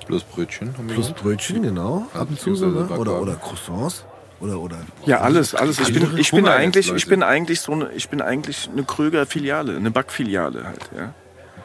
Plus 0.06 0.22
Brötchen 0.22 0.76
haben 0.76 0.88
wir 0.88 0.94
Plus. 0.96 1.12
Brötchen, 1.12 1.62
genau, 1.62 2.06
ab 2.12 2.28
und 2.28 2.38
zu 2.38 2.54
so, 2.54 2.66
beziehungsweise 2.66 2.92
ne? 2.94 3.00
oder, 3.00 3.22
oder 3.22 3.36
Croissants. 3.36 4.04
Oder, 4.40 4.58
oder 4.58 4.76
Ja, 5.04 5.20
alles, 5.20 5.54
alles. 5.54 5.78
Ich 5.80 5.92
bin, 5.92 6.16
ich 6.16 6.30
bin 6.30 6.48
eigentlich, 6.48 6.92
ich 6.92 7.06
bin 7.06 7.22
eigentlich 7.22 7.60
so 7.60 7.72
eine, 7.72 7.90
ich 7.92 8.08
bin 8.08 8.22
eigentlich 8.22 8.70
eine 8.72 8.84
Kröger-Filiale, 8.84 9.76
eine 9.76 9.90
Backfiliale 9.90 10.64
halt, 10.64 10.90
ja. 10.96 11.12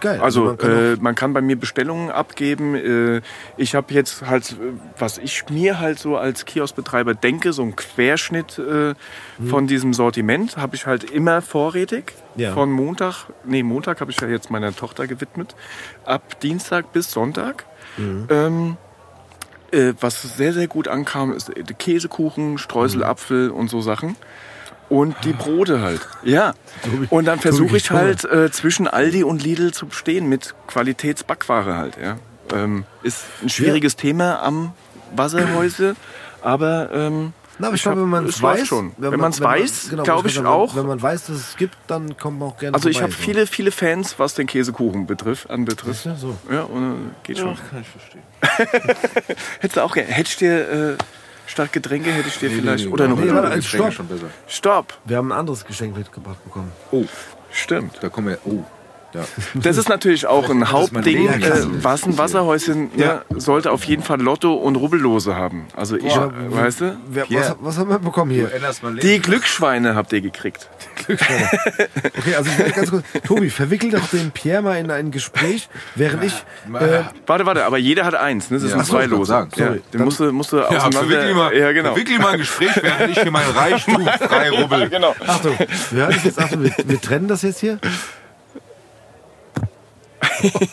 geil. 0.02 0.20
Also 0.20 0.44
man 0.44 0.58
kann 0.58 0.72
äh, 0.72 0.96
man 1.00 1.16
kann 1.16 1.34
bei 1.34 1.42
mir 1.42 1.56
Bestellungen 1.58 2.12
abgeben. 2.12 2.76
Äh, 2.76 3.22
ich 3.56 3.76
habe 3.76 3.94
jetzt 3.94 4.24
halt, 4.28 4.58
was 5.00 5.18
ich 5.18 5.46
mir 5.50 5.80
halt 5.80 6.00
so 6.00 6.18
als 6.18 6.44
Kioskbetreiber 6.44 7.14
denke, 7.14 7.54
so 7.54 7.64
ein 7.64 7.78
Querschnitt 7.78 8.60
äh, 8.60 8.94
von 9.48 9.68
diesem 9.68 9.94
Sortiment 9.94 10.58
habe 10.58 10.76
ich 10.76 10.86
halt 10.86 11.10
immer 11.10 11.42
vorrätig. 11.42 12.14
Ja. 12.36 12.54
Von 12.54 12.74
Montag, 12.74 13.28
nee, 13.46 13.64
Montag 13.64 14.02
habe 14.02 14.12
ich 14.12 14.20
ja 14.20 14.28
jetzt 14.28 14.52
meiner 14.52 14.76
Tochter 14.76 15.08
gewidmet. 15.08 15.56
Ab 16.04 16.42
Dienstag 16.42 16.92
bis 16.92 17.10
Sonntag. 17.10 17.64
Ähm, 17.98 18.78
äh, 19.72 19.94
was 20.00 20.22
sehr, 20.22 20.54
sehr 20.54 20.68
gut 20.68 20.88
ankam, 20.88 21.34
ist 21.34 21.50
äh, 21.50 21.64
Käsekuchen, 21.64 22.58
Streuselapfel 22.58 23.50
und 23.50 23.70
so 23.70 23.82
Sachen. 23.82 24.16
Und 24.88 25.16
die 25.24 25.34
Brote 25.34 25.82
halt. 25.82 26.02
Ja. 26.24 26.54
Und 27.10 27.26
dann 27.26 27.40
versuche 27.40 27.78
ich 27.78 27.90
halt 27.90 28.24
äh, 28.24 28.52
zwischen 28.52 28.88
Aldi 28.88 29.24
und 29.24 29.42
Lidl 29.44 29.74
zu 29.74 29.88
bestehen 29.88 30.30
mit 30.30 30.54
Qualitätsbackware 30.68 31.76
halt. 31.76 31.98
Ja. 31.98 32.18
Ähm, 32.54 32.86
ist 33.02 33.24
ein 33.42 33.50
schwieriges 33.50 33.96
Thema 33.96 34.44
am 34.44 34.74
Wasserhäuse, 35.16 35.96
aber 36.44 36.92
ähm, 36.94 37.34
Na, 37.58 37.68
aber 37.68 37.76
ich 37.76 37.80
ich 37.80 37.84
glaube, 37.84 38.02
wenn 38.02 38.10
man 38.10 38.26
es 38.26 38.36
es 38.36 38.42
weiß, 38.42 38.68
schon. 38.68 38.92
Wenn 38.98 39.12
man- 39.12 39.20
man's 39.22 39.40
man- 39.40 39.50
weiß, 39.60 39.88
genau, 39.90 40.04
glaub 40.04 40.26
ich 40.26 40.34
sagen, 40.36 40.48
auch. 40.48 40.76
Wenn 40.76 40.88
man 40.88 41.02
weiß, 41.02 41.28
dass 41.28 41.38
es 41.38 41.56
gibt, 41.58 41.76
dann 41.88 42.18
kommt 42.18 42.40
man 42.40 42.50
auch 42.50 42.58
gerne 42.58 42.76
also 42.76 42.90
ich 42.90 43.02
habe 43.02 43.12
so. 43.12 43.18
viele, 43.18 43.48
viele 43.48 43.72
Fans, 43.72 44.20
was 44.20 44.34
den 44.36 44.48
Käsekuchen 44.48 45.08
betrifft, 45.08 45.50
anbetrifft. 45.50 46.06
Du, 46.06 46.16
so. 46.16 46.36
Ja, 46.52 46.64
und 46.64 47.16
geht 47.24 47.38
schon. 47.40 47.56
Kann 47.56 47.82
ich 47.82 47.88
verstehen. 47.88 48.24
Hättest 49.60 49.78
du 49.78 49.82
auch 49.84 49.94
gerne. 49.94 50.10
Hättest 50.12 50.42
du 50.42 50.46
dir 50.46 50.70
äh, 50.92 50.98
statt 51.48 51.72
Getränke 51.72 52.12
hätte 52.12 52.28
ich 52.28 52.38
dir 52.40 52.50
vielleicht. 52.50 52.88
oder 52.88 53.06
eine 53.06 53.16
nee, 53.16 53.28
das 53.32 53.66
stopp. 53.66 53.94
schon 53.94 54.08
besser. 54.08 54.28
Stopp. 54.48 54.98
Wir 55.06 55.18
haben 55.18 55.32
ein 55.32 55.38
anderes 55.40 55.66
Geschenk 55.66 55.96
mitgebracht 55.98 56.44
bekommen. 56.44 56.72
Oh, 56.92 57.06
Stimmt. 57.52 57.98
da 58.02 58.10
kommen 58.10 58.28
wir. 58.28 58.40
Oh, 58.46 58.64
ja. 59.16 59.26
Das 59.56 59.78
ist 59.78 59.90
natürlich 59.90 60.28
auch 60.28 60.50
ein 60.50 60.62
ist 60.62 60.72
Hauptding. 60.72 61.28
Äh, 61.28 61.42
was 61.82 62.06
ein 62.06 62.18
Wasserhäuschen 62.18 62.90
ne, 62.96 63.22
sollte 63.36 63.72
auf 63.72 63.84
jeden 63.86 64.04
Fall 64.04 64.22
Lotto 64.22 64.54
und 64.54 64.76
Rubbellose 64.76 65.36
haben. 65.36 65.68
Also 65.76 65.96
ich, 65.98 66.14
Boah. 66.14 66.32
äh, 66.52 66.56
weißt 66.56 66.82
du? 66.82 66.98
Wer, 67.10 67.26
was, 67.30 67.56
was 67.60 67.78
haben 67.78 67.90
wir 67.90 68.00
bekommen 68.00 68.32
hier? 68.32 68.50
Die 69.02 69.20
Glücksschweine 69.20 69.96
habt 69.96 70.12
ihr 70.14 70.22
gekriegt. 70.22 70.70
Okay, 71.08 72.36
also 72.38 72.50
ich 72.50 72.58
werde 72.58 72.72
ganz 72.72 72.90
kurz. 72.90 73.04
Tobi, 73.26 73.50
verwickel 73.50 73.92
doch 73.92 74.08
den 74.10 74.32
Pierre 74.32 74.62
mal 74.62 74.78
in 74.78 74.90
ein 74.92 75.12
Gespräch, 75.12 75.70
während 75.96 76.24
ich. 76.24 76.34
Äh, 76.34 77.04
Warte, 77.28 77.46
warte, 77.46 77.66
aber 77.66 77.78
jeder 77.78 78.06
hat 78.06 78.16
eins. 78.16 78.50
Ne? 78.50 78.58
Das 78.58 78.64
Ja, 78.64 78.70
sind 78.70 78.80
ach 78.82 78.86
so, 78.86 78.92
zwei 78.94 79.04
ich 79.06 79.10
wollte 79.12 79.16
Lose. 79.20 79.30
sagen, 79.30 79.52
ja, 79.58 79.76
den 79.94 80.04
musst 80.04 80.20
du, 80.20 80.32
musst 80.32 80.52
du 80.52 80.58
Ja, 80.58 80.68
auseinander... 80.68 81.34
mal, 81.34 81.56
ja, 81.56 81.72
genau. 81.72 81.90
verwickel 81.94 82.20
mal 82.20 82.34
ein 82.34 82.40
Gespräch, 82.40 82.72
während 82.82 83.12
ich 83.12 83.22
hier 83.22 83.32
mein 83.32 83.50
Reichtum 83.50 84.06
frei 84.20 84.50
rubbel. 84.50 84.90
genau. 84.90 85.14
Achtung, 85.26 85.56
wir, 85.92 86.10
jetzt, 86.24 86.40
Achtung 86.40 86.64
wir, 86.64 86.72
wir 86.86 87.02
trennen 87.02 87.28
das 87.28 87.42
jetzt 87.44 87.60
hier. 87.60 87.80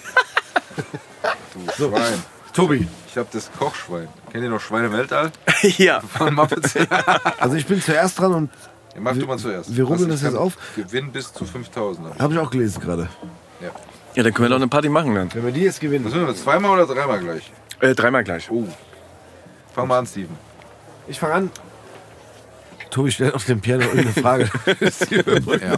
So. 1.79 1.91
Schwein. 1.91 2.23
Tobi, 2.53 2.87
Ich 3.09 3.17
habe 3.17 3.29
das 3.33 3.51
Kochschwein. 3.59 4.09
Kennt 4.31 4.45
ihr 4.45 4.51
noch 4.51 4.61
Schweine 4.61 4.87
im 4.87 4.93
Weltall? 4.93 5.31
ja. 5.63 6.01
Von 6.19 6.35
Muppets? 6.35 6.75
also 7.39 7.57
ich 7.57 7.67
bin 7.67 7.81
zuerst 7.81 8.19
dran 8.19 8.33
und 8.35 8.51
Ja, 8.95 9.01
mach 9.01 9.13
du 9.17 9.27
mal 9.27 9.39
zuerst. 9.39 9.75
wir 9.75 9.85
rubbeln 9.85 10.09
das 10.11 10.23
jetzt 10.23 10.35
auf. 10.35 10.57
Gewinn 10.77 11.13
bis 11.13 11.33
zu 11.33 11.45
5000. 11.45 12.19
habe 12.19 12.35
ich 12.35 12.39
auch 12.39 12.51
gelesen 12.51 12.81
gerade. 12.81 13.09
Ja. 13.61 13.69
ja, 14.15 14.23
dann 14.23 14.35
können 14.35 14.47
wir 14.47 14.51
doch 14.51 14.57
eine 14.57 14.69
Party 14.69 14.89
machen 14.89 15.15
dann. 15.15 15.33
Wenn 15.35 15.45
wir 15.47 15.53
die 15.53 15.61
jetzt 15.63 15.81
gewinnen. 15.81 16.05
Was 16.05 16.13
müssen 16.15 16.27
wir? 16.27 16.35
Zweimal 16.35 16.71
oder 16.81 16.93
dreimal 16.95 17.19
gleich? 17.21 17.53
Äh, 17.81 17.95
dreimal 17.95 18.25
gleich. 18.25 18.51
Oh. 18.51 18.67
Fang 19.75 19.89
mal 19.89 19.99
an, 19.99 20.07
Steven. 20.07 20.37
Ich 21.09 21.19
fange 21.19 21.35
an. 21.35 21.51
Tobi 22.91 23.11
stellt 23.11 23.35
auf 23.35 23.45
dem 23.47 23.61
noch 23.63 23.81
irgendeine 23.95 24.13
Frage. 24.13 24.51
Ja. 25.63 25.75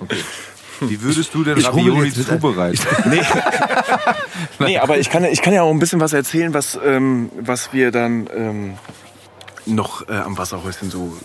Okay. 0.00 0.16
Wie 0.80 1.00
würdest 1.02 1.34
du 1.34 1.44
denn 1.44 1.58
Ich 1.58 1.66
Ravioli 1.66 2.12
zubereiten? 2.12 2.78
Nee, 4.58 4.78
aber 4.78 4.98
ich 4.98 5.10
kann, 5.10 5.24
ich 5.24 5.42
kann 5.42 5.52
ja 5.52 5.62
auch 5.62 5.70
ein 5.70 5.78
bisschen 5.78 6.00
was 6.00 6.12
erzählen, 6.12 6.54
was, 6.54 6.78
ähm, 6.84 7.30
was 7.40 7.72
wir 7.72 7.90
dann 7.90 8.28
ähm, 8.34 8.74
noch 9.66 10.08
äh, 10.08 10.12
am 10.12 10.38
Wasserhäuschen 10.38 10.90
so 10.90 11.16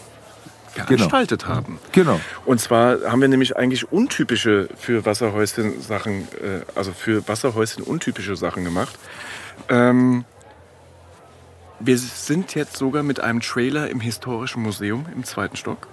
veranstaltet 0.74 1.48
haben. 1.48 1.80
Genau. 1.92 2.20
Und 2.46 2.62
zwar 2.62 3.02
haben 3.10 3.22
wir 3.22 3.28
nämlich 3.28 3.58
eigentlich 3.58 3.92
untypische 3.92 4.70
für 4.78 5.06
Wasserhäuschen 5.06 5.82
Sachen, 5.82 6.28
äh, 6.42 6.62
also 6.76 6.92
für 6.94 7.28
Wasserhäuschen 7.28 7.84
untypische 7.84 8.36
Sachen 8.36 8.64
gemacht. 8.64 8.98
Ähm, 9.68 10.26
wir 11.80 11.98
sind 11.98 12.56
jetzt 12.56 12.76
sogar 12.76 13.04
mit 13.04 13.20
einem 13.20 13.42
Trailer 13.42 13.90
im 13.90 14.00
Historischen 14.00 14.62
Museum 14.62 15.06
im 15.14 15.24
zweiten 15.24 15.56
Stock. 15.56 15.88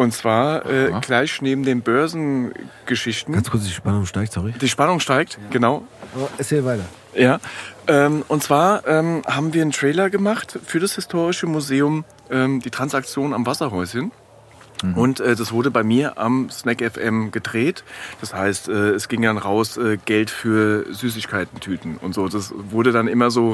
Und 0.00 0.14
zwar 0.14 0.64
äh, 0.64 0.90
gleich 1.02 1.42
neben 1.42 1.62
den 1.62 1.82
Börsengeschichten. 1.82 3.34
Ganz 3.34 3.50
kurz, 3.50 3.64
die 3.64 3.70
Spannung 3.70 4.06
steigt, 4.06 4.32
sorry. 4.32 4.54
Die 4.58 4.68
Spannung 4.70 4.98
steigt, 4.98 5.38
genau. 5.50 5.84
Aber 6.14 6.30
erzähl 6.38 6.64
weiter. 6.64 6.86
Ja, 7.14 7.38
ähm, 7.86 8.24
und 8.26 8.42
zwar 8.42 8.88
ähm, 8.88 9.20
haben 9.26 9.52
wir 9.52 9.60
einen 9.60 9.72
Trailer 9.72 10.08
gemacht 10.08 10.58
für 10.64 10.80
das 10.80 10.94
Historische 10.94 11.46
Museum, 11.46 12.06
ähm, 12.30 12.60
die 12.60 12.70
Transaktion 12.70 13.34
am 13.34 13.44
Wasserhäuschen. 13.44 14.10
Und 14.94 15.20
äh, 15.20 15.36
das 15.36 15.52
wurde 15.52 15.70
bei 15.70 15.82
mir 15.82 16.16
am 16.16 16.48
Snack 16.48 16.80
FM 16.80 17.30
gedreht. 17.30 17.84
Das 18.22 18.32
heißt, 18.32 18.70
äh, 18.70 18.92
es 18.92 19.06
ging 19.08 19.20
dann 19.20 19.36
raus 19.36 19.76
äh, 19.76 19.98
Geld 20.02 20.30
für 20.30 20.86
Süßigkeiten-Tüten 20.90 21.98
und 21.98 22.14
so. 22.14 22.26
Das 22.28 22.54
wurde 22.56 22.92
dann 22.92 23.06
immer 23.06 23.30
so. 23.30 23.52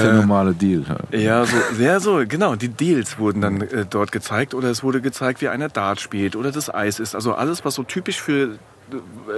Der 0.00 0.12
normale 0.14 0.52
Deal. 0.54 0.84
Ja, 1.12 1.44
so, 1.44 1.56
ja, 1.78 2.00
so, 2.00 2.22
genau. 2.26 2.56
Die 2.56 2.68
Deals 2.68 3.18
wurden 3.18 3.40
dann 3.40 3.60
äh, 3.60 3.84
dort 3.88 4.12
gezeigt 4.12 4.54
oder 4.54 4.68
es 4.70 4.82
wurde 4.82 5.00
gezeigt, 5.00 5.40
wie 5.42 5.48
einer 5.48 5.68
Dart 5.68 6.00
spielt 6.00 6.36
oder 6.36 6.50
das 6.52 6.72
Eis 6.72 6.98
ist. 7.00 7.14
Also 7.14 7.34
alles, 7.34 7.64
was 7.64 7.74
so 7.74 7.82
typisch 7.82 8.20
für 8.20 8.58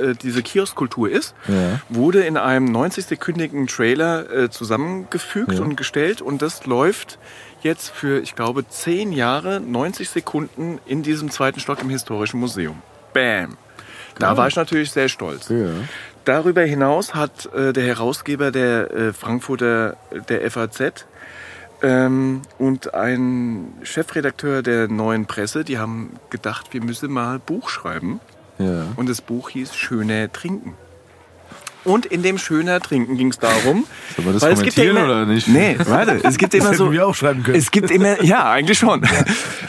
äh, 0.01 0.14
diese 0.22 0.43
Kioskkultur 0.43 1.10
ist, 1.10 1.35
Ja. 1.48 1.81
wurde 1.89 2.20
in 2.22 2.36
einem 2.36 2.74
90-sekündigen 2.74 3.66
Trailer 3.68 4.31
äh, 4.32 4.51
zusammengefügt 4.51 5.52
Ja. 5.55 5.60
und 5.60 5.76
gestellt 5.76 6.20
und 6.22 6.43
das 6.43 6.66
läuft 6.66 7.18
jetzt 7.62 7.90
für, 7.90 8.20
ich 8.20 8.35
glaube, 8.35 8.68
10 8.68 9.12
Jahre, 9.12 9.60
90 9.60 10.09
Sekunden 10.10 10.78
in 10.86 11.02
diesem 11.02 11.31
zweiten 11.31 11.60
Stock 11.60 11.81
im 11.82 11.90
Historischen 11.90 12.40
Museum. 12.40 12.82
Bam! 13.12 13.56
Da 14.18 14.36
war 14.36 14.47
ich 14.48 14.55
natürlich 14.56 14.90
sehr 14.93 15.09
stolz. 15.09 15.48
Ja. 15.48 15.66
Darüber 16.24 16.62
hinaus 16.62 17.14
hat 17.14 17.52
äh, 17.55 17.72
der 17.72 17.84
Herausgeber 17.84 18.51
der 18.51 18.90
äh, 18.90 19.12
Frankfurter 19.12 19.96
der 20.28 20.51
FAZ 20.51 21.06
ähm, 21.82 22.42
und 22.59 22.94
ein 22.94 23.74
Chefredakteur 23.82 24.62
der 24.62 24.88
Neuen 24.88 25.26
Presse, 25.26 25.64
die 25.64 25.78
haben 25.78 26.16
gedacht, 26.30 26.72
wir 26.72 26.82
müssen 26.82 27.12
mal 27.12 27.38
Buch 27.38 27.68
schreiben. 27.68 28.20
Ja. 28.59 28.86
Und 28.96 29.09
das 29.09 29.20
Buch 29.20 29.51
hieß 29.51 29.74
Schöner 29.74 30.32
Trinken. 30.32 30.74
Und 31.85 32.06
in 32.06 32.23
dem 32.23 32.39
Schöner 32.39 32.81
Trinken 32.81 33.16
ging 33.16 33.28
es 33.28 33.39
darum. 33.39 33.85
Sollen 34.16 34.27
wir 34.27 34.32
das 34.32 34.43
weil 34.43 34.52
es 34.52 34.62
gibt 34.62 34.77
ja 34.77 34.85
immer, 34.85 35.05
oder 35.05 35.27
nicht? 35.27 35.48
Nee, 35.48 35.77
warte, 35.85 36.20
es 36.23 36.39
gibt 36.39 36.55
immer 36.55 36.74
so. 36.74 36.90
wir 36.90 37.06
auch 37.06 37.15
schreiben 37.15 37.43
können. 37.43 37.59
Es 37.59 37.70
gibt 37.70 37.90
immer, 37.90 38.23
ja, 38.23 38.51
eigentlich 38.51 38.78
schon. 38.78 39.02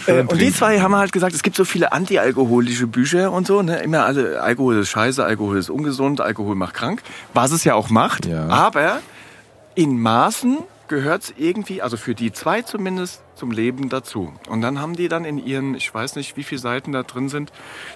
Äh, 0.08 0.22
und 0.22 0.40
die 0.40 0.54
zwei 0.54 0.82
haben 0.82 0.96
halt 0.96 1.12
gesagt, 1.12 1.34
es 1.34 1.42
gibt 1.42 1.56
so 1.56 1.66
viele 1.66 1.92
antialkoholische 1.92 2.86
Bücher 2.86 3.32
und 3.32 3.48
so, 3.48 3.64
ne? 3.64 3.80
Immer 3.80 4.06
alle, 4.06 4.40
Alkohol 4.40 4.78
ist 4.78 4.90
scheiße, 4.90 5.26
Alkohol 5.26 5.58
ist 5.58 5.72
ungesund, 5.72 6.22
Alkohol 6.22 6.54
macht 6.56 6.76
krank. 6.76 7.02
Was 7.34 7.52
es 7.52 7.64
ja 7.64 7.74
auch 7.74 7.90
macht. 7.90 8.28
Ja. 8.28 8.48
Aber 8.48 9.00
in 9.74 10.00
Maßen 10.00 10.60
gehört 10.88 11.24
es 11.24 11.34
irgendwie, 11.38 11.82
also 11.82 11.98
für 11.98 12.14
die 12.16 12.32
zwei 12.32 12.62
zumindest, 12.62 13.22
zum 13.36 13.52
Leben 13.52 13.90
dazu. 13.90 14.32
Und 14.49 14.62
dann 14.62 14.80
haben 14.80 14.95
die 14.95 15.07
dann 15.10 15.26
in 15.26 15.38
ihren, 15.38 15.76
ich 15.76 15.94
weiß 15.94 16.16
nicht, 16.16 16.38
wie 16.38 16.44
viele 16.44 16.60
Seiten 16.60 16.91
da 16.94 17.03
drin 17.03 17.28
sind, 17.30 17.52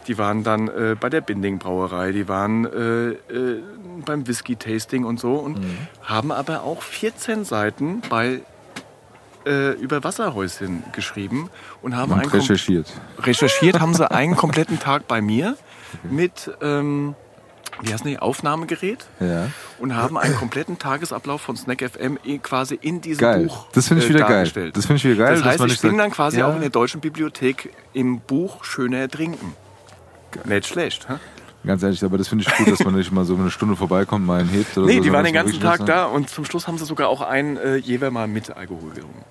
die 0.07 0.18
waren 0.18 0.44
dann 0.44 0.68
äh, 0.68 0.95
bei 0.99 1.10
der 1.10 1.22
Binding 1.22 1.60
Brauerei, 1.60 2.11
die 2.11 2.28
waren 2.28 2.66
äh, 2.66 3.10
äh, 3.34 3.64
beim 4.06 4.28
Whisky-Tasting 4.28 5.06
und 5.06 5.20
so 5.20 5.36
und 5.36 5.60
haben 6.03 6.32
aber 6.32 6.64
auch 6.64 6.82
14 6.82 7.45
Seiten 7.45 8.02
bei 8.10 8.41
äh, 9.45 9.72
über 9.80 10.03
Wasserhäuschen 10.03 10.84
geschrieben 10.91 11.49
und 11.82 11.95
haben 11.95 12.11
Und 12.11 12.26
kom- 12.28 12.34
recherchiert. 12.41 12.91
recherchiert 13.20 13.80
haben 13.80 13.94
sie 13.94 14.10
einen 14.11 14.36
kompletten 14.36 14.80
Tag 14.80 15.07
bei 15.07 15.22
mir 15.22 15.56
mit 16.03 16.52
ähm, 16.61 17.16
wie 17.81 17.93
heißt 17.93 18.06
die, 18.06 18.19
Aufnahmegerät 18.19 19.06
Ja. 19.19 19.47
und 19.80 19.95
haben 19.95 20.18
einen 20.18 20.35
kompletten 20.35 20.77
Tagesablauf 20.80 21.41
von 21.41 21.56
Snack 21.56 21.81
FM 21.81 22.18
i- 22.26 22.39
quasi 22.39 22.77
in 22.81 23.01
diesem 23.01 23.22
Geil. 23.22 23.45
Buch 23.47 23.68
Das 23.73 23.88
finde 23.88 24.03
ich 24.03 24.10
äh, 24.10 24.14
wieder 24.14 24.26
geil. 24.26 24.30
dargestellt. 24.38 24.77
Das 24.77 24.85
finde 24.85 24.97
ich 24.97 25.06
wieder 25.06 25.26
geil, 25.26 25.35
Das 25.35 25.45
heißt, 25.45 25.65
ich 25.65 25.81
bin 25.81 25.97
dann 25.97 26.11
quasi 26.11 26.39
ja. 26.39 26.47
auch 26.49 26.56
in 26.56 26.61
der 26.61 26.69
deutschen 26.69 27.01
Bibliothek 27.01 27.72
im 27.93 28.19
Buch 28.19 28.64
Schöner 28.64 28.97
ertrinken. 28.97 29.56
Nicht 30.45 30.68
schlecht, 30.68 31.07
hä? 31.10 31.15
Ganz 31.65 31.84
ehrlich, 31.84 32.03
aber 32.06 32.18
das 32.18 32.27
finde 32.30 32.45
ich 32.47 32.56
gut, 32.57 32.72
dass 32.72 32.80
man 32.85 32.95
nicht 32.95 33.11
mal 33.11 33.26
so 33.26 33.35
eine 33.35 33.51
Stunde 33.51 33.76
vorbeikommt, 33.76 34.26
mal 34.26 34.39
einen 34.39 34.49
hebt 34.49 34.77
oder 34.77 34.88
Nee, 34.88 34.97
so. 34.97 35.03
die 35.03 35.11
waren 35.11 35.26
den 35.26 35.34
ganzen 35.34 35.60
Tag 35.60 35.85
da 35.85 36.06
und 36.06 36.30
zum 36.30 36.45
Schluss 36.45 36.68
haben 36.68 36.77
sie 36.77 36.85
sogar 36.85 37.10
auch 37.10 37.22
einen 37.22 37.57
äh, 37.57 37.76
jeweils 37.76 38.14
mal 38.14 38.27
mit 38.27 38.49
Alkohol 38.56 38.91
getrunken. 38.91 39.26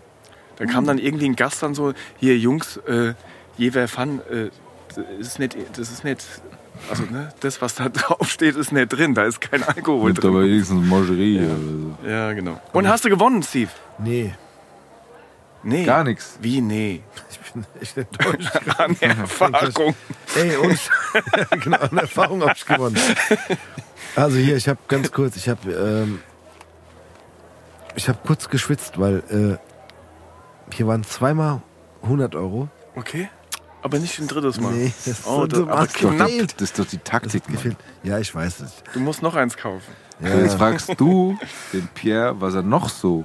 Da 0.57 0.67
kam 0.67 0.85
dann 0.87 0.99
irgendwie 0.99 1.27
ein 1.27 1.37
Gast 1.37 1.63
dann 1.63 1.75
so, 1.75 1.93
hier 2.19 2.37
Jungs, 2.37 2.77
äh, 2.89 3.15
jeweils 3.57 3.93
Fun, 3.93 4.21
äh, 4.31 4.51
das 4.95 4.99
ist 5.19 5.39
nicht, 5.39 5.57
das 5.73 5.91
ist 5.91 6.05
nicht, 6.05 6.23
also 6.91 7.05
ne, 7.05 7.33
das 7.41 7.61
was 7.61 7.75
da 7.75 7.89
drauf 7.89 8.29
steht, 8.31 8.57
ist 8.57 8.73
nicht 8.73 8.89
drin, 8.93 9.15
da 9.15 9.25
ist 9.25 9.41
kein 9.41 9.63
Alkohol 9.63 10.11
aber 10.13 10.21
drin. 10.21 10.35
wenigstens 10.35 10.87
Mangerie 10.87 11.39
oder 11.39 11.57
so. 11.57 12.09
Ja, 12.09 12.33
genau. 12.33 12.61
Und 12.73 12.89
hast 12.89 13.05
du 13.05 13.09
gewonnen, 13.11 13.43
Steve? 13.43 13.71
Nee, 13.99 14.35
Nee. 15.63 15.85
Gar 15.85 16.05
nichts. 16.05 16.39
Wie, 16.41 16.61
nee? 16.61 17.03
ich 17.31 17.53
bin 17.53 17.67
echt 17.81 17.97
enttäuscht. 17.97 18.51
An 18.79 18.97
Erfahrung. 19.01 19.95
Ey, 20.37 20.57
und 20.57 20.79
genau, 21.63 21.79
an 21.79 21.99
Erfahrung 21.99 22.43
hab 22.43 22.57
ich 22.57 22.65
gewonnen. 22.65 22.97
Also 24.15 24.37
hier, 24.37 24.57
ich 24.57 24.69
habe 24.69 24.79
ganz 24.87 25.11
kurz, 25.11 25.37
ich 25.37 25.49
habe 25.49 25.71
ähm, 25.73 26.21
ich 27.97 28.09
habe 28.09 28.19
kurz 28.25 28.49
geschwitzt, 28.49 29.01
weil 29.01 29.23
äh, 29.31 30.75
hier 30.75 30.87
waren 30.87 31.03
zweimal 31.03 31.61
100 32.03 32.37
Euro. 32.37 32.69
Okay. 32.95 33.29
Aber 33.89 33.99
nicht 33.99 34.19
ein 34.19 34.29
drittes 34.29 34.61
Mal. 34.61 34.73
Nee, 34.73 34.93
das 35.07 35.27
oh, 35.27 35.41
so 35.41 35.47
das, 35.47 35.61
aber 35.61 35.87
knapp. 35.87 36.27
gefehlt. 36.27 36.53
Das 36.59 36.71
ist 36.71 36.79
doch 36.79 36.87
die 36.87 36.99
Taktik, 36.99 37.49
Mann. 37.49 37.77
Ja, 38.03 38.19
ich 38.19 38.35
weiß 38.35 38.61
es. 38.61 38.73
Du 38.93 39.01
musst 39.01 39.23
noch 39.23 39.35
eins 39.35 39.57
kaufen. 39.57 39.83
Ja, 40.23 40.37
Jetzt 40.37 40.55
fragst 40.57 40.93
du 41.01 41.39
den 41.73 41.89
Pierre, 41.95 42.39
was 42.41 42.55
er 42.55 42.63
noch 42.63 42.89
so, 42.89 43.25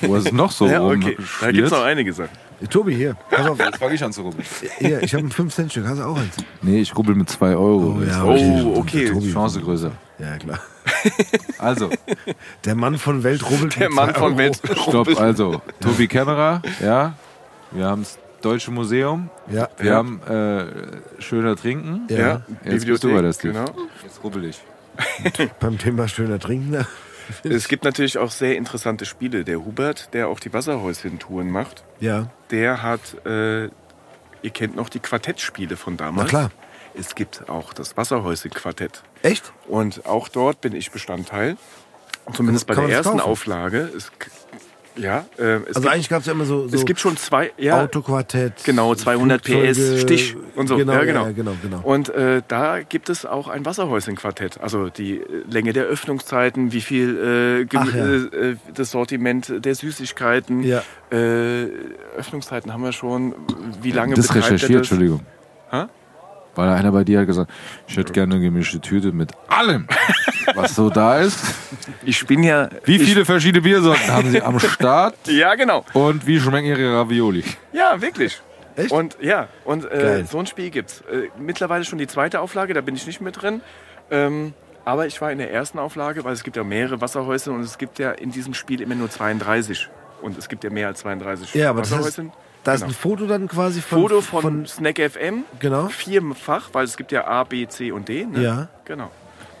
wo 0.00 0.14
er 0.14 0.20
es 0.20 0.32
noch 0.32 0.50
so 0.50 0.66
ja, 0.68 0.78
rum 0.78 1.02
okay. 1.02 1.16
Da 1.40 1.50
gibt 1.52 1.66
es 1.66 1.72
noch 1.72 1.82
einige 1.82 2.12
Sachen. 2.12 2.30
Tobi, 2.70 2.94
hier, 2.94 3.16
pass 3.28 3.46
auf. 3.48 3.58
Jetzt 3.58 3.78
fange 3.78 3.94
ich 3.94 4.04
an 4.04 4.12
zu 4.12 4.22
rubbeln. 4.22 4.44
Hier, 4.78 5.02
ich 5.02 5.12
habe 5.14 5.24
ein 5.26 5.32
5-Cent-Stück. 5.32 5.84
Hast 5.84 5.98
du 5.98 6.04
auch 6.04 6.16
eins? 6.16 6.36
Nee, 6.62 6.80
ich 6.80 6.96
rubbel 6.96 7.16
mit 7.16 7.28
2 7.28 7.56
Euro. 7.56 7.98
Oh, 7.98 8.02
ja, 8.02 8.22
Oh, 8.24 8.74
okay. 8.76 9.10
Tobi. 9.10 9.32
Chance 9.32 9.60
größer. 9.60 9.90
Ja, 10.18 10.36
klar. 10.38 10.58
Also, 11.58 11.90
Der 12.64 12.74
Mann 12.76 12.98
von 12.98 13.22
Welt 13.24 13.48
rubbelt 13.50 13.78
Der 13.78 13.88
mit 13.88 13.96
Mann 13.96 14.10
zwei 14.10 14.18
von 14.18 14.28
Euro. 14.30 14.38
Welt. 14.38 14.60
stopp, 14.80 15.20
also. 15.20 15.60
Tobi 15.80 16.06
Kämmerer, 16.08 16.62
ja. 16.80 17.14
Wir 17.72 17.86
haben 17.86 18.02
das 18.02 18.18
Deutsche 18.44 18.70
Museum. 18.70 19.30
Ja, 19.50 19.68
Wir 19.78 19.90
Ja. 19.92 19.96
haben 19.96 20.20
äh, 20.22 21.22
schöner 21.22 21.56
Trinken. 21.56 22.02
Ja. 22.10 22.18
Ja, 22.18 22.42
Jetzt 22.64 22.86
bist 22.86 23.04
du 23.04 23.12
bei 23.14 23.32
Steve. 23.32 23.52
genau. 23.54 23.66
Jetzt 24.02 24.22
rubbel 24.22 24.44
ich. 24.44 24.60
beim 25.60 25.78
Thema 25.78 26.06
schöner 26.08 26.38
Trinken. 26.38 26.86
Es 27.44 27.68
gibt 27.68 27.84
natürlich 27.84 28.18
auch 28.18 28.30
sehr 28.30 28.56
interessante 28.56 29.06
Spiele. 29.06 29.44
Der 29.44 29.64
Hubert, 29.64 30.12
der 30.12 30.28
auch 30.28 30.38
die 30.40 30.52
Wasserhäuschen-Touren 30.52 31.50
macht, 31.50 31.84
Ja, 32.00 32.26
der 32.50 32.82
hat, 32.82 33.24
äh, 33.24 33.64
ihr 33.66 34.50
kennt 34.52 34.76
noch 34.76 34.88
die 34.90 34.98
Quartettspiele 35.00 35.76
von 35.76 35.96
damals. 35.96 36.30
na 36.32 36.38
klar. 36.38 36.50
Es 36.94 37.14
gibt 37.14 37.48
auch 37.48 37.72
das 37.72 37.96
Wasserhäuschen-Quartett. 37.96 39.02
Echt? 39.22 39.52
Und 39.66 40.04
auch 40.04 40.28
dort 40.28 40.60
bin 40.60 40.74
ich 40.74 40.90
Bestandteil. 40.90 41.56
Zumindest 42.34 42.66
bei 42.66 42.74
der 42.74 42.84
das 42.84 42.92
ersten 42.92 43.18
kaufen? 43.18 43.30
Auflage. 43.30 43.90
Es, 43.96 44.12
ja, 44.96 45.24
äh, 45.38 45.42
es, 45.42 45.66
Also 45.68 45.80
gibt, 45.80 45.92
eigentlich 45.92 46.08
gab 46.08 46.20
es 46.20 46.26
ja 46.26 46.32
immer 46.32 46.44
so, 46.44 46.68
so 46.68 46.76
es 46.76 46.84
gibt 46.84 47.00
schon 47.00 47.16
zwei. 47.16 47.52
Ja, 47.56 47.82
Autoquartett. 47.82 48.64
Genau, 48.64 48.94
200 48.94 49.42
PS 49.42 49.50
Flugzeuge, 49.50 49.98
Stich 49.98 50.36
und 50.56 50.66
so. 50.68 50.76
Genau, 50.76 50.92
Ja, 50.92 51.04
genau. 51.04 51.24
Ja, 51.26 51.32
genau, 51.32 51.52
genau. 51.62 51.80
Und 51.82 52.08
äh, 52.10 52.42
da 52.48 52.80
gibt 52.82 53.08
es 53.08 53.24
auch 53.26 53.48
ein 53.48 53.64
Wasserhäuschen-Quartett. 53.64 54.60
Also 54.60 54.88
die 54.88 55.18
äh, 55.18 55.24
Länge 55.50 55.72
der 55.72 55.84
Öffnungszeiten, 55.84 56.72
wie 56.72 56.80
viel 56.80 57.66
äh, 57.70 57.76
Ach 57.76 57.94
ja. 57.94 58.04
äh, 58.06 58.50
äh, 58.50 58.56
das 58.74 58.90
Sortiment 58.90 59.52
der 59.64 59.74
Süßigkeiten. 59.74 60.62
Ja. 60.62 60.82
Äh, 61.10 61.68
Öffnungszeiten 62.16 62.72
haben 62.72 62.82
wir 62.82 62.92
schon. 62.92 63.34
Wie 63.80 63.92
lange 63.92 64.14
Das 64.14 64.28
er 64.30 64.36
recherchiert, 64.36 64.70
das? 64.70 64.90
Entschuldigung. 64.90 65.20
Hä? 65.70 65.84
Weil 66.54 66.68
einer 66.68 66.92
bei 66.92 67.02
dir 67.04 67.20
hat 67.20 67.26
gesagt, 67.26 67.50
ich 67.86 67.96
hätte 67.96 68.12
gerne 68.12 68.34
eine 68.34 68.44
gemischte 68.44 68.78
Tüte 68.80 69.12
mit 69.12 69.30
allem, 69.48 69.86
was 70.54 70.74
so 70.74 70.90
da 70.90 71.18
ist. 71.18 71.38
Ich 72.04 72.26
bin 72.26 72.42
ja. 72.42 72.68
Wie 72.84 72.98
viele 72.98 73.24
verschiedene 73.24 73.62
Biersorten 73.62 74.06
haben 74.08 74.30
Sie 74.30 74.40
am 74.42 74.58
Start? 74.58 75.14
Ja, 75.26 75.54
genau. 75.54 75.84
Und 75.94 76.26
wie 76.26 76.38
schmecken 76.40 76.66
Ihre 76.66 76.94
Ravioli? 76.98 77.44
Ja, 77.72 78.00
wirklich. 78.00 78.40
Echt? 78.76 78.90
Und 78.90 79.16
ja, 79.20 79.48
und 79.64 79.84
äh, 79.90 80.24
so 80.24 80.38
ein 80.38 80.46
Spiel 80.46 80.70
gibt's. 80.70 81.02
Äh, 81.02 81.28
mittlerweile 81.38 81.84
schon 81.84 81.98
die 81.98 82.06
zweite 82.06 82.40
Auflage, 82.40 82.74
da 82.74 82.80
bin 82.80 82.94
ich 82.94 83.06
nicht 83.06 83.20
mit 83.20 83.40
drin. 83.40 83.60
Ähm, 84.10 84.54
aber 84.84 85.06
ich 85.06 85.20
war 85.20 85.30
in 85.30 85.38
der 85.38 85.52
ersten 85.52 85.78
Auflage, 85.78 86.24
weil 86.24 86.32
es 86.32 86.42
gibt 86.42 86.56
ja 86.56 86.64
mehrere 86.64 87.00
Wasserhäuschen 87.00 87.54
und 87.54 87.60
es 87.62 87.78
gibt 87.78 87.98
ja 87.98 88.12
in 88.12 88.30
diesem 88.32 88.54
Spiel 88.54 88.80
immer 88.80 88.94
nur 88.94 89.10
32. 89.10 89.88
Und 90.22 90.38
es 90.38 90.48
gibt 90.48 90.64
ja 90.64 90.70
mehr 90.70 90.86
als 90.88 91.00
32 91.00 91.54
Ja, 91.54 91.70
aber 91.70 91.80
das 91.82 91.92
heißt, 91.92 92.20
da 92.64 92.74
ist 92.74 92.80
Genau. 92.80 92.92
ein 92.92 92.94
Foto 92.94 93.26
dann 93.26 93.48
quasi 93.48 93.80
von. 93.80 94.00
Foto 94.02 94.20
von, 94.20 94.66
Snack 94.66 94.98
FM, 94.98 95.44
Genau. 95.58 95.88
vierfach, 95.88 96.70
weil 96.72 96.84
es 96.84 96.96
gibt 96.96 97.10
ja 97.12 97.26
A, 97.26 97.44
B, 97.44 97.66
C 97.66 97.90
und 97.92 98.08
D. 98.08 98.24
Ne? 98.24 98.42
Ja. 98.42 98.68
Genau. 98.84 99.10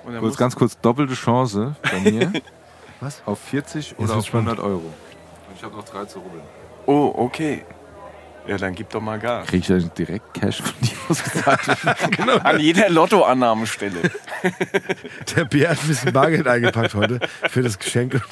Und 0.04 0.14
dann 0.14 0.22
Kurz, 0.22 0.36
ganz 0.36 0.56
kurz, 0.56 0.78
doppelte 0.80 1.14
Chance 1.14 1.76
bei 1.82 2.10
mir. 2.10 2.32
Was? 3.00 3.22
Auf 3.26 3.38
40 3.40 3.98
oder 3.98 4.16
auf 4.16 4.26
spannend. 4.26 4.48
100 4.50 4.64
Euro. 4.64 4.78
Und 4.84 5.56
ich 5.56 5.62
habe 5.62 5.76
noch 5.76 5.84
drei 5.84 6.04
zu 6.04 6.20
rubbeln. 6.20 6.42
Oh, 6.86 7.12
okay. 7.16 7.64
Ja, 8.46 8.56
dann 8.56 8.74
gib 8.74 8.90
doch 8.90 9.00
mal 9.00 9.20
Gas. 9.20 9.46
Kriege 9.46 9.64
ich 9.64 9.72
eigentlich 9.72 9.92
direkt 9.92 10.34
Cash 10.34 10.62
von 10.62 10.72
dir 10.80 10.96
ausgezahlt? 11.08 12.40
An 12.44 12.58
jeder 12.58 12.90
Lottoannahmestelle. 12.90 14.00
Der 15.36 15.44
Bier 15.44 15.70
hat 15.70 15.78
ein 15.80 15.86
bisschen 15.86 16.12
Bargeld 16.12 16.48
eingepackt 16.48 16.94
heute 16.94 17.20
für 17.48 17.62
das 17.62 17.78
Geschenk. 17.78 18.14
Und 18.14 18.24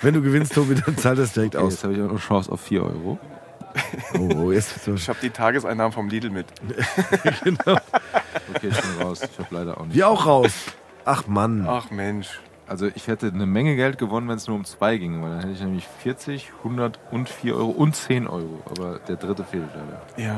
wenn 0.00 0.14
du 0.14 0.22
gewinnst, 0.22 0.54
Tobi, 0.54 0.76
dann 0.76 0.96
zahlt 0.96 1.18
das 1.18 1.34
direkt 1.34 1.56
Okay, 1.56 1.64
aus. 1.66 1.74
jetzt 1.74 1.84
habe 1.84 1.92
ich 1.92 2.00
auch 2.00 2.10
noch 2.10 2.20
Chance 2.20 2.50
auf 2.50 2.62
4 2.62 2.82
Euro. 2.82 3.18
Oh, 4.18 4.28
oh 4.36 4.52
jetzt 4.52 4.82
so. 4.82 4.94
Ich 4.94 5.08
habe 5.08 5.18
die 5.22 5.30
Tageseinnahmen 5.30 5.92
vom 5.92 6.08
Lidl 6.08 6.30
mit. 6.30 6.46
Okay, 6.66 7.30
ich 7.32 7.40
bin 8.80 9.02
raus. 9.02 9.20
Ich 9.22 9.38
habe 9.38 9.54
leider 9.54 9.78
auch 9.78 9.84
nicht. 9.84 9.94
Wir 9.94 10.08
auch 10.08 10.26
raus. 10.26 10.52
Ach 11.04 11.26
Mann. 11.26 11.66
Ach 11.68 11.90
Mensch. 11.90 12.40
Also 12.66 12.88
ich 12.94 13.08
hätte 13.08 13.26
eine 13.34 13.46
Menge 13.46 13.74
Geld 13.74 13.98
gewonnen, 13.98 14.28
wenn 14.28 14.36
es 14.36 14.46
nur 14.46 14.56
um 14.56 14.64
zwei 14.64 14.96
ging, 14.96 15.20
weil 15.22 15.30
dann 15.30 15.40
hätte 15.40 15.52
ich 15.52 15.60
nämlich 15.60 15.88
40, 16.02 16.52
100 16.58 17.00
und 17.10 17.28
4 17.28 17.56
Euro 17.56 17.70
und 17.70 17.96
10 17.96 18.28
Euro. 18.28 18.62
Aber 18.70 19.00
der 19.08 19.16
dritte 19.16 19.42
fehlt 19.44 19.64
leider. 19.74 20.28
Ja. 20.28 20.36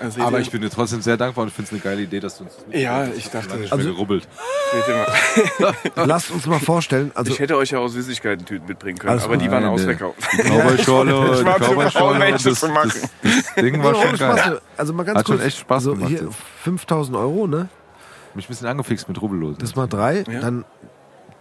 Also 0.00 0.22
Aber 0.22 0.40
ich 0.40 0.50
bin 0.50 0.60
dir 0.60 0.70
trotzdem 0.70 1.02
sehr 1.02 1.16
dankbar 1.16 1.44
und 1.44 1.50
finde 1.50 1.66
es 1.68 1.72
eine 1.72 1.80
geile 1.80 2.02
Idee, 2.02 2.18
dass 2.18 2.38
du 2.38 2.44
uns 2.44 2.56
das 2.56 2.80
Ja, 2.80 3.06
ich 3.06 3.28
dachte- 3.30 3.56
nicht 3.56 3.72
Also- 3.72 3.92
gerubbelt. 3.92 4.26
ihr, 4.72 4.82
seht 4.82 5.60
ihr 5.96 6.04
Lasst 6.06 6.30
uns 6.32 6.46
mal 6.46 6.58
vorstellen. 6.58 7.12
Also, 7.14 7.30
ich 7.32 7.38
hätte 7.38 7.56
euch 7.56 7.70
ja 7.70 7.78
auch 7.78 7.86
Süßigkeiten-Tüten 7.88 8.66
mitbringen 8.66 8.98
können, 8.98 9.10
Alles 9.12 9.24
aber 9.24 9.36
die 9.36 9.48
waren 9.50 9.64
ausverkauft. 9.64 10.18
Die 10.32 10.42
Cowboy-Schorle, 10.42 11.12
die 11.44 11.44
Cowboy-Schorle, 11.64 12.30
das, 12.32 12.42
das, 12.42 12.60
zu 12.60 12.68
machen. 12.70 12.92
das 13.22 13.54
Ding 13.54 13.82
war 13.84 13.94
schon 13.94 14.16
geil. 14.16 14.60
also 14.76 14.92
mal 14.94 15.04
ganz 15.04 15.18
Hat 15.20 15.26
schon 15.28 15.36
kurz. 15.36 15.46
echt 15.48 15.58
Spaß 15.58 15.76
also 15.76 15.94
gemacht 15.94 16.10
hier 16.10 16.22
jetzt. 16.22 16.36
5000 16.62 17.16
Euro, 17.16 17.46
ne? 17.46 17.68
Mich 18.34 18.46
ein 18.46 18.48
bisschen 18.48 18.66
angefixt 18.66 19.08
mit 19.08 19.20
Rubbellosen. 19.20 19.58
Das 19.58 19.76
mal 19.76 19.86
drei, 19.86 20.24
Ja. 20.28 20.40
dann 20.40 20.64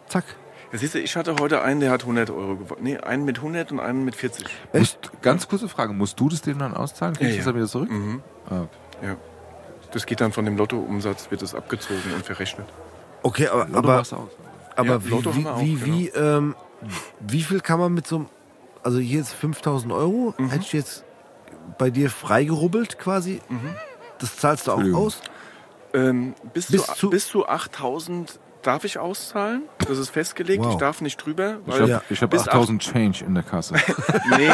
zack. 0.08 0.26
Ja, 0.72 0.80
siehst 0.80 0.96
du, 0.96 1.00
ich 1.00 1.16
hatte 1.16 1.36
heute 1.40 1.62
einen, 1.62 1.80
der 1.80 1.92
hat 1.92 2.02
100 2.02 2.30
Euro 2.32 2.56
gewonnen. 2.58 2.82
Nee, 2.84 2.98
einen 2.98 3.26
mit 3.26 3.38
100 3.38 3.72
und 3.72 3.80
einen 3.80 4.06
mit 4.06 4.16
40. 4.16 4.46
Echt? 4.74 5.00
Musst, 5.04 5.22
ganz 5.22 5.48
kurze 5.48 5.70
Frage, 5.70 5.94
musst 5.94 6.20
du 6.20 6.30
das 6.30 6.42
dem 6.42 6.58
dann 6.60 6.74
auszahlen? 6.74 7.16
Kriegst 7.16 7.36
Ja, 7.36 7.36
du 7.36 7.38
das 7.38 7.46
ja. 7.46 7.52
dann 7.52 7.56
wieder 7.56 7.68
zurück? 7.68 7.92
Mhm. 7.92 8.24
Ah, 8.50 8.66
Ja. 9.06 9.16
Das 9.92 10.08
geht 10.08 10.22
dann 10.22 10.32
von 10.32 10.44
dem 10.46 10.58
Lottoumsatz, 10.58 11.30
wird 11.30 11.44
das 11.44 11.54
abgezogen 11.54 12.02
und 12.16 12.26
verrechnet. 12.26 12.66
Okay, 13.22 13.48
aber, 13.48 13.66
Lotto 13.68 13.78
aber, 13.78 14.00
aus. 14.02 14.14
aber 14.76 14.88
Ja, 14.88 15.06
wie, 15.06 15.10
wie, 15.12 15.14
auch, 15.14 15.36
wie, 15.62 15.74
genau. 15.76 15.86
wie, 15.86 16.08
ähm, 16.10 16.56
wie 17.20 17.44
viel 17.44 17.60
kann 17.60 17.80
man 17.80 17.94
mit 17.94 18.08
so 18.08 18.16
einem, 18.16 18.26
also 18.82 18.98
hier 18.98 19.22
ist 19.22 19.34
5000 19.34 19.94
Euro, 19.94 20.34
Mhm. 20.40 20.50
hätte 20.50 20.64
ich 20.64 20.74
jetzt 20.74 21.04
bei 21.78 21.92
dir 21.92 22.10
freigerubbelt 22.10 22.98
quasi. 22.98 23.40
Mhm. 23.50 23.76
Das 24.18 24.36
zahlst 24.38 24.66
du 24.68 24.72
auch 24.72 24.82
aus? 24.96 25.22
Ähm, 25.94 26.34
bis, 26.54 26.68
Bis 26.72 26.86
zu, 26.86 26.94
zu- 26.96 27.10
bis 27.10 27.28
zu 27.28 27.48
8000 27.48 28.40
darf 28.64 28.86
ich 28.86 28.98
auszahlen. 28.98 29.64
Das 29.90 29.98
ist 29.98 30.10
festgelegt. 30.10 30.64
Wow. 30.64 30.72
Ich 30.72 30.78
darf 30.78 31.02
nicht 31.02 31.18
drüber. 31.18 31.58
Ich 31.68 31.74
Weil 31.74 31.82
habe 31.82 31.92
Ja. 31.92 31.98
hab 32.22 32.30
bis 32.30 32.48
8000 32.48 32.82
Change 32.82 33.26
in 33.26 33.34
der 33.34 33.44
Kasse. 33.44 33.76
Nee, 34.38 34.50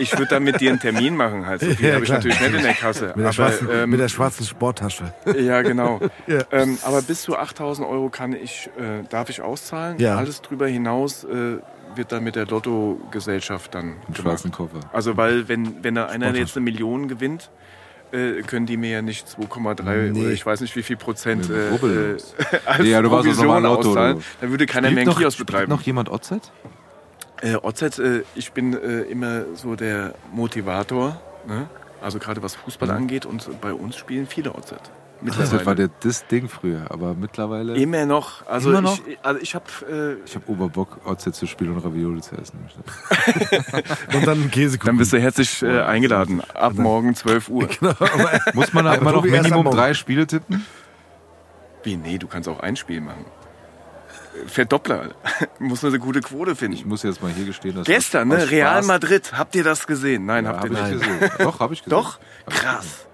ich 0.00 0.12
würde 0.14 0.26
dann 0.30 0.42
mit 0.42 0.58
dir 0.60 0.70
einen 0.70 0.80
Termin 0.80 1.14
machen. 1.16 1.44
Halt. 1.46 1.60
So 1.66 1.70
viel 1.74 1.86
Ja, 1.88 1.94
habe 1.96 2.04
ich 2.04 2.10
natürlich 2.10 2.40
nicht 2.40 2.54
in 2.54 2.62
der 2.62 2.72
Kasse. 2.72 3.08
Mit 3.08 3.16
der, 3.18 3.24
aber, 3.26 3.32
schwarzen, 3.34 3.68
ähm, 3.70 3.90
mit 3.90 4.00
der 4.00 4.08
schwarzen 4.08 4.46
Sporttasche. 4.46 5.12
ja, 5.38 5.60
genau. 5.62 6.00
Ja. 6.26 6.38
Ähm, 6.50 6.78
aber 6.82 7.02
bis 7.02 7.22
zu 7.22 7.36
8000 7.36 7.86
Euro 7.86 8.08
kann 8.08 8.32
ich, 8.32 8.70
äh, 8.78 9.04
darf 9.10 9.28
ich 9.28 9.42
auszahlen. 9.42 9.98
Ja. 9.98 10.16
Alles 10.16 10.40
drüber 10.40 10.66
hinaus 10.66 11.24
äh, 11.24 11.58
wird 11.94 12.12
dann 12.12 12.24
mit 12.24 12.36
der 12.36 12.46
Lottogesellschaft 12.46 13.74
dann 13.74 13.96
gemacht. 14.06 14.16
schwarzen 14.16 14.50
Koffer. 14.52 14.80
Also 14.92 15.16
weil 15.18 15.48
wenn, 15.48 15.82
wenn 15.84 15.94
da 15.94 16.06
einer 16.06 16.34
jetzt 16.34 16.56
eine 16.56 16.64
Million 16.64 17.08
gewinnt, 17.08 17.50
äh, 18.12 18.42
können 18.42 18.66
die 18.66 18.76
mir 18.76 18.90
ja 18.90 19.02
nicht 19.02 19.26
2,3 19.26 20.10
Nee. 20.12 20.20
oder 20.20 20.30
ich 20.30 20.44
weiß 20.46 20.60
nicht 20.60 20.74
wie 20.76 20.82
viel 20.82 20.96
Prozent 20.96 21.48
Mit 21.48 21.82
äh, 21.82 22.16
als 22.66 22.86
Ja, 22.86 23.02
du 23.02 23.10
warst 23.10 23.24
Provision 23.24 23.46
normal 23.46 23.62
Lotto, 23.62 23.90
auszahlen. 23.90 24.22
Dann 24.40 24.50
würde 24.50 24.66
keiner 24.66 24.90
mehr 24.90 25.00
einen 25.02 25.08
noch, 25.10 25.18
Kiosk 25.18 25.38
betreiben. 25.38 25.70
noch 25.70 25.82
jemand 25.82 26.08
OZ? 26.10 26.32
Äh, 27.42 27.56
OZ, 27.56 27.98
äh, 27.98 28.22
ich 28.34 28.52
bin 28.52 28.72
äh, 28.74 29.02
immer 29.02 29.44
so 29.54 29.74
der 29.76 30.14
Motivator, 30.32 31.20
ne? 31.46 31.68
also 32.00 32.18
gerade 32.18 32.42
was 32.42 32.54
Fußball 32.54 32.88
Mhm. 32.88 32.94
angeht 32.96 33.26
und 33.26 33.60
bei 33.60 33.72
uns 33.72 33.96
spielen 33.96 34.26
viele 34.26 34.54
OZ. 34.54 34.74
Das 35.22 35.64
war 35.66 35.74
der, 35.74 35.88
das 36.00 36.26
Ding 36.26 36.48
früher, 36.48 36.84
aber 36.90 37.14
mittlerweile. 37.14 37.74
Immer 37.76 38.04
noch. 38.04 38.46
Also 38.46 38.70
Immer 38.70 38.82
noch? 38.82 38.98
ich, 39.06 39.18
also 39.22 39.40
ich 39.40 39.54
habe 39.54 39.64
äh, 39.90 40.26
Ich 40.26 40.34
habe 40.34 40.50
Oberbock, 40.50 40.98
OZ 41.06 41.32
zu 41.32 41.46
spielen 41.46 41.72
und 41.72 41.78
Ravioli 41.84 42.20
zu 42.20 42.36
essen. 42.36 42.58
Und 44.14 44.26
dann 44.26 44.50
Käsekuchen. 44.50 44.86
dann 44.88 44.98
bist 44.98 45.12
du 45.12 45.18
herzlich 45.18 45.62
äh, 45.62 45.80
eingeladen. 45.82 46.42
Ab 46.54 46.74
morgen 46.74 47.14
12 47.14 47.48
Uhr. 47.48 47.68
Muss 48.54 48.72
man 48.72 48.84
da 48.84 48.92
Aber 48.92 49.00
immer 49.00 49.12
noch 49.12 49.24
Minimum 49.24 49.70
drei 49.70 49.94
Spiele 49.94 50.26
tippen? 50.26 50.64
Wie? 51.82 51.96
Nee, 51.96 52.18
du 52.18 52.26
kannst 52.26 52.48
auch 52.48 52.60
ein 52.60 52.76
Spiel 52.76 53.00
machen. 53.00 53.24
Verdoppler. 54.46 55.14
Muss 55.58 55.82
eine 55.82 55.98
gute 55.98 56.20
Quote 56.20 56.50
Ich 56.52 56.58
finden. 56.58 56.88
muss 56.88 57.02
jetzt 57.02 57.22
mal 57.22 57.32
hier 57.32 57.46
gestehen, 57.46 57.74
dass 57.74 57.86
Gestern, 57.86 58.28
ne? 58.28 58.50
Real 58.50 58.82
Madrid. 58.82 59.32
Habt 59.32 59.54
ihr 59.54 59.64
das 59.64 59.86
gesehen? 59.86 60.26
Nein, 60.26 60.44
Ja, 60.44 60.50
habt 60.50 60.64
hab 60.64 60.70
ihr 60.70 60.76
ich 60.78 60.94
nicht. 60.94 61.20
gesehen. 61.20 61.30
Doch, 61.38 61.60
habe 61.60 61.72
ich 61.72 61.82
gesehen. 61.82 61.90
Doch? 61.98 62.18
Hab 62.44 62.52
ich 62.52 62.58
Krass. 62.60 63.05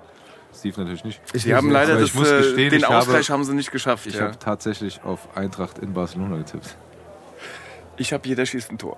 Steve 0.63 0.81
natürlich 0.81 1.03
nicht. 1.05 1.21
Ich 1.33 1.43
Sie 1.43 1.55
haben 1.57 1.71
leider 1.71 1.99
das, 1.99 2.15
muss 2.15 2.31
äh, 2.31 2.39
gestehen, 2.39 2.71
den 2.71 2.79
ich 2.79 2.87
Ausgleich 2.87 3.29
habe- 3.29 3.33
haben 3.39 3.45
sie 3.45 3.53
nicht 3.55 3.73
geschafft. 3.73 4.07
Ich 4.07 4.15
ja. 4.15 4.27
habe 4.27 4.39
tatsächlich 4.39 5.03
auf 5.03 5.37
Eintracht 5.37 5.79
in 5.81 5.93
Barcelona 5.93 6.37
getippt. 6.37 6.77
Ich 7.97 8.13
habe 8.13 8.29
jeder 8.29 8.47
schießt 8.47 8.71
ein 8.71 8.79
Tor. 8.79 8.97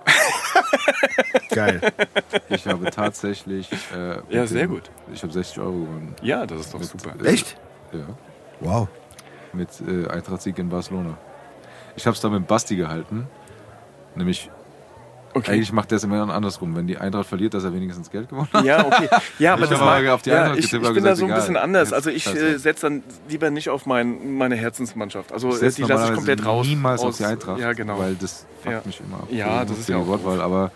Geil. 1.49 1.81
Ich 2.49 2.67
habe 2.67 2.91
tatsächlich. 2.91 3.71
Äh, 3.95 4.19
Ja, 4.29 4.45
sehr 4.45 4.61
dem- 4.67 4.69
gut. 4.75 4.91
Ich 5.11 5.23
habe 5.23 5.33
60 5.33 5.57
Euro 5.59 5.71
gewonnen. 5.71 6.15
Ja, 6.21 6.45
das 6.45 6.61
ist 6.61 6.73
doch 6.73 6.79
Mit, 6.79 6.87
super. 6.89 7.15
äh, 7.23 7.27
Echt? 7.33 7.57
Ja. 7.91 8.05
Wow. 8.59 8.87
Mit 9.53 9.69
äh, 9.87 10.07
Eintracht-Sieg 10.07 10.57
in 10.59 10.69
Barcelona. 10.69 11.17
Ich 11.95 12.05
habe 12.05 12.13
es 12.13 12.21
da 12.21 12.29
mit 12.29 12.45
Basti 12.45 12.75
gehalten. 12.75 13.27
Nämlich, 14.15 14.51
Okay. 15.37 15.51
eigentlich 15.51 15.73
macht 15.73 15.91
der 15.91 15.97
es 15.97 16.03
immer 16.05 16.33
andersrum. 16.33 16.75
Wenn 16.77 16.87
die 16.87 16.97
Eintracht 16.97 17.27
verliert, 17.27 17.53
dass 17.53 17.65
er 17.65 17.73
wenigstens 17.73 18.09
Geld 18.09 18.29
gewonnen 18.29 18.47
hat. 18.53 18.63
Ja, 18.63 18.85
okay. 18.85 19.09
Ja, 19.37 19.53
aber 19.53 19.63
Ich 19.65 19.69
das 19.69 19.81
habe 19.81 19.91
aber 19.91 20.13
auf 20.13 20.21
die 20.21 20.29
ja, 20.29 20.43
Eintracht 20.43 20.59
ich, 20.59 20.71
getippt, 20.71 20.87
ich 20.87 20.93
bin 20.93 21.03
da 21.03 21.15
so 21.15 21.25
ein 21.25 21.29
egal. 21.29 21.39
bisschen 21.41 21.57
anders. 21.57 21.91
Also 21.91 22.09
ich 22.09 22.25
äh, 22.33 22.57
setze 22.57 22.83
dann 22.87 23.03
lieber 23.27 23.49
nicht 23.51 23.69
auf 23.69 23.85
mein, 23.85 24.37
meine 24.37 24.55
Herzensmannschaft. 24.55 25.33
Also 25.33 25.49
Ich 25.49 25.61
äh, 25.61 25.69
die 25.71 25.81
lasse 25.83 26.07
ich 26.09 26.13
komplett 26.15 26.45
raus. 26.45 26.65
Niemals 26.65 27.01
aus, 27.01 27.07
auf 27.07 27.17
die 27.17 27.25
Eintracht. 27.25 27.59
Ja, 27.59 27.73
genau. 27.73 27.99
Weil 27.99 28.15
das 28.15 28.45
fuckt 28.63 28.73
Ja. 28.75 28.81
mich 28.85 29.01
immer 29.01 29.17
ab. 29.17 29.27
Ja, 29.29 29.65
das 29.65 29.77
ist 29.77 29.89
ja 29.89 29.97
auch 29.97 30.07
Wortwahl. 30.07 30.39
Aber 30.41 30.71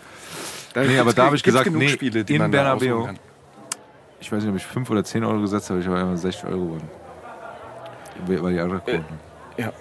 Da 0.74 0.82
Nee, 0.82 0.98
aber 0.98 1.14
da 1.14 1.24
hab 1.26 1.34
ich 1.34 1.42
gesagt, 1.42 1.70
nee, 1.70 1.88
Spiele, 1.88 2.22
die 2.22 2.34
in 2.36 2.50
Bernabeu. 2.50 3.08
ich 4.20 4.30
weiß 4.30 4.42
nicht, 4.42 4.50
ob 4.50 4.56
ich 4.56 4.66
5 4.66 4.90
oder 4.90 5.02
10 5.02 5.24
Euro 5.24 5.40
gesetzt 5.40 5.70
habe. 5.70 5.80
Ich 5.80 5.86
habe 5.86 5.96
einmal 5.98 6.18
60 6.18 6.44
Euro 6.44 6.58
gewonnen. 6.58 6.88
Weil 8.26 8.52
die 8.52 8.60
Eintracht 8.60 8.84
gewonnen 8.84 9.04
hat. 9.56 9.58
ja. 9.58 9.72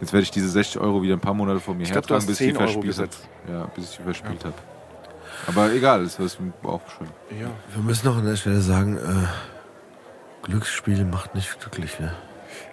Jetzt 0.00 0.12
werde 0.12 0.22
ich 0.22 0.30
diese 0.30 0.48
60 0.48 0.80
Euro 0.80 1.02
wieder 1.02 1.14
ein 1.14 1.20
paar 1.20 1.34
Monate 1.34 1.60
vor 1.60 1.74
mir 1.74 1.82
Ich 1.82 1.90
glaub, 1.92 2.06
du 2.06 2.14
hertragen, 2.14 2.20
hast 2.22 2.26
bis 2.28 2.36
10 2.38 2.50
ich 2.50 2.56
verspielt 2.56 2.76
habe. 2.76 2.86
gesetzt. 2.86 3.28
Ja, 3.48 3.64
bis 3.74 3.90
ich 3.90 3.96
die 3.96 4.02
verspielt 4.02 4.44
habe. 4.44 4.54
Aber 5.46 5.72
egal, 5.72 6.04
das 6.04 6.18
ist 6.18 6.38
auch 6.62 6.80
schön. 6.98 7.08
Ja. 7.40 7.48
Wir 7.74 7.82
müssen 7.82 8.06
noch 8.06 8.16
an 8.16 8.24
der 8.24 8.36
Stelle 8.36 8.60
sagen, 8.60 8.96
äh, 8.96 9.00
Glücksspiel 10.42 11.04
macht 11.04 11.34
nicht 11.34 11.58
glücklich. 11.60 11.98
Ne? 11.98 12.12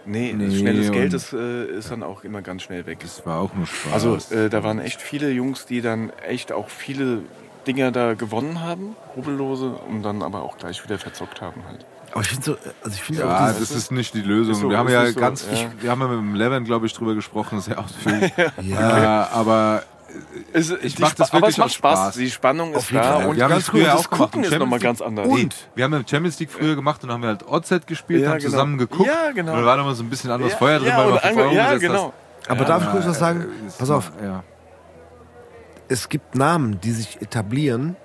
Nee, 0.06 0.34
Nee, 0.34 0.56
schnelles 0.56 0.92
Geld 0.92 1.14
ist, 1.14 1.34
äh, 1.34 1.66
ist 1.66 1.92
dann 1.92 2.04
auch 2.04 2.24
immer 2.24 2.42
ganz 2.42 2.64
schnell 2.64 2.86
weg. 2.86 3.00
Das 3.02 3.26
war 3.26 3.40
auch 3.40 3.54
nur 3.54 3.66
Spaß. 3.66 3.94
Also 3.94 4.36
äh, 4.36 4.50
da 4.50 4.64
waren 4.64 4.80
echt 4.80 5.02
viele 5.02 5.32
Jungs, 5.32 5.66
die 5.66 5.82
dann 5.82 6.12
echt 6.28 6.52
auch 6.52 6.70
viele 6.70 7.24
Dinger 7.68 7.92
da 7.92 8.14
gewonnen 8.14 8.62
haben, 8.62 8.96
Rubellose, 9.16 9.70
und 9.90 10.04
dann 10.04 10.22
aber 10.22 10.44
auch 10.44 10.58
gleich 10.58 10.84
wieder 10.84 10.98
verzockt 10.98 11.42
haben 11.42 11.62
halt. 11.68 11.86
Aber 12.12 12.22
ich 12.22 12.30
finde 12.30 12.44
so, 12.46 12.52
also 12.84 12.96
ich 12.96 13.02
finde 13.02 13.26
auch 13.26 13.30
Ja, 13.30 13.52
dieses, 13.52 13.70
das 13.70 13.78
ist 13.78 13.92
nicht 13.92 14.14
die 14.14 14.22
Lösung. 14.22 14.54
So, 14.56 14.70
wir 14.70 14.78
haben 14.78 14.88
ja 14.90 15.06
so, 15.08 15.20
ganz, 15.20 15.46
ja. 15.46 15.54
Ich, 15.54 15.68
wir 15.84 15.92
haben 15.92 16.00
ja 16.02 16.08
mit 16.08 16.18
dem 16.20 16.36
Levin, 16.36 16.64
glaube 16.64 16.86
ich, 16.86 16.94
drüber 16.94 17.14
gesprochen, 17.16 17.60
sehr 17.60 17.78
ausführlich. 17.80 18.32
ja, 18.62 19.04
ja, 19.04 19.30
aber 19.34 19.84
Es, 20.54 20.70
Ich 20.70 20.96
die 20.96 21.02
mach 21.02 21.14
das 21.14 21.28
Spa- 21.28 21.38
aber 21.38 21.48
wirklich 21.48 21.56
es 21.56 21.58
macht 21.58 21.74
Spaß. 21.74 22.00
Spaß. 22.00 22.16
Die 22.16 22.32
Spannung 22.32 22.72
ist 22.72 22.78
Auf 22.78 22.90
da 22.92 23.16
und 23.26 23.36
wir 23.36 23.44
haben 23.44 23.50
ganz 23.50 23.66
das 23.66 23.70
früher 23.70 23.94
auch. 23.96 24.10
Gucken 24.10 24.44
ist 24.46 24.58
nochmal 24.58 24.80
ganz 24.80 25.02
anders. 25.02 25.28
Nee, 25.28 25.50
wir 25.74 25.84
haben 25.84 25.92
ja 25.94 26.00
Champions 26.08 26.40
League 26.40 26.52
früher 26.52 26.76
gemacht 26.76 27.04
und 27.04 27.12
haben 27.12 27.22
wir 27.22 27.30
halt 27.30 27.46
OZ 27.46 27.86
gespielt, 27.86 28.22
Ja, 28.24 28.30
haben 28.30 28.38
genau. 28.38 28.50
zusammen 28.52 28.78
geguckt. 28.78 29.08
Ja, 29.10 29.32
genau. 29.34 29.52
Und 29.54 29.60
da 29.60 29.66
war 29.66 29.78
immer 29.80 29.94
so 29.94 30.04
ein 30.04 30.10
bisschen 30.10 30.32
anderes 30.32 30.54
Ja, 30.54 30.58
Feuer 30.60 30.80
drin, 30.80 30.88
ja, 30.90 30.98
weil 31.00 31.06
und 31.08 31.12
man 31.16 31.20
5 31.22 31.36
ange- 31.38 31.42
Euro 31.44 31.54
ja, 31.54 31.78
genau. 31.78 32.14
aber 32.48 32.64
darf 32.66 32.84
ich 32.84 32.92
kurz 32.92 33.06
was 33.08 33.20
sagen? 33.20 33.42
Äh, 33.42 33.68
ist 33.68 33.78
Pass 33.78 33.90
auf, 33.90 34.12
Ja. 34.24 34.44
Es 35.88 36.10
gibt 36.10 36.36
Namen, 36.36 36.80
die 36.82 36.92
sich 36.92 37.22
etablieren. 37.22 37.96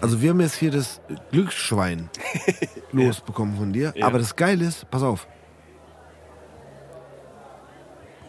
Also 0.00 0.20
wir 0.20 0.30
haben 0.30 0.40
jetzt 0.40 0.54
hier 0.56 0.70
das 0.70 1.00
Glücksschwein 1.30 2.10
losbekommen 2.92 3.56
von 3.56 3.72
dir. 3.72 3.92
Ja. 3.96 4.06
Aber 4.06 4.18
das 4.18 4.36
Geile 4.36 4.64
ist, 4.66 4.90
pass 4.90 5.02
auf. 5.02 5.26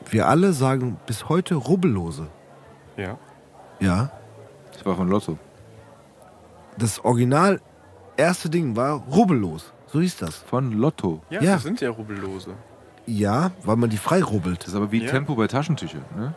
Wir 0.10 0.28
alle 0.28 0.54
sagen 0.54 0.98
bis 1.06 1.30
heute 1.30 1.56
Rubbellose. 1.56 2.28
Ja. 2.98 3.18
Ja. 3.80 4.12
Das 4.74 4.86
war 4.86 4.96
von 4.96 5.10
Lotto. 5.10 5.38
Das 6.78 7.04
Original 7.04 7.62
erste 8.18 8.50
Ding 8.50 8.76
war 8.76 8.94
rubbellos. 9.12 9.74
So 9.88 10.00
hieß 10.02 10.18
das. 10.18 10.38
Von 10.38 10.72
Lotto. 10.72 11.22
Ja, 11.30 11.42
Ja. 11.42 11.54
das 11.54 11.64
sind 11.64 11.82
ja 11.82 11.90
Rubellose. 11.90 12.52
Ja, 13.06 13.52
weil 13.64 13.76
man 13.76 13.90
die 13.90 13.98
frei 13.98 14.24
rubbelt. 14.24 14.62
Das 14.62 14.70
ist 14.70 14.76
aber 14.76 14.92
wie 14.92 15.04
Ja. 15.04 15.12
Tempo 15.12 15.36
bei 15.36 15.48
Taschentüchern, 15.48 16.06
ne? 16.16 16.36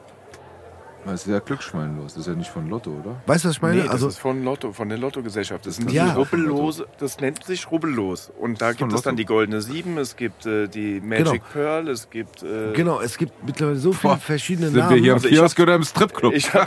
Das 1.05 1.27
ist 1.27 1.33
ja 1.33 1.41
Glücksschwein 1.41 1.97
los. 1.97 2.15
Das 2.15 2.23
ist 2.23 2.27
ja 2.29 2.35
nicht 2.35 2.51
von 2.51 2.69
Lotto, 2.71 2.91
oder? 2.91 3.17
Weißt 3.27 3.45
du, 3.45 3.49
was 3.49 3.57
ich 3.57 3.63
meine? 3.63 3.83
nee, 3.83 3.89
also, 3.89 4.07
das 4.07 4.15
ist 4.15 4.21
von 4.21 4.45
Lotto, 4.45 4.73
von 4.73 4.89
der 4.89 4.99
Lottogesellschaft. 4.99 5.67
Das 5.67 5.77
sind 5.77 5.91
Ja. 5.91 6.13
Rubbellose, 6.15 6.87
das 6.99 7.19
nennt 7.21 7.43
sich 7.45 7.71
Rubbellos. 7.71 8.31
Und 8.39 8.61
da 8.63 8.73
gibt 8.73 8.93
es 8.93 9.03
dann 9.03 9.17
die 9.17 9.25
Goldene 9.25 9.61
Sieben, 9.63 9.99
es 9.99 10.15
gibt 10.17 10.47
äh, 10.47 10.69
die 10.69 11.01
Magic 11.01 11.25
Genau. 11.27 11.45
Pearl, 11.53 11.89
es 11.89 12.09
gibt... 12.09 12.43
Äh, 12.43 12.73
genau, 12.73 13.01
es 13.01 13.19
gibt 13.19 13.33
mittlerweile 13.45 13.79
so 13.79 13.93
viele 13.93 14.15
Boah, 14.15 14.19
verschiedene 14.21 14.69
Sind 14.69 14.79
Namen. 14.79 14.95
wir 14.95 15.03
hier 15.03 15.13
am 15.13 15.17
Also 15.17 15.29
ich 15.29 15.35
Kiosk 15.35 15.59
oder 15.59 15.75
im 15.75 15.83
Stripclub? 15.83 16.33
Ich 16.35 16.55
habe 16.55 16.67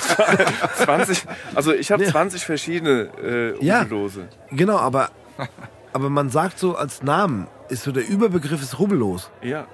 20, 0.75 1.25
also 1.55 1.73
ich 1.73 1.91
habe 1.91 2.03
Ja. 2.03 2.11
20 2.11 2.43
verschiedene 2.45 3.09
äh, 3.23 3.65
Ja. 3.65 3.79
Rubbellose. 3.83 4.27
Genau, 4.51 4.77
aber, 4.77 5.09
aber 5.93 6.09
man 6.09 6.29
sagt 6.29 6.59
so 6.59 6.75
als 6.75 7.01
Namen, 7.03 7.47
ist 7.69 7.83
so 7.83 7.91
der 7.91 8.07
Überbegriff 8.07 8.61
ist 8.61 8.79
rubbellos. 8.79 9.31
Ja, 9.41 9.65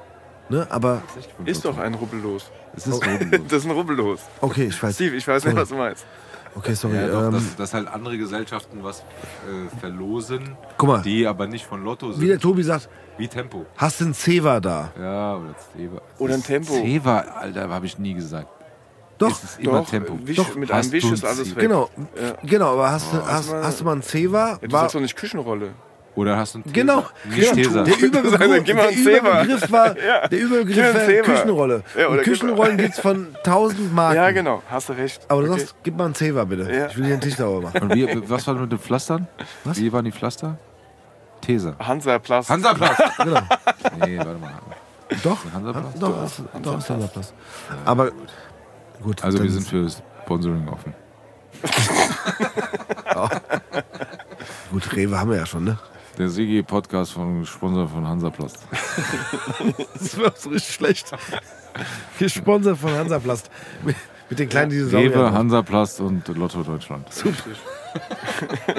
Ne? 0.50 0.68
Aber, 0.70 1.02
ist 1.46 1.64
doch 1.64 1.78
ein 1.78 1.94
Rubbellos. 1.94 2.52
Es 2.76 2.88
ist 2.88 2.96
Rubbellos. 2.96 3.42
Das 3.50 3.58
ist 3.60 3.66
ein 3.66 3.72
Rubbellos. 3.72 4.20
okay, 4.42 4.66
ich 4.68 4.82
weiß. 4.82 4.96
Steve, 4.96 5.16
ich 5.16 5.28
weiß 5.28 5.44
nicht, 5.44 5.52
Sorry. 5.52 5.62
was 5.62 5.70
du 5.70 5.76
meinst. 5.76 6.06
Okay, 6.54 6.74
sorry. 6.74 6.96
Ja, 6.96 7.08
doch, 7.08 7.24
ähm, 7.28 7.32
dass, 7.32 7.56
dass 7.56 7.74
halt 7.74 7.88
andere 7.88 8.18
Gesellschaften 8.18 8.84
was 8.84 9.00
äh, 9.00 9.80
verlosen, 9.80 10.58
guck 10.78 10.90
mal, 10.90 11.02
die 11.02 11.26
aber 11.26 11.48
nicht 11.48 11.66
von 11.66 11.84
Lotto 11.84 12.12
sind. 12.12 12.22
wie 12.22 12.28
der 12.28 12.40
Tobi 12.40 12.62
sagt, 12.64 12.90
Wie 13.18 13.28
Tempo. 13.30 13.66
hast 13.78 14.02
du 14.02 14.06
einen 14.06 14.14
Ceva 14.14 14.60
da? 14.60 14.92
Ja, 15.00 15.36
oder 15.38 15.56
Ceva. 15.74 16.02
Oder 16.18 16.34
ein 16.34 16.44
Tempo. 16.44 16.74
Ceva, 16.74 17.20
Alter, 17.20 17.70
habe 17.70 17.86
ich 17.86 17.98
nie 18.00 18.14
gesagt. 18.16 18.48
Doch, 19.18 19.30
Es 19.32 19.44
ist 19.44 19.60
immer 19.60 19.80
Doch, 19.80 19.90
Tempo. 19.90 20.18
Wisch, 20.24 20.36
Doch, 20.36 20.56
mit 20.56 20.70
hast 20.74 20.86
einem 20.86 20.92
Wisch 20.94 21.06
ist 21.12 21.24
ein 21.24 21.30
alles 21.32 21.56
weg. 21.56 21.62
genau, 21.64 21.90
Ja. 22.22 22.34
genau, 22.44 22.74
aber 22.74 22.92
hast, 22.92 23.14
du, 23.14 23.26
hast, 23.26 23.50
mal- 23.52 23.64
hast 23.64 23.80
du 23.80 23.84
mal 23.86 23.92
einen 23.94 24.02
Ceva? 24.02 24.50
Ja, 24.50 24.58
du 24.58 24.72
War, 24.74 24.82
sagst 24.82 24.96
doch 24.96 25.00
nicht 25.00 25.16
Küchenrolle. 25.16 25.70
Oder 26.16 26.36
hast 26.38 26.56
du 26.56 26.58
einen 26.58 26.64
Tesa? 26.66 26.74
genau, 26.74 27.06
Nicht 27.26 27.54
genau. 27.54 27.54
Tesa. 27.56 27.84
Der 27.84 27.98
Überbegriff, 28.00 28.64
Gib 28.66 28.76
mal 28.76 28.92
der. 28.92 29.18
Überbegriff 29.22 29.72
war, 29.72 29.98
Ja. 30.06 30.28
der 30.28 30.40
Überbegriff 30.40 30.94
war. 30.94 31.24
Küchenrolle. 31.36 31.84
Ja, 31.98 32.08
oder 32.10 32.22
Küchenrollen 32.24 32.78
gibt's 32.78 33.00
von 33.00 33.28
tausend 33.44 33.94
Marken. 33.94 34.16
Ja, 34.18 34.32
genau, 34.32 34.62
hast 34.70 34.90
du 34.90 34.94
recht. 34.94 35.22
Aber 35.30 35.42
du 35.44 35.52
Okay. 35.52 35.60
sagst, 35.62 35.76
gib 35.84 35.98
mal 35.98 36.06
einen 36.06 36.16
Ceva 36.16 36.44
bitte. 36.44 36.64
Ja. 36.74 36.88
Ich 36.88 36.98
will 36.98 37.06
hier 37.06 37.14
einen 37.14 37.22
Tisch 37.22 37.36
sauber 37.36 37.62
machen. 37.62 37.82
Und 37.84 37.96
wie, 37.96 38.30
was 38.30 38.46
war 38.46 38.56
mit 38.56 38.72
den 38.72 38.80
Pflastern? 38.80 39.28
Was? 39.64 39.78
Wie 39.80 39.92
waren 39.94 40.04
die 40.06 40.12
Pflaster? 40.12 40.58
Tesa. 41.40 41.76
Hansaplast. 41.80 42.50
Hansaplast. 42.50 43.02
Genau. 43.24 43.42
nee, 44.06 44.18
warte 44.18 44.38
mal. 44.40 44.52
Doch, 45.24 45.38
Hansaplast? 45.54 46.02
doch, 46.02 46.24
ist, 46.26 46.42
doch 46.62 46.78
ist 46.78 46.90
Hansaplast. 46.90 47.34
Aber 47.86 48.12
gut. 49.02 49.24
Also 49.24 49.42
wir 49.42 49.50
sind 49.50 49.68
für 49.68 49.88
Sponsoring 50.24 50.68
offen. 50.68 50.94
Gut, 54.72 54.96
Rewe 54.96 55.20
haben 55.20 55.30
wir 55.32 55.38
ja 55.38 55.46
schon, 55.46 55.64
ne? 55.66 55.78
Der 56.22 56.30
Sigi 56.30 56.62
Podcast 56.62 57.14
von 57.14 57.44
Sponsor 57.48 57.88
von 57.88 58.08
Hansaplast. 58.08 58.60
Das 59.96 60.20
war 60.20 60.32
so 60.36 60.50
richtig 60.52 60.76
schlecht. 60.76 61.12
Gesponsert 62.20 62.78
von 62.78 62.92
Hansaplast. 62.92 63.50
Mit, 63.84 63.96
mit 64.30 64.38
den 64.38 64.48
kleinen 64.48 64.70
Dinosauriern. 64.70 65.14
Rewe, 65.14 65.32
Hansaplast 65.32 66.00
und 66.00 66.28
Lotto 66.28 66.62
Deutschland. 66.62 67.08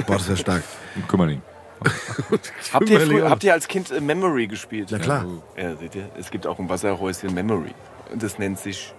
Boah, 0.07 0.19
das 0.19 0.29
wäre 0.29 0.37
stark. 0.37 0.63
Und 0.95 1.09
Kümmerling. 1.09 1.43
Habt 2.73 2.89
ihr, 2.89 3.01
früher, 3.01 3.29
habt 3.29 3.43
ihr 3.43 3.55
als 3.55 3.67
Kind 3.67 3.91
äh, 3.91 4.01
Memory 4.01 4.47
gespielt? 4.47 4.91
Na 4.93 5.01
klar. 5.01 5.27
Ja, 5.57 5.75
seht 5.75 5.97
ihr, 5.97 6.11
es 6.17 6.31
gibt 6.31 6.47
auch 6.47 6.61
ein 6.61 6.69
Wasserhäuschen 6.69 7.35
Memory. 7.35 7.75
Und 8.13 8.23
das 8.23 8.39
nennt 8.39 8.61
sich 8.61 8.95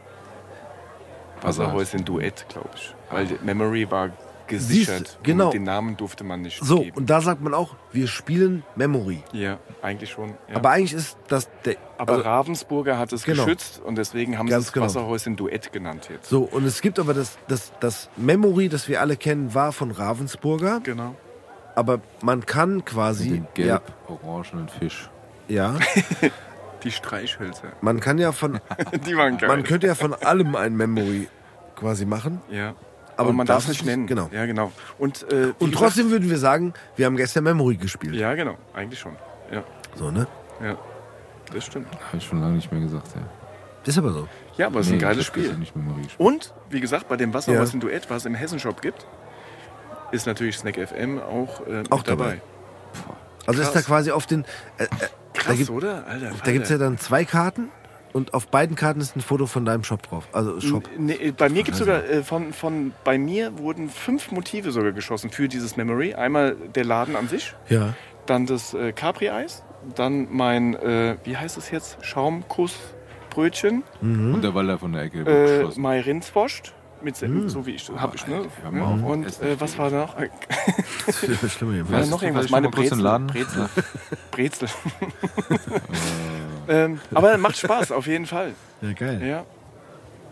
Wasserhäuschen 1.42 2.04
Duett, 2.04 2.46
glaube 2.50 2.72
ich. 2.76 2.94
Weil 3.10 3.26
die 3.26 3.38
Memory 3.42 3.90
war 3.90 4.10
gesichert. 4.48 5.08
Siehst, 5.08 5.20
genau. 5.24 5.46
Und 5.48 5.54
den 5.54 5.64
Namen 5.64 5.98
durfte 5.98 6.24
man 6.24 6.42
nicht 6.42 6.64
So, 6.64 6.80
geben. 6.82 6.98
und 6.98 7.10
da 7.10 7.22
sagt 7.22 7.42
man 7.42 7.54
auch, 7.54 7.76
wir 7.92 8.08
spielen 8.08 8.64
Memory. 8.76 9.24
ja, 9.32 9.60
eigentlich 9.82 10.12
schon. 10.12 10.30
Ja. 10.50 10.56
Aber 10.58 10.70
eigentlich 10.72 10.94
ist 10.94 11.18
das 11.28 11.50
der. 11.66 11.76
Aber 11.98 12.14
also, 12.14 12.24
Ravensburger 12.26 12.98
hat 12.98 13.14
es 13.14 13.24
Genau. 13.24 13.46
geschützt 13.46 13.82
und 13.84 13.98
deswegen 13.98 14.38
haben 14.38 14.48
Ganz 14.48 14.66
sie 14.66 14.68
es 14.70 14.74
genau. 14.74 14.86
Wasserhäuschen 14.88 15.36
Duett 15.36 15.72
genannt 15.74 16.10
jetzt. 16.12 16.30
so, 16.30 16.42
und 16.44 16.66
es 16.66 16.82
gibt 16.82 17.00
aber 17.00 17.14
das, 17.14 17.38
das, 17.48 17.72
das 17.80 18.10
Memory, 18.18 18.70
das 18.70 18.88
wir 18.88 19.02
alle 19.02 19.18
kennen, 19.18 19.54
war 19.54 19.72
von 19.72 19.92
Ravensburger. 19.92 20.82
Genau. 20.84 21.16
Aber 21.76 22.02
man 22.22 22.46
kann 22.46 22.86
quasi. 22.86 23.30
Den 23.30 23.48
gelb-orangenen 23.54 24.70
Fisch. 24.70 25.10
Ja, 25.48 25.76
ja. 25.76 26.30
Die 26.84 26.92
Streichhölzer. 26.92 27.70
Man 27.82 28.00
kann 28.00 28.18
ja 28.18 28.32
von. 28.32 28.60
Die 29.08 29.16
waren 29.16 29.38
geil. 29.38 29.48
Man 29.48 29.64
könnte 29.64 29.88
ja 29.88 29.96
von 29.96 30.14
allem 30.14 30.56
ein 30.56 30.76
Memory 30.76 31.28
quasi 31.76 32.06
machen. 32.06 32.42
ja. 32.52 32.76
Aber 33.18 33.34
man 33.34 33.46
darf 33.46 33.64
es 33.64 33.70
nicht 33.70 33.82
es- 33.82 33.86
nennen. 33.86 34.08
genau. 34.08 34.30
Ja, 34.32 34.46
genau. 34.46 34.72
Und, 34.98 35.32
äh, 35.32 35.54
Und 35.60 35.74
trotzdem 35.74 36.10
würden 36.10 36.30
wir 36.30 36.38
sagen, 36.38 36.74
wir 36.96 37.06
haben 37.06 37.16
gestern 37.18 37.44
Memory 37.44 37.78
gespielt. 37.78 38.16
Ja, 38.16 38.34
genau. 38.36 38.58
Eigentlich 38.74 39.00
schon. 39.00 39.16
Ja. 39.52 39.64
So, 39.96 40.10
ne? 40.12 40.28
Ja, 40.64 40.78
das 41.54 41.66
stimmt. 41.66 41.88
Habe 42.08 42.18
ich 42.18 42.26
schon 42.26 42.40
lange 42.42 42.56
nicht 42.56 42.72
mehr 42.72 42.82
gesagt, 42.82 43.08
ja. 43.16 43.22
Ist 43.86 43.98
aber 43.98 44.12
so. 44.14 44.28
Ja, 44.58 44.68
aber 44.68 44.80
es 44.80 44.88
ist 44.88 44.94
ein 44.94 44.98
Nee, 44.98 45.02
geiles 45.04 45.26
Spiel. 45.26 45.54
nicht 45.58 45.76
Memory 45.76 46.04
gespielt. 46.04 46.20
Und, 46.20 46.54
wie 46.70 46.80
gesagt, 46.80 47.08
bei 47.10 47.18
dem 47.18 47.34
Wasser, 47.34 47.54
Ja. 47.54 47.60
was 47.60 47.74
ein 47.74 47.80
Duett, 47.82 48.10
was 48.10 48.18
es 48.24 48.26
im 48.26 48.36
Hessenshop 48.36 48.82
gibt, 48.82 49.06
ist 50.12 50.26
natürlich 50.26 50.58
Snack 50.58 50.78
FM 50.78 51.20
auch, 51.20 51.66
äh, 51.68 51.84
Auch 51.90 52.04
dabei. 52.04 52.40
dabei. 52.40 52.42
Also 53.46 53.62
ist 53.62 53.70
da 53.70 53.74
Krass. 53.74 53.86
quasi 53.86 54.12
auf 54.12 54.26
den. 54.26 54.46
Äh, 54.78 54.84
äh, 54.86 54.88
Krass, 55.34 55.48
da 55.48 55.54
gibt 55.56 55.70
oder? 55.70 56.06
Alter, 56.08 56.32
da 56.46 56.52
gibt's 56.52 56.70
ja 56.70 56.78
dann 56.78 56.98
zwei 56.98 57.26
Karten 57.26 57.70
und 58.14 58.34
auf 58.34 58.48
beiden 58.48 58.76
Karten 58.76 59.02
ist 59.02 59.16
ein 59.16 59.22
Foto 59.22 59.46
von 59.48 59.66
deinem 59.66 59.84
Shop 59.84 60.02
drauf. 60.04 60.28
Also 60.32 60.60
Shop. 60.62 60.88
Nee, 60.98 61.34
bei 61.36 61.50
mir 61.50 61.64
gibt 61.64 61.74
es 61.74 61.80
sogar, 61.80 62.04
äh, 62.06 62.24
von, 62.24 62.54
von, 62.54 62.94
bei 63.04 63.18
mir 63.18 63.58
wurden 63.58 63.90
fünf 63.90 64.32
Motive 64.32 64.72
sogar 64.72 64.92
geschossen 64.92 65.30
für 65.32 65.48
dieses 65.48 65.76
Memory. 65.78 66.14
Einmal 66.14 66.56
der 66.76 66.86
Laden 66.86 67.16
an 67.16 67.28
sich, 67.28 67.54
Ja. 67.70 67.94
dann 68.26 68.46
das 68.46 68.74
äh, 68.74 68.92
Capri-Eis, 68.94 69.64
dann 69.96 70.28
mein, 70.32 70.76
äh, 70.76 71.18
wie 71.24 71.36
heißt 71.36 71.58
es 71.58 71.72
jetzt, 71.72 71.98
Schaumkussbrötchen, 72.06 73.84
Und 74.02 74.42
der 74.42 74.54
Walder 74.56 74.78
von 74.78 74.94
der 74.94 75.04
Ecke 75.04 75.22
äh, 75.22 75.68
mein 75.80 76.02
Rindswurst, 76.02 76.74
mit, 77.04 77.16
Se- 77.16 77.50
so 77.50 77.66
wie 77.66 77.72
ich, 77.72 77.90
hab 77.98 78.16
ich, 78.16 78.26
ne? 78.28 78.46
Ja. 78.74 78.82
Und 78.82 79.26
äh, 79.42 79.60
was 79.60 79.78
war 79.78 79.90
da 79.90 79.98
noch? 80.02 80.16
Äh, 81.06 81.50
Schlimmer 81.50 81.72
war 81.72 81.76
jedenfalls. 81.76 82.02
Weißt 82.02 82.12
noch 82.12 82.24
irgendwas? 82.24 82.50
Meine 82.50 82.70
Brezel. 82.70 83.20
Brezel. 83.28 83.70
Brezel. 84.32 84.70
ähm, 86.68 87.00
aber 87.14 87.38
macht 87.38 87.58
Spaß, 87.58 87.92
auf 87.92 88.08
jeden 88.08 88.26
Fall. 88.26 88.54
Ja, 88.82 88.94
geil. 88.94 89.22
Ja, 89.26 89.44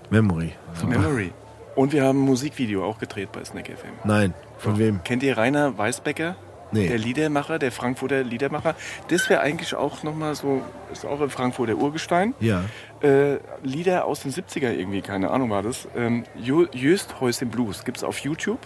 Memory. 0.10 0.54
Memory. 0.86 1.32
Und 1.76 1.94
wir 1.94 2.04
haben 2.04 2.20
ein 2.22 2.26
Musikvideo 2.26 2.84
auch 2.86 3.00
gedreht 3.00 3.32
bei 3.32 3.44
Snack 3.44 3.68
FM. 3.68 3.92
Nein. 4.04 4.34
Von 4.58 4.78
wem? 4.78 5.04
Kennt 5.04 5.24
ihr 5.24 5.38
Rainer 5.38 5.78
Weißbecker? 5.78 6.36
Nee. 6.74 6.88
Der 6.88 6.98
Liedermacher, 6.98 7.60
der 7.60 7.72
Frankfurter 7.72 8.24
Liedermacher. 8.24 8.76
Das 9.10 9.30
wäre 9.30 9.42
eigentlich 9.42 9.76
auch 9.76 10.04
nochmal 10.04 10.36
so, 10.36 10.62
ist 10.92 11.06
auch 11.06 11.20
ein 11.22 11.30
Frankfurter 11.30 11.76
Urgestein. 11.76 12.34
Ja. 12.40 12.64
Äh, 13.04 13.38
Lieder 13.64 14.06
aus 14.06 14.22
den 14.22 14.32
70er 14.32 14.72
irgendwie, 14.72 15.02
keine 15.02 15.32
Ahnung 15.32 15.50
war 15.50 15.64
das. 15.64 15.88
Ähm, 15.96 16.24
Jö- 16.40 16.70
Jöst 16.76 17.20
Häuschen 17.20 17.50
Blues 17.50 17.84
gibt 17.84 17.98
es 17.98 18.04
auf 18.04 18.20
YouTube. 18.20 18.60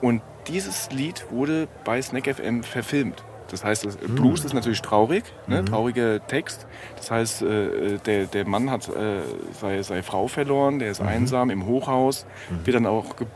Und 0.00 0.22
dieses 0.48 0.90
Lied 0.90 1.26
wurde 1.30 1.68
bei 1.84 2.00
Snack 2.00 2.26
FM 2.34 2.62
verfilmt. 2.62 3.22
Das 3.50 3.62
heißt, 3.64 3.84
das 3.84 3.96
Blues 3.98 4.44
ist 4.46 4.54
natürlich 4.54 4.80
traurig, 4.80 5.24
ne? 5.46 5.62
trauriger 5.66 6.26
Text. 6.26 6.66
Das 6.96 7.10
heißt, 7.10 7.42
äh, 7.42 7.98
der, 7.98 8.24
der 8.24 8.48
Mann 8.48 8.70
hat 8.70 8.88
äh, 8.88 9.20
seine, 9.60 9.84
seine 9.84 10.02
Frau 10.02 10.26
verloren, 10.28 10.78
der 10.78 10.90
ist 10.90 11.02
einsam 11.02 11.50
im 11.50 11.66
Hochhaus, 11.66 12.24
wird 12.64 12.74
dann 12.74 12.86
auch 12.86 13.16
ge 13.16 13.26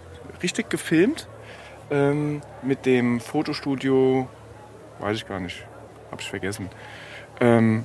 richtig 0.42 0.70
gefilmt 0.70 1.28
ähm, 1.90 2.40
mit 2.62 2.86
dem 2.86 3.20
Fotostudio, 3.20 4.26
weiß 5.00 5.18
ich 5.18 5.28
gar 5.28 5.40
nicht, 5.40 5.66
habe 6.10 6.22
ich 6.22 6.28
vergessen. 6.30 6.70
Ähm, 7.40 7.84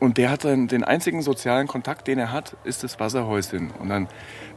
und 0.00 0.16
der 0.16 0.30
hat 0.30 0.44
dann 0.44 0.66
den 0.66 0.82
einzigen 0.82 1.22
sozialen 1.22 1.66
Kontakt, 1.66 2.08
den 2.08 2.18
er 2.18 2.32
hat, 2.32 2.56
ist 2.64 2.82
das 2.82 2.98
Wasserhäuschen. 2.98 3.70
Und 3.78 3.90
dann 3.90 4.08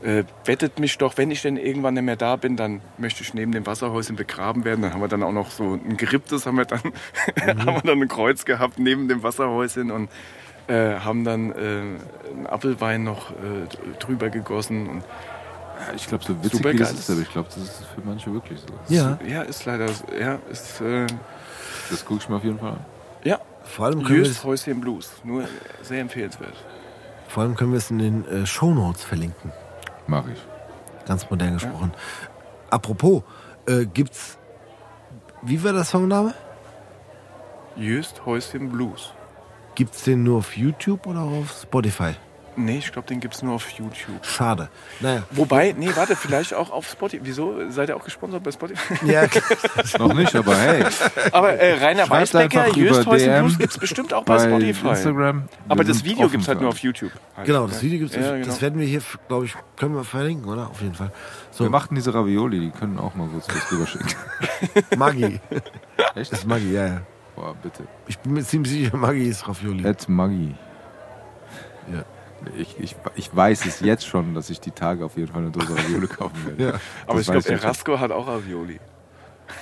äh, 0.01 0.23
wettet 0.45 0.79
mich 0.79 0.97
doch, 0.97 1.17
wenn 1.17 1.31
ich 1.31 1.41
denn 1.41 1.57
irgendwann 1.57 1.93
nicht 1.95 2.03
mehr 2.03 2.15
da 2.15 2.37
bin, 2.37 2.55
dann 2.55 2.81
möchte 2.97 3.23
ich 3.23 3.33
neben 3.33 3.51
dem 3.51 3.65
Wasserhäuschen 3.65 4.15
begraben 4.15 4.63
werden. 4.63 4.81
Dann 4.81 4.93
haben 4.93 5.01
wir 5.01 5.09
dann 5.09 5.21
auch 5.21 5.33
noch 5.33 5.51
so 5.51 5.73
ein 5.73 5.97
geripptes, 5.97 6.45
haben 6.45 6.57
wir 6.57 6.65
dann, 6.65 6.81
haben 7.65 7.75
wir 7.75 7.81
dann 7.81 8.01
ein 8.01 8.07
Kreuz 8.07 8.45
gehabt 8.45 8.79
neben 8.79 9.07
dem 9.09 9.21
Wasserhäuschen 9.21 9.91
und 9.91 10.09
äh, 10.67 10.95
haben 10.95 11.25
dann 11.25 11.51
äh, 11.51 11.55
einen 11.55 12.47
Apfelwein 12.47 13.03
noch 13.03 13.31
äh, 13.31 13.67
drüber 13.99 14.29
gegossen. 14.29 14.87
Und 14.87 15.03
ich 15.95 16.07
glaube, 16.07 16.23
so 16.23 16.37
witzig 16.37 16.53
Super 16.53 16.73
wie 16.73 16.77
das 16.77 16.93
ist, 16.93 17.09
aber 17.09 17.19
ich 17.19 17.29
glaube, 17.31 17.49
das 17.53 17.63
ist 17.63 17.85
für 17.93 18.01
manche 18.05 18.33
wirklich 18.33 18.59
so. 18.61 18.93
Ja. 18.93 19.19
ja, 19.27 19.41
ist 19.41 19.65
leider, 19.65 19.87
ja, 20.17 20.39
ist, 20.49 20.79
äh, 20.79 21.05
Das 21.89 22.05
gucke 22.05 22.21
ich 22.23 22.29
mir 22.29 22.37
auf 22.37 22.43
jeden 22.45 22.59
Fall 22.59 22.71
an. 22.71 22.85
ja, 23.25 23.39
Vor 23.75 23.85
allem 23.87 24.03
können 24.03 24.09
wir 24.09 24.25
Jöst 24.25 24.31
es, 24.31 24.43
Häuschen 24.43 24.79
Blues. 24.81 25.11
Nur 25.23 25.47
sehr 25.81 25.99
empfehlenswert. 26.01 26.53
vor 27.27 27.41
allem 27.41 27.55
können 27.55 27.71
wir 27.71 27.79
es 27.79 27.89
in 27.89 27.97
den 27.97 28.27
äh, 28.27 28.45
Shownotes 28.45 29.03
verlinken. 29.03 29.51
Mache 30.05 30.33
ich. 30.33 31.07
Ganz 31.07 31.27
modern 31.29 31.53
gesprochen. 31.53 31.91
Apropos, 32.69 33.23
äh, 33.65 33.85
gibt's. 33.85 34.37
Wie 35.41 35.63
war 35.63 35.73
der 35.73 35.85
Songname? 35.85 36.35
Jöst 37.75 38.25
Häuschen 38.27 38.69
Blues. 38.69 39.11
Gibt's 39.73 40.03
den 40.03 40.23
nur 40.23 40.37
auf 40.37 40.55
YouTube 40.55 41.07
oder 41.07 41.21
auf 41.21 41.51
Spotify? 41.63 42.13
Nee, 42.55 42.77
ich 42.77 42.91
glaube, 42.91 43.07
den 43.07 43.19
gibt 43.19 43.35
es 43.35 43.41
nur 43.43 43.55
auf 43.55 43.69
YouTube. 43.71 44.25
Schade. 44.25 44.69
Naja. 44.99 45.23
Wobei, 45.31 45.73
nee, 45.77 45.89
warte, 45.95 46.15
vielleicht 46.15 46.53
auch 46.53 46.71
auf 46.71 46.87
Spotify. 46.87 47.21
Wieso? 47.25 47.69
Seid 47.69 47.89
ihr 47.89 47.95
auch 47.95 48.03
gesponsert 48.03 48.43
bei 48.43 48.51
Spotify? 48.51 49.05
Ja, 49.05 49.23
Noch 49.99 50.13
nicht, 50.13 50.35
aber 50.35 50.55
hey, 50.55 50.85
Aber 51.31 51.53
äh, 51.53 51.73
Rainer 51.73 52.05
Schreibt 52.05 52.21
Weißbecker, 52.21 52.61
einfach 52.63 52.77
Jöst 52.77 53.01
über 53.01 53.11
Häuschen 53.11 53.29
DM 53.29 53.45
Blues 53.45 53.57
gibt 53.57 53.71
es 53.71 53.77
bestimmt 53.77 54.13
auch 54.13 54.23
bei, 54.23 54.37
bei 54.37 54.47
Spotify. 54.47 54.87
Instagram. 54.89 55.43
Aber 55.67 55.83
das 55.83 56.03
Video 56.03 56.29
gibt 56.29 56.43
es 56.43 56.47
halt 56.47 56.59
nur 56.61 56.69
auf 56.69 56.79
YouTube. 56.79 57.11
Halt. 57.35 57.47
genau, 57.47 57.67
das 57.67 57.81
Video 57.81 57.99
gibt's. 57.99 58.15
Ja, 58.15 58.33
genau. 58.33 58.45
Das 58.45 58.61
werden 58.61 58.79
wir 58.79 58.87
hier, 58.87 59.01
glaube 59.27 59.45
ich, 59.45 59.55
können 59.75 59.95
wir 59.95 60.03
verlinken, 60.03 60.47
oder? 60.47 60.69
Auf 60.69 60.81
jeden 60.81 60.95
Fall. 60.95 61.11
So, 61.51 61.65
Wir 61.65 61.69
machten 61.69 61.95
diese 61.95 62.13
Ravioli, 62.13 62.59
die 62.59 62.71
können 62.71 62.99
auch 62.99 63.15
mal 63.15 63.27
kurz 63.27 63.47
was 63.47 63.67
drüber 63.69 63.85
schicken. 63.87 64.07
Maggi. 64.97 65.39
Echt? 66.15 66.31
Das 66.31 66.39
ist 66.39 66.47
Maggi, 66.47 66.73
ja, 66.73 66.87
ja. 66.87 67.01
Boah, 67.35 67.55
bitte. 67.61 67.83
Ich 68.07 68.19
bin 68.19 68.33
mir 68.33 68.43
ziemlich 68.43 68.71
sicher, 68.71 68.97
Maggi 68.97 69.27
ist 69.27 69.47
Ravioli. 69.47 69.85
Ed 69.85 70.07
Maggi. 70.07 70.55
Ja. 71.91 72.03
Ich, 72.57 72.79
ich, 72.79 72.95
ich 73.15 73.35
weiß 73.35 73.65
es 73.65 73.79
jetzt 73.79 74.05
schon, 74.05 74.33
dass 74.33 74.49
ich 74.49 74.59
die 74.59 74.71
Tage 74.71 75.05
auf 75.05 75.17
jeden 75.17 75.31
Fall 75.31 75.41
eine 75.41 75.51
Dose 75.51 75.75
Ravioli 75.77 76.07
kaufen 76.07 76.45
werde. 76.45 76.63
Ja. 76.63 76.79
Aber 77.07 77.19
Das 77.19 77.27
ich 77.27 77.31
glaube. 77.31 77.49
Erasco 77.49 77.99
hat 77.99 78.11
auch 78.11 78.27
Ravioli. 78.27 78.79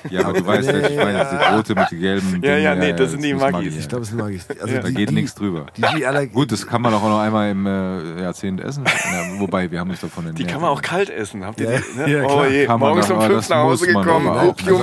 Ja, 0.09 0.21
aber 0.25 0.33
du 0.33 0.45
weißt, 0.47 0.67
welche 0.67 0.89
ich 0.89 0.97
meine. 0.97 1.17
ja. 1.17 1.49
Die 1.49 1.55
rote 1.55 1.75
mit 1.75 1.91
den 1.91 1.99
gelben. 1.99 2.41
Ja, 2.43 2.57
ja, 2.57 2.75
nee, 2.75 2.93
das 2.93 3.11
sind 3.11 3.21
die 3.23 3.29
ja. 3.29 3.59
Ich 3.61 3.87
glaube, 3.89 4.03
es 4.03 4.09
sind 4.09 4.17
Maggis. 4.19 4.45
Also 4.59 4.73
Ja. 4.75 4.81
Da 4.81 4.89
geht 4.89 5.11
nichts 5.11 5.35
drüber. 5.35 5.65
Die, 5.77 5.81
die 5.97 6.05
aller, 6.05 6.25
Gut, 6.27 6.51
das 6.51 6.65
kann 6.65 6.81
man 6.81 6.93
auch 6.93 7.03
noch 7.03 7.19
einmal 7.19 7.51
im 7.51 7.65
äh, 7.65 8.21
Jahrzehnt 8.21 8.61
essen. 8.61 8.83
Ja, 8.85 9.39
wobei, 9.39 9.69
wir 9.69 9.79
haben 9.79 9.89
uns 9.89 10.01
davon 10.01 10.25
ernährt. 10.25 10.39
Die 10.39 10.45
kann 10.51 10.61
man 10.61 10.69
auch 10.71 10.81
kalt 10.81 11.09
essen. 11.09 11.45
Habt 11.45 11.59
ihr 11.59 11.71
Ja, 11.71 11.79
die? 11.79 11.99
Ne? 11.99 12.09
ja, 12.09 12.23
oh 12.25 12.45
je, 12.45 12.67
morgens 12.67 13.09
um 13.11 13.21
fünf 13.21 13.35
das 13.35 13.49
nach 13.49 13.57
Hause 13.57 13.87
gekommen. 13.87 14.27
Opium. 14.27 14.81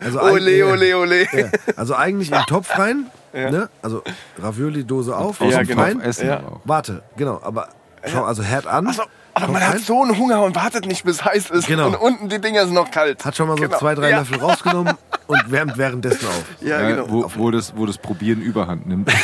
also 0.00 0.20
Ole, 0.22 0.30
eigentlich- 0.32 0.64
ole, 0.64 0.96
ole. 0.98 1.22
Ja, 1.32 1.46
also 1.76 1.94
eigentlich 1.94 2.30
in 2.30 2.36
den 2.36 2.46
Topf 2.46 2.78
rein, 2.78 3.06
Ja. 3.32 3.50
ne? 3.50 3.68
also 3.82 4.02
Ravioli-Dose 4.38 5.16
auf, 5.16 5.40
Aus 5.40 5.52
Ja, 5.52 5.58
dem 5.60 5.68
genau. 5.68 5.84
Topf 5.88 6.04
essen 6.04 6.26
Ja. 6.28 6.42
Warte, 6.64 7.02
genau, 7.16 7.40
aber 7.42 7.68
schau, 8.06 8.24
also 8.24 8.42
Herd 8.42 8.66
an. 8.66 8.86
Achso, 8.88 9.02
aber 9.42 9.52
man 9.52 9.62
hat 9.66 9.74
rein, 9.74 9.78
so 9.80 10.02
einen 10.02 10.16
Hunger 10.18 10.42
und 10.42 10.54
wartet 10.54 10.86
nicht, 10.86 11.04
bis 11.04 11.24
heiß 11.24 11.50
ist. 11.50 11.66
Genau. 11.66 11.86
Und 11.88 11.96
unten 11.96 12.28
die 12.28 12.40
Dinger 12.40 12.64
sind 12.64 12.74
noch 12.74 12.90
kalt. 12.90 13.24
hat 13.24 13.36
schon 13.36 13.48
mal 13.48 13.56
so 13.56 13.62
Genau. 13.64 13.78
zwei, 13.78 13.94
drei 13.94 14.10
ja. 14.10 14.18
Löffel 14.18 14.38
rausgenommen 14.38 14.94
und 15.26 15.50
wärmt 15.50 15.76
währenddessen 15.78 16.26
auf. 16.26 16.44
Ja, 16.60 16.80
Ja, 16.80 16.88
genau. 16.88 17.04
wo, 17.08 17.30
wo, 17.34 17.50
das, 17.50 17.76
wo 17.76 17.86
das 17.86 17.98
Probieren 17.98 18.40
überhand 18.40 18.86
nimmt. 18.86 19.10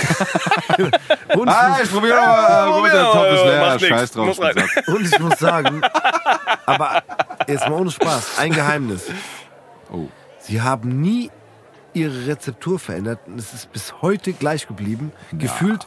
Und, 1.37 1.49
ah, 1.49 1.79
ich 1.83 1.91
probiere 1.91 2.17
mal. 2.17 2.81
Gut, 2.83 2.93
der. 2.93 3.03
Topf 3.05 3.27
ist 3.33 3.45
leer. 3.45 3.79
Scheiß 3.81 4.13
drauf. 4.13 4.39
Und 4.89 5.05
ich 5.07 5.19
muss 5.19 5.39
sagen, 5.39 5.81
aber 6.67 7.03
jetzt 7.47 7.69
mal 7.69 7.81
ohne 7.81 7.91
Spaß, 7.91 8.39
ein 8.39 8.53
Geheimnis. 8.53 9.03
Oh. 9.93 10.09
Sie 10.41 10.61
haben 10.61 11.01
nie 11.01 11.31
ihre 11.93 12.27
Rezeptur 12.27 12.79
verändert 12.79 13.21
und 13.27 13.39
es 13.39 13.53
ist 13.55 13.73
bis 13.73 13.95
heute 14.03 14.33
gleich 14.33 14.67
geblieben. 14.67 15.13
Gefühlt, 15.33 15.87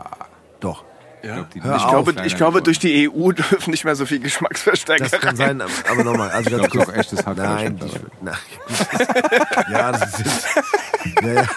doch. 0.59 0.83
Ja. 1.23 1.33
glaub, 1.35 1.49
die- 1.51 1.59
Ich 1.59 1.65
auf. 1.65 1.89
glaube, 1.89 2.15
ich 2.25 2.35
glaube, 2.35 2.61
durch 2.61 2.79
die 2.79 3.09
EU 3.09 3.31
dürfen 3.33 3.71
nicht 3.71 3.83
mehr 3.85 3.95
so 3.95 4.05
viel 4.05 4.19
Geschmacksverstärker 4.19 5.05
Das 5.09 5.19
kann 5.19 5.29
rein. 5.29 5.35
sein, 5.37 5.61
aber- 5.61 5.71
aber 5.91 6.03
nochmal, 6.03 6.29
also 6.29 6.49
Ich 6.49 6.57
ganz 6.57 6.69
kurz. 6.71 6.89
auch 6.89 6.93
echtes. 6.93 7.25
Nein, 7.25 7.77
die, 7.77 7.83
mittlerweile. 7.85 8.11
nein. 8.21 8.37
Ja, 9.71 9.91
das 9.91 10.19
ist 10.19 10.19
jetzt, 10.19 10.47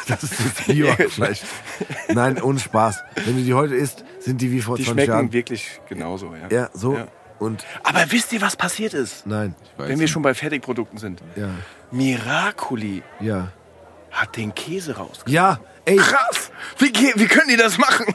das 0.09 0.23
ist 0.25 0.41
jetzt 0.41 0.67
Bio-Fleisch. 0.67 1.41
Nein, 2.09 2.41
ohne 2.43 2.59
Spaß. 2.59 3.03
Wenn 3.25 3.37
du 3.37 3.43
die 3.45 3.55
heute 3.55 3.75
isst, 3.75 4.05
sind 4.21 4.41
die 4.41 4.51
wie 4.51 4.61
vor 4.63 4.77
Die 4.77 4.85
20 4.85 4.93
schmecken 5.05 5.11
Jahren. 5.13 5.33
wirklich 5.33 5.81
genauso. 5.89 6.35
Ja. 6.35 6.49
Ja, 6.57 6.71
so. 6.73 6.97
Ja. 6.97 7.07
Und 7.39 7.65
Aber 7.85 8.05
wisst 8.11 8.33
ihr, 8.33 8.41
was 8.43 8.57
passiert 8.57 8.93
ist? 8.95 9.27
nein, 9.27 9.55
Weiß 9.77 9.89
Wenn 9.89 9.99
wir 9.99 10.05
nicht. 10.05 10.11
schon 10.13 10.23
bei 10.23 10.35
Fertigprodukten 10.35 10.99
sind. 10.99 11.23
ja, 11.37 11.49
Miracoli 11.91 13.03
ja. 13.21 13.49
hat 14.11 14.37
den 14.37 14.55
Käse 14.55 14.97
raus. 14.97 15.21
Ja, 15.27 15.59
ey, 15.85 15.97
Krass! 15.97 16.51
Wie, 16.79 16.93
wie 16.93 17.27
können 17.27 17.49
die 17.49 17.57
das 17.57 17.79
machen? 17.79 18.07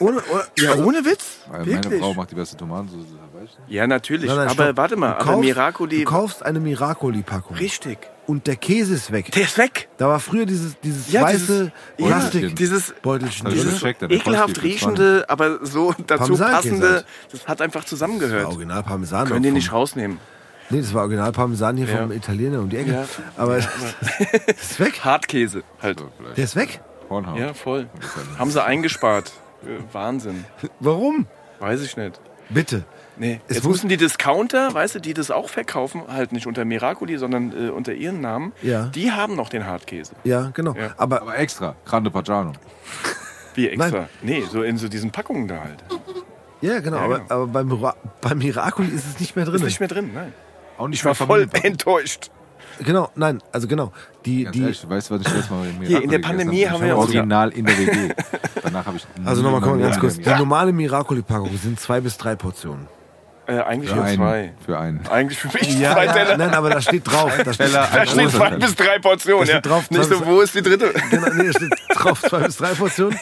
Ohne, 0.00 0.18
ohne, 0.32 0.44
Ja, 0.58 0.74
ohne 0.76 1.04
Witz? 1.04 1.38
Weil 1.48 1.60
Meine 1.60 1.72
Wirklich? 1.72 2.00
Frau 2.00 2.14
macht 2.14 2.30
die 2.30 2.34
beste 2.34 2.56
Tomatensauce. 2.56 3.04
weißt 3.32 3.52
du? 3.68 3.72
Ja, 3.72 3.86
natürlich. 3.86 4.26
Nein, 4.28 4.36
nein, 4.36 4.48
aber 4.48 4.64
stopp. 4.64 4.76
warte 4.76 4.96
mal, 4.96 5.10
Du 5.10 5.14
aber 5.16 5.24
kaufst- 5.32 5.40
Miracoli. 5.40 5.98
Du 5.98 6.04
kaufst 6.10 6.42
eine 6.44 6.60
Miracoli-Packung 6.60 7.56
Richtig. 7.56 7.98
und 8.26 8.46
der 8.46 8.56
Käse 8.56 8.94
ist 8.94 9.12
weg. 9.12 9.30
Der 9.32 9.42
ist 9.42 9.58
weg. 9.58 9.88
Da 9.98 10.08
war 10.08 10.20
früher 10.20 10.46
dieses, 10.46 10.78
dieses 10.80 11.10
Ja, 11.12 11.22
weiße 11.22 11.72
dieses- 11.98 12.08
Plastikbeutelchen 12.08 13.48
Dieses 13.50 13.62
drin. 13.64 13.72
das 13.72 13.80
gecheckt? 13.80 14.02
Deine 14.02 14.14
ekelhaft 14.14 14.62
riechende, 14.62 15.24
aber 15.28 15.64
so 15.64 15.94
dazu 16.06 16.24
Parmesankäse 16.24 16.56
passende, 16.56 16.88
halt. 16.90 17.06
das 17.32 17.46
hat 17.48 17.60
einfach 17.62 17.80
Das 17.82 17.90
zusammengehört. 17.90 18.44
war 18.44 18.50
Original 18.50 18.82
Parmesan. 18.82 19.28
Können 19.28 19.42
die 19.42 19.50
nicht 19.50 19.72
rausnehmen. 19.72 20.18
Nee, 20.72 20.80
das 20.82 20.94
war 20.94 21.02
Original 21.02 21.32
Parmesan 21.32 21.76
hier 21.76 21.86
Ja. 21.88 21.96
vom 21.98 22.12
Italiener 22.12 22.60
um 22.60 22.68
die 22.68 22.76
Ecke. 22.76 22.92
Ja. 22.92 23.04
Aber 23.36 23.56
das 23.58 23.66
ist 24.62 24.78
weg. 24.78 25.00
Hartkäse 25.04 25.62
halt. 25.82 26.00
Der 26.36 26.44
ist 26.44 26.54
weg. 26.54 26.80
Hornhaut. 27.10 27.38
Ja, 27.38 27.52
voll. 27.54 27.88
Haben 28.38 28.50
sie 28.50 28.62
eingespart. 28.64 29.32
Äh, 29.64 29.82
Wahnsinn. 29.92 30.44
Warum? 30.78 31.26
Weiß 31.58 31.82
ich 31.82 31.96
nicht. 31.96 32.20
Bitte. 32.48 32.84
Nee, 33.16 33.40
Es 33.48 33.56
jetzt 33.56 33.68
müssen 33.68 33.88
die 33.90 33.98
Discounter, 33.98 34.72
weißt 34.72 34.94
du, 34.94 34.98
die 35.00 35.12
das 35.12 35.30
auch 35.30 35.50
verkaufen, 35.50 36.02
halt 36.08 36.32
nicht 36.32 36.46
unter 36.46 36.64
Miracoli, 36.64 37.18
sondern 37.18 37.52
äh, 37.66 37.68
unter 37.70 37.92
ihren 37.92 38.22
Namen, 38.22 38.52
Ja. 38.62 38.86
die 38.86 39.12
haben 39.12 39.36
noch 39.36 39.50
den 39.50 39.66
Hartkäse. 39.66 40.14
Ja, 40.24 40.50
genau. 40.54 40.74
Ja. 40.74 40.94
Aber 40.96 41.20
Aber 41.20 41.36
extra, 41.38 41.76
Grande 41.84 42.10
Pagano. 42.10 42.52
Wie 43.54 43.68
extra? 43.68 43.90
Nein. 43.90 44.08
Nee, 44.22 44.42
so 44.50 44.62
in 44.62 44.78
so 44.78 44.88
diesen 44.88 45.10
Packungen 45.10 45.48
da 45.48 45.60
halt. 45.62 45.84
ja, 46.62 46.80
genau. 46.80 46.96
Ja, 46.96 47.02
aber, 47.04 47.18
genau. 47.18 47.34
aber 47.34 47.46
beim, 47.48 47.68
Mira- 47.68 47.96
beim 48.22 48.38
Miracoli 48.38 48.88
ist 48.88 49.06
es 49.06 49.20
nicht 49.20 49.36
mehr 49.36 49.44
drin. 49.44 49.56
Ist 49.56 49.62
nicht 49.64 49.80
mehr 49.80 49.88
drin, 49.88 50.10
nein. 50.14 50.32
Auch 50.78 50.88
nicht 50.88 51.00
Ich 51.00 51.04
war 51.04 51.14
voll 51.14 51.46
enttäuscht. 51.62 52.30
Genau, 52.84 53.10
nein, 53.14 53.42
also 53.52 53.66
genau. 53.68 53.92
Die, 54.24 54.44
Ganz 54.44 54.54
die, 54.56 54.62
ehrlich, 54.62 54.88
weißt 54.88 55.10
du, 55.10 55.14
was 55.14 55.20
ich 55.22 55.26
letztes 55.28 55.50
Mal 55.50 55.66
mit 55.78 55.88
Hier, 55.88 56.02
in 56.02 56.10
der 56.10 56.18
Pandemie 56.18 56.66
haben 56.66 56.82
wir 56.82 56.96
Original 56.96 57.50
in 57.50 57.64
der 57.66 57.76
WG. 57.78 58.14
Danach 58.62 58.86
habe 58.86 58.96
ich 58.96 59.06
also 59.26 59.42
nochmal, 59.42 59.60
komm 59.60 59.80
ganz 59.80 59.98
kurz. 59.98 60.16
Die 60.18 60.28
normale 60.28 60.72
Miracoli-Packung 60.72 61.50
sind 61.58 61.78
zwei 61.80 62.00
bis 62.00 62.16
drei 62.18 62.34
Portionen. 62.36 62.88
Äh, 63.46 63.58
eigentlich 63.62 63.90
Für 63.90 63.96
nur 63.96 64.04
einen. 64.04 64.16
zwei. 64.16 64.52
Für 64.64 64.78
einen. 64.78 65.06
Eigentlich 65.08 65.38
für 65.38 65.48
mich 65.48 65.78
Ja, 65.78 65.92
zwei 65.92 66.04
ja, 66.04 66.12
Teller. 66.12 66.36
nein, 66.36 66.50
aber 66.54 66.70
da 66.70 66.80
steht 66.80 67.06
drauf. 67.10 67.32
Da 67.44 67.52
steht, 67.52 67.66
Teller, 67.66 67.88
Da 67.92 68.06
steht 68.06 68.30
zwei 68.30 68.48
Teller. 68.50 68.58
bis 68.60 68.74
drei 68.76 68.98
Portionen. 69.00 69.46
Da 69.46 69.52
Ja. 69.52 69.58
steht 69.60 69.70
drauf, 69.72 69.90
Nicht 69.90 70.04
so, 70.04 70.26
wo 70.26 70.40
ist 70.40 70.54
die 70.54 70.62
dritte? 70.62 70.92
genau, 71.10 71.26
nee, 71.34 71.46
da 71.46 71.52
steht 71.52 71.72
drauf 71.94 72.22
zwei 72.22 72.40
bis 72.40 72.56
drei 72.58 72.74
Portionen. 72.74 73.18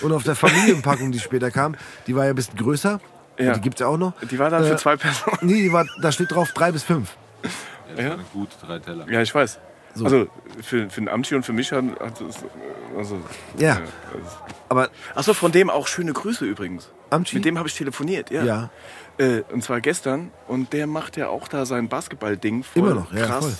Und 0.00 0.12
auf 0.12 0.22
der 0.22 0.34
Familienpackung, 0.34 1.12
die 1.12 1.18
später 1.20 1.50
kam, 1.50 1.76
die 2.06 2.16
war 2.16 2.24
ja 2.24 2.30
ein 2.30 2.36
bisschen 2.36 2.56
größer. 2.56 2.98
Ja. 3.38 3.52
Die 3.54 3.60
gibt 3.60 3.76
es 3.76 3.80
ja 3.80 3.88
auch 3.88 3.98
noch. 3.98 4.12
Die 4.30 4.38
war 4.38 4.48
dann 4.48 4.62
Äh, 4.64 4.68
für 4.68 4.76
zwei 4.76 4.96
Personen. 4.96 5.36
Nee, 5.42 5.60
die 5.62 5.72
war, 5.72 5.84
da 6.00 6.10
steht 6.12 6.30
drauf 6.32 6.52
drei 6.52 6.72
bis 6.72 6.82
fünf. 6.84 7.16
Ja, 8.02 8.16
das 8.16 8.20
gut 8.32 8.48
drei 8.66 8.78
Teller. 8.78 9.06
Ja, 9.10 9.22
ich 9.22 9.34
weiß. 9.34 9.58
So. 9.96 10.04
Also 10.04 10.26
für, 10.62 10.90
für 10.90 11.00
den 11.00 11.08
Amtschi 11.08 11.34
und 11.36 11.44
für 11.44 11.52
mich 11.52 11.70
hat 11.70 11.84
hat 12.00 12.20
es. 12.20 12.38
Also, 12.96 13.20
Ja. 13.58 13.80
Aber 14.68 14.88
Achso, 15.14 15.34
von 15.34 15.52
dem 15.52 15.70
auch 15.70 15.86
schöne 15.86 16.12
Grüße 16.12 16.44
übrigens. 16.44 16.90
Amtschi? 17.10 17.36
Mit 17.36 17.44
dem 17.44 17.58
habe 17.58 17.68
ich 17.68 17.74
telefoniert, 17.76 18.30
ja. 18.30 18.42
Ja. 18.44 18.70
Äh, 19.18 19.42
und 19.52 19.62
zwar 19.62 19.80
gestern. 19.80 20.30
Und 20.48 20.72
der 20.72 20.86
macht 20.88 21.16
ja 21.16 21.28
auch 21.28 21.46
da 21.48 21.64
sein 21.66 21.88
Basketball-Ding. 21.88 22.64
voll 22.64 22.82
Immer 22.82 22.94
noch, 22.94 23.12
ja, 23.12 23.26
Krass. 23.26 23.44
voll. 23.44 23.54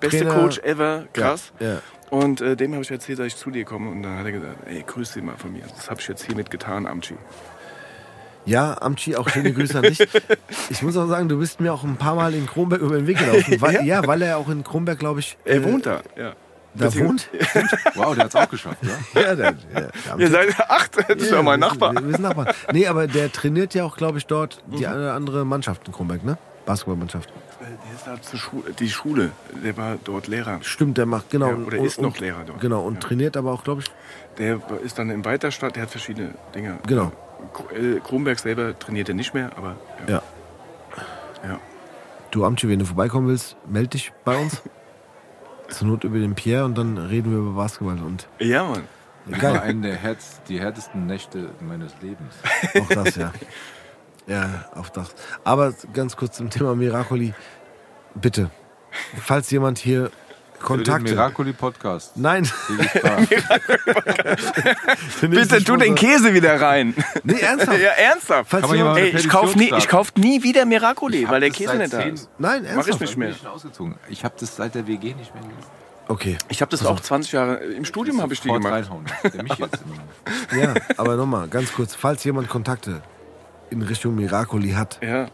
Beste 0.00 0.18
Trainer- 0.26 0.34
Coach 0.34 0.58
ever, 0.60 1.06
krass. 1.12 1.52
Ja, 1.58 1.66
ja. 1.74 1.78
Und 2.10 2.40
äh, 2.40 2.54
dem 2.56 2.72
habe 2.72 2.82
ich 2.82 2.90
erzählt, 2.90 3.18
dass 3.18 3.26
ich 3.26 3.36
zu 3.36 3.50
dir 3.50 3.64
komme. 3.64 3.90
Und 3.90 4.02
dann 4.02 4.18
hat 4.18 4.26
er 4.26 4.32
gesagt, 4.32 4.56
ey, 4.66 4.84
grüß 4.86 5.12
dich 5.14 5.22
mal 5.22 5.36
von 5.36 5.52
mir. 5.52 5.62
Das 5.74 5.90
habe 5.90 6.00
ich 6.00 6.08
jetzt 6.08 6.24
hiermit 6.24 6.50
getan, 6.50 6.86
Amtschi. 6.86 7.16
Ja, 8.46 8.80
Amtschi, 8.80 9.14
auch 9.16 9.28
schöne 9.28 9.52
Grüße 9.52 9.76
an 9.78 9.82
dich. 9.84 9.98
Ich 10.70 10.82
muss 10.82 10.96
auch 10.96 11.06
sagen, 11.06 11.28
du 11.28 11.38
bist 11.38 11.60
mir 11.60 11.72
auch 11.72 11.84
ein 11.84 11.96
paar 11.96 12.14
Mal 12.14 12.34
in 12.34 12.46
Kronberg 12.46 12.80
über 12.80 12.96
den 12.96 13.06
Weg 13.06 13.18
gelaufen. 13.18 13.56
Weil, 13.60 13.84
ja. 13.84 14.06
weil 14.06 14.22
er 14.22 14.38
auch 14.38 14.48
in 14.48 14.64
Kronberg, 14.64 14.98
glaube 14.98 15.20
ich, 15.20 15.36
Er 15.44 15.56
äh, 15.56 15.64
wohnt 15.64 15.86
da, 15.86 16.00
ja. 16.16 16.32
da 16.74 16.94
wohnt. 16.94 17.28
Wow, 17.94 18.14
der 18.14 18.24
hat 18.24 18.30
es 18.30 18.36
auch 18.36 18.48
geschafft, 18.48 18.78
ja? 18.82 19.20
Ja, 19.20 19.34
der, 19.34 19.46
ja, 19.46 19.54
der 19.80 19.90
Amtschi- 20.12 20.20
Ihr 20.20 20.30
seid 20.30 20.60
acht, 20.70 20.96
das 20.96 21.16
ist 21.22 21.30
ja 21.30 21.42
mein 21.42 21.60
wir 21.60 21.66
Nachbar. 21.68 21.92
Sind, 21.94 22.04
wir 22.06 22.12
sind 22.12 22.22
Nachbarn. 22.22 22.54
Nee, 22.72 22.86
aber 22.86 23.06
der 23.06 23.30
trainiert 23.32 23.74
ja 23.74 23.84
auch, 23.84 23.96
glaube 23.96 24.18
ich, 24.18 24.26
dort 24.26 24.62
die 24.66 24.78
Mhm. 24.78 24.92
eine 24.92 24.96
oder 24.98 25.14
andere 25.14 25.44
Mannschaft 25.44 25.86
in 25.86 25.92
Kronberg, 25.94 26.24
ne? 26.24 26.38
Basketballmannschaft. 26.66 27.30
Der 27.60 27.94
ist 27.94 28.06
da 28.06 28.22
zur 28.22 28.38
Schule, 28.38 28.72
die 28.78 28.90
Schule, 28.90 29.30
der 29.64 29.76
war 29.76 29.96
dort 30.04 30.26
Lehrer. 30.28 30.58
Stimmt, 30.62 30.96
der 30.98 31.06
macht, 31.06 31.30
genau. 31.30 31.48
Ja, 31.48 31.54
oder 31.56 31.78
und, 31.80 31.86
ist 31.86 32.00
noch 32.00 32.18
Lehrer 32.18 32.44
dort. 32.46 32.60
Genau, 32.60 32.82
und 32.82 33.00
trainiert 33.00 33.36
aber 33.36 33.52
auch, 33.52 33.64
glaube 33.64 33.80
ich. 33.82 33.90
Der 34.38 34.60
ist 34.84 34.98
dann 34.98 35.10
in 35.10 35.24
Weiterstadt, 35.24 35.76
der 35.76 35.82
hat 35.84 35.90
verschiedene 35.90 36.34
Dinge. 36.54 36.78
Genau. 36.86 37.10
Äh, 37.72 38.00
Kronberg 38.00 38.38
selber 38.38 38.78
trainiert 38.78 39.08
er 39.08 39.14
nicht 39.14 39.34
mehr, 39.34 39.50
aber 39.56 39.76
ja. 40.06 40.14
Ja. 40.14 40.22
Ja. 41.48 41.60
Du, 42.30 42.44
Amtschi, 42.44 42.68
wenn 42.68 42.78
du 42.78 42.84
vorbeikommen 42.84 43.28
willst, 43.28 43.56
melde 43.66 43.90
dich 43.90 44.12
bei 44.24 44.36
uns. 44.36 44.62
Zur 45.68 45.88
Not 45.88 46.04
über 46.04 46.18
den 46.18 46.34
Pierre 46.34 46.64
und 46.64 46.78
dann 46.78 46.96
reden 46.96 47.30
wir 47.30 47.38
über 47.38 47.52
Basketball. 47.52 47.98
Und 48.02 48.26
Ja, 48.38 48.64
Mann. 48.64 48.84
Das 49.26 49.42
war 49.42 49.52
geil, 49.52 49.60
eine 49.60 49.88
der 49.88 49.96
härtest, 49.96 50.40
die 50.48 50.58
härtesten 50.58 51.06
Nächte 51.06 51.50
meines 51.60 51.92
Lebens. 52.00 52.34
auch 52.80 52.88
das, 52.88 53.16
ja. 53.16 53.32
Ja, 54.26 54.64
auch 54.74 54.88
das. 54.88 55.14
Aber 55.44 55.74
ganz 55.92 56.16
kurz 56.16 56.36
zum 56.36 56.48
Thema 56.48 56.74
Miracoli. 56.74 57.34
Bitte, 58.14 58.50
falls 59.20 59.50
jemand 59.50 59.78
hier 59.78 60.10
Kontakte... 60.60 61.14
Miracoli-Podcast. 61.14 62.16
Nein, 62.16 62.48
Bitte 65.20 65.64
tu 65.64 65.76
den 65.76 65.94
Käse 65.94 66.34
wieder 66.34 66.60
rein. 66.60 66.94
Nee, 67.24 67.40
ernsthaft. 67.40 67.78
ja, 67.80 67.90
ernsthaft. 67.90 68.50
Falls 68.50 68.72
jemand, 68.72 68.98
Ey, 68.98 69.08
ich 69.16 69.28
kauf, 69.28 69.56
nie, 69.56 69.72
ich 69.76 69.88
kauf 69.88 70.12
nie 70.16 70.42
wieder 70.42 70.64
Miracoli, 70.64 71.28
weil 71.28 71.40
der 71.40 71.50
Käse 71.50 71.76
nicht 71.76 71.92
da 71.92 72.00
ist. 72.00 72.28
nein, 72.38 72.62
Mach 72.62 72.70
ich 72.70 72.74
ernsthaft. 72.76 73.00
nicht 73.00 73.16
mehr. 73.16 73.30
Ich 73.30 73.38
bin 73.40 73.50
ausgezogen. 73.50 73.94
Ich 74.08 74.24
habe 74.24 74.34
das 74.38 74.56
seit 74.56 74.74
der 74.74 74.86
WG 74.86 75.14
nicht 75.14 75.34
mehr 75.34 75.42
gegessen. 75.42 75.70
Okay, 76.10 76.38
Ich 76.48 76.62
habe 76.62 76.70
das 76.70 76.86
auch 76.86 77.00
20 77.00 77.32
Jahre, 77.32 77.56
im 77.56 77.84
Studium 77.84 78.22
habe 78.22 78.32
ich 78.32 78.40
die 78.40 78.48
gemacht. 78.48 78.72
reinhauen. 78.72 79.04
Der 79.24 79.42
mich 79.42 79.58
jetzt 79.58 79.82
immer. 80.52 80.62
ja, 80.62 80.74
aber 80.96 81.16
nochmal, 81.16 81.48
ganz 81.48 81.72
kurz. 81.72 81.94
Falls 81.94 82.24
jemand 82.24 82.48
Kontakte 82.48 83.02
in 83.70 83.82
Richtung 83.82 84.14
Miracoli 84.14 84.70
hat, 84.70 84.98
Ja. 85.02 85.26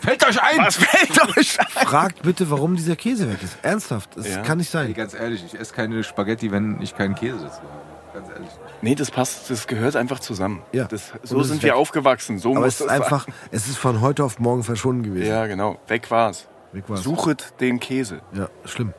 Was 0.00 0.08
fällt 0.08 0.26
euch 0.26 0.42
ein? 0.42 0.58
Was 0.58 0.76
fällt 0.76 1.36
euch 1.36 1.60
ein? 1.60 1.66
fragt 1.86 2.22
bitte, 2.22 2.50
warum 2.50 2.76
dieser 2.76 2.96
Käse 2.96 3.30
weg 3.30 3.42
ist. 3.42 3.56
Ernsthaft, 3.62 4.16
das 4.16 4.28
Ja. 4.28 4.42
kann 4.42 4.58
nicht 4.58 4.70
sein. 4.70 4.92
ganz 4.94 5.14
ehrlich, 5.14 5.44
ich 5.44 5.58
esse 5.58 5.72
keine 5.74 6.02
Spaghetti, 6.04 6.50
wenn 6.50 6.80
ich 6.80 6.96
keinen 6.96 7.14
Käse 7.14 7.38
dazu 7.38 7.58
habe. 7.58 7.68
Ganz 8.14 8.28
ehrlich. 8.28 8.48
Nee, 8.82 8.94
das 8.94 9.10
passt, 9.10 9.48
das 9.50 9.66
gehört 9.66 9.96
einfach 9.96 10.18
zusammen. 10.20 10.62
Ja. 10.72 10.84
Das, 10.84 11.12
Und 11.12 11.26
so 11.26 11.36
es 11.40 11.46
ist 11.46 11.52
sind 11.52 11.62
wir 11.62 11.70
weg. 11.72 11.78
aufgewachsen. 11.78 12.38
So 12.38 12.50
Aber 12.50 12.60
muss 12.60 12.68
es 12.68 12.74
ist 12.74 12.80
das 12.80 12.88
sein. 12.88 13.02
einfach, 13.02 13.26
es 13.50 13.68
ist 13.68 13.78
von 13.78 14.00
heute 14.02 14.22
auf 14.24 14.38
morgen 14.38 14.64
verschwunden 14.64 15.02
gewesen. 15.02 15.28
Ja, 15.30 15.46
genau. 15.46 15.78
Weg 15.88 16.10
war's. 16.10 16.46
Weg 16.72 16.84
war's. 16.88 17.02
Suchet 17.02 17.54
den 17.60 17.80
Käse. 17.80 18.20
Ja, 18.32 18.48
schlimm. 18.66 18.92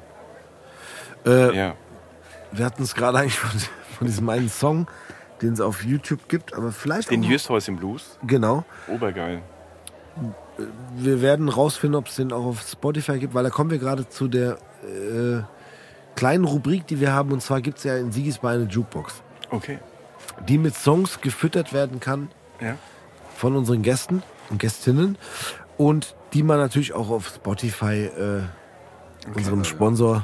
Äh, 1.25 1.55
Ja. 1.55 1.75
Wir 2.51 2.65
hatten 2.65 2.83
es 2.83 2.93
gerade 2.95 3.17
eigentlich 3.19 3.38
von, 3.39 3.51
von 3.97 4.07
diesem 4.07 4.27
einen 4.30 4.49
Song, 4.49 4.88
den 5.41 5.53
es 5.53 5.61
auf 5.61 5.83
YouTube 5.83 6.27
gibt, 6.30 6.53
aber 6.55 6.72
vielleicht 6.72 7.11
Den 7.11 7.23
auch 7.23 7.30
Justhäuschen 7.30 7.75
Blues. 7.77 8.17
Genau. 8.23 8.63
Obergeil. 8.88 9.41
Wir 10.95 11.22
werden 11.22 11.49
rausfinden, 11.49 11.95
ob 11.98 12.07
es 12.07 12.15
den 12.15 12.32
auch 12.32 12.45
auf 12.45 12.61
Spotify 12.61 13.17
gibt, 13.19 13.33
weil 13.33 13.43
da 13.43 13.49
kommen 13.49 13.72
wir 13.72 13.80
gerade 13.80 14.07
zu 14.07 14.27
der 14.27 14.57
äh, 14.83 15.41
kleinen 16.15 16.45
Rubrik, 16.45 16.85
die 16.88 16.99
wir 16.99 17.11
haben. 17.11 17.32
Und 17.32 17.41
zwar 17.41 17.61
gibt 17.61 17.80
es 17.80 17.83
ja 17.83 17.98
in 17.98 18.11
Sigisbein 18.11 18.61
eine 18.61 18.69
Jukebox, 18.69 19.15
Okay. 19.49 19.80
die 20.48 20.57
mit 20.57 20.75
Songs 20.75 21.22
gefüttert 21.22 21.73
werden 21.73 21.99
kann 21.99 22.30
Ja. 22.61 22.75
von 23.35 23.56
unseren 23.56 23.82
Gästen 23.82 24.22
und 24.49 24.59
Gästinnen 24.59 25.17
und 25.77 26.15
die 26.33 26.43
man 26.43 26.57
natürlich 26.59 26.93
auch 26.93 27.09
auf 27.09 27.27
Spotify, 27.35 28.06
äh, 28.06 28.41
unserem 29.35 29.64
Sponsor, 29.64 30.23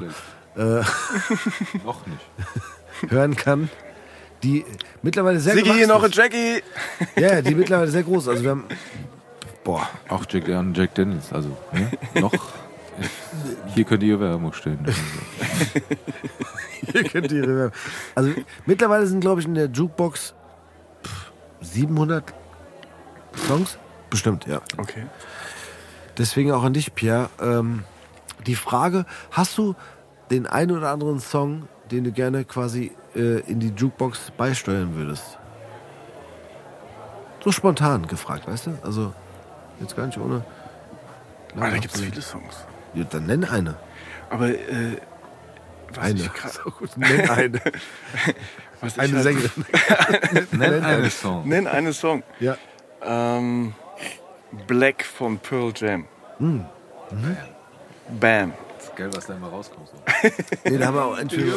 äh, 0.56 0.60
Noch 1.84 2.06
nicht. 2.06 2.20
hören 3.10 3.34
kann. 3.36 3.68
Die 4.42 4.64
mittlerweile 5.02 5.38
sehr 5.40 5.54
Sigi, 5.54 5.68
gewachsen 5.68 5.88
noch 5.88 6.02
ein. 6.02 6.10
Jackie. 6.12 6.62
Ja, 7.16 7.42
die 7.42 7.54
mittlerweile 7.54 7.90
sehr 7.90 8.02
groß. 8.02 8.28
Also 8.28 8.42
wir 8.42 8.50
haben, 8.50 8.64
boah, 9.64 9.88
Auch 10.08 10.24
Jack, 10.28 10.48
ja, 10.48 10.62
Jack 10.72 10.94
Daniels. 10.94 11.32
Also, 11.32 11.56
ne? 11.72 11.90
noch. 12.20 12.32
Hier 13.74 13.84
könnte 13.84 14.04
ihr 14.06 14.20
Werbung 14.20 14.52
stehen. 14.52 14.78
Ihr 16.92 17.04
könnt 17.04 17.32
ihre 17.32 17.56
Werbung- 17.56 17.72
Also 18.14 18.32
mittlerweile 18.66 19.06
sind, 19.06 19.20
glaube 19.20 19.40
ich, 19.40 19.46
in 19.46 19.54
der 19.54 19.66
Jukebox 19.66 20.34
pff, 21.04 21.32
700 21.60 22.24
Songs. 23.46 23.78
Bestimmt, 24.10 24.46
ja. 24.46 24.60
Okay. 24.76 25.06
Deswegen 26.18 26.52
auch 26.52 26.64
an 26.64 26.72
dich, 26.74 26.94
Pierre. 26.94 27.30
Ähm, 27.40 27.84
die 28.46 28.56
Frage, 28.56 29.06
hast 29.30 29.56
du 29.56 29.74
den 30.30 30.46
einen 30.46 30.76
oder 30.76 30.90
anderen 30.90 31.20
Song, 31.20 31.68
den 31.90 32.04
du 32.04 32.12
gerne 32.12 32.44
quasi 32.44 32.92
äh, 33.14 33.40
in 33.48 33.60
die 33.60 33.68
Jukebox 33.74 34.32
beisteuern 34.36 34.94
würdest? 34.96 35.38
So 37.42 37.52
spontan 37.52 38.06
gefragt, 38.06 38.46
weißt 38.46 38.66
du? 38.66 38.78
Also 38.82 39.14
jetzt 39.80 39.96
gar 39.96 40.06
nicht 40.06 40.18
ohne... 40.18 40.44
Ah, 41.56 41.70
da 41.70 41.78
gibt 41.78 41.94
es 41.94 42.00
viele 42.00 42.22
Songs. 42.22 42.64
Ja, 42.94 43.04
dann 43.04 43.26
nenn 43.26 43.44
eine. 43.44 43.74
Aber 44.28 44.48
äh, 44.48 44.96
was 45.92 46.04
Eine. 46.04 46.20
ich 46.20 46.30
So 46.52 46.70
gut, 46.70 46.96
nenn 46.96 47.28
eine. 47.28 47.60
was 48.80 48.98
Eine 48.98 49.14
halt- 49.14 49.22
Sängerin. 49.24 49.50
Nenn 50.52 50.84
einen 50.84 51.10
Song. 51.10 51.48
Nenn 51.48 51.66
einen 51.66 51.92
Song. 51.92 52.22
Ja. 52.38 52.56
Ähm, 53.02 53.74
Black 54.68 55.04
von 55.04 55.38
Pearl 55.38 55.72
Jam. 55.74 56.06
Hm. 56.38 56.64
Bam. 58.20 58.52
Das 58.76 58.84
ist 58.88 58.96
geil, 58.96 59.10
was 59.12 59.26
da 59.26 59.34
immer 59.34 59.48
rauskommt. 59.48 59.88
So. 59.88 59.96
Nee, 60.70 60.78
da 60.78 60.86
haben 60.86 60.94
wir 60.94 61.04
auch 61.04 61.18
entweder... 61.18 61.56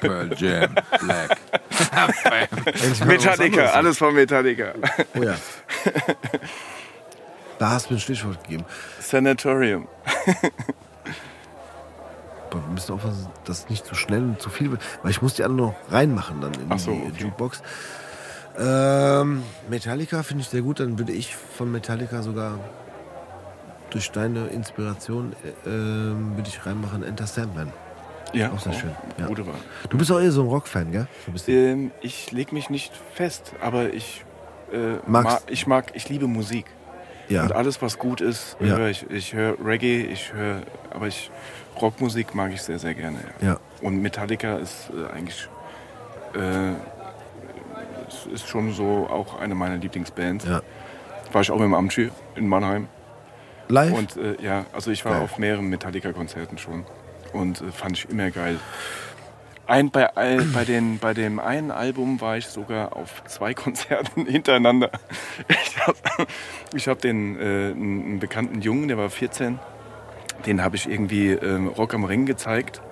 Pearl 0.00 0.34
Jam, 0.36 0.74
Black. 1.00 1.38
was 1.80 3.04
Metallica, 3.04 3.66
alles 3.66 3.98
von 3.98 4.14
Metallica. 4.14 4.72
Oh 5.16 5.22
ja. 5.22 5.36
Da 7.62 7.70
hast 7.70 7.88
du 7.90 7.94
mir 7.94 7.98
ein 7.98 8.00
Stichwort 8.00 8.42
gegeben. 8.42 8.64
Sanatorium. 8.98 9.86
Aber 12.50 12.60
wir 12.60 12.72
müssen 12.72 12.92
aufpassen, 12.92 13.28
dass 13.44 13.60
es 13.60 13.70
nicht 13.70 13.86
zu 13.86 13.94
schnell 13.94 14.20
und 14.24 14.40
zu 14.42 14.50
viel 14.50 14.72
wird. 14.72 14.82
Weil 15.04 15.12
ich 15.12 15.22
muss 15.22 15.34
die 15.34 15.44
alle 15.44 15.54
noch 15.54 15.76
reinmachen 15.88 16.40
dann 16.40 16.52
in 16.54 16.76
so, 16.76 16.90
die 16.90 17.02
okay. 17.12 17.22
Jukebox. 17.22 17.62
Ähm, 18.58 19.44
Metallica 19.68 20.24
finde 20.24 20.42
ich 20.42 20.48
sehr 20.48 20.62
gut. 20.62 20.80
Dann 20.80 20.98
würde 20.98 21.12
ich 21.12 21.36
von 21.36 21.70
Metallica 21.70 22.24
sogar 22.24 22.58
durch 23.90 24.10
deine 24.10 24.48
Inspiration 24.48 25.32
äh, 25.64 25.68
ähm, 25.68 26.32
würde 26.36 26.48
ich 26.48 26.66
reinmachen 26.66 27.04
Enter 27.04 27.28
Sandman. 27.28 27.72
Ja, 28.32 28.50
Auch 28.50 28.58
sehr 28.58 28.72
schön, 28.72 28.90
ja. 29.18 29.26
Gute 29.26 29.46
Wahl. 29.46 29.54
Du 29.88 29.96
bist 29.98 30.10
auch 30.10 30.18
eher 30.18 30.32
so 30.32 30.42
ein 30.42 30.48
Rockfan, 30.48 30.90
gell? 30.90 31.06
Ähm, 31.46 31.92
ich 32.00 32.32
leg 32.32 32.50
mich 32.52 32.70
nicht 32.70 32.92
fest, 33.14 33.52
aber 33.62 33.92
ich 33.94 34.24
äh, 34.72 34.94
Magst- 35.06 35.06
mag, 35.06 35.42
ich 35.46 35.66
mag, 35.68 35.92
ich 35.94 36.08
liebe 36.08 36.26
Musik. 36.26 36.64
Ja. 37.28 37.42
Und 37.44 37.52
alles, 37.52 37.80
was 37.82 37.98
gut 37.98 38.20
ist, 38.20 38.56
Ja. 38.60 38.76
höre 38.76 38.88
ich. 38.88 39.08
Ich 39.10 39.32
höre 39.34 39.56
Reggae, 39.64 40.02
ich 40.06 40.32
höre, 40.32 40.62
aber 40.90 41.06
ich 41.06 41.30
Rockmusik 41.80 42.34
mag 42.34 42.52
ich 42.52 42.62
sehr, 42.62 42.78
sehr 42.78 42.94
gerne. 42.94 43.18
Ja. 43.40 43.58
Und 43.80 44.02
Metallica 44.02 44.56
ist 44.58 44.90
äh, 44.90 45.12
eigentlich 45.12 45.48
äh, 46.34 46.72
ist 48.32 48.46
schon 48.48 48.72
so 48.72 49.08
auch 49.10 49.38
eine 49.40 49.54
meiner 49.54 49.76
Lieblingsbands. 49.76 50.44
Ja. 50.44 50.60
War 51.32 51.40
ich 51.40 51.50
auch 51.50 51.60
im 51.60 51.74
Amtschi 51.74 52.10
in 52.36 52.46
Mannheim. 52.48 52.88
Live? 53.68 53.92
Und 53.92 54.16
äh, 54.16 54.36
ja, 54.42 54.66
also 54.72 54.90
ich 54.90 55.04
war 55.04 55.12
Geil. 55.14 55.22
auf 55.22 55.38
mehreren 55.38 55.66
Metallica-Konzerten 55.68 56.58
schon 56.58 56.84
und 57.32 57.60
äh, 57.62 57.70
fand 57.72 57.96
ich 57.96 58.10
immer 58.10 58.30
geil. 58.30 58.58
Ein, 59.66 59.90
bei, 59.90 60.14
all, 60.16 60.42
bei, 60.46 60.64
den, 60.64 60.98
bei 60.98 61.14
dem 61.14 61.38
einen 61.38 61.70
Album 61.70 62.20
war 62.20 62.36
ich 62.36 62.46
sogar 62.46 62.96
auf 62.96 63.22
zwei 63.26 63.54
Konzerten 63.54 64.26
hintereinander. 64.26 64.90
Ich 65.48 65.78
habe 65.86 65.96
ich 66.74 66.88
hab 66.88 67.00
den 67.00 67.38
äh, 67.38 67.70
einen, 67.70 68.18
bekannten 68.18 68.60
Jungen, 68.60 68.88
der 68.88 68.98
war 68.98 69.08
14, 69.08 69.58
den 70.46 70.62
habe 70.62 70.76
ich 70.76 70.90
irgendwie 70.90 71.30
ähm, 71.30 71.68
Rock 71.68 71.94
am 71.94 72.04
Ring 72.04 72.26
gezeigt, 72.26 72.82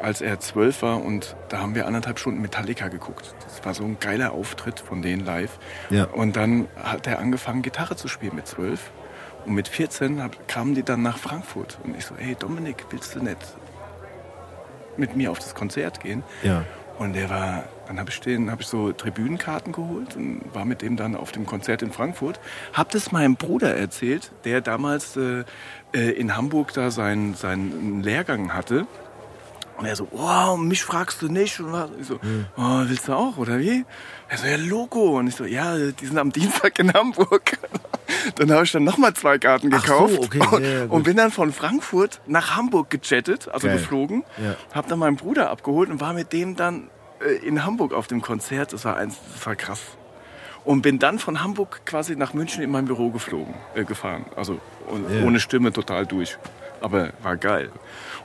als 0.00 0.20
er 0.20 0.38
12 0.38 0.82
war 0.82 1.02
und 1.02 1.36
da 1.48 1.60
haben 1.60 1.74
wir 1.74 1.86
anderthalb 1.86 2.18
Stunden 2.18 2.42
Metallica 2.42 2.88
geguckt. 2.88 3.34
Das 3.44 3.64
war 3.64 3.74
so 3.74 3.84
ein 3.84 3.98
geiler 3.98 4.32
Auftritt 4.32 4.80
von 4.80 5.00
denen 5.00 5.24
live. 5.24 5.58
Ja. 5.90 6.04
Und 6.04 6.36
dann 6.36 6.68
hat 6.76 7.06
er 7.06 7.18
angefangen, 7.18 7.62
Gitarre 7.62 7.96
zu 7.96 8.08
spielen 8.08 8.34
mit 8.36 8.46
12. 8.46 8.90
Und 9.46 9.54
mit 9.54 9.68
14 9.68 10.22
hab, 10.22 10.48
kamen 10.48 10.74
die 10.74 10.82
dann 10.82 11.02
nach 11.02 11.18
Frankfurt. 11.18 11.78
Und 11.84 11.96
ich 11.96 12.06
so, 12.06 12.14
hey 12.16 12.34
Dominik, 12.38 12.84
willst 12.90 13.14
du 13.14 13.20
nicht 13.22 13.38
mit 14.98 15.16
mir 15.16 15.30
auf 15.30 15.38
das 15.38 15.54
Konzert 15.54 16.00
gehen? 16.00 16.22
ja. 16.42 16.64
Und 16.98 17.14
der 17.14 17.28
war, 17.28 17.64
dann 17.88 17.98
habe 17.98 18.10
ich 18.10 18.20
den, 18.20 18.50
habe 18.50 18.62
ich 18.62 18.68
so 18.68 18.92
Tribünenkarten 18.92 19.72
geholt 19.72 20.14
und 20.14 20.42
war 20.52 20.64
mit 20.64 20.80
dem 20.80 20.96
dann 20.96 21.16
auf 21.16 21.32
dem 21.32 21.44
Konzert 21.44 21.82
in 21.82 21.90
Frankfurt. 21.90 22.38
Hab 22.72 22.90
das 22.90 23.10
meinem 23.10 23.34
Bruder 23.34 23.76
erzählt, 23.76 24.30
der 24.44 24.60
damals 24.60 25.16
äh, 25.16 25.44
äh, 25.92 26.10
in 26.10 26.36
Hamburg 26.36 26.72
da 26.72 26.90
seinen, 26.92 27.34
seinen 27.34 28.02
Lehrgang 28.02 28.54
hatte. 28.54 28.86
Und 29.76 29.86
er 29.86 29.96
so, 29.96 30.06
wow, 30.12 30.56
mich 30.56 30.84
fragst 30.84 31.20
du 31.22 31.28
nicht. 31.28 31.58
Und 31.60 31.72
was? 31.72 31.90
ich 32.00 32.06
so, 32.06 32.20
oh, 32.56 32.82
willst 32.86 33.08
du 33.08 33.12
auch, 33.12 33.36
oder 33.38 33.58
wie? 33.58 33.84
Er 34.28 34.38
so, 34.38 34.46
ja, 34.46 34.56
Logo. 34.56 35.18
Und 35.18 35.26
ich 35.26 35.34
so, 35.34 35.44
ja, 35.44 35.76
die 35.76 36.06
sind 36.06 36.16
am 36.18 36.30
Dienstag 36.32 36.78
in 36.78 36.92
Hamburg. 36.92 37.58
Dann 38.36 38.50
habe 38.52 38.64
ich 38.64 38.72
dann 38.72 38.84
nochmal 38.84 39.12
zwei 39.14 39.38
Karten 39.38 39.70
Ach 39.74 39.84
so, 39.86 40.06
gekauft 40.06 40.18
okay, 40.18 40.40
und, 40.56 40.64
ja, 40.64 40.84
und 40.88 41.02
bin 41.02 41.16
dann 41.16 41.30
von 41.30 41.52
Frankfurt 41.52 42.20
nach 42.26 42.56
Hamburg 42.56 42.88
gechattet, 42.88 43.48
also 43.48 43.66
Geil. 43.66 43.76
geflogen. 43.76 44.24
Ja. 44.42 44.54
Hab 44.74 44.88
dann 44.88 44.98
meinen 44.98 45.16
Bruder 45.16 45.50
abgeholt 45.50 45.90
und 45.90 46.00
war 46.00 46.14
mit 46.14 46.32
dem 46.32 46.56
dann 46.56 46.88
äh, 47.20 47.46
in 47.46 47.64
Hamburg 47.66 47.92
auf 47.92 48.06
dem 48.06 48.22
Konzert. 48.22 48.72
Das 48.72 48.84
war, 48.86 48.96
eins, 48.96 49.16
das 49.34 49.44
war 49.44 49.56
krass. 49.56 49.80
Und 50.64 50.80
bin 50.82 50.98
dann 50.98 51.18
von 51.18 51.42
Hamburg 51.42 51.82
quasi 51.84 52.16
nach 52.16 52.32
München 52.32 52.62
in 52.62 52.70
mein 52.70 52.86
Büro 52.86 53.10
geflogen, 53.10 53.54
äh, 53.74 53.84
gefahren. 53.84 54.24
Also 54.36 54.58
Ja. 54.88 55.24
ohne 55.26 55.38
Stimme 55.40 55.72
total 55.72 56.06
durch. 56.06 56.38
Aber 56.80 57.10
war 57.22 57.36
geil. 57.36 57.70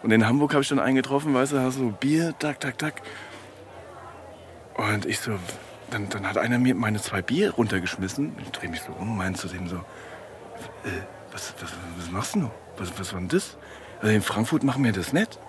Und 0.01 0.11
in 0.11 0.25
Hamburg 0.25 0.53
habe 0.53 0.63
ich 0.63 0.69
dann 0.69 0.79
einen 0.79 0.95
getroffen, 0.95 1.33
weißt 1.33 1.53
du, 1.53 1.71
so 1.71 1.89
Bier, 1.89 2.33
tak, 2.39 2.59
tak, 2.59 2.77
tak. 2.77 3.01
Und 4.75 5.05
ich 5.05 5.19
so, 5.19 5.37
dann, 5.91 6.07
dann 6.09 6.27
hat 6.27 6.37
einer 6.37 6.57
mir 6.57 6.75
meine 6.75 7.01
zwei 7.01 7.21
Bier 7.21 7.51
runtergeschmissen. 7.51 8.33
Ich 8.41 8.51
drehe 8.51 8.69
mich 8.69 8.81
so 8.81 8.93
um, 8.93 9.17
meinst 9.17 9.43
du 9.43 9.47
dem 9.49 9.67
so, 9.67 9.77
äh, 9.77 11.01
was, 11.31 11.53
was, 11.61 11.71
was 11.97 12.11
machst 12.11 12.35
du? 12.35 12.49
Was, 12.77 12.97
was 12.97 13.13
war 13.13 13.19
denn 13.19 13.29
das? 13.29 13.57
Also 14.01 14.15
in 14.15 14.21
Frankfurt 14.21 14.63
machen 14.63 14.83
wir 14.83 14.93
das 14.93 15.11
nicht. 15.11 15.39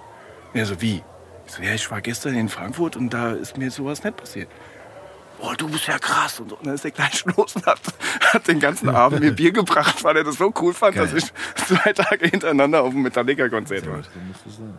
Ja, 0.55 0.65
so 0.65 0.81
wie? 0.81 1.03
Ich 1.47 1.53
so, 1.53 1.62
ja, 1.62 1.75
ich 1.75 1.89
war 1.91 2.01
gestern 2.01 2.35
in 2.35 2.49
Frankfurt 2.49 2.97
und 2.97 3.11
da 3.11 3.33
ist 3.33 3.57
mir 3.57 3.70
sowas 3.70 4.03
nicht 4.03 4.17
passiert. 4.17 4.49
Boah, 5.41 5.55
du 5.57 5.69
bist 5.69 5.86
ja 5.86 5.99
krass. 5.99 6.39
Und, 6.39 6.51
so. 6.51 6.57
und 6.57 6.67
dann 6.67 6.75
ist 6.75 6.85
der 6.85 6.91
gleich 6.91 7.25
los 7.25 7.57
und 7.57 7.65
hat, 7.67 7.81
hat 8.35 8.47
den 8.47 8.60
ganzen 8.60 8.91
Abend 8.91 9.20
mir 9.20 9.33
Bier 9.33 9.52
gebracht, 9.52 10.05
weil 10.05 10.17
er 10.19 10.25
das 10.25 10.36
so 10.36 10.52
cool 10.60 10.75
fand, 10.75 10.94
Geil. 10.97 11.07
dass 11.07 11.15
ich 11.15 11.33
zwei 11.67 11.93
Tage 11.94 12.27
hintereinander 12.28 12.83
auf 12.83 12.91
dem 12.91 13.02
Metallica-Konzert 13.02 13.86
war. 13.89 14.01
Es 14.01 14.09
sein. 14.57 14.78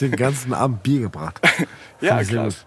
Den 0.00 0.12
ganzen 0.12 0.52
Abend 0.54 0.82
Bier 0.82 1.00
gebracht. 1.00 1.40
Ja, 2.00 2.20
ich 2.20 2.28
krass. 2.30 2.66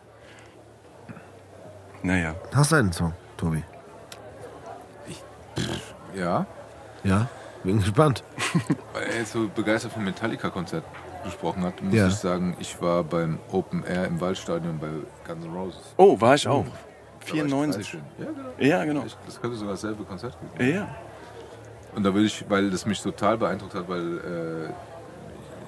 Naja. 2.01 2.35
Hast 2.53 2.71
du 2.71 2.75
einen 2.75 2.91
Song, 2.91 3.13
Tobi? 3.37 3.63
Ja, 6.15 6.45
Ja? 7.03 7.27
Bin 7.63 7.79
gespannt. 7.79 8.23
weil 8.93 9.03
er 9.03 9.17
jetzt 9.19 9.31
so 9.31 9.47
begeistert 9.47 9.93
vom 9.93 10.03
Metallica-Konzert 10.03 10.83
gesprochen 11.23 11.63
hat, 11.63 11.81
muss 11.81 11.93
Ja. 11.93 12.07
ich 12.07 12.15
sagen, 12.15 12.55
ich 12.59 12.81
war 12.81 13.03
beim 13.03 13.39
Open 13.51 13.83
Air 13.83 14.05
im 14.07 14.19
Waldstadion 14.21 14.77
bei 14.79 14.87
Guns 15.27 15.45
N' 15.45 15.53
Roses. 15.53 15.93
Oh, 15.97 16.19
war 16.19 16.35
ich 16.35 16.47
auch. 16.47 16.63
Da 16.65 16.69
war 16.71 16.77
ich 17.21 17.31
94. 17.31 17.91
13. 17.91 18.01
Ja, 18.19 18.25
genau. 18.25 18.49
Ja, 18.59 18.85
genau. 18.85 19.03
Ich- 19.05 19.17
Das 19.25 19.39
könnte 19.41 19.57
sogar 19.57 19.73
dasselbe 19.73 20.03
Konzert 20.03 20.37
gewesen 20.57 20.75
Ja. 20.75 20.87
Und 21.95 22.03
da 22.03 22.13
will 22.13 22.25
ich, 22.25 22.43
weil 22.49 22.69
das 22.71 22.85
mich 22.85 23.01
total 23.01 23.37
beeindruckt 23.37 23.75
hat, 23.75 23.87
weil 23.87 24.17
äh, 24.17 24.65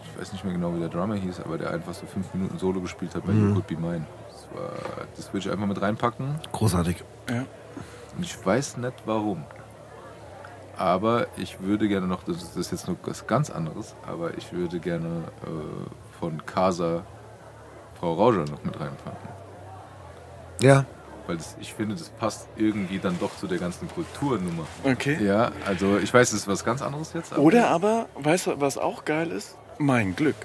ich 0.04 0.20
weiß 0.22 0.34
nicht 0.34 0.44
mehr 0.44 0.54
genau, 0.54 0.74
wie 0.76 0.80
der 0.80 0.90
Drummer 0.90 1.16
hieß, 1.16 1.40
aber 1.42 1.58
der 1.58 1.70
einfach 1.72 1.94
so 1.94 2.06
fünf 2.08 2.34
Minuten 2.34 2.58
Solo 2.58 2.82
gespielt 2.82 3.14
hat 3.16 3.26
bei 3.26 3.32
You 3.34 3.54
Could 3.54 3.68
Be 3.68 3.76
Mine. 3.76 4.06
Das, 4.32 4.48
war, 4.60 4.72
das 5.16 5.34
will 5.34 5.40
ich 5.40 5.52
einfach 5.52 5.68
mit 5.68 5.80
reinpacken. 5.82 6.40
Großartig. 6.52 7.04
ja. 7.30 7.44
Und 8.18 8.24
ich 8.24 8.46
weiß 8.46 8.78
nicht 8.78 8.94
warum. 9.06 9.44
Aber 10.78 11.28
ich 11.38 11.62
würde 11.62 11.88
gerne 11.88 12.08
noch, 12.08 12.24
das 12.24 12.56
ist, 12.56 12.72
jetzt 12.72 12.88
noch 12.88 12.96
was 13.06 13.28
ganz 13.28 13.50
anderes, 13.50 13.96
aber 14.08 14.38
ich 14.38 14.52
würde 14.52 14.80
gerne 14.80 15.24
äh, 15.44 16.20
von 16.20 16.46
Casa 16.46 17.04
Frau 18.00 18.14
Rauscher 18.14 18.46
noch 18.52 18.64
mit 18.64 18.78
reinpacken. 18.80 19.30
Ja. 20.60 20.86
Weil 21.28 21.38
das, 21.38 21.56
ich 21.60 21.74
finde, 21.74 21.96
das 21.96 22.10
passt 22.10 22.48
irgendwie 22.56 23.00
dann 23.00 23.18
doch 23.20 23.36
zu 23.38 23.48
der 23.48 23.58
ganzen 23.58 23.88
Kulturnummer. 23.90 24.66
Okay. 24.84 25.18
Ja, 25.26 25.52
also 25.66 25.98
ich 25.98 26.14
weiß, 26.14 26.32
das 26.32 26.42
ist 26.42 26.48
was 26.48 26.64
ganz 26.66 26.82
anderes 26.82 27.14
jetzt. 27.14 27.34
aber- 27.34 27.42
Oder 27.42 27.70
aber, 27.70 28.08
weißt 28.16 28.48
du, 28.48 28.62
was 28.62 28.78
auch 28.78 29.06
geil 29.06 29.32
ist? 29.32 29.58
Mein 29.78 30.16
Glück. 30.16 30.36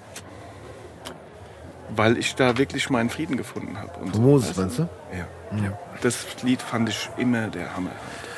Weil 1.95 2.17
ich 2.19 2.35
da 2.37 2.57
wirklich 2.57 2.89
meinen 2.89 3.11
Frieden 3.11 3.37
gefunden 3.37 3.77
habe. 3.79 3.99
Und 3.99 4.13
Von 4.15 4.23
Moses, 4.25 4.57
weißt 4.57 4.79
du? 4.79 4.89
Ja. 5.13 5.59
ja. 5.63 5.79
Das 6.03 6.25
Lied 6.43 6.63
fand 6.63 6.89
ich 6.89 7.11
immer 7.17 7.49
der 7.49 7.75
Hammer. 7.77 7.91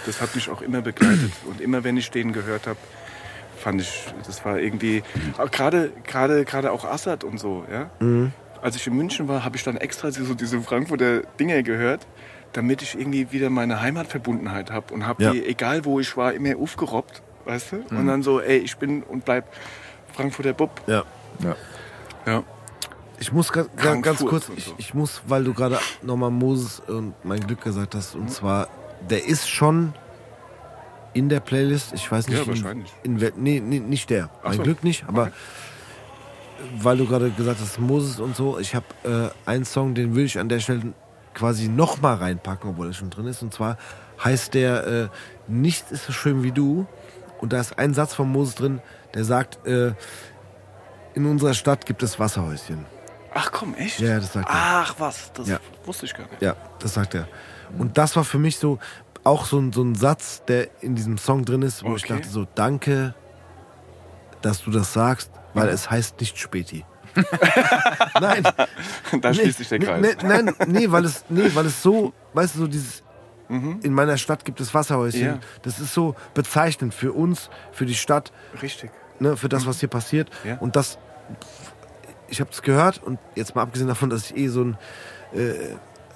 Das 0.07 0.21
hat 0.21 0.35
mich 0.35 0.51
auch 0.51 0.63
immer 0.63 0.81
begleitet. 0.81 1.33
Und 1.47 1.61
immer 1.61 1.85
wenn 1.85 1.97
ich 1.97 2.11
den 2.11 2.33
gehört 2.33 2.67
habe, 2.67 2.79
fand 3.57 3.81
ich, 3.81 4.07
das 4.27 4.45
war 4.45 4.59
irgendwie, 4.59 5.03
auch 5.39 5.51
gerade, 5.51 5.93
gerade, 6.05 6.45
gerade 6.45 6.73
auch 6.73 6.85
Assad 6.85 7.23
und 7.25 7.39
so, 7.39 7.65
ja. 7.71 7.91
Als 8.61 8.77
ich 8.77 8.87
in 8.87 8.95
München 8.97 9.29
war, 9.29 9.45
habe 9.45 9.57
ich 9.57 9.63
dann 9.65 9.77
extra 9.77 10.11
so 10.11 10.35
diese 10.35 10.61
Frankfurter 10.61 11.21
Dinger 11.39 11.63
gehört, 11.63 12.07
damit 12.53 12.83
ich 12.83 12.99
irgendwie 12.99 13.31
wieder 13.33 13.51
meine 13.51 13.81
Heimatverbundenheit 13.81 14.71
habe 14.71 14.93
und 14.93 15.07
habe 15.07 15.23
Ja. 15.23 15.31
die, 15.33 15.45
egal 15.47 15.85
wo 15.85 16.01
ich 16.01 16.17
war, 16.17 16.33
immer 16.33 16.57
aufgerobbt, 16.57 17.23
weißt 17.45 17.73
du? 17.73 17.77
Und 17.97 18.07
dann 18.07 18.23
so, 18.23 18.41
ey, 18.41 18.59
ich 18.59 18.77
bin 18.77 19.03
und 19.03 19.25
bleib 19.25 19.47
Frankfurter 20.13 20.53
Bub. 20.53 20.81
Ja. 20.87 21.05
Ja. 21.43 21.57
Ja. 22.27 22.43
Ich 23.19 23.33
muss 23.33 23.53
ganz, 23.53 23.69
kurz, 24.25 24.49
und 24.49 24.59
ich, 24.59 24.65
so. 24.65 24.75
ich 24.79 24.95
muss, 24.95 25.23
weil 25.27 25.45
du 25.45 25.55
gerade 25.55 25.79
nochmal 26.03 26.31
Moses 26.31 26.81
und 26.81 27.15
mein 27.25 27.41
Glück 27.41 27.63
gesagt 27.63 27.95
hast, 27.95 28.17
und 28.17 28.31
zwar, 28.31 28.69
der 29.11 29.25
ist 29.27 29.49
schon 29.49 29.95
in 31.15 31.29
der 31.29 31.41
Playlist, 31.41 31.93
ich 31.93 32.11
weiß 32.11 32.29
nicht, 32.29 32.37
Ja, 32.39 32.43
in, 32.45 32.49
wahrscheinlich. 32.49 32.93
in, 33.03 33.21
wel- 33.21 33.33
nee, 33.37 33.61
nee, 33.61 33.81
nicht 33.81 34.09
der, 34.11 34.31
Ach 34.41 34.49
mein 34.49 34.57
so. 34.59 34.63
Glück 34.63 34.83
nicht, 34.85 35.05
aber 35.07 35.23
Okay. 35.25 35.33
weil 36.79 36.97
du 36.97 37.07
gerade 37.07 37.31
gesagt 37.31 37.61
hast, 37.61 37.79
Moses 37.79 38.19
und 38.21 38.35
so, 38.37 38.59
ich 38.59 38.75
habe 38.75 38.87
äh, 39.05 39.49
einen 39.51 39.65
Song, 39.65 39.95
den 39.95 40.15
will 40.15 40.25
ich 40.25 40.39
an 40.39 40.49
der 40.49 40.61
Stelle 40.61 40.95
quasi 41.35 41.69
nochmal 41.69 42.17
reinpacken, 42.17 42.71
obwohl 42.71 42.87
er 42.89 42.93
schon 42.93 43.11
drin 43.11 43.27
ist, 43.27 43.43
und 43.43 43.53
zwar 43.53 43.77
heißt 44.23 44.55
der 44.55 44.87
äh, 44.87 45.09
Nichts 45.49 45.91
ist 45.91 46.07
so 46.07 46.13
schön 46.13 46.43
wie 46.43 46.53
du, 46.53 46.87
und 47.41 47.53
da 47.53 47.61
ist 47.61 47.79
ein 47.79 47.93
Satz 47.93 48.15
von 48.15 48.31
Moses 48.31 48.55
drin, 48.55 48.81
der 49.15 49.25
sagt, 49.25 49.67
äh, 49.67 49.93
in 51.15 51.27
unserer 51.27 51.53
Stadt 51.55 51.85
gibt 51.85 52.03
es 52.03 52.19
Wasserhäuschen. 52.19 52.87
Ach 53.35 53.51
komm, 53.53 53.75
echt? 53.75 53.99
Ja, 54.01 54.17
das 54.21 54.33
sagt 54.33 54.49
er. 54.49 54.55
Ach 54.55 54.95
was, 54.99 55.33
das 55.33 55.49
Ja. 55.49 55.59
wusste 55.85 56.07
ich 56.07 56.15
gar 56.15 56.25
nicht. 56.29 56.43
Ja, 56.43 56.55
das 56.79 56.95
sagt 56.95 57.15
er. 57.15 57.29
Und 57.79 57.97
das 57.99 58.15
war 58.17 58.25
für 58.25 58.39
mich 58.39 58.59
so 58.59 58.79
auch 59.25 59.45
so 59.47 59.59
ein, 59.59 59.73
so 59.73 59.83
ein 59.83 59.95
Satz, 59.95 60.43
der 60.47 60.69
in 60.83 60.95
diesem 60.95 61.17
Song 61.17 61.45
drin 61.45 61.63
ist, 61.63 61.83
wo 61.85 61.95
ich 61.97 62.05
Okay. 62.05 62.15
dachte 62.17 62.29
so, 62.29 62.47
danke, 62.55 63.15
dass 64.43 64.63
du 64.63 64.71
das 64.71 64.93
sagst, 64.93 65.31
weil 65.55 65.69
es 65.69 65.91
heißt 65.91 66.19
nicht 66.21 66.37
Späti. 66.39 66.85
nein, 68.21 68.43
Da 69.21 69.33
schließt 69.35 69.59
sich 69.59 69.69
der 69.69 69.79
Kreis. 69.79 70.01
Nee, 70.01 70.15
nein, 70.27 70.55
nee, 70.67 70.91
weil 70.91 71.05
es, 71.05 71.25
nee, 71.29 71.51
weil 71.55 71.67
es 71.67 71.83
so, 71.83 72.13
weißt 72.33 72.55
du, 72.57 72.59
so 72.61 72.67
dieses, 72.67 73.03
in 73.49 73.93
meiner 73.93 74.17
Stadt 74.17 74.45
gibt 74.47 74.61
es 74.61 74.73
Wasserhäuschen. 74.73 75.21
Mhm. 75.21 75.27
Ja. 75.27 75.39
Das 75.63 75.79
ist 75.79 75.93
so 75.93 76.15
bezeichnend 76.33 76.95
für 76.95 77.13
uns, 77.13 77.51
für 77.71 77.85
die 77.85 77.95
Stadt, 77.95 78.33
Richtig. 78.63 78.91
ne, 79.21 79.37
für 79.37 79.51
das, 79.51 79.67
was 79.67 79.79
hier 79.81 79.91
passiert. 79.91 80.31
Ja. 80.43 80.57
Und 80.59 80.75
das, 80.75 80.97
ich 82.33 82.41
habe 82.41 82.51
es 82.51 82.63
gehört 82.63 83.03
und 83.03 83.19
jetzt 83.37 83.55
mal 83.55 83.63
abgesehen 83.63 83.89
davon, 83.89 84.11
dass 84.11 84.31
ich 84.31 84.37
eh 84.37 84.49
so 84.49 84.63
ein, 84.65 84.77
äh, 85.35 85.53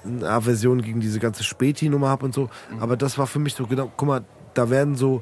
eine 0.05 0.27
Aversion 0.29 0.81
gegen 0.81 0.99
diese 0.99 1.19
ganze 1.19 1.43
Späti-Nummer 1.43 2.09
habe 2.09 2.25
und 2.25 2.33
so, 2.33 2.49
Mhm. 2.71 2.81
aber 2.81 2.97
das 2.97 3.17
war 3.17 3.27
für 3.27 3.39
mich 3.39 3.53
so, 3.53 3.67
genau, 3.67 3.91
guck 3.95 4.07
mal, 4.07 4.21
da 4.55 4.69
werden 4.69 4.95
so 4.95 5.21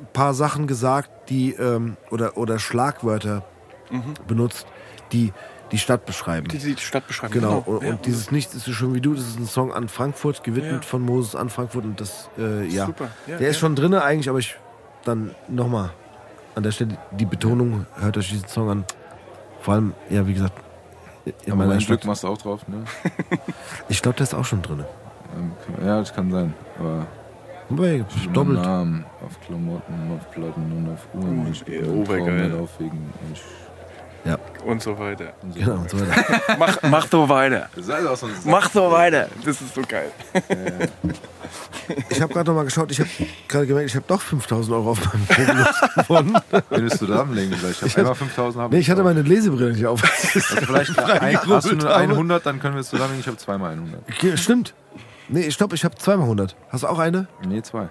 ein 0.00 0.06
paar 0.12 0.34
Sachen 0.34 0.66
gesagt, 0.66 1.10
die, 1.30 1.52
ähm, 1.52 1.96
oder, 2.10 2.36
oder 2.36 2.58
Schlagwörter 2.58 3.44
Mhm. 3.90 4.14
benutzt, 4.26 4.66
die, 5.12 5.32
die 5.70 5.78
Stadt 5.78 6.04
beschreiben. 6.06 6.48
Die 6.48 6.58
die 6.58 6.76
Stadt 6.76 7.06
beschreiben. 7.06 7.32
Genau, 7.32 7.58
und, 7.64 7.82
Ja, 7.82 7.90
und 7.90 8.04
dieses 8.06 8.30
Nichts 8.32 8.54
ist 8.54 8.64
so 8.64 8.72
schön 8.72 8.94
wie 8.94 9.00
du, 9.00 9.14
das 9.14 9.24
ist 9.28 9.38
ein 9.38 9.46
Song 9.46 9.72
an 9.72 9.88
Frankfurt, 9.88 10.42
gewidmet 10.42 10.82
Ja. 10.82 10.88
von 10.88 11.02
Moses 11.02 11.36
an 11.36 11.50
Frankfurt 11.50 11.84
und 11.84 12.00
das, 12.00 12.28
äh, 12.38 12.66
ja. 12.66 12.86
Super, 12.86 13.08
ja, 13.28 13.36
Der 13.38 13.48
ist 13.50 13.58
schon 13.58 13.76
drin 13.76 13.94
eigentlich, 13.94 14.28
aber 14.28 14.38
ich 14.40 14.56
dann 15.04 15.34
nochmal 15.48 15.90
an 16.54 16.62
der 16.62 16.72
Stelle 16.72 16.96
die 17.12 17.26
Betonung, 17.26 17.86
hört 17.96 18.16
euch 18.16 18.30
diesen 18.30 18.48
Song 18.48 18.68
an. 18.70 18.84
Vor 19.62 19.74
allem, 19.74 19.94
ja, 20.10 20.26
wie 20.26 20.34
gesagt, 20.34 20.54
in 21.24 21.52
Aber 21.52 21.66
mein 21.66 21.80
Stadt. 21.80 22.00
Glück 22.00 22.06
machst 22.06 22.24
du 22.24 22.28
auch 22.28 22.38
drauf, 22.38 22.66
ne? 22.68 22.84
Ich 23.88 24.02
glaube, 24.02 24.16
der 24.16 24.24
ist 24.24 24.34
auch 24.34 24.44
schon 24.44 24.60
drin. 24.60 24.84
Ähm, 25.36 25.52
Ja, 25.86 26.00
das 26.00 26.12
kann 26.12 26.30
sein. 26.30 26.52
Aber 26.78 27.06
Wobei, 27.68 28.04
Doppelt. 28.34 28.60
Namen 28.60 29.06
auf 29.24 29.40
Klamotten, 29.46 29.94
auf 30.18 30.30
Platten 30.32 30.72
und 30.72 30.92
auf 30.92 31.06
Uhren. 31.14 31.46
Oh, 31.46 31.50
Ich 31.50 31.64
oh, 31.88 32.30
nicht 32.30 32.54
aufwegen. 32.54 32.98
Ich, 33.32 33.42
Ja, 34.24 34.38
Und 34.64 34.80
so 34.80 34.96
weiter. 34.98 35.32
und 35.42 35.52
so. 35.54 35.58
genau. 35.60 35.74
Und 35.74 35.90
so 35.90 36.00
weiter. 36.00 36.40
Mach, 36.58 36.78
mach 36.82 37.06
so 37.08 37.28
weiter. 37.28 37.68
Das 37.74 37.86
ist 37.88 38.06
auch 38.06 38.16
so 38.16 38.26
ein 38.26 38.32
Mach 38.44 38.70
so 38.70 38.90
weiter. 38.90 39.28
Das 39.44 39.60
ist 39.60 39.74
so 39.74 39.82
geil. 39.86 40.12
Ich 42.08 42.20
habe 42.22 42.32
gerade 42.32 42.48
nochmal 42.48 42.64
geschaut, 42.64 42.90
ich 42.92 43.00
habe 43.00 43.10
gerade 43.48 43.66
gemerkt, 43.66 43.90
ich 43.90 43.96
habe 43.96 44.04
doch 44.06 44.20
5000 44.20 44.74
Euro 44.74 44.90
auf 44.92 45.00
meinem 45.12 45.26
Probenlos 45.26 45.80
gewonnen. 45.96 46.38
Findest 46.70 47.00
du 47.02 47.06
Längen 47.06 47.58
gleich? 47.58 47.82
Ich 47.82 47.92
habe 47.92 48.00
einmal 48.00 48.14
5000 48.14 48.62
habe 48.62 48.74
Nee, 48.74 48.80
ich 48.80 48.90
hatte 48.90 49.02
meine 49.02 49.22
Lesebrille 49.22 49.72
nicht 49.72 49.86
auf. 49.86 50.02
Also 50.02 50.38
vielleicht 50.56 50.98
ein, 50.98 51.38
hast 51.48 51.70
du 51.70 51.76
nur 51.76 51.88
habe. 51.90 52.12
100, 52.12 52.46
dann 52.46 52.60
können 52.60 52.74
wir 52.74 52.80
es 52.80 52.88
zusammenlegen. 52.88 53.20
Ich 53.20 53.26
habe 53.26 53.36
zweimal 53.38 53.72
100. 53.72 54.00
Okay, 54.08 54.36
Stimmt. 54.36 54.74
Nee, 55.28 55.50
stopp, 55.50 55.72
ich 55.72 55.84
habe 55.84 55.96
zweimal 55.96 56.24
100. 56.24 56.54
Hast 56.68 56.84
du 56.84 56.88
auch 56.88 56.98
eine? 56.98 57.26
Nee, 57.46 57.62
zwei. 57.62 57.88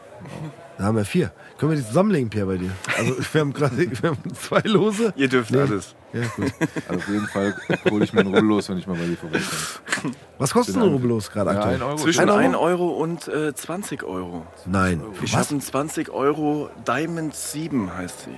Da 0.77 0.85
haben 0.85 0.95
wir 0.95 1.05
vier. 1.05 1.31
Können 1.61 1.73
wir 1.73 1.77
die 1.77 1.85
zusammenlegen, 1.85 2.27
Pierre, 2.31 2.47
bei 2.47 2.57
dir? 2.57 2.71
Also 2.97 3.15
wir 3.33 3.41
haben 3.41 3.53
gerade 3.53 3.77
wir 4.01 4.09
haben 4.09 4.33
zwei 4.33 4.61
Lose. 4.61 5.13
Ihr 5.15 5.27
dürft 5.29 5.55
alles. 5.55 5.93
Ja, 6.11 6.23
gut. 6.35 6.51
Also 6.87 6.99
auf 6.99 7.07
jeden 7.07 7.27
Fall 7.27 7.55
hole 7.87 8.03
ich 8.03 8.13
mir 8.13 8.21
einen 8.21 8.33
Rubbel 8.33 8.49
los, 8.49 8.67
wenn 8.67 8.79
ich 8.79 8.87
mal 8.87 8.97
bei 8.97 9.05
dir 9.05 9.15
vorbeikomme. 9.15 10.15
Was 10.39 10.53
kostet 10.53 10.75
ein 10.77 10.81
Rubbellos 10.81 11.29
gerade 11.29 11.51
Ja, 11.51 11.57
aktuell? 11.57 11.75
ein 11.75 11.81
Euro. 11.83 11.95
Zwischen 11.97 12.21
Ein 12.21 12.29
1 12.31 12.55
Euro? 12.55 12.63
Euro 12.63 13.03
und 13.03 13.27
äh, 13.27 13.53
20 13.53 14.03
Euro. 14.03 14.47
Nein. 14.65 15.03
Ich 15.21 15.33
Was? 15.33 15.39
habe 15.41 15.49
einen 15.51 15.61
20 15.61 16.09
Euro 16.09 16.71
Diamond 16.87 17.35
7 17.35 17.95
heißt 17.95 18.21
sie. 18.21 18.35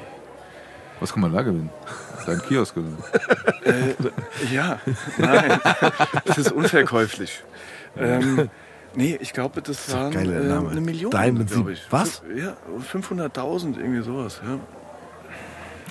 Was 0.99 1.13
kann 1.13 1.21
man 1.21 1.31
da 1.31 1.43
gewinnen? 1.43 1.69
Dein 2.25 2.41
Kiosk 2.41 2.75
so? 2.75 2.81
Äh, 3.69 3.95
ja, 4.53 4.81
nein. 5.17 5.61
Das 6.25 6.37
ist 6.37 6.51
unverkäuflich. 6.51 7.41
Ähm, 7.95 8.49
nee, 8.95 9.17
ich 9.19 9.33
glaube, 9.33 9.61
das 9.61 9.87
doch 9.87 9.95
waren 9.95 10.13
äh, 10.13 10.47
Name. 10.47 10.69
eine 10.69 10.81
Million. 10.81 11.11
Diamond 11.11 11.49
glaub 11.49 11.67
7. 11.67 11.73
ich. 11.73 11.81
Was? 11.89 12.21
Ja, 12.35 12.55
500.000, 12.91 13.77
irgendwie 13.77 14.01
sowas. 14.01 14.41
Ja. 14.45 14.59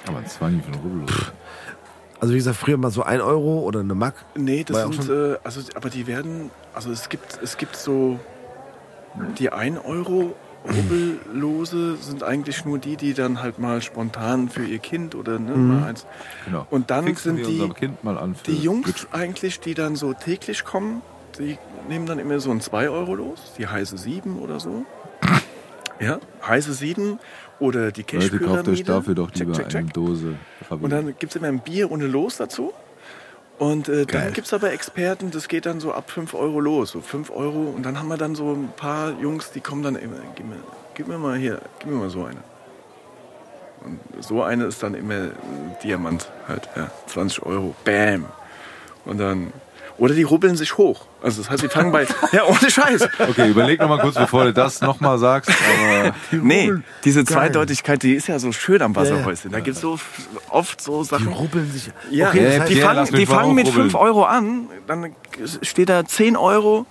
Aber 0.07 0.19
ein 0.19 0.27
20 0.27 0.65
für 0.65 0.73
einen 0.73 0.83
Rubbel 0.83 1.01
los. 1.01 1.33
Also 2.21 2.35
wie 2.35 2.39
gesagt, 2.39 2.57
früher 2.57 2.77
mal 2.77 2.91
so 2.91 3.03
ein 3.03 3.21
Euro 3.21 3.61
oder 3.61 3.81
eine 3.81 3.95
Mark. 3.95 4.15
Nee, 4.37 4.65
War 4.69 4.87
das 4.87 5.07
sind, 5.07 5.11
äh, 5.11 5.39
also, 5.43 5.61
aber 5.75 5.91
die 5.91 6.07
werden, 6.07 6.51
also 6.73 6.93
es 6.93 7.09
gibt, 7.09 7.41
es 7.43 7.57
gibt 7.57 7.77
so, 7.77 8.21
die 9.39 9.51
1 9.51 9.79
Euro 9.85 10.35
Rubbellose 10.65 11.97
sind 11.97 12.23
eigentlich 12.23 12.65
nur 12.65 12.79
die, 12.79 12.97
die 12.97 13.15
dann 13.15 13.43
halt 13.43 13.59
mal 13.59 13.83
spontan 13.83 14.49
für 14.49 14.65
ihr 14.65 14.79
Kind 14.79 15.15
oder 15.15 15.39
ne, 15.39 15.57
mal 15.57 15.89
eins. 15.89 16.07
Genau. 16.45 16.67
Und 16.71 16.91
dann 16.91 17.05
Fixen 17.05 17.37
sind 17.37 17.47
die, 17.47 17.61
unser 17.61 17.75
Kind 17.75 18.05
mal 18.05 18.17
an 18.17 18.35
für 18.35 18.51
die 18.51 18.59
Jungs 18.59 18.85
Glück. 18.85 19.09
eigentlich, 19.13 19.61
die 19.61 19.75
dann 19.75 19.97
so 19.97 20.13
täglich 20.13 20.65
kommen, 20.65 21.03
die 21.39 21.59
nehmen 21.89 22.07
dann 22.07 22.19
immer 22.19 22.41
so 22.41 22.51
ein 22.51 22.61
2 22.61 22.89
Euro 22.91 23.15
los, 23.15 23.53
die 23.59 23.67
heiße 23.67 23.97
7 23.97 24.39
oder 24.39 24.61
so. 24.61 24.85
Ja, 26.01 26.19
heiße 26.45 26.73
7 26.73 27.21
oder 27.61 27.93
die 27.93 28.05
Leute, 28.11 28.41
kauft 28.41 28.67
euch 28.67 28.83
dafür 28.83 29.15
doch 29.15 29.31
Check, 29.31 29.41
lieber 29.47 29.53
check, 29.53 29.69
check. 29.69 29.81
eine 29.83 29.91
Dose 29.91 30.35
Ravioli. 30.69 30.83
Und 30.83 30.91
dann 30.91 31.15
gibt 31.17 31.31
es 31.31 31.37
immer 31.37 31.47
ein 31.47 31.61
Bier 31.61 31.93
eine 31.93 32.09
Los 32.09 32.39
dazu. 32.39 32.73
Und 33.61 33.89
äh, 33.89 34.05
dann 34.07 34.33
gibt 34.33 34.49
es 34.49 34.53
aber 34.53 34.73
Experten, 34.73 35.31
das 35.31 35.47
geht 35.47 35.67
dann 35.67 35.79
so 35.79 35.93
ab 35.93 36.11
5 36.11 36.35
Euro 36.35 36.59
los. 36.59 36.91
So 36.91 37.01
5 37.01 37.31
Euro. 37.31 37.71
Und 37.71 37.85
dann 37.85 38.01
haben 38.01 38.09
wir 38.09 38.17
dann 38.17 38.35
so 38.35 38.53
ein 38.53 38.73
paar 38.77 39.13
Jungs, 39.21 39.53
die 39.53 39.61
kommen 39.61 39.85
dann 39.85 39.95
immer, 39.95 40.17
gib 40.35 40.49
mir, 40.49 40.57
gib 40.95 41.07
mir 41.07 41.19
mal 41.19 41.39
hier, 41.39 41.61
gib 41.79 41.91
mir 41.91 41.99
mal 41.99 42.11
so 42.11 42.25
eine. 42.25 42.41
Und 43.85 44.01
so 44.21 44.43
eine 44.43 44.65
ist 44.65 44.83
dann 44.83 44.95
immer 44.95 45.15
ein 45.15 45.77
Diamant 45.85 46.29
halt, 46.49 46.69
ja. 46.75 46.91
20 47.07 47.45
Euro. 47.45 47.77
Bam. 47.85 48.27
Und 49.05 49.19
dann. 49.19 49.53
Oder 49.99 50.15
die 50.15 50.23
rubbeln 50.23 50.57
sich 50.57 50.79
hoch. 50.79 51.07
Also 51.23 51.43
das 51.43 51.51
heißt, 51.51 51.63
die 51.63 51.69
fangen 51.69 51.93
bei. 51.93 52.07
ja, 52.33 52.45
ohne 52.47 52.71
Scheiß. 52.71 53.09
Okay, 53.29 53.49
überleg 53.51 53.79
noch 53.81 53.89
mal 53.89 53.99
kurz, 54.01 54.15
bevor 54.17 54.45
du 54.45 54.53
das 54.53 54.81
noch 54.81 55.01
mal 55.01 55.19
sagst. 55.19 55.51
Aber 55.51 56.15
Nee, 56.33 56.63
rubbeln. 56.65 56.85
diese 57.05 57.23
Geil. 57.25 57.35
Zweideutigkeit, 57.37 58.03
die 58.03 58.15
ist 58.15 58.27
ja 58.27 58.39
so 58.39 58.51
schön 58.53 58.83
am 58.83 58.93
Ja, 58.95 59.03
ja. 59.05 59.11
Wasserhäuschen. 59.13 59.53
Da 59.53 59.61
gibt 59.61 59.77
es 59.77 59.83
so 59.83 59.99
oft 60.49 60.81
so 60.81 61.03
Die 61.03 61.09
Sachen. 61.09 61.29
rubbeln 61.29 61.71
sich. 61.71 61.91
Ja, 62.11 62.29
okay, 62.31 62.45
das 62.45 62.61
heißt, 62.61 62.71
die 62.73 62.77
fangen, 62.81 63.07
die 63.15 63.27
fangen 63.27 63.55
mit 63.55 63.67
aufrubbeln. 63.69 63.91
5 63.91 64.03
Euro 64.03 64.25
an, 64.25 64.67
dann 64.87 65.15
steht 65.63 65.89
da 65.91 66.05
10 66.05 66.37
Euro 66.37 66.87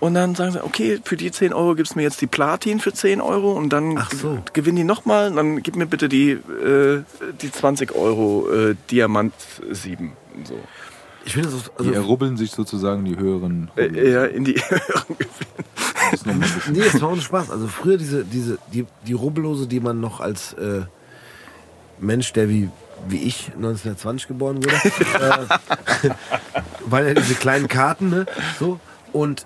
und 0.00 0.14
dann 0.14 0.34
sagen 0.34 0.52
sie, 0.52 0.64
okay, 0.64 0.98
für 1.04 1.16
die 1.16 1.30
10 1.30 1.52
Euro 1.52 1.74
gibst 1.74 1.94
du 1.94 1.98
mir 1.98 2.02
jetzt 2.04 2.20
die 2.20 2.26
Platin 2.26 2.80
für 2.80 2.92
10 2.92 3.20
Euro 3.20 3.52
und 3.52 3.68
dann 3.72 4.02
so. 4.20 4.38
gewinnen 4.54 4.76
die 4.76 4.84
nochmal, 4.84 5.30
dann 5.32 5.62
gib 5.62 5.76
mir 5.76 5.86
bitte 5.86 6.08
die, 6.08 6.30
äh, 6.32 7.02
die 7.42 7.52
20 7.52 7.94
Euro 7.94 8.48
äh, 8.50 8.74
Diamant 8.90 9.34
7. 9.70 10.12
und 10.36 10.46
So. 10.48 10.54
Ich 11.28 11.34
finde 11.34 11.50
das 11.50 11.64
die 11.64 11.88
also, 11.88 11.92
errubbeln 11.92 12.36
sich 12.38 12.50
sozusagen 12.52 13.04
die 13.04 13.16
höheren 13.18 13.70
Äh, 13.76 14.10
ja, 14.12 14.24
in 14.24 14.44
die 14.44 14.56
ein 16.26 16.40
bisschen- 16.40 16.72
Nee, 16.72 16.80
es 16.80 17.00
war 17.02 17.10
ohne 17.12 17.20
Spaß. 17.20 17.50
Also 17.50 17.66
früher 17.68 17.96
diese, 17.98 18.24
diese, 18.24 18.58
die, 18.72 18.86
die 19.06 19.12
Rubbellose, 19.12 19.66
die 19.66 19.80
man 19.80 20.00
noch 20.00 20.20
als 20.20 20.54
äh, 20.54 20.82
Mensch, 22.00 22.32
der 22.32 22.48
wie, 22.48 22.70
wie 23.08 23.18
ich 23.22 23.48
1920 23.56 24.28
geboren 24.28 24.56
wurde, 24.64 24.74
äh, 24.74 26.10
waren 26.90 27.06
ja 27.08 27.14
diese 27.14 27.34
kleinen 27.34 27.68
Karten, 27.68 28.08
ne? 28.10 28.26
So. 28.58 28.80
Und 29.12 29.44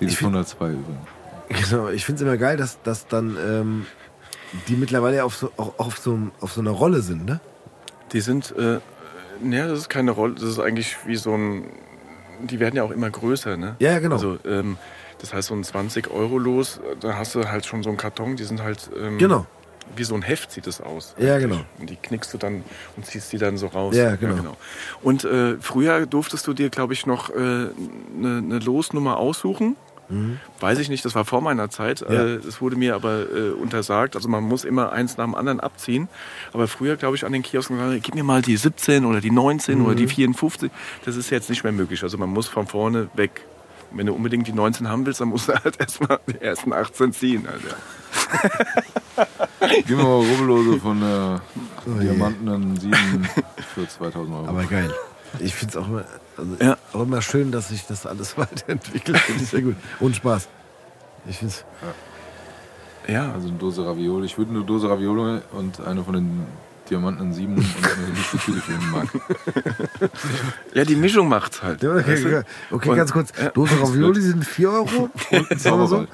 Die 0.00 0.04
ist 0.06 0.16
find- 0.16 0.32
102 0.34 0.70
übrigens. 0.70 1.70
genau, 1.70 1.88
ich 1.88 2.04
finde 2.04 2.22
es 2.22 2.28
immer 2.28 2.36
geil, 2.36 2.56
dass, 2.56 2.80
dass 2.82 3.06
dann 3.06 3.36
ähm, 3.42 3.86
die 4.68 4.74
mittlerweile 4.76 5.24
auf 5.24 5.34
so, 5.36 5.50
auch 5.56 5.78
auf, 5.78 5.98
so, 5.98 6.18
auf 6.40 6.52
so 6.52 6.60
einer 6.60 6.70
Rolle 6.72 7.00
sind, 7.02 7.24
ne? 7.24 7.40
Die 8.12 8.20
sind, 8.20 8.54
äh, 8.56 8.80
ja, 9.42 9.66
das 9.68 9.80
ist 9.80 9.88
keine 9.88 10.10
Rolle, 10.12 10.34
das 10.34 10.44
ist 10.44 10.58
eigentlich 10.58 10.96
wie 11.06 11.16
so 11.16 11.34
ein, 11.34 11.64
die 12.40 12.60
werden 12.60 12.76
ja 12.76 12.82
auch 12.82 12.90
immer 12.90 13.10
größer, 13.10 13.56
ne? 13.56 13.76
Ja, 13.78 13.92
ja, 13.92 13.98
genau. 13.98 14.16
Also, 14.16 14.38
ähm, 14.44 14.76
das 15.20 15.32
heißt, 15.32 15.48
so 15.48 15.54
ein 15.54 15.64
20 15.64 16.10
Euro 16.10 16.38
los, 16.38 16.80
da 17.00 17.16
hast 17.16 17.34
du 17.34 17.48
halt 17.48 17.64
schon 17.66 17.82
so 17.82 17.88
einen 17.88 17.96
Karton, 17.98 18.36
die 18.36 18.44
sind 18.44 18.62
halt, 18.62 18.90
ähm, 18.98 19.16
Genau. 19.18 19.46
wie 19.96 20.04
so 20.04 20.14
ein 20.14 20.22
Heft 20.22 20.50
sieht 20.50 20.66
es 20.66 20.80
aus. 20.80 21.14
Ja, 21.18 21.34
eigentlich. 21.36 21.50
genau. 21.50 21.64
Und 21.78 21.90
die 21.90 21.96
knickst 21.96 22.34
du 22.34 22.38
dann 22.38 22.64
und 22.96 23.06
ziehst 23.06 23.32
die 23.32 23.38
dann 23.38 23.56
so 23.56 23.68
raus. 23.68 23.94
Ja, 23.96 24.16
genau. 24.16 24.56
Und 25.02 25.24
äh, 25.24 25.56
früher 25.60 26.06
durftest 26.06 26.46
du 26.46 26.52
dir, 26.52 26.68
glaube 26.70 26.92
ich, 26.94 27.06
noch 27.06 27.30
eine 27.30 27.70
äh, 27.76 28.18
ne 28.20 28.42
ne 28.42 28.58
Losnummer 28.58 29.16
aussuchen. 29.18 29.76
Weiß 30.60 30.78
ich 30.78 30.88
nicht, 30.88 31.04
das 31.04 31.14
war 31.14 31.24
vor 31.24 31.40
meiner 31.40 31.70
Zeit. 31.70 32.04
Mhm. 32.08 32.14
Ja. 32.14 32.24
Äh, 32.24 32.34
Es 32.46 32.60
wurde 32.60 32.76
mir 32.76 32.94
aber 32.94 33.22
äh, 33.30 33.50
untersagt. 33.50 34.16
Also 34.16 34.28
man 34.28 34.44
muss 34.44 34.64
immer 34.64 34.92
eins 34.92 35.16
nach 35.16 35.24
dem 35.24 35.34
anderen 35.34 35.60
abziehen. 35.60 36.08
Aber 36.52 36.68
früher, 36.68 36.96
glaube 36.96 37.16
ich, 37.16 37.24
an 37.24 37.32
den 37.32 37.42
Kiosken 37.42 37.78
gesagt, 37.78 38.02
gib 38.02 38.14
mir 38.14 38.24
mal 38.24 38.42
die 38.42 38.56
17 38.56 39.04
oder 39.06 39.20
die 39.20 39.30
19 39.30 39.80
oder 39.80 39.92
Mhm. 39.92 39.96
die 39.96 40.06
54. 40.08 40.70
Das 41.04 41.16
ist 41.16 41.30
jetzt 41.30 41.48
nicht 41.50 41.64
mehr 41.64 41.72
möglich. 41.72 42.02
Also 42.02 42.18
man 42.18 42.28
muss 42.30 42.48
von 42.48 42.66
vorne 42.66 43.08
weg. 43.14 43.42
Wenn 43.96 44.06
du 44.06 44.12
unbedingt 44.14 44.46
die 44.48 44.52
19 44.52 44.88
haben 44.88 45.06
willst, 45.06 45.20
dann 45.20 45.28
musst 45.28 45.48
du 45.48 45.52
halt 45.54 45.76
erstmal 45.80 46.18
die 46.26 46.40
ersten 46.40 46.72
18 46.72 47.12
ziehen. 47.12 47.46
Alter. 47.46 47.76
Gib 49.86 49.90
mir 49.96 50.02
mal 50.02 50.16
Rubbellose 50.16 50.80
von 50.80 51.00
der 51.00 51.40
Oh 51.86 52.00
je. 52.00 52.08
Diamantenen 52.08 52.76
7 52.76 52.94
für 53.74 53.88
2000 53.88 54.34
Euro. 54.36 54.48
Aber 54.48 54.64
geil. 54.64 54.92
Ich 55.40 55.54
finde 55.54 55.72
es 55.72 55.76
auch 55.84 55.88
immer, 55.88 56.04
also 56.36 56.56
Ja. 56.60 56.76
auch 56.92 57.02
immer 57.02 57.22
schön, 57.22 57.50
dass 57.52 57.68
sich 57.68 57.86
das 57.86 58.06
alles 58.06 58.36
weiterentwickelt. 58.38 59.18
Finde 59.18 59.42
ich 59.42 59.48
sehr 59.50 59.62
gut. 59.62 59.76
Und 60.00 60.16
Spaß. 60.16 60.48
Ich 61.28 61.38
finde 61.38 61.54
es. 61.54 61.64
Ja, 63.06 63.32
Also 63.32 63.48
eine 63.48 63.58
Dose 63.58 63.84
Ravioli. 63.84 64.26
Ich 64.26 64.38
würde 64.38 64.50
eine 64.52 64.62
Dose 64.64 64.88
Ravioli 64.88 65.40
und 65.52 65.80
eine 65.86 66.02
von 66.04 66.14
den 66.14 66.46
Diamantenen 66.88 67.32
7 67.32 67.54
und 67.54 67.64
eine 67.64 68.14
für 68.16 68.52
den 68.52 68.90
Markt. 68.90 69.10
ja, 70.74 70.84
die 70.84 70.96
Mischung 70.96 71.28
macht's 71.28 71.62
halt. 71.62 71.82
Ja, 71.82 71.94
weißt 71.94 72.08
okay, 72.26 72.42
du? 72.70 72.74
okay, 72.76 72.88
Und- 72.90 72.96
ganz 72.96 73.12
kurz. 73.12 73.30
Dose 73.54 73.80
Ravioli 73.80 74.20
sind 74.20 74.44
4 74.44 74.70
Euro. 74.70 75.10
Und 75.30 75.50
ein 75.50 75.58
Zauberball. 75.58 76.08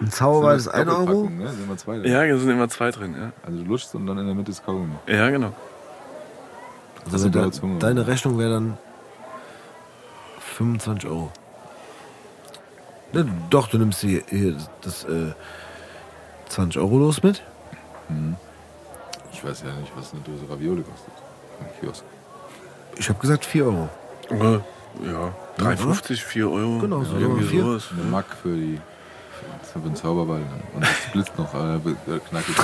Ein 0.00 0.10
Zauberball 0.10 0.56
ist 0.56 0.68
1 0.68 0.88
Euro. 0.90 1.28
Ne? 1.28 1.48
Sind 1.52 1.68
wir 1.68 1.76
zwei 1.76 1.98
drin. 1.98 2.10
Ja, 2.12 2.26
da 2.26 2.38
sind 2.38 2.50
immer 2.50 2.68
zwei 2.68 2.90
drin. 2.90 3.14
Ja, 3.18 3.32
Also 3.46 3.58
du 3.62 3.64
lutschst 3.68 3.94
und 3.94 4.06
dann 4.06 4.18
in 4.18 4.26
der 4.26 4.34
Mitte 4.34 4.50
ist 4.50 4.64
Kaugummi. 4.64 4.94
ja 5.06 5.30
genau. 5.30 5.54
Das 7.04 7.14
Also 7.14 7.28
de, 7.28 7.50
Zunge. 7.50 7.78
deine 7.78 8.06
Rechnung 8.06 8.38
wäre 8.38 8.50
dann 8.54 8.78
25 10.56 11.08
Euro. 11.08 11.30
Ne, 13.12 13.26
doch, 13.50 13.68
du 13.68 13.78
nimmst 13.78 14.00
hier, 14.00 14.22
hier 14.28 14.56
das 14.80 15.04
äh, 15.04 15.32
20 16.48 16.80
Euro 16.80 16.98
los 16.98 17.22
mit. 17.22 17.42
Ich 19.32 19.44
weiß 19.44 19.62
ja 19.62 19.72
nicht, 19.74 19.92
was 19.96 20.12
eine 20.12 20.22
Dose 20.22 20.44
Ravioli 20.48 20.82
kostet. 20.82 21.12
Im 21.60 21.80
Kiosk. 21.80 22.04
Ich 22.96 23.08
habe 23.08 23.18
gesagt 23.18 23.44
4 23.44 23.64
Euro. 23.64 23.88
Ja, 24.30 25.34
3,50, 25.58 26.16
4 26.20 26.50
Euro. 26.50 26.78
Genau, 26.78 26.98
ja, 26.98 27.04
so 27.04 27.16
irgendwie 27.16 27.44
vier. 27.44 27.62
sowas. 27.64 27.88
Eine 27.92 28.04
Mack 28.04 28.26
für 28.42 28.54
die 28.54 28.80
für 29.72 29.78
den 29.80 29.96
Zauberball. 29.96 30.42
Und 30.74 30.82
das 30.82 30.90
blitzt 31.12 31.38
noch, 31.38 31.52
äh, 31.54 31.76
äh, 31.76 32.18
knackig. 32.28 32.54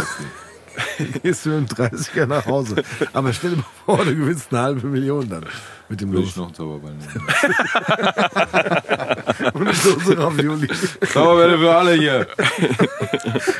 gehst 1.23 1.47
du 1.47 1.50
mit 1.50 1.70
dem 1.70 1.76
30er 1.76 2.26
nach 2.26 2.47
Hause. 2.47 2.82
Aber 3.12 3.32
stell 3.32 3.50
dir 3.50 3.57
mal 3.57 3.65
vor, 3.84 4.05
du 4.05 4.15
gewinnst 4.15 4.52
eine 4.52 4.62
halbe 4.62 4.86
Million 4.86 5.28
dann 5.28 5.44
mit 5.89 6.00
dem 6.00 6.12
Will 6.12 6.20
Los. 6.20 6.28
ich 6.28 6.36
noch 6.36 6.47
einen 6.47 6.55
Zauberball 6.55 6.92
nehmen. 6.92 7.10
Und 9.55 9.68
eine 9.68 9.76
Dose 9.76 10.18
Ravioli. 10.18 10.68
Zauberbälle 11.12 11.58
für 11.58 11.74
alle 11.74 11.92
hier. 11.94 12.26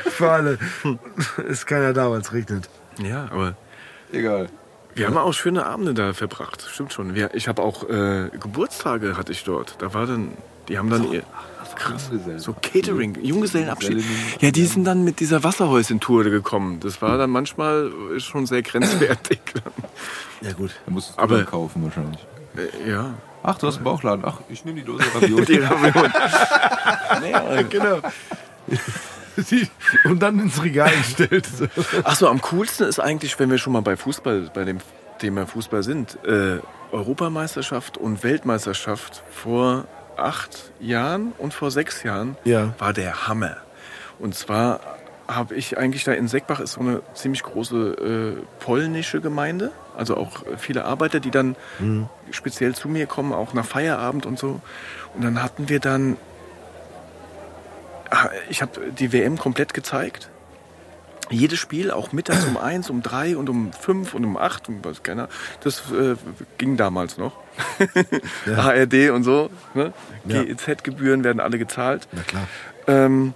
Für 0.09 0.31
alle. 0.31 0.57
Ist 1.47 1.65
keiner 1.65 1.93
da, 1.93 2.11
weil 2.11 2.21
es 2.21 2.33
regnet. 2.33 2.69
Ja, 3.01 3.27
aber 3.31 3.55
Egal. 4.11 4.49
wir 4.95 5.07
haben 5.07 5.17
auch 5.17 5.33
schöne 5.33 5.65
Abende 5.65 5.93
da 5.93 6.13
verbracht. 6.13 6.67
Stimmt 6.71 6.93
schon. 6.93 7.15
Wir, 7.15 7.33
ich 7.33 7.47
habe 7.47 7.61
auch 7.61 7.89
äh, 7.89 8.29
Geburtstage 8.39 9.17
hatte 9.17 9.31
ich 9.31 9.43
dort. 9.43 9.75
Da 9.79 9.93
war 9.93 10.05
dann, 10.05 10.33
die 10.67 10.77
haben 10.77 10.89
dann 10.89 11.11
ihr 11.11 11.23
krass, 11.79 12.09
Junggesellen. 12.11 12.39
so 12.39 12.53
Catering, 12.61 13.15
Junggesellenabschied. 13.23 13.97
Junggesellen- 13.99 14.41
Ja, 14.41 14.51
die 14.51 14.65
sind 14.65 14.83
dann 14.85 15.03
mit 15.03 15.19
dieser 15.19 15.43
Wasserhäuschen-Tour 15.43 16.25
gekommen. 16.25 16.79
Das 16.81 17.01
war 17.01 17.17
dann 17.17 17.29
manchmal 17.31 17.91
schon 18.19 18.45
sehr 18.45 18.61
grenzwertig. 18.61 19.39
Ja, 20.41 20.53
gut. 20.53 20.71
Da 20.85 20.91
musst 20.93 21.17
du 21.17 21.21
Aber- 21.21 21.43
kaufen 21.43 21.83
wahrscheinlich. 21.83 22.25
Äh, 22.55 22.89
ja. 22.89 23.13
Ach, 23.43 23.57
du 23.57 23.67
hast 23.67 23.75
einen 23.75 23.83
Bauchladen. 23.83 24.23
Ach, 24.25 24.39
ich 24.49 24.63
nehme 24.63 24.79
die 24.79 24.85
Dose 24.85 25.03
Ravioli. 25.15 25.45
Die 25.45 25.57
Ravioli. 25.57 26.09
nee, 27.21 27.63
Genau. 27.69 27.99
Und 30.05 30.21
dann 30.21 30.39
ins 30.39 30.61
Regal 30.63 30.91
gestellt. 30.91 31.47
Ach 32.03 32.15
so, 32.15 32.27
am 32.27 32.41
coolsten 32.41 32.87
ist 32.87 32.99
eigentlich, 32.99 33.37
wenn 33.39 33.49
wir 33.49 33.57
schon 33.57 33.73
mal 33.73 33.81
bei 33.81 33.95
Fußball, 33.97 34.49
bei 34.53 34.63
dem 34.65 34.77
Thema 35.19 35.45
Fußball 35.45 35.83
sind, 35.83 36.17
äh, 36.25 36.59
Europameisterschaft 36.91 37.97
und 37.97 38.23
Weltmeisterschaft 38.23 39.23
vor 39.31 39.85
acht 40.23 40.71
Jahren 40.79 41.33
und 41.37 41.53
vor 41.53 41.71
sechs 41.71 42.03
Jahren 42.03 42.37
Ja. 42.43 42.73
war 42.79 42.93
der 42.93 43.27
Hammer. 43.27 43.57
Und 44.19 44.35
zwar 44.35 44.79
habe 45.27 45.53
ich 45.55 45.77
eigentlich 45.77 46.03
da 46.03 46.11
in 46.13 46.27
Seckbach 46.27 46.59
ist 46.59 46.73
so 46.73 46.81
eine 46.81 47.01
ziemlich 47.13 47.43
große 47.43 48.37
äh, 48.39 48.63
polnische 48.63 49.21
Gemeinde, 49.21 49.71
also 49.95 50.17
auch 50.17 50.43
viele 50.57 50.85
Arbeiter, 50.85 51.19
die 51.19 51.29
dann 51.31 51.55
speziell 52.31 52.73
zu 52.73 52.87
mir 52.89 53.05
kommen, 53.05 53.31
auch 53.33 53.53
nach 53.53 53.65
Feierabend 53.65 54.25
und 54.25 54.39
so. 54.39 54.59
Und 55.13 55.23
dann 55.23 55.41
hatten 55.43 55.69
wir 55.69 55.79
dann, 55.79 56.17
Ah, 58.11 58.29
ich 58.49 58.63
habe 58.63 58.71
die 58.97 59.13
WM 59.13 59.37
komplett 59.37 59.75
gezeigt 59.75 60.29
jedes 61.29 61.59
Spiel, 61.59 61.91
auch 61.91 62.11
mittags 62.11 62.45
um 62.45 62.57
eins, 62.57 62.89
um 62.89 63.01
drei 63.01 63.37
und 63.37 63.49
um 63.49 63.73
fünf 63.73 64.13
und 64.13 64.25
um 64.25 64.37
acht, 64.37 64.69
und 64.69 64.83
was 64.83 65.03
keiner, 65.03 65.29
das 65.63 65.91
äh, 65.91 66.15
ging 66.57 66.77
damals 66.77 67.17
noch. 67.17 67.33
ARD 68.55 69.11
und 69.11 69.23
so. 69.23 69.49
Ne? 69.73 69.93
Ja. 70.25 70.43
GEZ-Gebühren 70.43 71.23
werden 71.23 71.39
alle 71.39 71.57
gezahlt. 71.57 72.07
Na 72.11 72.21
klar. 72.23 72.47
Ähm, 72.87 73.33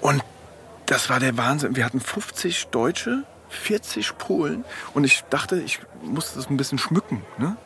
und 0.00 0.22
das 0.86 1.08
war 1.08 1.18
der 1.18 1.36
Wahnsinn. 1.36 1.76
Wir 1.76 1.84
hatten 1.84 2.00
50 2.00 2.68
Deutsche, 2.68 3.24
40 3.48 4.18
Polen 4.18 4.64
und 4.92 5.04
ich 5.04 5.24
dachte, 5.30 5.60
ich 5.60 5.80
muss 6.02 6.34
das 6.34 6.50
ein 6.50 6.56
bisschen 6.56 6.78
schmücken. 6.78 7.22
Ne? 7.38 7.56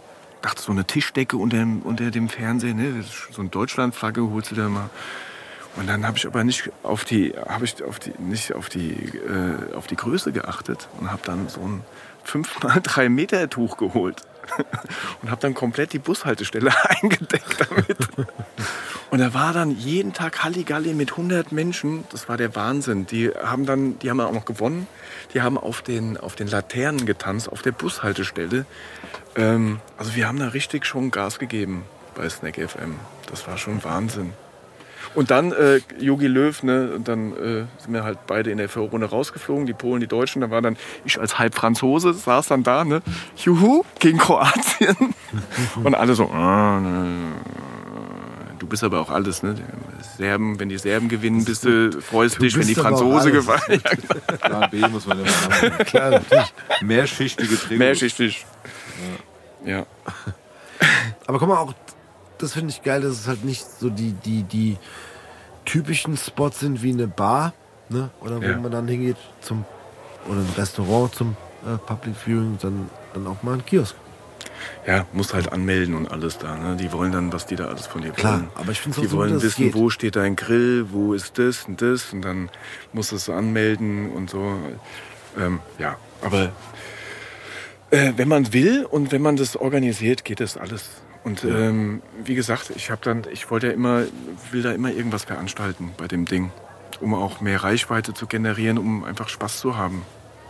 Dachte, 0.42 0.62
so 0.62 0.70
eine 0.70 0.84
Tischdecke 0.84 1.36
unter 1.36 1.56
dem, 1.56 1.82
unter 1.82 2.10
dem 2.12 2.28
Fernseher, 2.28 2.74
ne? 2.74 3.02
So 3.32 3.40
eine 3.40 3.50
Deutschlandflagge 3.50 4.30
holst 4.30 4.52
du 4.52 4.54
da 4.54 4.68
mal. 4.68 4.88
Und 5.78 5.86
dann 5.86 6.04
habe 6.04 6.18
ich 6.18 6.26
aber 6.26 6.42
nicht 6.42 6.70
auf 6.82 7.04
die, 7.04 7.34
habe 7.48 7.64
ich 7.64 7.82
auf 7.84 8.00
die, 8.00 8.12
nicht 8.18 8.52
auf 8.52 8.68
die, 8.68 8.90
äh, 8.90 9.74
auf 9.74 9.86
die 9.86 9.94
Größe 9.94 10.32
geachtet 10.32 10.88
und 10.98 11.12
habe 11.12 11.22
dann 11.24 11.48
so 11.48 11.60
ein 11.60 11.84
5x3 12.26 13.08
Meter 13.08 13.48
Tuch 13.48 13.76
geholt 13.76 14.22
und 15.22 15.30
habe 15.30 15.40
dann 15.40 15.54
komplett 15.54 15.92
die 15.92 16.00
Bushaltestelle 16.00 16.72
eingedeckt 17.00 17.64
damit. 17.70 17.96
Und 19.10 19.20
da 19.20 19.32
war 19.34 19.52
dann 19.52 19.70
jeden 19.70 20.12
Tag 20.12 20.42
Halligalli 20.42 20.94
mit 20.94 21.12
100 21.12 21.52
Menschen. 21.52 22.02
Das 22.10 22.28
war 22.28 22.36
der 22.36 22.56
Wahnsinn. 22.56 23.06
Die 23.06 23.30
haben 23.30 23.64
dann, 23.64 24.00
die 24.00 24.10
haben 24.10 24.20
auch 24.20 24.32
noch 24.32 24.46
gewonnen. 24.46 24.88
Die 25.32 25.42
haben 25.42 25.56
auf 25.56 25.82
den, 25.82 26.16
auf 26.16 26.34
den 26.34 26.48
Laternen 26.48 27.06
getanzt, 27.06 27.50
auf 27.50 27.62
der 27.62 27.72
Bushaltestelle. 27.72 28.66
Ähm, 29.36 29.78
also 29.96 30.16
wir 30.16 30.26
haben 30.26 30.40
da 30.40 30.48
richtig 30.48 30.86
schon 30.86 31.12
Gas 31.12 31.38
gegeben 31.38 31.84
bei 32.16 32.28
Snack 32.28 32.56
FM. 32.56 32.96
Das 33.30 33.46
war 33.46 33.58
schon 33.58 33.84
Wahnsinn. 33.84 34.32
Und 35.14 35.30
dann 35.30 35.52
äh, 35.52 35.80
Jogi 35.98 36.26
Löw, 36.26 36.62
ne, 36.62 36.92
und 36.94 37.08
dann 37.08 37.32
äh, 37.32 37.64
sind 37.78 37.92
wir 37.92 38.04
halt 38.04 38.26
beide 38.26 38.50
in 38.50 38.58
der 38.58 38.68
Vorrunde 38.68 39.08
rausgeflogen, 39.08 39.66
die 39.66 39.72
Polen, 39.72 40.00
die 40.00 40.06
Deutschen. 40.06 40.42
Da 40.42 40.50
war 40.50 40.62
dann 40.62 40.76
ich 41.04 41.18
als 41.20 41.38
halb 41.38 41.54
Franzose, 41.54 42.12
saß 42.12 42.48
dann 42.48 42.62
da, 42.62 42.84
ne, 42.84 43.02
Juhu, 43.36 43.84
gegen 43.98 44.18
Kroatien. 44.18 44.96
und 45.82 45.94
alle 45.94 46.14
so, 46.14 46.28
ah, 46.28 46.80
ne, 46.80 47.06
du 48.58 48.66
bist 48.66 48.84
aber 48.84 49.00
auch 49.00 49.10
alles, 49.10 49.42
ne? 49.42 49.54
Serben, 50.16 50.58
wenn 50.58 50.68
die 50.68 50.78
Serben 50.78 51.08
gewinnen, 51.08 51.44
bist 51.44 51.64
du, 51.64 51.90
freust 52.00 52.36
Du 52.36 52.40
dich, 52.40 52.56
wenn 52.58 52.66
die 52.66 52.74
Franzose 52.74 53.30
gewinnen. 53.30 53.82
Ja. 53.84 54.36
Plan 54.36 54.70
B 54.70 54.86
muss 54.88 55.06
man 55.06 55.20
immer 55.20 55.28
haben. 55.28 55.78
Klar, 55.84 56.10
natürlich. 56.10 56.54
Mehrschichtige 56.82 57.56
Trikots. 57.56 57.78
Mehrschichtig. 57.78 58.46
Ja. 59.64 59.86
Aber 61.26 61.38
guck 61.38 61.48
mal, 61.48 61.58
auch 61.58 61.74
das 62.38 62.52
finde 62.54 62.70
ich 62.70 62.82
geil, 62.82 63.00
dass 63.02 63.12
es 63.12 63.26
halt 63.28 63.44
nicht 63.44 63.64
so 63.80 63.90
die, 63.90 64.12
die, 64.12 64.42
die 64.44 64.76
typischen 65.64 66.16
Spots 66.16 66.60
sind 66.60 66.82
wie 66.82 66.92
eine 66.92 67.06
Bar, 67.06 67.52
ne? 67.88 68.10
Oder 68.20 68.40
wo 68.40 68.46
Ja. 68.46 68.56
man 68.58 68.70
dann 68.72 68.88
hingeht 68.88 69.16
zum 69.40 69.64
oder 70.28 70.40
ein 70.40 70.52
Restaurant 70.56 71.14
zum 71.14 71.36
äh, 71.66 71.78
Public 71.78 72.14
Viewing, 72.16 72.58
dann, 72.60 72.90
dann 73.14 73.26
auch 73.26 73.42
mal 73.42 73.54
ein 73.54 73.64
Kiosk. 73.64 73.94
Ja, 74.86 75.06
musst 75.12 75.34
halt 75.34 75.52
anmelden 75.52 75.94
und 75.94 76.10
alles 76.10 76.38
da. 76.38 76.56
Ne? 76.56 76.76
Die 76.76 76.90
wollen 76.92 77.12
dann, 77.12 77.32
was 77.32 77.46
die 77.46 77.54
da 77.56 77.66
alles 77.66 77.86
von 77.86 78.02
dir 78.02 78.10
Klar, 78.10 78.38
wollen. 78.38 78.48
aber 78.56 78.72
ich 78.72 78.80
find's 78.80 78.98
auch 78.98 79.02
Die 79.02 79.08
so, 79.08 79.16
wollen 79.18 79.36
es 79.36 79.42
wissen, 79.42 79.66
geht. 79.66 79.74
wo 79.74 79.88
steht 79.90 80.16
dein 80.16 80.34
Grill, 80.36 80.86
wo 80.90 81.14
ist 81.14 81.38
das 81.38 81.64
und 81.64 81.80
das 81.80 82.12
und 82.12 82.22
dann 82.22 82.50
musst 82.92 83.12
du 83.12 83.16
es 83.16 83.28
anmelden 83.30 84.10
und 84.10 84.30
so. 84.30 84.56
Ähm, 85.38 85.60
ja, 85.78 85.96
aber 86.22 86.50
äh, 87.90 88.12
wenn 88.16 88.28
man 88.28 88.52
will 88.52 88.84
und 88.84 89.12
wenn 89.12 89.22
man 89.22 89.36
das 89.36 89.56
organisiert, 89.56 90.24
geht 90.24 90.40
das 90.40 90.56
alles. 90.56 90.88
Und 91.28 91.44
ähm, 91.44 92.00
wie 92.24 92.34
gesagt, 92.34 92.70
ich 92.74 92.90
habe 92.90 93.02
dann, 93.04 93.22
ich 93.30 93.50
wollte 93.50 93.66
ja 93.66 93.72
immer, 93.74 94.04
will 94.50 94.62
da 94.62 94.72
immer 94.72 94.90
irgendwas 94.90 95.24
veranstalten 95.24 95.92
bei 95.98 96.08
dem 96.08 96.24
Ding, 96.24 96.50
um 97.02 97.12
auch 97.12 97.42
mehr 97.42 97.62
Reichweite 97.62 98.14
zu 98.14 98.26
generieren, 98.26 98.78
um 98.78 99.04
einfach 99.04 99.28
Spaß 99.28 99.60
zu 99.60 99.76
haben 99.76 100.06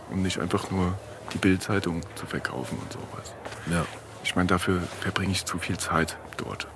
und 0.09 0.21
nicht 0.21 0.39
einfach 0.39 0.71
nur 0.71 0.97
die 1.33 1.37
Bildzeitung 1.37 1.99
zu 2.15 2.25
verkaufen 2.25 2.77
und 2.81 2.93
sowas. 2.93 3.33
Ja. 3.69 3.85
Ich 4.23 4.37
meine, 4.37 4.47
dafür 4.47 4.81
verbringe 5.01 5.33
ich 5.33 5.43
zu 5.45 5.57
viel 5.57 5.77
Zeit 5.77 6.17
dort. 6.37 6.67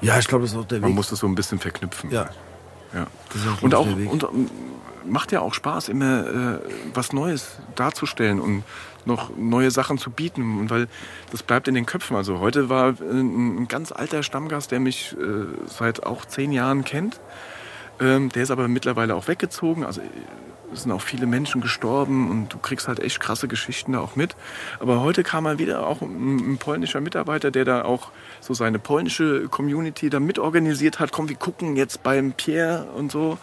Ja, 0.00 0.18
ich 0.18 0.26
glaube, 0.26 0.42
das 0.42 0.52
ist 0.52 0.58
auch 0.58 0.64
der 0.66 0.80
Man 0.80 0.90
Weg. 0.90 0.96
muss 0.96 1.10
das 1.10 1.20
so 1.20 1.28
ein 1.28 1.36
bisschen 1.36 1.60
verknüpfen. 1.60 2.10
ja, 2.10 2.30
ja. 2.92 3.06
das 3.32 3.42
ist 3.42 3.48
auch, 3.48 3.62
Und 3.62 3.74
auch 3.76 3.86
ich, 3.86 3.94
der 3.94 4.04
Weg. 4.04 4.10
und, 4.12 4.24
ähm, 4.24 4.50
macht 5.04 5.30
ja 5.30 5.40
auch 5.40 5.54
Spaß, 5.54 5.88
immer 5.88 6.26
äh, 6.26 6.58
was 6.94 7.12
Neues 7.12 7.58
darzustellen 7.76 8.40
und 8.40 8.64
noch 9.04 9.30
neue 9.36 9.70
Sachen 9.70 9.98
zu 9.98 10.10
bieten. 10.10 10.58
Und 10.58 10.70
weil 10.70 10.88
das 11.30 11.42
bleibt 11.42 11.68
in 11.68 11.74
den 11.74 11.86
Köpfen. 11.86 12.16
Also 12.16 12.40
heute 12.40 12.68
war 12.68 12.94
ein, 13.00 13.68
ganz 13.68 13.92
alter 13.92 14.22
Stammgast, 14.22 14.70
der 14.70 14.80
mich 14.80 15.16
äh, 15.18 15.44
seit 15.66 16.04
auch 16.04 16.24
zehn 16.24 16.52
Jahren 16.52 16.84
kennt. 16.84 17.20
Ähm, 18.00 18.28
der 18.30 18.42
ist 18.44 18.50
aber 18.50 18.68
mittlerweile 18.68 19.14
auch 19.14 19.28
weggezogen. 19.28 19.84
Also 19.84 20.00
äh, 20.00 20.04
es 20.72 20.82
sind 20.82 20.92
auch 20.92 21.00
viele 21.00 21.26
Menschen 21.26 21.60
gestorben 21.60 22.30
und 22.30 22.52
du 22.52 22.58
kriegst 22.58 22.88
halt 22.88 23.00
echt 23.00 23.20
krasse 23.20 23.48
Geschichten 23.48 23.92
da 23.92 24.00
auch 24.00 24.16
mit. 24.16 24.36
Aber 24.80 25.00
heute 25.00 25.22
kam 25.22 25.44
mal 25.44 25.58
wieder 25.58 25.86
auch 25.86 26.02
ein, 26.02 26.52
ein 26.54 26.58
polnischer 26.58 27.00
Mitarbeiter, 27.00 27.50
der 27.50 27.64
da 27.64 27.84
auch 27.84 28.10
so 28.40 28.54
seine 28.54 28.78
polnische 28.78 29.48
Community 29.48 30.10
da 30.10 30.20
mitorganisiert 30.20 31.00
hat. 31.00 31.10
Komm, 31.10 31.28
wir 31.28 31.36
gucken 31.36 31.76
jetzt 31.76 32.02
beim 32.02 32.32
Pierre 32.32 32.84
und 32.94 33.10
so. 33.10 33.38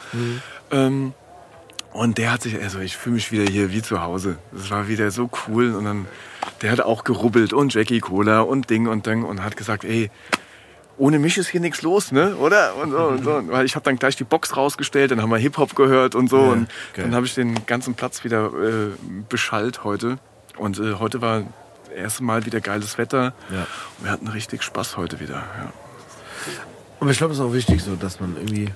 Ähm, 0.71 1.13
und 1.95 2.17
der 2.17 2.33
hat 2.33 2.41
sich, 2.41 2.61
also 2.61 2.79
ich 2.79 2.97
fühle 2.97 3.15
mich 3.15 3.31
wieder 3.31 3.49
hier 3.49 3.71
wie 3.71 3.81
zu 3.81 4.01
Hause. 4.01 4.37
Das 4.51 4.69
war 4.69 4.89
wieder 4.89 5.11
so 5.11 5.29
cool. 5.47 5.73
Und 5.73 5.85
dann, 5.85 6.07
der 6.61 6.71
hat 6.71 6.81
auch 6.81 7.05
gerubbelt 7.05 7.53
und 7.53 7.73
Jackie 7.73 8.01
Cola 8.01 8.41
und 8.41 8.69
Ding 8.69 8.87
und 8.87 9.05
Ding 9.05 9.23
und 9.23 9.41
hat 9.41 9.55
gesagt, 9.55 9.85
ey, 9.85 10.11
ohne 10.97 11.19
mich 11.19 11.37
ist 11.37 11.47
hier 11.47 11.61
nichts 11.61 11.83
los, 11.83 12.11
ne? 12.11 12.35
Oder? 12.35 12.75
Und 12.75 12.91
so 12.91 12.97
und 12.97 13.23
so. 13.23 13.41
Weil 13.47 13.65
ich 13.65 13.75
habe 13.75 13.85
dann 13.85 13.95
gleich 13.95 14.17
die 14.17 14.25
Box 14.25 14.57
rausgestellt, 14.57 15.11
dann 15.11 15.21
haben 15.21 15.29
wir 15.29 15.37
Hip-Hop 15.37 15.73
gehört 15.77 16.15
und 16.15 16.29
so. 16.29 16.43
Ja, 16.43 16.51
und 16.51 16.69
geil. 16.93 17.05
dann 17.05 17.15
habe 17.15 17.25
ich 17.25 17.33
den 17.33 17.65
ganzen 17.65 17.93
Platz 17.93 18.25
wieder 18.25 18.47
äh, 18.47 18.89
beschallt 19.29 19.85
heute. 19.85 20.17
Und 20.57 20.77
äh, 20.79 20.95
heute 20.95 21.21
war 21.21 21.43
das 21.85 21.95
erste 21.95 22.25
Mal 22.25 22.45
wieder 22.45 22.59
geiles 22.59 22.97
Wetter. 22.97 23.33
Ja. 23.49 23.67
Und 23.99 24.03
wir 24.03 24.11
hatten 24.11 24.27
richtig 24.27 24.63
Spaß 24.63 24.97
heute 24.97 25.21
wieder. 25.21 25.35
Ja. 25.35 25.71
Aber 26.99 27.11
ich 27.11 27.17
glaube, 27.17 27.33
es 27.33 27.39
ist 27.39 27.45
auch 27.45 27.53
wichtig, 27.53 27.83
so, 27.83 27.95
dass 27.95 28.19
man 28.19 28.35
irgendwie. 28.37 28.69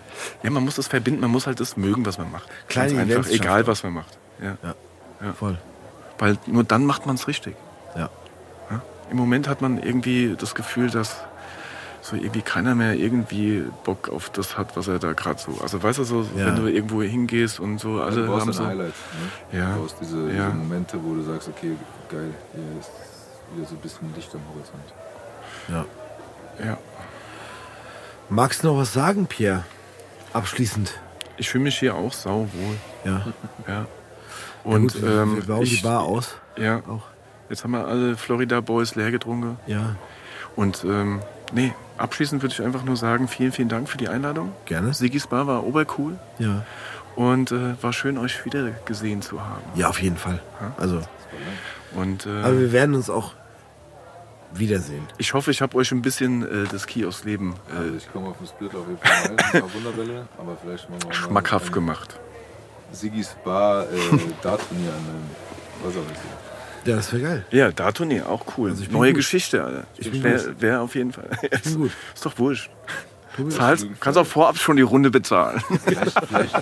ja, 0.43 0.49
man 0.49 0.63
muss 0.63 0.75
das 0.75 0.87
verbinden, 0.87 1.21
man 1.21 1.31
muss 1.31 1.47
halt 1.47 1.59
das 1.59 1.77
mögen, 1.77 2.05
was 2.05 2.17
man 2.17 2.31
macht. 2.31 2.49
Kleine 2.67 2.93
Ganz 2.95 3.11
einfach, 3.15 3.29
egal 3.31 3.65
was 3.67 3.83
man 3.83 3.93
macht. 3.93 4.17
Ja. 4.41 4.57
Ja, 5.21 5.33
voll. 5.33 5.57
Weil 6.17 6.37
nur 6.47 6.63
dann 6.63 6.85
macht 6.85 7.05
man 7.05 7.15
es 7.15 7.27
richtig. 7.27 7.55
Ja. 7.95 8.09
Ja? 8.69 8.81
Im 9.09 9.17
Moment 9.17 9.47
hat 9.47 9.61
man 9.61 9.81
irgendwie 9.81 10.35
das 10.37 10.53
Gefühl, 10.55 10.89
dass 10.89 11.17
so 12.01 12.15
irgendwie 12.15 12.41
keiner 12.41 12.75
mehr 12.75 12.93
irgendwie 12.95 13.63
Bock 13.83 14.09
auf 14.09 14.29
das 14.29 14.57
hat, 14.57 14.75
was 14.77 14.87
er 14.87 14.99
da 14.99 15.13
gerade 15.13 15.39
so. 15.39 15.59
Also 15.61 15.81
weißt 15.83 15.99
du 15.99 16.03
so, 16.05 16.25
Ja. 16.35 16.47
wenn 16.47 16.55
du 16.55 16.67
irgendwo 16.67 17.01
hingehst 17.01 17.59
und 17.59 17.79
so, 17.79 18.01
alle 18.01 18.25
du 18.25 18.39
haben 18.39 18.53
so. 18.53 18.65
Highlights. 18.65 18.95
Ne? 19.51 19.59
Ja. 19.59 19.73
Du 19.73 19.81
brauchst 19.81 19.95
diese, 20.01 20.17
Ja. 20.17 20.25
diese 20.31 20.49
Momente, 20.55 20.97
wo 21.03 21.13
du 21.15 21.23
sagst, 21.23 21.49
okay, 21.49 21.75
geil, 22.09 22.33
hier 22.53 22.79
ist 22.79 22.89
wieder 23.55 23.67
so 23.67 23.75
ein 23.75 23.81
bisschen 23.81 24.13
Licht 24.15 24.33
am 24.33 24.41
Horizont. 24.53 24.93
Ja. 25.67 26.65
Ja. 26.65 26.77
Magst 28.29 28.63
du 28.63 28.67
noch 28.67 28.77
was 28.77 28.93
sagen, 28.93 29.25
Pierre? 29.27 29.63
Abschließend. 30.33 30.93
Ich 31.37 31.49
fühle 31.49 31.63
mich 31.63 31.79
hier 31.79 31.95
auch 31.95 32.13
sauwohl. 32.13 32.75
Ja. 33.05 33.25
Ja. 33.67 33.85
Und 34.63 34.93
ja, 34.95 34.99
gut, 34.99 35.01
wir, 35.09 35.21
ähm, 35.21 35.35
wir 35.37 35.43
bauen 35.45 35.63
ich, 35.63 35.77
die 35.77 35.83
Bar 35.87 36.01
aus. 36.01 36.35
Ja, 36.57 36.77
Auch. 36.87 37.03
jetzt 37.49 37.63
haben 37.63 37.71
wir 37.71 37.85
alle 37.87 38.17
Florida 38.17 38.59
Boys 38.61 38.95
leer 38.95 39.09
getrunken. 39.11 39.57
Ja, 39.67 39.95
Und 40.55 40.83
ähm, 40.83 41.21
nee, 41.53 41.73
abschließend 41.97 42.41
würde 42.41 42.53
ich 42.53 42.61
einfach 42.61 42.83
nur 42.83 42.97
sagen, 42.97 43.27
vielen, 43.27 43.51
vielen 43.51 43.69
Dank 43.69 43.87
für 43.89 43.97
die 43.97 44.09
Einladung. 44.09 44.51
gerne. 44.65 44.93
Sigis 44.93 45.27
Bar 45.27 45.47
war 45.47 45.65
obercool 45.65 46.17
Ja. 46.39 46.65
und 47.15 47.51
äh, 47.51 47.81
war 47.81 47.93
schön, 47.93 48.17
euch 48.17 48.43
wieder 48.45 48.71
gesehen 48.85 49.21
zu 49.21 49.39
haben. 49.41 49.61
Ja, 49.75 49.87
auf 49.89 50.01
jeden 50.01 50.17
Fall. 50.17 50.41
Also, 50.77 51.01
Und 51.95 52.25
äh, 52.25 52.29
aber 52.43 52.59
wir 52.59 52.71
werden 52.73 52.95
uns 52.95 53.09
auch 53.09 53.33
wiedersehen. 54.53 55.05
ich 55.17 55.33
hoffe, 55.33 55.51
ich 55.51 55.61
habe 55.61 55.77
euch 55.77 55.91
ein 55.91 56.01
bisschen 56.01 56.43
äh, 56.43 56.67
das 56.71 56.87
Kiosk-Leben 56.87 57.55
Also 57.75 57.93
äh, 57.93 57.97
ich 57.97 58.11
komme 58.11 58.29
auf 58.29 58.37
den 58.37 58.47
Split 58.47 58.75
auf 58.75 58.87
jeden 58.87 58.99
Fall 58.99 59.29
ein 59.31 59.61
paar 59.61 59.73
Wunderbälle, 59.73 60.27
aber 60.37 60.57
vielleicht 60.61 60.89
machen 60.89 61.01
wir 61.03 61.07
auch 61.07 61.09
mal 61.09 61.13
schmackhaft 61.13 61.67
ein 61.67 61.73
gemacht. 61.73 62.19
Sigis 62.91 63.35
Bar 63.43 63.83
äh, 63.83 63.97
Dart-Turnier 64.41 64.89
an 64.89 64.95
einem 64.97 65.29
Wasserhäuschen. 65.83 66.49
Ja, 66.85 66.95
das 66.95 67.11
wäre 67.11 67.21
geil. 67.21 67.45
Ja, 67.51 67.71
Dartturnier, 67.71 68.29
auch 68.29 68.45
cool. 68.57 68.71
Also 68.71 68.83
ich 68.83 68.91
Neue 68.91 69.11
gut. 69.11 69.17
Geschichte, 69.17 69.63
Alter. 69.63 69.83
Ich 69.97 70.09
bin 70.09 70.23
Wäre 70.23 70.61
wär 70.61 70.81
auf 70.81 70.95
jeden 70.95 71.11
Fall. 71.11 71.29
Ich 71.41 71.61
bin 71.61 71.77
gut. 71.77 71.91
Ist 72.15 72.25
doch 72.25 72.37
wurscht. 72.39 72.69
Zahlst, 73.49 73.87
kannst 73.99 74.17
auch 74.19 74.25
vorab 74.25 74.57
schon 74.57 74.75
die 74.75 74.81
Runde 74.81 75.09
bezahlen. 75.11 75.61
Vielleicht, 75.85 76.19
vielleicht 76.27 76.55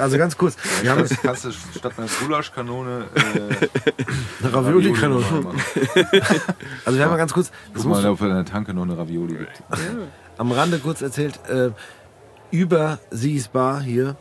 Also 0.00 0.18
ganz 0.18 0.36
kurz. 0.36 0.56
Wir 0.82 0.90
haben 0.90 0.98
kannst, 1.00 1.22
kannst 1.22 1.44
du 1.44 1.52
statt 1.52 1.92
einer 1.98 2.06
Gulaschkanone 2.22 3.04
äh, 3.14 3.20
eine 4.44 4.52
Ravioli-Kanone. 4.54 5.24
Ravioli 5.24 5.44
machen. 5.44 5.62
Also 6.84 6.98
wir 6.98 7.04
haben 7.04 7.10
mal 7.10 7.16
ganz 7.18 7.32
kurz, 7.32 7.50
das 7.50 7.82
Guck 7.82 7.86
muss 7.86 8.02
mal, 8.02 8.10
ob 8.10 8.20
in 8.22 8.28
der 8.34 8.44
Tanke 8.44 8.72
noch 8.74 8.82
eine 8.82 8.96
Ravioli 8.96 9.34
gibt. 9.34 9.62
am 10.38 10.52
Rande 10.52 10.78
kurz 10.78 11.02
erzählt, 11.02 11.38
äh, 11.48 11.70
über 12.50 12.98
Sigis 13.10 13.48
Bar 13.48 13.80
hier 13.80 14.16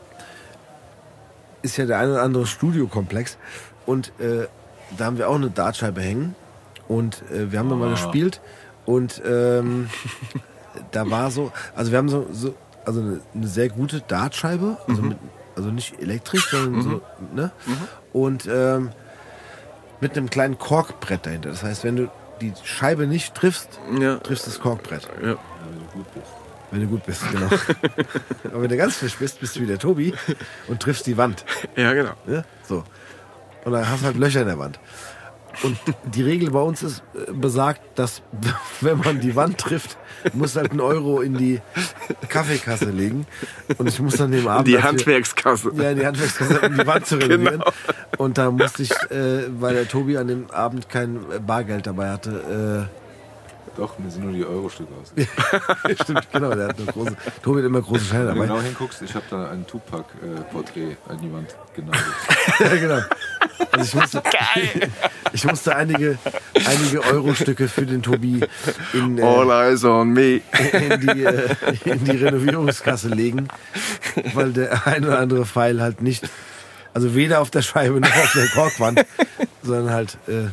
ist 1.62 1.78
ja 1.78 1.86
der 1.86 2.00
eine 2.00 2.14
oder 2.14 2.22
andere 2.24 2.46
Studiokomplex 2.46 3.38
und 3.86 4.12
äh, 4.20 4.48
da 4.98 5.06
haben 5.06 5.18
wir 5.18 5.30
auch 5.30 5.36
eine 5.36 5.50
Dartscheibe 5.50 6.02
hängen 6.02 6.36
und 6.88 7.22
äh, 7.32 7.52
wir 7.52 7.60
haben 7.60 7.70
da 7.70 7.76
mal 7.76 7.88
Ah. 7.88 7.92
gespielt 7.92 8.42
und 8.90 9.22
ähm, 9.24 9.88
da 10.92 11.10
war 11.12 11.30
so, 11.30 11.52
also 11.76 11.92
wir 11.92 12.00
haben 12.00 12.10
so, 12.10 12.28
so 12.32 12.56
also 12.86 13.02
eine, 13.02 13.22
eine 13.36 13.48
sehr 13.48 13.70
gute 13.70 14.02
Dartscheibe, 14.02 14.78
also, 14.88 15.02
mit, 15.04 15.18
also 15.56 15.70
nicht 15.70 16.02
elektrisch, 16.02 16.50
sondern 16.50 16.82
so, 16.82 17.02
ne? 17.36 17.52
Und 18.14 18.48
ähm, 18.52 18.90
mit 20.02 20.18
einem 20.18 20.30
kleinen 20.32 20.58
Korkbrett 20.58 21.26
dahinter. 21.28 21.50
Das 21.50 21.62
heißt, 21.62 21.84
wenn 21.84 21.98
du 21.98 22.10
die 22.42 22.54
Scheibe 22.64 23.06
nicht 23.06 23.36
triffst, 23.36 23.80
Ja. 24.00 24.16
triffst 24.18 24.48
das 24.48 24.60
Korkbrett. 24.60 25.08
Ja. 25.22 25.30
Ja, 25.32 25.38
wenn 25.70 25.80
du 25.80 25.86
gut 25.94 26.14
bist. 26.16 26.26
Wenn 26.72 26.82
du 26.82 26.88
gut 26.88 27.06
bist, 27.06 27.22
genau. 27.32 27.48
Aber 28.46 28.62
wenn 28.64 28.70
du 28.70 28.78
ganz 28.78 28.96
frisch 28.96 29.18
bist, 29.18 29.40
bist 29.40 29.56
du 29.56 29.60
wie 29.62 29.66
der 29.68 29.78
Tobi 29.80 30.14
und 30.68 30.80
triffst 30.80 31.06
die 31.06 31.18
Wand. 31.18 31.46
ja, 31.76 31.94
genau. 31.94 32.14
Ne? 32.26 32.44
So. 32.68 32.84
Und 33.66 33.74
dann 33.74 33.88
hast 33.88 34.02
du 34.02 34.06
halt 34.08 34.18
Löcher 34.18 34.42
in 34.42 34.48
der 34.48 34.58
Wand. 34.58 34.80
Und 35.64 35.78
die 36.16 36.24
Regel 36.24 36.52
bei 36.52 36.62
uns 36.62 36.84
ist 36.84 37.04
äh, 37.16 37.32
besagt, 37.34 37.82
dass 37.96 38.22
wenn 38.82 38.98
man 39.00 39.20
die 39.20 39.36
Wand 39.36 39.58
trifft, 39.58 39.98
muss 40.34 40.56
halt 40.56 40.72
ein 40.72 40.80
Euro 40.80 41.22
in 41.22 41.38
die 41.38 41.60
Kaffeekasse 42.30 42.90
legen. 42.92 43.26
Und 43.78 43.88
ich 43.88 44.00
muss 44.00 44.16
dann 44.18 44.32
dem 44.32 44.48
Abend 44.48 44.68
Die 44.68 44.74
dafür- 44.74 44.90
Handwerkskasse. 44.90 45.72
ja, 45.76 45.92
in 45.92 46.00
die 46.00 46.06
Handwerkskasse, 46.06 46.60
um 46.62 46.78
die 46.78 46.88
Wand 46.88 47.06
zu 47.06 47.16
renovieren. 47.22 47.60
Genau. 47.60 47.72
Und 48.18 48.38
da 48.38 48.52
musste 48.52 48.84
ich, 48.84 48.92
äh, 49.12 49.44
weil 49.60 49.76
der 49.76 49.88
Tobi 49.88 50.18
an 50.18 50.28
dem 50.28 50.52
Abend 50.52 50.90
kein 50.90 51.18
äh, 51.32 51.40
Bargeld 51.40 51.88
dabei 51.88 52.10
hatte, 52.12 52.90
Doch, 53.80 53.98
mir 53.98 54.12
sind 54.12 54.26
nur 54.26 54.34
die 54.34 54.46
Euro-Stücke 54.46 54.90
aus. 55.02 55.14
äh, 55.86 55.96
stimmt, 56.04 56.28
genau, 56.34 56.54
der 56.54 56.68
hat 56.68 56.78
eine 56.78 56.88
große, 56.88 57.16
Tobi 57.42 57.60
hat 57.60 57.66
immer 57.66 57.82
große 57.82 58.04
Scheine 58.04 58.28
Wenn 58.28 58.36
du 58.36 58.42
dabei. 58.42 58.48
genau 58.48 58.62
hinguckst, 58.62 59.02
ich 59.04 59.16
habe 59.16 59.24
da 59.30 59.52
ein 59.52 59.66
Tupac-Porträt 59.66 60.98
an 61.08 61.18
die 61.22 61.32
Wand 61.32 61.56
genagelt. 61.74 62.04
Ja, 62.60 62.76
genau. 62.76 63.00
Also 63.72 63.86
ich 63.86 63.94
musste, 63.96 64.22
ich 65.32 65.46
musste 65.46 65.76
einige, 65.78 66.18
einige 66.54 67.04
Euro-Stücke 67.06 67.70
für 67.70 67.86
den 67.86 68.02
Tobi 68.04 68.42
in, 68.92 69.22
All 69.24 69.50
äh, 69.50 69.70
eyes 69.70 69.86
on 69.86 70.10
me. 70.12 70.42
in, 70.74 71.00
die, 71.00 71.24
äh, 71.24 71.56
in 71.86 72.04
die 72.04 72.18
Renovierungskasse 72.18 73.08
legen, 73.08 73.48
weil 74.34 74.52
der 74.52 74.86
ein 74.88 75.06
oder 75.06 75.20
andere 75.20 75.46
Pfeil 75.46 75.82
halt 75.82 76.02
nicht, 76.02 76.30
also 76.94 77.16
weder 77.16 77.40
auf 77.40 77.50
der 77.50 77.62
Scheibe 77.62 78.02
noch 78.02 78.14
auf 78.14 78.34
der 78.34 78.48
Korkwand, 78.50 79.06
sondern 79.64 79.94
halt 79.94 80.18
äh, 80.28 80.48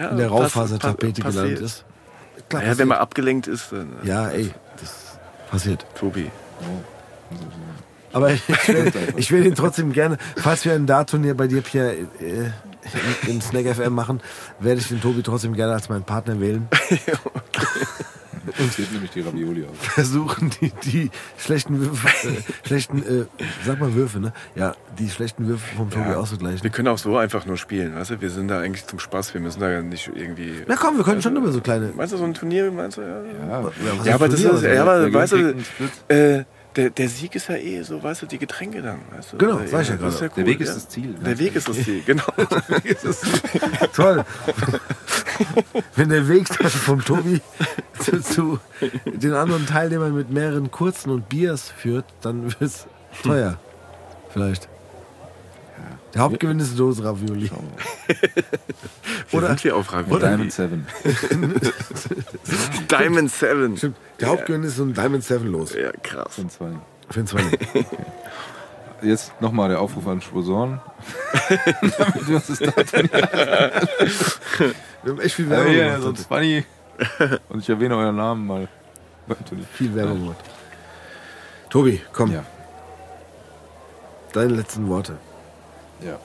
Ja, 0.00 0.08
in 0.08 0.16
der 0.16 0.28
Raufasertapete 0.28 1.20
gelandet 1.20 1.60
ist. 1.60 1.84
Klar, 2.50 2.64
Ja, 2.64 2.78
wenn 2.78 2.88
man 2.88 2.98
abgelenkt 2.98 3.46
ist, 3.46 3.72
dann 3.72 3.92
äh, 4.04 4.08
ja, 4.08 4.28
ey, 4.28 4.50
das 4.78 5.18
passiert. 5.50 5.86
Tobi. 5.94 6.30
Aber 8.12 8.32
ich 8.34 8.68
will, 8.68 8.92
ich 9.16 9.30
will 9.30 9.46
ihn 9.46 9.54
trotzdem 9.54 9.92
gerne, 9.92 10.18
falls 10.36 10.64
wir 10.64 10.74
ein 10.74 10.86
Dart-Turnier 10.86 11.36
bei 11.36 11.46
dir, 11.46 11.62
Pierre, 11.62 11.92
äh, 11.92 12.50
im 13.28 13.40
Snack 13.40 13.66
FM 13.76 13.94
machen, 13.94 14.20
werde 14.58 14.80
ich 14.80 14.88
den 14.88 15.00
Tobi 15.00 15.22
trotzdem 15.22 15.54
gerne 15.54 15.74
als 15.74 15.88
meinen 15.88 16.02
Partner 16.02 16.40
wählen. 16.40 16.68
Uns 18.58 18.76
geht 18.76 18.92
nämlich 18.92 19.10
die 19.10 19.20
Ravioli 19.20 19.64
aus. 19.64 19.76
Versuchen 19.80 20.50
die, 20.60 20.72
die 20.84 21.10
schlechten 21.38 21.78
Würfe, 21.80 22.08
äh, 22.28 22.66
schlechten, 22.66 23.02
äh, 23.02 23.24
sag 23.64 23.80
mal 23.80 23.94
Würfe, 23.94 24.20
ne? 24.20 24.32
Ja, 24.54 24.74
die 24.98 25.10
schlechten 25.10 25.46
Würfe 25.46 25.64
vom 25.76 25.90
Tobi 25.90 26.10
Ja. 26.10 26.16
auszugleichen. 26.16 26.62
Wir 26.62 26.70
können 26.70 26.88
auch 26.88 26.98
so 26.98 27.16
einfach 27.16 27.46
nur 27.46 27.56
spielen, 27.56 27.94
weißt 27.94 28.10
du? 28.10 28.20
Wir 28.20 28.30
sind 28.30 28.48
da 28.48 28.60
eigentlich 28.60 28.86
zum 28.86 28.98
Spaß, 28.98 29.34
wir 29.34 29.40
müssen 29.40 29.60
da 29.60 29.70
ja 29.70 29.82
nicht 29.82 30.10
irgendwie. 30.14 30.52
Na 30.66 30.76
komm, 30.76 30.96
wir 30.96 31.04
können 31.04 31.22
schon 31.22 31.36
immer 31.36 31.52
so 31.52 31.60
kleine. 31.60 31.92
Meinst 31.94 32.12
du 32.12 32.16
so 32.18 32.24
ein 32.24 32.34
Turnier, 32.34 32.70
meinst 32.70 32.96
du? 32.96 33.02
Ja, 33.02 33.08
Ja, 33.48 33.60
ja 33.84 33.98
heißt 33.98 34.08
aber 34.10 34.28
das 34.28 34.40
ist, 34.40 34.62
ja, 34.62 34.82
aber 34.82 35.12
weißt 35.12 35.32
du, 35.32 35.54
äh, 36.08 36.44
der, 36.76 36.90
der 36.90 37.08
Sieg 37.08 37.34
ist 37.34 37.48
ja 37.48 37.56
eh 37.56 37.82
so, 37.82 38.02
weißt 38.02 38.22
du, 38.22 38.26
die 38.26 38.38
Getränke 38.38 38.80
dann, 38.82 39.00
weißt 39.14 39.32
du? 39.32 39.38
Genau, 39.38 39.60
sag 39.66 39.82
ich 39.82 39.88
ja 39.88 39.96
das 39.96 40.14
ist 40.14 40.20
gerade. 40.20 40.34
Der 40.36 40.46
Weg 40.46 40.60
ist 40.60 40.74
das 40.74 40.88
Ziel. 40.88 41.14
Der 41.24 41.38
Weg 41.38 41.56
ist 41.56 41.68
das 41.68 41.82
Ziel, 41.82 42.02
genau. 42.04 42.24
Toll. 43.94 44.24
Wenn 45.96 46.08
der 46.08 46.28
Weg 46.28 46.48
dann 46.58 46.70
vom 46.70 47.04
Tobi 47.04 47.40
zu, 47.98 48.20
zu 48.20 48.58
den 49.04 49.34
anderen 49.34 49.66
Teilnehmern 49.66 50.14
mit 50.14 50.30
mehreren 50.30 50.70
kurzen 50.70 51.10
und 51.10 51.28
Biers 51.28 51.70
führt, 51.70 52.04
dann 52.22 52.44
wird 52.44 52.62
es 52.62 52.86
teuer. 53.22 53.58
Vielleicht. 54.30 54.69
Der 56.14 56.22
Hauptgewinn 56.22 56.58
ist 56.58 56.68
eine 56.70 56.76
Dose 56.78 57.04
Ravioli. 57.04 57.50
Oder 59.32 59.36
Oder- 59.38 59.46
sind 59.48 59.64
wir 59.64 59.76
auf 59.76 59.92
Ravioli? 59.92 60.16
Oder 60.16 60.28
Diamond 60.28 60.52
Seven. 60.52 60.86
Diamond 62.90 63.30
Seven. 63.30 63.76
Stimmt. 63.76 63.96
Der 64.20 64.28
Hauptgewinn 64.28 64.64
ist 64.64 64.76
so 64.76 64.82
ein 64.84 64.92
Diamond 64.94 65.22
Seven 65.24 65.52
los. 65.52 65.72
Ja, 65.74 65.92
krass. 66.02 66.34
Von 66.34 66.50
zwei. 66.50 66.70
Für 67.10 67.24
zweiten. 67.24 67.56
Jetzt 69.02 69.40
nochmal 69.40 69.70
der 69.70 69.80
Aufruf 69.80 70.06
an 70.08 70.20
Sponsoren. 70.20 70.80
Damit 71.96 72.28
wir 72.28 72.36
uns 72.36 72.46
das 72.48 72.58
da 72.58 72.66
Wir 75.02 75.12
haben 75.12 75.20
echt 75.20 75.34
viel 75.36 75.46
Ja, 75.46 75.50
Werbung 75.52 75.72
hier, 75.72 75.84
gemacht. 75.84 76.02
so 76.02 76.08
ein 76.08 76.14
heute. 76.14 76.24
Funny. 76.24 76.64
Und 77.48 77.60
ich 77.60 77.68
erwähne 77.70 77.96
euren 77.96 78.16
Namen 78.16 78.46
mal. 78.46 78.68
Viel 79.74 79.94
Werbung. 79.94 80.34
Tobi, 81.70 82.00
komm, 82.12 82.32
Ja. 82.32 82.44
deine 84.32 84.54
letzten 84.54 84.88
Worte. 84.88 85.16
Ja. 86.04 86.18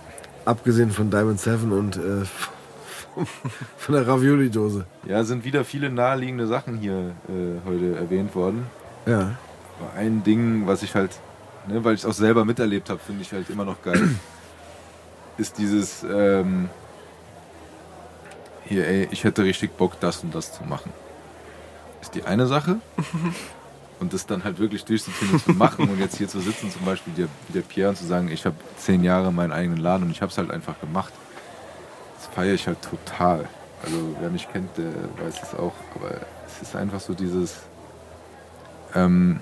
Abgesehen 0.46 0.92
von 0.92 1.10
Diamond 1.10 1.40
Seven 1.40 1.72
und 1.72 1.98
äh, 1.98 2.26
von 3.78 3.96
der 3.96 4.08
Ravioli-Dose. 4.08 4.86
Ja, 5.06 5.24
sind 5.24 5.44
wieder 5.44 5.64
viele 5.64 5.90
naheliegende 5.90 6.48
Sachen 6.48 6.78
hier 6.78 7.16
äh, 7.30 7.66
heute 7.66 7.96
erwähnt 7.96 8.36
worden. 8.36 8.68
Ja. 9.06 9.38
Aber 9.80 9.94
ein 9.98 10.24
Ding, 10.24 10.68
was 10.68 10.84
ich 10.84 10.96
halt, 10.96 11.12
ne, 11.68 11.84
weil 11.84 11.96
ich 11.96 12.02
es 12.02 12.06
auch 12.06 12.14
selber 12.14 12.46
miterlebt 12.46 12.90
habe, 12.90 13.00
finde 13.00 13.22
ich 13.22 13.32
halt 13.32 13.50
immer 13.50 13.66
noch 13.66 13.82
geil, 13.82 14.10
ist 15.38 15.58
dieses, 15.58 16.04
ähm, 16.04 16.70
hier, 18.66 18.88
ey, 18.88 19.08
ich 19.12 19.24
hätte 19.24 19.44
richtig 19.44 19.78
Bock, 19.78 20.00
das 20.00 20.24
und 20.24 20.34
das 20.34 20.54
zu 20.54 20.64
machen. 20.64 20.92
Ist 22.02 22.16
die 22.16 22.24
eine 22.24 22.48
Sache. 22.48 22.78
Und 24.00 24.14
das 24.14 24.26
dann 24.26 24.44
halt 24.44 24.60
wirklich 24.60 24.84
durchzuziehen 24.84 25.32
und 25.32 25.44
zu 25.44 25.52
machen 25.54 25.90
und 25.90 26.00
jetzt 26.00 26.18
hier 26.18 26.28
zu 26.28 26.40
sitzen, 26.40 26.70
zum 26.70 26.86
Beispiel 26.86 27.14
der, 27.14 27.28
der 27.54 27.62
Pierre 27.62 27.90
und 27.90 27.96
zu 27.96 28.06
sagen, 28.06 28.30
ich 28.30 28.46
habe 28.46 28.56
zehn 28.78 29.04
Jahre 29.04 29.32
meinen 29.32 29.54
eigenen 29.54 29.78
Laden 29.78 30.04
und 30.04 30.12
ich 30.12 30.22
habe 30.22 30.32
es 30.32 30.38
halt 30.38 30.52
einfach 30.52 30.80
gemacht. 30.82 31.14
Das 32.18 32.28
feiere 32.28 32.54
ich 32.54 32.68
halt 32.68 32.82
total. 32.82 33.48
Also 33.84 34.16
wer 34.20 34.30
mich 34.30 34.52
kennt, 34.52 34.78
der 34.78 34.92
weiß 35.24 35.44
es 35.44 35.54
auch. 35.54 35.74
Aber 35.96 36.12
es 36.46 36.62
ist 36.62 36.76
einfach 36.76 37.00
so 37.00 37.14
dieses, 37.14 37.56
ähm, 38.94 39.40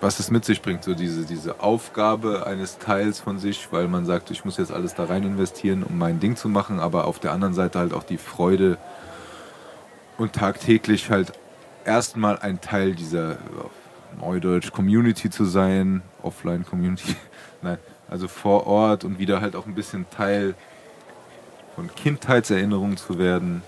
was 0.00 0.20
es 0.20 0.30
mit 0.30 0.44
sich 0.44 0.62
bringt, 0.62 0.84
so 0.84 0.94
diese, 0.94 1.24
diese 1.24 1.60
Aufgabe 1.60 2.46
eines 2.46 2.78
Teils 2.78 3.20
von 3.20 3.38
sich, 3.38 3.68
weil 3.70 3.88
man 3.88 4.06
sagt, 4.06 4.30
ich 4.30 4.44
muss 4.44 4.56
jetzt 4.56 4.72
alles 4.72 4.94
da 4.94 5.04
rein 5.04 5.22
investieren, 5.22 5.82
um 5.82 5.98
mein 5.98 6.20
Ding 6.20 6.36
zu 6.36 6.48
machen, 6.48 6.78
aber 6.78 7.06
auf 7.06 7.18
der 7.18 7.32
anderen 7.32 7.54
Seite 7.54 7.78
halt 7.78 7.92
auch 7.92 8.04
die 8.04 8.18
Freude 8.18 8.78
und 10.16 10.32
tagtäglich 10.32 11.10
halt 11.10 11.32
erstmal 11.88 12.38
ein 12.38 12.60
Teil 12.60 12.94
dieser 12.94 13.32
äh, 13.32 13.36
Neudeutsch 14.20 14.70
Community 14.70 15.30
zu 15.30 15.44
sein, 15.46 16.02
Offline 16.22 16.64
Community, 16.64 17.16
nein, 17.62 17.78
also 18.08 18.28
vor 18.28 18.66
Ort 18.66 19.04
und 19.04 19.18
wieder 19.18 19.40
halt 19.40 19.56
auch 19.56 19.66
ein 19.66 19.74
bisschen 19.74 20.08
Teil 20.10 20.54
von 21.74 21.88
Kindheitserinnerungen 21.94 22.96
zu 22.96 23.18
werden. 23.18 23.62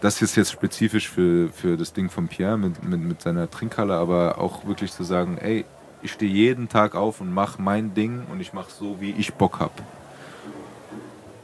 Das 0.00 0.22
ist 0.22 0.36
jetzt 0.36 0.52
spezifisch 0.52 1.08
für, 1.08 1.48
für 1.50 1.76
das 1.76 1.92
Ding 1.92 2.10
von 2.10 2.28
Pierre 2.28 2.58
mit, 2.58 2.82
mit, 2.82 3.00
mit 3.00 3.22
seiner 3.22 3.50
Trinkhalle, 3.50 3.94
aber 3.94 4.38
auch 4.38 4.66
wirklich 4.66 4.92
zu 4.92 5.04
sagen, 5.04 5.38
ey, 5.38 5.64
Ich 6.02 6.12
stehe 6.12 6.30
jeden 6.30 6.68
Tag 6.68 6.94
auf 6.94 7.22
und 7.22 7.32
mache 7.32 7.62
mein 7.62 7.94
Ding 7.94 8.26
und 8.30 8.40
ich 8.40 8.52
mache 8.52 8.70
so, 8.70 9.00
wie 9.00 9.12
ich 9.12 9.32
Bock 9.34 9.58
habe. 9.58 9.72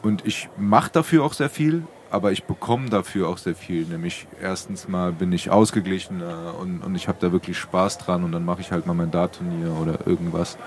Und 0.02 0.26
ich 0.26 0.50
mache 0.58 0.90
dafür 0.92 1.24
auch 1.24 1.32
sehr 1.32 1.48
viel, 1.48 1.82
aber 2.10 2.32
ich 2.32 2.44
bekomme 2.44 2.88
dafür 2.88 3.28
auch 3.28 3.38
sehr 3.38 3.54
viel. 3.54 3.84
Nämlich 3.86 4.26
erstens 4.42 4.88
mal 4.88 5.12
bin 5.12 5.32
ich 5.32 5.50
ausgeglichener 5.50 6.54
und, 6.58 6.82
und 6.82 6.94
ich 6.94 7.08
habe 7.08 7.18
da 7.20 7.32
wirklich 7.32 7.58
Spaß 7.58 7.98
dran 7.98 8.24
und 8.24 8.32
dann 8.32 8.44
mache 8.44 8.60
ich 8.60 8.72
halt 8.72 8.86
mal 8.86 8.94
mein 8.94 9.10
Dartturnier 9.10 9.72
oder 9.80 10.06
irgendwas. 10.06 10.58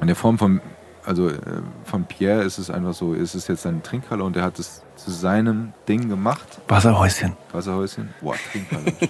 In 0.00 0.06
der 0.06 0.16
Form 0.16 0.38
von, 0.38 0.60
also 1.04 1.28
äh, 1.28 1.38
von 1.84 2.04
Pierre 2.04 2.42
ist 2.42 2.58
es 2.58 2.70
einfach 2.70 2.94
so, 2.94 3.14
ist 3.14 3.34
es 3.34 3.48
jetzt 3.48 3.66
eine 3.66 3.82
Trinkhalle 3.82 4.22
und 4.22 4.36
er 4.36 4.44
hat 4.44 4.58
es 4.58 4.82
zu 4.96 5.10
seinem 5.10 5.72
Ding 5.88 6.08
gemacht. 6.08 6.60
Wasserhäuschen. 6.68 7.36
Wasserhäuschen. 7.52 8.10
Boah, 8.20 8.36
Trinkhalle. 8.52 8.92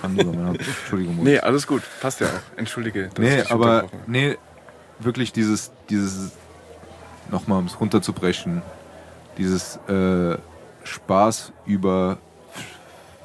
Schande 0.00 0.22
über 0.22 0.32
mein 0.32 0.48
Haupt. 0.48 0.60
Entschuldigung. 0.60 1.22
Nee, 1.22 1.38
alles 1.38 1.66
gut. 1.66 1.82
Passt 2.00 2.20
ja 2.20 2.28
auch. 2.28 2.58
Entschuldige. 2.58 3.10
Nee, 3.18 3.42
aber 3.42 3.84
nee, 4.06 4.36
wirklich 4.98 5.32
dieses, 5.32 5.70
dieses, 5.88 6.32
nochmal 7.30 7.58
um 7.58 7.66
es 7.66 7.80
runterzubrechen, 7.80 8.62
dieses 9.38 9.76
äh, 9.88 10.36
Spaß 10.84 11.52
über, 11.66 12.18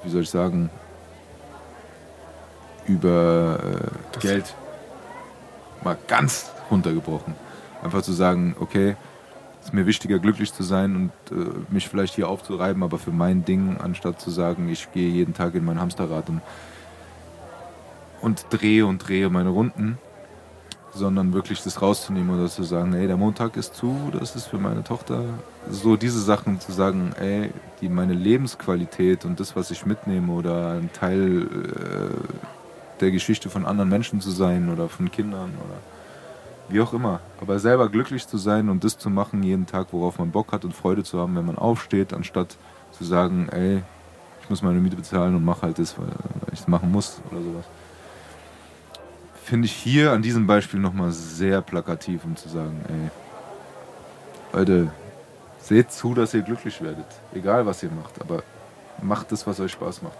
wie 0.03 0.09
soll 0.09 0.21
ich 0.21 0.29
sagen, 0.29 0.69
über 2.87 3.59
äh, 4.15 4.19
Geld 4.19 4.53
mal 5.83 5.97
ganz 6.07 6.51
runtergebrochen. 6.69 7.35
Einfach 7.83 8.01
zu 8.01 8.13
sagen, 8.13 8.55
okay, 8.59 8.95
ist 9.63 9.73
mir 9.73 9.85
wichtiger, 9.85 10.19
glücklich 10.19 10.53
zu 10.53 10.63
sein 10.63 10.95
und 10.95 11.11
äh, 11.31 11.49
mich 11.69 11.89
vielleicht 11.89 12.15
hier 12.15 12.29
aufzureiben, 12.29 12.83
aber 12.83 12.99
für 12.99 13.11
mein 13.11 13.45
Ding, 13.45 13.77
anstatt 13.79 14.21
zu 14.21 14.29
sagen, 14.29 14.69
ich 14.69 14.91
gehe 14.91 15.09
jeden 15.09 15.33
Tag 15.33 15.55
in 15.55 15.65
mein 15.65 15.79
Hamsterrad 15.79 16.29
und, 16.29 16.41
und 18.21 18.45
drehe 18.51 18.85
und 18.85 18.99
drehe 19.07 19.29
meine 19.29 19.49
Runden, 19.49 19.97
sondern 20.95 21.33
wirklich 21.33 21.61
das 21.61 21.81
rauszunehmen 21.81 22.33
oder 22.33 22.49
zu 22.49 22.63
sagen, 22.63 22.93
ey, 22.93 23.05
der 23.05 23.17
Montag 23.17 23.57
ist 23.57 23.75
zu, 23.75 24.09
das 24.17 24.35
ist 24.35 24.47
für 24.47 24.57
meine 24.57 24.83
Tochter. 24.83 25.23
So 25.69 25.97
diese 25.97 26.21
Sachen 26.21 26.59
zu 26.61 26.71
sagen, 26.71 27.13
ey, 27.19 27.51
die 27.81 27.89
meine 27.89 28.13
Lebensqualität 28.13 29.25
und 29.25 29.39
das, 29.39 29.55
was 29.55 29.71
ich 29.71 29.85
mitnehme 29.85 30.31
oder 30.31 30.71
ein 30.71 30.89
Teil 30.93 31.43
äh, 31.43 32.99
der 33.01 33.11
Geschichte 33.11 33.49
von 33.49 33.65
anderen 33.65 33.89
Menschen 33.89 34.21
zu 34.21 34.31
sein 34.31 34.69
oder 34.69 34.87
von 34.87 35.11
Kindern 35.11 35.51
oder 35.65 35.77
wie 36.69 36.79
auch 36.79 36.93
immer. 36.93 37.19
Aber 37.41 37.59
selber 37.59 37.89
glücklich 37.89 38.27
zu 38.27 38.37
sein 38.37 38.69
und 38.69 38.83
das 38.85 38.97
zu 38.97 39.09
machen 39.09 39.43
jeden 39.43 39.65
Tag, 39.65 39.87
worauf 39.91 40.17
man 40.17 40.31
Bock 40.31 40.53
hat 40.53 40.63
und 40.63 40.73
Freude 40.73 41.03
zu 41.03 41.19
haben, 41.19 41.35
wenn 41.35 41.45
man 41.45 41.57
aufsteht, 41.57 42.13
anstatt 42.13 42.55
zu 42.91 43.03
sagen, 43.03 43.49
ey, 43.49 43.83
ich 44.41 44.49
muss 44.49 44.61
meine 44.61 44.79
Miete 44.79 44.95
bezahlen 44.95 45.35
und 45.35 45.43
mach 45.43 45.61
halt 45.61 45.77
das, 45.77 45.97
weil 45.99 46.07
ich 46.53 46.61
es 46.61 46.67
machen 46.67 46.91
muss 46.91 47.19
oder 47.31 47.41
sowas. 47.41 47.65
Finde 49.45 49.67
ich 49.67 49.73
hier 49.73 50.11
an 50.11 50.23
diesem 50.23 50.47
Beispiel 50.47 50.79
nochmal 50.79 51.11
sehr 51.11 51.61
plakativ, 51.61 52.25
um 52.25 52.35
zu 52.35 52.49
sagen, 52.49 52.83
ey, 52.87 53.11
Leute, 54.57 54.91
seht 55.59 55.91
zu, 55.91 56.15
dass 56.15 56.33
ihr 56.33 56.41
glücklich 56.41 56.81
werdet. 56.81 57.05
Egal 57.31 57.67
was 57.67 57.83
ihr 57.83 57.91
macht, 57.91 58.19
aber 58.19 58.41
macht 59.03 59.31
das, 59.31 59.45
was 59.45 59.59
euch 59.59 59.73
Spaß 59.73 60.01
macht. 60.01 60.17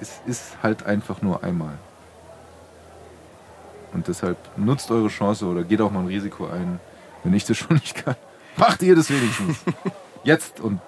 Es 0.00 0.20
ist 0.26 0.60
halt 0.64 0.82
einfach 0.82 1.22
nur 1.22 1.44
einmal. 1.44 1.78
Und 3.92 4.08
deshalb 4.08 4.36
nutzt 4.56 4.90
eure 4.90 5.08
Chance 5.08 5.46
oder 5.46 5.62
geht 5.62 5.80
auch 5.80 5.92
mal 5.92 6.00
ein 6.00 6.08
Risiko 6.08 6.48
ein. 6.48 6.80
Wenn 7.22 7.34
ich 7.34 7.44
das 7.44 7.56
schon 7.56 7.76
nicht 7.76 8.04
kann, 8.04 8.16
macht 8.56 8.82
ihr 8.82 8.96
das 8.96 9.10
wenigstens. 9.10 9.58
Jetzt 10.24 10.58
und 10.58 10.80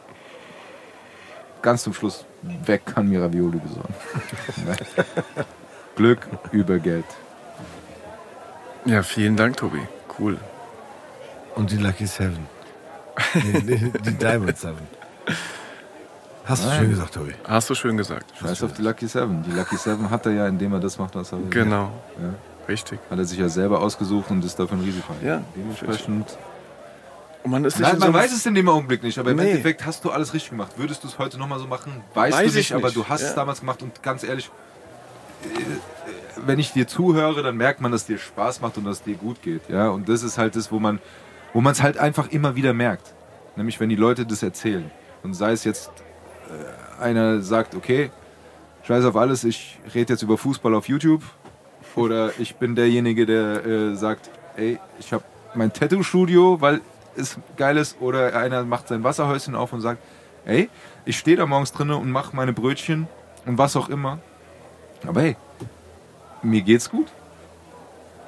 ganz 1.62 1.84
zum 1.84 1.94
Schluss, 1.94 2.24
wer 2.42 2.78
kann 2.78 3.08
mir 3.08 3.22
Ravioli 3.22 3.60
besorgen? 3.60 3.94
Glück 5.94 6.26
über 6.50 6.80
Geld. 6.80 7.04
Ja, 8.84 9.02
vielen 9.02 9.36
Dank, 9.36 9.56
Tobi. 9.56 9.80
Cool. 10.18 10.38
Und 11.54 11.70
die 11.70 11.76
Lucky 11.76 12.06
Seven. 12.06 12.46
Nee, 13.34 13.62
nee, 13.64 13.92
die 14.04 14.14
Diamond 14.14 14.56
Seven. 14.58 14.86
Hast 16.44 16.64
du 16.64 16.68
Nein. 16.68 16.78
schön 16.80 16.90
gesagt, 16.90 17.14
Tobi. 17.14 17.34
Hast 17.46 17.70
du 17.70 17.74
schön 17.74 17.96
gesagt. 17.96 18.32
Scheiß 18.40 18.62
auf 18.64 18.72
die 18.72 18.82
Lucky 18.82 19.06
Seven. 19.06 19.42
Die 19.44 19.50
Lucky 19.52 19.76
Seven 19.76 20.10
hat 20.10 20.26
er 20.26 20.32
ja, 20.32 20.48
indem 20.48 20.72
er 20.72 20.80
das 20.80 20.98
macht, 20.98 21.14
was 21.14 21.30
er 21.32 21.38
will. 21.38 21.50
Genau. 21.50 21.92
Ja. 22.20 22.34
Richtig. 22.68 22.98
Hat 23.10 23.18
er 23.18 23.24
sich 23.24 23.38
ja 23.38 23.48
selber 23.48 23.80
ausgesucht 23.80 24.30
und 24.30 24.44
ist 24.44 24.58
dafür 24.58 24.76
ein 24.78 24.82
Risiko. 24.84 25.14
Ja. 25.22 25.42
Dementsprechend. 25.54 26.36
Und 27.44 27.50
man 27.50 27.64
ist 27.64 27.74
nicht 27.78 27.82
Nein, 27.86 27.94
in 27.94 28.00
man 28.00 28.12
so 28.12 28.18
weiß 28.18 28.32
es 28.32 28.46
in 28.46 28.54
dem 28.54 28.68
Augenblick 28.68 29.02
nicht, 29.02 29.18
aber 29.18 29.32
im 29.32 29.36
Nee. 29.36 29.50
Endeffekt 29.50 29.84
hast 29.84 30.04
du 30.04 30.10
alles 30.10 30.32
richtig 30.32 30.50
gemacht. 30.50 30.72
Würdest 30.76 31.02
du 31.04 31.08
es 31.08 31.18
heute 31.18 31.38
nochmal 31.38 31.58
so 31.58 31.66
machen? 31.66 32.02
Weißt 32.14 32.36
Weiß 32.38 32.42
du 32.44 32.48
ich 32.50 32.70
nicht, 32.70 32.72
aber 32.74 32.90
du 32.92 33.04
hast 33.08 33.22
Ja. 33.22 33.28
es 33.28 33.34
damals 33.34 33.60
gemacht 33.60 33.82
und 33.82 34.00
ganz 34.02 34.22
ehrlich, 34.22 34.50
äh, 35.44 35.48
wenn 36.44 36.58
ich 36.58 36.72
dir 36.72 36.86
zuhöre, 36.86 37.42
dann 37.42 37.56
merkt 37.56 37.80
man, 37.80 37.92
dass 37.92 38.06
dir 38.06 38.18
Spaß 38.18 38.60
macht 38.60 38.78
und 38.78 38.84
dass 38.84 39.02
dir 39.02 39.16
gut 39.16 39.42
geht. 39.42 39.68
Ja? 39.68 39.88
Und 39.88 40.08
das 40.08 40.22
ist 40.22 40.38
halt 40.38 40.56
das, 40.56 40.72
wo 40.72 40.78
man 40.78 41.00
wo 41.52 41.60
es 41.68 41.82
halt 41.82 41.98
einfach 41.98 42.30
immer 42.30 42.56
wieder 42.56 42.72
merkt. 42.72 43.14
Nämlich, 43.56 43.78
wenn 43.80 43.88
die 43.88 43.96
Leute 43.96 44.24
das 44.24 44.42
erzählen. 44.42 44.90
Und 45.22 45.34
sei 45.34 45.52
es 45.52 45.64
jetzt, 45.64 45.90
äh, 46.48 47.02
einer 47.02 47.42
sagt, 47.42 47.74
okay, 47.74 48.10
scheiß 48.84 49.04
auf 49.04 49.16
alles, 49.16 49.44
ich 49.44 49.78
rede 49.94 50.14
jetzt 50.14 50.22
über 50.22 50.38
Fußball 50.38 50.74
auf 50.74 50.88
YouTube. 50.88 51.22
Oder 51.94 52.32
ich 52.38 52.56
bin 52.56 52.74
derjenige, 52.74 53.26
der 53.26 53.66
äh, 53.66 53.94
sagt, 53.94 54.30
ey, 54.56 54.78
ich 54.98 55.12
habe 55.12 55.24
mein 55.54 55.72
Tattoo-Studio, 55.72 56.60
weil 56.60 56.80
es 57.16 57.36
geil 57.56 57.76
ist. 57.76 58.00
Oder 58.00 58.34
einer 58.34 58.64
macht 58.64 58.88
sein 58.88 59.04
Wasserhäuschen 59.04 59.54
auf 59.54 59.72
und 59.72 59.82
sagt, 59.82 60.02
ey, 60.46 60.70
ich 61.04 61.18
stehe 61.18 61.36
da 61.36 61.44
morgens 61.44 61.72
drinnen 61.72 61.96
und 61.96 62.10
mache 62.10 62.34
meine 62.34 62.54
Brötchen 62.54 63.08
und 63.44 63.58
was 63.58 63.76
auch 63.76 63.90
immer. 63.90 64.18
Aber 65.06 65.20
hey, 65.20 65.36
mir 66.42 66.62
geht's 66.62 66.90
gut. 66.90 67.08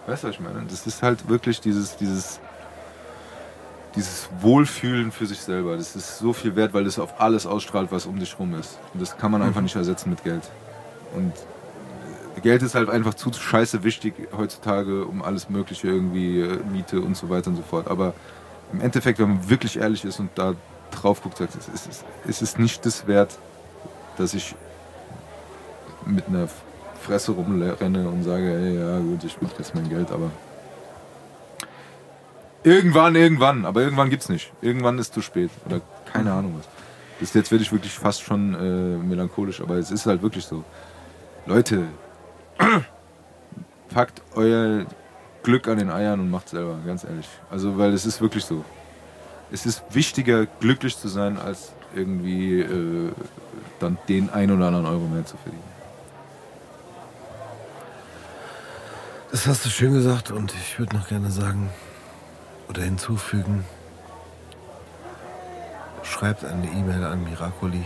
Weißt 0.07 0.23
du, 0.23 0.29
was 0.29 0.35
ich 0.35 0.41
meine? 0.41 0.63
Das 0.69 0.87
ist 0.87 1.03
halt 1.03 1.29
wirklich 1.29 1.61
dieses, 1.61 1.97
dieses, 1.97 2.41
dieses 3.97 4.29
Wohlfühlen 4.41 5.13
für 5.13 5.27
sich 5.27 5.41
selber. 5.41 5.77
Das 5.77 5.97
ist 5.97 6.19
so 6.19 6.33
viel 6.33 6.57
wert, 6.57 6.75
weil 6.75 6.85
das 6.85 6.99
auf 6.99 7.21
alles 7.21 7.47
ausstrahlt, 7.47 7.91
was 7.91 8.07
um 8.07 8.19
dich 8.19 8.39
rum 8.39 8.55
ist. 8.55 8.79
Und 8.93 9.01
das 9.01 9.17
kann 9.17 9.31
man 9.31 9.43
einfach 9.43 9.63
nicht 9.63 9.77
ersetzen 9.77 10.11
mit 10.11 10.23
Geld. 10.23 10.43
Und 11.15 11.33
äh, 12.37 12.41
Geld 12.41 12.63
ist 12.63 12.75
halt 12.75 12.91
einfach 12.91 13.15
zu 13.15 13.33
scheiße 13.33 13.83
wichtig 13.83 14.15
heutzutage, 14.37 15.07
um 15.07 15.23
alles 15.23 15.49
Mögliche 15.49 15.89
irgendwie, 15.89 16.41
äh, 16.41 16.59
Miete 16.71 17.01
und 17.01 17.17
so 17.17 17.31
weiter 17.31 17.49
und 17.51 17.57
so 17.57 17.63
fort. 17.63 17.89
Aber 17.89 18.13
im 18.73 18.81
Endeffekt, 18.81 19.19
wenn 19.19 19.29
man 19.29 19.49
wirklich 19.49 19.79
ehrlich 19.79 20.05
ist 20.05 20.21
und 20.21 20.31
da 20.35 20.55
drauf 20.91 21.23
guckt, 21.23 21.39
sagt, 21.39 21.55
es 21.55 21.69
ist, 21.69 22.05
es 22.29 22.43
ist 22.43 22.59
nicht 22.59 22.85
das 22.85 23.07
wert, 23.07 23.39
dass 24.19 24.35
ich 24.35 24.55
mit 26.05 26.29
einer 26.29 26.49
Fresse 27.05 27.33
rumrenne 27.33 28.09
und 28.09 28.25
sage, 28.25 28.53
ey, 28.53 28.79
ja 28.79 28.99
gut, 28.99 29.23
ich 29.25 29.41
will 29.41 29.49
jetzt 29.59 29.75
mein 29.75 29.89
Geld, 29.89 30.11
aber 30.11 30.31
irgendwann, 32.65 33.15
irgendwann, 33.15 33.65
aber 33.67 33.83
irgendwann 33.83 34.11
gibt's 34.11 34.29
nicht. 34.29 34.53
Irgendwann 34.63 34.99
ist 34.99 35.15
zu 35.15 35.21
spät 35.21 35.51
oder 35.67 35.81
keine 36.13 36.33
Ahnung 36.33 36.55
was. 36.59 36.69
Bis 37.21 37.35
jetzt 37.35 37.51
werde 37.53 37.63
ich 37.63 37.73
wirklich 37.73 37.93
fast 37.93 38.23
schon 38.23 38.55
äh, 38.55 38.97
melancholisch, 38.97 39.61
aber 39.61 39.77
es 39.77 39.91
ist 39.91 40.07
halt 40.07 40.23
wirklich 40.23 40.45
so. 40.45 40.65
Leute, 41.47 41.85
packt 43.91 44.23
euer 44.35 44.87
Glück 45.43 45.69
an 45.69 45.79
den 45.79 45.91
Eiern 45.91 46.19
und 46.21 46.31
macht 46.31 46.49
selber, 46.49 46.79
ganz 46.87 47.05
ehrlich. 47.05 47.29
Also, 47.51 47.79
weil 47.79 47.93
es 47.93 48.07
ist 48.07 48.21
wirklich 48.21 48.45
so. 48.45 48.65
Es 49.53 49.67
ist 49.67 49.83
wichtiger, 49.91 50.47
glücklich 50.47 50.97
zu 50.97 51.09
sein, 51.09 51.39
als 51.39 51.73
irgendwie 51.95 52.61
äh, 52.61 53.13
dann 53.79 53.99
den 54.09 54.31
ein 54.31 54.51
oder 54.51 54.67
anderen 54.67 54.87
Euro 54.87 55.07
mehr 55.07 55.25
zu 55.25 55.37
verdienen. 55.37 55.74
Das 59.35 59.49
hast 59.49 59.65
du 59.65 59.69
schön 59.69 59.93
gesagt 59.95 60.31
und 60.31 60.55
ich 60.55 60.79
würde 60.79 60.95
noch 60.95 61.09
gerne 61.09 61.29
sagen 61.29 61.69
oder 62.69 62.83
hinzufügen, 62.83 63.65
schreibt 66.05 66.45
eine 66.45 66.69
E-Mail 66.69 67.03
an 67.03 67.25
Miracoli. 67.25 67.85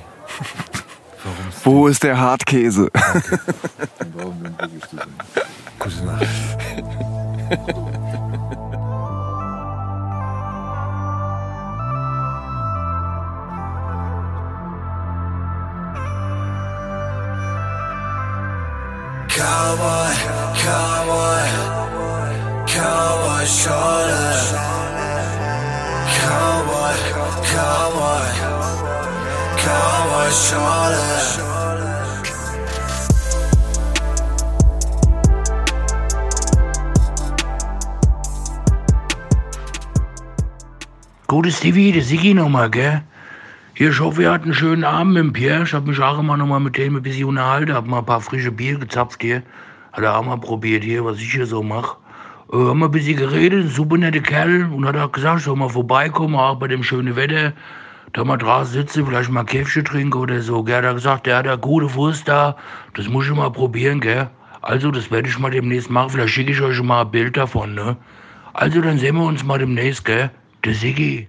Wo 1.64 1.88
ist 1.88 2.02
der 2.02 2.20
Hartkäse? 2.20 2.90
Sein. 4.92 5.08
Gute 5.78 6.04
Nacht. 6.04 6.26
Cowboy, 19.28 20.07
cowboy, 20.68 21.44
cowboy 22.66 23.44
Schorle. 23.46 24.24
Cowboy, 26.18 26.96
cowboy, 27.52 28.26
cowboy 29.64 30.30
Schorle. 30.44 31.06
Gutes 41.28 41.58
Stevie, 41.58 41.92
der 41.92 42.02
Sigi 42.02 42.34
nochmal, 42.34 42.70
gell? 42.70 43.02
Hier, 43.74 43.90
ich 43.90 44.00
hoffe, 44.00 44.22
ihr 44.22 44.30
hattet 44.30 44.44
einen 44.44 44.54
schönen 44.54 44.84
Abend 44.84 45.14
mit 45.14 45.22
dem 45.22 45.32
Pierre. 45.32 45.62
Ich 45.62 45.72
habe 45.72 45.88
mich 45.88 46.00
auch 46.00 46.18
immer 46.18 46.36
nochmal 46.36 46.60
mit 46.60 46.76
dem 46.76 46.96
ein 46.96 47.02
bisschen 47.02 47.26
unterhalten, 47.26 47.72
hab 47.74 47.86
mal 47.86 48.00
ein 48.00 48.06
paar 48.06 48.20
frische 48.20 48.50
Bier 48.50 48.78
gezapft 48.78 49.22
hier. 49.22 49.42
Hat 49.98 50.04
er 50.04 50.16
auch 50.16 50.24
mal 50.24 50.36
probiert 50.36 50.84
hier, 50.84 51.04
was 51.04 51.18
ich 51.18 51.32
hier 51.32 51.44
so 51.44 51.60
mache. 51.60 51.96
Äh, 52.52 52.56
haben 52.56 52.78
wir 52.78 52.84
ein 52.84 52.92
bisschen 52.92 53.16
geredet, 53.16 53.68
super 53.72 53.98
netter 53.98 54.20
Kerl. 54.20 54.70
Und 54.72 54.86
hat 54.86 54.96
auch 54.96 55.10
gesagt, 55.10 55.40
soll 55.40 55.56
mal 55.56 55.68
vorbeikommen, 55.68 56.36
auch 56.36 56.54
bei 56.54 56.68
dem 56.68 56.84
schönen 56.84 57.16
Wetter. 57.16 57.52
Da 58.12 58.22
mal 58.22 58.36
draußen 58.36 58.74
sitzen, 58.74 59.04
vielleicht 59.04 59.28
mal 59.28 59.40
ein 59.40 59.46
Käffchen 59.46 59.84
trinken 59.84 60.16
oder 60.16 60.40
so. 60.40 60.62
Gell? 60.62 60.86
Hat 60.86 60.94
gesagt, 60.94 61.26
der 61.26 61.38
hat 61.38 61.46
da 61.46 61.56
gute 61.56 61.92
Wurst 61.94 62.28
da. 62.28 62.56
Das 62.94 63.08
muss 63.08 63.26
ich 63.26 63.34
mal 63.34 63.50
probieren, 63.50 63.98
gell? 63.98 64.30
Also, 64.62 64.92
das 64.92 65.10
werde 65.10 65.28
ich 65.28 65.36
mal 65.36 65.50
demnächst 65.50 65.90
machen. 65.90 66.10
Vielleicht 66.10 66.32
schicke 66.32 66.52
ich 66.52 66.60
euch 66.60 66.80
mal 66.80 67.00
ein 67.00 67.10
Bild 67.10 67.36
davon, 67.36 67.74
ne? 67.74 67.96
Also, 68.52 68.80
dann 68.80 68.98
sehen 68.98 69.16
wir 69.16 69.24
uns 69.24 69.42
mal 69.42 69.58
demnächst, 69.58 70.04
gell? 70.04 70.30
Der 70.64 70.74
Siggi. 70.74 71.26